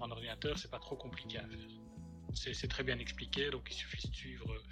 un 0.00 0.10
ordinateur, 0.10 0.58
c'est 0.58 0.70
pas 0.70 0.78
trop 0.78 0.96
compliqué 0.96 1.38
à 1.38 1.46
faire. 1.46 2.54
C'est, 2.54 2.68
très 2.68 2.84
bien 2.84 2.98
expliqué. 2.98 3.50
Donc, 3.50 3.68
il 3.70 3.74
suffit 3.74 4.08
de 4.08 4.14
suivre 4.14 4.62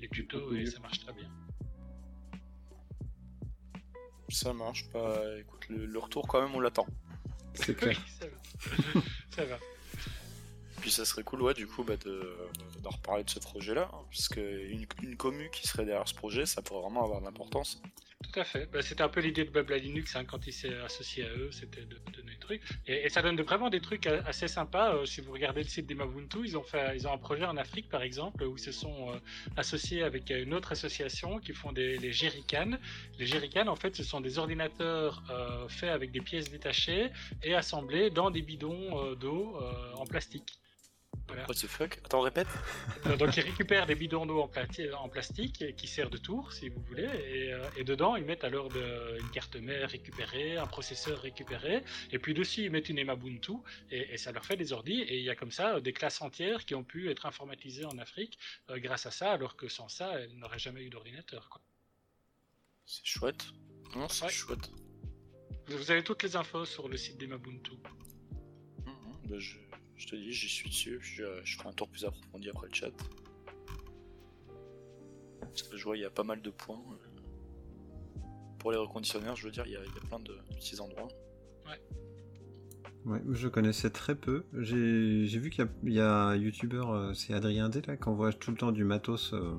les 0.00 0.08
tutos 0.08 0.54
et 0.54 0.66
ça 0.66 0.80
marche 0.80 1.00
très 1.00 1.12
bien. 1.12 1.30
Ça 4.28 4.52
marche 4.52 4.88
pas. 4.90 5.20
Écoute, 5.38 5.68
le, 5.68 5.86
le 5.86 5.98
retour 5.98 6.26
quand 6.26 6.40
même, 6.42 6.54
on 6.54 6.60
l'attend. 6.60 6.86
C'est 7.54 7.74
clair. 7.76 7.98
Oui, 8.04 8.12
ça 8.18 8.26
va. 8.26 9.00
ça 9.36 9.44
va. 9.44 9.58
Puis 10.80 10.90
ça 10.90 11.04
serait 11.04 11.22
cool, 11.22 11.42
ouais, 11.42 11.54
du 11.54 11.66
coup, 11.66 11.82
bah, 11.84 11.96
de, 11.96 12.36
d'en 12.80 12.90
reparler 12.90 13.24
de 13.24 13.30
ce 13.30 13.38
projet-là. 13.38 13.90
hein, 13.92 13.98
parce 14.10 14.28
qu'une 14.28 14.86
une 15.02 15.16
commu 15.16 15.48
qui 15.50 15.66
serait 15.66 15.84
derrière 15.84 16.06
ce 16.08 16.14
projet, 16.14 16.46
ça 16.46 16.62
pourrait 16.62 16.82
vraiment 16.82 17.04
avoir 17.04 17.20
de 17.20 17.24
l'importance. 17.24 17.80
Tout 18.32 18.40
à 18.40 18.44
fait. 18.44 18.66
Bah, 18.72 18.80
c'était 18.82 19.02
un 19.02 19.08
peu 19.08 19.20
l'idée 19.20 19.44
de 19.44 19.50
Blabla 19.50 19.76
Linux 19.76 20.16
hein, 20.16 20.24
quand 20.24 20.46
il 20.46 20.52
s'est 20.52 20.74
associé 20.78 21.24
à 21.24 21.28
eux, 21.36 21.50
c'était 21.52 21.82
de, 21.82 21.96
donner 22.12 22.32
des 22.32 22.38
trucs. 22.38 22.62
Et, 22.86 23.08
ça 23.08 23.22
donne 23.22 23.40
vraiment 23.42 23.70
des 23.70 23.80
trucs 23.80 24.06
assez 24.06 24.48
sympas. 24.48 24.94
Euh, 24.94 25.04
si 25.04 25.20
vous 25.20 25.32
regardez 25.32 25.62
le 25.62 25.68
site 25.68 25.86
des 25.86 25.94
Mabuntu, 25.94 26.38
ils 26.44 26.56
ont 26.56 26.62
fait, 26.62 26.96
ils 26.96 27.06
ont 27.06 27.12
un 27.12 27.18
projet 27.18 27.44
en 27.44 27.56
Afrique 27.56 27.88
par 27.88 28.02
exemple 28.02 28.44
où 28.44 28.56
ils 28.56 28.60
se 28.60 28.72
sont 28.72 29.10
euh, 29.10 29.18
associés 29.56 30.02
avec 30.02 30.30
euh, 30.30 30.42
une 30.42 30.54
autre 30.54 30.72
association 30.72 31.38
qui 31.38 31.52
font 31.52 31.72
des 31.72 31.98
les 31.98 32.12
jerrycans. 32.12 32.78
Les 33.18 33.26
jerrycans, 33.26 33.68
en 33.68 33.76
fait, 33.76 33.94
ce 33.94 34.02
sont 34.02 34.20
des 34.20 34.38
ordinateurs 34.38 35.22
faits 35.68 35.90
avec 35.90 36.10
des 36.10 36.20
pièces 36.20 36.50
détachées 36.50 37.10
et 37.42 37.54
assemblés 37.54 38.10
dans 38.10 38.30
des 38.30 38.42
bidons 38.42 39.14
d'eau 39.14 39.56
en 39.96 40.04
plastique. 40.06 40.58
Voilà. 41.26 41.46
What 41.48 41.54
the 41.54 41.66
fuck? 41.66 41.98
Attends, 42.04 42.20
répète 42.20 42.48
Donc 43.18 43.36
ils 43.36 43.42
récupèrent 43.42 43.86
des 43.86 43.94
bidons 43.94 44.26
d'eau 44.26 44.40
en, 44.40 45.08
plastique 45.08 45.74
qui 45.76 45.86
servent 45.86 46.10
de 46.10 46.18
tour, 46.18 46.52
si 46.52 46.68
vous 46.68 46.82
voulez, 46.82 47.04
et, 47.04 47.52
euh, 47.52 47.64
et 47.76 47.84
dedans 47.84 48.16
ils 48.16 48.24
mettent 48.24 48.44
alors 48.44 48.68
de, 48.68 49.18
une 49.20 49.30
carte 49.30 49.56
mère 49.56 49.88
récupérée, 49.88 50.58
un 50.58 50.66
processeur 50.66 51.20
récupéré, 51.20 51.82
et 52.12 52.18
puis 52.18 52.34
dessus 52.34 52.64
ils 52.64 52.70
mettent 52.70 52.88
une 52.90 52.98
Emabuntu, 52.98 53.52
et, 53.90 54.14
et 54.14 54.18
ça 54.18 54.32
leur 54.32 54.44
fait 54.44 54.56
des 54.56 54.72
ordis, 54.72 55.00
et 55.00 55.16
il 55.18 55.24
y 55.24 55.30
a 55.30 55.34
comme 55.34 55.50
ça 55.50 55.76
euh, 55.76 55.80
des 55.80 55.92
classes 55.94 56.20
entières 56.20 56.64
qui 56.66 56.74
ont 56.74 56.84
pu 56.84 57.10
être 57.10 57.24
informatisées 57.26 57.86
en 57.86 57.96
Afrique 57.98 58.38
euh, 58.70 58.78
grâce 58.78 59.06
à 59.06 59.10
ça, 59.10 59.32
alors 59.32 59.56
que 59.56 59.68
sans 59.68 59.88
ça 59.88 60.20
elles 60.20 60.36
n'auraient 60.36 60.58
jamais 60.58 60.82
eu 60.82 60.90
d'ordinateur. 60.90 61.48
C'est 62.84 63.06
chouette. 63.06 63.46
Non, 63.96 64.08
c'est 64.08 64.24
Ouais. 64.26 64.30
chouette. 64.30 64.70
Vous 65.68 65.90
avez 65.90 66.04
toutes 66.04 66.22
les 66.22 66.36
infos 66.36 66.66
sur 66.66 66.88
le 66.88 66.96
site 66.98 67.16
d'Emabuntu. 67.18 67.72
Mhm, 68.84 68.94
bah, 69.24 69.38
je, 69.38 69.56
je 69.96 70.06
te 70.06 70.16
dis, 70.16 70.32
j'y 70.32 70.48
suis 70.48 70.68
dessus. 70.70 70.98
Je, 71.00 71.24
je 71.44 71.56
ferai 71.56 71.68
un 71.68 71.72
tour 71.72 71.88
plus 71.88 72.04
approfondi 72.04 72.48
après 72.50 72.68
le 72.68 72.74
chat. 72.74 72.90
Parce 75.40 75.62
que 75.62 75.76
je 75.76 75.84
vois, 75.84 75.96
il 75.96 76.00
y 76.00 76.04
a 76.04 76.10
pas 76.10 76.24
mal 76.24 76.42
de 76.42 76.50
points. 76.50 76.80
euh. 76.90 78.20
Pour 78.58 78.72
les 78.72 78.78
reconditionneurs, 78.78 79.36
je 79.36 79.44
veux 79.46 79.52
dire, 79.52 79.64
il 79.66 79.72
y 79.72 79.76
a, 79.76 79.80
il 79.84 79.94
y 79.94 79.98
a 79.98 80.08
plein 80.08 80.18
de 80.20 80.32
petits 80.50 80.80
endroits. 80.80 81.08
Ouais, 83.06 83.20
je 83.32 83.48
connaissais 83.48 83.90
très 83.90 84.14
peu. 84.14 84.44
J'ai 84.54 85.26
j'ai 85.26 85.38
vu 85.38 85.50
qu'il 85.50 85.62
y 85.62 85.68
a, 85.68 85.70
il 85.82 85.92
y 85.92 86.00
a 86.00 86.10
un 86.28 86.36
youtubeur, 86.36 86.90
euh, 86.90 87.12
c'est 87.12 87.34
Adrien 87.34 87.68
D, 87.68 87.82
là, 87.82 87.98
qui 87.98 88.08
envoie 88.08 88.32
tout 88.32 88.50
le 88.50 88.56
temps 88.56 88.72
du 88.72 88.82
matos 88.84 89.34
euh, 89.34 89.54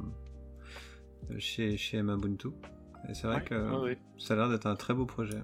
chez, 1.37 1.77
chez 1.77 2.01
Mabuntu. 2.01 2.47
Et 3.07 3.13
c'est 3.13 3.27
vrai 3.27 3.35
Ouais, 3.35 3.43
que 3.43 3.53
ouais, 3.69 3.81
ouais. 3.81 3.97
ça 4.17 4.33
a 4.33 4.37
l'air 4.37 4.49
d'être 4.49 4.65
un 4.65 4.75
très 4.75 4.95
beau 4.95 5.05
projet. 5.05 5.39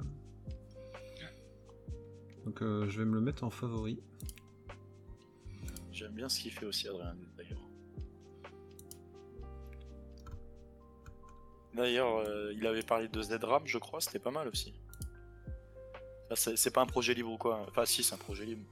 Donc 2.46 2.64
euh, 2.64 2.90
je 2.90 2.98
vais 2.98 3.06
me 3.06 3.14
le 3.14 3.22
mettre 3.22 3.44
en 3.44 3.52
favori. 3.52 4.00
J'aime 6.02 6.14
bien 6.14 6.30
ce 6.30 6.40
qu'il 6.40 6.52
fait 6.52 6.66
aussi, 6.66 6.88
Adrien, 6.88 7.16
d'ailleurs. 7.38 7.62
D'ailleurs, 11.76 12.16
euh, 12.18 12.52
il 12.56 12.66
avait 12.66 12.82
parlé 12.82 13.08
de 13.08 13.22
ZRAM, 13.22 13.68
je 13.68 13.78
crois, 13.78 14.02
c'était 14.02 14.18
pas 14.18 14.32
mal 14.32 14.48
aussi. 14.48 14.74
C'est 16.34 16.74
pas 16.74 16.82
un 16.82 16.88
projet 16.88 17.14
libre 17.14 17.32
ou 17.32 17.38
quoi 17.38 17.64
Enfin, 17.68 17.86
si, 17.86 18.04
c'est 18.04 18.16
un 18.16 18.18
projet 18.18 18.46
libre. 18.46 18.66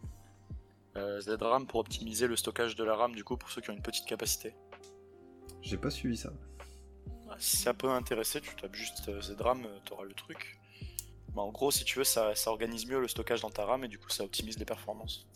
Euh, 0.98 1.22
ZRAM 1.22 1.68
pour 1.68 1.82
optimiser 1.82 2.26
le 2.26 2.36
stockage 2.36 2.76
de 2.76 2.84
la 2.84 2.96
RAM, 2.96 3.14
du 3.14 3.24
coup, 3.24 3.38
pour 3.38 3.52
ceux 3.52 3.62
qui 3.62 3.70
ont 3.70 3.76
une 3.76 3.84
petite 3.84 4.08
capacité. 4.08 4.56
J'ai 5.62 5.78
pas 5.78 5.92
suivi 5.92 6.18
ça. 6.18 6.34
Si 7.38 7.58
ça 7.58 7.76
peut 7.76 7.92
intéresser, 7.92 8.42
tu 8.42 8.56
tapes 8.56 8.74
juste 8.74 9.08
euh, 9.10 9.22
ZRAM, 9.22 9.68
euh, 9.68 9.80
t'auras 9.86 10.06
le 10.06 10.16
truc. 10.16 10.60
Bah, 11.36 11.44
en 11.44 11.52
gros, 11.52 11.70
si 11.70 11.84
tu 11.84 12.00
veux, 12.00 12.04
ça, 12.04 12.34
ça 12.34 12.50
organise 12.50 12.88
mieux 12.88 13.00
le 13.00 13.08
stockage 13.08 13.42
dans 13.42 13.52
ta 13.52 13.66
RAM 13.66 13.84
et 13.84 13.88
du 13.88 14.00
coup, 14.00 14.10
ça 14.10 14.24
optimise 14.24 14.58
les 14.58 14.66
performances. 14.66 15.29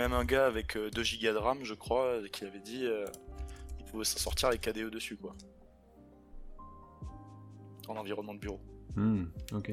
Même 0.00 0.14
un 0.14 0.24
gars 0.24 0.46
avec 0.46 0.76
euh, 0.78 0.88
2 0.90 1.02
Go 1.02 1.32
de 1.34 1.36
RAM, 1.36 1.58
je 1.62 1.74
crois, 1.74 2.06
euh, 2.06 2.26
qui 2.28 2.46
avait 2.46 2.58
dit 2.60 2.86
euh, 2.86 3.04
il 3.78 3.84
pouvait 3.84 4.04
s'en 4.04 4.16
sortir 4.18 4.48
avec 4.48 4.62
KDE 4.62 4.88
dessus, 4.88 5.14
quoi. 5.18 5.34
En 7.86 7.96
environnement 7.98 8.32
de 8.32 8.38
bureau. 8.38 8.60
Hmm, 8.96 9.24
ok. 9.52 9.72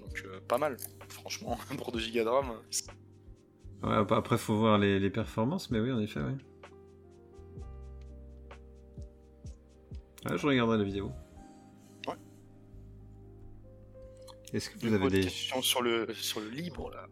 Donc, 0.00 0.24
euh, 0.26 0.40
pas 0.48 0.58
mal, 0.58 0.76
franchement, 1.08 1.56
pour 1.78 1.92
2 1.92 2.00
Go 2.00 2.24
de 2.24 2.28
RAM. 2.28 2.50
Ouais, 3.84 3.94
ap- 3.94 4.10
après, 4.10 4.36
faut 4.36 4.56
voir 4.56 4.78
les, 4.78 4.98
les 4.98 5.10
performances, 5.10 5.70
mais 5.70 5.78
oui, 5.78 5.92
en 5.92 6.00
effet, 6.00 6.18
ouais. 6.18 6.34
Ah, 10.24 10.36
je 10.36 10.44
regarderai 10.44 10.78
la 10.78 10.82
vidéo. 10.84 11.12
Ouais. 12.08 12.14
Est-ce 14.52 14.70
que 14.70 14.78
vous 14.84 14.92
avez 14.92 15.08
des... 15.08 15.20
question 15.20 15.62
sur 15.62 15.82
le, 15.82 16.12
sur 16.14 16.40
le 16.40 16.48
libre, 16.48 16.90
là. 16.90 17.06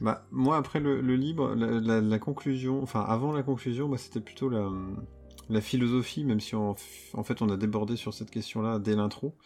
Bah, 0.00 0.26
moi, 0.30 0.56
après 0.56 0.80
le, 0.80 1.00
le 1.00 1.16
libre, 1.16 1.54
la, 1.54 2.18
conclusion, 2.18 2.82
enfin, 2.82 3.00
avant 3.02 3.32
la 3.32 3.42
conclusion, 3.42 3.88
bah, 3.88 3.98
c'était 3.98 4.20
plutôt 4.20 4.48
la, 4.48 5.60
philosophie, 5.60 6.24
même 6.24 6.40
si 6.40 6.54
en 6.56 6.74
fait 6.74 7.42
on 7.42 7.48
a 7.48 7.56
débordé 7.56 7.96
sur 7.96 8.14
cette 8.14 8.30
question-là 8.30 8.78
dès 8.78 8.96
l'intro. 8.96 9.36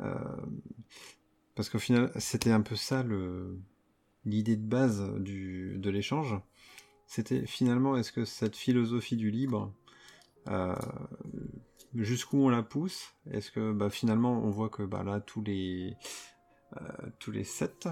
Euh, 0.00 0.14
parce 1.54 1.70
qu'au 1.70 1.78
final, 1.78 2.12
c'était 2.16 2.52
un 2.52 2.60
peu 2.60 2.76
ça 2.76 3.04
l'idée 4.24 4.56
de 4.56 4.66
base 4.66 5.02
du, 5.18 5.78
de 5.78 5.90
l'échange. 5.90 6.38
C'était 7.06 7.46
finalement, 7.46 7.96
est-ce 7.96 8.12
que 8.12 8.24
cette 8.24 8.56
philosophie 8.56 9.16
du 9.16 9.30
libre, 9.30 9.72
euh, 10.48 10.74
jusqu'où 11.94 12.38
on 12.38 12.48
la 12.48 12.62
pousse? 12.62 13.14
Est-ce 13.30 13.50
que 13.50 13.72
bah, 13.72 13.90
finalement 13.90 14.32
on 14.42 14.50
voit 14.50 14.68
que 14.68 14.82
là, 14.82 15.20
tous 15.20 15.42
les, 15.42 15.94
euh, 16.76 17.10
tous 17.18 17.30
les 17.30 17.44
7, 17.44 17.88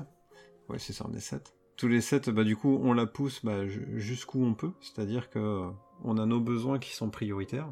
ouais, 0.69 0.79
c'est 0.79 0.93
ça, 0.93 1.07
on 1.09 1.15
est 1.15 1.21
7 1.21 1.55
tous 1.77 1.89
les 1.89 2.01
7, 2.01 2.31
bah, 2.31 2.45
du 2.45 2.57
coup, 2.57 2.79
on 2.83 2.93
la 2.93 3.07
pousse 3.07 3.45
bah, 3.45 3.67
ju- 3.67 3.89
jusqu'où 3.97 4.45
on 4.45 4.55
peut, 4.55 4.73
c'est-à-dire 4.81 5.31
que 5.31 5.39
euh, 5.39 5.69
on 6.05 6.19
a 6.19 6.27
nos 6.27 6.41
besoins 6.41 6.79
qui 6.79 6.95
sont 6.95 7.11
prioritaires, 7.11 7.71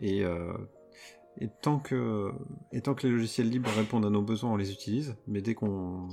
et, 0.00 0.24
euh, 0.24 0.52
et, 1.40 1.48
tant 1.62 1.78
que, 1.78 2.30
et 2.72 2.82
tant 2.82 2.94
que 2.94 3.06
les 3.06 3.12
logiciels 3.12 3.48
libres 3.48 3.70
répondent 3.76 4.06
à 4.06 4.10
nos 4.10 4.22
besoins, 4.22 4.52
on 4.52 4.56
les 4.56 4.72
utilise, 4.72 5.16
mais 5.26 5.40
dès, 5.40 5.54
qu'on, 5.54 6.08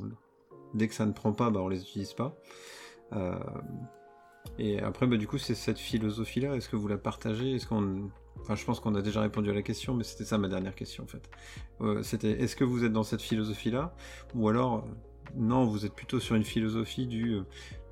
dès 0.74 0.88
que 0.88 0.94
ça 0.94 1.06
ne 1.06 1.12
prend 1.12 1.34
pas, 1.34 1.50
bah, 1.50 1.60
on 1.62 1.68
les 1.68 1.82
utilise 1.82 2.14
pas. 2.14 2.38
Euh, 3.14 3.36
et 4.58 4.80
après, 4.80 5.06
bah, 5.08 5.18
du 5.18 5.28
coup, 5.28 5.38
c'est 5.38 5.56
cette 5.56 5.80
philosophie-là, 5.80 6.56
est-ce 6.56 6.70
que 6.70 6.76
vous 6.76 6.88
la 6.88 6.98
partagez? 6.98 7.56
Est-ce 7.56 7.68
qu'on... 7.68 8.10
Enfin, 8.42 8.56
je 8.56 8.66
pense 8.66 8.80
qu'on 8.80 8.96
a 8.96 9.02
déjà 9.02 9.22
répondu 9.22 9.50
à 9.50 9.54
la 9.54 9.62
question, 9.62 9.96
mais 9.96 10.04
c'était 10.04 10.26
ça 10.26 10.38
ma 10.38 10.48
dernière 10.50 10.76
question, 10.76 11.06
en 11.06 11.08
fait. 11.08 11.30
C'était, 12.04 12.32
est-ce 12.32 12.56
que 12.56 12.64
vous 12.64 12.84
êtes 12.84 12.92
dans 12.92 13.04
cette 13.04 13.22
philosophie-là? 13.22 13.96
Ou 14.36 14.50
alors, 14.50 14.86
non, 15.36 15.66
vous 15.66 15.86
êtes 15.86 15.94
plutôt 15.94 16.20
sur 16.20 16.36
une 16.36 16.44
philosophie 16.44 17.08
du 17.08 17.36
euh, 17.36 17.44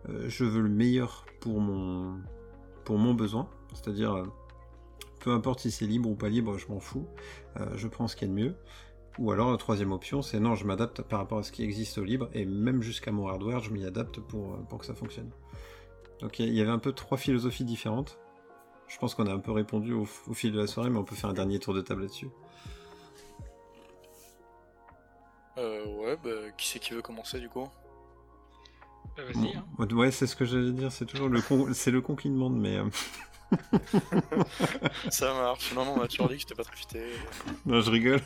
euh, 0.09 0.25
je 0.29 0.43
veux 0.45 0.61
le 0.61 0.69
meilleur 0.69 1.25
pour 1.39 1.59
mon, 1.59 2.19
pour 2.85 2.97
mon 2.97 3.13
besoin, 3.13 3.49
c'est-à-dire 3.73 4.13
euh, 4.13 4.25
peu 5.19 5.31
importe 5.31 5.61
si 5.61 5.71
c'est 5.71 5.85
libre 5.85 6.09
ou 6.09 6.15
pas 6.15 6.29
libre, 6.29 6.57
je 6.57 6.67
m'en 6.67 6.79
fous, 6.79 7.07
je 7.75 7.87
prends 7.87 8.09
ce 8.09 8.15
qu'il 8.17 8.27
y 8.27 8.31
a 8.31 8.33
de 8.33 8.39
mieux. 8.39 8.55
Ou 9.19 9.31
alors 9.31 9.51
la 9.51 9.57
troisième 9.57 9.91
option, 9.93 10.21
c'est 10.21 10.39
non, 10.39 10.55
je 10.55 10.65
m'adapte 10.65 11.01
par 11.01 11.19
rapport 11.19 11.37
à 11.37 11.43
ce 11.43 11.51
qui 11.53 11.63
existe 11.63 11.97
au 11.97 12.03
libre, 12.03 12.29
et 12.33 12.45
même 12.45 12.81
jusqu'à 12.81 13.11
mon 13.11 13.27
hardware, 13.27 13.61
je 13.61 13.71
m'y 13.71 13.85
adapte 13.85 14.19
pour, 14.19 14.57
que 14.77 14.85
ça 14.85 14.93
fonctionne. 14.93 15.29
Donc 16.19 16.39
il 16.39 16.53
y- 16.53 16.61
avait 16.61 16.71
un 16.71 16.79
peu 16.79 16.91
trois 16.91 17.17
philosophies 17.17 17.63
différentes. 17.63 18.19
Je 18.87 18.97
pense 18.97 19.15
qu'on 19.15 19.27
a 19.27 19.33
un 19.33 19.39
peu 19.39 19.51
répondu 19.51 19.93
au 19.93 20.05
fil 20.05 20.51
de 20.51 20.59
la 20.59 20.67
soirée, 20.67 20.89
mais 20.89 20.97
on 20.97 21.03
peut 21.05 21.15
faire 21.15 21.29
un 21.29 21.33
dernier 21.33 21.59
tour 21.59 21.73
de 21.73 21.81
table 21.81 22.01
là-dessus. 22.01 22.27
Euh, 25.57 25.85
ouais, 25.85 26.17
bah, 26.23 26.29
qui 26.57 26.67
c'est 26.67 26.79
qui 26.79 26.93
veut 26.93 27.01
commencer 27.01 27.39
du 27.39 27.47
coup 27.49 27.67
Bah, 29.15 29.23
Vas-y. 29.31 29.55
hein. 29.55 29.65
Bon, 29.77 29.85
ouais, 29.95 30.11
c'est 30.11 30.25
ce 30.27 30.35
que 30.35 30.45
j'allais 30.45 30.71
dire, 30.71 30.91
c'est 30.91 31.05
toujours 31.05 31.29
le 31.29 31.41
con, 31.41 31.71
c'est 31.73 31.91
le 31.91 32.01
con 32.01 32.15
qui 32.15 32.29
demande, 32.29 32.57
mais 32.59 32.77
euh, 32.77 32.89
Ça 35.09 35.33
marche. 35.33 35.73
Non, 35.73 35.85
non, 35.85 35.93
on 35.93 35.99
m'a 35.99 36.07
toujours 36.07 36.27
dit 36.29 36.35
que 36.35 36.41
j'étais 36.41 36.55
pas 36.55 36.63
très 36.63 36.75
futé. 36.75 37.03
non, 37.65 37.81
je 37.81 37.91
rigole, 37.91 38.19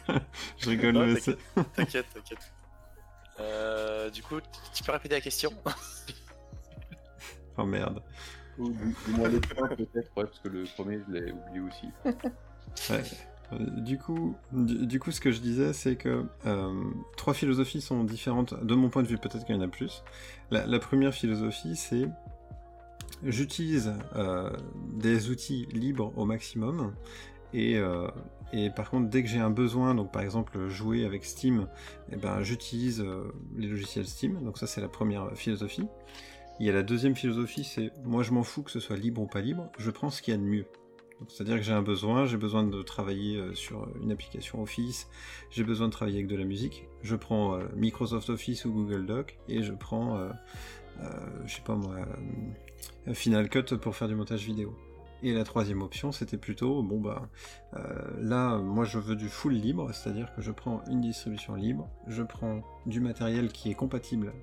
je 0.57 0.69
rigole. 0.69 0.97
Ouais, 0.97 1.07
mais 1.13 1.19
c'est- 1.19 1.37
T'inquiète, 1.75 2.05
t'inquiète. 2.13 2.51
Euh, 3.39 4.09
du 4.09 4.23
coup, 4.23 4.39
tu 4.73 4.83
peux 4.83 4.91
répéter 4.93 5.15
la 5.15 5.21
question? 5.21 5.51
Oh 7.57 7.63
merde. 7.65 8.01
Ou 8.57 8.73
moins 9.09 9.27
les 9.29 9.39
points 9.39 9.67
peut-être, 9.67 9.93
ouais, 10.15 10.25
parce 10.25 10.39
que 10.39 10.47
le 10.47 10.63
premier 10.75 10.99
je 11.07 11.11
l'ai 11.13 11.31
oublié 11.31 11.59
aussi. 11.59 11.87
Ouais. 12.91 13.03
Euh, 13.53 13.57
Du 13.59 13.97
coup, 13.97 14.35
du, 14.51 14.99
coup, 14.99 15.11
ce 15.11 15.21
que 15.21 15.31
je 15.31 15.39
disais, 15.39 15.73
c'est 15.73 15.95
que 15.95 16.25
euh, 16.45 16.83
trois 17.15 17.33
philosophies 17.33 17.81
sont 17.81 18.03
différentes. 18.03 18.53
De 18.63 18.75
mon 18.75 18.89
point 18.89 19.03
de 19.03 19.07
vue, 19.07 19.17
peut-être 19.17 19.45
qu'il 19.45 19.55
y 19.55 19.57
en 19.57 19.61
a 19.61 19.67
plus. 19.67 20.03
La, 20.51 20.79
première 20.79 21.13
philosophie, 21.13 21.75
c'est 21.75 22.07
j'utilise 23.23 23.93
euh, 24.15 24.51
des 24.93 25.29
outils 25.29 25.67
libres 25.71 26.13
au 26.17 26.25
maximum. 26.25 26.93
Et, 27.53 27.79
par 28.75 28.89
contre, 28.89 29.09
dès 29.09 29.23
que 29.23 29.29
j'ai 29.29 29.39
un 29.39 29.49
besoin, 29.49 29.95
donc 29.95 30.11
par 30.11 30.21
exemple 30.21 30.69
jouer 30.69 31.05
avec 31.05 31.25
Steam, 31.25 31.67
eh 32.11 32.15
ben, 32.15 32.43
j'utilise 32.43 33.03
les 33.55 33.67
logiciels 33.67 34.05
Steam. 34.05 34.43
Donc 34.43 34.57
ça, 34.57 34.67
c'est 34.67 34.81
la 34.81 34.89
première 34.89 35.31
philosophie. 35.35 35.87
Il 36.59 36.65
y 36.65 36.69
a 36.69 36.73
la 36.73 36.83
deuxième 36.83 37.15
philosophie, 37.15 37.63
c'est 37.63 37.91
moi 38.03 38.23
je 38.23 38.31
m'en 38.31 38.41
fous 38.41 38.63
que 38.63 38.71
ce 38.71 38.79
soit 38.79 38.97
libre 38.97 39.21
ou 39.21 39.27
pas 39.27 39.41
libre, 39.41 39.69
je 39.77 39.91
prends 39.91 40.09
ce 40.09 40.23
qu'il 40.23 40.33
y 40.33 40.35
a 40.35 40.39
de 40.39 40.43
mieux. 40.43 40.65
C'est-à-dire 41.27 41.55
que 41.57 41.63
j'ai 41.63 41.73
un 41.73 41.81
besoin, 41.81 42.25
j'ai 42.25 42.37
besoin 42.37 42.63
de 42.63 42.81
travailler 42.81 43.37
euh, 43.37 43.53
sur 43.53 43.87
une 44.01 44.11
application 44.11 44.61
Office, 44.61 45.09
j'ai 45.49 45.63
besoin 45.63 45.87
de 45.87 45.91
travailler 45.91 46.17
avec 46.17 46.27
de 46.27 46.35
la 46.35 46.45
musique, 46.45 46.87
je 47.01 47.15
prends 47.15 47.55
euh, 47.55 47.65
Microsoft 47.75 48.29
Office 48.29 48.65
ou 48.65 48.71
Google 48.71 49.05
Doc 49.05 49.37
et 49.47 49.63
je 49.63 49.73
prends, 49.73 50.17
euh, 50.17 50.29
euh, 51.01 51.09
je 51.45 51.55
sais 51.55 51.63
pas 51.63 51.75
moi, 51.75 51.95
euh, 53.07 53.13
Final 53.13 53.49
Cut 53.49 53.75
pour 53.77 53.95
faire 53.95 54.07
du 54.07 54.15
montage 54.15 54.43
vidéo. 54.45 54.75
Et 55.23 55.33
la 55.33 55.43
troisième 55.43 55.81
option, 55.81 56.11
c'était 56.11 56.37
plutôt, 56.37 56.83
bon 56.83 57.01
bah, 57.01 57.27
euh, 57.75 57.79
là, 58.21 58.59
moi 58.59 58.85
je 58.85 58.99
veux 58.99 59.15
du 59.15 59.29
full 59.29 59.53
libre, 59.53 59.91
c'est-à-dire 59.91 60.31
que 60.35 60.43
je 60.43 60.51
prends 60.51 60.83
une 60.87 61.01
distribution 61.01 61.55
libre, 61.55 61.89
je 62.05 62.21
prends 62.21 62.61
du 62.85 62.99
matériel 62.99 63.51
qui 63.51 63.71
est 63.71 63.75
compatible 63.75 64.33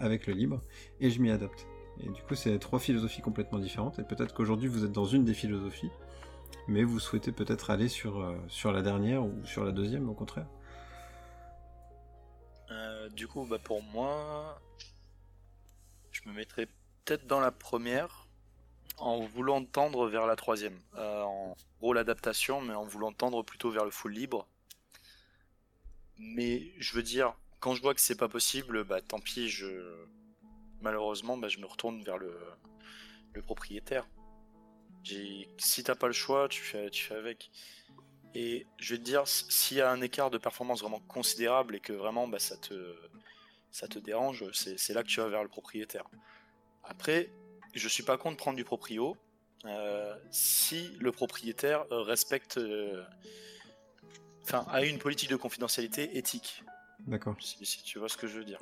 avec 0.00 0.26
le 0.26 0.32
libre, 0.32 0.60
et 1.00 1.10
je 1.10 1.22
m'y 1.22 1.30
adapte. 1.30 1.68
Et 2.00 2.08
du 2.10 2.22
coup, 2.22 2.34
c'est 2.34 2.58
trois 2.58 2.80
philosophies 2.80 3.22
complètement 3.22 3.60
différentes, 3.60 4.00
et 4.00 4.02
peut-être 4.02 4.34
qu'aujourd'hui 4.34 4.68
vous 4.68 4.84
êtes 4.84 4.92
dans 4.92 5.04
une 5.04 5.24
des 5.24 5.34
philosophies, 5.34 5.90
mais 6.66 6.84
vous 6.84 7.00
souhaitez 7.00 7.32
peut-être 7.32 7.70
aller 7.70 7.88
sur, 7.88 8.20
euh, 8.20 8.36
sur 8.48 8.72
la 8.72 8.82
dernière 8.82 9.24
ou 9.24 9.44
sur 9.44 9.64
la 9.64 9.72
deuxième 9.72 10.08
au 10.08 10.14
contraire? 10.14 10.46
Euh, 12.70 13.08
Du 13.10 13.26
coup, 13.26 13.46
bah, 13.46 13.58
pour 13.58 13.82
moi, 13.82 14.60
je 16.12 16.20
me 16.26 16.32
mettrais 16.34 16.66
peut-être 17.04 17.26
dans 17.26 17.40
la 17.40 17.50
première 17.50 18.26
en 18.98 19.20
voulant 19.20 19.64
tendre 19.64 20.08
vers 20.08 20.26
la 20.26 20.36
troisième. 20.36 20.78
Euh, 20.96 21.22
en 21.22 21.56
gros, 21.80 21.92
l'adaptation, 21.92 22.60
mais 22.60 22.74
en 22.74 22.84
voulant 22.84 23.12
tendre 23.12 23.42
plutôt 23.42 23.70
vers 23.70 23.84
le 23.84 23.90
full 23.90 24.12
libre. 24.12 24.46
Mais 26.18 26.72
je 26.78 26.94
veux 26.94 27.02
dire, 27.02 27.34
quand 27.60 27.74
je 27.74 27.82
vois 27.82 27.94
que 27.94 28.00
c'est 28.00 28.16
pas 28.18 28.28
possible, 28.28 28.84
bah 28.84 29.00
tant 29.00 29.20
pis, 29.20 29.48
je 29.48 29.66
malheureusement, 30.80 31.36
bah, 31.36 31.48
je 31.48 31.58
me 31.58 31.66
retourne 31.66 32.02
vers 32.02 32.18
le, 32.18 32.36
le 33.32 33.42
propriétaire. 33.42 34.06
J'ai- 35.04 35.48
Si 35.58 35.82
t'as 35.84 35.94
pas 35.94 36.06
le 36.06 36.12
choix, 36.12 36.48
tu 36.48 36.60
fais, 36.62 36.90
tu 36.90 37.04
fais 37.04 37.14
avec. 37.14 37.50
Et 38.34 38.66
je 38.78 38.94
vais 38.94 38.98
te 38.98 39.04
dire, 39.04 39.26
s'il 39.26 39.78
y 39.78 39.80
a 39.80 39.90
un 39.90 40.00
écart 40.02 40.30
de 40.30 40.38
performance 40.38 40.80
vraiment 40.80 41.00
considérable 41.00 41.76
et 41.76 41.80
que 41.80 41.92
vraiment 41.92 42.28
bah, 42.28 42.38
ça, 42.38 42.56
te, 42.56 42.94
ça 43.70 43.88
te 43.88 43.98
dérange, 43.98 44.44
c'est 44.52 44.78
c'est 44.78 44.92
là 44.94 45.02
que 45.02 45.08
tu 45.08 45.20
vas 45.20 45.28
vers 45.28 45.42
le 45.42 45.48
propriétaire. 45.48 46.04
Après, 46.84 47.30
je 47.74 47.88
suis 47.88 48.02
pas 48.02 48.18
contre 48.18 48.36
prendre 48.36 48.56
du 48.56 48.64
proprio 48.64 49.16
euh, 49.64 50.14
si 50.30 50.90
le 51.00 51.10
propriétaire 51.12 51.84
euh, 51.90 52.02
respecte. 52.02 52.58
euh, 52.58 53.02
Enfin, 54.44 54.64
a 54.70 54.82
une 54.82 54.98
politique 54.98 55.28
de 55.28 55.36
confidentialité 55.36 56.16
éthique, 56.16 56.62
D'accord. 57.00 57.36
si, 57.38 57.66
si 57.66 57.82
tu 57.82 57.98
vois 57.98 58.08
ce 58.08 58.16
que 58.16 58.26
je 58.26 58.38
veux 58.38 58.44
dire. 58.44 58.58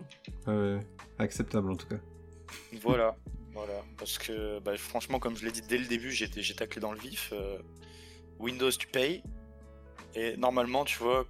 Euh, 0.49 0.81
acceptable 1.19 1.71
en 1.71 1.77
tout 1.77 1.87
cas. 1.87 1.99
Voilà, 2.73 3.17
voilà. 3.57 3.83
Parce 3.99 4.19
que 4.19 4.59
bah, 4.61 4.77
franchement, 4.77 5.19
comme 5.19 5.37
je 5.37 5.45
l'ai 5.45 5.51
dit 5.53 5.63
dès 5.63 5.79
le 5.79 5.87
début, 5.87 6.13
j'étais 6.13 6.43
j'ai 6.43 6.55
taclé 6.55 6.81
dans 6.81 6.93
le 6.93 6.99
vif. 6.99 7.31
euh, 7.33 7.59
Windows, 8.39 8.71
tu 8.71 8.87
payes. 8.87 9.23
Et 10.15 10.37
normalement, 10.37 10.85
tu 10.85 10.99
vois, 10.99 11.27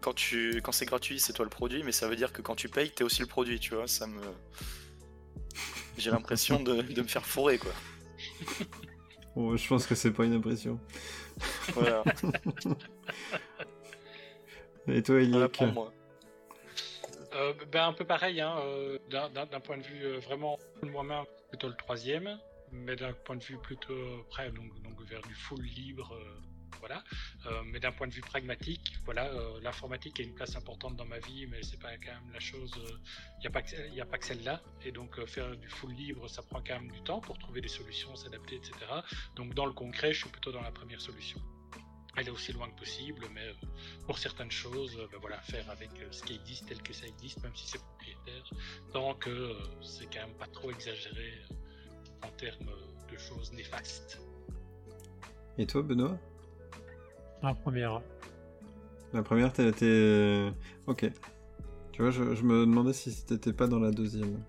quand, 0.00 0.14
tu, 0.14 0.60
quand 0.62 0.72
c'est 0.72 0.86
gratuit, 0.86 1.18
c'est 1.20 1.32
toi 1.32 1.44
le 1.44 1.50
produit, 1.50 1.82
mais 1.82 1.92
ça 1.92 2.06
veut 2.08 2.16
dire 2.16 2.32
que 2.32 2.42
quand 2.42 2.54
tu 2.54 2.68
payes, 2.68 2.90
t'es 2.90 3.04
aussi 3.04 3.20
le 3.22 3.26
produit, 3.28 3.58
tu 3.58 3.74
vois. 3.74 3.88
Ça 3.88 4.06
me. 4.06 4.20
J'ai 5.98 6.10
l'impression 6.10 6.62
de, 6.62 6.82
de 6.82 7.02
me 7.02 7.08
faire 7.08 7.26
fourrer, 7.26 7.58
quoi. 7.58 7.72
Oh, 9.36 9.56
je 9.56 9.66
pense 9.68 9.86
que 9.86 9.94
c'est 9.94 10.10
pas 10.12 10.24
une 10.24 10.34
impression. 10.34 10.78
Voilà, 11.74 12.02
Et 14.88 15.02
toi, 15.02 15.20
Eliak 15.20 15.52
pour 15.52 15.66
moi. 15.68 15.92
Euh, 17.34 17.52
ben, 17.70 17.88
un 17.88 17.92
peu 17.92 18.04
pareil, 18.04 18.40
hein, 18.40 18.56
euh, 18.58 18.98
d'un 19.10 19.60
point 19.60 19.78
de 19.78 19.82
vue 19.82 20.04
euh, 20.04 20.18
vraiment 20.18 20.58
moi-même, 20.82 21.24
plutôt 21.48 21.68
le 21.68 21.76
troisième, 21.76 22.38
mais 22.72 22.96
d'un 22.96 23.12
point 23.12 23.36
de 23.36 23.44
vue 23.44 23.58
plutôt 23.58 24.24
près, 24.30 24.50
donc, 24.50 24.82
donc 24.82 25.00
vers 25.02 25.22
du 25.22 25.34
full 25.34 25.62
libre, 25.62 26.16
voilà. 26.78 27.02
Mais 27.66 27.80
d'un 27.80 27.92
point 27.92 28.06
de 28.06 28.12
vue 28.12 28.20
pragmatique, 28.20 28.94
voilà, 29.04 29.30
l'informatique 29.60 30.20
a 30.20 30.22
une 30.22 30.34
place 30.34 30.56
importante 30.56 30.96
dans 30.96 31.04
ma 31.04 31.18
vie, 31.18 31.46
mais 31.48 31.62
c'est 31.62 31.80
pas 31.80 31.96
quand 31.96 32.12
même 32.12 32.32
la 32.32 32.38
chose. 32.38 32.72
Il 33.38 33.40
n'y 33.40 33.46
a 34.00 34.06
pas 34.06 34.18
que, 34.18 34.24
celle-là, 34.24 34.62
et 34.84 34.92
donc 34.92 35.22
faire 35.26 35.56
du 35.56 35.68
full 35.68 35.92
libre, 35.92 36.28
ça 36.28 36.42
prend 36.42 36.62
quand 36.62 36.80
même 36.80 36.90
du 36.90 37.02
temps 37.02 37.20
pour 37.20 37.38
trouver 37.38 37.60
des 37.60 37.68
solutions, 37.68 38.14
s'adapter, 38.14 38.56
etc. 38.56 38.72
Donc 39.34 39.54
dans 39.54 39.66
le 39.66 39.72
concret, 39.72 40.12
je 40.12 40.20
suis 40.20 40.30
plutôt 40.30 40.52
dans 40.52 40.62
la 40.62 40.72
première 40.72 41.00
solution. 41.00 41.40
Aller 42.16 42.30
aussi 42.30 42.52
loin 42.52 42.68
que 42.70 42.80
possible, 42.80 43.24
mais 43.34 43.40
euh, 43.46 43.66
pour 44.06 44.18
certaines 44.18 44.50
choses, 44.50 44.96
euh, 44.98 45.06
ben 45.12 45.18
voilà, 45.20 45.38
faire 45.42 45.68
avec 45.70 45.90
euh, 46.00 46.08
ce 46.10 46.22
qui 46.24 46.34
existe 46.34 46.66
tel 46.66 46.82
que 46.82 46.92
ça 46.92 47.06
existe, 47.06 47.42
même 47.42 47.54
si 47.54 47.68
c'est 47.68 47.78
propriétaire, 47.78 48.50
tant 48.92 49.14
que 49.14 49.54
c'est 49.80 50.06
quand 50.12 50.26
même 50.26 50.36
pas 50.36 50.48
trop 50.48 50.70
exagéré 50.70 51.42
en 52.22 52.28
termes 52.36 52.70
de 53.10 53.16
choses 53.16 53.52
néfastes. 53.52 54.20
Et 55.56 55.66
toi, 55.66 55.82
Benoît? 55.82 56.18
La 57.42 57.54
première. 57.54 58.02
La 59.12 59.22
première, 59.22 59.52
t'as 59.52 59.68
été. 59.68 60.50
Ok. 60.86 61.10
Tu 61.92 62.02
vois, 62.02 62.10
je, 62.10 62.34
je 62.34 62.42
me 62.42 62.60
demandais 62.66 62.92
si 62.92 63.24
t'étais 63.24 63.52
pas 63.52 63.66
dans 63.66 63.78
la 63.78 63.90
deuxième. 63.90 64.42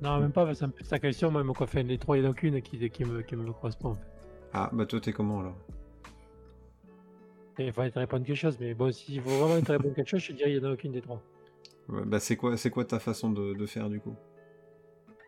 Non, 0.00 0.18
même 0.18 0.32
pas, 0.32 0.52
ça 0.54 0.66
me 0.66 0.72
pose 0.72 0.90
la 0.90 0.98
question, 0.98 1.30
même 1.30 1.52
quoi, 1.54 1.66
fait 1.68 1.84
les 1.84 1.98
trois, 1.98 2.16
il 2.16 2.22
n'y 2.22 2.28
en 2.28 2.32
a 2.32 2.34
qu'une 2.34 2.60
qui, 2.62 2.90
qui, 2.90 3.04
me, 3.04 3.22
qui 3.22 3.36
me 3.36 3.52
correspond. 3.52 3.90
en 3.90 3.94
fait. 3.94 4.00
Ah, 4.52 4.70
bah 4.72 4.86
toi, 4.86 5.00
t'es 5.00 5.12
comment 5.12 5.40
alors? 5.40 5.56
Il 7.58 7.72
fallait 7.72 7.90
te 7.90 7.98
répondre 7.98 8.24
quelque 8.24 8.36
chose, 8.36 8.56
mais 8.60 8.74
bon, 8.74 8.92
s'il 8.92 9.20
faut 9.20 9.30
vraiment 9.30 9.60
te 9.60 9.72
répondre 9.72 9.94
quelque 9.94 10.08
chose, 10.08 10.20
je 10.20 10.28
te 10.32 10.36
dirais 10.36 10.52
il 10.52 10.58
n'y 10.60 10.64
en 10.66 10.70
a 10.70 10.72
aucune 10.72 10.92
des 10.92 11.00
trois. 11.02 11.22
Ouais, 11.88 12.02
Bah, 12.04 12.20
c'est 12.20 12.36
quoi, 12.36 12.56
c'est 12.56 12.70
quoi 12.70 12.84
ta 12.84 12.98
façon 12.98 13.30
de, 13.30 13.54
de 13.54 13.66
faire 13.66 13.88
du 13.90 14.00
coup? 14.00 14.14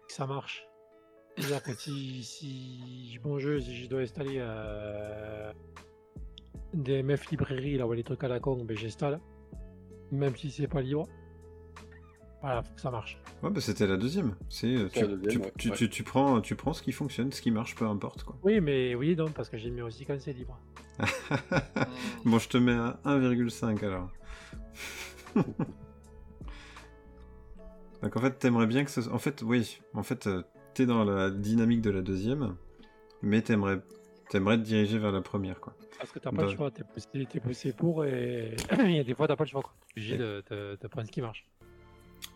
Ça 0.08 0.26
marche. 0.26 0.66
C'est-à-dire 1.36 1.62
que 1.62 1.74
si, 1.74 2.22
si 2.22 3.18
mon 3.24 3.38
jeu, 3.38 3.60
si 3.60 3.74
je 3.74 3.88
dois 3.88 4.00
installer 4.00 4.36
euh, 4.38 5.52
des 6.72 7.02
MF 7.02 7.28
librairies, 7.30 7.76
là, 7.76 7.86
ou 7.86 7.94
des 7.94 8.04
trucs 8.04 8.22
à 8.22 8.28
la 8.28 8.38
con, 8.40 8.56
ben 8.64 8.76
j'installe. 8.76 9.20
Même 10.12 10.36
si 10.36 10.50
c'est 10.50 10.68
pas 10.68 10.80
libre. 10.80 11.08
Voilà, 12.40 12.62
faut 12.62 12.74
que 12.74 12.80
ça 12.80 12.90
marche. 12.90 13.18
Ouais, 13.42 13.50
bah 13.50 13.60
c'était 13.60 13.86
la 13.86 13.96
deuxième. 13.96 14.36
C'est 14.48 14.66
euh, 14.76 14.88
tu, 14.92 15.00
la 15.00 15.06
deuxième, 15.08 15.24
tu- 15.26 15.38
ouais. 15.40 15.52
tu- 15.58 15.70
Ouais. 15.70 15.76
tu- 15.76 15.88
tu 15.88 16.02
prends, 16.04 16.40
tu 16.40 16.54
prends 16.54 16.72
ce 16.72 16.82
qui 16.82 16.92
fonctionne, 16.92 17.32
ce 17.32 17.40
qui 17.42 17.50
marche, 17.50 17.74
peu 17.74 17.86
importe 17.86 18.22
quoi. 18.22 18.36
Oui, 18.44 18.60
mais 18.60 18.94
oui, 18.94 19.16
non, 19.16 19.30
parce 19.30 19.48
que 19.48 19.56
j'ai 19.56 19.70
mis 19.70 19.80
aussi 19.82 20.04
quand 20.04 20.20
c'est 20.20 20.32
libre. 20.34 20.60
bon, 22.24 22.38
je 22.38 22.48
te 22.48 22.56
mets 22.58 22.72
à 22.72 22.98
1,5 23.04 23.84
alors. 23.84 24.10
Donc 28.02 28.16
en 28.16 28.20
fait, 28.20 28.38
t'aimerais 28.38 28.66
bien 28.66 28.84
que 28.84 28.90
ce... 28.90 29.08
En 29.10 29.18
fait, 29.18 29.42
oui. 29.42 29.78
En 29.94 30.02
fait, 30.02 30.26
euh, 30.26 30.42
t'es 30.74 30.86
dans 30.86 31.04
la 31.04 31.30
dynamique 31.30 31.80
de 31.80 31.90
la 31.90 32.02
deuxième, 32.02 32.56
mais 33.22 33.40
t'aimerais, 33.42 33.80
t'aimerais 34.28 34.58
te 34.58 34.62
diriger 34.62 34.98
vers 34.98 35.12
la 35.12 35.22
première 35.22 35.60
quoi. 35.60 35.74
Parce 35.98 36.10
que 36.12 36.18
t'as 36.18 36.30
pas 36.30 36.36
Bah. 36.36 36.42
le 36.44 36.54
choix, 36.56 36.70
t'es 36.70 36.84
poussé, 36.84 37.26
t'es 37.26 37.40
poussé 37.40 37.72
pour 37.72 38.04
et 38.04 38.56
il 38.84 38.90
y 38.96 38.98
a 39.00 39.04
des 39.04 39.14
fois 39.14 39.26
t'as 39.26 39.36
pas 39.36 39.44
le 39.44 39.48
choix. 39.50 39.62
quoi. 39.62 39.72
T'es 39.86 40.00
obligé 40.00 40.16
de, 40.18 40.42
de- 40.50 40.76
de 40.80 40.88
prendre 40.88 41.06
ce 41.06 41.12
qui 41.12 41.22
marche. 41.22 41.46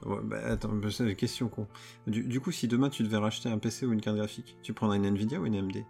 Ouais, 0.05 0.19
bah 0.23 0.39
attends, 0.47 0.69
bah, 0.73 0.89
c'est 0.91 1.05
une 1.05 1.17
question 1.17 1.49
con. 1.49 1.67
Du, 2.07 2.23
du 2.23 2.41
coup, 2.41 2.51
si 2.53 2.67
demain 2.69 2.89
tu 2.89 3.03
devais 3.03 3.17
racheter 3.19 3.49
un 3.49 3.59
PC 3.59 3.85
ou 3.87 3.93
une 3.93 4.01
carte 4.01 4.17
graphique, 4.17 4.57
tu 4.63 4.73
prendrais 4.73 4.97
une 4.99 5.07
Nvidia 5.07 5.39
ou 5.41 5.47
une 5.47 5.55
AMD 5.57 5.85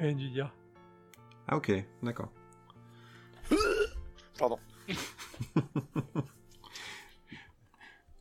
Nvidia. 0.00 0.52
Ah 1.48 1.56
ok, 1.56 1.72
d'accord. 2.02 2.32
Pardon. 4.38 4.58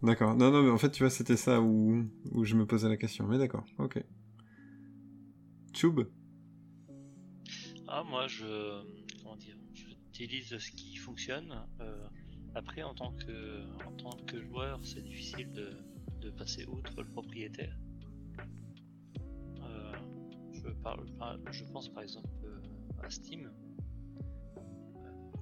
D'accord. 0.02 0.36
Non, 0.36 0.52
non, 0.52 0.62
mais 0.64 0.70
en 0.70 0.78
fait, 0.78 0.92
tu 0.92 1.02
vois, 1.04 1.10
c'était 1.10 1.38
ça 1.38 1.62
où, 1.62 2.06
où 2.32 2.44
je 2.46 2.56
me 2.56 2.66
posais 2.68 2.88
la 2.90 2.98
question. 2.98 3.26
Mais 3.28 3.38
d'accord, 3.40 3.66
ok. 3.80 4.04
Tube 5.74 6.02
Ah, 7.88 8.04
moi, 8.04 8.28
je. 8.28 8.84
Comment 9.22 9.36
dire 9.38 9.56
Je 9.74 9.86
utilise 10.10 10.58
ce 10.58 10.72
qui 10.72 10.96
fonctionne. 10.98 11.66
euh, 11.82 12.08
Après, 12.54 12.84
en 12.84 12.94
tant 12.94 13.14
que, 13.14 13.64
en 13.86 13.92
tant 13.94 14.18
que 14.28 14.42
joueur, 14.44 14.80
c'est 14.84 15.02
difficile 15.02 15.52
de, 15.54 15.72
de 16.22 16.30
passer 16.30 16.66
outre 16.68 17.02
le 17.02 17.10
propriétaire. 17.10 17.76
Euh, 19.64 19.94
je, 20.54 20.70
parle, 20.84 21.06
par- 21.18 21.38
je 21.52 21.64
pense 21.66 21.90
par 21.90 22.04
exemple 22.04 22.30
à 23.04 23.10
Steam. 23.10 23.52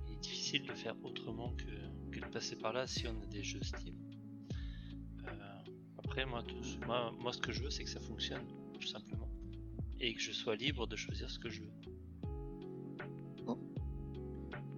Il 0.07 0.13
est 0.13 0.19
difficile 0.19 0.63
de 0.67 0.73
faire 0.73 0.95
autrement 1.03 1.53
que, 1.55 2.19
de 2.19 2.25
passer 2.31 2.55
par 2.55 2.73
là 2.73 2.87
si 2.87 3.07
on 3.07 3.21
a 3.21 3.25
des 3.25 3.43
jeux 3.43 3.61
Steam. 3.63 3.95
Euh, 5.27 5.71
après, 5.97 6.25
moi, 6.25 6.43
tout- 6.43 6.85
moi, 6.85 7.11
moi, 7.19 7.33
ce 7.33 7.39
que 7.39 7.51
je 7.51 7.63
veux, 7.63 7.69
c'est 7.69 7.83
que 7.83 7.89
ça 7.89 7.99
fonctionne, 7.99 8.45
tout 8.79 8.87
simplement. 8.87 9.29
Et 9.99 10.13
que 10.13 10.21
je 10.21 10.31
sois 10.31 10.55
libre 10.55 10.87
de 10.87 10.95
choisir 10.95 11.29
ce 11.29 11.39
que 11.39 11.49
je 11.49 11.61
veux. 11.61 11.71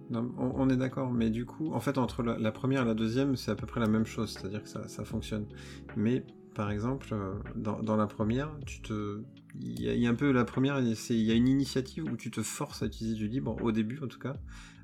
Non, 0.08 0.32
on, 0.38 0.70
est 0.70 0.76
d'accord, 0.76 1.10
mais 1.10 1.30
du 1.30 1.46
coup, 1.46 1.72
en 1.72 1.80
fait, 1.80 1.98
entre 1.98 2.22
la, 2.22 2.38
la 2.38 2.52
première 2.52 2.82
et 2.82 2.84
la 2.84 2.94
deuxième, 2.94 3.34
c'est 3.34 3.50
à 3.50 3.56
peu 3.56 3.66
près 3.66 3.80
la 3.80 3.88
même 3.88 4.06
chose, 4.06 4.30
c'est-à-dire 4.32 4.62
que 4.62 4.68
ça, 4.68 4.86
ça 4.86 5.04
fonctionne. 5.04 5.48
Mais, 5.96 6.24
par 6.56 6.70
exemple, 6.70 7.08
euh, 7.12 7.34
dans, 7.54 7.96
la 7.96 8.06
première, 8.06 8.50
tu 8.64 8.80
te... 8.80 9.20
Il 9.60 9.78
y, 9.80 10.06
a, 10.06 10.10
un 10.10 10.14
peu 10.14 10.32
la 10.32 10.44
première, 10.44 10.80
il 10.80 11.16
y 11.16 11.30
a 11.30 11.34
une 11.34 11.48
initiative 11.48 12.04
où 12.10 12.16
tu 12.16 12.30
te 12.30 12.42
forces 12.42 12.82
à 12.82 12.86
utiliser 12.86 13.14
du 13.14 13.28
libre, 13.28 13.56
au 13.62 13.72
début 13.72 14.00
en 14.02 14.06
tout 14.06 14.18
cas. 14.18 14.36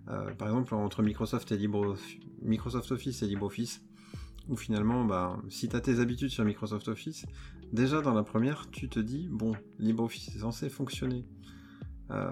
Euh, 0.09 0.33
par 0.35 0.49
exemple, 0.49 0.75
entre 0.75 1.03
Microsoft 1.03 1.51
et 1.51 1.57
Libre, 1.57 1.97
Microsoft 2.43 2.93
Office 2.93 3.23
et 3.23 3.27
LibreOffice, 3.27 3.83
où 4.49 4.57
finalement, 4.57 5.05
bah, 5.05 5.39
si 5.49 5.69
tu 5.69 5.77
as 5.77 5.81
tes 5.81 6.01
habitudes 6.01 6.31
sur 6.31 6.45
Microsoft 6.45 6.89
Office, 6.89 7.25
déjà 7.73 8.03
dans 8.03 8.15
la 8.15 8.23
première, 8.23 8.71
tu 8.71 8.89
te 8.89 9.01
dis, 9.01 9.29
bon, 9.31 9.53
LibreOffice 9.79 10.29
est 10.37 10.41
censé 10.41 10.69
fonctionner 10.69 11.27
euh, 12.11 12.31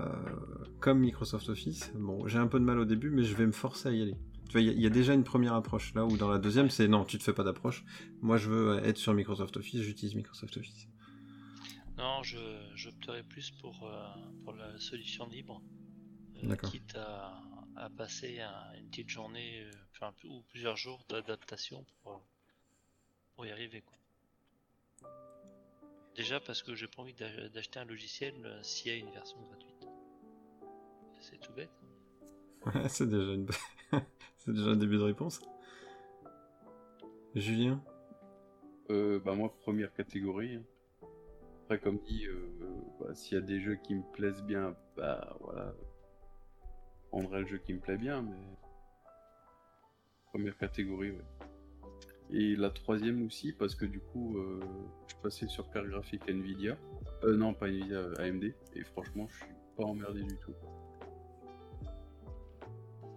comme 0.81 0.99
Microsoft 1.01 1.49
Office. 1.49 1.93
Bon, 1.95 2.27
j'ai 2.27 2.39
un 2.39 2.47
peu 2.47 2.61
de 2.61 2.65
mal 2.65 2.79
au 2.79 2.85
début, 2.85 3.11
mais 3.11 3.23
je 3.23 3.35
vais 3.35 3.47
me 3.47 3.53
forcer 3.53 3.89
à 3.89 3.93
y 3.93 4.03
aller. 4.03 4.17
Tu 4.51 4.55
vois, 4.55 4.63
il 4.63 4.67
y, 4.67 4.71
a- 4.71 4.73
il 4.73 4.81
y 4.81 4.87
a 4.87 4.91
déjà 4.91 5.15
une 5.15 5.23
première 5.23 5.55
approche 5.55 5.95
là, 5.95 6.05
où 6.05 6.17
dans 6.17 6.29
la 6.29 6.39
deuxième, 6.39 6.71
c'est 6.71 6.89
non, 6.89 7.05
tu 7.05 7.19
te 7.19 7.23
fais 7.23 7.33
pas 7.33 7.45
d'approche. 7.45 7.85
Moi, 8.21 8.37
je 8.37 8.51
veux 8.51 8.85
être 8.85 8.97
sur 8.97 9.15
Microsoft 9.15 9.57
Office, 9.57 9.81
j'utilise 9.81 10.17
Microsoft 10.17 10.57
Office. 10.57 10.89
Non, 11.97 12.25
je, 12.25 12.37
j'opterais 12.75 13.23
plus 13.23 13.53
pour, 13.53 13.87
euh, 13.87 14.09
pour 14.43 14.55
la 14.55 14.77
solution 14.81 15.29
libre. 15.29 15.63
euh, 16.43 16.57
quitte 16.57 16.97
à, 16.97 17.41
à 17.77 17.91
passer 17.91 18.41
un- 18.41 18.73
une 18.77 18.89
petite 18.89 19.09
journée 19.09 19.61
euh, 19.63 19.71
enfin, 19.93 20.13
ou 20.25 20.43
plusieurs 20.49 20.77
jours 20.77 21.05
d'adaptation 21.09 21.85
pour, 22.03 22.21
pour 23.37 23.47
y 23.47 23.53
arriver. 23.53 23.83
Quoi. 23.83 23.99
Déjà 26.17 26.41
parce 26.41 26.65
que 26.65 26.75
j'ai 26.75 26.89
pas 26.89 27.03
envie 27.03 27.15
d'a- 27.15 27.49
d'acheter 27.51 27.79
un 27.79 27.85
logiciel 27.85 28.35
euh, 28.45 28.61
s'il 28.65 28.91
y 28.91 28.95
a 28.95 28.99
une 28.99 29.13
version 29.13 29.39
gratuite. 29.43 29.87
C'est 31.21 31.39
tout 31.41 31.53
bête. 31.53 31.71
C'est 32.89 33.09
déjà 33.09 33.33
une... 33.33 33.47
un 34.49 34.77
début 34.77 34.97
de 34.97 35.03
réponse. 35.03 35.41
Julien 37.35 37.83
Euh, 38.91 39.21
bah 39.25 39.35
moi, 39.35 39.55
première 39.61 39.93
catégorie. 39.93 40.57
hein. 40.57 40.63
Après, 41.65 41.79
comme 41.79 41.99
dit, 42.01 42.27
euh, 42.27 42.49
bah, 43.01 43.15
s'il 43.15 43.35
y 43.35 43.39
a 43.39 43.45
des 43.45 43.61
jeux 43.61 43.77
qui 43.77 43.95
me 43.95 44.03
plaisent 44.13 44.43
bien, 44.43 44.75
bah 44.97 45.37
voilà. 45.41 45.73
Prendrai 47.11 47.41
le 47.41 47.47
jeu 47.47 47.59
qui 47.59 47.73
me 47.73 47.79
plaît 47.81 47.97
bien, 47.97 48.23
mais. 48.23 48.37
Première 50.33 50.57
catégorie, 50.59 51.11
ouais. 51.11 51.25
Et 52.33 52.55
la 52.55 52.71
troisième 52.71 53.25
aussi, 53.27 53.53
parce 53.53 53.75
que 53.75 53.85
du 53.85 53.99
coup, 54.01 54.39
euh, 54.39 54.61
je 55.09 55.17
passais 55.17 55.49
sur 55.49 55.71
carte 55.71 55.87
graphique 55.87 56.29
Nvidia. 56.29 56.77
Euh, 57.25 57.37
non, 57.37 57.55
pas 57.55 57.67
Nvidia, 57.69 58.01
AMD. 58.19 58.55
Et 58.75 58.85
franchement, 58.85 59.27
je 59.29 59.37
suis 59.37 59.55
pas 59.77 59.85
emmerdé 59.85 60.23
du 60.23 60.37
tout. 60.39 60.55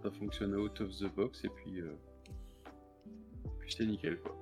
Ça 0.04 0.10
fonctionne 0.10 0.54
out 0.54 0.78
of 0.82 0.90
the 0.98 1.06
box, 1.16 1.42
et 1.44 1.48
puis. 1.48 1.80
euh, 1.80 1.96
Puis 3.58 3.72
c'est 3.72 3.86
nickel, 3.86 4.20
quoi. 4.20 4.36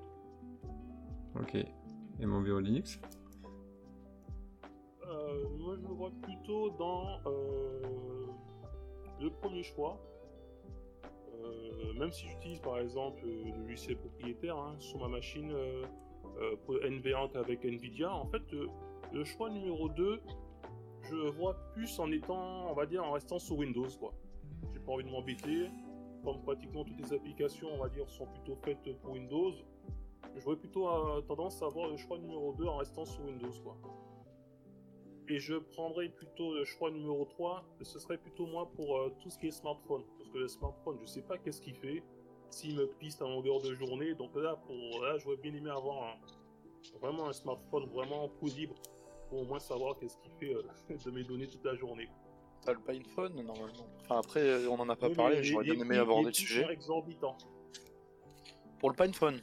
Ok. 1.41 1.55
Et 1.55 2.27
mon 2.27 2.41
bureau 2.41 2.59
Linux? 2.59 3.01
Euh, 5.07 5.49
moi, 5.59 5.77
je 5.77 5.83
me 5.87 5.95
vois 5.95 6.11
plutôt 6.21 6.71
dans 6.71 7.21
euh, 7.27 8.27
le 9.21 9.31
premier 9.31 9.63
choix. 9.63 10.01
Euh, 11.45 11.93
même 11.95 12.11
si 12.11 12.27
j'utilise 12.27 12.59
par 12.61 12.79
exemple 12.81 13.25
le 13.25 13.53
logiciel 13.63 13.97
propriétaire 13.99 14.57
hein, 14.57 14.75
sur 14.81 14.99
ma 14.99 15.09
machine 15.09 15.53
euh, 15.53 15.85
euh, 16.41 16.57
pour 16.67 16.75
NVENC 16.75 17.37
avec 17.37 17.65
Nvidia, 17.65 18.13
en 18.13 18.27
fait, 18.27 18.43
euh, 18.53 18.67
le 19.13 19.23
choix 19.23 19.49
numéro 19.49 19.89
2, 19.89 20.21
je 21.09 21.31
vois 21.39 21.55
plus 21.75 22.01
en 22.01 22.11
étant, 22.11 22.69
on 22.69 22.75
va 22.75 22.85
dire, 22.87 23.05
en 23.05 23.13
restant 23.13 23.39
sur 23.39 23.57
Windows. 23.59 23.87
quoi. 24.01 24.13
J'ai 24.73 24.81
pas 24.81 24.93
envie 24.93 25.05
de 25.05 25.11
m'embêter. 25.11 25.71
Comme 26.25 26.41
pratiquement 26.43 26.85
toutes 26.85 27.01
les 27.01 27.13
applications, 27.13 27.69
on 27.75 27.79
va 27.79 27.89
dire, 27.89 28.09
sont 28.09 28.27
plutôt 28.27 28.55
faites 28.63 28.79
pour 29.01 29.11
Windows, 29.13 29.53
j'aurais 30.37 30.57
plutôt 30.57 30.89
euh, 30.89 31.21
tendance 31.23 31.61
à 31.63 31.67
avoir 31.67 31.89
le 31.89 31.97
choix 31.97 32.17
numéro 32.19 32.53
2 32.53 32.65
en 32.67 32.77
restant 32.77 33.05
sur 33.05 33.25
Windows. 33.25 33.51
quoi. 33.65 33.77
Et 35.29 35.39
je 35.41 35.55
prendrais 35.57 36.09
plutôt 36.11 36.55
le 36.55 36.65
choix 36.65 36.91
numéro 36.93 37.25
3, 37.25 37.65
ce 37.83 37.99
serait 37.99 38.19
plutôt 38.19 38.47
moi 38.47 38.71
pour 38.77 38.97
euh, 38.99 39.13
tout 39.21 39.31
ce 39.31 39.39
qui 39.39 39.49
est 39.49 39.51
smartphone. 39.51 40.03
Parce 40.19 40.31
que 40.31 40.39
le 40.39 40.49
smartphone, 40.49 40.99
je 41.01 41.07
sais 41.07 41.23
pas 41.23 41.39
qu'est-ce 41.39 41.61
qu'il 41.61 41.75
fait, 41.75 42.03
s'il 42.51 42.77
me 42.77 42.87
piste 42.87 43.21
à 43.23 43.25
longueur 43.25 43.61
de 43.61 43.75
journée. 43.75 44.15
Donc 44.15 44.35
là, 44.37 44.57
pour, 44.67 45.03
là 45.03 45.19
j'aurais 45.19 45.37
bien 45.39 45.53
aimé 45.55 45.71
avoir 45.71 46.05
un- 46.05 46.99
vraiment 47.01 47.29
un 47.29 47.33
smartphone 47.33 47.87
vraiment 47.87 48.29
tout 48.29 48.47
libre, 48.47 48.75
pour 49.29 49.41
au 49.41 49.45
moins 49.45 49.59
savoir 49.59 49.99
qu'est-ce 49.99 50.19
qu'il 50.19 50.31
fait 50.33 50.55
euh, 50.55 50.63
de 51.05 51.11
mes 51.11 51.25
données 51.25 51.49
toute 51.49 51.65
la 51.65 51.75
journée. 51.75 52.09
T'as 52.65 52.73
le 52.73 52.79
PinePhone 52.79 53.35
normalement. 53.35 53.89
Enfin 54.03 54.19
après, 54.19 54.41
euh, 54.41 54.69
on 54.71 54.79
en 54.79 54.89
a 54.89 54.95
pas 54.97 55.09
Oui, 55.09 55.15
parlé, 55.15 55.43
j'aurais 55.43 55.65
bien 55.65 55.75
aimé 55.81 55.99
aborder 55.99 56.29
le 56.29 56.33
sujet. 56.33 56.63
sont 56.63 56.71
exorbitants. 56.71 57.39
Pour 58.79 58.91
le 58.91 58.97
PinePhone, 58.97 59.41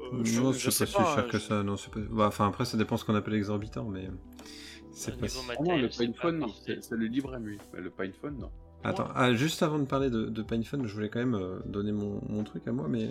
Euh, 0.00 0.24
je- 0.24 0.40
Non, 0.40 0.52
je 0.52 0.70
c'est 0.70 0.70
sais 0.70 0.84
pas 0.84 0.90
si 0.90 0.96
cher 1.14 1.24
hein, 1.24 1.28
que 1.28 1.38
je- 1.38 1.42
ça. 1.42 1.62
Non, 1.64 1.76
c'est 1.76 1.90
pas... 1.92 2.00
bah, 2.00 2.26
enfin, 2.28 2.46
après, 2.48 2.64
ça 2.64 2.76
dépend 2.78 2.96
ce 2.96 3.04
qu'on 3.04 3.14
appelle 3.16 3.34
exorbitant, 3.34 3.84
mais 3.84 4.08
c'est 4.92 5.14
Au 5.14 5.18
pas 5.18 5.28
si- 5.28 5.36
non, 5.38 5.42
matériel, 5.44 5.82
le 5.82 5.90
c'est 5.90 5.98
pas 6.06 6.12
PinePhone, 6.12 6.38
non, 6.38 6.48
c'est 6.64 6.82
c'est 6.82 6.94
le 6.96 7.06
libre 7.06 7.34
à 7.34 7.38
lui. 7.38 7.58
Mais 7.74 7.80
le 7.80 7.90
PinePhone, 7.90 8.38
non. 8.38 8.50
Attends, 8.84 9.08
ah, 9.14 9.34
juste 9.34 9.62
avant 9.64 9.80
de 9.80 9.84
parler 9.86 10.08
de, 10.08 10.26
de 10.26 10.42
PinePhone, 10.42 10.86
je 10.86 10.94
voulais 10.94 11.08
quand 11.08 11.18
même 11.18 11.34
euh, 11.34 11.58
donner 11.66 11.90
mon, 11.90 12.20
mon 12.28 12.44
truc 12.44 12.66
à 12.68 12.72
moi, 12.72 12.86
mais 12.88 13.10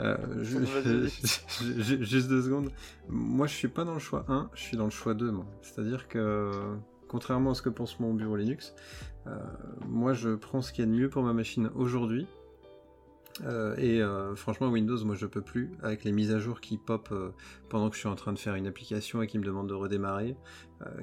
euh, 0.00 0.16
je- 0.44 0.58
juste 2.04 2.28
deux 2.28 2.42
secondes. 2.42 2.70
Moi, 3.08 3.46
je 3.46 3.54
suis 3.54 3.68
pas 3.68 3.84
dans 3.84 3.94
le 3.94 3.98
choix 4.00 4.26
1, 4.28 4.50
je 4.54 4.60
suis 4.62 4.76
dans 4.76 4.84
le 4.84 4.90
choix 4.90 5.14
2, 5.14 5.30
moi. 5.32 5.46
C'est-à-dire 5.62 6.06
que, 6.06 6.52
contrairement 7.10 7.50
à 7.50 7.54
ce 7.54 7.62
que 7.62 7.68
pense 7.68 7.98
mon 7.98 8.14
bureau 8.14 8.36
Linux, 8.36 8.72
euh, 9.26 9.36
moi, 9.88 10.12
je 10.12 10.30
prends 10.36 10.62
ce 10.62 10.72
qu'il 10.72 10.84
y 10.84 10.88
a 10.88 10.90
de 10.90 10.96
mieux 10.96 11.10
pour 11.10 11.24
ma 11.24 11.32
machine 11.32 11.68
aujourd'hui. 11.74 12.28
Euh, 13.44 13.74
et 13.78 14.00
euh, 14.00 14.36
franchement, 14.36 14.68
Windows, 14.68 15.04
moi, 15.04 15.16
je 15.16 15.26
peux 15.26 15.40
plus 15.40 15.72
avec 15.82 16.04
les 16.04 16.12
mises 16.12 16.30
à 16.32 16.38
jour 16.38 16.60
qui 16.60 16.78
pop 16.78 17.12
pendant 17.68 17.90
que 17.90 17.96
je 17.96 18.00
suis 18.00 18.08
en 18.08 18.14
train 18.14 18.32
de 18.32 18.38
faire 18.38 18.54
une 18.54 18.68
application 18.68 19.22
et 19.22 19.26
qui 19.26 19.38
me 19.38 19.44
demandent 19.44 19.68
de 19.68 19.74
redémarrer, 19.74 20.36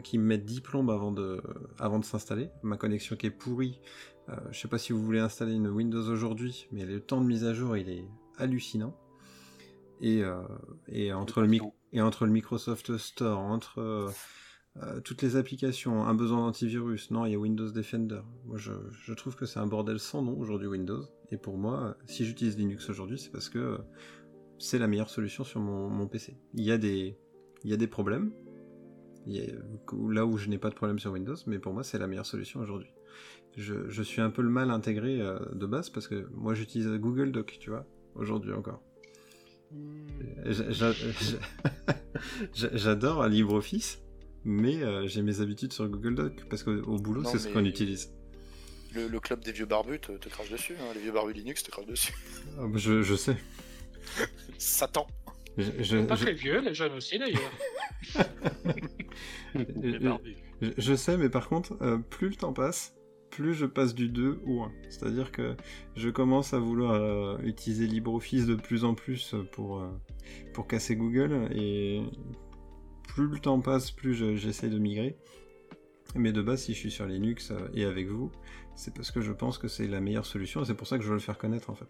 qui 0.04 0.18
me 0.18 0.24
mettent 0.24 0.46
10 0.46 0.62
plombes 0.62 0.90
avant 0.90 1.12
de, 1.12 1.42
avant 1.78 2.00
de 2.00 2.06
s'installer. 2.06 2.50
Ma 2.64 2.78
connexion 2.78 3.18
qui 3.18 3.26
est 3.26 3.32
pourrie. 3.32 3.82
Euh, 4.30 4.36
je 4.52 4.60
sais 4.60 4.70
pas 4.70 4.78
si 4.78 4.94
vous 4.94 5.04
voulez 5.04 5.20
installer 5.20 5.54
une 5.54 5.68
Windows 5.68 6.10
aujourd'hui, 6.10 6.68
mais 6.72 6.86
le 6.86 7.02
temps 7.02 7.20
de 7.20 7.28
mise 7.28 7.44
à 7.44 7.54
jour, 7.54 7.76
il 7.76 7.90
est 7.90 8.06
hallucinant. 8.38 8.96
Et, 10.00 10.22
et, 10.88 11.12
entre, 11.12 11.42
le, 11.42 11.58
et 11.92 12.02
entre 12.02 12.26
le 12.26 12.32
Microsoft 12.32 12.98
Store, 12.98 13.40
entre 13.40 14.14
euh, 14.84 15.00
toutes 15.02 15.22
les 15.22 15.36
applications, 15.36 16.06
un 16.06 16.14
besoin 16.14 16.40
d'antivirus, 16.46 17.10
non, 17.12 17.26
il 17.26 17.32
y 17.32 17.36
a 17.36 17.40
Windows 17.40 17.70
Defender. 17.72 18.22
Moi, 18.46 18.58
je, 18.58 18.72
je 18.92 19.14
trouve 19.14 19.36
que 19.36 19.46
c'est 19.46 19.60
un 19.60 19.68
bordel 19.68 20.00
sans 20.00 20.22
nom 20.22 20.38
aujourd'hui 20.40 20.68
Windows. 20.68 21.04
Et 21.32 21.38
pour 21.38 21.58
moi, 21.58 21.84
euh, 21.84 21.94
si 22.06 22.26
j'utilise 22.26 22.58
Linux 22.58 22.90
aujourd'hui, 22.90 23.18
c'est 23.18 23.32
parce 23.32 23.50
que 23.50 23.58
euh, 23.60 23.78
c'est 24.60 24.78
la 24.80 24.88
meilleure 24.88 25.10
solution 25.10 25.44
sur 25.44 25.60
mon, 25.60 25.90
mon 25.90 26.08
PC. 26.08 26.38
Il 26.54 26.64
y 26.64 26.72
a 26.72 26.78
des, 26.78 27.18
il 27.64 27.70
y 27.70 27.74
a 27.74 27.78
des 27.78 27.88
problèmes, 27.88 28.32
il 29.26 29.36
y 29.36 29.42
a- 29.42 29.54
là 30.12 30.26
où 30.26 30.38
je 30.38 30.48
n'ai 30.50 30.58
pas 30.58 30.70
de 30.70 30.76
problème 30.76 31.00
sur 31.00 31.12
Windows, 31.12 31.36
mais 31.48 31.60
pour 31.60 31.74
moi, 31.74 31.84
c'est 31.84 31.98
la 32.00 32.08
meilleure 32.08 32.26
solution 32.26 32.60
aujourd'hui. 32.60 32.90
Je, 33.56 33.90
je 33.90 34.04
suis 34.04 34.22
un 34.22 34.30
peu 34.30 34.42
le 34.44 34.50
mal 34.50 34.70
intégré 34.70 35.20
euh, 35.22 35.40
de 35.56 35.66
base 35.66 35.90
parce 35.90 36.08
que 36.08 36.28
moi, 36.36 36.54
j'utilise 36.54 36.88
Google 37.00 37.32
Doc, 37.32 37.58
tu 37.60 37.72
vois, 37.72 37.86
aujourd'hui 38.16 38.54
encore. 38.54 38.82
J'a- 42.54 42.76
J'adore 42.76 43.28
LibreOffice, 43.28 44.02
mais 44.50 44.82
euh, 44.82 45.06
j'ai 45.08 45.22
mes 45.22 45.42
habitudes 45.42 45.74
sur 45.74 45.88
Google 45.88 46.16
Doc 46.16 46.34
parce 46.50 46.64
qu'au 46.64 46.72
au 46.72 46.98
boulot, 46.98 47.22
Non, 47.22 47.30
c'est 47.30 47.38
ce 47.38 47.50
qu'on 47.50 47.66
utilise. 47.66 48.12
le, 48.96 49.08
le 49.08 49.20
club 49.20 49.44
des 49.44 49.52
vieux 49.52 49.66
barbus 49.66 50.00
te, 50.00 50.14
te 50.14 50.30
crache 50.30 50.50
dessus, 50.50 50.74
hein. 50.80 50.94
les 50.96 51.02
vieux 51.02 51.12
barbus 51.12 51.34
Linux 51.34 51.62
te 51.64 51.70
crachent 51.70 51.86
dessus. 51.86 52.14
Ah, 52.58 52.64
bah, 52.68 52.78
Je, 52.78 53.02
je 53.04 53.16
sais. 53.16 53.36
Satan 54.58 55.06
Je, 55.58 55.66
je- 55.84 55.98
Pas 56.06 56.16
je- 56.16 56.24
très 56.24 56.34
vieux, 56.34 56.60
les 56.62 56.74
jeunes 56.74 56.94
aussi 56.94 57.20
d'ailleurs. 57.20 57.52
Les 59.82 60.00
barbus. 60.00 60.36
je- 60.62 60.72
je 60.78 60.96
sais, 60.96 61.18
mais 61.18 61.30
par 61.30 61.50
contre, 61.50 61.78
euh, 61.82 61.98
plus 61.98 62.30
le 62.30 62.36
temps 62.36 62.54
passe, 62.54 62.96
plus 63.32 63.54
je 63.54 63.66
passe 63.66 63.94
du 63.94 64.08
2 64.10 64.40
au 64.46 64.62
1. 64.62 64.72
C'est-à-dire 64.90 65.32
que 65.32 65.56
je 65.96 66.10
commence 66.10 66.54
à 66.54 66.60
vouloir 66.60 66.94
euh, 66.94 67.38
utiliser 67.44 67.86
LibreOffice 67.88 68.46
de 68.46 68.56
plus 68.56 68.84
en 68.86 68.94
plus 68.96 69.36
pour, 69.52 69.80
euh, 69.82 69.90
pour 70.54 70.68
casser 70.68 70.96
Google, 70.96 71.50
et 71.54 72.02
plus 73.18 73.28
le 73.28 73.40
temps 73.40 73.60
passe, 73.62 73.90
plus 73.90 74.14
je- 74.14 74.36
j'essaie 74.36 74.70
de 74.70 74.78
migrer. 74.78 75.18
Mais 76.16 76.32
de 76.32 76.42
base, 76.44 76.62
si 76.64 76.74
je 76.74 76.78
suis 76.80 76.92
sur 76.92 77.06
Linux 77.08 77.50
euh, 77.52 77.68
et 77.74 77.84
avec 77.84 78.08
vous, 78.08 78.32
c'est 78.76 78.94
parce 78.94 79.10
que 79.10 79.22
je 79.22 79.32
pense 79.32 79.58
que 79.58 79.68
c'est 79.68 79.88
la 79.88 80.00
meilleure 80.00 80.26
solution 80.26 80.62
et 80.62 80.66
c'est 80.66 80.76
pour 80.76 80.86
ça 80.88 80.98
que 80.98 81.04
je 81.04 81.10
veux 81.10 81.16
le 81.16 81.20
faire 81.20 81.38
connaître 81.40 81.70
en 81.72 81.76
fait. 81.76 81.90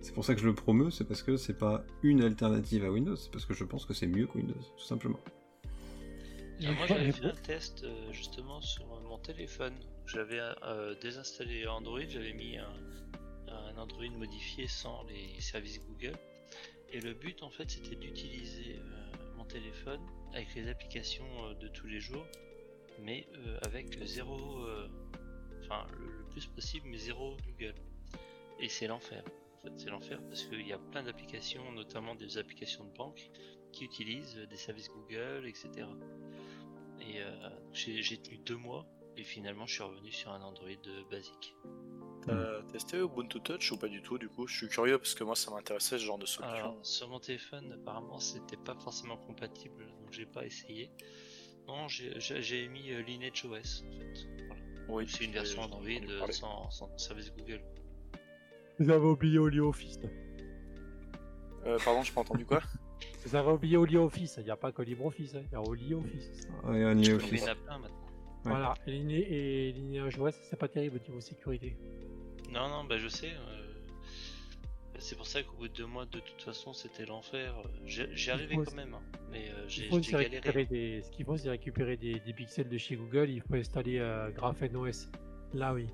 C'est 0.00 0.14
pour 0.14 0.24
ça 0.24 0.34
que 0.34 0.40
je 0.40 0.46
le 0.46 0.54
promeux, 0.54 0.90
c'est 0.90 1.04
parce 1.06 1.22
que 1.22 1.36
c'est 1.36 1.58
pas 1.58 1.84
une 2.02 2.22
alternative 2.22 2.84
à 2.86 2.90
Windows, 2.90 3.16
c'est 3.16 3.30
parce 3.30 3.44
que 3.44 3.52
je 3.54 3.64
pense 3.64 3.84
que 3.84 3.92
c'est 3.92 4.06
mieux 4.06 4.26
que 4.26 4.38
Windows, 4.38 4.54
tout 4.78 4.84
simplement. 4.84 5.20
Alors 6.62 6.74
moi 6.74 6.86
j'avais 6.86 7.12
fait 7.12 7.24
un 7.26 7.34
test 7.34 7.84
euh, 7.84 8.10
justement 8.12 8.60
sur 8.62 8.86
mon 8.86 9.18
téléphone. 9.18 9.74
J'avais 10.06 10.40
euh, 10.40 10.94
désinstallé 11.02 11.66
Android, 11.66 12.00
j'avais 12.08 12.32
mis 12.32 12.56
un, 12.56 12.72
un 13.48 13.76
Android 13.76 14.08
modifié 14.18 14.66
sans 14.68 15.04
les 15.04 15.38
services 15.40 15.80
Google. 15.86 16.16
Et 16.92 17.00
le 17.00 17.12
but 17.12 17.42
en 17.42 17.50
fait 17.50 17.70
c'était 17.70 17.94
d'utiliser 17.96 18.76
euh, 18.76 19.01
téléphone 19.44 20.00
avec 20.32 20.54
les 20.54 20.68
applications 20.68 21.26
euh, 21.44 21.54
de 21.54 21.68
tous 21.68 21.86
les 21.86 22.00
jours, 22.00 22.26
mais 23.00 23.26
euh, 23.34 23.58
avec 23.62 24.02
zéro, 24.04 24.64
euh, 24.64 24.88
enfin 25.60 25.86
le, 25.98 26.24
plus 26.30 26.46
possible, 26.46 26.86
mais 26.88 26.98
zéro 26.98 27.36
Google. 27.46 27.74
Et 28.58 28.68
c'est 28.68 28.86
l'enfer. 28.86 29.22
En 29.24 29.62
fait, 29.62 29.72
c'est 29.78 29.90
l'enfer 29.90 30.20
parce 30.28 30.44
qu'il 30.44 30.66
y 30.66 30.72
a 30.72 30.78
plein 30.78 31.02
d'applications, 31.02 31.70
notamment 31.72 32.14
des 32.14 32.38
applications 32.38 32.84
de 32.84 32.92
banque, 32.92 33.30
qui 33.72 33.84
utilisent 33.84 34.36
des 34.36 34.56
services 34.56 34.88
Google, 34.88 35.46
etc. 35.46 35.86
Et 37.00 37.20
j'ai 37.72 38.18
tenu 38.18 38.38
deux 38.38 38.56
mois 38.56 38.86
et 39.16 39.24
finalement 39.24 39.66
je 39.66 39.74
suis 39.74 39.82
revenu 39.82 40.10
sur 40.10 40.30
un 40.30 40.42
Android 40.42 40.68
basique. 41.10 41.54
T'as 42.26 42.62
testé 42.70 42.98
Ubuntu 42.98 43.40
Touch 43.40 43.72
ou 43.72 43.76
pas 43.76 43.88
du 43.88 44.00
tout 44.02 44.16
du 44.18 44.28
coup? 44.28 44.46
Je 44.46 44.56
suis 44.56 44.68
curieux 44.68 44.98
parce 44.98 45.14
que 45.14 45.24
moi 45.24 45.34
ça 45.34 45.50
m'intéressait 45.50 45.98
ce 45.98 46.04
genre 46.04 46.18
de 46.18 46.26
solution. 46.26 46.54
Alors, 46.54 46.78
sur 46.82 47.08
mon 47.08 47.18
téléphone, 47.18 47.72
apparemment, 47.72 48.18
c'était 48.18 48.56
pas 48.56 48.74
forcément 48.76 49.16
compatible, 49.16 49.86
donc 50.00 50.12
j'ai 50.12 50.26
pas 50.26 50.44
essayé. 50.44 50.90
Non, 51.66 51.88
j'ai- 51.88 52.68
mis 52.68 52.90
euh, 52.92 53.02
Lineage 53.02 53.44
OS 53.44 53.84
en 53.86 53.92
fait. 53.98 54.26
Voilà. 54.46 54.62
Oui, 54.88 55.06
C'est 55.08 55.24
une 55.24 55.32
version 55.32 55.62
Android 55.62 55.82
euh, 55.86 56.26
sans, 56.30 56.70
sans 56.70 56.96
service 56.98 57.32
Google. 57.36 57.62
Vous 58.78 58.90
avez 58.90 59.06
oublié 59.06 59.38
OlioOffice. 59.38 60.00
Euh, 61.66 61.78
pardon, 61.84 62.02
j'ai 62.02 62.12
pas 62.12 62.20
entendu 62.22 62.44
quoi? 62.44 62.60
Vous 63.24 63.36
avez 63.36 63.50
oublié 63.52 63.76
OlioOffice. 63.76 64.36
Il 64.38 64.44
n'y 64.44 64.50
a 64.50 64.56
pas 64.56 64.72
que 64.72 64.82
LibreOffice, 64.82 65.34
hein, 65.36 65.42
il 65.46 65.52
y 65.52 65.56
a 65.56 65.62
OlioOffice. 65.62 66.48
Ouais, 66.64 66.84
on 66.84 66.98
y 66.98 67.04
est 67.06 67.08
Mais 67.08 67.12
office. 67.14 67.30
il 67.32 67.38
y 67.38 67.42
en 67.42 67.46
a 67.46 67.54
plein 67.54 67.78
maintenant. 67.78 67.98
Voilà, 68.44 68.74
et 68.88 69.68
et 69.68 69.74
c'est 70.50 70.56
pas 70.58 70.66
terrible 70.66 70.96
au 71.00 71.08
niveau 71.08 71.20
sécurité. 71.20 71.76
Non, 72.52 72.68
non, 72.68 72.84
bah 72.84 72.98
je 72.98 73.08
sais. 73.08 73.30
euh, 73.32 73.72
C'est 74.98 75.16
pour 75.16 75.26
ça 75.26 75.42
qu'au 75.42 75.56
bout 75.56 75.68
de 75.68 75.72
deux 75.74 75.86
mois, 75.86 76.04
de 76.06 76.20
toute 76.20 76.42
façon, 76.42 76.72
c'était 76.72 77.06
l'enfer. 77.06 77.54
Euh, 77.58 78.06
J'y 78.14 78.30
arrivais 78.30 78.56
quand 78.56 78.74
même, 78.74 78.94
hein, 78.94 79.02
mais 79.30 79.48
euh, 79.50 79.64
j'ai 79.68 79.88
galéré. 79.88 80.66
des... 80.66 81.02
Ce 81.02 81.10
qu'il 81.10 81.24
faut, 81.24 81.36
c'est 81.36 81.48
récupérer 81.50 81.96
des... 81.96 82.20
des 82.20 82.32
pixels 82.32 82.68
de 82.68 82.78
chez 82.78 82.96
Google. 82.96 83.30
Il 83.30 83.40
faut 83.42 83.54
installer 83.54 83.98
euh, 83.98 84.30
Graphene 84.30 84.76
OS. 84.76 85.08
Là, 85.54 85.72
oui. 85.74 85.86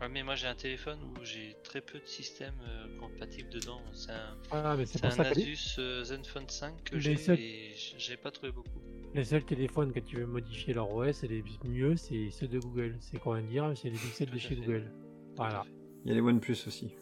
Ouais, 0.00 0.08
mais 0.08 0.24
moi 0.24 0.34
j'ai 0.34 0.48
un 0.48 0.56
téléphone 0.56 0.98
où 1.04 1.24
j'ai 1.24 1.54
très 1.62 1.80
peu 1.80 2.00
de 2.00 2.04
systèmes 2.04 2.60
euh, 2.68 2.98
compatibles 2.98 3.48
dedans. 3.48 3.80
C'est 3.92 4.10
un, 4.10 4.36
Ah, 4.50 4.72
un. 4.72 5.20
Asus 5.20 5.78
Zenfone 6.02 6.48
5 6.48 6.82
que 6.84 6.98
j'ai 6.98 7.16
seuls- 7.16 7.38
et 7.38 7.72
j'ai 7.96 8.16
pas 8.16 8.32
trouvé 8.32 8.50
beaucoup. 8.50 8.80
les 9.14 9.24
seuls 9.24 9.44
téléphones 9.44 9.92
que 9.92 10.00
tu 10.00 10.16
veux 10.16 10.26
modifier 10.26 10.74
leur 10.74 10.92
OS, 10.92 11.22
et 11.22 11.28
les 11.28 11.44
mieux, 11.64 11.94
c'est 11.96 12.30
ceux 12.32 12.48
de 12.48 12.58
Google. 12.58 12.96
C'est 13.00 13.18
quoi 13.20 13.40
dire 13.40 13.72
C'est 13.76 13.88
les 13.88 13.96
pixels 13.98 14.30
de 14.30 14.38
chez 14.38 14.48
fait. 14.48 14.56
Google. 14.56 14.90
Voilà. 15.36 15.64
Il 16.04 16.08
y 16.08 16.12
a 16.12 16.14
les 16.14 16.20
OnePlus 16.20 16.56
aussi. 16.66 16.94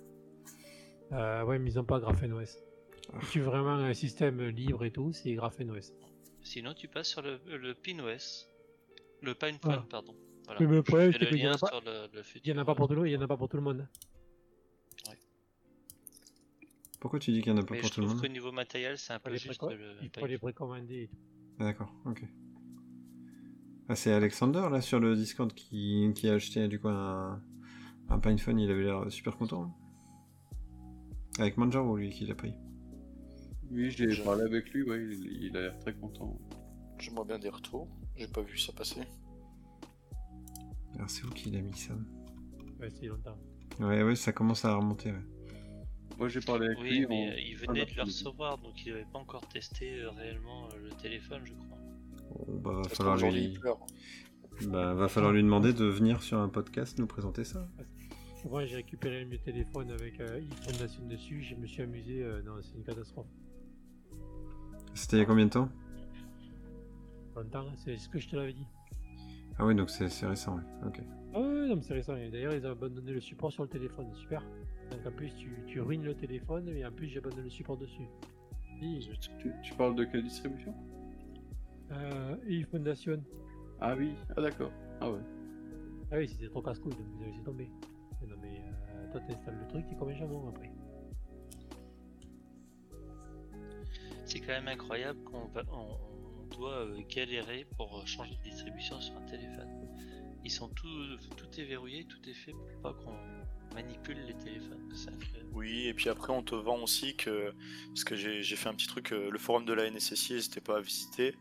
Euh, 1.13 1.45
ouais, 1.45 1.59
mais 1.59 1.71
ils 1.71 1.77
n'ont 1.77 1.85
pas 1.85 2.01
Graphene 2.01 2.33
OS. 2.33 2.59
Ah. 3.13 3.19
Si 3.23 3.33
tu 3.33 3.41
veux 3.41 3.47
vraiment 3.47 3.75
un 3.75 3.93
système 3.95 4.41
libre 4.49 4.85
et 4.85 4.91
tout, 4.91 5.13
c'est 5.13 5.35
Graphene 5.35 5.71
OS. 5.71 5.93
Sinon, 6.41 6.73
tu 6.75 6.89
passes 6.89 7.09
sur 7.09 7.21
le, 7.23 7.39
le 7.47 7.75
PinOS. 7.75 8.47
Le 9.23 9.35
PinePhone, 9.35 9.81
Ah. 9.83 9.87
pardon. 9.91 10.15
Voilà. 10.47 10.61
Mais 10.61 10.67
le 10.67 10.77
Je 10.77 10.81
problème, 10.81 11.13
c'est 11.13 11.19
le 11.21 11.27
qu'il 11.27 11.39
y 11.39 11.47
en 11.47 11.51
a 11.51 11.53
lien 11.53 11.59
pas- 11.59 11.67
sur 11.69 11.81
le, 11.83 12.07
le 12.17 12.23
Il 12.45 12.49
y 12.49 12.53
en 12.53 12.59
a 12.59 12.65
pas 12.65 12.75
pour 12.75 12.89
tout 12.89 12.95
le 12.95 13.01
monde. 13.01 13.09
Il 13.09 13.13
y 13.13 13.17
en 13.17 13.21
a 13.23 13.29
pas 13.29 13.37
pour 13.37 13.49
tout 13.49 13.57
le 13.57 13.63
monde. 13.63 13.87
Pourquoi 17.01 17.19
tu 17.19 17.33
dis 17.33 17.41
qu'il 17.43 17.51
y 17.53 17.55
en 17.55 17.59
a 17.59 17.65
pas 17.65 17.75
Mais 17.75 17.81
pour 17.81 17.89
je 17.89 17.95
tout 17.95 18.01
le 18.01 18.07
trouve 18.07 18.17
monde 18.19 18.27
qu'au 18.27 18.33
niveau 18.33 18.53
matériel, 18.53 18.97
c'est 18.97 19.13
un 19.13 19.19
peu 19.19 19.31
les, 19.31 19.39
juste 19.39 19.61
préco- 19.61 19.75
le 19.75 19.95
il 20.03 20.11
faut 20.19 20.27
les 20.27 20.39
précommander. 20.39 21.03
et 21.03 21.09
tout. 21.09 21.17
Ah, 21.59 21.65
D'accord, 21.65 21.93
ok. 22.07 22.23
Ah, 23.89 23.97
c'est 23.97 24.13
Alexander 24.13 24.69
là 24.71 24.81
sur 24.81 25.01
le 25.01 25.17
Discord 25.17 25.53
qui, 25.53 26.11
qui 26.15 26.29
a 26.29 26.35
acheté 26.35 26.69
du 26.69 26.79
coup 26.79 26.89
un, 26.89 27.43
un 28.09 28.19
PinePhone, 28.19 28.59
il 28.59 28.71
avait 28.71 28.85
l'air 28.85 29.11
super 29.11 29.37
content. 29.37 29.75
Avec 31.39 31.57
Manjaro 31.57 31.97
lui 31.97 32.11
qui 32.11 32.27
l'a 32.27 32.35
pris. 32.35 32.55
Oui, 33.71 33.91
j'ai 33.91 34.11
Je- 34.11 34.23
parlé 34.23 34.43
avec 34.45 34.71
lui, 34.73 34.83
ouais, 34.83 35.03
il, 35.03 35.45
il 35.45 35.57
a 35.57 35.61
l'air 35.63 35.79
très 35.79 35.95
content. 35.95 36.39
J'aimerais 36.99 37.25
bien 37.25 37.39
des 37.39 37.49
retours. 37.49 37.89
J'ai 38.17 38.29
pas 38.29 38.43
vu 38.43 38.59
ça 38.59 38.73
passer. 38.73 39.01
Alors 40.95 41.09
c'est 41.09 41.25
où 41.25 41.31
qu'il 41.31 41.57
a 41.57 41.61
mis 41.63 41.73
ça 41.77 41.95
Ouais, 42.79 42.91
c'est 42.91 43.07
longtemps. 43.07 43.39
Ouais, 43.81 44.03
ouais, 44.03 44.15
ça 44.15 44.33
commence 44.33 44.65
à 44.67 44.75
remonter. 44.77 45.11
Ouais. 45.13 45.23
Moi 46.19 46.29
j'ai 46.29 46.41
parlé 46.41 46.67
avec 46.67 46.79
Oui, 46.79 46.99
lui. 46.99 47.07
mais 47.09 47.31
euh, 47.31 47.41
il 47.41 47.57
venait 47.57 47.87
de 47.87 47.95
le 47.97 48.03
recevoir, 48.03 48.59
donc 48.59 48.85
il 48.85 48.93
avait 48.93 49.07
pas 49.11 49.19
encore 49.19 49.49
testé 49.49 50.01
euh, 50.01 50.11
réellement 50.11 50.67
euh, 50.75 50.79
le 50.85 50.91
téléphone, 50.91 51.41
je 51.45 51.55
crois. 51.55 51.79
Bon, 52.47 52.61
bah, 52.61 52.81
va 52.83 52.89
falloir 52.91 53.17
lui... 53.17 53.57
bah, 54.69 54.95
va 54.95 55.09
falloir 55.09 55.33
lui 55.33 55.43
demander 55.43 55.73
de 55.73 55.85
venir 55.85 56.23
sur 56.23 56.39
un 56.39 56.49
podcast 56.49 56.99
nous 56.99 57.07
présenter 57.07 57.45
ça. 57.45 57.69
Moi, 58.51 58.65
j'ai 58.67 58.77
récupéré 58.77 59.25
le 59.25 59.39
téléphone 59.39 59.91
avec 59.93 60.21
euh, 60.21 60.41
e-fondation 60.41 61.07
dessus. 61.07 61.43
Je 61.43 61.55
me 61.55 61.67
suis 61.67 61.83
amusé. 61.83 62.23
euh, 62.23 62.43
non, 62.43 62.55
c'est 62.61 62.75
une 62.77 62.83
catastrophe. 62.83 63.27
C'était 64.95 65.17
il 65.17 65.21
y 65.21 65.23
a 65.23 65.27
combien 65.27 65.45
de 65.47 65.51
temps? 65.51 65.69
Longtemps, 67.37 67.67
c'est 67.77 67.97
ce 67.97 68.09
que 68.09 68.19
je 68.19 68.29
te 68.29 68.37
l'avais 68.37 68.53
dit. 68.53 68.67
Ah 69.59 69.65
oui, 69.67 69.75
donc 69.75 69.91
c'est 69.91 70.07
récent, 70.27 70.57
ouais. 70.57 70.63
ok. 70.87 71.01
Ah 71.35 71.41
ouais, 71.41 71.69
non, 71.69 71.77
mais 71.77 71.83
c'est 71.83 71.95
récent. 71.95 72.17
Et 72.17 72.31
D'ailleurs, 72.31 72.53
ils 72.55 72.67
ont 72.67 72.73
abandonné 72.73 73.13
le 73.13 73.21
support 73.21 73.53
sur 73.53 73.63
le 73.63 73.69
téléphone. 73.69 74.07
c'est 74.13 74.21
Super. 74.21 74.43
Donc 74.91 75.07
en 75.07 75.13
plus, 75.13 75.33
tu, 75.37 75.51
tu 75.67 75.81
ruines 75.81 76.03
le 76.05 76.15
téléphone 76.15 76.69
et 76.69 76.85
en 76.85 76.91
plus, 76.93 77.07
j'abandonne 77.09 77.45
le 77.45 77.51
support 77.51 77.77
dessus. 77.79 78.03
Oui, 78.83 79.09
Tu, 79.41 79.53
tu 79.63 79.75
parles 79.75 79.95
de 79.95 80.05
quelle 80.05 80.25
distribution? 80.25 80.75
Euh, 81.93 82.37
e-fondation. 82.51 83.23
Ah 83.85 83.95
oui, 83.99 84.15
ah 84.37 84.41
d'accord. 84.41 84.71
Ah 85.01 85.11
ouais. 85.11 85.19
Ah 86.13 86.17
oui, 86.19 86.29
c'était 86.29 86.49
trop 86.49 86.63
casse-couille, 86.63 86.93
donc 86.93 87.07
vous 87.17 87.23
avez 87.23 87.31
laissé 87.33 87.43
tomber. 87.43 87.69
Mais 88.21 88.29
non, 88.29 88.37
mais 88.41 88.61
euh, 88.95 89.11
toi, 89.11 89.21
t'installes 89.23 89.59
le 89.61 89.67
truc, 89.69 89.85
comme 89.99 90.09
un 90.09 90.15
jambon 90.15 90.49
après. 90.49 90.71
C'est 94.25 94.41
quand 94.41 94.53
même 94.53 94.69
incroyable 94.69 95.23
qu'on 95.25 95.47
va- 95.47 95.65
on, 95.73 95.99
on 96.43 96.57
doit 96.57 96.87
euh, 96.87 97.01
galérer 97.09 97.67
pour 97.77 98.07
changer 98.07 98.37
de 98.37 98.43
distribution 98.51 99.01
sur 99.01 99.17
un 99.17 99.23
téléphone. 99.27 99.69
Ils 100.45 100.51
sont 100.51 100.69
tout, 100.69 101.17
tout 101.37 101.61
est 101.61 101.65
verrouillé, 101.65 102.05
tout 102.05 102.19
est 102.29 102.35
fait 102.35 102.53
pour 102.53 102.83
pas 102.83 102.95
qu'on 102.95 103.75
manipule 103.75 104.19
les 104.27 104.35
téléphones. 104.35 104.89
C'est 104.95 105.11
incroyable. 105.11 105.51
Oui, 105.55 105.87
et 105.87 105.95
puis 105.95 106.09
après, 106.09 106.33
on 106.33 106.43
te 106.43 106.55
vend 106.55 106.79
aussi 106.83 107.17
que. 107.17 107.53
Parce 107.89 108.05
que 108.05 108.15
j'ai 108.17 108.43
j'ai 108.43 108.57
fait 108.57 108.69
un 108.69 108.75
petit 108.75 108.87
truc, 108.87 109.13
euh, 109.13 109.31
le 109.31 109.39
forum 109.39 109.65
de 109.65 109.73
la 109.73 109.91
NSSI, 109.91 110.35
n'hésitez 110.35 110.61
pas 110.61 110.79
à 110.79 110.81
visiter. 110.81 111.35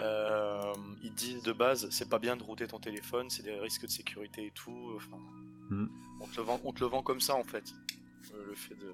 Euh, 0.00 0.72
ils 1.02 1.12
disent 1.14 1.42
de 1.42 1.52
base, 1.52 1.88
c'est 1.90 2.08
pas 2.08 2.18
bien 2.18 2.36
de 2.36 2.42
router 2.42 2.66
ton 2.66 2.78
téléphone, 2.78 3.28
c'est 3.30 3.42
des 3.42 3.58
risques 3.58 3.82
de 3.86 3.90
sécurité 3.90 4.46
et 4.46 4.50
tout. 4.52 4.92
Enfin, 4.96 5.18
Mhm. 5.70 5.90
on, 6.20 6.26
te 6.26 6.36
le 6.36 6.42
vend, 6.44 6.60
on 6.64 6.72
te 6.72 6.80
le 6.80 6.86
vend 6.86 7.02
comme 7.02 7.20
ça 7.20 7.34
en 7.34 7.42
fait, 7.44 7.74
euh, 8.32 8.46
le 8.46 8.54
fait 8.54 8.74
de, 8.76 8.92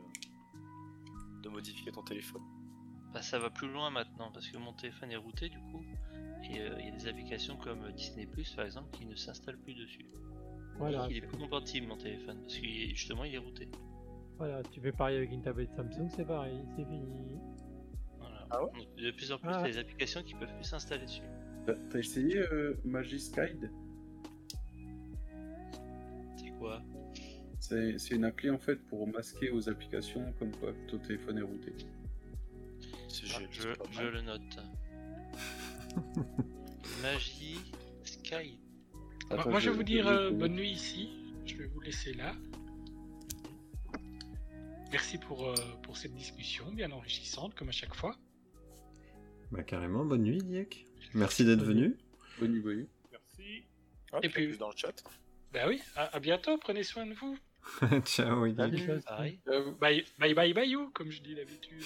de 1.43 1.48
modifier 1.48 1.93
ton 1.93 2.02
téléphone. 2.02 2.43
Bah, 3.12 3.22
ça 3.22 3.39
va 3.39 3.48
plus 3.51 3.70
loin 3.70 3.90
maintenant 3.90 4.31
parce 4.32 4.48
que 4.48 4.56
mon 4.59 4.72
téléphone 4.72 5.12
est 5.12 5.16
routé 5.16 5.48
du 5.48 5.59
coup. 5.59 5.85
Et 6.43 6.60
euh, 6.60 6.76
il 6.81 6.86
y 6.86 6.89
a 6.89 6.97
des 6.97 7.06
applications 7.06 7.56
comme 7.56 7.90
Disney 7.93 8.26
Plus 8.26 8.51
par 8.55 8.64
exemple 8.64 8.90
qui 8.97 9.06
ne 9.06 9.14
s'installent 9.14 9.59
plus 9.60 9.74
dessus. 9.74 10.05
Voilà, 10.78 11.06
il 11.09 11.16
est 11.18 11.20
plus 11.20 11.39
compatible 11.39 11.86
mon 11.86 11.97
téléphone 11.97 12.40
parce 12.43 12.59
que 12.59 12.66
justement 12.66 13.22
il 13.24 13.35
est 13.35 13.39
routé. 13.39 13.68
voilà, 14.39 14.62
tu 14.64 14.81
fais 14.81 14.90
pareil 14.90 15.18
avec 15.18 15.31
une 15.31 15.43
tablette 15.43 15.70
Samsung, 15.76 16.09
c'est 16.16 16.24
pareil, 16.26 16.59
c'est 16.76 16.85
fini. 16.85 17.06
Ah 18.56 18.64
ouais 18.64 18.70
de 19.02 19.10
plus 19.10 19.32
en 19.32 19.39
plus, 19.39 19.48
Ah. 19.51 19.60
il 19.60 19.66
y 19.66 19.70
a 19.70 19.72
des 19.72 19.78
applications 19.78 20.22
qui 20.22 20.35
peuvent 20.35 20.55
plus 20.55 20.64
s'installer 20.64 21.05
dessus. 21.05 21.22
T'as 21.66 21.74
t'as 21.90 21.98
essayé 21.98 22.39
euh, 22.39 22.78
Magiskide 22.85 23.70
C'est 26.36 26.51
quoi 26.59 26.82
C'est 27.59 27.98
c'est 27.98 28.14
une 28.14 28.24
appli 28.24 28.51
en 28.51 28.59
fait 28.59 28.76
pour 28.76 29.06
masquer 29.06 29.51
aux 29.51 29.68
applications 29.68 30.32
comme 30.39 30.52
quoi 30.56 30.72
ton 30.89 30.98
téléphone 30.98 31.39
est 31.39 31.43
routé. 31.43 31.72
C'est 33.09 33.26
Ah, 33.35 33.40
je, 33.90 34.02
le 34.02 34.22
note. 34.22 34.40
Magie 37.02 37.60
Sky. 38.05 38.59
Moi, 39.31 39.39
Attends, 39.40 39.51
moi, 39.51 39.60
je 39.60 39.70
vais 39.70 39.76
vous 39.76 39.82
dire 39.85 40.06
euh, 40.06 40.31
bonne 40.31 40.55
nuit 40.55 40.70
ici. 40.70 41.09
Je 41.47 41.56
vais 41.56 41.66
vous 41.66 41.81
laisser 41.81 42.12
là. 42.14 42.35
Merci 44.93 45.18
pour, 45.18 45.48
euh, 45.48 45.55
pour 45.82 45.97
cette 45.97 46.14
discussion 46.14 46.70
bien 46.72 46.90
enrichissante, 46.93 47.55
comme 47.55 47.68
à 47.68 47.72
chaque 47.72 47.94
fois. 47.94 48.16
Bah 49.55 49.62
carrément, 49.62 50.05
bonne 50.05 50.24
nuit 50.24 50.43
Diek. 50.43 50.85
Merci 51.14 51.44
d'être 51.44 51.62
venu. 51.62 51.97
Bonne 52.40 52.51
nuit, 52.51 52.60
bonne. 52.60 52.89
Merci. 53.12 53.64
Et 54.24 54.28
puis 54.28 54.59
dans 54.59 54.68
le 54.70 54.76
chat. 54.76 55.05
Bah 55.52 55.68
oui, 55.68 55.81
à, 55.94 56.18
bientôt, 56.18 56.59
prenez 56.59 56.82
soin 56.82 57.06
de 57.06 57.14
vous. 57.14 57.39
Ciao, 58.05 58.44
euh, 58.44 58.52
Bye. 59.81 60.05
bye 60.18 60.35
bye 60.35 60.52
bye 60.52 60.68
you, 60.68 60.90
comme 60.90 61.12
je 61.12 61.22
dis 61.22 61.36
d'habitude. 61.36 61.85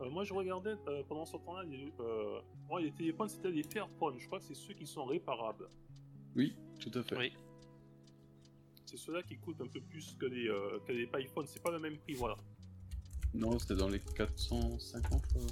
Euh, 0.00 0.08
moi 0.08 0.24
je 0.24 0.32
regardais 0.34 0.74
euh, 0.88 1.02
pendant 1.06 1.26
ce 1.26 1.36
temps-là, 1.36 1.62
euh, 2.00 2.40
oh, 2.70 2.78
les 2.78 2.90
téléphones 2.90 3.28
c'était 3.28 3.50
les 3.50 3.62
Fairphone, 3.62 4.18
je 4.18 4.26
crois 4.26 4.38
que 4.38 4.46
c'est 4.46 4.54
ceux 4.54 4.72
qui 4.72 4.86
sont 4.86 5.04
réparables. 5.04 5.68
Oui, 6.34 6.56
tout 6.80 6.90
à 6.98 7.02
fait. 7.02 7.16
Oui. 7.16 7.32
C'est 8.90 8.96
ceux-là 8.96 9.22
qui 9.22 9.36
coûtent 9.38 9.60
un 9.60 9.68
peu 9.68 9.80
plus 9.80 10.16
que 10.18 10.26
les, 10.26 10.48
euh, 10.48 10.80
que 10.84 10.90
les 10.90 11.08
iPhones. 11.14 11.46
C'est 11.46 11.62
pas 11.62 11.70
le 11.70 11.78
même 11.78 11.96
prix, 11.98 12.14
voilà. 12.14 12.34
Non, 13.32 13.56
c'était 13.56 13.76
dans 13.76 13.88
les 13.88 14.00
450 14.00 15.22
euros. 15.36 15.46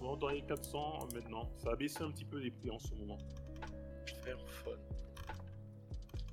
Bon, 0.00 0.16
dans 0.16 0.30
les 0.30 0.40
400 0.40 1.08
maintenant. 1.12 1.50
Ça 1.58 1.72
a 1.72 1.76
baissé 1.76 2.02
un 2.02 2.10
petit 2.10 2.24
peu 2.24 2.38
les 2.38 2.50
prix 2.50 2.70
en 2.70 2.78
ce 2.78 2.94
moment. 2.94 3.18
Fairphone. 4.24 4.80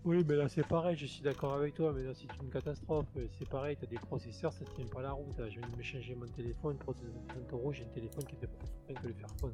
Oui, 0.05 0.23
mais 0.25 0.35
là 0.37 0.47
c'est 0.47 0.65
pareil, 0.65 0.95
je 0.95 1.05
suis 1.05 1.21
d'accord 1.21 1.53
avec 1.53 1.73
toi, 1.73 1.91
mais 1.91 2.03
là 2.03 2.13
c'est 2.13 2.33
une 2.41 2.49
catastrophe. 2.49 3.07
C'est 3.37 3.49
pareil, 3.49 3.75
t'as 3.77 3.87
des 3.87 3.97
processeurs, 3.97 4.53
ça 4.53 4.63
tient 4.73 4.85
pas 4.85 5.01
la 5.01 5.11
route. 5.11 5.37
là. 5.37 5.49
Je 5.49 5.59
viens 5.59 5.67
de 5.67 5.75
me 5.75 5.83
changer 5.83 6.15
mon 6.15 6.27
téléphone 6.27 6.77
pour 6.77 6.95
30 6.95 7.51
euros, 7.51 7.73
j'ai 7.73 7.83
un 7.83 7.87
téléphone 7.87 8.23
qui 8.23 8.35
était 8.35 8.47
plus 8.47 8.67
fin 8.87 8.93
que 9.01 9.07
le 9.07 9.13
Fairphone. 9.15 9.53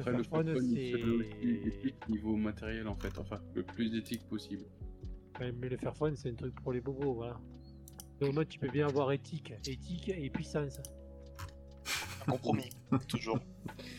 Après, 0.00 0.12
le 0.12 0.18
le 0.18 0.60
c'est- 0.60 1.68
éthique 1.68 2.08
niveau 2.08 2.36
matériel 2.36 2.88
en 2.88 2.94
fait, 2.96 3.16
enfin, 3.18 3.38
le 3.54 3.62
plus 3.62 3.94
éthique 3.96 4.26
possible. 4.28 4.64
Ouais, 5.40 5.52
mais 5.52 5.68
le 5.68 5.76
Fairphone 5.76 6.16
c'est 6.16 6.30
un 6.30 6.34
truc 6.34 6.54
pour 6.62 6.72
les 6.72 6.80
bobos, 6.80 7.14
voilà. 7.14 7.38
Donc 8.20 8.32
moi 8.34 8.44
tu 8.44 8.58
peux 8.58 8.68
bien 8.70 8.86
avoir 8.88 9.10
éthique, 9.12 9.52
éthique 9.66 10.08
et 10.08 10.30
puissance. 10.30 10.80
Un 12.26 12.32
compromis, 12.32 12.70
toujours. 13.08 13.38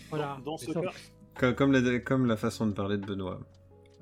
Voilà. 0.10 0.40
Dans 0.44 0.56
Mais 0.60 0.66
ce 0.68 0.72
cas, 0.72 0.92
Comme, 1.36 1.56
comme 1.56 1.72
la, 1.74 2.00
comme 2.00 2.26
la 2.26 2.38
façon 2.38 2.66
de 2.68 2.72
parler 2.74 2.98
de 2.98 3.06
Benoît, 3.06 3.40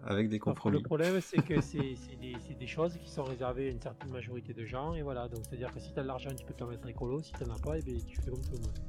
avec 0.03 0.29
des 0.29 0.37
sauf 0.37 0.43
que 0.43 0.49
Le 0.49 0.53
compromis. 0.79 0.83
problème 0.83 1.19
c'est 1.21 1.41
que 1.43 1.59
c'est 1.61 1.95
c'est 1.95 2.15
des, 2.17 2.35
des 2.59 2.67
choses 2.67 2.95
qui 2.97 3.09
sont 3.09 3.23
réservées 3.23 3.67
à 3.67 3.71
une 3.71 3.81
certaine 3.81 4.11
majorité 4.11 4.53
de 4.53 4.65
gens, 4.65 4.93
et 4.93 5.01
voilà. 5.01 5.27
Donc 5.27 5.41
c'est 5.49 5.55
à 5.55 5.57
dire 5.57 5.71
que 5.73 5.79
si 5.79 5.91
t'as 5.93 6.03
de 6.03 6.07
l'argent, 6.07 6.29
tu 6.35 6.45
peux 6.45 6.53
te 6.53 6.59
permettre 6.59 6.87
écolo, 6.87 7.21
si 7.21 7.31
t'en 7.33 7.49
as 7.51 7.59
pas, 7.59 7.77
et 7.77 7.81
ben, 7.81 7.97
tu 8.05 8.15
fais 8.21 8.29
comme 8.31 8.41
tout 8.41 8.51
le 8.53 8.59
monde. 8.59 8.79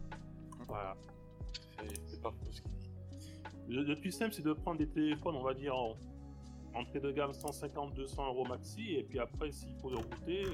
voilà. 0.68 0.94
C'est- 1.80 2.00
C'est 2.06 2.20
pas 2.22 2.30
faux 2.30 2.50
ce 2.50 2.60
qu'il 2.62 2.70
dit. 2.78 2.83
Le, 3.68 3.82
le 3.82 3.96
plus 3.96 4.10
simple, 4.10 4.32
c'est 4.32 4.44
de 4.44 4.52
prendre 4.52 4.78
des 4.78 4.88
téléphones, 4.88 5.36
on 5.36 5.42
va 5.42 5.54
dire, 5.54 5.74
en 5.76 5.96
entrée 6.74 7.00
de 7.00 7.10
gamme 7.12 7.30
150-200 7.30 8.26
euros 8.26 8.44
maxi, 8.44 8.94
et 8.94 9.04
puis 9.04 9.18
après, 9.18 9.50
s'il 9.52 9.74
faut 9.76 9.90
le 9.90 9.96
router, 9.96 10.44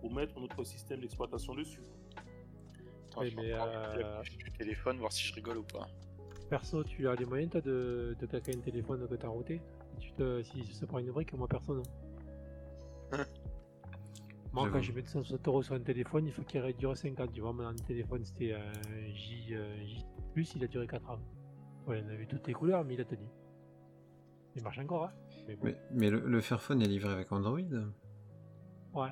faut 0.00 0.08
mettre 0.10 0.38
notre 0.40 0.64
système 0.64 1.00
d'exploitation 1.00 1.54
dessus. 1.54 1.82
Attends, 3.08 3.20
Oui, 3.20 3.30
je 3.30 3.36
vais 3.36 3.42
mais, 3.42 3.52
euh, 3.54 4.22
du 4.22 4.52
téléphone, 4.52 4.98
voir 4.98 5.12
si 5.12 5.24
je 5.24 5.34
rigole 5.34 5.58
ou 5.58 5.62
pas. 5.62 5.86
Perso, 6.50 6.84
tu 6.84 7.08
as 7.08 7.14
les 7.14 7.24
moyens 7.24 7.50
toi 7.50 7.60
de, 7.60 8.16
de 8.18 8.26
claquer 8.26 8.56
un 8.56 8.60
téléphone 8.60 9.06
que 9.08 9.14
t'as 9.14 9.28
routé? 9.28 9.60
Tu 9.98 10.12
te, 10.12 10.42
Si 10.42 10.64
ça 10.74 10.86
prend 10.86 10.98
une 10.98 11.10
brique, 11.10 11.32
moi 11.32 11.48
perso 11.48 11.74
non. 11.74 11.82
moi 14.52 14.68
quand 14.70 14.80
j'ai 14.80 14.92
mis 14.92 15.02
260 15.02 15.48
euros 15.48 15.62
sur 15.62 15.74
un 15.74 15.80
téléphone, 15.80 16.26
il 16.26 16.32
faut 16.32 16.42
qu'il 16.42 16.62
dure 16.76 16.96
5 16.96 17.18
ans. 17.18 17.26
Tu 17.26 17.40
vois, 17.40 17.52
mon 17.52 17.74
téléphone 17.74 18.24
c'était 18.24 18.52
un 18.52 18.72
J, 19.12 19.48
euh, 19.52 19.86
J+, 20.36 20.52
il 20.54 20.64
a 20.64 20.66
duré 20.68 20.86
4 20.86 21.10
ans. 21.10 21.18
Ouais, 21.86 22.00
il 22.00 22.10
avait 22.10 22.26
toutes 22.26 22.46
les 22.46 22.52
couleurs, 22.52 22.84
mais 22.84 22.94
il 22.94 23.00
a 23.00 23.04
tenu. 23.04 23.26
Il 24.56 24.62
marche 24.62 24.78
encore, 24.78 25.04
hein 25.04 25.12
Mais 25.46 25.54
bon, 25.56 25.64
Mais, 25.66 25.76
mais 25.92 26.10
le, 26.10 26.20
le 26.20 26.40
Fairphone 26.40 26.82
est 26.82 26.88
livré 26.88 27.12
avec 27.12 27.30
Android 27.32 27.60
ouais. 28.94 29.10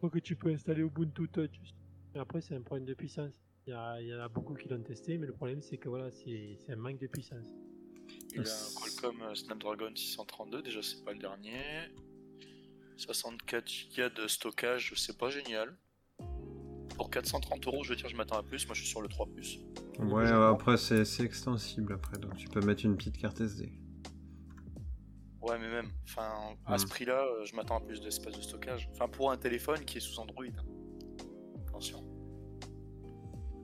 Faut 0.00 0.10
que 0.10 0.18
tu 0.18 0.36
peux 0.36 0.50
installer 0.50 0.82
Ubuntu 0.82 1.28
Touch. 1.28 1.74
Et 2.14 2.18
après, 2.18 2.40
c'est 2.40 2.54
un 2.56 2.62
problème 2.62 2.86
de 2.86 2.94
puissance. 2.94 3.34
Il 3.66 3.70
y, 3.70 3.72
a- 3.72 4.00
il 4.00 4.08
y 4.08 4.14
en 4.14 4.20
a 4.20 4.28
beaucoup 4.28 4.54
qui 4.54 4.68
l'ont 4.68 4.82
testé, 4.82 5.16
mais 5.18 5.26
le 5.26 5.32
problème 5.32 5.62
c'est 5.62 5.78
que 5.78 5.88
voilà, 5.88 6.10
c'est 6.10 6.58
un 6.68 6.76
manque 6.76 6.98
de 6.98 7.06
puissance. 7.06 7.46
Il 8.34 8.40
a 8.40 8.42
un 8.42 8.74
Qualcomm 9.00 9.34
Snapdragon 9.34 9.94
632, 9.94 10.62
déjà 10.62 10.82
c'est 10.82 11.02
pas 11.04 11.12
le 11.12 11.18
dernier. 11.18 11.62
64 12.96 13.88
Go 13.96 14.08
de 14.22 14.28
stockage, 14.28 14.92
c'est 14.96 15.16
pas 15.16 15.30
génial. 15.30 15.76
Pour 16.96 17.10
430 17.10 17.66
euros, 17.66 17.82
je 17.82 17.90
veux 17.90 17.96
dire, 17.96 18.08
je 18.08 18.16
m'attends 18.16 18.38
à 18.38 18.42
plus. 18.42 18.66
Moi, 18.66 18.74
je 18.74 18.80
suis 18.80 18.88
sur 18.88 19.02
le 19.02 19.08
3 19.08 19.26
plus. 19.26 19.60
Ouais, 19.98 20.26
euh, 20.26 20.50
après 20.52 20.76
c'est 20.76 21.04
c'est 21.04 21.22
extensible 21.24 21.92
après, 21.94 22.18
donc 22.18 22.36
tu 22.36 22.48
peux 22.48 22.60
mettre 22.60 22.84
une 22.84 22.96
petite 22.96 23.16
carte 23.18 23.40
SD. 23.40 23.72
Ouais, 25.42 25.58
mais 25.58 25.68
même, 25.68 25.90
enfin, 26.04 26.54
à 26.66 26.78
ce 26.78 26.84
Mhm. 26.84 26.90
prix-là, 26.90 27.22
euh, 27.24 27.44
je 27.44 27.54
m'attends 27.54 27.76
à 27.76 27.80
plus 27.80 28.00
d'espace 28.00 28.34
de 28.36 28.40
stockage. 28.40 28.88
Enfin, 28.92 29.08
pour 29.08 29.30
un 29.30 29.36
téléphone 29.36 29.84
qui 29.84 29.98
est 29.98 30.00
sous 30.00 30.18
Android. 30.18 30.44
Attention. 31.68 32.02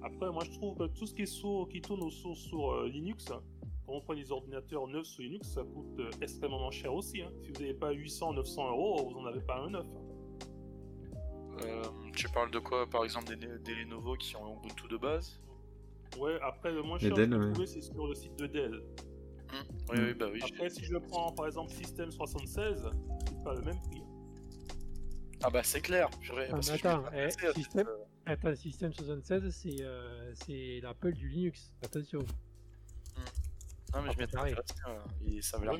Après, 0.03 0.31
moi, 0.31 0.45
je 0.45 0.51
trouve 0.51 0.77
que 0.77 0.85
tout 0.89 1.07
ce 1.07 1.15
qui, 1.15 1.23
est 1.23 1.27
sous- 1.27 1.67
qui 1.67 1.81
tourne 1.81 2.03
au 2.03 2.11
sur, 2.11 2.37
sur 2.37 2.71
euh, 2.73 2.89
Linux, 2.89 3.27
quand 3.27 3.93
on 3.95 4.01
prend 4.01 4.15
des 4.15 4.31
ordinateurs 4.31 4.87
neufs 4.89 5.07
sur 5.07 5.23
Linux, 5.23 5.49
ça 5.49 5.63
coûte 5.63 5.99
euh, 6.01 6.11
extrêmement 6.21 6.71
cher 6.71 6.93
aussi. 6.93 7.23
hein. 7.23 7.31
Si 7.43 7.49
vous 7.53 7.61
n'avez 7.61 7.75
pas 7.75 7.93
800, 7.93 8.35
900 8.35 8.71
euros, 8.71 9.09
vous 9.09 9.19
n'en 9.21 9.27
avez 9.27 9.41
pas 9.41 9.59
un 9.61 9.71
neuf. 9.71 9.87
Euh, 11.63 11.83
tu 12.21 12.29
parles 12.33 12.51
de 12.51 12.59
quoi 12.59 12.89
Par 12.89 13.05
exemple, 13.05 13.35
des, 13.37 13.59
des 13.59 13.75
Lenovo 13.75 14.15
qui 14.17 14.37
ont 14.37 14.57
Ubuntu 14.59 14.89
de 14.89 14.97
base? 14.97 15.41
Ouais, 16.19 16.39
après, 16.43 16.73
le 16.73 16.83
moins 16.83 16.99
cher 16.99 17.15
Dell, 17.15 17.31
que 17.31 17.37
j'ai 17.37 17.41
ouais. 17.41 17.53
trouvé, 17.53 17.67
c'est 17.67 17.81
sur 17.83 18.07
le 18.07 18.15
site 18.15 18.37
de 18.37 18.47
Dell. 18.47 18.83
Oui, 19.53 19.99
oui, 19.99 20.15
bah 20.15 20.27
oui. 20.33 20.41
Après, 20.43 20.71
si 20.71 20.85
je 20.85 20.97
prends 20.97 21.33
par 21.33 21.47
exemple 21.47 21.73
System 21.73 22.11
76, 22.11 22.85
c'est 23.29 23.43
pas 23.43 23.55
le 23.55 23.63
même 23.63 23.81
prix. 23.91 24.03
Ah 25.43 25.51
bah 25.51 25.63
c'est 25.65 25.81
clair. 25.81 26.09
purée, 26.21 26.47
Ah, 26.49 26.53
parce 26.53 26.71
mais 26.71 26.79
que 26.79 26.89
je 26.89 27.49
eh, 27.49 27.53
système- 27.55 27.89
euh, 27.89 28.05
Attends, 28.27 28.55
System 28.55 28.93
76, 28.93 29.51
c'est 29.51 29.81
euh, 29.83 30.33
c'est 30.35 30.81
l'Apple 30.83 31.13
du 31.15 31.29
Linux. 31.29 31.73
Attention. 31.83 32.21
Non, 33.95 34.03
mais 34.03 34.13
je 34.13 34.19
m'y 34.19 34.23
Ah, 34.23 34.25
étais 34.25 34.27
pareil. 34.37 34.53
intéressé, 34.53 34.75
euh, 34.87 35.41
ça 35.43 35.59
Ouais, 35.59 35.77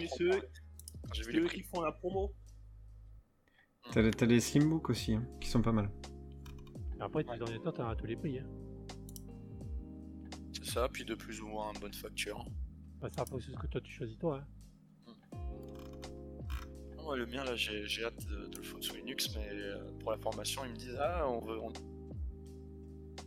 J'ai 1.13 1.23
vu 1.23 1.33
C'est 1.33 1.33
les 1.33 1.41
prix. 1.47 1.57
qui 1.59 1.63
font 1.69 1.81
la 1.83 1.93
promo. 1.93 2.33
T'as 3.93 4.03
les- 4.03 4.11
t'as 4.11 4.27
les 4.27 4.41
Slimbook 4.41 4.91
aussi, 4.91 5.15
hein, 5.15 5.25
qui 5.41 5.49
sont 5.49 5.63
pas 5.63 5.73
mal. 5.73 5.91
Après, 7.01 7.25
tes 7.25 7.41
ordinateurs, 7.41 7.73
t'en 7.73 7.87
as 7.87 7.93
à 7.93 7.97
tous 7.97 8.07
les 8.07 8.17
prix. 8.17 8.39
Hein. 8.39 8.47
C'est 10.53 10.67
ça, 10.67 10.89
puis 10.89 11.05
de 11.05 11.15
plus 11.15 11.41
ou 11.41 11.47
moins 11.47 11.73
bonne 11.81 11.95
facture. 11.95 12.45
Bah, 13.01 13.09
ça 13.11 13.23
après, 13.23 13.41
c'est 13.41 13.53
ce 13.53 13.57
que 13.57 13.67
toi 13.67 13.81
tu 13.81 13.91
choisis 13.91 14.19
toi. 14.19 14.45
Hein. 15.07 15.15
Ah, 16.99 17.03
Moi, 17.03 17.17
le 17.17 17.25
mien, 17.27 17.43
là, 17.45 17.57
j'ai 17.57 17.87
j'ai 17.87 18.05
hâte 18.05 18.27
de, 18.27 18.47
de 18.49 18.57
le 18.59 18.63
foutre 18.63 18.85
sous 18.85 18.95
Linux, 18.97 19.35
mais 19.35 19.49
euh, 19.49 19.91
pour 20.01 20.11
la 20.11 20.19
formation, 20.19 20.63
ils 20.67 20.73
me 20.73 20.77
disent 20.77 20.99
Ah, 21.01 21.27
on 21.27 21.41
veut. 21.41 21.59
On... 21.59 21.73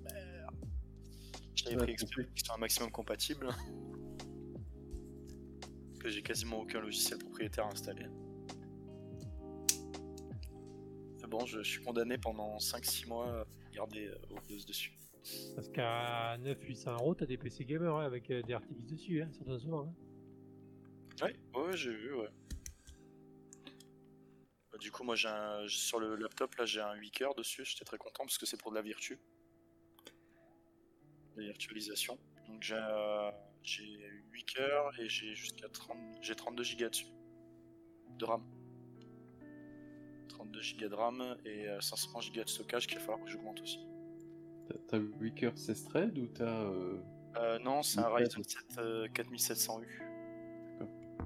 Merde. 0.03 0.55
Ouais, 1.65 1.75
pris 1.77 1.91
exprès 1.91 2.23
pour 2.23 2.33
qu'ils 2.33 2.51
un 2.53 2.57
maximum 2.57 2.91
compatible. 2.91 3.47
Parce 5.87 5.99
que 5.99 6.09
j'ai 6.09 6.21
quasiment 6.21 6.59
aucun 6.59 6.81
logiciel 6.81 7.17
propriétaire 7.17 7.65
installé. 7.65 8.05
C'est 11.17 11.27
bon, 11.27 11.45
je, 11.45 11.63
je 11.63 11.69
suis 11.69 11.81
condamné 11.81 12.19
pendant 12.19 12.57
5-6 12.57 13.07
mois 13.07 13.47
à 13.73 13.77
garder 13.77 14.07
euh, 14.07 14.17
Windows 14.29 14.65
dessus. 14.67 14.93
Parce 15.55 15.69
qu'à 15.69 16.37
9-800 16.37 16.93
euros, 16.93 17.15
t'as 17.15 17.25
des 17.25 17.37
PC 17.37 17.65
gamer 17.65 17.95
hein, 17.95 18.05
avec 18.05 18.29
euh, 18.29 18.41
des 18.43 18.55
RTX 18.55 18.85
dessus, 18.85 19.21
hein, 19.21 19.29
certains 19.31 19.59
souvent. 19.59 19.87
Hein. 19.87 21.25
Ouais, 21.25 21.35
ouais, 21.55 21.77
j'ai 21.77 21.93
vu, 21.93 22.13
ouais. 22.13 22.29
Bah, 24.71 24.77
du 24.79 24.91
coup, 24.91 25.03
moi, 25.03 25.15
j'ai 25.15 25.29
un... 25.29 25.65
sur 25.67 25.99
le 25.99 26.15
laptop, 26.15 26.55
là, 26.55 26.65
j'ai 26.65 26.81
un 26.81 26.93
8 26.95 27.11
cœurs 27.11 27.35
dessus. 27.35 27.63
J'étais 27.63 27.85
très 27.85 27.97
content 27.97 28.23
parce 28.25 28.37
que 28.37 28.45
c'est 28.45 28.57
pour 28.57 28.71
de 28.71 28.75
la 28.75 28.81
virtu. 28.81 29.17
La 31.37 31.43
virtualisation. 31.43 32.19
Donc, 32.47 32.61
j'ai 32.61 32.75
euh, 32.75 33.31
j'ai 33.63 33.97
8 34.31 34.43
cœurs 34.45 34.99
et 34.99 35.07
j'ai 35.07 35.35
jusqu'à 35.35 35.69
30... 35.69 35.97
J'ai 36.21 36.35
32 36.35 36.63
Go 36.77 36.89
dessus. 36.89 37.05
De 38.17 38.25
RAM. 38.25 38.43
32 40.33 40.59
Go 40.79 40.87
de 40.89 40.95
RAM 40.95 41.35
et 41.45 41.67
euh, 41.67 41.79
500 41.81 42.19
Go 42.35 42.43
de 42.43 42.49
stockage 42.49 42.87
qu'il 42.87 42.97
va 42.97 43.03
falloir 43.03 43.23
que 43.23 43.29
j'augmente 43.29 43.61
aussi. 43.61 43.79
T'as- 44.67 44.75
T'as 44.87 44.97
8 44.97 45.33
cœurs 45.35 45.57
16 45.57 45.83
threads 45.85 46.17
ou 46.19 46.27
t'as. 46.27 46.43
euh, 46.45 46.97
Euh, 47.37 47.59
non, 47.59 47.81
c'est 47.83 47.99
un. 47.99 48.09
Ryzen 48.13 48.43
7 48.43 48.77
euh, 48.77 49.07
4700U. 49.09 49.87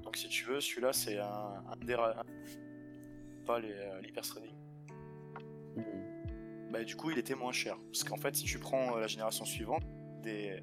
Donc 0.02 0.16
si 0.16 0.28
tu 0.28 0.44
veux, 0.46 0.60
celui-là 0.60 0.92
c'est 0.92 1.18
un, 1.18 1.26
un 1.70 1.76
des 1.84 1.94
un- 1.94 2.22
pas 3.44 3.58
les, 3.60 3.72
euh, 3.72 4.00
l'hyperthreading. 4.00 4.54
hmm, 5.76 6.70
Bah 6.72 6.84
du 6.84 6.96
coup, 6.96 7.10
il 7.10 7.18
était 7.18 7.34
moins 7.34 7.52
cher 7.52 7.76
parce 7.86 8.04
qu'en 8.04 8.16
fait, 8.16 8.34
si 8.36 8.44
tu 8.44 8.58
prends 8.58 8.96
euh, 8.96 9.00
la 9.00 9.06
génération 9.06 9.44
suivante 9.44 9.82
des 10.22 10.60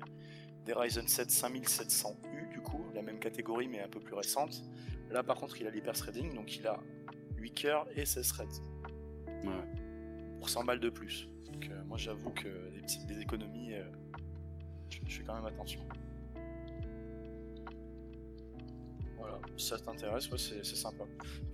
des 0.65 0.73
Ryzen 0.73 1.07
7 1.07 1.29
5700U 1.29 2.49
du 2.49 2.59
coup, 2.61 2.83
la 2.95 3.01
même 3.03 3.19
catégorie 3.19 3.67
mais 3.67 3.81
un 3.81 3.87
peu 3.87 3.99
plus 3.99 4.15
récente. 4.15 4.63
Là 5.11 5.21
par 5.21 5.37
contre, 5.37 5.61
il 5.61 5.67
a 5.67 5.69
l'hyperthreading 5.69 6.33
donc 6.33 6.57
il 6.57 6.65
a 6.65 6.79
8 7.37 7.51
cœurs 7.53 7.87
et 7.95 8.05
16 8.05 8.27
threads 8.29 8.61
Ouais. 9.27 9.63
pour 10.39 10.49
100 10.49 10.63
balles 10.63 10.79
de 10.79 10.89
plus. 10.89 11.29
Donc 11.51 11.69
euh, 11.69 11.83
moi 11.85 11.97
j'avoue 11.97 12.31
que 12.31 12.69
des 12.71 12.81
petites 12.81 13.05
des 13.05 13.19
économies 13.19 13.73
euh, 13.73 13.83
je, 14.89 14.99
je 15.05 15.17
fais 15.17 15.23
quand 15.23 15.35
même 15.35 15.45
attention. 15.45 15.81
Voilà, 19.17 19.39
si 19.57 19.67
ça 19.67 19.79
t'intéresse, 19.79 20.29
ouais, 20.29 20.37
c'est 20.37 20.63
sympa. 20.63 21.03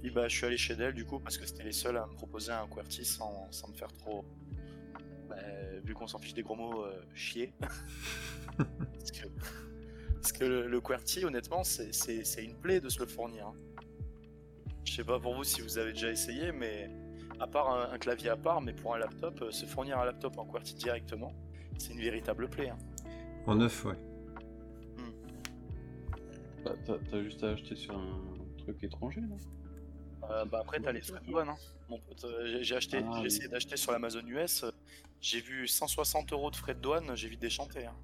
Puis 0.02 0.10
bah, 0.12 0.28
je 0.28 0.36
suis 0.36 0.46
allé 0.46 0.58
chez 0.58 0.76
Dell 0.76 0.94
du 0.94 1.06
coup 1.06 1.20
parce 1.20 1.38
que 1.38 1.46
c'était 1.46 1.64
les 1.64 1.72
seuls 1.72 1.98
à 1.98 2.06
me 2.08 2.14
proposer 2.14 2.52
un 2.52 2.68
QWERTY 2.68 3.06
sans, 3.06 3.48
sans 3.52 3.68
me 3.70 3.74
faire 3.74 3.94
trop. 3.94 4.26
bah, 5.30 5.36
vu 5.84 5.94
qu'on 5.94 6.08
s'en 6.08 6.18
fiche 6.20 6.34
des 6.34 6.42
gros 6.44 6.56
mots, 6.56 6.84
euh, 6.86 7.02
chier. 7.14 7.54
parce 8.58 9.12
que, 9.12 9.28
parce 10.16 10.32
que 10.32 10.44
le, 10.44 10.68
le 10.68 10.82
QWERTY, 10.82 11.26
honnêtement, 11.26 11.64
c'est 11.64 12.44
une 12.44 12.56
plaie 12.56 12.82
de 12.82 12.90
se 12.90 13.00
le 13.00 13.06
fournir. 13.06 13.48
hein. 13.48 13.54
Je 14.86 14.94
sais 14.94 15.04
pas 15.04 15.20
pour 15.20 15.36
vous 15.36 15.44
si 15.44 15.62
vous 15.62 15.78
avez 15.78 15.94
déjà 15.94 16.10
essayé, 16.12 16.52
mais 16.52 16.90
à 17.40 17.48
part 17.48 17.70
un, 17.70 17.92
un 17.94 17.98
clavier 17.98 18.30
à 18.30 18.38
part, 18.38 18.62
mais 18.62 18.74
pour 18.74 18.96
un 18.96 18.98
laptop, 19.00 19.42
euh, 19.42 19.52
se 19.52 19.66
fournir 19.66 20.00
un 20.00 20.06
laptop 20.06 20.38
en 20.38 20.46
QWERTY 20.46 20.76
directement, 20.76 21.34
c'est 21.78 21.94
une 21.94 22.02
véritable 22.02 22.50
plaie. 22.50 22.70
hein. 22.70 22.78
En 23.48 23.56
neuf, 23.56 23.86
ouais. 23.86 23.96
Bah, 26.64 26.74
t'as 26.86 26.98
t'as 27.10 27.24
juste 27.24 27.44
à 27.44 27.50
acheter 27.52 27.76
sur 27.76 27.98
un 27.98 28.20
truc 28.60 28.84
étranger, 28.84 29.22
non? 29.22 29.38
Euh, 30.30 30.46
bah 30.46 30.60
après, 30.62 30.80
t'as 30.80 30.92
les 30.92 31.02
frais 31.02 31.20
de 31.22 31.26
douane. 31.32 31.50
Hein. 31.50 31.56
Mon 31.90 32.00
pote, 32.00 32.24
euh, 32.26 32.46
j'ai- 32.46 32.64
j'ai 32.64 32.76
acheté, 32.76 32.98
Ah, 33.04 33.10
j'ai 33.16 33.20
oui. 33.22 33.26
essayé 33.26 33.48
d'acheter 33.48 33.76
sur 33.78 33.92
l'Amazon 33.92 34.22
US. 34.28 34.64
euh, 34.64 34.72
J'ai 35.20 35.40
vu 35.40 35.68
160 35.68 36.32
euros 36.34 36.50
de 36.50 36.56
frais 36.56 36.74
de 36.74 36.80
douane, 36.80 37.16
j'ai 37.16 37.28
vite 37.30 37.42
déchanté. 37.42 37.86
hein. 37.86 37.96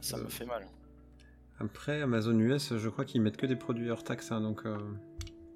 Ça 0.00 0.16
Euh. 0.16 0.24
me 0.24 0.28
fait 0.28 0.44
mal. 0.46 0.66
Après, 1.62 2.02
Amazon 2.02 2.36
US, 2.40 2.76
je 2.76 2.88
crois 2.88 3.04
qu'ils 3.04 3.22
mettent 3.22 3.36
que 3.36 3.46
des 3.46 3.54
produits 3.54 3.88
hors 3.88 4.02
taxe, 4.02 4.32
hein, 4.32 4.40
donc 4.40 4.66
euh, 4.66 4.76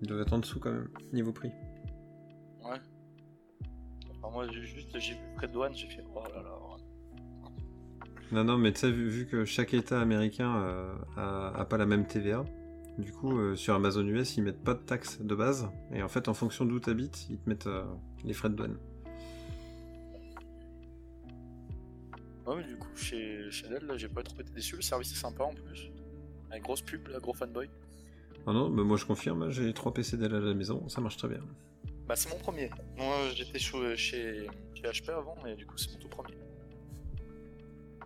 ils 0.01 0.07
doivent 0.07 0.21
être 0.21 0.33
en 0.33 0.39
dessous 0.39 0.61
quand 0.61 0.71
même, 0.71 0.89
niveau 1.13 1.33
prix. 1.33 1.51
Ouais. 2.65 2.79
Enfin, 4.23 4.33
moi, 4.33 4.49
juste, 4.53 4.97
j'ai 4.99 5.15
vu 5.15 5.21
frais 5.37 5.49
de 5.49 5.53
douane, 5.53 5.75
j'ai 5.75 5.89
fait 5.89 6.05
oh 6.15 6.23
là 6.33 6.43
là. 6.43 6.53
Non, 8.31 8.45
non, 8.45 8.57
mais 8.57 8.73
tu 8.73 8.81
sais, 8.81 8.91
vu, 8.91 9.09
vu 9.09 9.27
que 9.27 9.45
chaque 9.45 9.75
État 9.75 10.01
américain 10.01 10.57
euh, 10.57 10.95
a, 11.17 11.61
a 11.61 11.65
pas 11.65 11.77
la 11.77 11.87
même 11.87 12.07
TVA, 12.07 12.45
du 12.99 13.11
coup, 13.11 13.37
euh, 13.39 13.57
sur 13.57 13.75
Amazon 13.75 14.07
US, 14.07 14.37
ils 14.37 14.43
mettent 14.45 14.63
pas 14.63 14.75
de 14.75 14.83
taxes 14.83 15.21
de 15.21 15.35
base, 15.35 15.69
et 15.93 16.03
en 16.03 16.09
fait, 16.09 16.29
en 16.29 16.35
fonction 16.35 16.65
d'où 16.65 16.79
tu 16.79 16.89
habites, 16.89 17.29
ils 17.31 17.39
te 17.39 17.49
mettent 17.49 17.67
euh, 17.67 17.85
les 18.25 18.33
frais 18.33 18.49
de 18.49 18.55
douane. 18.55 18.77
Ouais, 22.47 22.57
mais 22.59 22.65
du 22.65 22.77
coup, 22.77 22.95
chez, 22.95 23.51
chez 23.51 23.69
Dell, 23.69 23.85
là, 23.87 23.97
j'ai 23.97 24.09
pas 24.09 24.23
trop 24.23 24.41
été 24.41 24.53
déçu. 24.53 24.77
Le 24.77 24.83
service 24.83 25.11
est 25.11 25.17
sympa 25.17 25.43
en 25.43 25.53
plus. 25.53 25.91
Avec 26.51 26.63
grosse 26.63 26.83
pub, 26.83 27.09
là, 27.09 27.19
gros 27.19 27.35
fanboy. 27.35 27.69
Non, 28.47 28.53
non, 28.53 28.69
mais 28.71 28.83
moi 28.85 28.97
je 28.97 29.05
confirme, 29.05 29.51
j'ai 29.51 29.73
trois 29.73 29.93
PC 29.93 30.17
Dell 30.17 30.35
à 30.35 30.41
la 30.41 30.55
maison, 30.55 30.89
ça 30.89 31.01
marche 31.01 31.17
très 31.17 31.29
bien. 31.29 31.41
Bah, 32.07 32.15
c'est 32.15 32.31
mon 32.31 32.39
premier. 32.39 32.71
Moi, 32.97 33.31
j'étais 33.35 33.59
chez, 33.59 33.97
chez, 33.97 34.47
chez 34.75 34.83
HP 34.83 35.11
avant, 35.11 35.35
mais 35.43 35.57
du 35.57 35.67
coup, 35.67 35.77
c'est 35.77 35.93
mon 35.93 35.99
tout 35.99 36.09
premier. 36.09 36.35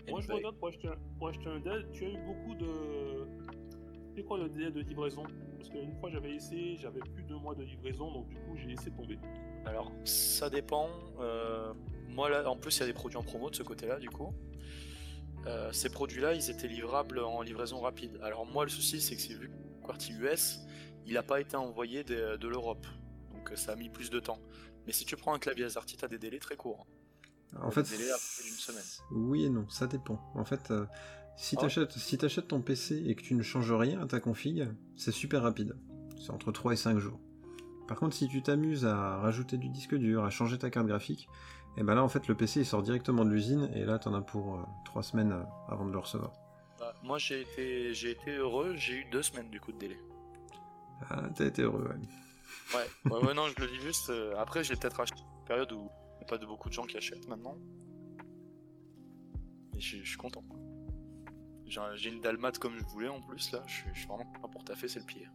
Et 0.07 0.11
Moi, 0.11 0.21
je 0.23 0.33
regarde 0.33 0.57
pour 0.57 0.69
acheter, 0.69 0.89
un, 0.89 0.95
pour 1.19 1.29
acheter 1.29 1.47
un 1.49 1.61
Dell, 1.61 1.87
tu 1.93 2.05
as 2.05 2.09
eu 2.09 2.17
beaucoup 2.27 2.55
de. 2.55 3.27
C'est 4.17 4.23
quoi 4.25 4.39
le 4.39 4.49
délai 4.49 4.71
de 4.71 4.81
livraison? 4.81 5.23
Parce 5.59 5.69
qu'une 5.69 5.95
fois 6.01 6.11
j'avais 6.11 6.35
essayé, 6.35 6.77
j'avais 6.79 7.01
plus 7.01 7.23
de 7.23 7.29
deux 7.29 7.37
mois 7.37 7.55
de 7.55 7.63
livraison, 7.63 8.11
donc 8.11 8.29
du 8.29 8.37
coup 8.37 8.57
j'ai 8.57 8.67
laissé 8.69 8.91
tomber. 8.91 9.19
Alors, 9.67 9.93
ça 10.05 10.49
dépend. 10.49 10.89
euh, 11.21 11.73
moi, 12.09 12.29
là, 12.31 12.49
en 12.51 12.57
plus, 12.57 12.77
il 12.79 12.81
y 12.81 12.83
a 12.85 12.87
des 12.87 12.93
produits 12.95 13.19
en 13.19 13.23
promo 13.23 13.51
de 13.51 13.55
ce 13.57 13.63
côté-là, 13.63 13.99
du 14.01 14.09
coup. 14.09 14.33
Euh, 15.47 15.73
ces 15.73 15.89
produits-là, 15.91 16.35
ils 16.35 16.51
étaient 16.51 16.69
livrables 16.69 17.19
en 17.21 17.43
livraison 17.43 17.81
rapide. 17.81 18.19
Alors, 18.23 18.47
moi, 18.47 18.65
le 18.65 18.71
souci, 18.71 19.01
c'est 19.01 19.17
que 19.17 19.23
c'est 19.23 19.35
vu 19.35 19.49
que 19.49 19.87
QWERTY 19.87 20.13
US, 20.15 20.61
il 21.07 21.15
n'a 21.15 21.23
pas 21.23 21.41
été 21.41 21.57
envoyé 21.57 22.05
de, 22.05 22.37
de 22.37 22.49
l'Europe. 22.49 22.87
Donc, 23.33 23.51
euh, 23.53 23.57
ça 23.57 23.73
a 23.73 23.77
mis 23.77 23.89
plus 23.89 24.11
de 24.11 24.21
temps. 24.21 24.39
Mais 24.87 24.93
si 24.93 25.05
tu 25.05 25.17
prends 25.17 25.33
un 25.35 25.39
clavier 25.39 25.65
AZERTY, 25.65 25.97
tu 25.97 26.05
as 26.05 26.09
des 26.09 26.19
délais 26.19 26.39
très 26.39 26.57
courts. 26.57 26.87
En 27.59 27.69
Des 27.69 27.75
fait, 27.75 27.91
délais 27.97 28.11
à 28.11 28.15
peu 28.15 28.21
près 28.37 28.45
d'une 28.45 28.59
semaine. 28.59 28.85
oui 29.13 29.45
et 29.45 29.51
non, 29.51 29.69
ça 29.69 29.87
dépend. 29.87 30.21
En 30.35 30.45
fait, 30.45 30.71
euh, 30.71 30.87
si 31.37 31.57
Ah 31.59 31.63
t'achètes 31.63 31.93
si 31.93 32.17
t'achètes 32.17 32.49
ton 32.49 32.61
PC 32.61 33.03
et 33.07 33.15
que 33.17 33.23
tu 33.23 33.35
ne 33.35 33.43
changes 33.43 33.73
rien 33.73 34.01
à 34.01 34.07
ta 34.07 34.21
config, 34.21 34.69
c'est 34.97 35.11
super 35.11 35.43
rapide. 35.43 35.75
C'est 36.21 36.31
entre 36.31 36.53
3 36.53 36.75
et 36.75 36.77
5 36.77 36.99
jours. 36.99 37.19
Par 37.89 37.99
contre, 37.99 38.15
si 38.15 38.29
tu 38.29 38.41
t'amuses 38.43 38.85
à 38.87 39.17
rajouter 39.17 39.57
du 39.57 39.69
disque 39.69 39.97
dur, 39.97 40.23
à 40.25 40.31
changer 40.31 40.59
ta 40.59 40.71
carte 40.71 40.87
graphique, 40.87 41.29
et 41.77 41.83
ben 41.83 41.95
là, 41.95 42.03
en 42.03 42.09
fait, 42.09 42.27
le 42.29 42.35
PC 42.35 42.61
il 42.61 42.67
sort 42.67 42.83
directement 42.83 43.25
de 43.25 43.31
l'usine 43.31 43.71
et 43.75 43.85
là, 43.85 43.99
t'en 43.99 44.13
as 44.15 44.21
pour 44.23 44.59
3 44.85 45.03
semaines 45.03 45.33
euh, 45.33 45.43
avant 45.69 45.85
de 45.87 45.93
le 45.93 45.99
recevoir. 45.99 46.33
Bah, 46.79 46.95
moi, 47.03 47.19
j'ai 47.19 47.43
été, 47.43 47.95
j'ai 47.95 48.11
été 48.11 48.33
heureux, 48.33 48.75
j'ai 48.77 48.95
eu 48.95 49.05
deux 49.11 49.23
semaines 49.23 49.51
du 49.51 49.61
coup 49.61 49.73
de 49.73 49.79
délai. 49.79 49.99
Ah, 51.09 51.23
t'as 51.35 51.47
été 51.47 51.63
heureux, 51.63 51.83
ouais. 51.89 51.97
Ouais, 52.75 52.87
ouais, 53.11 53.27
ouais, 53.27 53.35
non, 53.35 53.47
je 53.49 53.61
le 53.61 53.67
dis 53.69 53.81
juste. 53.81 54.11
euh, 54.11 54.35
après, 54.37 54.63
je 54.65 54.73
l'ai 54.73 54.79
peut-être 54.79 55.01
acheté 55.01 55.21
une 55.21 55.45
période 55.45 55.73
où 55.73 55.89
il 56.15 56.19
n'y 56.19 56.23
a 56.25 56.27
pas 56.27 56.39
de 56.39 56.47
beaucoup 56.47 56.69
de 56.69 56.75
gens 56.75 56.85
qui 56.85 56.97
achètent 56.97 57.27
maintenant. 57.29 57.57
Et 59.77 59.81
je, 59.81 60.05
suis 60.05 60.17
content. 60.17 60.45
J'ai 61.67 61.81
un- 61.81 61.95
J'ai 61.97 62.11
une 62.11 62.21
dalmate 62.21 62.59
comme 62.59 62.77
je 62.79 62.85
voulais 62.85 63.09
en 63.09 63.21
plus, 63.23 63.53
là. 63.53 63.63
Je 63.67 63.73
suis, 63.73 63.91
je 63.95 63.99
suis 64.01 64.09
vraiment 64.09 64.31
pas 64.43 64.49
pour 64.49 64.65
taffer, 64.65 64.89
c'est 64.89 65.01
le 65.01 65.07
pied. 65.07 65.27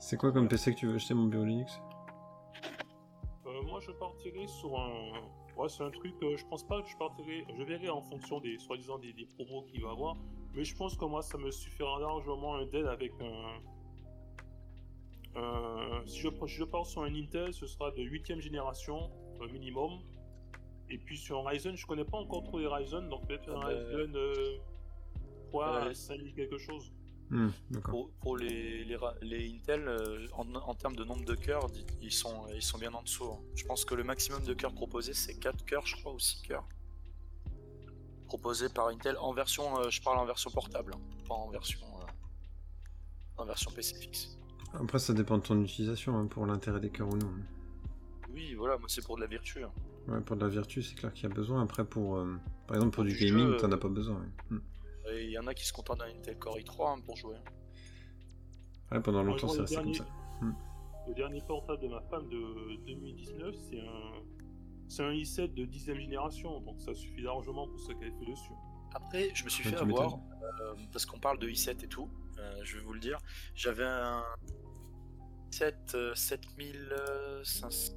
C'est 0.00 0.16
quoi 0.16 0.32
comme 0.32 0.48
PC 0.48 0.74
que 0.74 0.78
tu 0.78 0.86
veux 0.86 0.94
acheter, 0.94 1.14
mon 1.14 1.26
bureau 1.26 1.44
Linux? 1.44 1.80
Euh, 3.48 3.62
moi 3.62 3.80
je 3.80 3.90
partirais 3.92 4.46
sur 4.46 4.78
un. 4.78 5.12
Ouais, 5.56 5.68
c'est 5.68 5.82
un 5.82 5.90
truc, 5.90 6.14
euh, 6.22 6.36
je 6.36 6.44
pense 6.46 6.66
pas 6.66 6.80
que 6.82 6.88
je 6.88 6.96
partirais. 6.96 7.44
Je 7.56 7.62
verrai 7.64 7.88
en 7.88 8.02
fonction 8.02 8.40
des 8.40 8.58
soi-disant 8.58 8.98
des, 8.98 9.12
des 9.12 9.26
promos 9.26 9.62
qu'il 9.62 9.82
va 9.82 9.90
avoir. 9.90 10.16
Mais 10.54 10.64
je 10.64 10.76
pense 10.76 10.96
que 10.96 11.04
moi 11.04 11.22
ça 11.22 11.36
me 11.38 11.50
suffira 11.50 11.98
largement 11.98 12.54
un 12.56 12.66
Dell 12.66 12.86
avec 12.86 13.12
un. 13.20 13.60
si, 16.06 16.20
je, 16.20 16.28
si 16.28 16.54
je 16.54 16.64
pars 16.64 16.86
sur 16.86 17.02
un 17.02 17.14
Intel, 17.14 17.52
ce 17.52 17.66
sera 17.66 17.90
de 17.90 18.02
8ème 18.02 18.40
génération 18.40 19.10
euh, 19.40 19.48
minimum. 19.48 20.00
Et 20.90 20.98
puis 20.98 21.16
sur 21.18 21.46
un 21.46 21.50
Ryzen, 21.50 21.76
je 21.76 21.86
connais 21.86 22.04
pas 22.04 22.16
encore 22.16 22.44
trop 22.44 22.58
les 22.58 22.66
Ryzen, 22.66 23.08
donc 23.08 23.26
peut-être 23.26 23.48
un 23.50 23.60
Ah 23.62 23.68
bah, 23.68 23.96
Ryzen 23.96 24.16
euh, 24.16 24.58
3 25.48 25.88
euh, 25.88 25.94
5000 25.94 26.34
quelque 26.34 26.58
chose. 26.58 26.92
Hmm. 27.30 27.48
Pour, 27.84 28.10
pour 28.22 28.36
les, 28.38 28.84
les, 28.84 28.96
ra- 28.96 29.14
les 29.20 29.54
Intel, 29.54 29.86
euh, 29.86 30.26
en, 30.32 30.54
en 30.54 30.74
termes 30.74 30.96
de 30.96 31.04
nombre 31.04 31.24
de 31.26 31.34
cœurs, 31.34 31.66
ils 32.00 32.12
sont, 32.12 32.46
ils 32.54 32.62
sont 32.62 32.78
bien 32.78 32.92
en 32.94 33.02
dessous. 33.02 33.24
hein. 33.26 33.38
Je 33.54 33.64
pense 33.66 33.84
que 33.84 33.94
le 33.94 34.02
maximum 34.04 34.42
de 34.44 34.54
cœurs 34.54 34.72
proposé, 34.72 35.12
c'est 35.12 35.34
4 35.34 35.64
cœurs, 35.66 35.86
je 35.86 35.96
crois, 35.96 36.12
ou 36.14 36.18
6 36.18 36.40
cœurs. 36.42 36.64
Proposé 38.26 38.68
par 38.68 38.88
Intel 38.88 39.16
en 39.18 39.32
version, 39.32 39.78
euh, 39.80 39.90
je 39.90 40.02
parle 40.02 40.18
en 40.18 40.26
version 40.26 40.50
portable, 40.50 40.92
hein, 40.94 41.00
pas 41.26 41.34
en 41.34 41.50
version, 41.50 41.80
euh, 42.00 42.06
en 43.38 43.44
version 43.44 43.70
PC 43.72 43.94
fixe. 43.96 44.38
Après, 44.74 44.98
ça 44.98 45.14
dépend 45.14 45.38
de 45.38 45.42
ton 45.42 45.62
utilisation, 45.62 46.18
hein, 46.18 46.26
pour 46.26 46.44
l'intérêt 46.46 46.80
des 46.80 46.90
cœurs 46.90 47.08
ou 47.08 47.16
non. 47.16 47.30
Oui, 48.34 48.54
voilà, 48.54 48.76
moi 48.78 48.86
c'est 48.88 49.04
pour 49.04 49.16
de 49.16 49.22
la 49.22 49.28
hein. 49.28 49.70
Ouais, 50.08 50.20
pour 50.20 50.36
de 50.36 50.42
la 50.44 50.48
vertu, 50.48 50.82
c'est 50.82 50.94
clair 50.94 51.12
qu'il 51.12 51.28
y 51.28 51.32
a 51.32 51.34
besoin. 51.34 51.62
Après, 51.62 51.84
pour, 51.84 52.16
euh, 52.16 52.36
par 52.66 52.76
exemple, 52.76 52.94
pour 52.94 53.04
Pour 53.04 53.04
du 53.04 53.16
du 53.16 53.26
gaming, 53.26 53.48
jeu, 53.48 53.56
t'en 53.56 53.72
as 53.72 53.76
pas 53.78 53.88
besoin. 53.88 54.16
ouais. 54.16 54.56
Hmm. 54.56 54.60
Et 55.12 55.24
il 55.24 55.30
y 55.30 55.38
en 55.38 55.46
a 55.46 55.54
qui 55.54 55.66
se 55.66 55.72
contentent 55.72 55.98
d'un 56.00 56.06
Intel 56.10 56.38
Core 56.38 56.58
i3 56.58 56.98
hein, 56.98 57.00
pour 57.04 57.16
jouer. 57.16 57.36
Ouais, 58.90 59.00
pendant 59.00 59.22
longtemps, 59.22 59.48
c'est 59.48 59.60
resté 59.60 59.76
le 59.76 59.82
comme 59.82 59.92
dernier- 59.92 60.08
ça. 60.08 60.44
Hmm. 60.44 60.54
Le 61.08 61.14
dernier 61.14 61.40
portable 61.42 61.82
de 61.82 61.88
ma 61.88 62.00
femme 62.02 62.28
de 62.28 62.76
2019, 62.86 63.54
c'est 63.70 63.80
un, 63.80 64.12
c'est 64.88 65.02
un 65.02 65.12
i7 65.12 65.54
de 65.54 65.64
10ème 65.64 65.98
génération, 66.00 66.60
donc 66.60 66.80
ça 66.80 66.94
suffit 66.94 67.22
largement 67.22 67.66
pour 67.68 67.80
ce 67.80 67.92
qu'elle 67.92 68.12
fait 68.18 68.26
dessus. 68.26 68.52
Après, 68.94 69.34
je 69.34 69.44
me 69.44 69.48
suis 69.48 69.64
Ouais, 69.64 69.70
fait 69.70 69.76
avoir, 69.76 70.14
euh, 70.14 70.74
parce 70.92 71.04
qu'on 71.06 71.18
parle 71.20 71.38
de 71.38 71.48
i7 71.48 71.84
et 71.84 71.88
tout, 71.88 72.10
euh, 72.38 72.60
je 72.62 72.76
vais 72.76 72.82
vous 72.82 72.92
le 72.94 73.00
dire. 73.00 73.18
J'avais 73.54 73.84
un 73.84 74.22
7 75.50 75.92
euh, 75.94 76.14
7500 76.14 77.94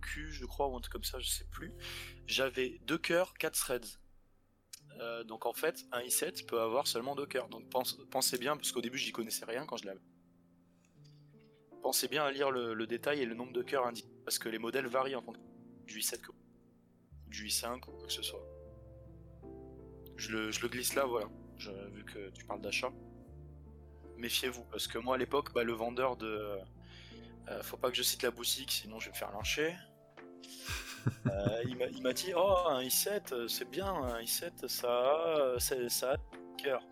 Q, 0.00 0.28
je 0.32 0.44
crois, 0.46 0.68
ou 0.68 0.76
un 0.76 0.80
truc 0.80 0.92
comme 0.92 1.04
ça, 1.04 1.18
je 1.18 1.28
sais 1.28 1.44
plus. 1.50 1.72
J'avais 2.26 2.78
deux 2.86 2.98
cœurs, 2.98 3.34
4 3.34 3.54
threads. 3.58 3.98
Euh, 5.00 5.22
donc 5.24 5.46
en 5.46 5.52
fait, 5.52 5.86
un 5.92 6.00
i7 6.02 6.46
peut 6.46 6.60
avoir 6.60 6.86
seulement 6.86 7.14
deux 7.14 7.26
cœurs. 7.26 7.48
Donc 7.48 7.68
pense- 7.70 7.98
pensez 8.10 8.38
bien, 8.38 8.56
parce 8.56 8.72
qu'au 8.72 8.80
début 8.80 8.98
j'y 8.98 9.12
connaissais 9.12 9.44
rien 9.44 9.64
quand 9.66 9.76
je 9.76 9.86
l'avais. 9.86 10.00
Pensez 11.82 12.08
bien 12.08 12.24
à 12.24 12.30
lire 12.32 12.50
le, 12.50 12.86
détail 12.86 13.20
et 13.20 13.26
le 13.26 13.34
nombre 13.34 13.52
de 13.52 13.62
cœurs 13.62 13.86
indiqués, 13.86 14.08
parce 14.24 14.38
que 14.38 14.48
les 14.48 14.58
modèles 14.58 14.86
varient 14.86 15.14
en 15.14 15.22
fonction 15.22 15.42
du 15.86 16.00
i7 16.00 16.20
que- 16.20 16.32
du 17.28 17.46
i5 17.46 17.76
ou 17.88 17.92
quoi 17.92 18.06
que 18.06 18.12
ce 18.12 18.22
soit. 18.22 18.44
Je 20.16 20.32
le, 20.32 20.50
glisse 20.68 20.94
là, 20.94 21.04
voilà, 21.04 21.28
vu 21.92 22.04
que 22.04 22.30
tu 22.30 22.44
parles 22.44 22.60
d'achat. 22.60 22.90
Méfiez-vous, 24.16 24.64
parce 24.64 24.88
que 24.88 24.98
moi 24.98 25.14
à 25.14 25.18
l'époque, 25.18 25.52
bah, 25.54 25.62
le 25.62 25.72
vendeur 25.72 26.16
de. 26.16 26.58
euh, 27.48 27.62
faut 27.62 27.76
pas 27.76 27.88
que 27.90 27.96
je 27.96 28.02
cite 28.02 28.22
la 28.24 28.32
boutique, 28.32 28.72
sinon 28.72 28.98
je 28.98 29.06
vais 29.06 29.12
me 29.12 29.16
faire 29.16 29.30
lyncher. 29.30 29.74
Euh, 31.26 31.62
il 31.66 32.02
m'a- 32.02 32.12
dit 32.12 32.32
Oh, 32.36 32.54
un 32.68 32.80
i7, 32.82 33.32
euh, 33.32 33.48
c'est 33.48 33.68
bien, 33.70 33.86
un 33.92 34.20
i7, 34.20 34.66
ça 34.68 34.88
a, 34.90 35.58
ça 35.58 36.12
a 36.12 36.16
cœurs. 36.62 36.82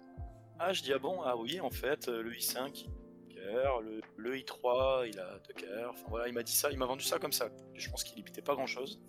Ah, 0.58 0.72
je 0.72 0.82
dis 0.82 0.92
Ah 0.92 0.98
bon, 0.98 1.20
ah 1.22 1.36
oui, 1.36 1.60
en 1.60 1.70
fait, 1.70 2.08
le 2.08 2.32
i5, 2.32 2.86
il 3.30 3.38
a 3.38 3.42
deux 3.44 3.50
cœurs, 3.52 3.80
le, 3.82 4.00
le 4.16 4.36
i3, 4.36 5.08
il 5.08 5.18
a 5.18 5.38
deux 5.46 5.54
cœurs. 5.54 5.90
Enfin 5.92 6.06
voilà, 6.08 6.28
il 6.28 6.34
m'a 6.34 6.42
dit 6.42 6.52
ça, 6.54 6.70
il 6.70 6.78
m'a 6.78 6.86
vendu 6.86 7.04
ça 7.04 7.18
comme 7.18 7.32
ça. 7.32 7.48
Je 7.74 7.90
pense 7.90 8.04
qu'il 8.04 8.18
y 8.18 8.22
pitait 8.22 8.42
pas 8.42 8.54
grand 8.54 8.66
chose. 8.66 9.00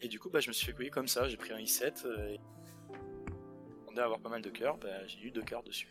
Et 0.00 0.08
du 0.08 0.18
coup, 0.18 0.28
bah, 0.30 0.40
je 0.40 0.48
me 0.48 0.52
suis 0.52 0.66
fait 0.66 0.72
couiller 0.72 0.90
comme 0.90 1.08
ça, 1.08 1.28
j'ai 1.28 1.36
pris 1.36 1.52
un 1.52 1.58
i7. 1.58 2.06
euh, 2.06 2.28
et... 2.28 2.40
On 3.88 3.96
à 3.96 4.02
avoir 4.04 4.18
pas 4.20 4.28
mal 4.28 4.42
de 4.42 4.50
cœurs, 4.50 4.76
bah, 4.78 5.06
j'ai 5.06 5.20
eu 5.20 5.30
deux 5.30 5.42
cœurs 5.42 5.62
dessus. 5.62 5.88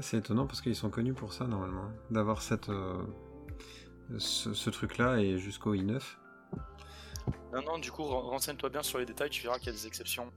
C'est 0.00 0.18
étonnant 0.18 0.46
parce 0.46 0.60
qu'ils 0.60 0.76
sont 0.76 0.90
connus 0.90 1.14
pour 1.14 1.32
ça, 1.32 1.46
normalement. 1.46 1.84
hein, 1.84 1.94
D'avoir 2.10 2.42
cette, 2.42 2.68
euh, 2.68 3.02
ce, 4.18 4.52
ce 4.52 4.68
truc-là 4.70 5.18
et 5.20 5.38
jusqu'au 5.38 5.74
i9. 5.74 6.00
Non, 7.52 7.62
non, 7.62 7.78
du 7.78 7.90
coup, 7.90 8.04
ren- 8.04 8.22
renseigne-toi 8.30 8.68
bien 8.68 8.82
sur 8.82 8.98
les 8.98 9.06
détails, 9.06 9.30
tu 9.30 9.42
verras 9.42 9.58
qu'il 9.58 9.68
y 9.68 9.70
a 9.70 9.72
des 9.72 9.86
exceptions. 9.86 10.32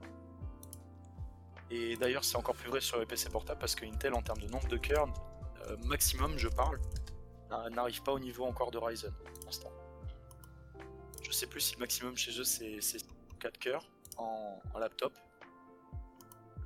Et 1.71 1.95
d'ailleurs, 1.97 2.23
c'est 2.23 2.35
encore 2.37 2.55
plus 2.55 2.69
vrai 2.69 2.81
sur 2.81 2.99
les 2.99 3.05
PC 3.05 3.29
portables 3.29 3.59
parce 3.59 3.75
que 3.75 3.85
Intel, 3.85 4.13
en 4.13 4.21
termes 4.21 4.39
de 4.41 4.47
nombre 4.47 4.67
de 4.67 4.77
cœurs, 4.77 5.07
euh, 5.67 5.77
maximum, 5.85 6.37
je 6.37 6.47
parle, 6.47 6.79
n'a- 7.49 7.69
n'arrive 7.69 8.01
pas 8.01 8.11
au 8.13 8.19
niveau 8.19 8.45
encore 8.45 8.71
de 8.71 8.77
Ryzen 8.79 9.11
pour 9.11 9.45
l'instant. 9.45 9.71
Je 11.21 11.31
sais 11.31 11.45
plus 11.47 11.59
si 11.61 11.73
le 11.75 11.79
maximum 11.79 12.17
chez 12.17 12.31
eux 12.39 12.43
c'est 12.43 12.81
c'est 12.81 13.05
4 13.39 13.59
cœurs 13.59 13.85
en, 14.17 14.59
en 14.73 14.79
laptop. 14.79 15.13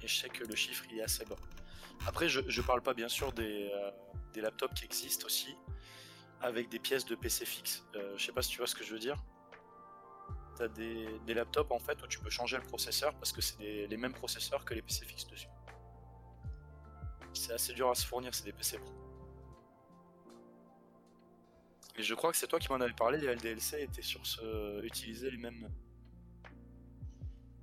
Et 0.02 0.08
je 0.08 0.16
sais 0.16 0.30
que 0.30 0.46
le 0.46 0.56
chiffre 0.56 0.86
il 0.92 1.00
est 1.00 1.04
assez 1.04 1.26
bas. 1.26 1.36
Après, 2.08 2.28
je, 2.30 2.62
parle 2.62 2.82
pas 2.82 2.94
bien 2.94 3.08
sûr 3.10 3.32
des, 3.34 3.72
euh, 3.74 3.92
des 4.34 4.42
laptops 4.42 4.74
qui 4.74 4.86
existent 4.86 5.26
aussi 5.26 5.56
avec 6.42 6.70
des 6.70 6.80
pièces 6.80 7.06
de 7.06 7.16
PC 7.16 7.46
fixe. 7.46 7.84
Euh, 7.96 8.14
je 8.18 8.26
sais 8.26 8.32
pas 8.34 8.42
si 8.42 8.50
tu 8.52 8.58
vois 8.58 8.68
ce 8.68 8.76
que 8.76 8.84
je 8.84 8.94
veux 8.94 9.00
dire. 9.00 9.18
T'as 10.56 10.68
des, 10.68 11.08
des 11.26 11.34
laptops 11.34 11.72
en 11.72 11.80
fait 11.80 12.02
où 12.04 12.08
tu 12.08 12.20
peux 12.20 12.30
changer 12.30 12.58
le 12.58 12.64
processeur 12.64 13.14
parce 13.16 13.32
que 13.32 13.42
c'est 13.42 13.88
les 13.88 13.98
mêmes 13.98 14.14
processeurs 14.14 14.64
que 14.66 14.74
les 14.74 14.82
PC 14.82 15.06
fixes 15.06 15.28
dessus. 15.28 15.48
C'est 17.34 17.54
assez 17.54 17.74
dur 17.74 17.90
à 17.90 17.96
se 17.96 18.06
fournir, 18.06 18.34
c'est 18.36 18.46
des 18.46 18.54
PC 18.54 18.78
pro. 18.78 18.92
Et 21.96 22.04
je 22.04 22.14
crois 22.16 22.32
que 22.32 22.38
c'est 22.38 22.48
toi 22.48 22.60
qui 22.60 22.70
m'en 22.70 22.80
avais 22.82 22.94
parlé, 22.94 23.18
les 23.20 23.34
LDLC 23.36 23.82
étaient 23.82 24.02
sur 24.02 24.26
ce. 24.26 24.84
utiliser 24.84 25.30
les 25.30 25.38
mêmes. 25.38 25.70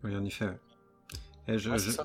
Oui, 0.04 0.14
en 0.16 0.24
effet. 0.24 0.50
Et 1.48 1.58
je, 1.58 1.70
Ouais, 1.70 1.78
je, 1.78 1.90
ça. 1.90 2.04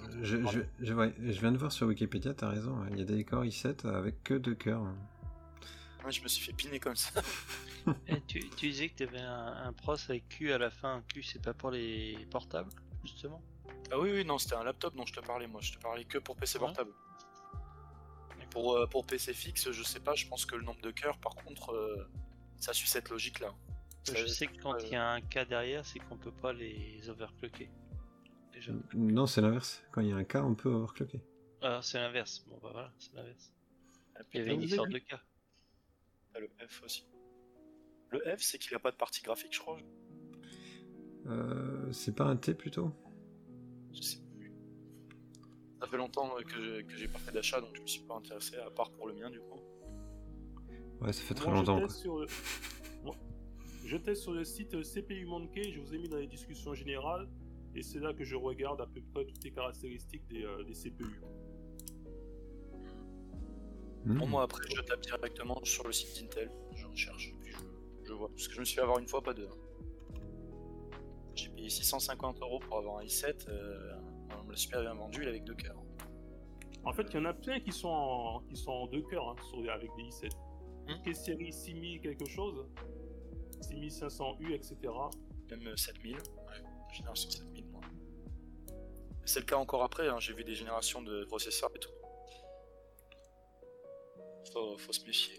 viens 1.20 1.52
de 1.52 1.58
voir 1.58 1.72
sur 1.72 1.88
Wikipédia, 1.88 2.34
t'as 2.34 2.50
raison, 2.50 2.78
hein, 2.78 2.88
il 2.92 2.98
y 3.00 3.02
a 3.02 3.06
des 3.06 3.24
Core 3.24 3.44
i7 3.44 3.88
avec 3.88 4.24
que 4.24 4.34
deux 4.34 4.56
cœurs. 4.56 4.84
Ouais, 6.06 6.12
je 6.12 6.22
me 6.22 6.28
suis 6.28 6.44
fait 6.46 6.54
piner 6.54 6.80
comme 6.80 6.96
ça. 6.96 7.22
Et 8.08 8.22
tu, 8.22 8.40
tu 8.52 8.70
disais 8.70 8.90
que 8.90 8.96
tu 8.96 9.04
avais 9.04 9.20
un, 9.22 9.48
un 9.68 9.74
pros 9.74 9.96
avec 10.10 10.28
Q 10.30 10.52
à 10.54 10.58
la 10.58 10.70
fin. 10.70 11.04
Q, 11.14 11.24
c'est 11.24 11.42
pas 11.42 11.54
pour 11.54 11.72
les 11.72 12.28
portables, 12.30 12.70
justement? 13.04 13.42
Ah 13.92 14.00
oui, 14.00 14.12
oui, 14.12 14.26
non, 14.26 14.38
c'était 14.38 14.56
un 14.56 14.64
laptop 14.64 14.96
dont 14.96 15.06
je 15.06 15.14
te 15.14 15.20
parlais, 15.20 15.48
moi. 15.48 15.62
Je 15.62 15.74
te 15.74 15.80
parlais 15.80 16.06
que 16.06 16.18
pour 16.20 16.36
PC 16.36 16.58
Ouais? 16.58 16.66
portable. 16.66 16.92
Pour, 18.52 18.76
euh, 18.78 18.88
pour 18.88 19.06
PC 19.06 19.34
fixe, 19.34 19.72
je 19.72 19.84
sais 19.84 20.00
pas, 20.00 20.16
je 20.16 20.28
pense 20.28 20.46
que 20.46 20.56
le 20.56 20.64
nombre 20.64 20.80
de 20.82 20.92
cœurs, 20.92 21.18
par 21.20 21.36
contre, 21.36 21.72
euh, 21.74 22.08
ça 22.58 22.72
suit 22.74 22.88
cette 22.88 23.10
logique-là. 23.10 23.54
Ça- 24.04 24.16
Je 24.16 24.28
sais 24.28 24.48
que 24.48 24.62
quand 24.62 24.76
euh, 24.76 24.80
il 24.84 24.90
y 24.92 24.96
a 24.96 25.10
un 25.12 25.22
cas 25.22 25.44
derrière, 25.46 25.86
c'est 25.86 26.00
qu'on 26.00 26.18
peut 26.18 26.32
pas 26.32 26.54
les 26.54 27.10
overclocker. 27.10 27.70
Déjà. 28.54 28.72
Non, 28.94 29.26
c'est 29.28 29.42
l'inverse. 29.42 29.84
Quand 29.92 30.02
il 30.02 30.10
y 30.10 30.14
a 30.14 30.16
un 30.16 30.24
cas, 30.24 30.42
on 30.44 30.56
peut 30.56 30.70
overclocker. 30.70 31.22
Alors 31.62 31.84
c'est 31.84 31.98
l'inverse. 31.98 32.46
Bon 32.48 32.58
bah 32.62 32.70
voilà, 32.72 32.94
c'est 33.00 33.14
l'inverse. 33.14 33.52
Ah, 34.16 34.22
Il 34.34 34.38
y 34.38 34.42
avait 34.42 34.54
une 34.54 34.62
histoire 34.62 34.88
de 34.88 35.00
cas. 35.00 35.20
Le 36.40 36.50
F 36.68 36.84
aussi. 36.84 37.08
Le 38.12 38.20
F, 38.36 38.42
c'est 38.42 38.58
qu'il 38.58 38.76
a 38.76 38.80
pas 38.80 38.92
de 38.92 38.96
partie 38.98 39.22
graphique, 39.22 39.54
je 39.54 39.60
crois. 39.60 39.78
Euh, 41.28 41.92
c'est 41.92 42.16
pas 42.16 42.26
un 42.26 42.36
T 42.36 42.54
plutôt? 42.54 42.92
Je 43.94 44.02
sais 44.02 44.20
plus. 44.38 44.54
Ça 45.82 45.88
fait 45.88 45.98
longtemps 45.98 46.38
euh, 46.38 46.42
que 46.44 46.62
j'ai- 46.62 46.84
que 46.86 46.96
j'ai 46.96 47.08
pas 47.08 47.20
fait 47.20 47.32
d'achat, 47.32 47.62
donc 47.62 47.76
je 47.76 47.82
me 47.82 47.88
suis 47.88 48.04
pas 48.04 48.16
intéressé, 48.16 48.58
à 48.58 48.70
part 48.70 48.92
pour 48.92 49.08
le 49.08 49.14
mien, 49.14 49.30
du 49.30 49.40
coup. 49.40 49.60
Ouais, 51.02 51.12
ça 51.14 51.22
fait 51.24 51.34
très 51.34 51.46
Moi, 51.50 51.56
je 51.56 51.60
longtemps. 51.72 51.82
teste 51.88 52.00
sur 52.02 52.20
le- 52.20 52.28
Moi, 53.04 53.16
je 53.86 53.98
teste 53.98 54.22
sur 54.22 54.34
le 54.34 54.44
site 54.44 54.82
CPU 54.84 55.26
Monkey, 55.26 55.72
je 55.72 55.80
vous 55.80 55.94
ai 55.94 55.98
mis 55.98 56.08
dans 56.10 56.18
les 56.18 56.28
discussions 56.28 56.74
générales, 56.74 57.28
et 57.76 57.82
c'est 57.84 58.00
là 58.00 58.14
que 58.14 58.24
je 58.24 58.36
regarde 58.36 58.82
à 58.82 58.88
peu 58.88 59.02
près 59.14 59.26
toutes 59.26 59.44
les 59.44 59.52
caractéristiques 59.52 60.28
des, 60.28 60.44
euh, 60.44 60.64
des 60.64 60.74
CPU. 60.74 61.06
Hmm. 64.06 64.18
Pour 64.18 64.28
moi, 64.28 64.44
après, 64.44 64.64
je 64.74 64.82
tape 64.82 65.02
directement 65.02 65.60
sur 65.64 65.84
le 65.86 65.92
site 65.92 66.22
d'Intel, 66.22 66.52
je 66.76 66.86
recherche, 66.86 67.30
et 67.30 67.36
puis 67.42 67.52
je, 67.54 68.08
je 68.08 68.14
vois. 68.14 68.30
Parce 68.30 68.48
que 68.48 68.54
je 68.54 68.60
me 68.60 68.66
suis 68.66 68.76
fait 68.76 68.82
avoir 68.82 69.00
une 69.00 69.08
fois, 69.08 69.22
pas 69.24 69.34
deux. 69.34 69.50
J'ai 71.36 71.50
payé 71.50 71.70
650 71.70 72.40
euros 72.42 72.60
pour 72.60 72.78
avoir 72.78 73.00
un 73.00 73.04
i7, 73.04 73.50
euh, 73.50 73.94
on 74.40 74.44
me 74.44 74.52
l'a 74.52 74.58
super 74.58 74.82
bien 74.82 74.94
vendu, 74.94 75.22
il 75.22 75.26
est 75.26 75.30
avec 75.30 75.44
deux 75.44 75.56
cœurs. 75.56 75.82
En 76.84 76.94
fait, 76.94 77.04
il 77.10 77.16
y 77.16 77.18
en 77.18 77.26
a 77.26 77.34
plein 77.34 77.60
qui 77.60 77.72
sont 77.72 77.90
en, 77.90 78.42
qui 78.42 78.56
sont 78.56 78.72
en 78.72 78.88
deux 78.88 79.02
cœurs 79.02 79.28
hein, 79.30 79.36
sur- 79.50 79.72
avec 79.72 79.90
des 79.98 80.04
i7. 80.04 80.30
Hmm. 80.88 81.02
Quelle 81.04 81.16
série 81.16 81.52
6000 81.52 82.00
quelque 82.00 82.30
chose? 82.30 82.64
6500U, 83.62 84.54
etc. 84.54 84.76
Même 85.50 85.68
euh, 85.68 85.76
7000, 85.76 86.16
ouais, 86.16 86.22
génération 86.94 87.30
7000, 87.30 87.66
moi. 87.72 87.82
C'est 89.26 89.40
le 89.40 89.46
cas 89.46 89.58
encore 89.58 89.84
après, 89.84 90.08
hein, 90.08 90.20
j'ai 90.20 90.34
vu 90.34 90.44
des 90.44 90.54
générations 90.54 91.02
de 91.02 91.26
processeurs 91.26 91.72
et 91.76 91.80
tout. 91.80 91.90
Faut, 94.56 94.78
faut 94.80 94.94
se 94.94 95.06
méfier. 95.06 95.36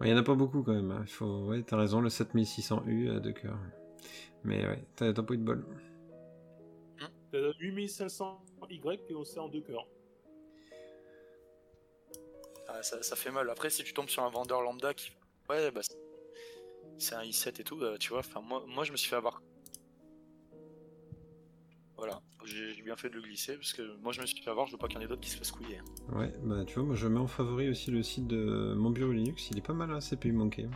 Ouais, 0.00 0.08
Il 0.08 0.10
y 0.10 0.14
en 0.14 0.16
a 0.16 0.22
pas 0.24 0.34
beaucoup 0.34 0.62
quand 0.64 0.74
même. 0.74 0.90
hein. 0.90 1.04
Il 1.06 1.12
faut... 1.12 1.44
Ouais, 1.46 1.62
t'as 1.62 1.76
raison, 1.76 2.00
le 2.00 2.08
7600U 2.08 3.14
à 3.16 3.20
deux 3.20 3.32
cœurs. 3.32 3.58
Mais 4.44 4.66
ouais, 4.66 4.84
t'as 4.96 5.12
t'as 5.12 5.22
pas 5.22 5.34
eu 5.34 5.38
de 5.38 5.44
bol. 5.44 5.64
T'as 7.32 7.38
le 7.38 7.52
8500Y 7.60 8.98
qui 9.06 9.12
est 9.12 9.14
aussi 9.14 9.38
en 9.38 9.48
deux 9.48 9.60
cœurs. 9.60 9.86
Ah, 12.68 12.82
ça, 12.82 13.02
ça 13.02 13.16
fait 13.16 13.30
mal. 13.30 13.48
Après, 13.50 13.70
si 13.70 13.84
tu 13.84 13.92
tombes 13.94 14.08
sur 14.08 14.22
un 14.24 14.30
vendeur 14.30 14.62
lambda 14.62 14.94
qui. 14.94 15.10
Ouais, 15.48 15.70
bah. 15.70 15.82
c'est- 15.82 15.96
C'est 16.98 17.14
un 17.14 17.22
i7 17.24 17.60
et 17.60 17.64
tout, 17.64 17.80
euh, 17.82 17.98
tu 17.98 18.10
vois. 18.10 18.20
Enfin, 18.20 18.40
moi, 18.40 18.64
moi, 18.66 18.84
je 18.84 18.92
me 18.92 18.96
suis 18.96 19.10
fait 19.10 19.16
avoir. 19.16 19.42
Voilà. 21.96 22.20
J'ai 22.44 22.82
bien 22.82 22.96
fait 22.96 23.08
de 23.08 23.14
le 23.14 23.22
glisser 23.22 23.56
parce 23.56 23.72
que 23.72 23.96
moi, 24.02 24.12
je 24.12 24.20
me 24.20 24.26
suis 24.26 24.40
fait 24.42 24.50
avoir. 24.50 24.66
Je 24.66 24.72
veux 24.72 24.78
pas 24.78 24.86
qu'il 24.86 24.96
y 24.96 25.00
en 25.00 25.04
ait 25.04 25.08
d'autres 25.08 25.22
qui 25.22 25.30
se 25.30 25.38
fassent 25.38 25.50
couiller. 25.50 25.80
Ouais, 26.12 26.32
bah 26.44 26.64
tu 26.64 26.74
vois, 26.74 26.84
moi 26.84 26.94
je 26.94 27.08
mets 27.08 27.18
en 27.18 27.26
favori 27.26 27.68
aussi 27.68 27.90
le 27.90 28.02
site 28.02 28.26
de 28.26 28.74
mon 28.76 28.90
bureau 28.90 29.12
Linux. 29.12 29.48
Il 29.50 29.58
est 29.58 29.66
pas 29.66 29.72
mal, 29.72 29.90
hein, 29.90 29.98
CPU 29.98 30.32
manqué. 30.32 30.68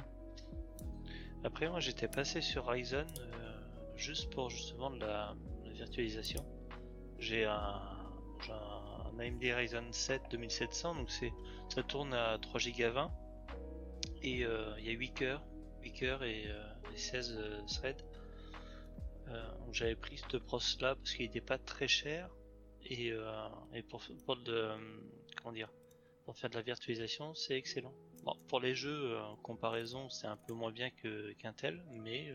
Après 1.43 1.69
moi 1.71 1.81
j'étais 1.81 2.09
passé 2.09 2.43
sur 2.43 2.67
Ryzen 2.67 3.07
euh, 3.19 3.61
juste 3.97 4.31
pour 4.31 4.51
justement 4.51 4.91
de 4.91 4.99
la, 4.99 5.35
la 5.65 5.73
virtualisation. 5.73 6.45
J'ai 7.19 7.45
un, 7.45 7.81
AMD 9.19 9.43
Ryzen 9.43 9.93
7 9.93 10.23
2700 10.31 10.95
donc 10.95 11.11
c'est 11.11 11.33
ça 11.69 11.83
tourne 11.83 12.15
à 12.15 12.39
3 12.39 12.61
Go 12.77 12.93
20 12.93 13.11
et 14.23 14.45
euh, 14.45 14.75
il 14.79 14.87
y 14.87 14.89
a 14.89 14.93
8 14.93 15.13
cœurs, 15.13 15.43
8 15.83 15.93
cœurs 15.93 16.25
et, 16.25 16.45
euh, 16.47 16.93
et 16.95 16.99
16 16.99 17.37
euh, 17.39 17.61
threads. 17.67 18.05
Euh, 19.31 19.49
j'avais 19.73 19.97
pris 19.97 20.19
ce 20.19 20.37
pros 20.39 20.59
là 20.81 20.97
parce 20.97 21.15
qu'il 21.15 21.25
était 21.27 21.41
pas 21.41 21.59
très 21.59 21.87
cher 21.89 22.29
et, 22.83 23.13
euh, 23.13 23.49
et 23.73 23.83
pour, 23.83 24.01
de, 24.37 24.53
euh, 24.53 24.77
comment 25.37 25.53
dire 25.53 25.71
pour 26.25 26.37
faire 26.37 26.51
de 26.51 26.57
la 26.57 26.63
virtualisation 26.63 27.35
c'est 27.35 27.57
excellent. 27.57 27.95
Bon, 28.25 28.37
pour 28.49 28.61
les 28.61 28.75
jeux, 28.75 29.17
en 29.19 29.37
comparaison, 29.37 30.09
c'est 30.11 30.27
un 30.27 30.37
peu 30.37 30.53
moins 30.53 30.71
bien 30.73 30.91
qu'un 30.91 31.53
tel, 31.55 31.83
mais 31.91 32.33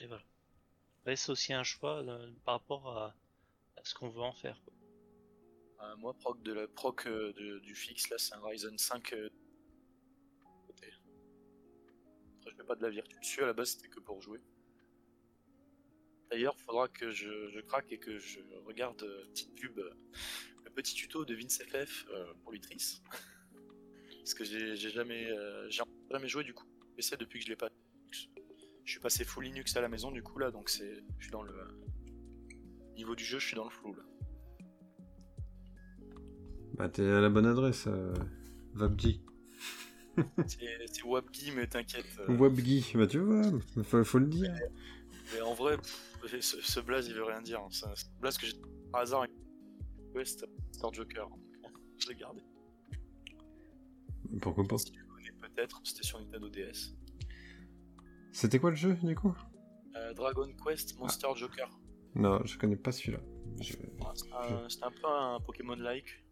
et 0.00 0.06
voilà. 0.06 0.22
C'est 1.16 1.30
aussi 1.30 1.52
un 1.52 1.62
choix 1.64 2.02
par 2.44 2.54
rapport 2.54 2.88
à, 2.96 3.14
à 3.76 3.84
ce 3.84 3.94
qu'on 3.94 4.08
veut 4.08 4.22
en 4.22 4.32
faire. 4.32 4.58
moi, 5.98 6.14
proc, 6.14 6.42
de 6.42 6.52
la, 6.52 6.66
proc 6.66 7.06
de- 7.06 7.58
du 7.58 7.74
fixe, 7.74 8.08
là, 8.08 8.16
c'est 8.18 8.34
un 8.34 8.40
Ryzen 8.42 8.78
5. 8.78 9.12
euh, 9.12 9.28
côté. 10.66 10.88
Après, 12.38 12.50
je 12.52 12.56
mets 12.56 12.64
pas 12.64 12.74
de 12.76 12.82
la 12.82 12.90
virtu 12.90 13.18
dessus. 13.20 13.42
À 13.42 13.46
la 13.46 13.52
base, 13.52 13.72
c'était 13.72 13.88
que 13.88 14.00
pour 14.00 14.20
jouer. 14.22 14.40
D'ailleurs, 16.30 16.56
faudra 16.60 16.88
que 16.88 17.10
je, 17.10 17.48
je 17.48 17.60
craque 17.60 17.90
et 17.92 17.98
que 17.98 18.18
je 18.18 18.38
regarde 18.64 19.02
euh, 19.02 19.24
petite 19.30 19.54
pub, 19.54 19.78
euh, 19.78 19.90
le 20.64 20.70
petit 20.70 20.94
tuto 20.94 21.24
de 21.24 21.34
VinceFF 21.34 22.06
euh, 22.10 22.32
pour 22.42 22.52
l'Utrice. 22.52 23.02
Parce 24.18 24.34
que 24.34 24.44
j'ai 24.44 24.76
jamais, 24.76 25.28
jamais 25.70 26.28
joué 26.28 26.44
du 26.44 26.54
coup. 26.54 26.66
PC 26.94 27.16
depuis 27.16 27.40
que 27.40 27.46
je 27.46 27.50
l'ai 27.50 27.56
pas. 27.56 27.68
Je 28.84 28.90
suis 28.92 29.00
passé 29.00 29.24
full 29.24 29.44
Linux 29.44 29.74
à 29.76 29.80
la 29.80 29.88
maison 29.88 30.10
du 30.12 30.22
coup 30.22 30.38
là, 30.38 30.50
donc 30.50 30.68
c'est, 30.68 31.02
je 31.18 31.24
suis 31.24 31.32
dans 31.32 31.42
le 31.42 31.52
niveau 32.94 33.14
du 33.16 33.24
jeu, 33.24 33.38
je 33.38 33.46
suis 33.46 33.56
dans 33.56 33.64
le 33.64 33.70
flou 33.70 33.94
là. 33.94 34.02
Bah 36.74 36.88
t'es 36.88 37.02
à 37.02 37.20
la 37.20 37.28
bonne 37.30 37.46
adresse, 37.46 37.86
euh. 37.88 38.12
C'est 40.46 41.02
Wabgi, 41.04 41.52
mais 41.52 41.66
t'inquiète. 41.66 42.06
euh, 42.20 42.36
Wabgi, 42.36 42.92
bah 42.94 43.06
tu 43.06 43.18
vois, 43.18 43.42
faut, 43.84 44.04
faut 44.04 44.18
le 44.18 44.26
dire. 44.26 44.52
Mais 44.52 44.60
en 45.42 45.54
vrai, 45.54 45.76
pff, 45.76 46.40
ce, 46.40 46.60
ce 46.60 46.80
blaze 46.80 47.06
il 47.08 47.14
veut 47.14 47.24
rien 47.24 47.40
dire. 47.42 47.60
hein. 47.60 47.68
C'est 47.70 47.86
un 47.86 47.94
c'est 47.94 48.08
blaze 48.20 48.36
que 48.38 48.46
j'ai 48.46 48.54
par 48.92 49.02
hasard 49.02 49.20
avec 49.22 49.32
West 50.14 50.44
Star 50.72 50.92
Joker. 50.92 51.28
donc, 51.28 51.72
Je 51.98 52.08
l'ai 52.08 52.14
gardé. 52.16 52.40
Pourquoi 54.42 54.64
pas 54.66 54.78
Si 54.78 54.90
tu 54.92 55.00
le 55.00 55.06
connais 55.06 55.32
peut-être, 55.32 55.80
c'était 55.84 56.02
sur 56.04 56.20
Nintendo 56.20 56.48
DS. 56.48 56.94
C'était 58.32 58.58
quoi 58.58 58.70
le 58.70 58.76
jeu 58.76 58.94
du 58.94 59.14
coup? 59.14 59.34
Euh, 59.96 60.14
Dragon 60.14 60.48
Quest 60.64 60.96
Monster 60.98 61.28
Joker. 61.36 61.68
Non, 62.14 62.44
je 62.44 62.56
connais 62.58 62.76
pas 62.76 62.92
celui-là. 62.92 63.20
Je- 63.60 63.72
c'est 64.14 64.32
un- 64.32 64.68
C'était 64.68 64.84
un 64.84 64.90
peu 64.90 65.06
un 65.08 65.40
Pokémon-like. 65.40 66.24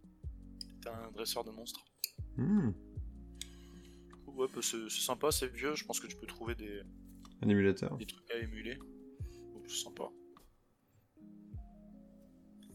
C'était 0.76 0.90
un 0.90 1.10
dresseur 1.10 1.44
de 1.44 1.50
monstres. 1.50 1.84
Hmm, 2.36 2.70
Ouais, 4.26 4.46
bah, 4.54 4.60
c'est 4.62 4.88
c'est 4.88 5.00
sympa, 5.00 5.32
c'est 5.32 5.48
vieux. 5.48 5.74
Je 5.74 5.84
pense 5.84 5.98
que 5.98 6.06
tu 6.06 6.14
peux 6.16 6.26
trouver 6.26 6.54
des, 6.54 6.82
un 7.42 7.48
émulateur. 7.48 7.96
des 7.96 8.06
trucs 8.06 8.30
à 8.30 8.36
émuler. 8.38 8.76
Donc, 9.54 9.64
c'est 9.68 9.76
sympa. 9.84 10.08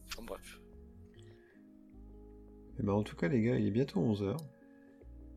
Enfin 0.07 0.23
bref, 0.25 0.59
Et 2.79 2.83
bah 2.83 2.93
en 2.93 3.03
tout 3.03 3.15
cas 3.15 3.27
les 3.27 3.41
gars, 3.41 3.57
il 3.57 3.65
est 3.67 3.71
bientôt 3.71 3.99
11h. 4.01 4.37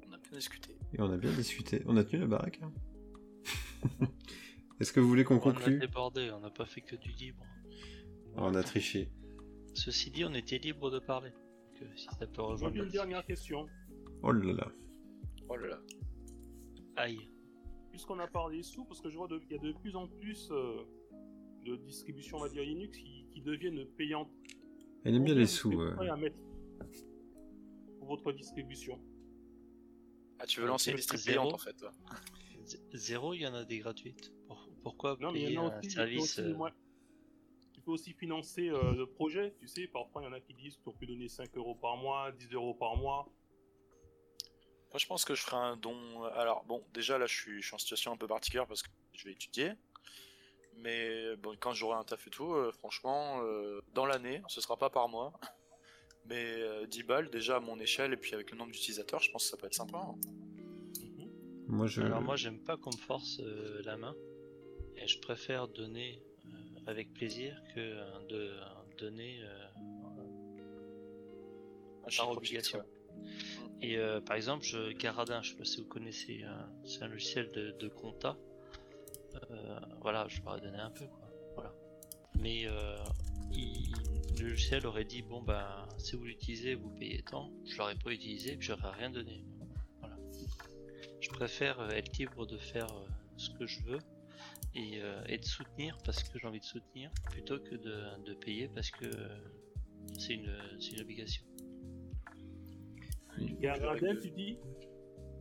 on 0.08 0.12
a 0.12 0.18
bien 0.18 0.30
discuté. 0.32 0.76
Et 0.92 1.00
on 1.00 1.10
a 1.10 1.16
bien 1.16 1.32
discuté. 1.32 1.82
On 1.86 1.96
a 1.96 2.04
tenu 2.04 2.20
la 2.22 2.26
baraque. 2.28 2.60
hein. 2.62 2.72
Est-ce 4.80 4.92
que 4.92 5.00
vous 5.00 5.08
voulez 5.08 5.24
qu'on 5.24 5.36
On 5.36 5.38
a 5.38 5.52
conclue? 5.54 5.78
débordé, 5.78 6.30
on 6.32 6.40
n'a 6.40 6.50
pas 6.50 6.66
fait 6.66 6.82
que 6.82 6.96
du 6.96 7.10
libre. 7.12 7.42
Ah, 8.36 8.42
On 8.44 8.54
a 8.54 8.62
triché. 8.62 9.10
Ceci 9.74 10.10
dit, 10.10 10.24
on 10.24 10.34
était 10.34 10.58
libre 10.58 10.90
de 10.90 10.98
parler. 10.98 11.30
Donc, 11.30 11.82
euh, 11.82 11.96
si 11.96 12.06
ça 12.18 12.26
peut 12.26 12.42
rejoindre. 12.42 12.74
j'ai 12.76 12.82
une 12.82 12.88
dernière 12.90 13.24
question. 13.24 13.66
Oh 14.22 14.32
là 14.32 14.52
là. 14.52 14.68
Oh 15.48 15.56
là 15.56 15.68
là. 15.68 15.80
Aïe. 16.96 17.30
Puisqu'on 17.96 18.18
a 18.18 18.26
parlé 18.26 18.62
sous, 18.62 18.84
parce 18.84 19.00
que 19.00 19.08
je 19.08 19.16
vois 19.16 19.26
qu'il 19.26 19.52
y 19.52 19.54
a 19.54 19.58
de 19.58 19.72
plus 19.72 19.96
en 19.96 20.06
plus 20.06 20.50
euh, 20.50 20.84
de 21.64 21.76
distributions, 21.76 22.36
on 22.36 22.40
va 22.42 22.50
dire 22.50 22.62
Linux, 22.62 22.94
qui, 22.98 23.24
qui 23.32 23.40
deviennent 23.40 23.86
payantes. 23.96 24.28
Elle 25.02 25.14
aime 25.14 25.24
bien 25.24 25.34
les 25.34 25.46
sous. 25.46 25.80
euh. 25.80 25.96
à 26.10 26.14
mettre 26.14 26.36
pour 27.98 28.08
votre 28.08 28.32
distribution? 28.32 29.00
Ah, 30.38 30.44
tu 30.44 30.60
veux 30.60 30.66
lancer 30.66 30.90
une 30.90 30.98
distrib 30.98 31.24
payante 31.24 31.54
en 31.54 31.56
fait. 31.56 31.72
toi? 31.72 31.90
Zéro, 32.92 33.32
il 33.32 33.40
y 33.40 33.46
en 33.46 33.54
a 33.54 33.64
des 33.64 33.78
gratuites. 33.78 34.30
Pour- 34.46 34.68
Pourquoi 34.82 35.16
Non, 35.18 35.32
mais 35.32 35.44
il 35.44 35.52
y 35.52 35.58
en 35.58 35.68
a 35.70 35.76
un 35.76 35.78
aussi, 35.78 35.90
service 35.90 36.38
euh, 36.38 36.54
moi- 36.54 36.72
Tu 37.72 37.80
peux 37.80 37.92
aussi 37.92 38.12
financer 38.12 38.68
euh, 38.68 38.92
le 38.92 39.06
projet, 39.06 39.54
tu 39.58 39.66
sais, 39.68 39.86
parfois 39.86 40.20
il 40.20 40.26
y 40.26 40.28
en 40.28 40.34
a 40.34 40.40
qui 40.40 40.52
disent 40.52 40.76
qu'on 40.84 40.92
peut 40.92 41.06
donner 41.06 41.28
5 41.28 41.48
euros 41.56 41.76
par 41.76 41.96
mois, 41.96 42.30
10 42.32 42.52
euros 42.52 42.74
par 42.74 42.94
mois. 42.98 43.26
Moi, 44.90 44.98
je 44.98 45.06
pense 45.06 45.24
que 45.24 45.34
je 45.34 45.42
ferai 45.42 45.56
un 45.56 45.76
don. 45.76 46.24
Alors, 46.34 46.64
bon, 46.64 46.82
déjà 46.94 47.18
là, 47.18 47.26
je 47.26 47.34
suis, 47.34 47.60
je 47.60 47.66
suis 47.66 47.74
en 47.74 47.78
situation 47.78 48.12
un 48.12 48.16
peu 48.16 48.26
particulière 48.26 48.66
parce 48.66 48.82
que 48.82 48.88
je 49.14 49.24
vais 49.24 49.32
étudier. 49.32 49.72
Mais 50.78 51.36
bon, 51.36 51.56
quand 51.58 51.72
j'aurai 51.72 51.96
un 51.98 52.04
taf 52.04 52.26
et 52.26 52.30
tout, 52.30 52.52
euh, 52.52 52.70
franchement, 52.72 53.40
euh, 53.42 53.80
dans 53.94 54.06
l'année, 54.06 54.42
ce 54.48 54.60
sera 54.60 54.76
pas 54.76 54.90
par 54.90 55.08
mois. 55.08 55.32
Mais 56.28 56.44
euh, 56.44 56.86
10 56.86 57.02
balles 57.04 57.30
déjà 57.30 57.56
à 57.56 57.60
mon 57.60 57.78
échelle 57.78 58.12
et 58.12 58.16
puis 58.16 58.34
avec 58.34 58.50
le 58.50 58.56
nombre 58.56 58.72
d'utilisateurs, 58.72 59.20
je 59.20 59.30
pense 59.30 59.44
que 59.44 59.50
ça 59.50 59.56
peut 59.56 59.66
être 59.66 59.74
sympa. 59.74 59.98
hein. 59.98 60.14
Moi, 61.68 61.86
je. 61.86 62.02
Alors 62.02 62.20
moi 62.20 62.36
j'aime 62.36 62.58
pas 62.60 62.76
qu'on 62.76 62.90
me 62.90 62.96
force 63.00 63.38
euh, 63.40 63.80
la 63.84 63.96
main 63.96 64.14
et 64.96 65.06
je 65.06 65.20
préfère 65.20 65.68
donner 65.68 66.20
euh, 66.44 66.48
avec 66.86 67.12
plaisir 67.12 67.60
que 67.74 67.80
euh, 67.80 68.18
de 68.28 68.36
euh, 68.36 68.60
donner 68.98 69.40
euh, 69.42 69.66
Un 72.04 72.08
chiffre 72.08 72.24
par 72.24 72.32
obligation. 72.36 72.82
Et 73.82 73.98
euh, 73.98 74.20
par 74.20 74.36
exemple, 74.36 74.64
je, 74.64 74.92
Garadin, 74.92 75.42
je 75.42 75.50
sais 75.50 75.56
pas 75.56 75.64
si 75.64 75.80
vous 75.80 75.86
connaissez, 75.86 76.42
euh, 76.44 76.48
c'est 76.84 77.02
un 77.02 77.08
logiciel 77.08 77.50
de, 77.52 77.88
compta. 77.88 78.36
Euh, 79.50 79.80
voilà, 80.00 80.26
je 80.28 80.40
leur 80.42 80.56
ai 80.56 80.60
donné 80.60 80.78
un 80.78 80.90
peu. 80.90 81.04
Voilà. 81.54 81.72
Mais 82.38 82.66
le 84.38 84.48
logiciel 84.48 84.86
aurait 84.86 85.04
dit 85.04 85.22
bon 85.22 85.42
ben 85.42 85.88
si 85.98 86.16
vous 86.16 86.24
l'utilisez, 86.24 86.74
vous 86.74 86.90
payez 86.90 87.22
tant. 87.22 87.50
Je 87.64 87.76
l'aurais 87.76 87.96
pas 87.96 88.12
utilisé, 88.12 88.56
puis 88.56 88.68
j'aurais 88.68 88.90
rien 88.90 89.10
donné. 89.10 89.44
Voilà. 90.00 90.16
Je 91.20 91.28
préfère 91.30 91.80
être 91.90 92.16
libre 92.18 92.46
de 92.46 92.58
faire 92.58 92.88
ce 93.36 93.50
que 93.50 93.66
je 93.66 93.82
veux 93.82 93.98
et, 94.74 95.00
de 95.38 95.44
soutenir 95.44 95.98
parce 96.04 96.22
que 96.22 96.38
j'ai 96.38 96.46
envie 96.46 96.60
de 96.60 96.64
soutenir 96.64 97.10
plutôt 97.30 97.58
que 97.58 97.74
de, 97.74 98.34
payer 98.34 98.68
parce 98.68 98.90
que 98.90 99.06
c'est 100.18 100.34
une 100.34 101.00
obligation. 101.00 101.44
Garadin, 103.60 104.16
tu 104.16 104.30
dis 104.30 104.58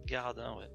Garadin, 0.06 0.58
ouais. 0.58 0.70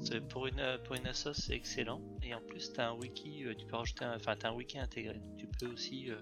C'est 0.00 0.20
pour 0.28 0.46
une 0.46 0.78
pour 0.84 0.96
une 0.96 1.06
assos 1.06 1.34
c'est 1.34 1.54
excellent. 1.54 2.02
Et 2.22 2.34
en 2.34 2.40
plus 2.40 2.72
t'as 2.72 2.90
un 2.90 2.94
wiki 2.94 3.44
euh, 3.44 3.54
tu 3.54 3.66
peux 3.66 3.76
rajouter 3.76 4.04
un, 4.04 4.16
enfin 4.16 4.34
t'as 4.36 4.50
un 4.50 4.54
wiki 4.54 4.78
intégré. 4.78 5.20
Tu 5.36 5.46
peux 5.46 5.66
aussi 5.72 6.10
euh, 6.10 6.16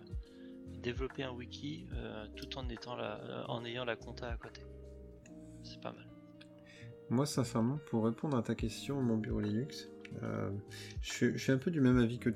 développer 0.83 1.23
un 1.23 1.33
wiki 1.33 1.87
euh, 1.95 2.27
tout 2.37 2.59
en 2.59 2.69
étant 2.69 2.99
euh, 2.99 3.45
en 3.49 3.65
ayant 3.65 3.85
la 3.85 3.97
compta 3.97 4.29
à 4.29 4.37
côté. 4.37 4.63
C'est 5.63 5.81
pas 5.81 5.93
mal. 5.93 6.07
Moi, 7.09 7.27
sincèrement, 7.27 7.79
pour 7.87 8.05
répondre 8.05 8.37
à 8.37 8.43
ta 8.43 8.55
question, 8.55 9.01
mon 9.01 9.17
bureau 9.17 9.41
Linux, 9.41 9.89
euh, 10.23 10.51
je, 11.01 11.13
suis, 11.13 11.33
je 11.33 11.39
suis 11.39 11.53
un 11.53 11.59
peu 11.59 11.71
du 11.71 11.81
même 11.81 11.99
avis 11.99 12.19
que 12.19 12.31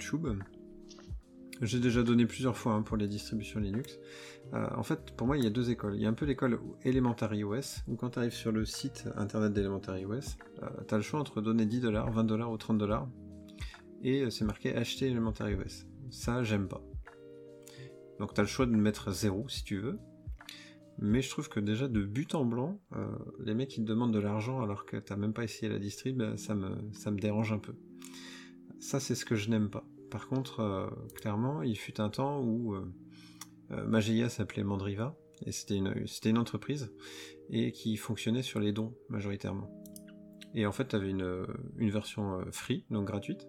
J'ai 1.63 1.79
déjà 1.79 2.03
donné 2.03 2.25
plusieurs 2.25 2.57
fois 2.57 2.73
hein, 2.73 2.83
pour 2.83 2.97
les 2.97 3.07
distributions 3.07 3.61
Linux. 3.61 3.99
Euh, 4.55 4.67
en 4.75 4.83
fait, 4.83 5.15
pour 5.15 5.27
moi, 5.27 5.37
il 5.37 5.45
y 5.45 5.47
a 5.47 5.51
deux 5.51 5.71
écoles. 5.71 5.95
Il 5.95 6.03
y 6.03 6.07
a 6.07 6.09
un 6.09 6.15
peu 6.15 6.25
l'école 6.25 6.59
Elementary 6.85 7.45
OS, 7.45 7.83
où 7.87 7.97
quand 7.97 8.11
tu 8.11 8.19
arrives 8.19 8.33
sur 8.33 8.51
le 8.51 8.65
site 8.65 9.09
internet 9.17 9.53
d'Elementary 9.53 10.07
OS, 10.07 10.39
tu 10.89 10.95
as 10.95 10.97
le 10.97 11.03
choix 11.03 11.21
entre 11.21 11.43
donner 11.43 11.67
10 11.67 11.81
dollars, 11.81 12.11
20 12.11 12.25
dollars 12.25 12.51
ou 12.51 12.57
30 12.57 12.79
dollars, 12.79 13.09
et 14.03 14.23
euh, 14.23 14.31
c'est 14.31 14.45
marqué 14.45 14.75
acheter 14.75 15.07
Elementary 15.09 15.55
OS. 15.55 15.87
Ça, 16.11 16.43
j'aime 16.43 16.67
pas. 16.67 16.83
Donc 18.19 18.35
tu 18.35 18.41
as 18.41 18.45
le 18.45 18.49
choix 18.49 18.67
de 18.67 18.73
mettre 18.73 19.13
0 19.13 19.49
si 19.49 19.65
tu 19.65 19.79
veux, 19.79 19.99
mais 20.99 21.23
je 21.23 21.31
trouve 21.31 21.49
que 21.49 21.61
déjà 21.61 21.89
de 21.89 22.03
but 22.03 22.35
en 22.35 22.45
blanc, 22.45 22.81
euh, 22.95 23.07
les 23.43 23.55
mecs 23.55 23.69
qui 23.69 23.81
te 23.81 23.87
demandent 23.87 24.13
de 24.13 24.19
l'argent 24.19 24.61
alors 24.61 24.85
que 24.85 24.99
t'as 24.99 25.17
même 25.17 25.33
pas 25.33 25.45
essayé 25.45 25.73
la 25.73 25.79
distrib, 25.79 26.37
ça 26.37 26.55
me, 26.55 26.77
ça 26.93 27.11
me 27.11 27.19
dérange 27.19 27.53
un 27.53 27.59
peu. 27.59 27.75
Ça 28.79 29.01
c'est 29.01 29.15
ce 29.15 29.25
que 29.25 29.37
je 29.37 29.49
n'aime 29.49 29.71
pas. 29.71 29.85
Par 30.11 30.29
contre, 30.29 30.61
euh, 30.61 30.89
clairement, 31.15 31.63
il 31.63 31.77
fut 31.77 32.01
un 32.01 32.11
temps 32.11 32.41
où 32.41 32.75
euh, 32.75 32.93
euh, 33.71 34.29
s'appelait 34.29 34.65
Mandriva, 34.65 35.17
et 35.47 35.53
c'était 35.53 35.77
une, 35.77 36.39
entreprise, 36.39 36.93
et 37.49 37.73
qui 37.73 37.97
fonctionnait 37.97 38.43
sur 38.43 38.61
les 38.61 38.73
dons 38.73 38.95
majoritairement. 39.09 39.71
Et 40.55 40.67
en 40.67 40.73
fait, 40.73 40.89
tu 40.89 40.97
avais 40.97 41.11
une, 41.11 41.47
une 41.79 41.91
version 41.91 42.41
euh, 42.41 42.45
free, 42.51 42.85
donc 42.91 43.07
gratuite, 43.07 43.47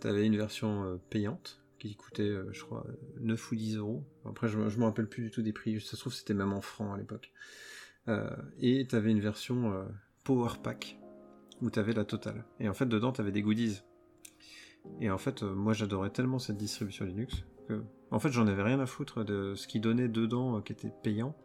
tu 0.00 0.06
avais 0.06 0.24
une 0.24 0.36
version 0.36 0.84
euh, 0.84 0.96
payante, 1.10 1.60
qui 1.78 1.94
coûtait, 1.94 2.22
euh, 2.22 2.48
je 2.52 2.64
crois, 2.64 2.86
9 3.20 3.52
ou 3.52 3.56
10 3.56 3.76
euros. 3.76 4.04
Après, 4.24 4.48
je, 4.48 4.68
je 4.68 4.78
me 4.78 4.84
rappelle 4.84 5.08
plus 5.08 5.22
du 5.22 5.30
tout 5.30 5.42
des 5.42 5.52
prix, 5.52 5.80
ça 5.80 5.92
se 5.92 5.96
trouve, 5.96 6.12
c'était 6.12 6.34
même 6.34 6.52
en 6.52 6.60
francs 6.60 6.94
à 6.94 6.98
l'époque. 6.98 7.32
Euh, 8.08 8.30
et 8.58 8.86
tu 8.86 8.96
avais 8.96 9.10
une 9.10 9.20
version 9.20 9.72
euh, 9.72 9.84
Power 10.24 10.54
Pack, 10.62 10.98
où 11.60 11.70
tu 11.70 11.78
avais 11.78 11.92
la 11.92 12.04
totale. 12.04 12.44
Et 12.60 12.68
en 12.68 12.74
fait, 12.74 12.86
dedans, 12.86 13.12
tu 13.12 13.20
avais 13.20 13.32
des 13.32 13.42
goodies. 13.42 13.82
Et 15.00 15.10
en 15.10 15.18
fait, 15.18 15.42
euh, 15.42 15.54
moi, 15.54 15.72
j'adorais 15.72 16.10
tellement 16.10 16.38
cette 16.38 16.56
distribution 16.56 17.04
Linux 17.04 17.44
que, 17.68 17.84
en 18.10 18.18
fait, 18.18 18.30
j'en 18.30 18.46
avais 18.46 18.62
rien 18.62 18.80
à 18.80 18.86
foutre 18.86 19.24
de 19.24 19.54
ce 19.54 19.68
qu'ils 19.68 19.80
donnaient 19.80 20.08
dedans 20.08 20.56
euh, 20.56 20.60
qui 20.60 20.72
était 20.72 20.92
payant. 21.02 21.36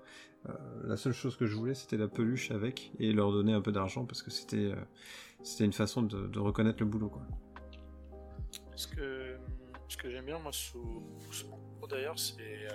Euh, 0.50 0.53
la 0.84 0.98
seule 0.98 1.14
chose 1.14 1.38
que 1.38 1.45
je 1.45 1.56
voulais, 1.56 1.74
c'était 1.74 1.98
la 1.98 2.08
peluche 2.08 2.52
avec 2.52 2.92
et 3.00 3.14
leur 3.14 3.32
donner 3.32 3.53
un 3.53 3.62
peu 3.62 3.72
d'argent 3.72 4.06
parce 4.06 4.22
que 4.22 4.30
c'était 4.32 4.72
euh, 4.72 4.76
c'était 5.42 5.66
une 5.66 5.74
façon 5.74 6.02
de, 6.02 6.28
de 6.28 6.40
reconnaître 6.40 6.80
le 6.80 6.86
boulot, 6.86 7.10
quoi. 7.10 7.22
Ce 8.76 8.88
que, 8.88 9.38
ce 9.88 9.98
que 9.98 10.10
j'aime 10.10 10.26
bien, 10.26 10.40
moi, 10.40 10.52
sous, 10.52 11.03
d'ailleurs, 11.90 12.18
c'est. 12.18 12.68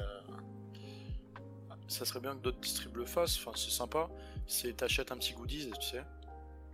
ça 1.88 2.04
serait 2.04 2.20
bien 2.20 2.36
que 2.36 2.42
d'autres 2.42 2.60
distribs 2.60 2.96
le 2.96 3.04
fassent, 3.04 3.38
enfin, 3.38 3.52
c'est 3.56 3.70
sympa. 3.70 4.08
C'est 4.46 4.76
t'achètes 4.76 5.12
un 5.12 5.16
petit 5.16 5.34
goodies, 5.34 5.70
tu 5.80 5.88
sais. 5.88 6.04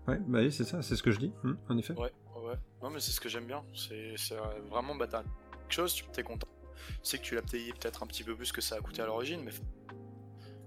Ouais, 0.06 0.20
bah 0.26 0.40
oui, 0.40 0.52
c'est 0.52 0.64
ça, 0.64 0.82
c'est 0.82 0.96
ce 0.96 1.02
que 1.02 1.10
je 1.10 1.18
dis, 1.18 1.32
hmm, 1.42 1.54
en 1.68 1.78
effet. 1.78 1.98
Ouais, 1.98 2.12
ouais. 2.44 2.54
Non, 2.82 2.90
mais 2.90 3.00
c'est 3.00 3.12
ce 3.12 3.20
que 3.20 3.28
j'aime 3.28 3.46
bien. 3.46 3.64
C'est 3.74 4.14
c'est, 4.16 4.36
vraiment, 4.70 4.94
bah, 4.94 5.06
t'as 5.08 5.22
quelque 5.22 5.72
chose, 5.72 5.94
tu 5.94 6.20
es 6.20 6.22
content. 6.22 6.48
Tu 6.86 6.94
sais 7.02 7.18
que 7.18 7.22
tu 7.22 7.34
l'as 7.34 7.42
payé 7.42 7.72
peut-être 7.72 8.02
un 8.02 8.06
petit 8.06 8.24
peu 8.24 8.34
plus 8.36 8.52
que 8.52 8.60
ça 8.60 8.76
a 8.76 8.80
coûté 8.80 9.02
à 9.02 9.06
l'origine, 9.06 9.42
mais. 9.44 9.52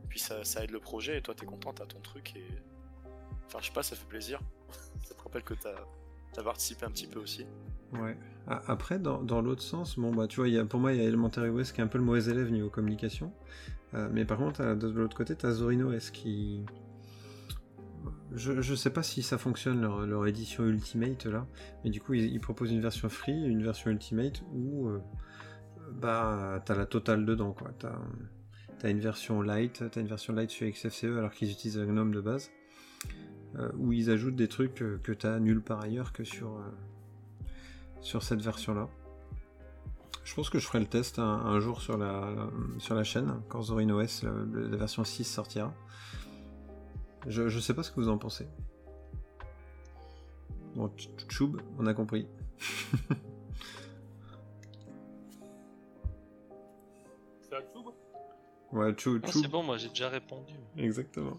Puis 0.09 0.19
ça, 0.19 0.43
ça 0.43 0.63
aide 0.63 0.71
le 0.71 0.79
projet 0.79 1.17
et 1.17 1.21
toi, 1.21 1.35
t'es 1.35 1.45
content, 1.45 1.73
t'as 1.73 1.85
ton 1.85 1.99
truc 1.99 2.35
et. 2.35 2.47
Enfin, 3.45 3.59
je 3.61 3.67
sais 3.67 3.73
pas, 3.73 3.83
ça 3.83 3.95
fait 3.95 4.07
plaisir. 4.07 4.39
ça 5.03 5.15
te 5.15 5.21
rappelle 5.21 5.43
que 5.43 5.53
t'as 5.53 5.75
as 6.37 6.43
participé 6.43 6.85
un 6.85 6.91
petit 6.91 7.07
peu 7.07 7.19
aussi. 7.19 7.45
Ouais. 7.93 8.17
Après, 8.47 8.99
dans, 8.99 9.21
dans 9.23 9.41
l'autre 9.41 9.61
sens, 9.61 9.97
bon 9.97 10.13
bah 10.13 10.27
tu 10.27 10.37
vois, 10.37 10.47
y 10.47 10.57
a, 10.57 10.65
pour 10.65 10.79
moi, 10.79 10.93
il 10.93 11.01
y 11.01 11.05
a 11.05 11.07
Elementary 11.07 11.49
OS 11.49 11.71
qui 11.71 11.81
est 11.81 11.83
un 11.83 11.87
peu 11.87 11.97
le 11.97 12.03
mauvais 12.03 12.29
élève 12.29 12.51
niveau 12.51 12.69
communication. 12.69 13.33
Euh, 13.93 14.09
mais 14.11 14.25
par 14.25 14.37
contre, 14.37 14.75
de 14.75 14.87
l'autre 14.89 15.15
côté, 15.15 15.35
t'as 15.35 15.51
Zorin 15.51 15.81
OS 15.81 16.11
qui. 16.11 16.65
Je, 18.33 18.61
je 18.61 18.75
sais 18.75 18.89
pas 18.89 19.03
si 19.03 19.23
ça 19.23 19.37
fonctionne 19.37 19.81
leur, 19.81 20.27
édition 20.27 20.65
Ultimate 20.65 21.25
là, 21.25 21.47
mais 21.83 21.89
du 21.89 22.01
coup, 22.01 22.13
ils, 22.13 22.39
proposent 22.41 22.71
une 22.71 22.81
version 22.81 23.07
free, 23.09 23.31
une 23.31 23.63
version 23.63 23.89
Ultimate 23.89 24.43
où 24.51 24.87
euh, 24.87 24.99
bah 25.93 26.61
t'as 26.65 26.75
la 26.75 26.85
totale 26.85 27.25
dedans 27.25 27.53
quoi. 27.53 27.71
T'as 27.79 27.95
as 28.83 28.89
une 28.89 28.99
version 28.99 29.41
light, 29.41 29.83
t'as 29.89 30.01
une 30.01 30.07
version 30.07 30.33
light 30.33 30.49
sur 30.49 30.69
XFCE 30.69 31.05
alors 31.05 31.31
qu'ils 31.31 31.51
utilisent 31.51 31.79
GNOME 31.79 32.11
de 32.11 32.21
base, 32.21 32.51
euh, 33.55 33.71
où 33.77 33.93
ils 33.93 34.11
ajoutent 34.11 34.35
des 34.35 34.49
trucs 34.49 34.81
euh, 34.81 34.99
que 35.01 35.13
t'as 35.13 35.39
nulle 35.39 35.61
part 35.61 35.81
ailleurs 35.81 36.11
que 36.11 36.23
sur. 36.25 36.61
sur 38.01 38.23
cette 38.23 38.41
version-là. 38.41 38.89
Je 40.25 40.35
pense 40.35 40.49
que 40.49 40.59
je 40.59 40.67
ferai 40.67 40.81
le 40.81 40.85
test 40.85 41.19
un, 41.19 41.57
jour 41.61 41.81
sur 41.81 41.97
la, 41.97 42.49
sur 42.79 42.95
la 42.95 43.05
chaîne, 43.05 43.41
quand 43.47 43.61
Zorin 43.61 43.89
OS, 43.89 44.23
la 44.23 44.75
version 44.75 45.05
6 45.05 45.23
sortira. 45.23 45.73
Je, 47.27 47.49
je 47.49 47.59
sais 47.59 47.73
pas 47.73 47.83
ce 47.83 47.91
que 47.91 47.99
vous 47.99 48.09
en 48.09 48.17
pensez. 48.17 48.47
Bon, 50.75 50.89
Tchoub, 51.29 51.57
on 51.77 51.85
a 51.87 51.93
compris. 51.93 52.27
C'est 57.41 57.55
à 57.55 57.61
Tube 57.61 57.87
ouais, 58.73 58.93
Tchoub, 58.93 59.19
Ah, 59.23 59.27
Tchoub. 59.27 59.41
c'est 59.41 59.47
bon 59.47 59.63
moi 59.63 59.77
j'ai 59.77 59.89
déjà 59.89 60.09
répondu 60.09 60.53
Exactement. 60.77 61.37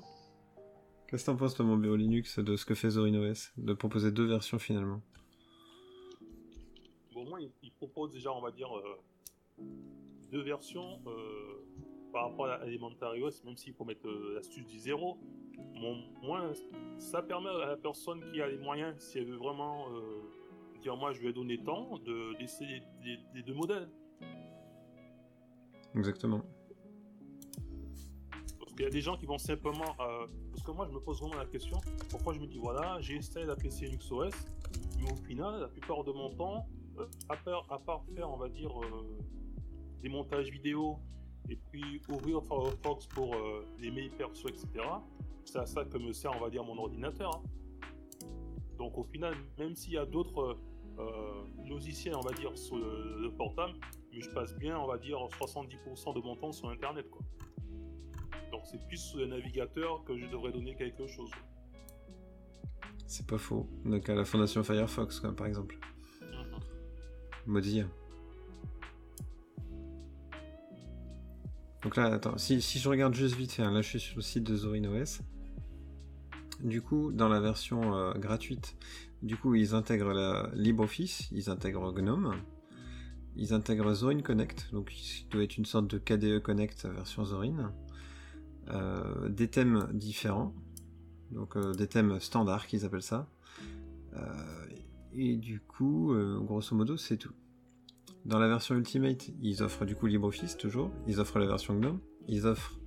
Qu'est-ce 1.06 1.24
que 1.24 1.30
t'en 1.30 1.36
penses, 1.36 1.54
toi, 1.54 1.64
mon 1.64 1.78
bureau 1.78 1.96
Linux, 1.96 2.38
de 2.38 2.54
ce 2.56 2.66
que 2.66 2.74
fait 2.74 2.90
Zorin 2.90 3.14
OS 3.14 3.52
De 3.56 3.72
proposer 3.72 4.12
deux 4.12 4.26
versions 4.26 4.58
finalement? 4.58 5.00
Bon, 7.14 7.24
moi, 7.26 7.40
il, 7.40 7.50
il 7.62 7.72
propose 7.72 8.12
déjà, 8.12 8.30
on 8.30 8.42
va 8.42 8.50
dire, 8.50 8.68
euh, 8.76 9.64
deux 10.30 10.42
versions 10.42 11.00
euh, 11.06 11.64
par 12.12 12.30
rapport 12.30 12.46
à 12.46 12.64
Elementary 12.66 13.22
OS, 13.22 13.42
même 13.44 13.56
s'il 13.56 13.72
faut 13.74 13.84
mettre 13.84 14.06
euh, 14.08 14.34
l'astuce 14.34 14.66
du 14.66 14.78
zéro. 14.78 15.18
Bon, 15.80 15.96
moi, 16.22 16.50
ça 16.98 17.22
permet 17.22 17.50
à 17.50 17.66
la 17.66 17.76
personne 17.76 18.20
qui 18.32 18.40
a 18.40 18.48
les 18.48 18.58
moyens, 18.58 18.98
si 18.98 19.18
elle 19.18 19.26
veut 19.26 19.36
vraiment 19.36 19.86
euh, 19.92 20.20
dire 20.80 20.96
moi 20.96 21.12
je 21.12 21.20
vais 21.20 21.32
donner 21.32 21.58
tant, 21.62 21.98
de 21.98 22.36
d'essayer 22.38 22.80
des, 23.02 23.16
des- 23.16 23.22
des 23.34 23.42
deux 23.42 23.54
modèles. 23.54 23.88
Exactement. 25.94 26.42
Parce 28.58 28.72
qu'il 28.72 28.82
y 28.84 28.86
a 28.86 28.90
des 28.90 29.00
gens 29.00 29.16
qui 29.16 29.26
vont 29.26 29.38
simplement. 29.38 29.96
euh, 30.00 30.26
parce 30.50 30.62
que 30.62 30.70
moi, 30.72 30.86
je 30.88 30.92
me 30.94 31.00
pose 31.00 31.20
vraiment 31.20 31.36
la 31.36 31.46
question 31.46 31.78
pourquoi 32.10 32.34
je 32.34 32.40
me 32.40 32.46
dis 32.46 32.58
voilà, 32.58 32.98
j'ai 33.00 33.16
installé 33.16 33.46
la 33.46 33.56
PC 33.56 33.86
Linux 33.86 34.10
OS, 34.12 34.32
mais 35.00 35.10
au 35.10 35.16
final, 35.16 35.60
la 35.60 35.68
plupart 35.68 36.04
de 36.04 36.12
mon 36.12 36.30
temps, 36.34 36.66
à, 37.28 37.36
part, 37.36 37.66
à 37.70 37.78
part 37.78 38.04
faire, 38.14 38.28
on 38.30 38.36
va 38.36 38.48
dire, 38.48 38.70
des 40.02 40.08
montages 40.08 40.50
vidéo 40.50 40.98
et 41.48 41.56
puis 41.56 42.00
ouvrir 42.08 42.42
Firefox 42.42 43.06
pour 43.06 43.34
euh, 43.34 43.64
les 43.80 43.90
mails 43.90 44.10
perso, 44.10 44.48
etc., 44.48 44.66
c'est 45.44 45.58
à 45.58 45.66
ça 45.66 45.84
que 45.84 45.96
me 45.98 46.12
sert, 46.12 46.32
on 46.36 46.40
va 46.40 46.50
dire, 46.50 46.62
mon 46.62 46.76
ordinateur. 46.78 47.34
hein. 47.36 47.42
Donc 48.76 48.98
au 48.98 49.04
final, 49.04 49.34
même 49.58 49.74
s'il 49.74 49.94
y 49.94 49.98
a 49.98 50.04
d'autres 50.04 50.56
euh, 50.98 51.44
logiciels, 51.68 52.14
on 52.16 52.20
va 52.20 52.32
dire, 52.32 52.56
sur 52.56 52.76
le, 52.76 53.20
le 53.22 53.30
portable, 53.30 53.74
mais 54.12 54.20
je 54.20 54.30
passe 54.30 54.54
bien, 54.56 54.78
on 54.78 54.86
va 54.86 54.98
dire, 54.98 55.16
70% 55.40 56.14
de 56.14 56.20
mon 56.20 56.36
temps 56.36 56.52
sur 56.52 56.68
Internet, 56.68 57.08
quoi. 57.10 57.22
Donc 58.52 58.62
c'est 58.64 58.82
plus 58.86 58.98
sur 58.98 59.18
le 59.18 59.26
navigateur 59.26 60.04
que 60.04 60.16
je 60.18 60.26
devrais 60.26 60.52
donner 60.52 60.74
quelque 60.74 61.06
chose. 61.06 61.30
C'est 63.06 63.26
pas 63.26 63.38
faux. 63.38 63.66
Donc 63.84 64.08
à 64.08 64.14
la 64.14 64.24
fondation 64.24 64.62
Firefox, 64.62 65.20
quoi, 65.20 65.34
par 65.34 65.46
exemple. 65.46 65.78
Mozilla. 67.46 67.86
Donc 71.88 71.96
là, 71.96 72.12
attends, 72.12 72.36
si, 72.36 72.60
je 72.60 72.86
regarde 72.86 73.14
juste 73.14 73.34
vite 73.34 73.60
hein, 73.60 73.70
là 73.70 73.80
je 73.80 73.88
suis 73.88 74.00
sur 74.00 74.16
le 74.16 74.20
site 74.20 74.44
de 74.44 74.54
Zorin 74.54 74.84
OS. 74.84 75.22
Du 76.62 76.82
coup, 76.82 77.12
dans 77.12 77.30
la 77.30 77.40
version 77.40 77.96
euh, 77.96 78.12
gratuite, 78.12 78.76
du 79.22 79.38
coup, 79.38 79.54
ils 79.54 79.74
intègrent 79.74 80.12
la 80.12 80.50
LibreOffice, 80.52 81.30
ils 81.32 81.48
intègrent 81.48 81.90
GNOME, 81.94 82.34
ils 83.36 83.54
intègrent 83.54 83.94
Zorin 83.94 84.20
Connect, 84.20 84.68
donc 84.70 84.92
il 84.94 85.30
doit 85.30 85.42
être 85.42 85.56
une 85.56 85.64
sorte 85.64 85.86
de 85.86 85.96
KDE 85.96 86.42
Connect 86.42 86.84
version 86.84 87.24
Zorin. 87.24 87.72
Euh, 88.68 89.30
des 89.30 89.48
thèmes 89.48 89.88
différents, 89.94 90.52
donc 91.30 91.56
euh, 91.56 91.72
des 91.72 91.86
thèmes 91.86 92.20
standards 92.20 92.66
qu'ils 92.66 92.84
appellent 92.84 93.00
ça. 93.00 93.30
Et 95.14 95.36
du 95.36 95.60
coup, 95.60 96.14
grosso 96.42 96.76
modo, 96.76 96.98
c'est 96.98 97.16
tout. 97.16 97.32
Dans 98.28 98.38
la 98.38 98.46
version 98.46 98.74
Ultimate, 98.74 99.30
ils 99.40 99.62
offrent 99.62 99.86
du 99.86 99.94
coup 99.94 100.04
LibreOffice 100.06 100.58
toujours, 100.58 100.90
ils 101.06 101.18
offrent 101.18 101.38
la 101.38 101.46
version 101.46 101.72
GNOME, 101.72 101.98
ils 102.26 102.46
offrent 102.46 102.78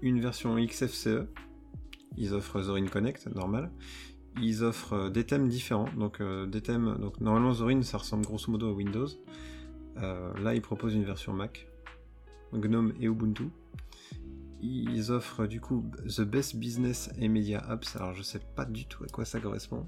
une 0.00 0.20
version 0.20 0.56
XFCE, 0.56 1.28
ils 2.16 2.34
offrent 2.34 2.60
Zorin 2.62 2.86
Connect, 2.86 3.28
normal, 3.32 3.70
ils 4.42 4.64
offrent 4.64 4.94
euh, 4.94 5.08
des 5.08 5.22
thèmes 5.22 5.46
différents, 5.46 5.88
donc 5.96 6.20
euh, 6.20 6.46
des 6.46 6.62
thèmes, 6.62 6.96
donc 6.98 7.20
normalement 7.20 7.52
Zorin 7.52 7.82
ça 7.82 7.98
ressemble 7.98 8.24
grosso 8.24 8.50
modo 8.50 8.70
à 8.70 8.72
Windows, 8.72 9.06
Euh, 9.98 10.32
là 10.42 10.52
ils 10.56 10.62
proposent 10.62 10.96
une 10.96 11.04
version 11.04 11.32
Mac, 11.32 11.68
GNOME 12.52 12.92
et 12.98 13.06
Ubuntu, 13.06 13.50
ils 14.60 15.12
offrent 15.12 15.46
du 15.46 15.60
coup 15.60 15.84
The 16.08 16.22
Best 16.22 16.56
Business 16.56 17.08
et 17.18 17.28
Media 17.28 17.60
Apps, 17.60 17.94
alors 17.94 18.14
je 18.14 18.22
sais 18.24 18.40
pas 18.56 18.64
du 18.64 18.86
tout 18.86 19.04
à 19.04 19.06
quoi 19.06 19.24
ça 19.24 19.38
correspond, 19.38 19.86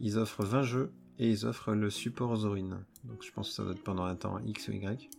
ils 0.00 0.18
offrent 0.18 0.44
20 0.44 0.62
jeux 0.62 0.92
et 1.20 1.30
ils 1.30 1.46
offrent 1.46 1.72
le 1.72 1.88
support 1.88 2.34
Zorin. 2.34 2.80
Donc 3.04 3.22
je 3.22 3.32
pense 3.32 3.48
que 3.48 3.54
ça 3.54 3.62
doit 3.64 3.72
être 3.72 3.82
pendant 3.82 4.04
un 4.04 4.16
temps 4.16 4.38
X 4.38 4.68
ou 4.68 4.72
Y. 4.72 5.10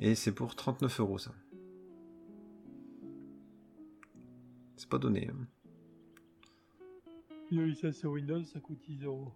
Et 0.00 0.14
c'est 0.14 0.32
pour 0.32 0.54
39 0.56 1.00
euros 1.00 1.18
ça. 1.18 1.32
C'est 4.76 4.88
pas 4.88 4.98
donné. 4.98 5.28
hein. 5.28 5.46
Une 7.50 7.64
licence 7.66 7.96
sur 7.96 8.10
Windows, 8.12 8.42
ça 8.44 8.60
coûte 8.60 8.80
10 8.88 9.04
euros. 9.04 9.30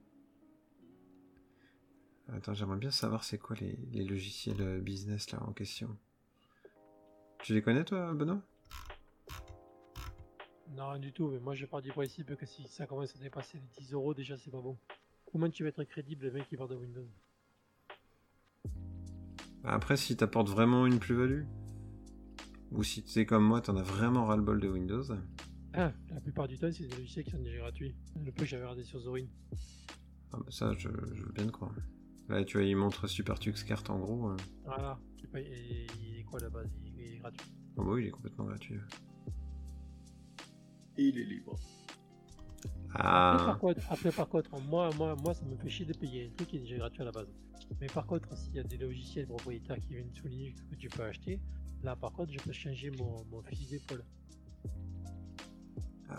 Attends, 2.33 2.55
j'aimerais 2.55 2.79
bien 2.79 2.91
savoir 2.91 3.23
c'est 3.23 3.39
quoi 3.39 3.55
les, 3.61 3.77
les 3.93 4.05
logiciels 4.05 4.61
euh, 4.61 4.81
business 4.81 5.31
là 5.31 5.43
en 5.43 5.53
question. 5.53 5.97
Tu 7.43 7.53
les 7.55 7.63
connais 7.63 7.85
toi, 7.85 8.13
Benoît? 8.15 8.41
Non, 10.71 10.89
rien 10.91 10.99
du 10.99 11.13
tout, 11.13 11.29
mais 11.29 11.39
moi 11.39 11.55
je 11.55 11.67
pars 11.67 11.81
du 11.83 11.91
principe 11.93 12.35
que 12.35 12.47
si 12.47 12.67
ça 12.67 12.87
commence 12.87 13.15
à 13.15 13.19
dépasser 13.19 13.59
les 13.59 13.85
10 13.85 13.93
euros, 13.93 14.15
déjà 14.15 14.37
c'est 14.37 14.51
pas 14.51 14.61
bon. 14.61 14.77
Comment 15.37 15.51
tu 15.51 15.65
vas 15.65 15.69
être 15.69 15.85
crédible, 15.85 16.25
le 16.25 16.33
mec 16.33 16.49
qui 16.49 16.57
part 16.57 16.67
de 16.67 16.77
Windows 16.77 17.07
Après, 19.65 19.99
si 19.99 20.17
t'apportes 20.17 20.49
vraiment 20.49 20.87
une 20.87 20.99
plus-value, 20.99 21.43
ou 22.71 22.83
si 22.83 23.03
tu 23.05 23.19
es 23.19 23.27
comme 23.27 23.45
moi, 23.45 23.61
t'en 23.61 23.77
as 23.77 23.83
vraiment 23.83 24.25
ras-le-bol 24.25 24.59
de 24.63 24.69
Windows, 24.71 25.03
Ah, 25.75 25.93
la 26.09 26.23
plupart 26.23 26.49
du 26.49 26.57
temps, 26.59 26.73
c'est 26.73 26.87
des 26.87 26.97
logiciels 26.97 27.27
qui 27.27 27.33
sont 27.33 27.39
déjà 27.43 27.59
gratuits. 27.59 27.95
Le 28.25 28.33
peu 28.33 28.45
que 28.45 28.47
j'avais 28.47 28.63
regardé 28.63 28.85
sur 28.85 28.99
Zorin. 28.99 29.27
ah 30.33 30.39
bah 30.39 30.47
ça 30.49 30.73
je, 30.73 30.89
je 31.13 31.23
veux 31.23 31.33
bien 31.33 31.45
te 31.45 31.51
croire. 31.51 31.75
Là, 32.31 32.43
tu 32.43 32.57
vois, 32.57 32.65
il 32.67 32.75
montre 32.75 33.07
SuperTux 33.07 33.53
carte 33.67 33.91
en 33.91 33.99
gros. 33.99 34.31
euh. 34.31 34.37
Voilà, 34.65 34.99
il 35.35 36.17
est 36.19 36.25
quoi 36.25 36.41
la 36.41 36.49
base 36.49 36.71
il, 36.83 36.95
il 36.99 37.13
est 37.13 37.19
gratuit. 37.19 37.53
Oh 37.77 37.85
bah 37.85 37.91
oui, 37.93 38.05
il 38.05 38.07
est 38.07 38.11
complètement 38.11 38.47
gratuit. 38.47 38.79
Et 40.97 41.09
il 41.09 41.19
est 41.19 41.25
libre. 41.25 41.57
Après, 42.99 43.43
Ah, 43.43 43.45
par 43.47 43.59
contre, 43.59 43.81
après, 43.91 44.11
par 44.11 44.29
contre, 44.29 44.51
moi, 44.69 44.91
moi, 44.97 45.15
moi, 45.23 45.35
ça 45.35 45.45
me 45.45 45.57
fait 45.57 45.69
chier 45.69 45.85
de 45.87 45.93
payer 45.97 46.27
un 46.27 46.37
truc 46.37 46.49
qui 46.49 46.57
est 46.57 46.61
déjà 46.61 46.77
gratuit 46.79 47.03
à 47.03 47.05
la 47.07 47.13
base. 47.13 47.29
Mais 47.81 47.87
par 47.89 48.07
contre, 48.07 48.37
s'il 48.37 48.55
y 48.55 48.61
a 48.61 48.63
des 48.63 48.77
logiciels 48.79 49.27
propriétaires 49.27 49.79
qui 49.81 49.95
viennent 49.95 50.13
sous 50.15 50.29
Linux 50.29 50.63
que 50.71 50.77
tu 50.77 50.89
peux 50.89 51.03
acheter, 51.03 51.41
là 51.83 51.97
par 51.97 52.13
contre, 52.13 52.33
je 52.33 52.39
peux 52.39 52.53
changer 52.53 52.91
mon, 52.99 53.25
mon 53.31 53.43
fusil 53.43 53.67
d'épaule. 53.67 54.05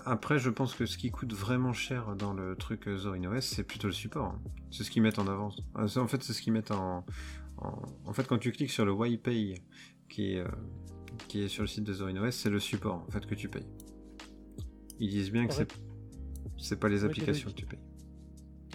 Après, 0.05 0.37
je 0.37 0.49
pense 0.49 0.75
que 0.75 0.85
ce 0.85 0.97
qui 0.97 1.11
coûte 1.11 1.33
vraiment 1.33 1.71
cher 1.73 2.15
dans 2.15 2.33
le 2.33 2.55
truc 2.55 2.87
euh, 2.87 2.97
Zorin 2.97 3.23
OS, 3.25 3.45
c'est 3.45 3.63
plutôt 3.63 3.87
le 3.87 3.93
support. 3.93 4.25
hein. 4.25 4.41
C'est 4.69 4.83
ce 4.83 4.91
qu'ils 4.91 5.01
mettent 5.01 5.19
en 5.19 5.27
avance. 5.27 5.61
Ah, 5.75 5.85
En 5.97 6.07
fait, 6.07 6.21
c'est 6.23 6.33
ce 6.33 6.41
qu'ils 6.41 6.51
mettent 6.53 6.71
en, 6.71 7.05
en... 7.57 7.81
En 8.05 8.13
fait, 8.13 8.27
quand 8.27 8.37
tu 8.37 8.51
cliques 8.51 8.71
sur 8.71 8.85
le 8.85 8.93
YPay 9.07 9.55
qui 10.09 10.33
est, 10.33 10.39
euh, 10.39 10.47
qui 11.29 11.41
est 11.41 11.47
sur 11.47 11.63
le 11.63 11.67
site 11.67 11.85
de 11.85 11.93
Zorin 11.93 12.17
OS, 12.17 12.35
c'est 12.35 12.49
le 12.49 12.59
support 12.59 13.05
en 13.07 13.11
fait 13.11 13.25
que 13.25 13.35
tu 13.35 13.47
payes. 13.47 13.65
Ils 14.99 15.09
disent 15.09 15.31
bien 15.31 15.47
que 15.47 15.53
c'est 15.53 15.71
c'est 16.57 16.79
pas 16.79 16.89
les 16.89 17.03
applications 17.05 17.49
que 17.49 17.55
tu 17.55 17.65
payes. 17.65 17.79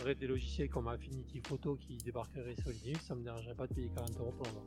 Arrête 0.01 0.19
des 0.19 0.27
logiciels 0.27 0.69
comme 0.69 0.89
Affinity 0.89 1.41
Photo 1.47 1.77
qui 1.77 1.97
débarqueraient 1.99 2.57
sur 2.61 2.71
Linux, 2.71 3.05
ça 3.07 3.15
me 3.15 3.23
dérangerait 3.23 3.55
pas 3.55 3.67
de 3.67 3.75
payer 3.75 3.91
40 3.95 4.19
euros 4.21 4.33
pour 4.33 4.47
l'avoir. 4.47 4.65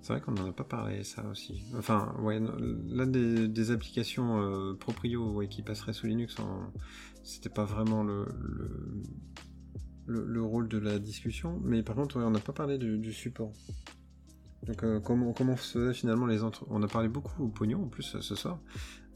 C'est 0.00 0.12
vrai 0.12 0.20
qu'on 0.20 0.32
n'en 0.32 0.50
a 0.50 0.52
pas 0.52 0.64
parlé, 0.64 1.02
ça 1.02 1.26
aussi. 1.28 1.64
Enfin, 1.78 2.14
ouais, 2.20 2.38
l'un 2.38 3.06
des, 3.06 3.48
des 3.48 3.70
applications 3.70 4.38
euh, 4.42 4.74
proprio 4.74 5.32
ouais, 5.32 5.48
qui 5.48 5.62
passerait 5.62 5.94
sous 5.94 6.06
Linux, 6.06 6.38
en- 6.40 6.70
c'était 7.22 7.48
pas 7.48 7.64
vraiment 7.64 8.02
le, 8.04 8.26
le, 8.38 9.02
le- 10.06 10.26
le 10.26 10.42
rôle 10.42 10.68
de 10.68 10.76
la 10.76 10.98
discussion, 10.98 11.58
mais 11.64 11.82
par 11.82 11.96
contre, 11.96 12.18
ouais, 12.18 12.22
on 12.24 12.30
n'a 12.30 12.38
pas 12.38 12.52
parlé 12.52 12.76
du, 12.76 12.98
du 12.98 13.14
support. 13.14 13.52
Donc, 14.66 14.82
euh, 14.82 15.00
comment, 15.00 15.32
comment 15.32 15.56
faisaient 15.56 15.92
finalement 15.92 16.26
les 16.26 16.42
entreprises 16.42 16.74
On 16.74 16.82
a 16.82 16.88
parlé 16.88 17.08
beaucoup 17.08 17.44
au 17.44 17.48
pognon 17.48 17.82
en 17.84 17.88
plus 17.88 18.16
ce 18.20 18.34
soir, 18.34 18.58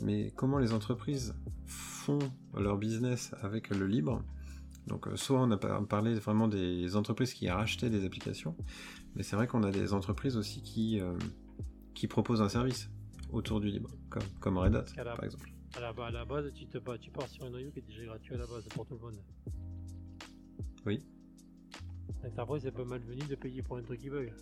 mais 0.01 0.31
comment 0.37 0.59
les 0.59 0.73
entreprises 0.73 1.35
font 1.67 2.19
leur 2.57 2.77
business 2.77 3.35
avec 3.41 3.71
le 3.71 3.87
libre? 3.87 4.23
Donc, 4.87 5.07
euh, 5.09 5.17
soit 5.17 5.41
on 5.41 5.51
a 5.51 5.57
par- 5.57 5.87
parlé 5.87 6.15
vraiment 6.15 6.49
des 6.49 6.97
entreprises 6.97 7.33
qui 7.35 7.49
rachetaient 7.49 7.91
des 7.91 8.05
applications, 8.05 8.57
mais 9.15 9.23
c'est 9.23 9.37
vrai 9.37 9.47
qu'on 9.47 9.63
a 9.63 9.71
des 9.71 9.93
entreprises 9.95 10.37
aussi 10.37 10.63
qui, 10.63 11.01
euh, 11.01 11.15
qui 11.95 12.09
proposent 12.09 12.43
un 12.43 12.49
service 12.49 12.91
autour 13.33 13.61
du 13.61 13.69
libre, 13.69 13.91
comme, 14.11 14.23
comme 14.41 14.59
Red 14.59 14.75
Hat, 14.77 14.85
la, 14.97 15.05
par 15.15 15.25
exemple. 15.25 15.51
à 15.77 15.81
la, 15.81 15.89
à 15.89 16.11
la 16.11 16.25
base, 16.25 16.51
tu, 16.55 16.67
te, 16.67 16.79
tu 16.99 17.11
pars 17.11 17.29
sur 17.29 17.45
un 17.45 17.51
noyau 17.51 17.71
qui 17.71 17.79
est 17.81 17.87
déjà 17.87 18.05
gratuit 18.05 18.35
à 18.35 18.39
la 18.39 18.47
base 18.47 18.65
pour 18.75 18.87
tout 18.87 18.95
le 18.95 19.01
monde. 19.01 19.17
Oui. 20.87 21.03
Donc 22.23 22.33
après, 22.37 22.61
c'est 22.61 22.73
pas 22.73 22.85
malvenu 22.85 23.23
de 23.29 23.35
payer 23.35 23.63
pour 23.63 23.77
un 23.77 23.83
truc 23.83 24.01
qui 24.01 24.09
bug. 24.11 24.33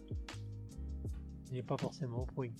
N'est 1.52 1.62
pas 1.62 1.76
forcément 1.78 2.22
au 2.22 2.26
point. 2.26 2.50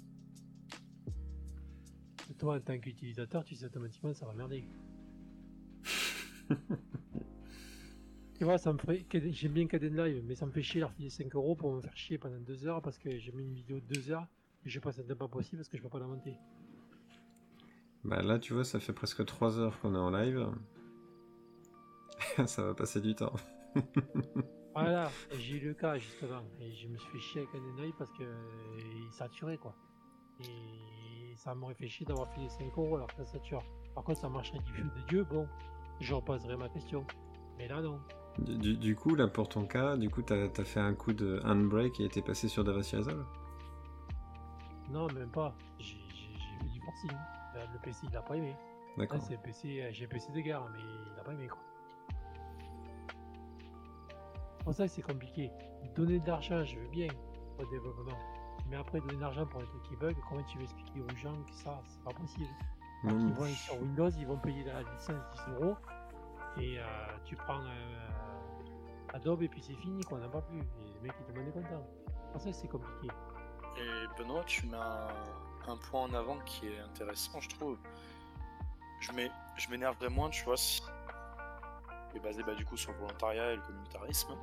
Et 2.31 2.35
toi, 2.35 2.57
en 2.57 2.61
tant 2.61 2.79
qu'utilisateur, 2.79 3.45
tu 3.45 3.55
sais 3.55 3.67
automatiquement 3.67 4.15
ça 4.15 4.25
va 4.27 4.33
merder. 4.33 4.65
tu 8.39 8.45
vois, 8.45 8.59
ça 8.59 8.73
me 8.73 8.79
ferait. 8.79 9.05
Caden- 9.11 9.33
J'aime 9.33 9.53
bien 9.53 9.67
Caden 9.67 9.97
Live, 9.97 10.25
mais 10.27 10.35
ça 10.35 10.47
me 10.47 10.51
fait 10.53 10.63
chier 10.63 10.81
leur 10.81 10.93
filer 10.93 11.11
5 11.11 11.35
euros 11.35 11.55
pour 11.57 11.73
me 11.73 11.81
faire 11.81 11.97
chier 11.97 12.17
pendant 12.19 12.41
2 12.41 12.67
heures 12.67 12.81
parce 12.81 12.99
que 12.99 13.19
j'ai 13.19 13.33
mis 13.33 13.45
une 13.45 13.55
vidéo 13.55 13.81
de 13.81 13.87
2 13.95 14.11
heures 14.13 14.27
et 14.65 14.71
je 14.71 14.81
passe 14.81 14.99
un 14.99 15.03
temps 15.03 15.17
pas 15.17 15.29
possible 15.29 15.59
parce 15.59 15.69
que 15.69 15.77
je 15.77 15.83
peux 15.83 15.89
pas 15.91 15.99
la 16.01 16.07
monter. 16.07 16.37
Bah 18.05 18.23
là, 18.23 18.39
tu 18.39 18.55
vois, 18.55 18.65
ça 18.65 18.81
fait 18.81 18.93
presque 18.93 19.25
3 19.27 19.59
heures 19.59 19.79
qu'on 19.81 19.95
est 19.95 19.99
en 19.99 20.11
live. 20.11 20.49
ça 22.47 22.63
va 22.63 22.75
passer 22.75 23.01
du 23.01 23.15
temps. 23.15 23.35
Voilà, 24.83 25.11
j'ai 25.39 25.57
eu 25.57 25.61
le 25.69 25.75
cas 25.75 25.97
justement, 25.99 26.43
et 26.61 26.71
je 26.73 26.89
me 26.89 26.97
suis 26.99 27.11
fait 27.13 27.19
chier 27.19 27.41
avec 27.43 27.55
un 27.55 27.79
œil 27.83 27.95
parce 27.99 28.11
que 28.13 28.23
euh, 28.23 28.79
il 29.07 29.11
saturait 29.13 29.57
quoi. 29.59 29.75
Et 30.41 31.35
ça 31.37 31.55
m'aurait 31.55 31.75
fait 31.75 31.89
chier 31.89 32.05
d'avoir 32.07 32.29
filé 32.35 32.49
5 32.49 32.73
euros 32.77 32.97
alors 32.97 33.07
que 33.09 33.17
ça 33.17 33.25
sature. 33.25 33.63
Par 33.95 34.05
contre, 34.05 34.21
ça 34.21 34.29
marcherait 34.29 34.59
du 34.59 34.73
feu 34.73 34.83
de 34.83 35.07
Dieu, 35.09 35.25
bon, 35.25 35.49
je 36.01 36.13
reposerai 36.15 36.57
ma 36.57 36.69
question. 36.69 37.07
Mais 37.57 37.69
là, 37.69 37.81
non. 37.81 38.01
Du, 38.39 38.59
du- 38.59 38.77
du 38.77 38.95
coup, 38.97 39.15
là, 39.15 39.29
pour 39.29 39.49
ton 39.49 39.65
cas, 39.67 39.97
du 39.97 40.11
coup, 40.11 40.21
t'as 40.21 40.45
as 40.45 40.65
fait 40.65 40.81
un 40.81 40.93
coup 40.95 41.15
de 41.15 41.41
handbrake 41.43 41.99
et 42.01 42.09
t'es 42.11 42.21
passé 42.21 42.49
sur 42.49 42.67
Resolve 42.67 43.25
Non, 44.91 45.07
même 45.15 45.31
pas. 45.31 45.55
J'ai 45.79 45.95
fait 45.97 46.67
du 46.71 46.81
forcing. 46.83 47.13
Là, 47.55 47.65
Le 47.73 47.79
PC, 47.83 48.01
il 48.07 48.13
l'a 48.13 48.21
pas 48.21 48.37
aimé. 48.37 48.55
D'accord. 48.99 49.21
c'est 49.23 49.41
PC, 49.43 49.81
euh, 49.83 49.89
j'ai 49.93 50.07
PC 50.07 50.33
de 50.33 50.41
guerre, 50.41 50.63
mais 50.73 50.81
il 50.81 51.19
a 51.19 51.23
pas 51.25 51.33
aimé 51.33 51.49
quoi. 51.49 51.59
Pour 54.67 54.75
ça 54.75 54.87
que 54.87 54.93
c'est 54.93 55.03
compliqué. 55.03 55.51
Donner 55.95 56.19
de 56.19 56.27
l'argent, 56.27 56.65
je 56.65 56.77
veux 56.77 56.89
bien 56.89 57.07
pour 57.55 57.65
le 57.65 57.71
développement. 57.71 58.19
Mais 58.69 58.77
après, 58.77 58.99
donner 59.01 59.15
de 59.15 59.21
l'argent 59.21 59.47
pour 59.47 59.61
un 59.61 59.65
truc 59.65 59.81
qui 59.85 59.95
bug, 59.95 60.17
comment 60.29 60.43
tu 60.43 60.59
veux 60.59 60.65
expliquer 60.65 61.01
aux 61.01 61.17
gens 61.17 61.41
que 61.45 61.55
ça, 61.55 61.81
c'est 61.87 62.03
pas 62.03 62.11
possible? 62.11 62.49
Non, 63.05 63.17
Ils 63.29 63.33
vont 63.33 63.45
aller 63.45 63.55
sur 63.55 63.81
Windows, 63.81 64.11
ils 64.11 64.27
vont 64.27 64.39
payer 64.39 64.65
la 64.65 64.81
licence 64.83 65.23
10 65.47 65.53
euros. 65.63 65.77
Et 66.59 66.81
euh, 66.81 66.83
tu 67.25 67.37
prends 67.37 67.61
euh, 67.61 68.09
Adobe 69.15 69.43
et 69.43 69.49
puis 69.49 69.63
c'est 69.63 69.75
fini, 69.77 70.03
quoi, 70.03 70.19
on 70.19 70.21
n'a 70.21 70.29
pas 70.29 70.43
plus. 70.43 70.59
Et 70.59 70.95
les 70.95 71.01
mecs 71.01 71.13
ils 71.21 71.33
demandent 71.33 71.47
des 71.47 71.53
contents. 71.53 71.87
Pour 72.33 72.41
ça, 72.41 72.53
c'est 72.53 72.67
compliqué. 72.67 73.09
Et 73.79 74.19
Benoît, 74.19 74.43
tu 74.47 74.67
mets 74.67 74.77
un, 74.77 75.77
point 75.91 76.03
en 76.03 76.13
avant 76.15 76.39
qui 76.45 76.67
est 76.67 76.81
intéressant, 76.81 77.39
je 77.41 77.49
trouve. 77.51 77.79
Je 79.01 79.13
m'é- 79.13 79.31
je 79.57 79.71
m'énerverais 79.71 80.09
moins, 80.09 80.29
tu 80.31 80.45
vois, 80.45 80.57
si. 80.57 80.83
est 82.15 82.19
basé 82.21 82.43
bah, 82.43 82.55
du 82.55 82.65
coup 82.65 82.77
sur 82.77 82.91
le 82.93 82.99
volontariat 82.99 83.53
et 83.53 83.57
le 83.57 83.63
communautarisme, 83.63 84.35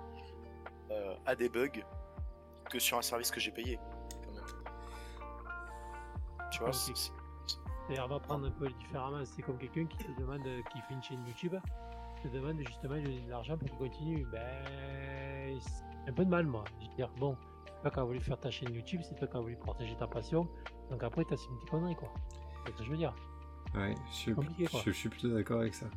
euh, 0.94 1.16
à 1.26 1.36
des 1.36 1.50
bugs 1.50 1.68
que 2.70 2.80
sur 2.80 2.98
un 2.98 3.02
service 3.02 3.32
que 3.32 3.40
j'ai 3.40 3.52
payé. 3.52 3.80
Quand 4.26 4.34
même. 4.34 4.44
Tu 6.52 6.60
vois, 6.60 6.74
c'est- 6.74 7.12
D'ailleurs, 7.90 8.06
on 8.06 8.14
va 8.14 8.20
prendre 8.20 8.48
un 8.48 8.52
peu 8.52 8.68
différemment. 8.70 9.24
C'est 9.26 9.42
comme 9.42 9.58
quelqu'un 9.58 9.86
qui 9.86 9.98
te 9.98 10.12
demande, 10.20 10.46
euh, 10.48 10.62
qui 10.72 10.80
fait 10.82 10.94
une 10.94 11.04
chaîne 11.04 11.26
YouTube, 11.28 11.56
te 12.22 12.28
demande 12.30 12.60
justement 12.60 12.96
de 12.96 13.02
donner 13.02 13.22
de 13.22 13.30
l'argent 13.30 13.58
pour 13.58 13.68
qu'il 13.68 13.78
continue. 13.78 14.26
Ben, 14.32 15.60
c'est 15.60 16.10
un 16.10 16.14
peu 16.14 16.24
de 16.24 16.30
mal, 16.30 16.46
moi. 16.46 16.64
Je 16.82 16.88
veux 16.88 16.96
dire, 16.96 17.10
bon, 17.18 17.36
c'est 17.66 17.82
toi 17.82 17.92
qui 17.92 18.00
as 18.00 18.04
voulu 18.04 18.22
faire 18.22 18.40
ta 18.40 18.50
chaîne 18.50 18.74
YouTube, 18.74 19.02
c'est 19.04 19.16
toi 19.16 19.28
qui 19.28 19.36
as 19.36 19.42
voulu 19.42 19.58
protéger 19.58 19.96
ta 19.98 20.08
passion. 20.08 20.48
Donc 20.90 21.04
après, 21.04 21.26
t'as 21.26 21.36
une 21.36 21.56
petite 21.58 21.70
connerie, 21.70 21.96
quoi. 21.98 22.14
C'est 22.66 22.72
ce 22.72 22.78
que 22.78 22.84
je 22.86 22.92
veux 22.92 22.98
dire. 22.98 23.14
Ouais, 23.76 23.94
je 24.08 24.14
suis, 24.14 24.34
je 24.86 24.92
suis 24.92 25.10
plutôt 25.10 25.30
d'accord 25.34 25.60
avec 25.60 25.74
ça. 25.76 25.88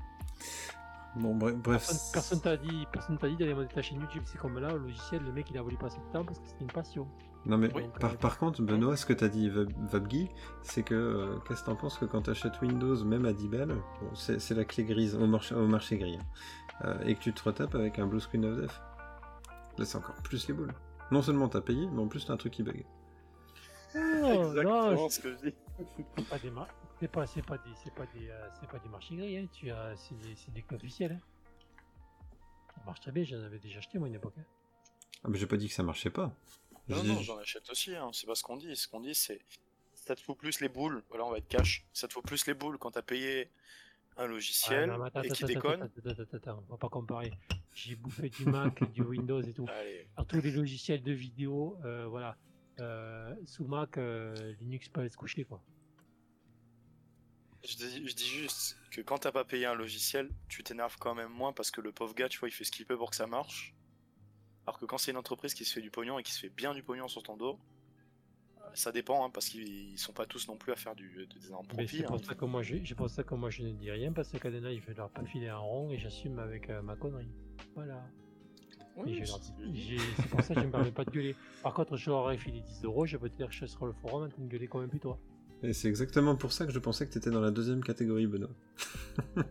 Bon, 1.17 1.35
bref. 1.35 1.89
Personne, 2.13 2.41
t'a 2.41 2.57
dit, 2.57 2.87
personne 2.93 3.17
t'a 3.19 3.29
dit 3.29 3.37
d'aller 3.37 3.55
monter 3.55 3.75
ta 3.75 3.83
chaîne 3.83 4.01
YouTube. 4.01 4.23
C'est 4.27 4.39
comme 4.39 4.59
là, 4.59 4.73
le 4.73 4.79
logiciel, 4.79 5.23
le 5.23 5.33
mec, 5.33 5.51
il 5.51 5.57
a 5.59 5.63
voulu 5.63 5.77
passer 5.77 5.99
de 5.99 6.13
temps 6.13 6.25
parce 6.25 6.39
que 6.41 6.47
c'était 6.47 6.63
une 6.65 6.71
passion. 6.71 7.09
Non 7.47 7.57
mais 7.59 7.73
Oui. 7.75 7.85
par, 8.01 8.17
par 8.17 8.39
contre, 8.39 8.61
Benoît, 8.63 8.97
ce 8.97 9.07
que 9.07 9.13
t'as 9.13 9.29
dit, 9.29 9.49
Vab- 9.49 9.73
Vabgui, 9.89 10.29
c'est 10.63 10.83
que 10.83 10.95
euh, 10.95 11.39
qu'est-ce 11.47 11.61
que 11.63 11.67
t'en 11.67 11.77
penses 11.77 11.97
que 11.97 12.05
quand 12.05 12.23
t'achètes 12.23 12.61
Windows, 12.61 13.03
même 13.05 13.25
à 13.25 13.33
10 13.33 13.49
balles, 13.49 13.69
bon, 14.03 14.15
c'est 14.15 14.41
c'est 14.41 14.55
la 14.55 14.65
clé 14.65 14.83
grise 14.85 15.15
au 15.15 15.27
marché, 15.27 15.55
au 15.55 15.67
marché 15.67 15.97
gris, 15.97 16.19
hein, 16.21 16.85
euh, 16.87 16.99
et 17.05 17.15
que 17.15 17.21
tu 17.21 17.33
te 17.33 17.43
retapes 17.45 17.75
avec 17.77 17.99
un 18.01 18.07
blue 18.07 18.19
screen 18.21 18.45
of 18.47 18.61
death. 18.61 18.83
Là, 19.79 19.85
c'est 19.85 19.97
encore 19.97 20.17
plus 20.25 20.49
les 20.49 20.55
boules. 20.55 20.75
Non 21.13 21.23
seulement 21.23 21.49
t'as 21.49 21.61
payé, 21.61 21.89
mais 21.93 22.01
en 22.03 22.09
plus 22.09 22.27
t'as 22.27 22.33
un 22.33 22.37
truc 22.37 22.53
qui 22.53 22.63
bug. 22.65 22.85
Oh, 23.95 23.99
non, 24.21 24.43
Exactement 24.49 25.09
ce 25.09 25.21
que 25.21 25.33
je 25.33 25.37
dis. 25.51 25.55
pas 26.29 26.39
des 26.41 26.51
mar- 26.51 26.67
c'est 27.01 27.09
pas, 27.09 27.27
c'est 27.27 27.43
pas 27.43 27.59
des, 27.59 27.71
c'est 27.83 27.95
pas 27.95 28.07
des, 28.07 28.29
euh, 28.31 28.49
c'est 28.61 28.69
pas 28.69 28.79
des 28.79 28.89
marchés 28.89 29.17
gris, 29.17 29.37
hein. 29.37 29.47
Tu 29.53 29.71
as, 29.71 29.97
c'est 29.97 30.17
des, 30.19 30.35
c'est 30.37 30.53
des 30.53 30.63
clés 30.63 30.77
officiels, 30.77 31.13
hein. 31.13 31.21
Ça 32.75 32.83
marche 32.85 33.01
très 33.01 33.13
bien, 33.13 33.25
j'en 33.25 33.43
avais 33.43 33.59
déjà 33.59 33.79
acheté, 33.79 33.99
moi, 33.99 34.07
à 34.07 34.11
une 34.11 34.17
époque, 34.17 34.35
hein. 34.39 34.45
Ah, 35.25 35.29
mais 35.29 35.39
j'ai 35.39 35.47
pas 35.47 35.57
dit 35.57 35.69
que 35.69 35.75
ça 35.75 35.83
marchait 35.83 36.11
pas. 36.11 36.33
Non, 36.89 37.03
non, 37.03 37.21
j'en 37.21 37.39
achète 37.39 37.69
aussi, 37.71 37.95
hein. 37.97 38.11
c'est 38.13 38.27
pas 38.27 38.35
ce 38.35 38.45
qu'on 38.45 38.57
dit. 38.57 38.75
Ce 38.77 38.87
qu'on 38.87 39.01
dit, 39.01 39.15
c'est. 39.15 39.41
Ça 39.95 40.15
te 40.15 40.21
fout 40.21 40.39
plus 40.39 40.61
les 40.61 40.69
boules, 40.69 41.03
voilà, 41.09 41.25
on 41.25 41.31
va 41.31 41.39
être 41.39 41.49
cash. 41.49 41.85
Ça 41.93 42.07
te 42.07 42.13
fout 42.13 42.25
plus 42.25 42.47
les 42.47 42.55
boules 42.55 42.79
quand 42.79 42.93
t'as 42.93 43.03
payé 43.03 43.51
un 44.17 44.27
logiciel 44.27 44.85
Ah, 44.85 44.93
non, 44.93 44.99
mais 45.03 45.07
attends, 45.09 45.23
et 45.23 45.29
qui 45.31 45.45
déconne. 45.45 45.83
attends, 45.83 46.11
attends, 46.11 46.23
attends, 46.23 46.37
attends, 46.37 46.65
on 46.69 46.73
va 46.73 46.79
pas 46.79 46.89
comparer. 46.89 47.33
J'ai 47.75 47.97
bouffé 47.97 48.31
du 48.31 48.47
Mac, 48.47 48.91
du 48.93 49.03
Windows 49.03 49.43
et 49.43 49.53
tout. 49.53 49.67
Allez, 49.69 50.07
Alors, 50.17 50.27
tous 50.27 50.41
les 50.41 50.53
logiciels 50.53 51.03
de 51.03 51.13
vidéo, 51.13 51.77
euh, 51.85 52.07
voilà. 52.07 52.37
Euh, 52.79 53.35
sous 53.45 53.67
Mac, 53.67 53.99
euh, 53.99 54.55
Linux 54.61 54.89
peut 54.89 55.01
aller 55.01 55.11
se 55.11 55.17
coucher, 55.17 55.45
quoi. 55.45 55.61
Je 57.65 57.77
dis, 57.77 58.09
je 58.09 58.15
dis 58.15 58.27
juste 58.27 58.77
que 58.91 59.01
quand 59.01 59.19
t'as 59.19 59.33
pas 59.33 59.45
payé 59.45 59.67
un 59.67 59.75
logiciel, 59.75 60.31
tu 60.49 60.63
t'énerves 60.63 60.97
quand 60.99 61.15
même 61.15 61.31
moins 61.31 61.53
parce 61.53 61.71
que 61.71 61.81
le 61.81 61.93
pauvre 61.93 62.15
gars, 62.15 62.29
tu 62.29 62.39
vois, 62.39 62.49
il 62.49 62.53
fait 62.53 62.65
ce 62.65 62.71
qu'il 62.73 62.87
peut 62.87 62.97
pour 62.97 63.11
que 63.11 63.17
ça 63.17 63.27
marche. 63.27 63.75
Alors 64.67 64.79
que 64.79 64.85
quand 64.87 64.99
c'est 64.99 65.11
une 65.13 65.17
entreprise 65.17 65.55
qui 65.55 65.65
se 65.65 65.73
fait 65.75 65.81
du 65.81 65.91
pognon 65.91 66.19
et 66.19 66.23
qui 66.23 66.33
se 66.33 66.41
fait 66.41 66.49
bien 66.49 66.75
du 66.75 66.83
pognon 66.83 67.07
sur 67.09 67.23
ton 67.23 67.37
dos, 67.37 67.59
euh, 68.59 68.61
ça 68.75 68.91
dépend, 68.93 69.25
hein, 69.25 69.31
parce 69.31 69.49
qu'ils 69.49 69.93
ils 69.93 69.99
sont 69.99 70.13
pas 70.13 70.27
tous 70.27 70.49
non 70.49 70.57
plus 70.57 70.73
à 70.73 70.77
faire 70.77 70.95
du, 70.97 71.27
des 71.27 71.47
énormes 71.47 71.67
Mais 71.69 71.75
profits. 71.85 71.99
c'est 71.99 72.03
pour, 72.05 72.17
hein. 72.17 72.21
ça 72.25 72.35
que 72.35 72.45
moi, 72.45 72.63
je- 72.63 73.09
ça 73.09 73.23
que 73.23 73.35
moi 73.35 73.51
je 73.51 73.63
ne 73.63 73.73
dis 73.73 73.91
rien 73.91 74.13
parce 74.13 74.31
que 74.31 74.39
Cadena 74.39 74.73
il 74.73 74.81
veut 74.81 74.95
leur 74.95 75.11
pas 75.11 75.25
filer 75.25 75.49
un 75.49 75.59
rond 75.59 75.91
et 75.93 75.99
j'assume 75.99 76.39
avec 76.41 76.69
euh, 76.69 76.83
ma 76.83 76.97
connerie. 76.97 77.31
Voilà. 77.75 78.03
Oui, 78.97 79.23
c'est 79.25 80.29
pour 80.31 80.43
ça 80.43 80.55
que 80.55 80.61
je 80.63 80.67
me 80.67 80.71
permets 80.73 80.91
pas 80.91 81.05
de 81.05 81.11
gueuler. 81.11 81.37
Par 81.63 81.75
contre, 81.75 81.97
je 81.97 82.09
leur 82.11 82.21
aurais 82.21 82.39
filé 82.39 82.61
10 82.63 82.85
euros, 82.85 83.05
je 83.07 83.17
peux 83.19 83.29
te 83.29 83.37
dire 83.37 83.49
que 83.49 83.55
je 83.55 83.67
serai 83.67 83.87
le 83.87 83.93
forum 83.93 84.25
en 84.25 84.29
train 84.29 84.43
de 84.43 84.49
gueuler 84.49 84.67
quand 84.69 84.81
même 84.81 84.89
plus 84.91 85.01
toi. 85.01 85.19
Et 85.63 85.73
c'est 85.73 85.89
exactement 85.89 86.37
pour 86.37 86.53
ça 86.53 86.67
que 86.67 86.73
je 86.73 86.79
pensais 86.79 87.07
que 87.07 87.13
t'étais 87.13 87.31
dans 87.31 87.41
la 87.41 87.51
deuxième 87.51 87.83
catégorie, 87.83 88.27
Benoît. 88.27 88.51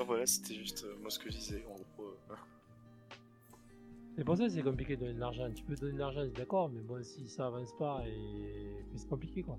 Ah, 0.00 0.04
voilà, 0.04 0.26
c'était 0.26 0.54
juste 0.54 0.84
euh, 0.84 0.96
moi 1.00 1.10
ce 1.10 1.18
que 1.18 1.30
je 1.30 1.36
disais. 1.36 1.64
En 1.68 1.74
gros, 1.74 2.16
euh, 2.30 2.34
C'est 4.16 4.24
pour 4.24 4.36
ça 4.36 4.44
que 4.46 4.50
c'est 4.50 4.62
compliqué 4.62 4.96
de 4.96 5.00
donner 5.02 5.14
de 5.14 5.20
l'argent. 5.20 5.48
Tu 5.54 5.62
peux 5.64 5.76
donner 5.76 5.92
de 5.92 5.98
l'argent, 5.98 6.22
c'est 6.24 6.36
d'accord, 6.36 6.68
mais 6.70 6.80
bon, 6.80 7.02
si 7.04 7.28
ça 7.28 7.46
avance 7.46 7.72
pas, 7.78 8.02
et 8.06 8.84
c'est 8.96 9.08
compliqué 9.08 9.42
quoi. 9.42 9.56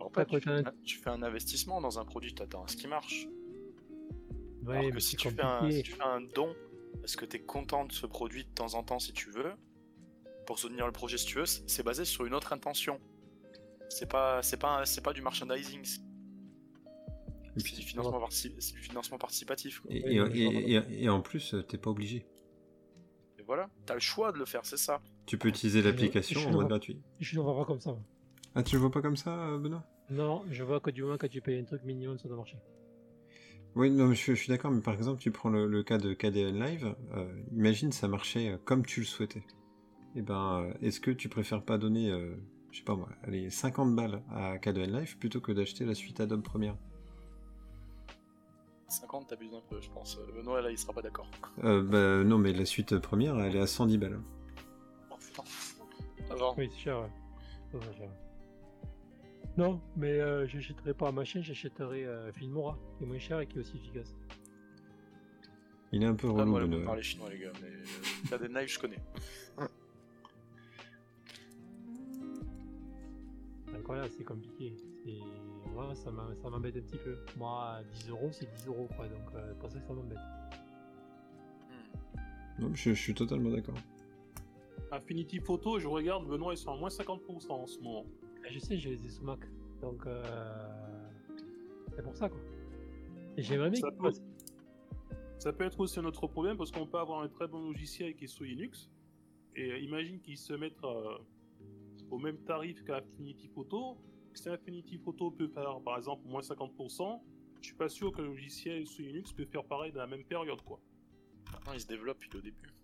En 0.00 0.10
fait, 0.10 0.26
tu, 0.26 0.40
fais 0.40 0.50
un, 0.50 0.64
tu 0.84 0.98
fais 0.98 1.10
un 1.10 1.22
investissement 1.22 1.80
dans 1.80 1.98
un 1.98 2.04
produit, 2.04 2.34
t'attends 2.34 2.64
à 2.64 2.68
ce 2.68 2.76
qui 2.76 2.86
marche. 2.88 3.28
Ouais, 4.64 4.76
Alors 4.78 4.84
mais 4.86 4.90
que 4.92 5.00
si 5.00 5.10
c'est 5.12 5.16
tu, 5.16 5.30
fais 5.30 5.42
un, 5.42 5.58
compliqué. 5.60 5.76
si 5.76 5.82
tu 5.84 5.92
fais 5.92 6.02
un 6.02 6.20
don, 6.34 6.54
est-ce 7.04 7.16
que 7.16 7.24
tu 7.24 7.36
es 7.36 7.40
content 7.40 7.84
de 7.84 7.92
ce 7.92 8.06
produit 8.06 8.44
de 8.44 8.50
temps 8.50 8.74
en 8.74 8.82
temps 8.82 8.98
si 8.98 9.12
tu 9.12 9.30
veux? 9.30 9.52
Pour 10.46 10.58
soutenir 10.58 10.86
le 10.86 10.92
projet 10.92 11.18
si 11.18 11.26
tu 11.26 11.38
veux, 11.38 11.46
c'est 11.46 11.82
basé 11.82 12.04
sur 12.04 12.24
une 12.24 12.34
autre 12.34 12.52
intention. 12.52 13.00
C'est 13.88 14.08
pas, 14.08 14.42
c'est 14.42 14.56
pas, 14.56 14.84
c'est 14.86 15.00
pas 15.00 15.12
du 15.12 15.22
merchandising, 15.22 15.84
c'est 15.84 16.00
du 17.56 17.82
financement, 17.82 18.20
partici- 18.20 18.54
c'est 18.58 18.74
du 18.74 18.80
financement 18.80 19.18
participatif. 19.18 19.80
quoi. 19.80 19.90
Et, 19.92 21.08
en 21.08 21.20
plus, 21.20 21.54
t'es 21.68 21.78
pas 21.78 21.90
obligé. 21.90 22.26
Et 23.38 23.42
voilà, 23.42 23.68
t'as 23.86 23.94
le 23.94 24.00
choix 24.00 24.32
de 24.32 24.38
le 24.38 24.44
faire, 24.44 24.64
c'est 24.64 24.76
ça. 24.76 25.00
Tu 25.26 25.38
peux 25.38 25.48
utiliser 25.48 25.82
l'application 25.82 26.40
je 26.40 26.46
en 26.46 26.50
le 26.50 26.56
mode 26.56 26.66
vois. 26.66 26.68
gratuit. 26.70 27.02
Je 27.18 27.38
ne 27.38 27.42
vois 27.44 27.56
pas 27.56 27.64
comme 27.64 27.80
ça. 27.80 27.96
Ah, 28.54 28.62
tu 28.62 28.76
le 28.76 28.80
vois 28.80 28.90
pas 28.90 29.02
comme 29.02 29.16
ça, 29.16 29.56
Benoît? 29.58 29.84
Non, 30.10 30.44
je 30.50 30.62
vois 30.62 30.80
que 30.80 30.90
du 30.90 31.02
moment 31.02 31.18
que 31.18 31.26
tu 31.26 31.40
payes 31.40 31.58
un 31.58 31.64
truc 31.64 31.82
minimum, 31.82 32.18
ça 32.18 32.28
doit 32.28 32.36
marcher. 32.36 32.58
Oui, 33.74 33.90
non, 33.90 34.06
mais 34.06 34.14
je, 34.14 34.32
je 34.32 34.34
suis 34.34 34.48
d'accord, 34.48 34.70
mais 34.70 34.80
par 34.80 34.94
exemple, 34.94 35.20
tu 35.20 35.30
prends 35.30 35.50
le, 35.50 35.66
le 35.66 35.82
cas 35.82 35.98
de 35.98 36.14
KDN 36.14 36.58
Live, 36.58 36.94
euh, 37.14 37.42
imagine 37.52 37.92
ça 37.92 38.08
marchait 38.08 38.58
comme 38.64 38.86
tu 38.86 39.00
le 39.00 39.06
souhaitais. 39.06 39.42
Et 40.16 40.22
ben, 40.22 40.62
euh, 40.62 40.72
est-ce 40.82 40.98
que 40.98 41.10
tu 41.10 41.28
préfères 41.28 41.62
pas 41.62 41.76
donner, 41.78 42.10
euh, 42.10 42.34
je 42.72 42.78
sais 42.78 42.84
pas 42.84 42.96
moi, 42.96 43.08
allez, 43.22 43.50
50 43.50 43.94
balles 43.94 44.22
à 44.30 44.58
KDN 44.58 44.98
Live 44.98 45.18
plutôt 45.18 45.40
que 45.40 45.52
d'acheter 45.52 45.84
la 45.84 45.94
suite 45.94 46.20
Adobe 46.20 46.42
Premiere? 46.42 46.76
50, 48.88 49.28
t'abuses 49.28 49.52
un 49.54 49.60
peu, 49.68 49.80
je 49.80 49.90
pense. 49.90 50.16
Euh, 50.18 50.32
Benoît, 50.40 50.62
là, 50.62 50.70
il 50.70 50.78
sera 50.78 50.92
pas 50.92 51.02
d'accord. 51.02 51.30
euh, 51.64 51.82
Bah 51.82 52.24
non, 52.24 52.38
mais 52.38 52.52
la 52.52 52.64
suite 52.64 52.98
Premiere, 52.98 53.38
elle 53.40 53.56
est 53.56 53.60
à 53.60 53.66
110 53.66 53.98
balles. 53.98 54.20
Oh 55.10 55.16
putain. 55.20 55.42
Avant. 56.30 56.54
Oui, 56.56 56.68
c'est 56.72 56.78
cher, 56.80 57.00
ouais. 57.02 57.80
Cher. 57.98 58.08
Non, 59.58 59.80
mais 59.96 60.12
euh, 60.20 60.46
j'achèterai 60.46 60.94
pas 60.94 61.08
un 61.08 61.12
machin, 61.12 61.40
j'achèterai 61.42 62.04
euh, 62.06 62.32
Filmora, 62.32 62.78
qui 62.96 63.04
est 63.04 63.06
moins 63.06 63.18
cher 63.18 63.40
et 63.40 63.46
qui 63.46 63.56
est 63.58 63.60
aussi 63.60 63.76
efficace. 63.76 64.14
Il 65.92 66.02
est 66.02 66.06
un 66.06 66.14
peu 66.14 66.28
Ah, 66.28 66.32
relou, 66.32 66.50
moi, 66.50 66.60
là, 66.60 66.66
vous 66.66 66.72
Benoît. 66.72 66.86
parlez 66.86 67.02
chinois, 67.02 67.28
les 67.30 67.38
gars, 67.38 67.52
mais 67.60 67.68
euh, 67.68 68.28
Cadet 68.30 68.48
Knife, 68.48 68.72
je 68.72 68.78
connais. 68.78 68.98
C'est 73.86 73.92
incroyable, 73.92 74.14
c'est 74.18 74.24
compliqué. 74.24 74.74
C'est... 75.04 75.70
Moi, 75.72 75.94
ça 75.94 76.10
m'embête 76.10 76.76
un 76.76 76.80
petit 76.80 76.96
peu. 76.96 77.18
Moi, 77.36 77.78
10 77.92 78.10
euros, 78.10 78.30
c'est 78.32 78.52
10 78.52 78.66
euros, 78.66 78.88
quoi, 78.96 79.06
donc 79.06 79.34
euh, 79.34 79.54
pour 79.60 79.70
ça 79.70 79.78
que 79.78 79.86
ça 79.86 79.92
m'embête. 79.92 80.18
Hmm. 81.70 82.62
Non, 82.62 82.74
je, 82.74 82.90
je 82.90 83.00
suis 83.00 83.14
totalement 83.14 83.50
d'accord. 83.50 83.76
Affinity 84.90 85.38
Photo, 85.38 85.78
je 85.78 85.86
regarde, 85.86 86.26
Benoît, 86.26 86.54
ils 86.54 86.56
sont 86.56 86.72
à 86.72 86.76
moins 86.76 86.88
50% 86.88 87.52
en 87.52 87.66
ce 87.66 87.78
moment. 87.78 88.04
Ah, 88.44 88.48
Je 88.50 88.58
sais, 88.58 88.76
je 88.76 88.88
les 88.88 89.06
ai 89.06 89.08
sous 89.08 89.24
Mac, 89.24 89.40
donc 89.80 90.04
euh... 90.06 90.22
c'est 91.94 92.02
pour 92.02 92.16
ça, 92.16 92.28
quoi. 92.28 92.40
Et 93.36 93.42
j'aimerais 93.42 93.70
bien 93.70 93.80
Ça 93.80 93.92
peut, 93.92 94.10
ça 95.38 95.52
peut 95.52 95.64
être 95.64 95.78
aussi 95.78 96.00
un 96.00 96.04
autre 96.06 96.26
problème 96.26 96.56
parce 96.56 96.72
qu'on 96.72 96.86
peut 96.86 96.98
avoir 96.98 97.20
un 97.20 97.28
très 97.28 97.46
bon 97.46 97.60
logiciel 97.68 98.16
qui 98.16 98.24
est 98.24 98.28
sous 98.28 98.42
Linux. 98.42 98.90
Et 99.54 99.70
euh, 99.70 99.78
imagine 99.78 100.18
qu'ils 100.20 100.38
se 100.38 100.54
mettent 100.54 100.82
euh, 100.84 101.18
au 102.10 102.18
même 102.18 102.38
tarif 102.44 102.82
qu'Affinity 102.84 103.48
Photo. 103.48 103.98
Si 104.34 104.48
Affinity 104.48 104.98
Photo 104.98 105.30
peut 105.30 105.48
faire 105.48 105.80
par 105.80 105.96
exemple 105.96 106.26
moins 106.26 106.42
50%, 106.42 107.22
je 107.60 107.66
suis 107.66 107.76
pas 107.76 107.88
sûr 107.88 108.12
que 108.12 108.20
le 108.20 108.28
logiciel 108.28 108.86
sous 108.86 109.02
Linux 109.02 109.32
peut 109.32 109.46
faire 109.46 109.64
pareil 109.64 109.92
dans 109.92 110.00
la 110.00 110.06
même 110.06 110.24
période. 110.24 110.60
quoi. 110.62 110.80
Maintenant, 111.52 111.72
il 111.72 111.80
se 111.80 111.86
développe, 111.86 112.22
il 112.24 112.34
est 112.34 112.38
au 112.38 112.42
début. 112.42 112.74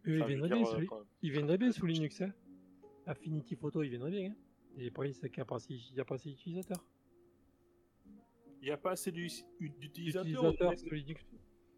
Enfin, 0.00 0.10
veux 0.10 0.26
viendraient 0.26 0.48
dire, 0.48 0.56
bien, 0.56 0.66
euh, 0.66 0.86
sous... 0.86 0.94
ils 1.22 1.32
viendraient 1.32 1.58
bien 1.58 1.72
sous 1.72 1.86
Linux, 1.86 2.20
hein. 2.22 2.32
Affinity 3.06 3.56
Photo, 3.56 3.82
ils 3.82 3.90
viendraient 3.90 4.10
bien, 4.10 4.30
hein. 4.30 4.34
Et 4.78 4.92
c'est 5.12 5.28
qu'il 5.28 5.38
n'y 5.38 5.42
a 5.42 5.44
pas 5.44 5.56
assez 5.56 5.74
il 5.74 5.96
y 5.96 6.00
a 6.00 6.04
pas 6.04 6.14
assez 6.14 6.30
d'utilisateurs. 6.30 6.84
Il 8.60 8.64
n'y 8.64 8.70
a 8.70 8.76
pas 8.76 8.92
assez 8.92 9.10
d'u- 9.10 9.28
d'utilisateurs. 9.60 10.52
Utilisateurs 10.52 10.74
Linux. 10.92 11.26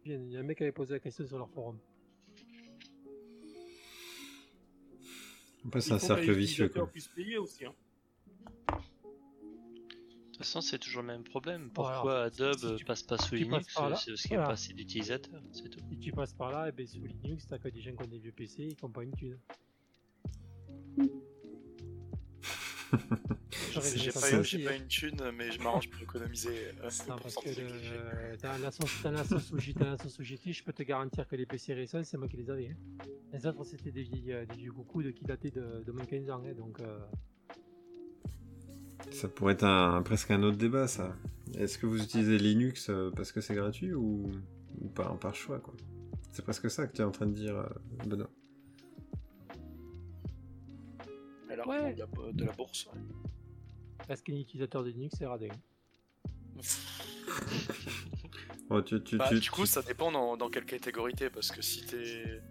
Il 0.05 0.31
y 0.31 0.37
a 0.37 0.39
un 0.39 0.43
mec 0.43 0.57
qui 0.57 0.63
avait 0.63 0.71
posé 0.71 0.93
la 0.93 0.99
question 0.99 1.25
sur 1.25 1.37
leur 1.37 1.49
forum. 1.49 1.79
Après, 5.67 5.81
c'est 5.81 5.93
un 5.93 5.99
cercle 5.99 6.31
vicieux, 6.31 6.69
quoi. 6.69 6.87
puissent 6.87 7.07
payer 7.09 7.37
aussi. 7.37 7.65
hein. 7.65 7.73
De 8.69 8.77
toute 10.33 10.37
façon, 10.37 10.61
c'est 10.61 10.79
toujours 10.79 11.01
le 11.03 11.07
même 11.09 11.23
problème. 11.23 11.69
Pourquoi 11.71 12.23
Adobe 12.23 12.55
si 12.57 12.75
tu- 12.77 12.85
passe 12.85 13.03
pas 13.03 13.17
sous 13.19 13.35
Linux 13.35 13.73
par 13.75 13.89
là, 13.89 13.95
C'est 13.95 14.11
parce 14.11 14.21
qu'il 14.23 14.31
n'y 14.31 14.37
a 14.37 14.39
voilà. 14.39 14.47
pas 14.47 14.53
assez 14.53 14.73
d'utilisateurs, 14.73 15.41
c'est 15.51 15.69
tout. 15.69 15.79
Si 15.91 15.99
tu 15.99 16.11
passes 16.11 16.33
par 16.33 16.51
là, 16.51 16.67
et 16.69 16.71
ben 16.71 16.87
sous 16.87 16.99
Linux, 17.23 17.45
t'as 17.47 17.59
que 17.59 17.67
des 17.67 17.79
gens 17.81 17.95
qui 17.95 18.03
ont 18.03 18.07
des 18.07 18.17
vieux 18.17 18.31
PC 18.31 18.63
et 18.63 18.73
qui 18.73 18.83
n'ont 18.83 18.89
pas 18.91 19.03
une 19.03 19.13
thune. 19.15 19.37
J'ai 23.71 24.11
pas, 24.63 24.75
une 24.75 24.87
thune, 24.87 25.21
mais 25.37 25.51
je 25.51 25.61
m'arrange 25.61 25.89
pour 25.89 26.01
économiser. 26.01 26.49
euh, 26.83 26.89
Non, 27.07 27.15
pour 27.15 27.21
parce 27.23 27.35
que 27.35 27.49
des 27.49 27.61
le- 27.61 28.37
dans 28.41 28.57
la 28.61 28.71
sauce, 28.71 29.01
dans 29.03 29.11
la 29.11 29.23
sauce 29.97 30.17
Fujiti, 30.17 30.53
je 30.53 30.63
peux 30.63 30.73
te 30.73 30.83
garantir 30.83 31.27
que 31.27 31.35
les 31.35 31.45
PC 31.45 31.73
récents, 31.73 32.03
c'est 32.03 32.17
moi 32.17 32.27
qui 32.27 32.37
les 32.37 32.49
avais. 32.49 32.69
hein. 32.69 33.05
Les 33.33 33.45
autres, 33.45 33.63
c'était 33.63 33.91
des 33.91 34.07
euh, 34.29 34.45
des 34.45 34.55
vieux 34.55 34.71
coucous 34.71 35.03
de 35.03 35.11
qui 35.11 35.23
dataient 35.23 35.51
de, 35.51 35.83
de 35.85 35.91
moins 35.91 36.03
de 36.03 36.09
15 36.09 36.29
ans. 36.29 36.43
hein, 36.45 36.53
donc, 36.57 36.79
euh, 36.81 36.99
Ça 39.11 39.27
pourrait 39.27 39.53
être 39.53 39.63
un, 39.63 40.01
presque 40.03 40.31
un 40.31 40.43
autre 40.43 40.57
débat, 40.57 40.87
ça. 40.87 41.15
Est-ce 41.57 41.77
que 41.77 41.85
vous 41.85 42.01
utilisez 42.01 42.37
Linux 42.37 42.89
euh, 42.89 43.09
parce 43.15 43.31
que 43.31 43.41
c'est 43.41 43.55
gratuit 43.55 43.93
ou, 43.93 44.31
ou 44.81 44.87
par, 44.89 45.17
par 45.19 45.35
choix, 45.35 45.59
quoi? 45.59 45.73
C'est 46.31 46.43
presque 46.43 46.69
ça 46.69 46.87
que 46.87 46.95
tu 46.95 47.01
es 47.01 47.05
en 47.05 47.11
train 47.11 47.25
de 47.27 47.33
dire, 47.33 47.55
euh, 47.57 47.67
Benoît. 48.05 48.29
Ouais. 51.67 51.93
de, 51.93 51.99
la, 51.99 52.07
de 52.33 52.45
la 52.45 52.51
bourse. 52.53 52.87
parce 54.07 54.21
qu'un 54.21 54.35
utilisateur 54.35 54.83
de 54.83 54.89
Linux, 54.89 55.15
c'est 55.17 55.25
radé. 55.25 55.49
Oh, 58.69 58.81
tu, 58.81 59.01
tu, 59.03 59.17
Bah, 59.17 59.27
tu- 59.29 59.39
du 59.39 59.51
coup, 59.51 59.65
ça 59.65 59.81
dépend 59.81 60.11
dans, 60.13 60.37
dans 60.37 60.49
quelle 60.49 60.65
catégorie 60.65 61.13
t'es, 61.13 61.29
parce 61.29 61.51
que 61.51 61.61
si 61.61 61.85
t'es 61.85 62.41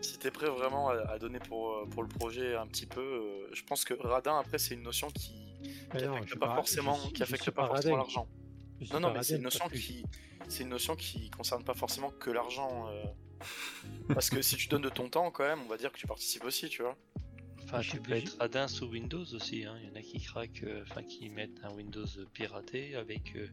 si 0.00 0.18
t'es 0.18 0.30
prêt 0.32 0.48
vraiment 0.50 0.88
à, 0.88 0.94
à 1.12 1.18
donner 1.20 1.38
pour, 1.38 1.70
euh, 1.74 1.86
pour 1.86 2.02
le 2.02 2.08
projet 2.08 2.56
un 2.56 2.66
petit 2.66 2.86
peu, 2.86 3.00
euh, 3.00 3.48
je 3.52 3.62
pense 3.62 3.84
que 3.84 3.94
radin 3.94 4.36
après 4.38 4.58
c'est 4.58 4.74
une 4.74 4.82
notion 4.82 5.06
qui, 5.10 5.34
qui 5.62 6.04
non, 6.04 6.14
affecte 6.16 6.36
pas 6.38 6.48
pas- 6.48 6.54
forcément, 6.56 6.94
suis- 6.96 7.12
qui 7.12 7.22
affecte 7.22 7.50
pas 7.52 7.62
pas 7.62 7.68
forcément 7.68 7.98
l'argent. 7.98 8.26
Non, 8.92 8.98
non, 8.98 9.12
mais 9.12 9.22
c'est 9.22 9.36
une 9.36 9.42
notion 9.42 9.68
qui 9.68 10.04
c'est 10.48 10.64
une 10.64 10.70
notion 10.70 10.96
qui 10.96 11.30
concerne 11.30 11.62
pas 11.62 11.74
forcément 11.74 12.10
que 12.10 12.30
l'argent. 12.30 12.88
euh, 12.88 13.04
Parce 14.12 14.28
que 14.30 14.42
si 14.42 14.56
tu 14.56 14.66
donnes 14.66 14.82
de 14.82 14.88
ton 14.88 15.08
temps, 15.08 15.30
quand 15.30 15.44
même, 15.44 15.60
on 15.64 15.68
va 15.68 15.76
dire 15.76 15.92
que 15.92 15.98
tu 15.98 16.06
participes 16.08 16.44
aussi, 16.44 16.68
tu 16.68 16.82
vois. 16.82 16.96
Enfin, 17.72 17.80
tu 17.80 18.00
peux 18.02 18.12
être 18.12 18.36
radin 18.38 18.68
sous 18.68 18.86
Windows 18.86 19.24
aussi. 19.34 19.64
hein. 19.64 19.76
Il 19.82 19.88
y 19.88 19.90
en 19.92 19.94
a 19.94 20.02
qui 20.02 20.20
craquent, 20.20 20.62
euh, 20.64 20.82
enfin 20.82 21.02
qui 21.02 21.30
mettent 21.30 21.58
un 21.64 21.72
Windows 21.74 22.04
piraté 22.34 22.94
avec 22.96 23.34
euh, 23.34 23.46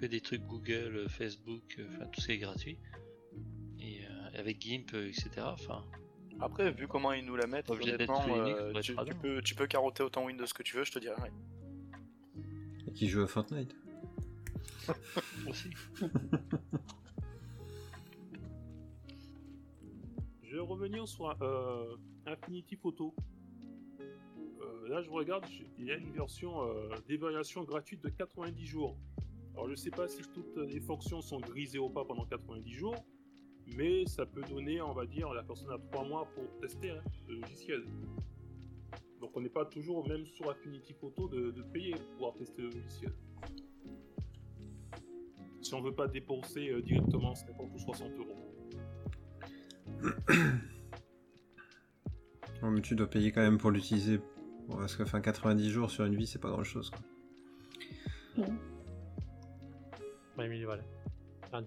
que 0.00 0.06
des 0.06 0.20
trucs 0.20 0.42
Google, 0.42 0.96
euh, 0.96 1.08
Facebook, 1.08 1.76
euh, 1.78 1.86
enfin 1.90 2.06
tout 2.06 2.20
ce 2.20 2.26
qui 2.26 2.32
est 2.32 2.38
gratuit. 2.38 2.78
Et 3.80 4.04
euh, 4.04 4.38
avec 4.38 4.60
GIMP, 4.60 4.94
etc. 4.94 5.30
Enfin, 5.40 5.84
Après, 6.40 6.70
vu 6.70 6.86
comment 6.86 7.12
ils 7.12 7.24
nous 7.24 7.34
la 7.36 7.46
mettent, 7.48 7.68
honnêtement, 7.70 8.24
euh, 8.28 8.80
tu, 8.80 8.94
peux, 9.20 9.42
tu 9.42 9.54
peux 9.56 9.66
carotter 9.66 10.02
autant 10.04 10.24
Windows 10.24 10.46
que 10.54 10.62
tu 10.62 10.76
veux, 10.76 10.84
je 10.84 10.92
te 10.92 10.98
dirais. 11.00 11.16
rien. 11.20 11.32
Et 12.86 12.92
qui 12.92 13.08
joue 13.08 13.22
à 13.22 13.26
Fortnite. 13.26 13.74
aussi. 15.48 15.70
Je 20.42 20.54
vais 20.56 20.60
revenir 20.60 21.08
sur 21.08 21.34
euh, 21.42 21.96
Infinity 22.26 22.76
Photo. 22.76 23.14
Là, 24.88 25.00
je 25.02 25.10
regarde, 25.10 25.44
il 25.78 25.86
y 25.86 25.90
a 25.90 25.96
une 25.96 26.12
version 26.12 26.62
euh, 26.62 26.90
d'évaluation 27.08 27.64
gratuite 27.64 28.02
de 28.02 28.10
90 28.10 28.66
jours. 28.66 28.98
Alors, 29.54 29.68
je 29.68 29.74
sais 29.74 29.90
pas 29.90 30.08
si 30.08 30.20
toutes 30.34 30.56
les 30.56 30.80
fonctions 30.80 31.22
sont 31.22 31.40
grisées 31.40 31.78
ou 31.78 31.88
pas 31.88 32.04
pendant 32.04 32.26
90 32.26 32.70
jours, 32.70 32.96
mais 33.76 34.04
ça 34.06 34.26
peut 34.26 34.42
donner, 34.42 34.82
on 34.82 34.92
va 34.92 35.06
dire, 35.06 35.32
la 35.32 35.42
personne 35.42 35.70
a 35.70 35.78
3 35.78 36.04
mois 36.04 36.28
pour 36.34 36.44
tester 36.60 36.90
hein, 36.90 37.02
le 37.28 37.36
logiciel. 37.36 37.84
Donc, 39.20 39.30
on 39.36 39.40
n'est 39.40 39.48
pas 39.48 39.64
toujours, 39.64 40.06
même 40.06 40.26
sur 40.26 40.50
Affinity 40.50 40.92
Photo, 40.92 41.28
de, 41.28 41.50
de 41.50 41.62
payer 41.62 41.94
pour 42.18 42.34
tester 42.34 42.62
le 42.62 42.70
logiciel. 42.70 43.12
Si 45.62 45.72
on 45.72 45.80
veut 45.80 45.94
pas 45.94 46.08
dépenser 46.08 46.68
euh, 46.68 46.82
directement 46.82 47.34
50 47.34 47.70
ou 47.74 47.78
60 47.78 48.12
euros. 48.18 48.36
Oh, 52.62 52.70
mais 52.70 52.80
tu 52.80 52.94
dois 52.94 53.10
payer 53.10 53.30
quand 53.30 53.42
même 53.42 53.58
pour 53.58 53.70
l'utiliser. 53.70 54.20
Bon, 54.68 54.76
parce 54.76 54.96
que 54.96 55.02
enfin, 55.02 55.20
90 55.20 55.70
jours 55.70 55.90
sur 55.90 56.04
une 56.04 56.16
vie, 56.16 56.26
c'est 56.26 56.38
pas 56.38 56.50
grand 56.50 56.64
chose. 56.64 56.90
Quoi. 56.90 58.46
Ouais, 60.38 60.48
mais 60.48 60.64
voilà. 60.64 60.82
Voilà. 61.50 61.66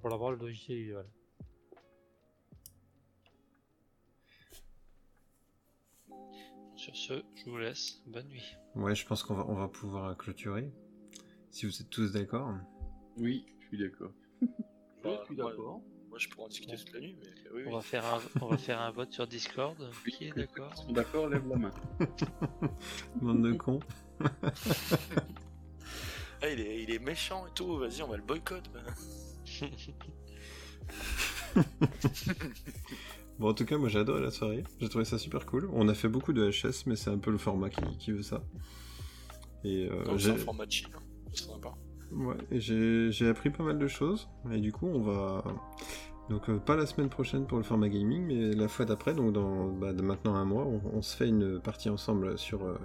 Pour 0.00 0.10
l'avoir, 0.10 0.30
le 0.32 0.38
logiciel, 0.38 0.78
il 0.78 0.88
est 0.88 0.92
voilà. 0.92 1.08
Sur 6.76 6.96
ce, 6.96 7.22
je 7.34 7.50
vous 7.50 7.58
laisse. 7.58 8.00
Bonne 8.06 8.28
nuit. 8.28 8.56
Ouais, 8.76 8.94
je 8.94 9.04
pense 9.04 9.22
qu'on 9.22 9.34
va, 9.34 9.44
on 9.48 9.54
va 9.54 9.68
pouvoir 9.68 10.16
clôturer. 10.16 10.72
Si 11.50 11.66
vous 11.66 11.82
êtes 11.82 11.90
tous 11.90 12.12
d'accord. 12.12 12.54
Oui, 13.16 13.44
je 13.60 13.66
suis 13.66 13.78
d'accord. 13.78 14.12
Je 14.40 15.24
suis 15.26 15.36
d'accord. 15.36 15.82
Moi, 16.08 16.18
je 16.18 16.28
pourrais 16.28 16.46
en 16.46 16.48
discuter 16.48 16.76
toute 16.76 16.92
la 16.92 17.00
nuit, 17.00 17.16
mais 17.20 17.26
oui, 17.54 17.62
On 17.66 17.68
oui. 17.68 17.74
va 17.74 17.80
faire 17.82 18.06
un, 18.06 18.20
on 18.40 18.46
va 18.46 18.56
faire 18.56 18.80
un 18.80 18.90
vote 18.90 19.12
sur 19.12 19.26
Discord. 19.26 19.76
Qui 20.18 20.24
est 20.28 20.36
d'accord 20.36 20.72
d'accord, 20.90 21.28
lève 21.28 21.46
la 21.48 21.56
main. 21.56 21.70
Bande 23.22 23.42
de 23.42 23.52
cons. 23.52 23.80
Ah, 26.40 26.48
il, 26.48 26.60
est, 26.60 26.84
il 26.84 26.90
est 26.92 27.00
méchant 27.00 27.48
et 27.48 27.50
tout, 27.52 27.78
vas-y, 27.78 28.00
on 28.00 28.06
va 28.06 28.16
le 28.16 28.22
boycott. 28.22 28.62
Bon, 33.38 33.50
en 33.50 33.54
tout 33.54 33.64
cas, 33.64 33.76
moi 33.76 33.88
j'ai 33.88 33.98
adoré 33.98 34.20
la 34.20 34.30
soirée. 34.30 34.64
J'ai 34.80 34.88
trouvé 34.88 35.04
ça 35.04 35.18
super 35.18 35.46
cool. 35.46 35.68
On 35.72 35.88
a 35.88 35.94
fait 35.94 36.08
beaucoup 36.08 36.32
de 36.32 36.48
HS, 36.50 36.84
mais 36.86 36.96
c'est 36.96 37.10
un 37.10 37.18
peu 37.18 37.30
le 37.30 37.38
format 37.38 37.70
qui, 37.70 37.80
qui 37.98 38.12
veut 38.12 38.22
ça. 38.22 38.42
Et 39.64 39.88
euh, 39.88 40.18
c'est 40.18 40.30
un 40.30 40.36
format 40.36 40.68
chill, 40.68 40.88
hein. 40.94 41.02
c'est 41.32 41.44
sympa. 41.44 41.74
Ouais, 42.12 42.36
j'ai 42.50 43.28
appris 43.28 43.50
pas 43.50 43.62
mal 43.62 43.78
de 43.78 43.86
choses. 43.88 44.28
Et 44.50 44.58
du 44.60 44.72
coup, 44.72 44.86
on 44.86 45.00
va. 45.00 45.44
Donc, 46.28 46.50
euh, 46.50 46.58
pas 46.58 46.76
la 46.76 46.84
semaine 46.86 47.08
prochaine 47.08 47.46
pour 47.46 47.56
le 47.56 47.64
format 47.64 47.88
gaming, 47.88 48.26
mais 48.26 48.52
la 48.52 48.68
fois 48.68 48.84
d'après, 48.84 49.14
donc 49.14 49.32
dans 49.32 49.68
bah, 49.68 49.92
de 49.94 50.02
maintenant 50.02 50.34
un 50.34 50.44
mois, 50.44 50.64
on, 50.66 50.80
on 50.92 51.00
se 51.02 51.16
fait 51.16 51.28
une 51.28 51.58
partie 51.58 51.88
ensemble 51.88 52.38
sur, 52.38 52.64
euh, 52.64 52.78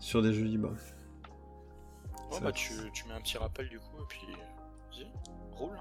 sur 0.00 0.22
des 0.22 0.32
jeux 0.32 0.44
libres. 0.44 0.70
Ouais, 0.72 2.32
Ça- 2.32 2.40
bah, 2.40 2.52
tu, 2.52 2.72
tu 2.92 3.06
mets 3.06 3.14
un 3.14 3.20
petit 3.20 3.38
rappel 3.38 3.68
du 3.68 3.78
coup, 3.78 3.96
et 4.00 4.06
puis. 4.08 4.26
Vas-y, 4.92 5.06
roule. 5.52 5.76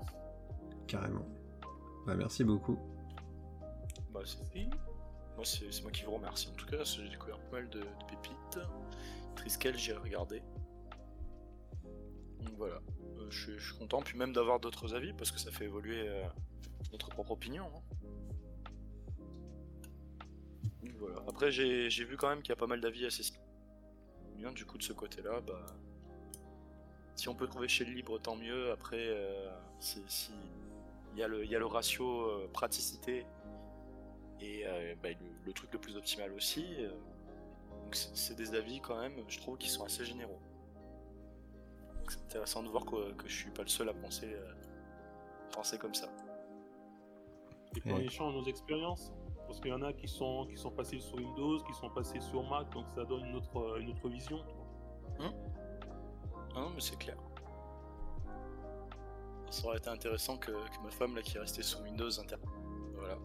Carrément. 0.88 1.26
Bah, 2.06 2.14
merci 2.16 2.44
beaucoup. 2.44 2.78
Bah, 4.14 4.20
c'est. 4.26 4.66
Moi, 5.36 5.46
c'est 5.46 5.72
c'est 5.74 5.82
moi 5.82 5.90
qui 5.90 6.04
vous 6.04 6.12
remercie. 6.12 6.48
En 6.50 6.56
tout 6.56 6.68
cas, 6.68 6.84
j'ai 6.84 7.10
découvert 7.10 7.40
pas 7.50 7.58
mal 7.58 7.70
de, 7.70 7.80
de 7.80 7.86
pépites. 8.08 8.60
Triskel, 9.36 9.76
j'ai 9.80 9.94
regardé. 9.94 10.44
Donc 12.44 12.56
voilà, 12.58 12.76
Euh, 13.20 13.30
je 13.30 13.58
suis- 13.60 13.78
content, 13.78 14.02
puis 14.02 14.18
même 14.18 14.34
d'avoir 14.34 14.60
d'autres 14.60 14.94
avis, 14.96 15.14
parce 15.14 15.32
que 15.32 15.40
ça 15.40 15.52
fait 15.52 15.66
évoluer 15.66 16.08
euh, 16.08 16.24
notre 16.92 17.10
propre 17.10 17.32
opinion. 17.32 17.66
hein. 17.76 17.82
Voilà. 21.00 21.18
Après, 21.28 21.52
j'ai 21.52 21.90
vu 22.06 22.18
quand 22.18 22.30
même 22.30 22.42
qu'il 22.42 22.50
y 22.50 22.54
a 22.54 22.58
pas 22.58 22.68
mal 22.68 22.80
d'avis 22.82 23.06
assez 23.06 23.24
bien, 24.38 24.52
du 24.52 24.66
coup, 24.66 24.78
de 24.78 24.84
ce 24.84 24.94
côté-là, 24.94 25.42
bah. 25.42 25.66
Si 27.16 27.30
on 27.30 27.36
peut 27.36 27.48
trouver 27.48 27.68
chez 27.68 27.86
le 27.86 27.94
libre, 27.94 28.20
tant 28.20 28.36
mieux. 28.36 28.72
Après, 28.72 28.98
euh. 29.00 29.50
Il 31.16 31.20
y, 31.20 31.24
a 31.24 31.28
le- 31.28 31.66
ratio 31.66 32.48
praticité 32.54 33.26
et 34.42 34.64
bah, 35.02 35.10
le, 35.10 35.16
le 35.46 35.54
truc 35.54 35.72
le 35.74 35.80
plus 35.80 35.96
optimal 35.98 36.32
aussi. 36.34 36.66
donc 37.84 37.96
c'est 37.96 38.36
des 38.36 38.56
avis 38.56 38.80
quand 38.82 39.00
même, 39.00 39.14
je 39.28 39.38
trouve, 39.40 39.58
qui 39.58 39.70
sont 39.70 39.84
assez 39.86 40.06
généraux. 40.06 40.40
C'est 42.14 42.22
intéressant 42.22 42.62
de 42.62 42.70
voir 42.70 42.86
que, 42.86 43.14
que 43.14 43.28
je 43.28 43.36
suis 43.36 43.50
pas 43.50 43.64
le 43.64 43.68
seul 43.68 43.90
à 43.90 43.94
penser, 43.94 44.32
euh, 44.32 44.54
penser 45.52 45.80
comme 45.80 45.96
ça. 45.96 46.08
Et 47.76 47.82
puis 47.82 47.92
on 47.92 47.98
échange 47.98 48.36
nos 48.36 48.44
expériences. 48.44 49.12
Parce 49.48 49.60
qu'il 49.60 49.72
y 49.72 49.74
en 49.74 49.82
a 49.82 49.92
qui 49.92 50.08
sont, 50.08 50.46
qui 50.48 50.56
sont 50.58 50.72
passés 50.72 51.00
sur 51.00 51.16
Windows, 51.16 51.60
qui 51.64 51.74
sont 51.74 51.90
passés 51.90 52.22
sur 52.22 52.44
Mac, 52.44 52.72
donc 52.72 52.86
ça 52.96 53.04
donne 53.04 53.26
une 53.26 53.36
autre, 53.36 53.80
une 53.80 53.90
autre 53.90 54.08
vision. 54.10 54.40
Ah 55.20 56.60
non, 56.60 56.70
mais 56.70 56.82
c'est 56.82 56.98
clair. 56.98 57.18
Ça 59.50 59.68
aurait 59.68 59.78
été 59.78 59.90
intéressant 59.90 60.38
que, 60.38 60.52
que 60.52 60.84
ma 60.84 60.92
femme, 60.92 61.16
là, 61.16 61.22
qui 61.22 61.38
est 61.38 61.40
restée 61.40 61.64
sous 61.64 61.82
Windows, 61.82 62.20
inter... 62.20 62.38
Voilà. 62.96 63.18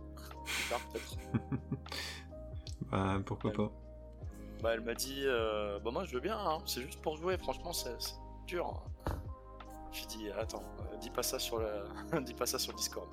Plus 0.45 0.69
tard, 0.69 0.81
peut-être. 0.93 1.17
Bah, 2.91 3.21
pourquoi 3.27 3.53
pas. 3.53 3.71
Bah, 4.63 4.71
elle 4.73 4.81
m'a 4.81 4.95
dit, 4.95 5.23
euh, 5.25 5.79
bah 5.79 5.91
moi 5.91 6.05
je 6.05 6.15
veux 6.15 6.21
bien, 6.21 6.39
hein, 6.39 6.59
c'est 6.65 6.83
juste 6.83 7.01
pour 7.03 7.17
jouer, 7.17 7.37
franchement 7.39 7.73
c'est 7.73 7.97
c'est 8.49 8.55
dur. 8.55 8.67
hein. 9.07 9.13
J'ai 9.93 10.07
dit, 10.07 10.31
attends, 10.31 10.63
euh, 10.81 10.97
dis 10.99 11.11
pas 11.11 11.23
ça 11.23 11.39
sur 11.39 11.59
la, 11.61 11.85
dis 12.21 12.35
pas 12.35 12.47
ça 12.47 12.59
sur 12.59 12.75
Discord. 12.75 13.09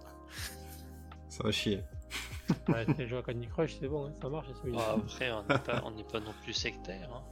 Ça 1.29 1.43
va 1.43 1.51
chier. 1.51 1.83
Ouais, 2.67 2.85
tu 2.85 3.07
joué 3.07 3.17
à 3.17 3.21
Candy 3.23 3.47
Crush, 3.47 3.77
c'est 3.79 3.87
bon, 3.87 4.07
hein, 4.07 4.13
ça 4.21 4.29
marche. 4.29 4.47
c'est 4.63 4.71
Ah, 4.77 4.95
après, 4.97 5.31
on 5.31 5.43
n'est 5.43 5.59
pas, 5.59 5.81
on 5.83 5.91
n'est 5.91 6.03
pas 6.03 6.19
non 6.19 6.33
plus 6.43 6.53
sectaire. 6.53 7.11
hein. 7.13 7.23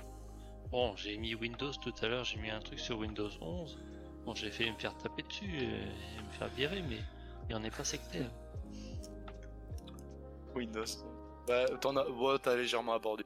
Bon, 0.71 0.95
j'ai 0.95 1.17
mis 1.17 1.35
Windows 1.35 1.71
tout 1.71 1.93
à 2.01 2.07
l'heure, 2.07 2.23
j'ai 2.23 2.39
mis 2.39 2.49
un 2.49 2.59
truc 2.59 2.79
sur 2.79 2.97
Windows 2.97 3.29
11. 3.41 3.77
Bon, 4.25 4.33
j'ai 4.33 4.49
fait 4.49 4.71
me 4.71 4.77
faire 4.79 4.97
taper 4.97 5.21
dessus 5.23 5.57
et, 5.61 6.21
me 6.21 6.31
faire 6.31 6.47
virer, 6.49 6.81
mais 6.81 6.99
et 7.49 7.53
on 7.55 7.59
n'est 7.59 7.69
pas 7.69 7.83
sectaire. 7.83 8.31
Windows. 10.55 10.85
Bah, 11.47 11.65
t'en 11.79 11.95
as, 11.97 12.07
ouais, 12.09 12.39
t'as 12.41 12.55
légèrement 12.55 12.93
abordé. 12.93 13.23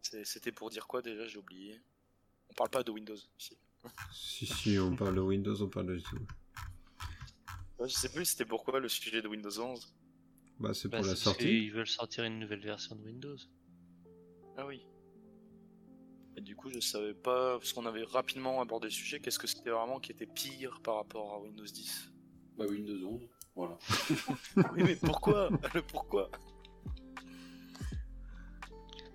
C'est- 0.00 0.24
C'était 0.24 0.52
pour 0.52 0.70
dire 0.70 0.86
quoi 0.88 1.02
déjà, 1.02 1.26
j'ai 1.28 1.38
oublié. 1.38 1.80
On 2.52 2.54
parle 2.54 2.70
pas 2.70 2.82
de 2.82 2.90
Windows 2.90 3.16
ici. 3.38 3.56
Si, 4.12 4.46
si, 4.46 4.78
on 4.78 4.94
parle 4.96 5.14
de 5.14 5.20
Windows, 5.22 5.60
on 5.62 5.68
parle 5.68 5.86
de 5.86 5.98
tout. 6.00 6.18
Ouais, 7.78 7.88
je 7.88 7.94
sais 7.94 8.10
plus 8.10 8.26
c'était 8.26 8.44
pourquoi 8.44 8.78
le 8.78 8.88
sujet 8.90 9.22
de 9.22 9.28
Windows 9.28 9.58
11. 9.58 9.94
Bah, 10.60 10.74
c'est 10.74 10.88
Bah, 10.88 10.98
pour 10.98 11.06
la 11.06 11.14
c'est 11.16 11.24
parce 11.24 11.36
sortie. 11.36 11.44
qu'ils 11.46 11.72
veulent 11.72 11.86
sortir 11.88 12.24
une 12.24 12.38
nouvelle 12.38 12.60
version 12.60 12.94
de 12.94 13.02
Windows. 13.02 13.36
Ah 14.58 14.66
oui. 14.66 14.86
Et 16.36 16.42
du 16.42 16.54
coup, 16.54 16.68
je 16.70 16.78
savais 16.80 17.14
pas, 17.14 17.58
parce 17.58 17.72
qu'on 17.72 17.86
avait 17.86 18.04
rapidement 18.04 18.60
abordé 18.60 18.88
le 18.88 18.92
sujet, 18.92 19.18
qu'est-ce 19.18 19.38
que 19.38 19.46
c'était 19.46 19.70
vraiment 19.70 19.98
qui 19.98 20.12
était 20.12 20.26
pire 20.26 20.80
par 20.82 20.96
rapport 20.96 21.32
à 21.34 21.40
Windows 21.40 21.64
10 21.64 22.10
Bah 22.58 22.66
Windows 22.66 23.08
11, 23.08 23.22
voilà. 23.56 23.78
Oui, 24.74 24.82
mais 24.84 24.96
pourquoi? 24.96 25.48
Le 25.74 25.80
pourquoi? 25.82 26.30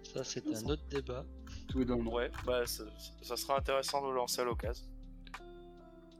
Ça, 0.03 0.23
c'est 0.23 0.45
un 0.47 0.65
autre 0.65 0.87
débat. 0.89 1.25
Ouais, 1.85 2.31
bah 2.45 2.65
ça, 2.65 2.83
ça 3.21 3.35
sera 3.37 3.57
intéressant 3.57 4.01
de 4.03 4.09
le 4.09 4.15
lancer 4.15 4.41
à 4.41 4.45
l'occasion. 4.45 4.85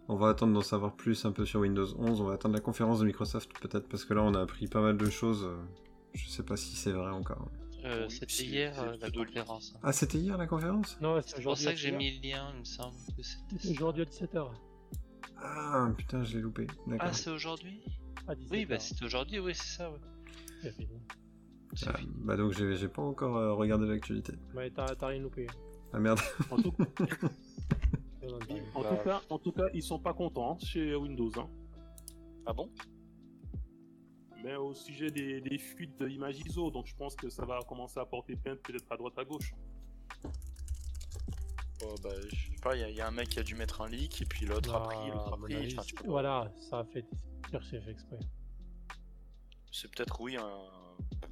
On 0.10 0.16
va 0.16 0.30
attendre 0.30 0.53
d'en 0.53 0.61
savoir 0.61 0.95
plus 0.95 1.26
un 1.26 1.32
peu 1.32 1.45
sur 1.45 1.60
Windows 1.61 1.88
11. 1.98 2.22
On 2.22 2.26
va 2.26 2.34
attendre 2.36 2.56
la 2.56 2.61
conférence 2.61 3.00
de 3.00 3.06
Microsoft 3.06 3.52
peut-être 3.60 3.90
parce 3.90 4.06
que 4.06 4.14
là 4.14 4.24
on 4.24 4.34
a 4.36 4.42
appris 4.42 4.68
pas 4.68 4.82
mal 4.82 4.98
de 4.98 5.10
choses. 5.10 5.44
euh, 5.44 5.58
Je 6.14 6.27
sais 6.30 6.44
pas 6.44 6.56
si 6.56 6.76
c'est 6.76 6.92
vrai 6.92 7.11
encore. 7.11 7.50
Euh, 7.84 8.06
Oui, 8.10 8.11
c'était 8.16 8.44
hier 8.44 8.82
euh, 8.82 8.95
la 9.02 9.11
conférence. 9.11 9.74
Ah, 9.84 9.92
c'était 9.92 10.18
hier 10.18 10.38
la 10.38 10.48
conférence? 10.48 10.98
Non, 11.02 11.19
c'est 11.22 11.27
C'est 11.30 11.34
pour 11.36 11.40
aujourd'hui. 11.53 11.64
ça 11.66 11.72
que 11.72 11.77
j'ai 11.77 11.92
17h. 11.92 11.98
mis 11.98 12.19
le 12.19 12.30
lien, 12.30 12.52
il 12.53 12.60
me 12.60 12.66
semble 12.66 12.95
que 13.18 13.24
c'était 13.24 13.69
aujourd'hui 13.72 14.03
à 14.03 14.06
17h. 14.06 14.52
Ah 15.40 15.90
putain, 15.98 16.24
je 16.24 16.36
l'ai 16.38 16.42
loupé. 16.42 16.68
Ah, 17.00 17.11
c'est 17.14 17.30
aujourd'hui? 17.30 17.82
À 18.27 18.34
17h. 18.36 18.48
Oui, 18.52 18.66
bah 18.66 18.80
c'est 18.80 19.03
aujourd'hui, 19.03 19.40
oui, 19.40 19.53
c'est 19.56 19.77
ça. 19.77 19.92
Ouais. 19.92 19.98
C'est 21.80 21.90
Ah, 21.90 21.98
fini. 21.98 22.12
bah 22.18 22.36
donc 22.36 22.54
j'ai 22.54 22.76
j'ai 22.76 22.88
pas 22.88 23.04
encore 23.04 23.38
euh, 23.38 23.54
regardé 23.54 23.86
l'actualité. 23.86 24.34
Ouais, 24.56 24.72
t'as 24.72 24.96
t'as 24.96 25.08
rien 25.08 25.22
loupé. 25.22 25.46
Ah 25.94 26.00
merde. 26.00 26.20
En 26.52 26.58
tout, 26.58 26.74
en 28.76 28.82
Bah, 28.82 28.98
cas, 29.04 29.22
en 29.30 29.38
tout 29.40 29.52
cas, 29.52 29.66
ils 29.74 29.84
sont 29.84 30.00
pas 30.00 30.14
contents 30.14 30.54
hein, 30.54 30.58
chez 30.66 30.96
Windows. 30.96 31.32
Hein. 31.38 31.48
Ah 32.46 32.54
bon? 32.54 32.70
Mais 34.44 34.56
au 34.56 34.74
sujet 34.74 35.12
des, 35.12 35.40
des 35.42 35.58
fuites 35.58 36.02
d'images 36.02 36.40
ISO, 36.40 36.72
donc 36.72 36.88
je 36.88 36.96
pense 36.96 37.16
que 37.16 37.30
ça 37.30 37.46
va 37.46 37.60
commencer 37.68 38.00
à 38.00 38.06
porter 38.06 38.36
plainte 38.36 38.60
peut-être 38.64 38.92
à 38.92 38.98
droite 38.98 39.18
à 39.18 39.24
gauche. 39.26 39.54
Oh, 41.84 41.94
bah, 42.04 42.10
Je 42.28 42.36
sais 42.36 42.62
pas, 42.62 42.76
il 42.76 42.80
y, 42.82 42.84
a- 42.84 42.90
il 42.90 42.96
y 42.96 43.02
a 43.02 43.08
un 43.08 43.12
mec 43.12 43.30
qui 43.30 43.40
a 43.40 43.44
dû 43.44 43.56
mettre 43.56 43.82
un 43.82 43.88
leak, 43.88 44.22
et 44.22 44.26
puis 44.26 44.46
l'autre 44.46 44.74
a 44.74 44.84
pris, 44.84 45.12
l'autre 45.12 45.34
a 45.34 45.38
pris. 45.38 45.56
avis, 45.56 45.74
enfin, 45.74 45.84
tu 45.86 45.94
peux 45.96 46.04
pas- 46.04 46.10
Voilà, 46.10 46.52
ça 46.70 46.80
a 46.80 46.84
fait. 46.86 47.06
C'est 47.52 47.82
fait 47.82 47.92
exprès. 47.92 48.20
C'est 49.72 49.90
peut-être, 49.94 50.20
oui, 50.22 50.36
un... 50.38 50.60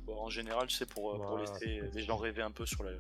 bon, 0.06 0.16
en 0.18 0.30
général, 0.30 0.69
c'est 0.69 0.88
pour, 0.90 1.16
euh, 1.16 1.18
pour 1.18 1.38
laisser 1.38 1.82
les 1.94 2.02
gens 2.03 2.18
rêver 2.18 2.42
un 2.42 2.52
peu 2.52 2.66
sur 2.66 2.84
la... 2.84 2.92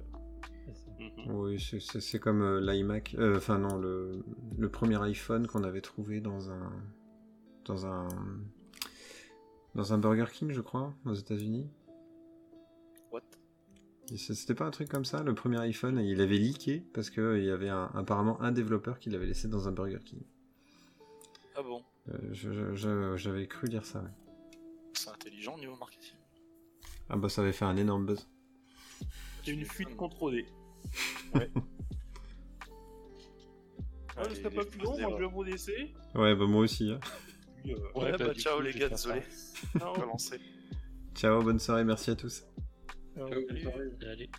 Mhm. 0.99 1.31
Oui, 1.35 1.59
c'est- 1.59 2.19
comme 2.19 2.41
euh, 2.41 2.59
l'iMac. 2.61 3.15
euh, 3.19 3.37
Enfin 3.37 3.57
non, 3.59 3.77
le, 3.77 4.23
le 4.57 4.69
premier 4.69 5.01
iPhone 5.03 5.45
qu'on 5.47 5.63
avait 5.63 5.81
trouvé 5.81 6.21
dans 6.21 6.49
un 6.51 6.71
dans 7.65 7.85
un 7.85 8.07
dans 9.75 9.93
un 9.93 9.97
Burger 9.97 10.25
King, 10.31 10.51
je 10.51 10.61
crois, 10.61 10.93
aux 11.05 11.13
États-Unis. 11.13 11.69
What? 13.11 13.21
C'était 14.15 14.55
pas 14.55 14.65
un 14.65 14.71
truc 14.71 14.87
comme 14.89 15.03
ça, 15.05 15.21
le 15.23 15.35
premier 15.35 15.59
iPhone, 15.59 15.99
il 15.99 16.21
avait 16.21 16.37
leaké 16.37 16.83
parce 16.93 17.09
que 17.09 17.37
il 17.37 17.43
y 17.45 17.51
avait 17.51 17.69
un- 17.69 17.91
apparemment 17.93 18.39
un 18.41 18.51
développeur 18.51 18.97
qui 18.99 19.09
l'avait 19.09 19.25
laissé 19.25 19.47
dans 19.47 19.67
un 19.67 19.71
Burger 19.71 19.99
King. 20.05 20.21
Ah 21.55 21.61
bon? 21.63 21.83
Euh, 22.09 23.15
J'avais 23.17 23.47
cru 23.47 23.67
lire 23.67 23.85
ça. 23.85 23.99
ouais. 24.01 24.09
C'est 24.93 25.09
intelligent 25.09 25.55
au 25.55 25.59
niveau 25.59 25.75
marketing. 25.75 26.14
Ah 27.09 27.17
bah 27.17 27.29
ça 27.29 27.41
avait 27.41 27.53
fait 27.53 27.65
un 27.65 27.77
énorme 27.77 28.05
buzz. 28.05 28.27
C'est 29.43 29.51
une 29.51 29.65
fuite 29.65 29.95
contrôlée. 29.95 30.45
Ah, 34.17 34.21
Ouais, 34.21 34.29
je 34.29 34.35
les- 34.35 34.41
serai 34.43 34.55
pas 34.55 34.63
plus 34.65 34.79
long, 34.79 34.97
moi 34.97 35.11
je 35.17 35.23
vais 35.25 35.29
vous 35.29 35.43
laisser. 35.43 35.93
Ouais, 36.13 36.35
bah 36.35 36.45
moi 36.47 36.61
aussi. 36.61 36.89
hein. 36.89 36.99
Puis, 37.61 37.73
euh, 37.73 37.77
Ouais, 37.95 38.11
bah, 38.11 38.17
bah, 38.19 38.33
ciao 38.33 38.57
coup, 38.57 38.63
les 38.63 38.71
je 38.71 38.77
gars, 38.77 38.87
désolé. 38.89 39.21
ciao. 41.15 41.41
Bonne 41.43 41.59
soirée, 41.59 41.83
merci 41.83 42.11
à 42.11 42.15
tous. 42.15 42.45
Ciao, 43.15 43.27
Salut. 43.27 43.45
pareil. 43.65 43.91
Allez. 44.09 44.29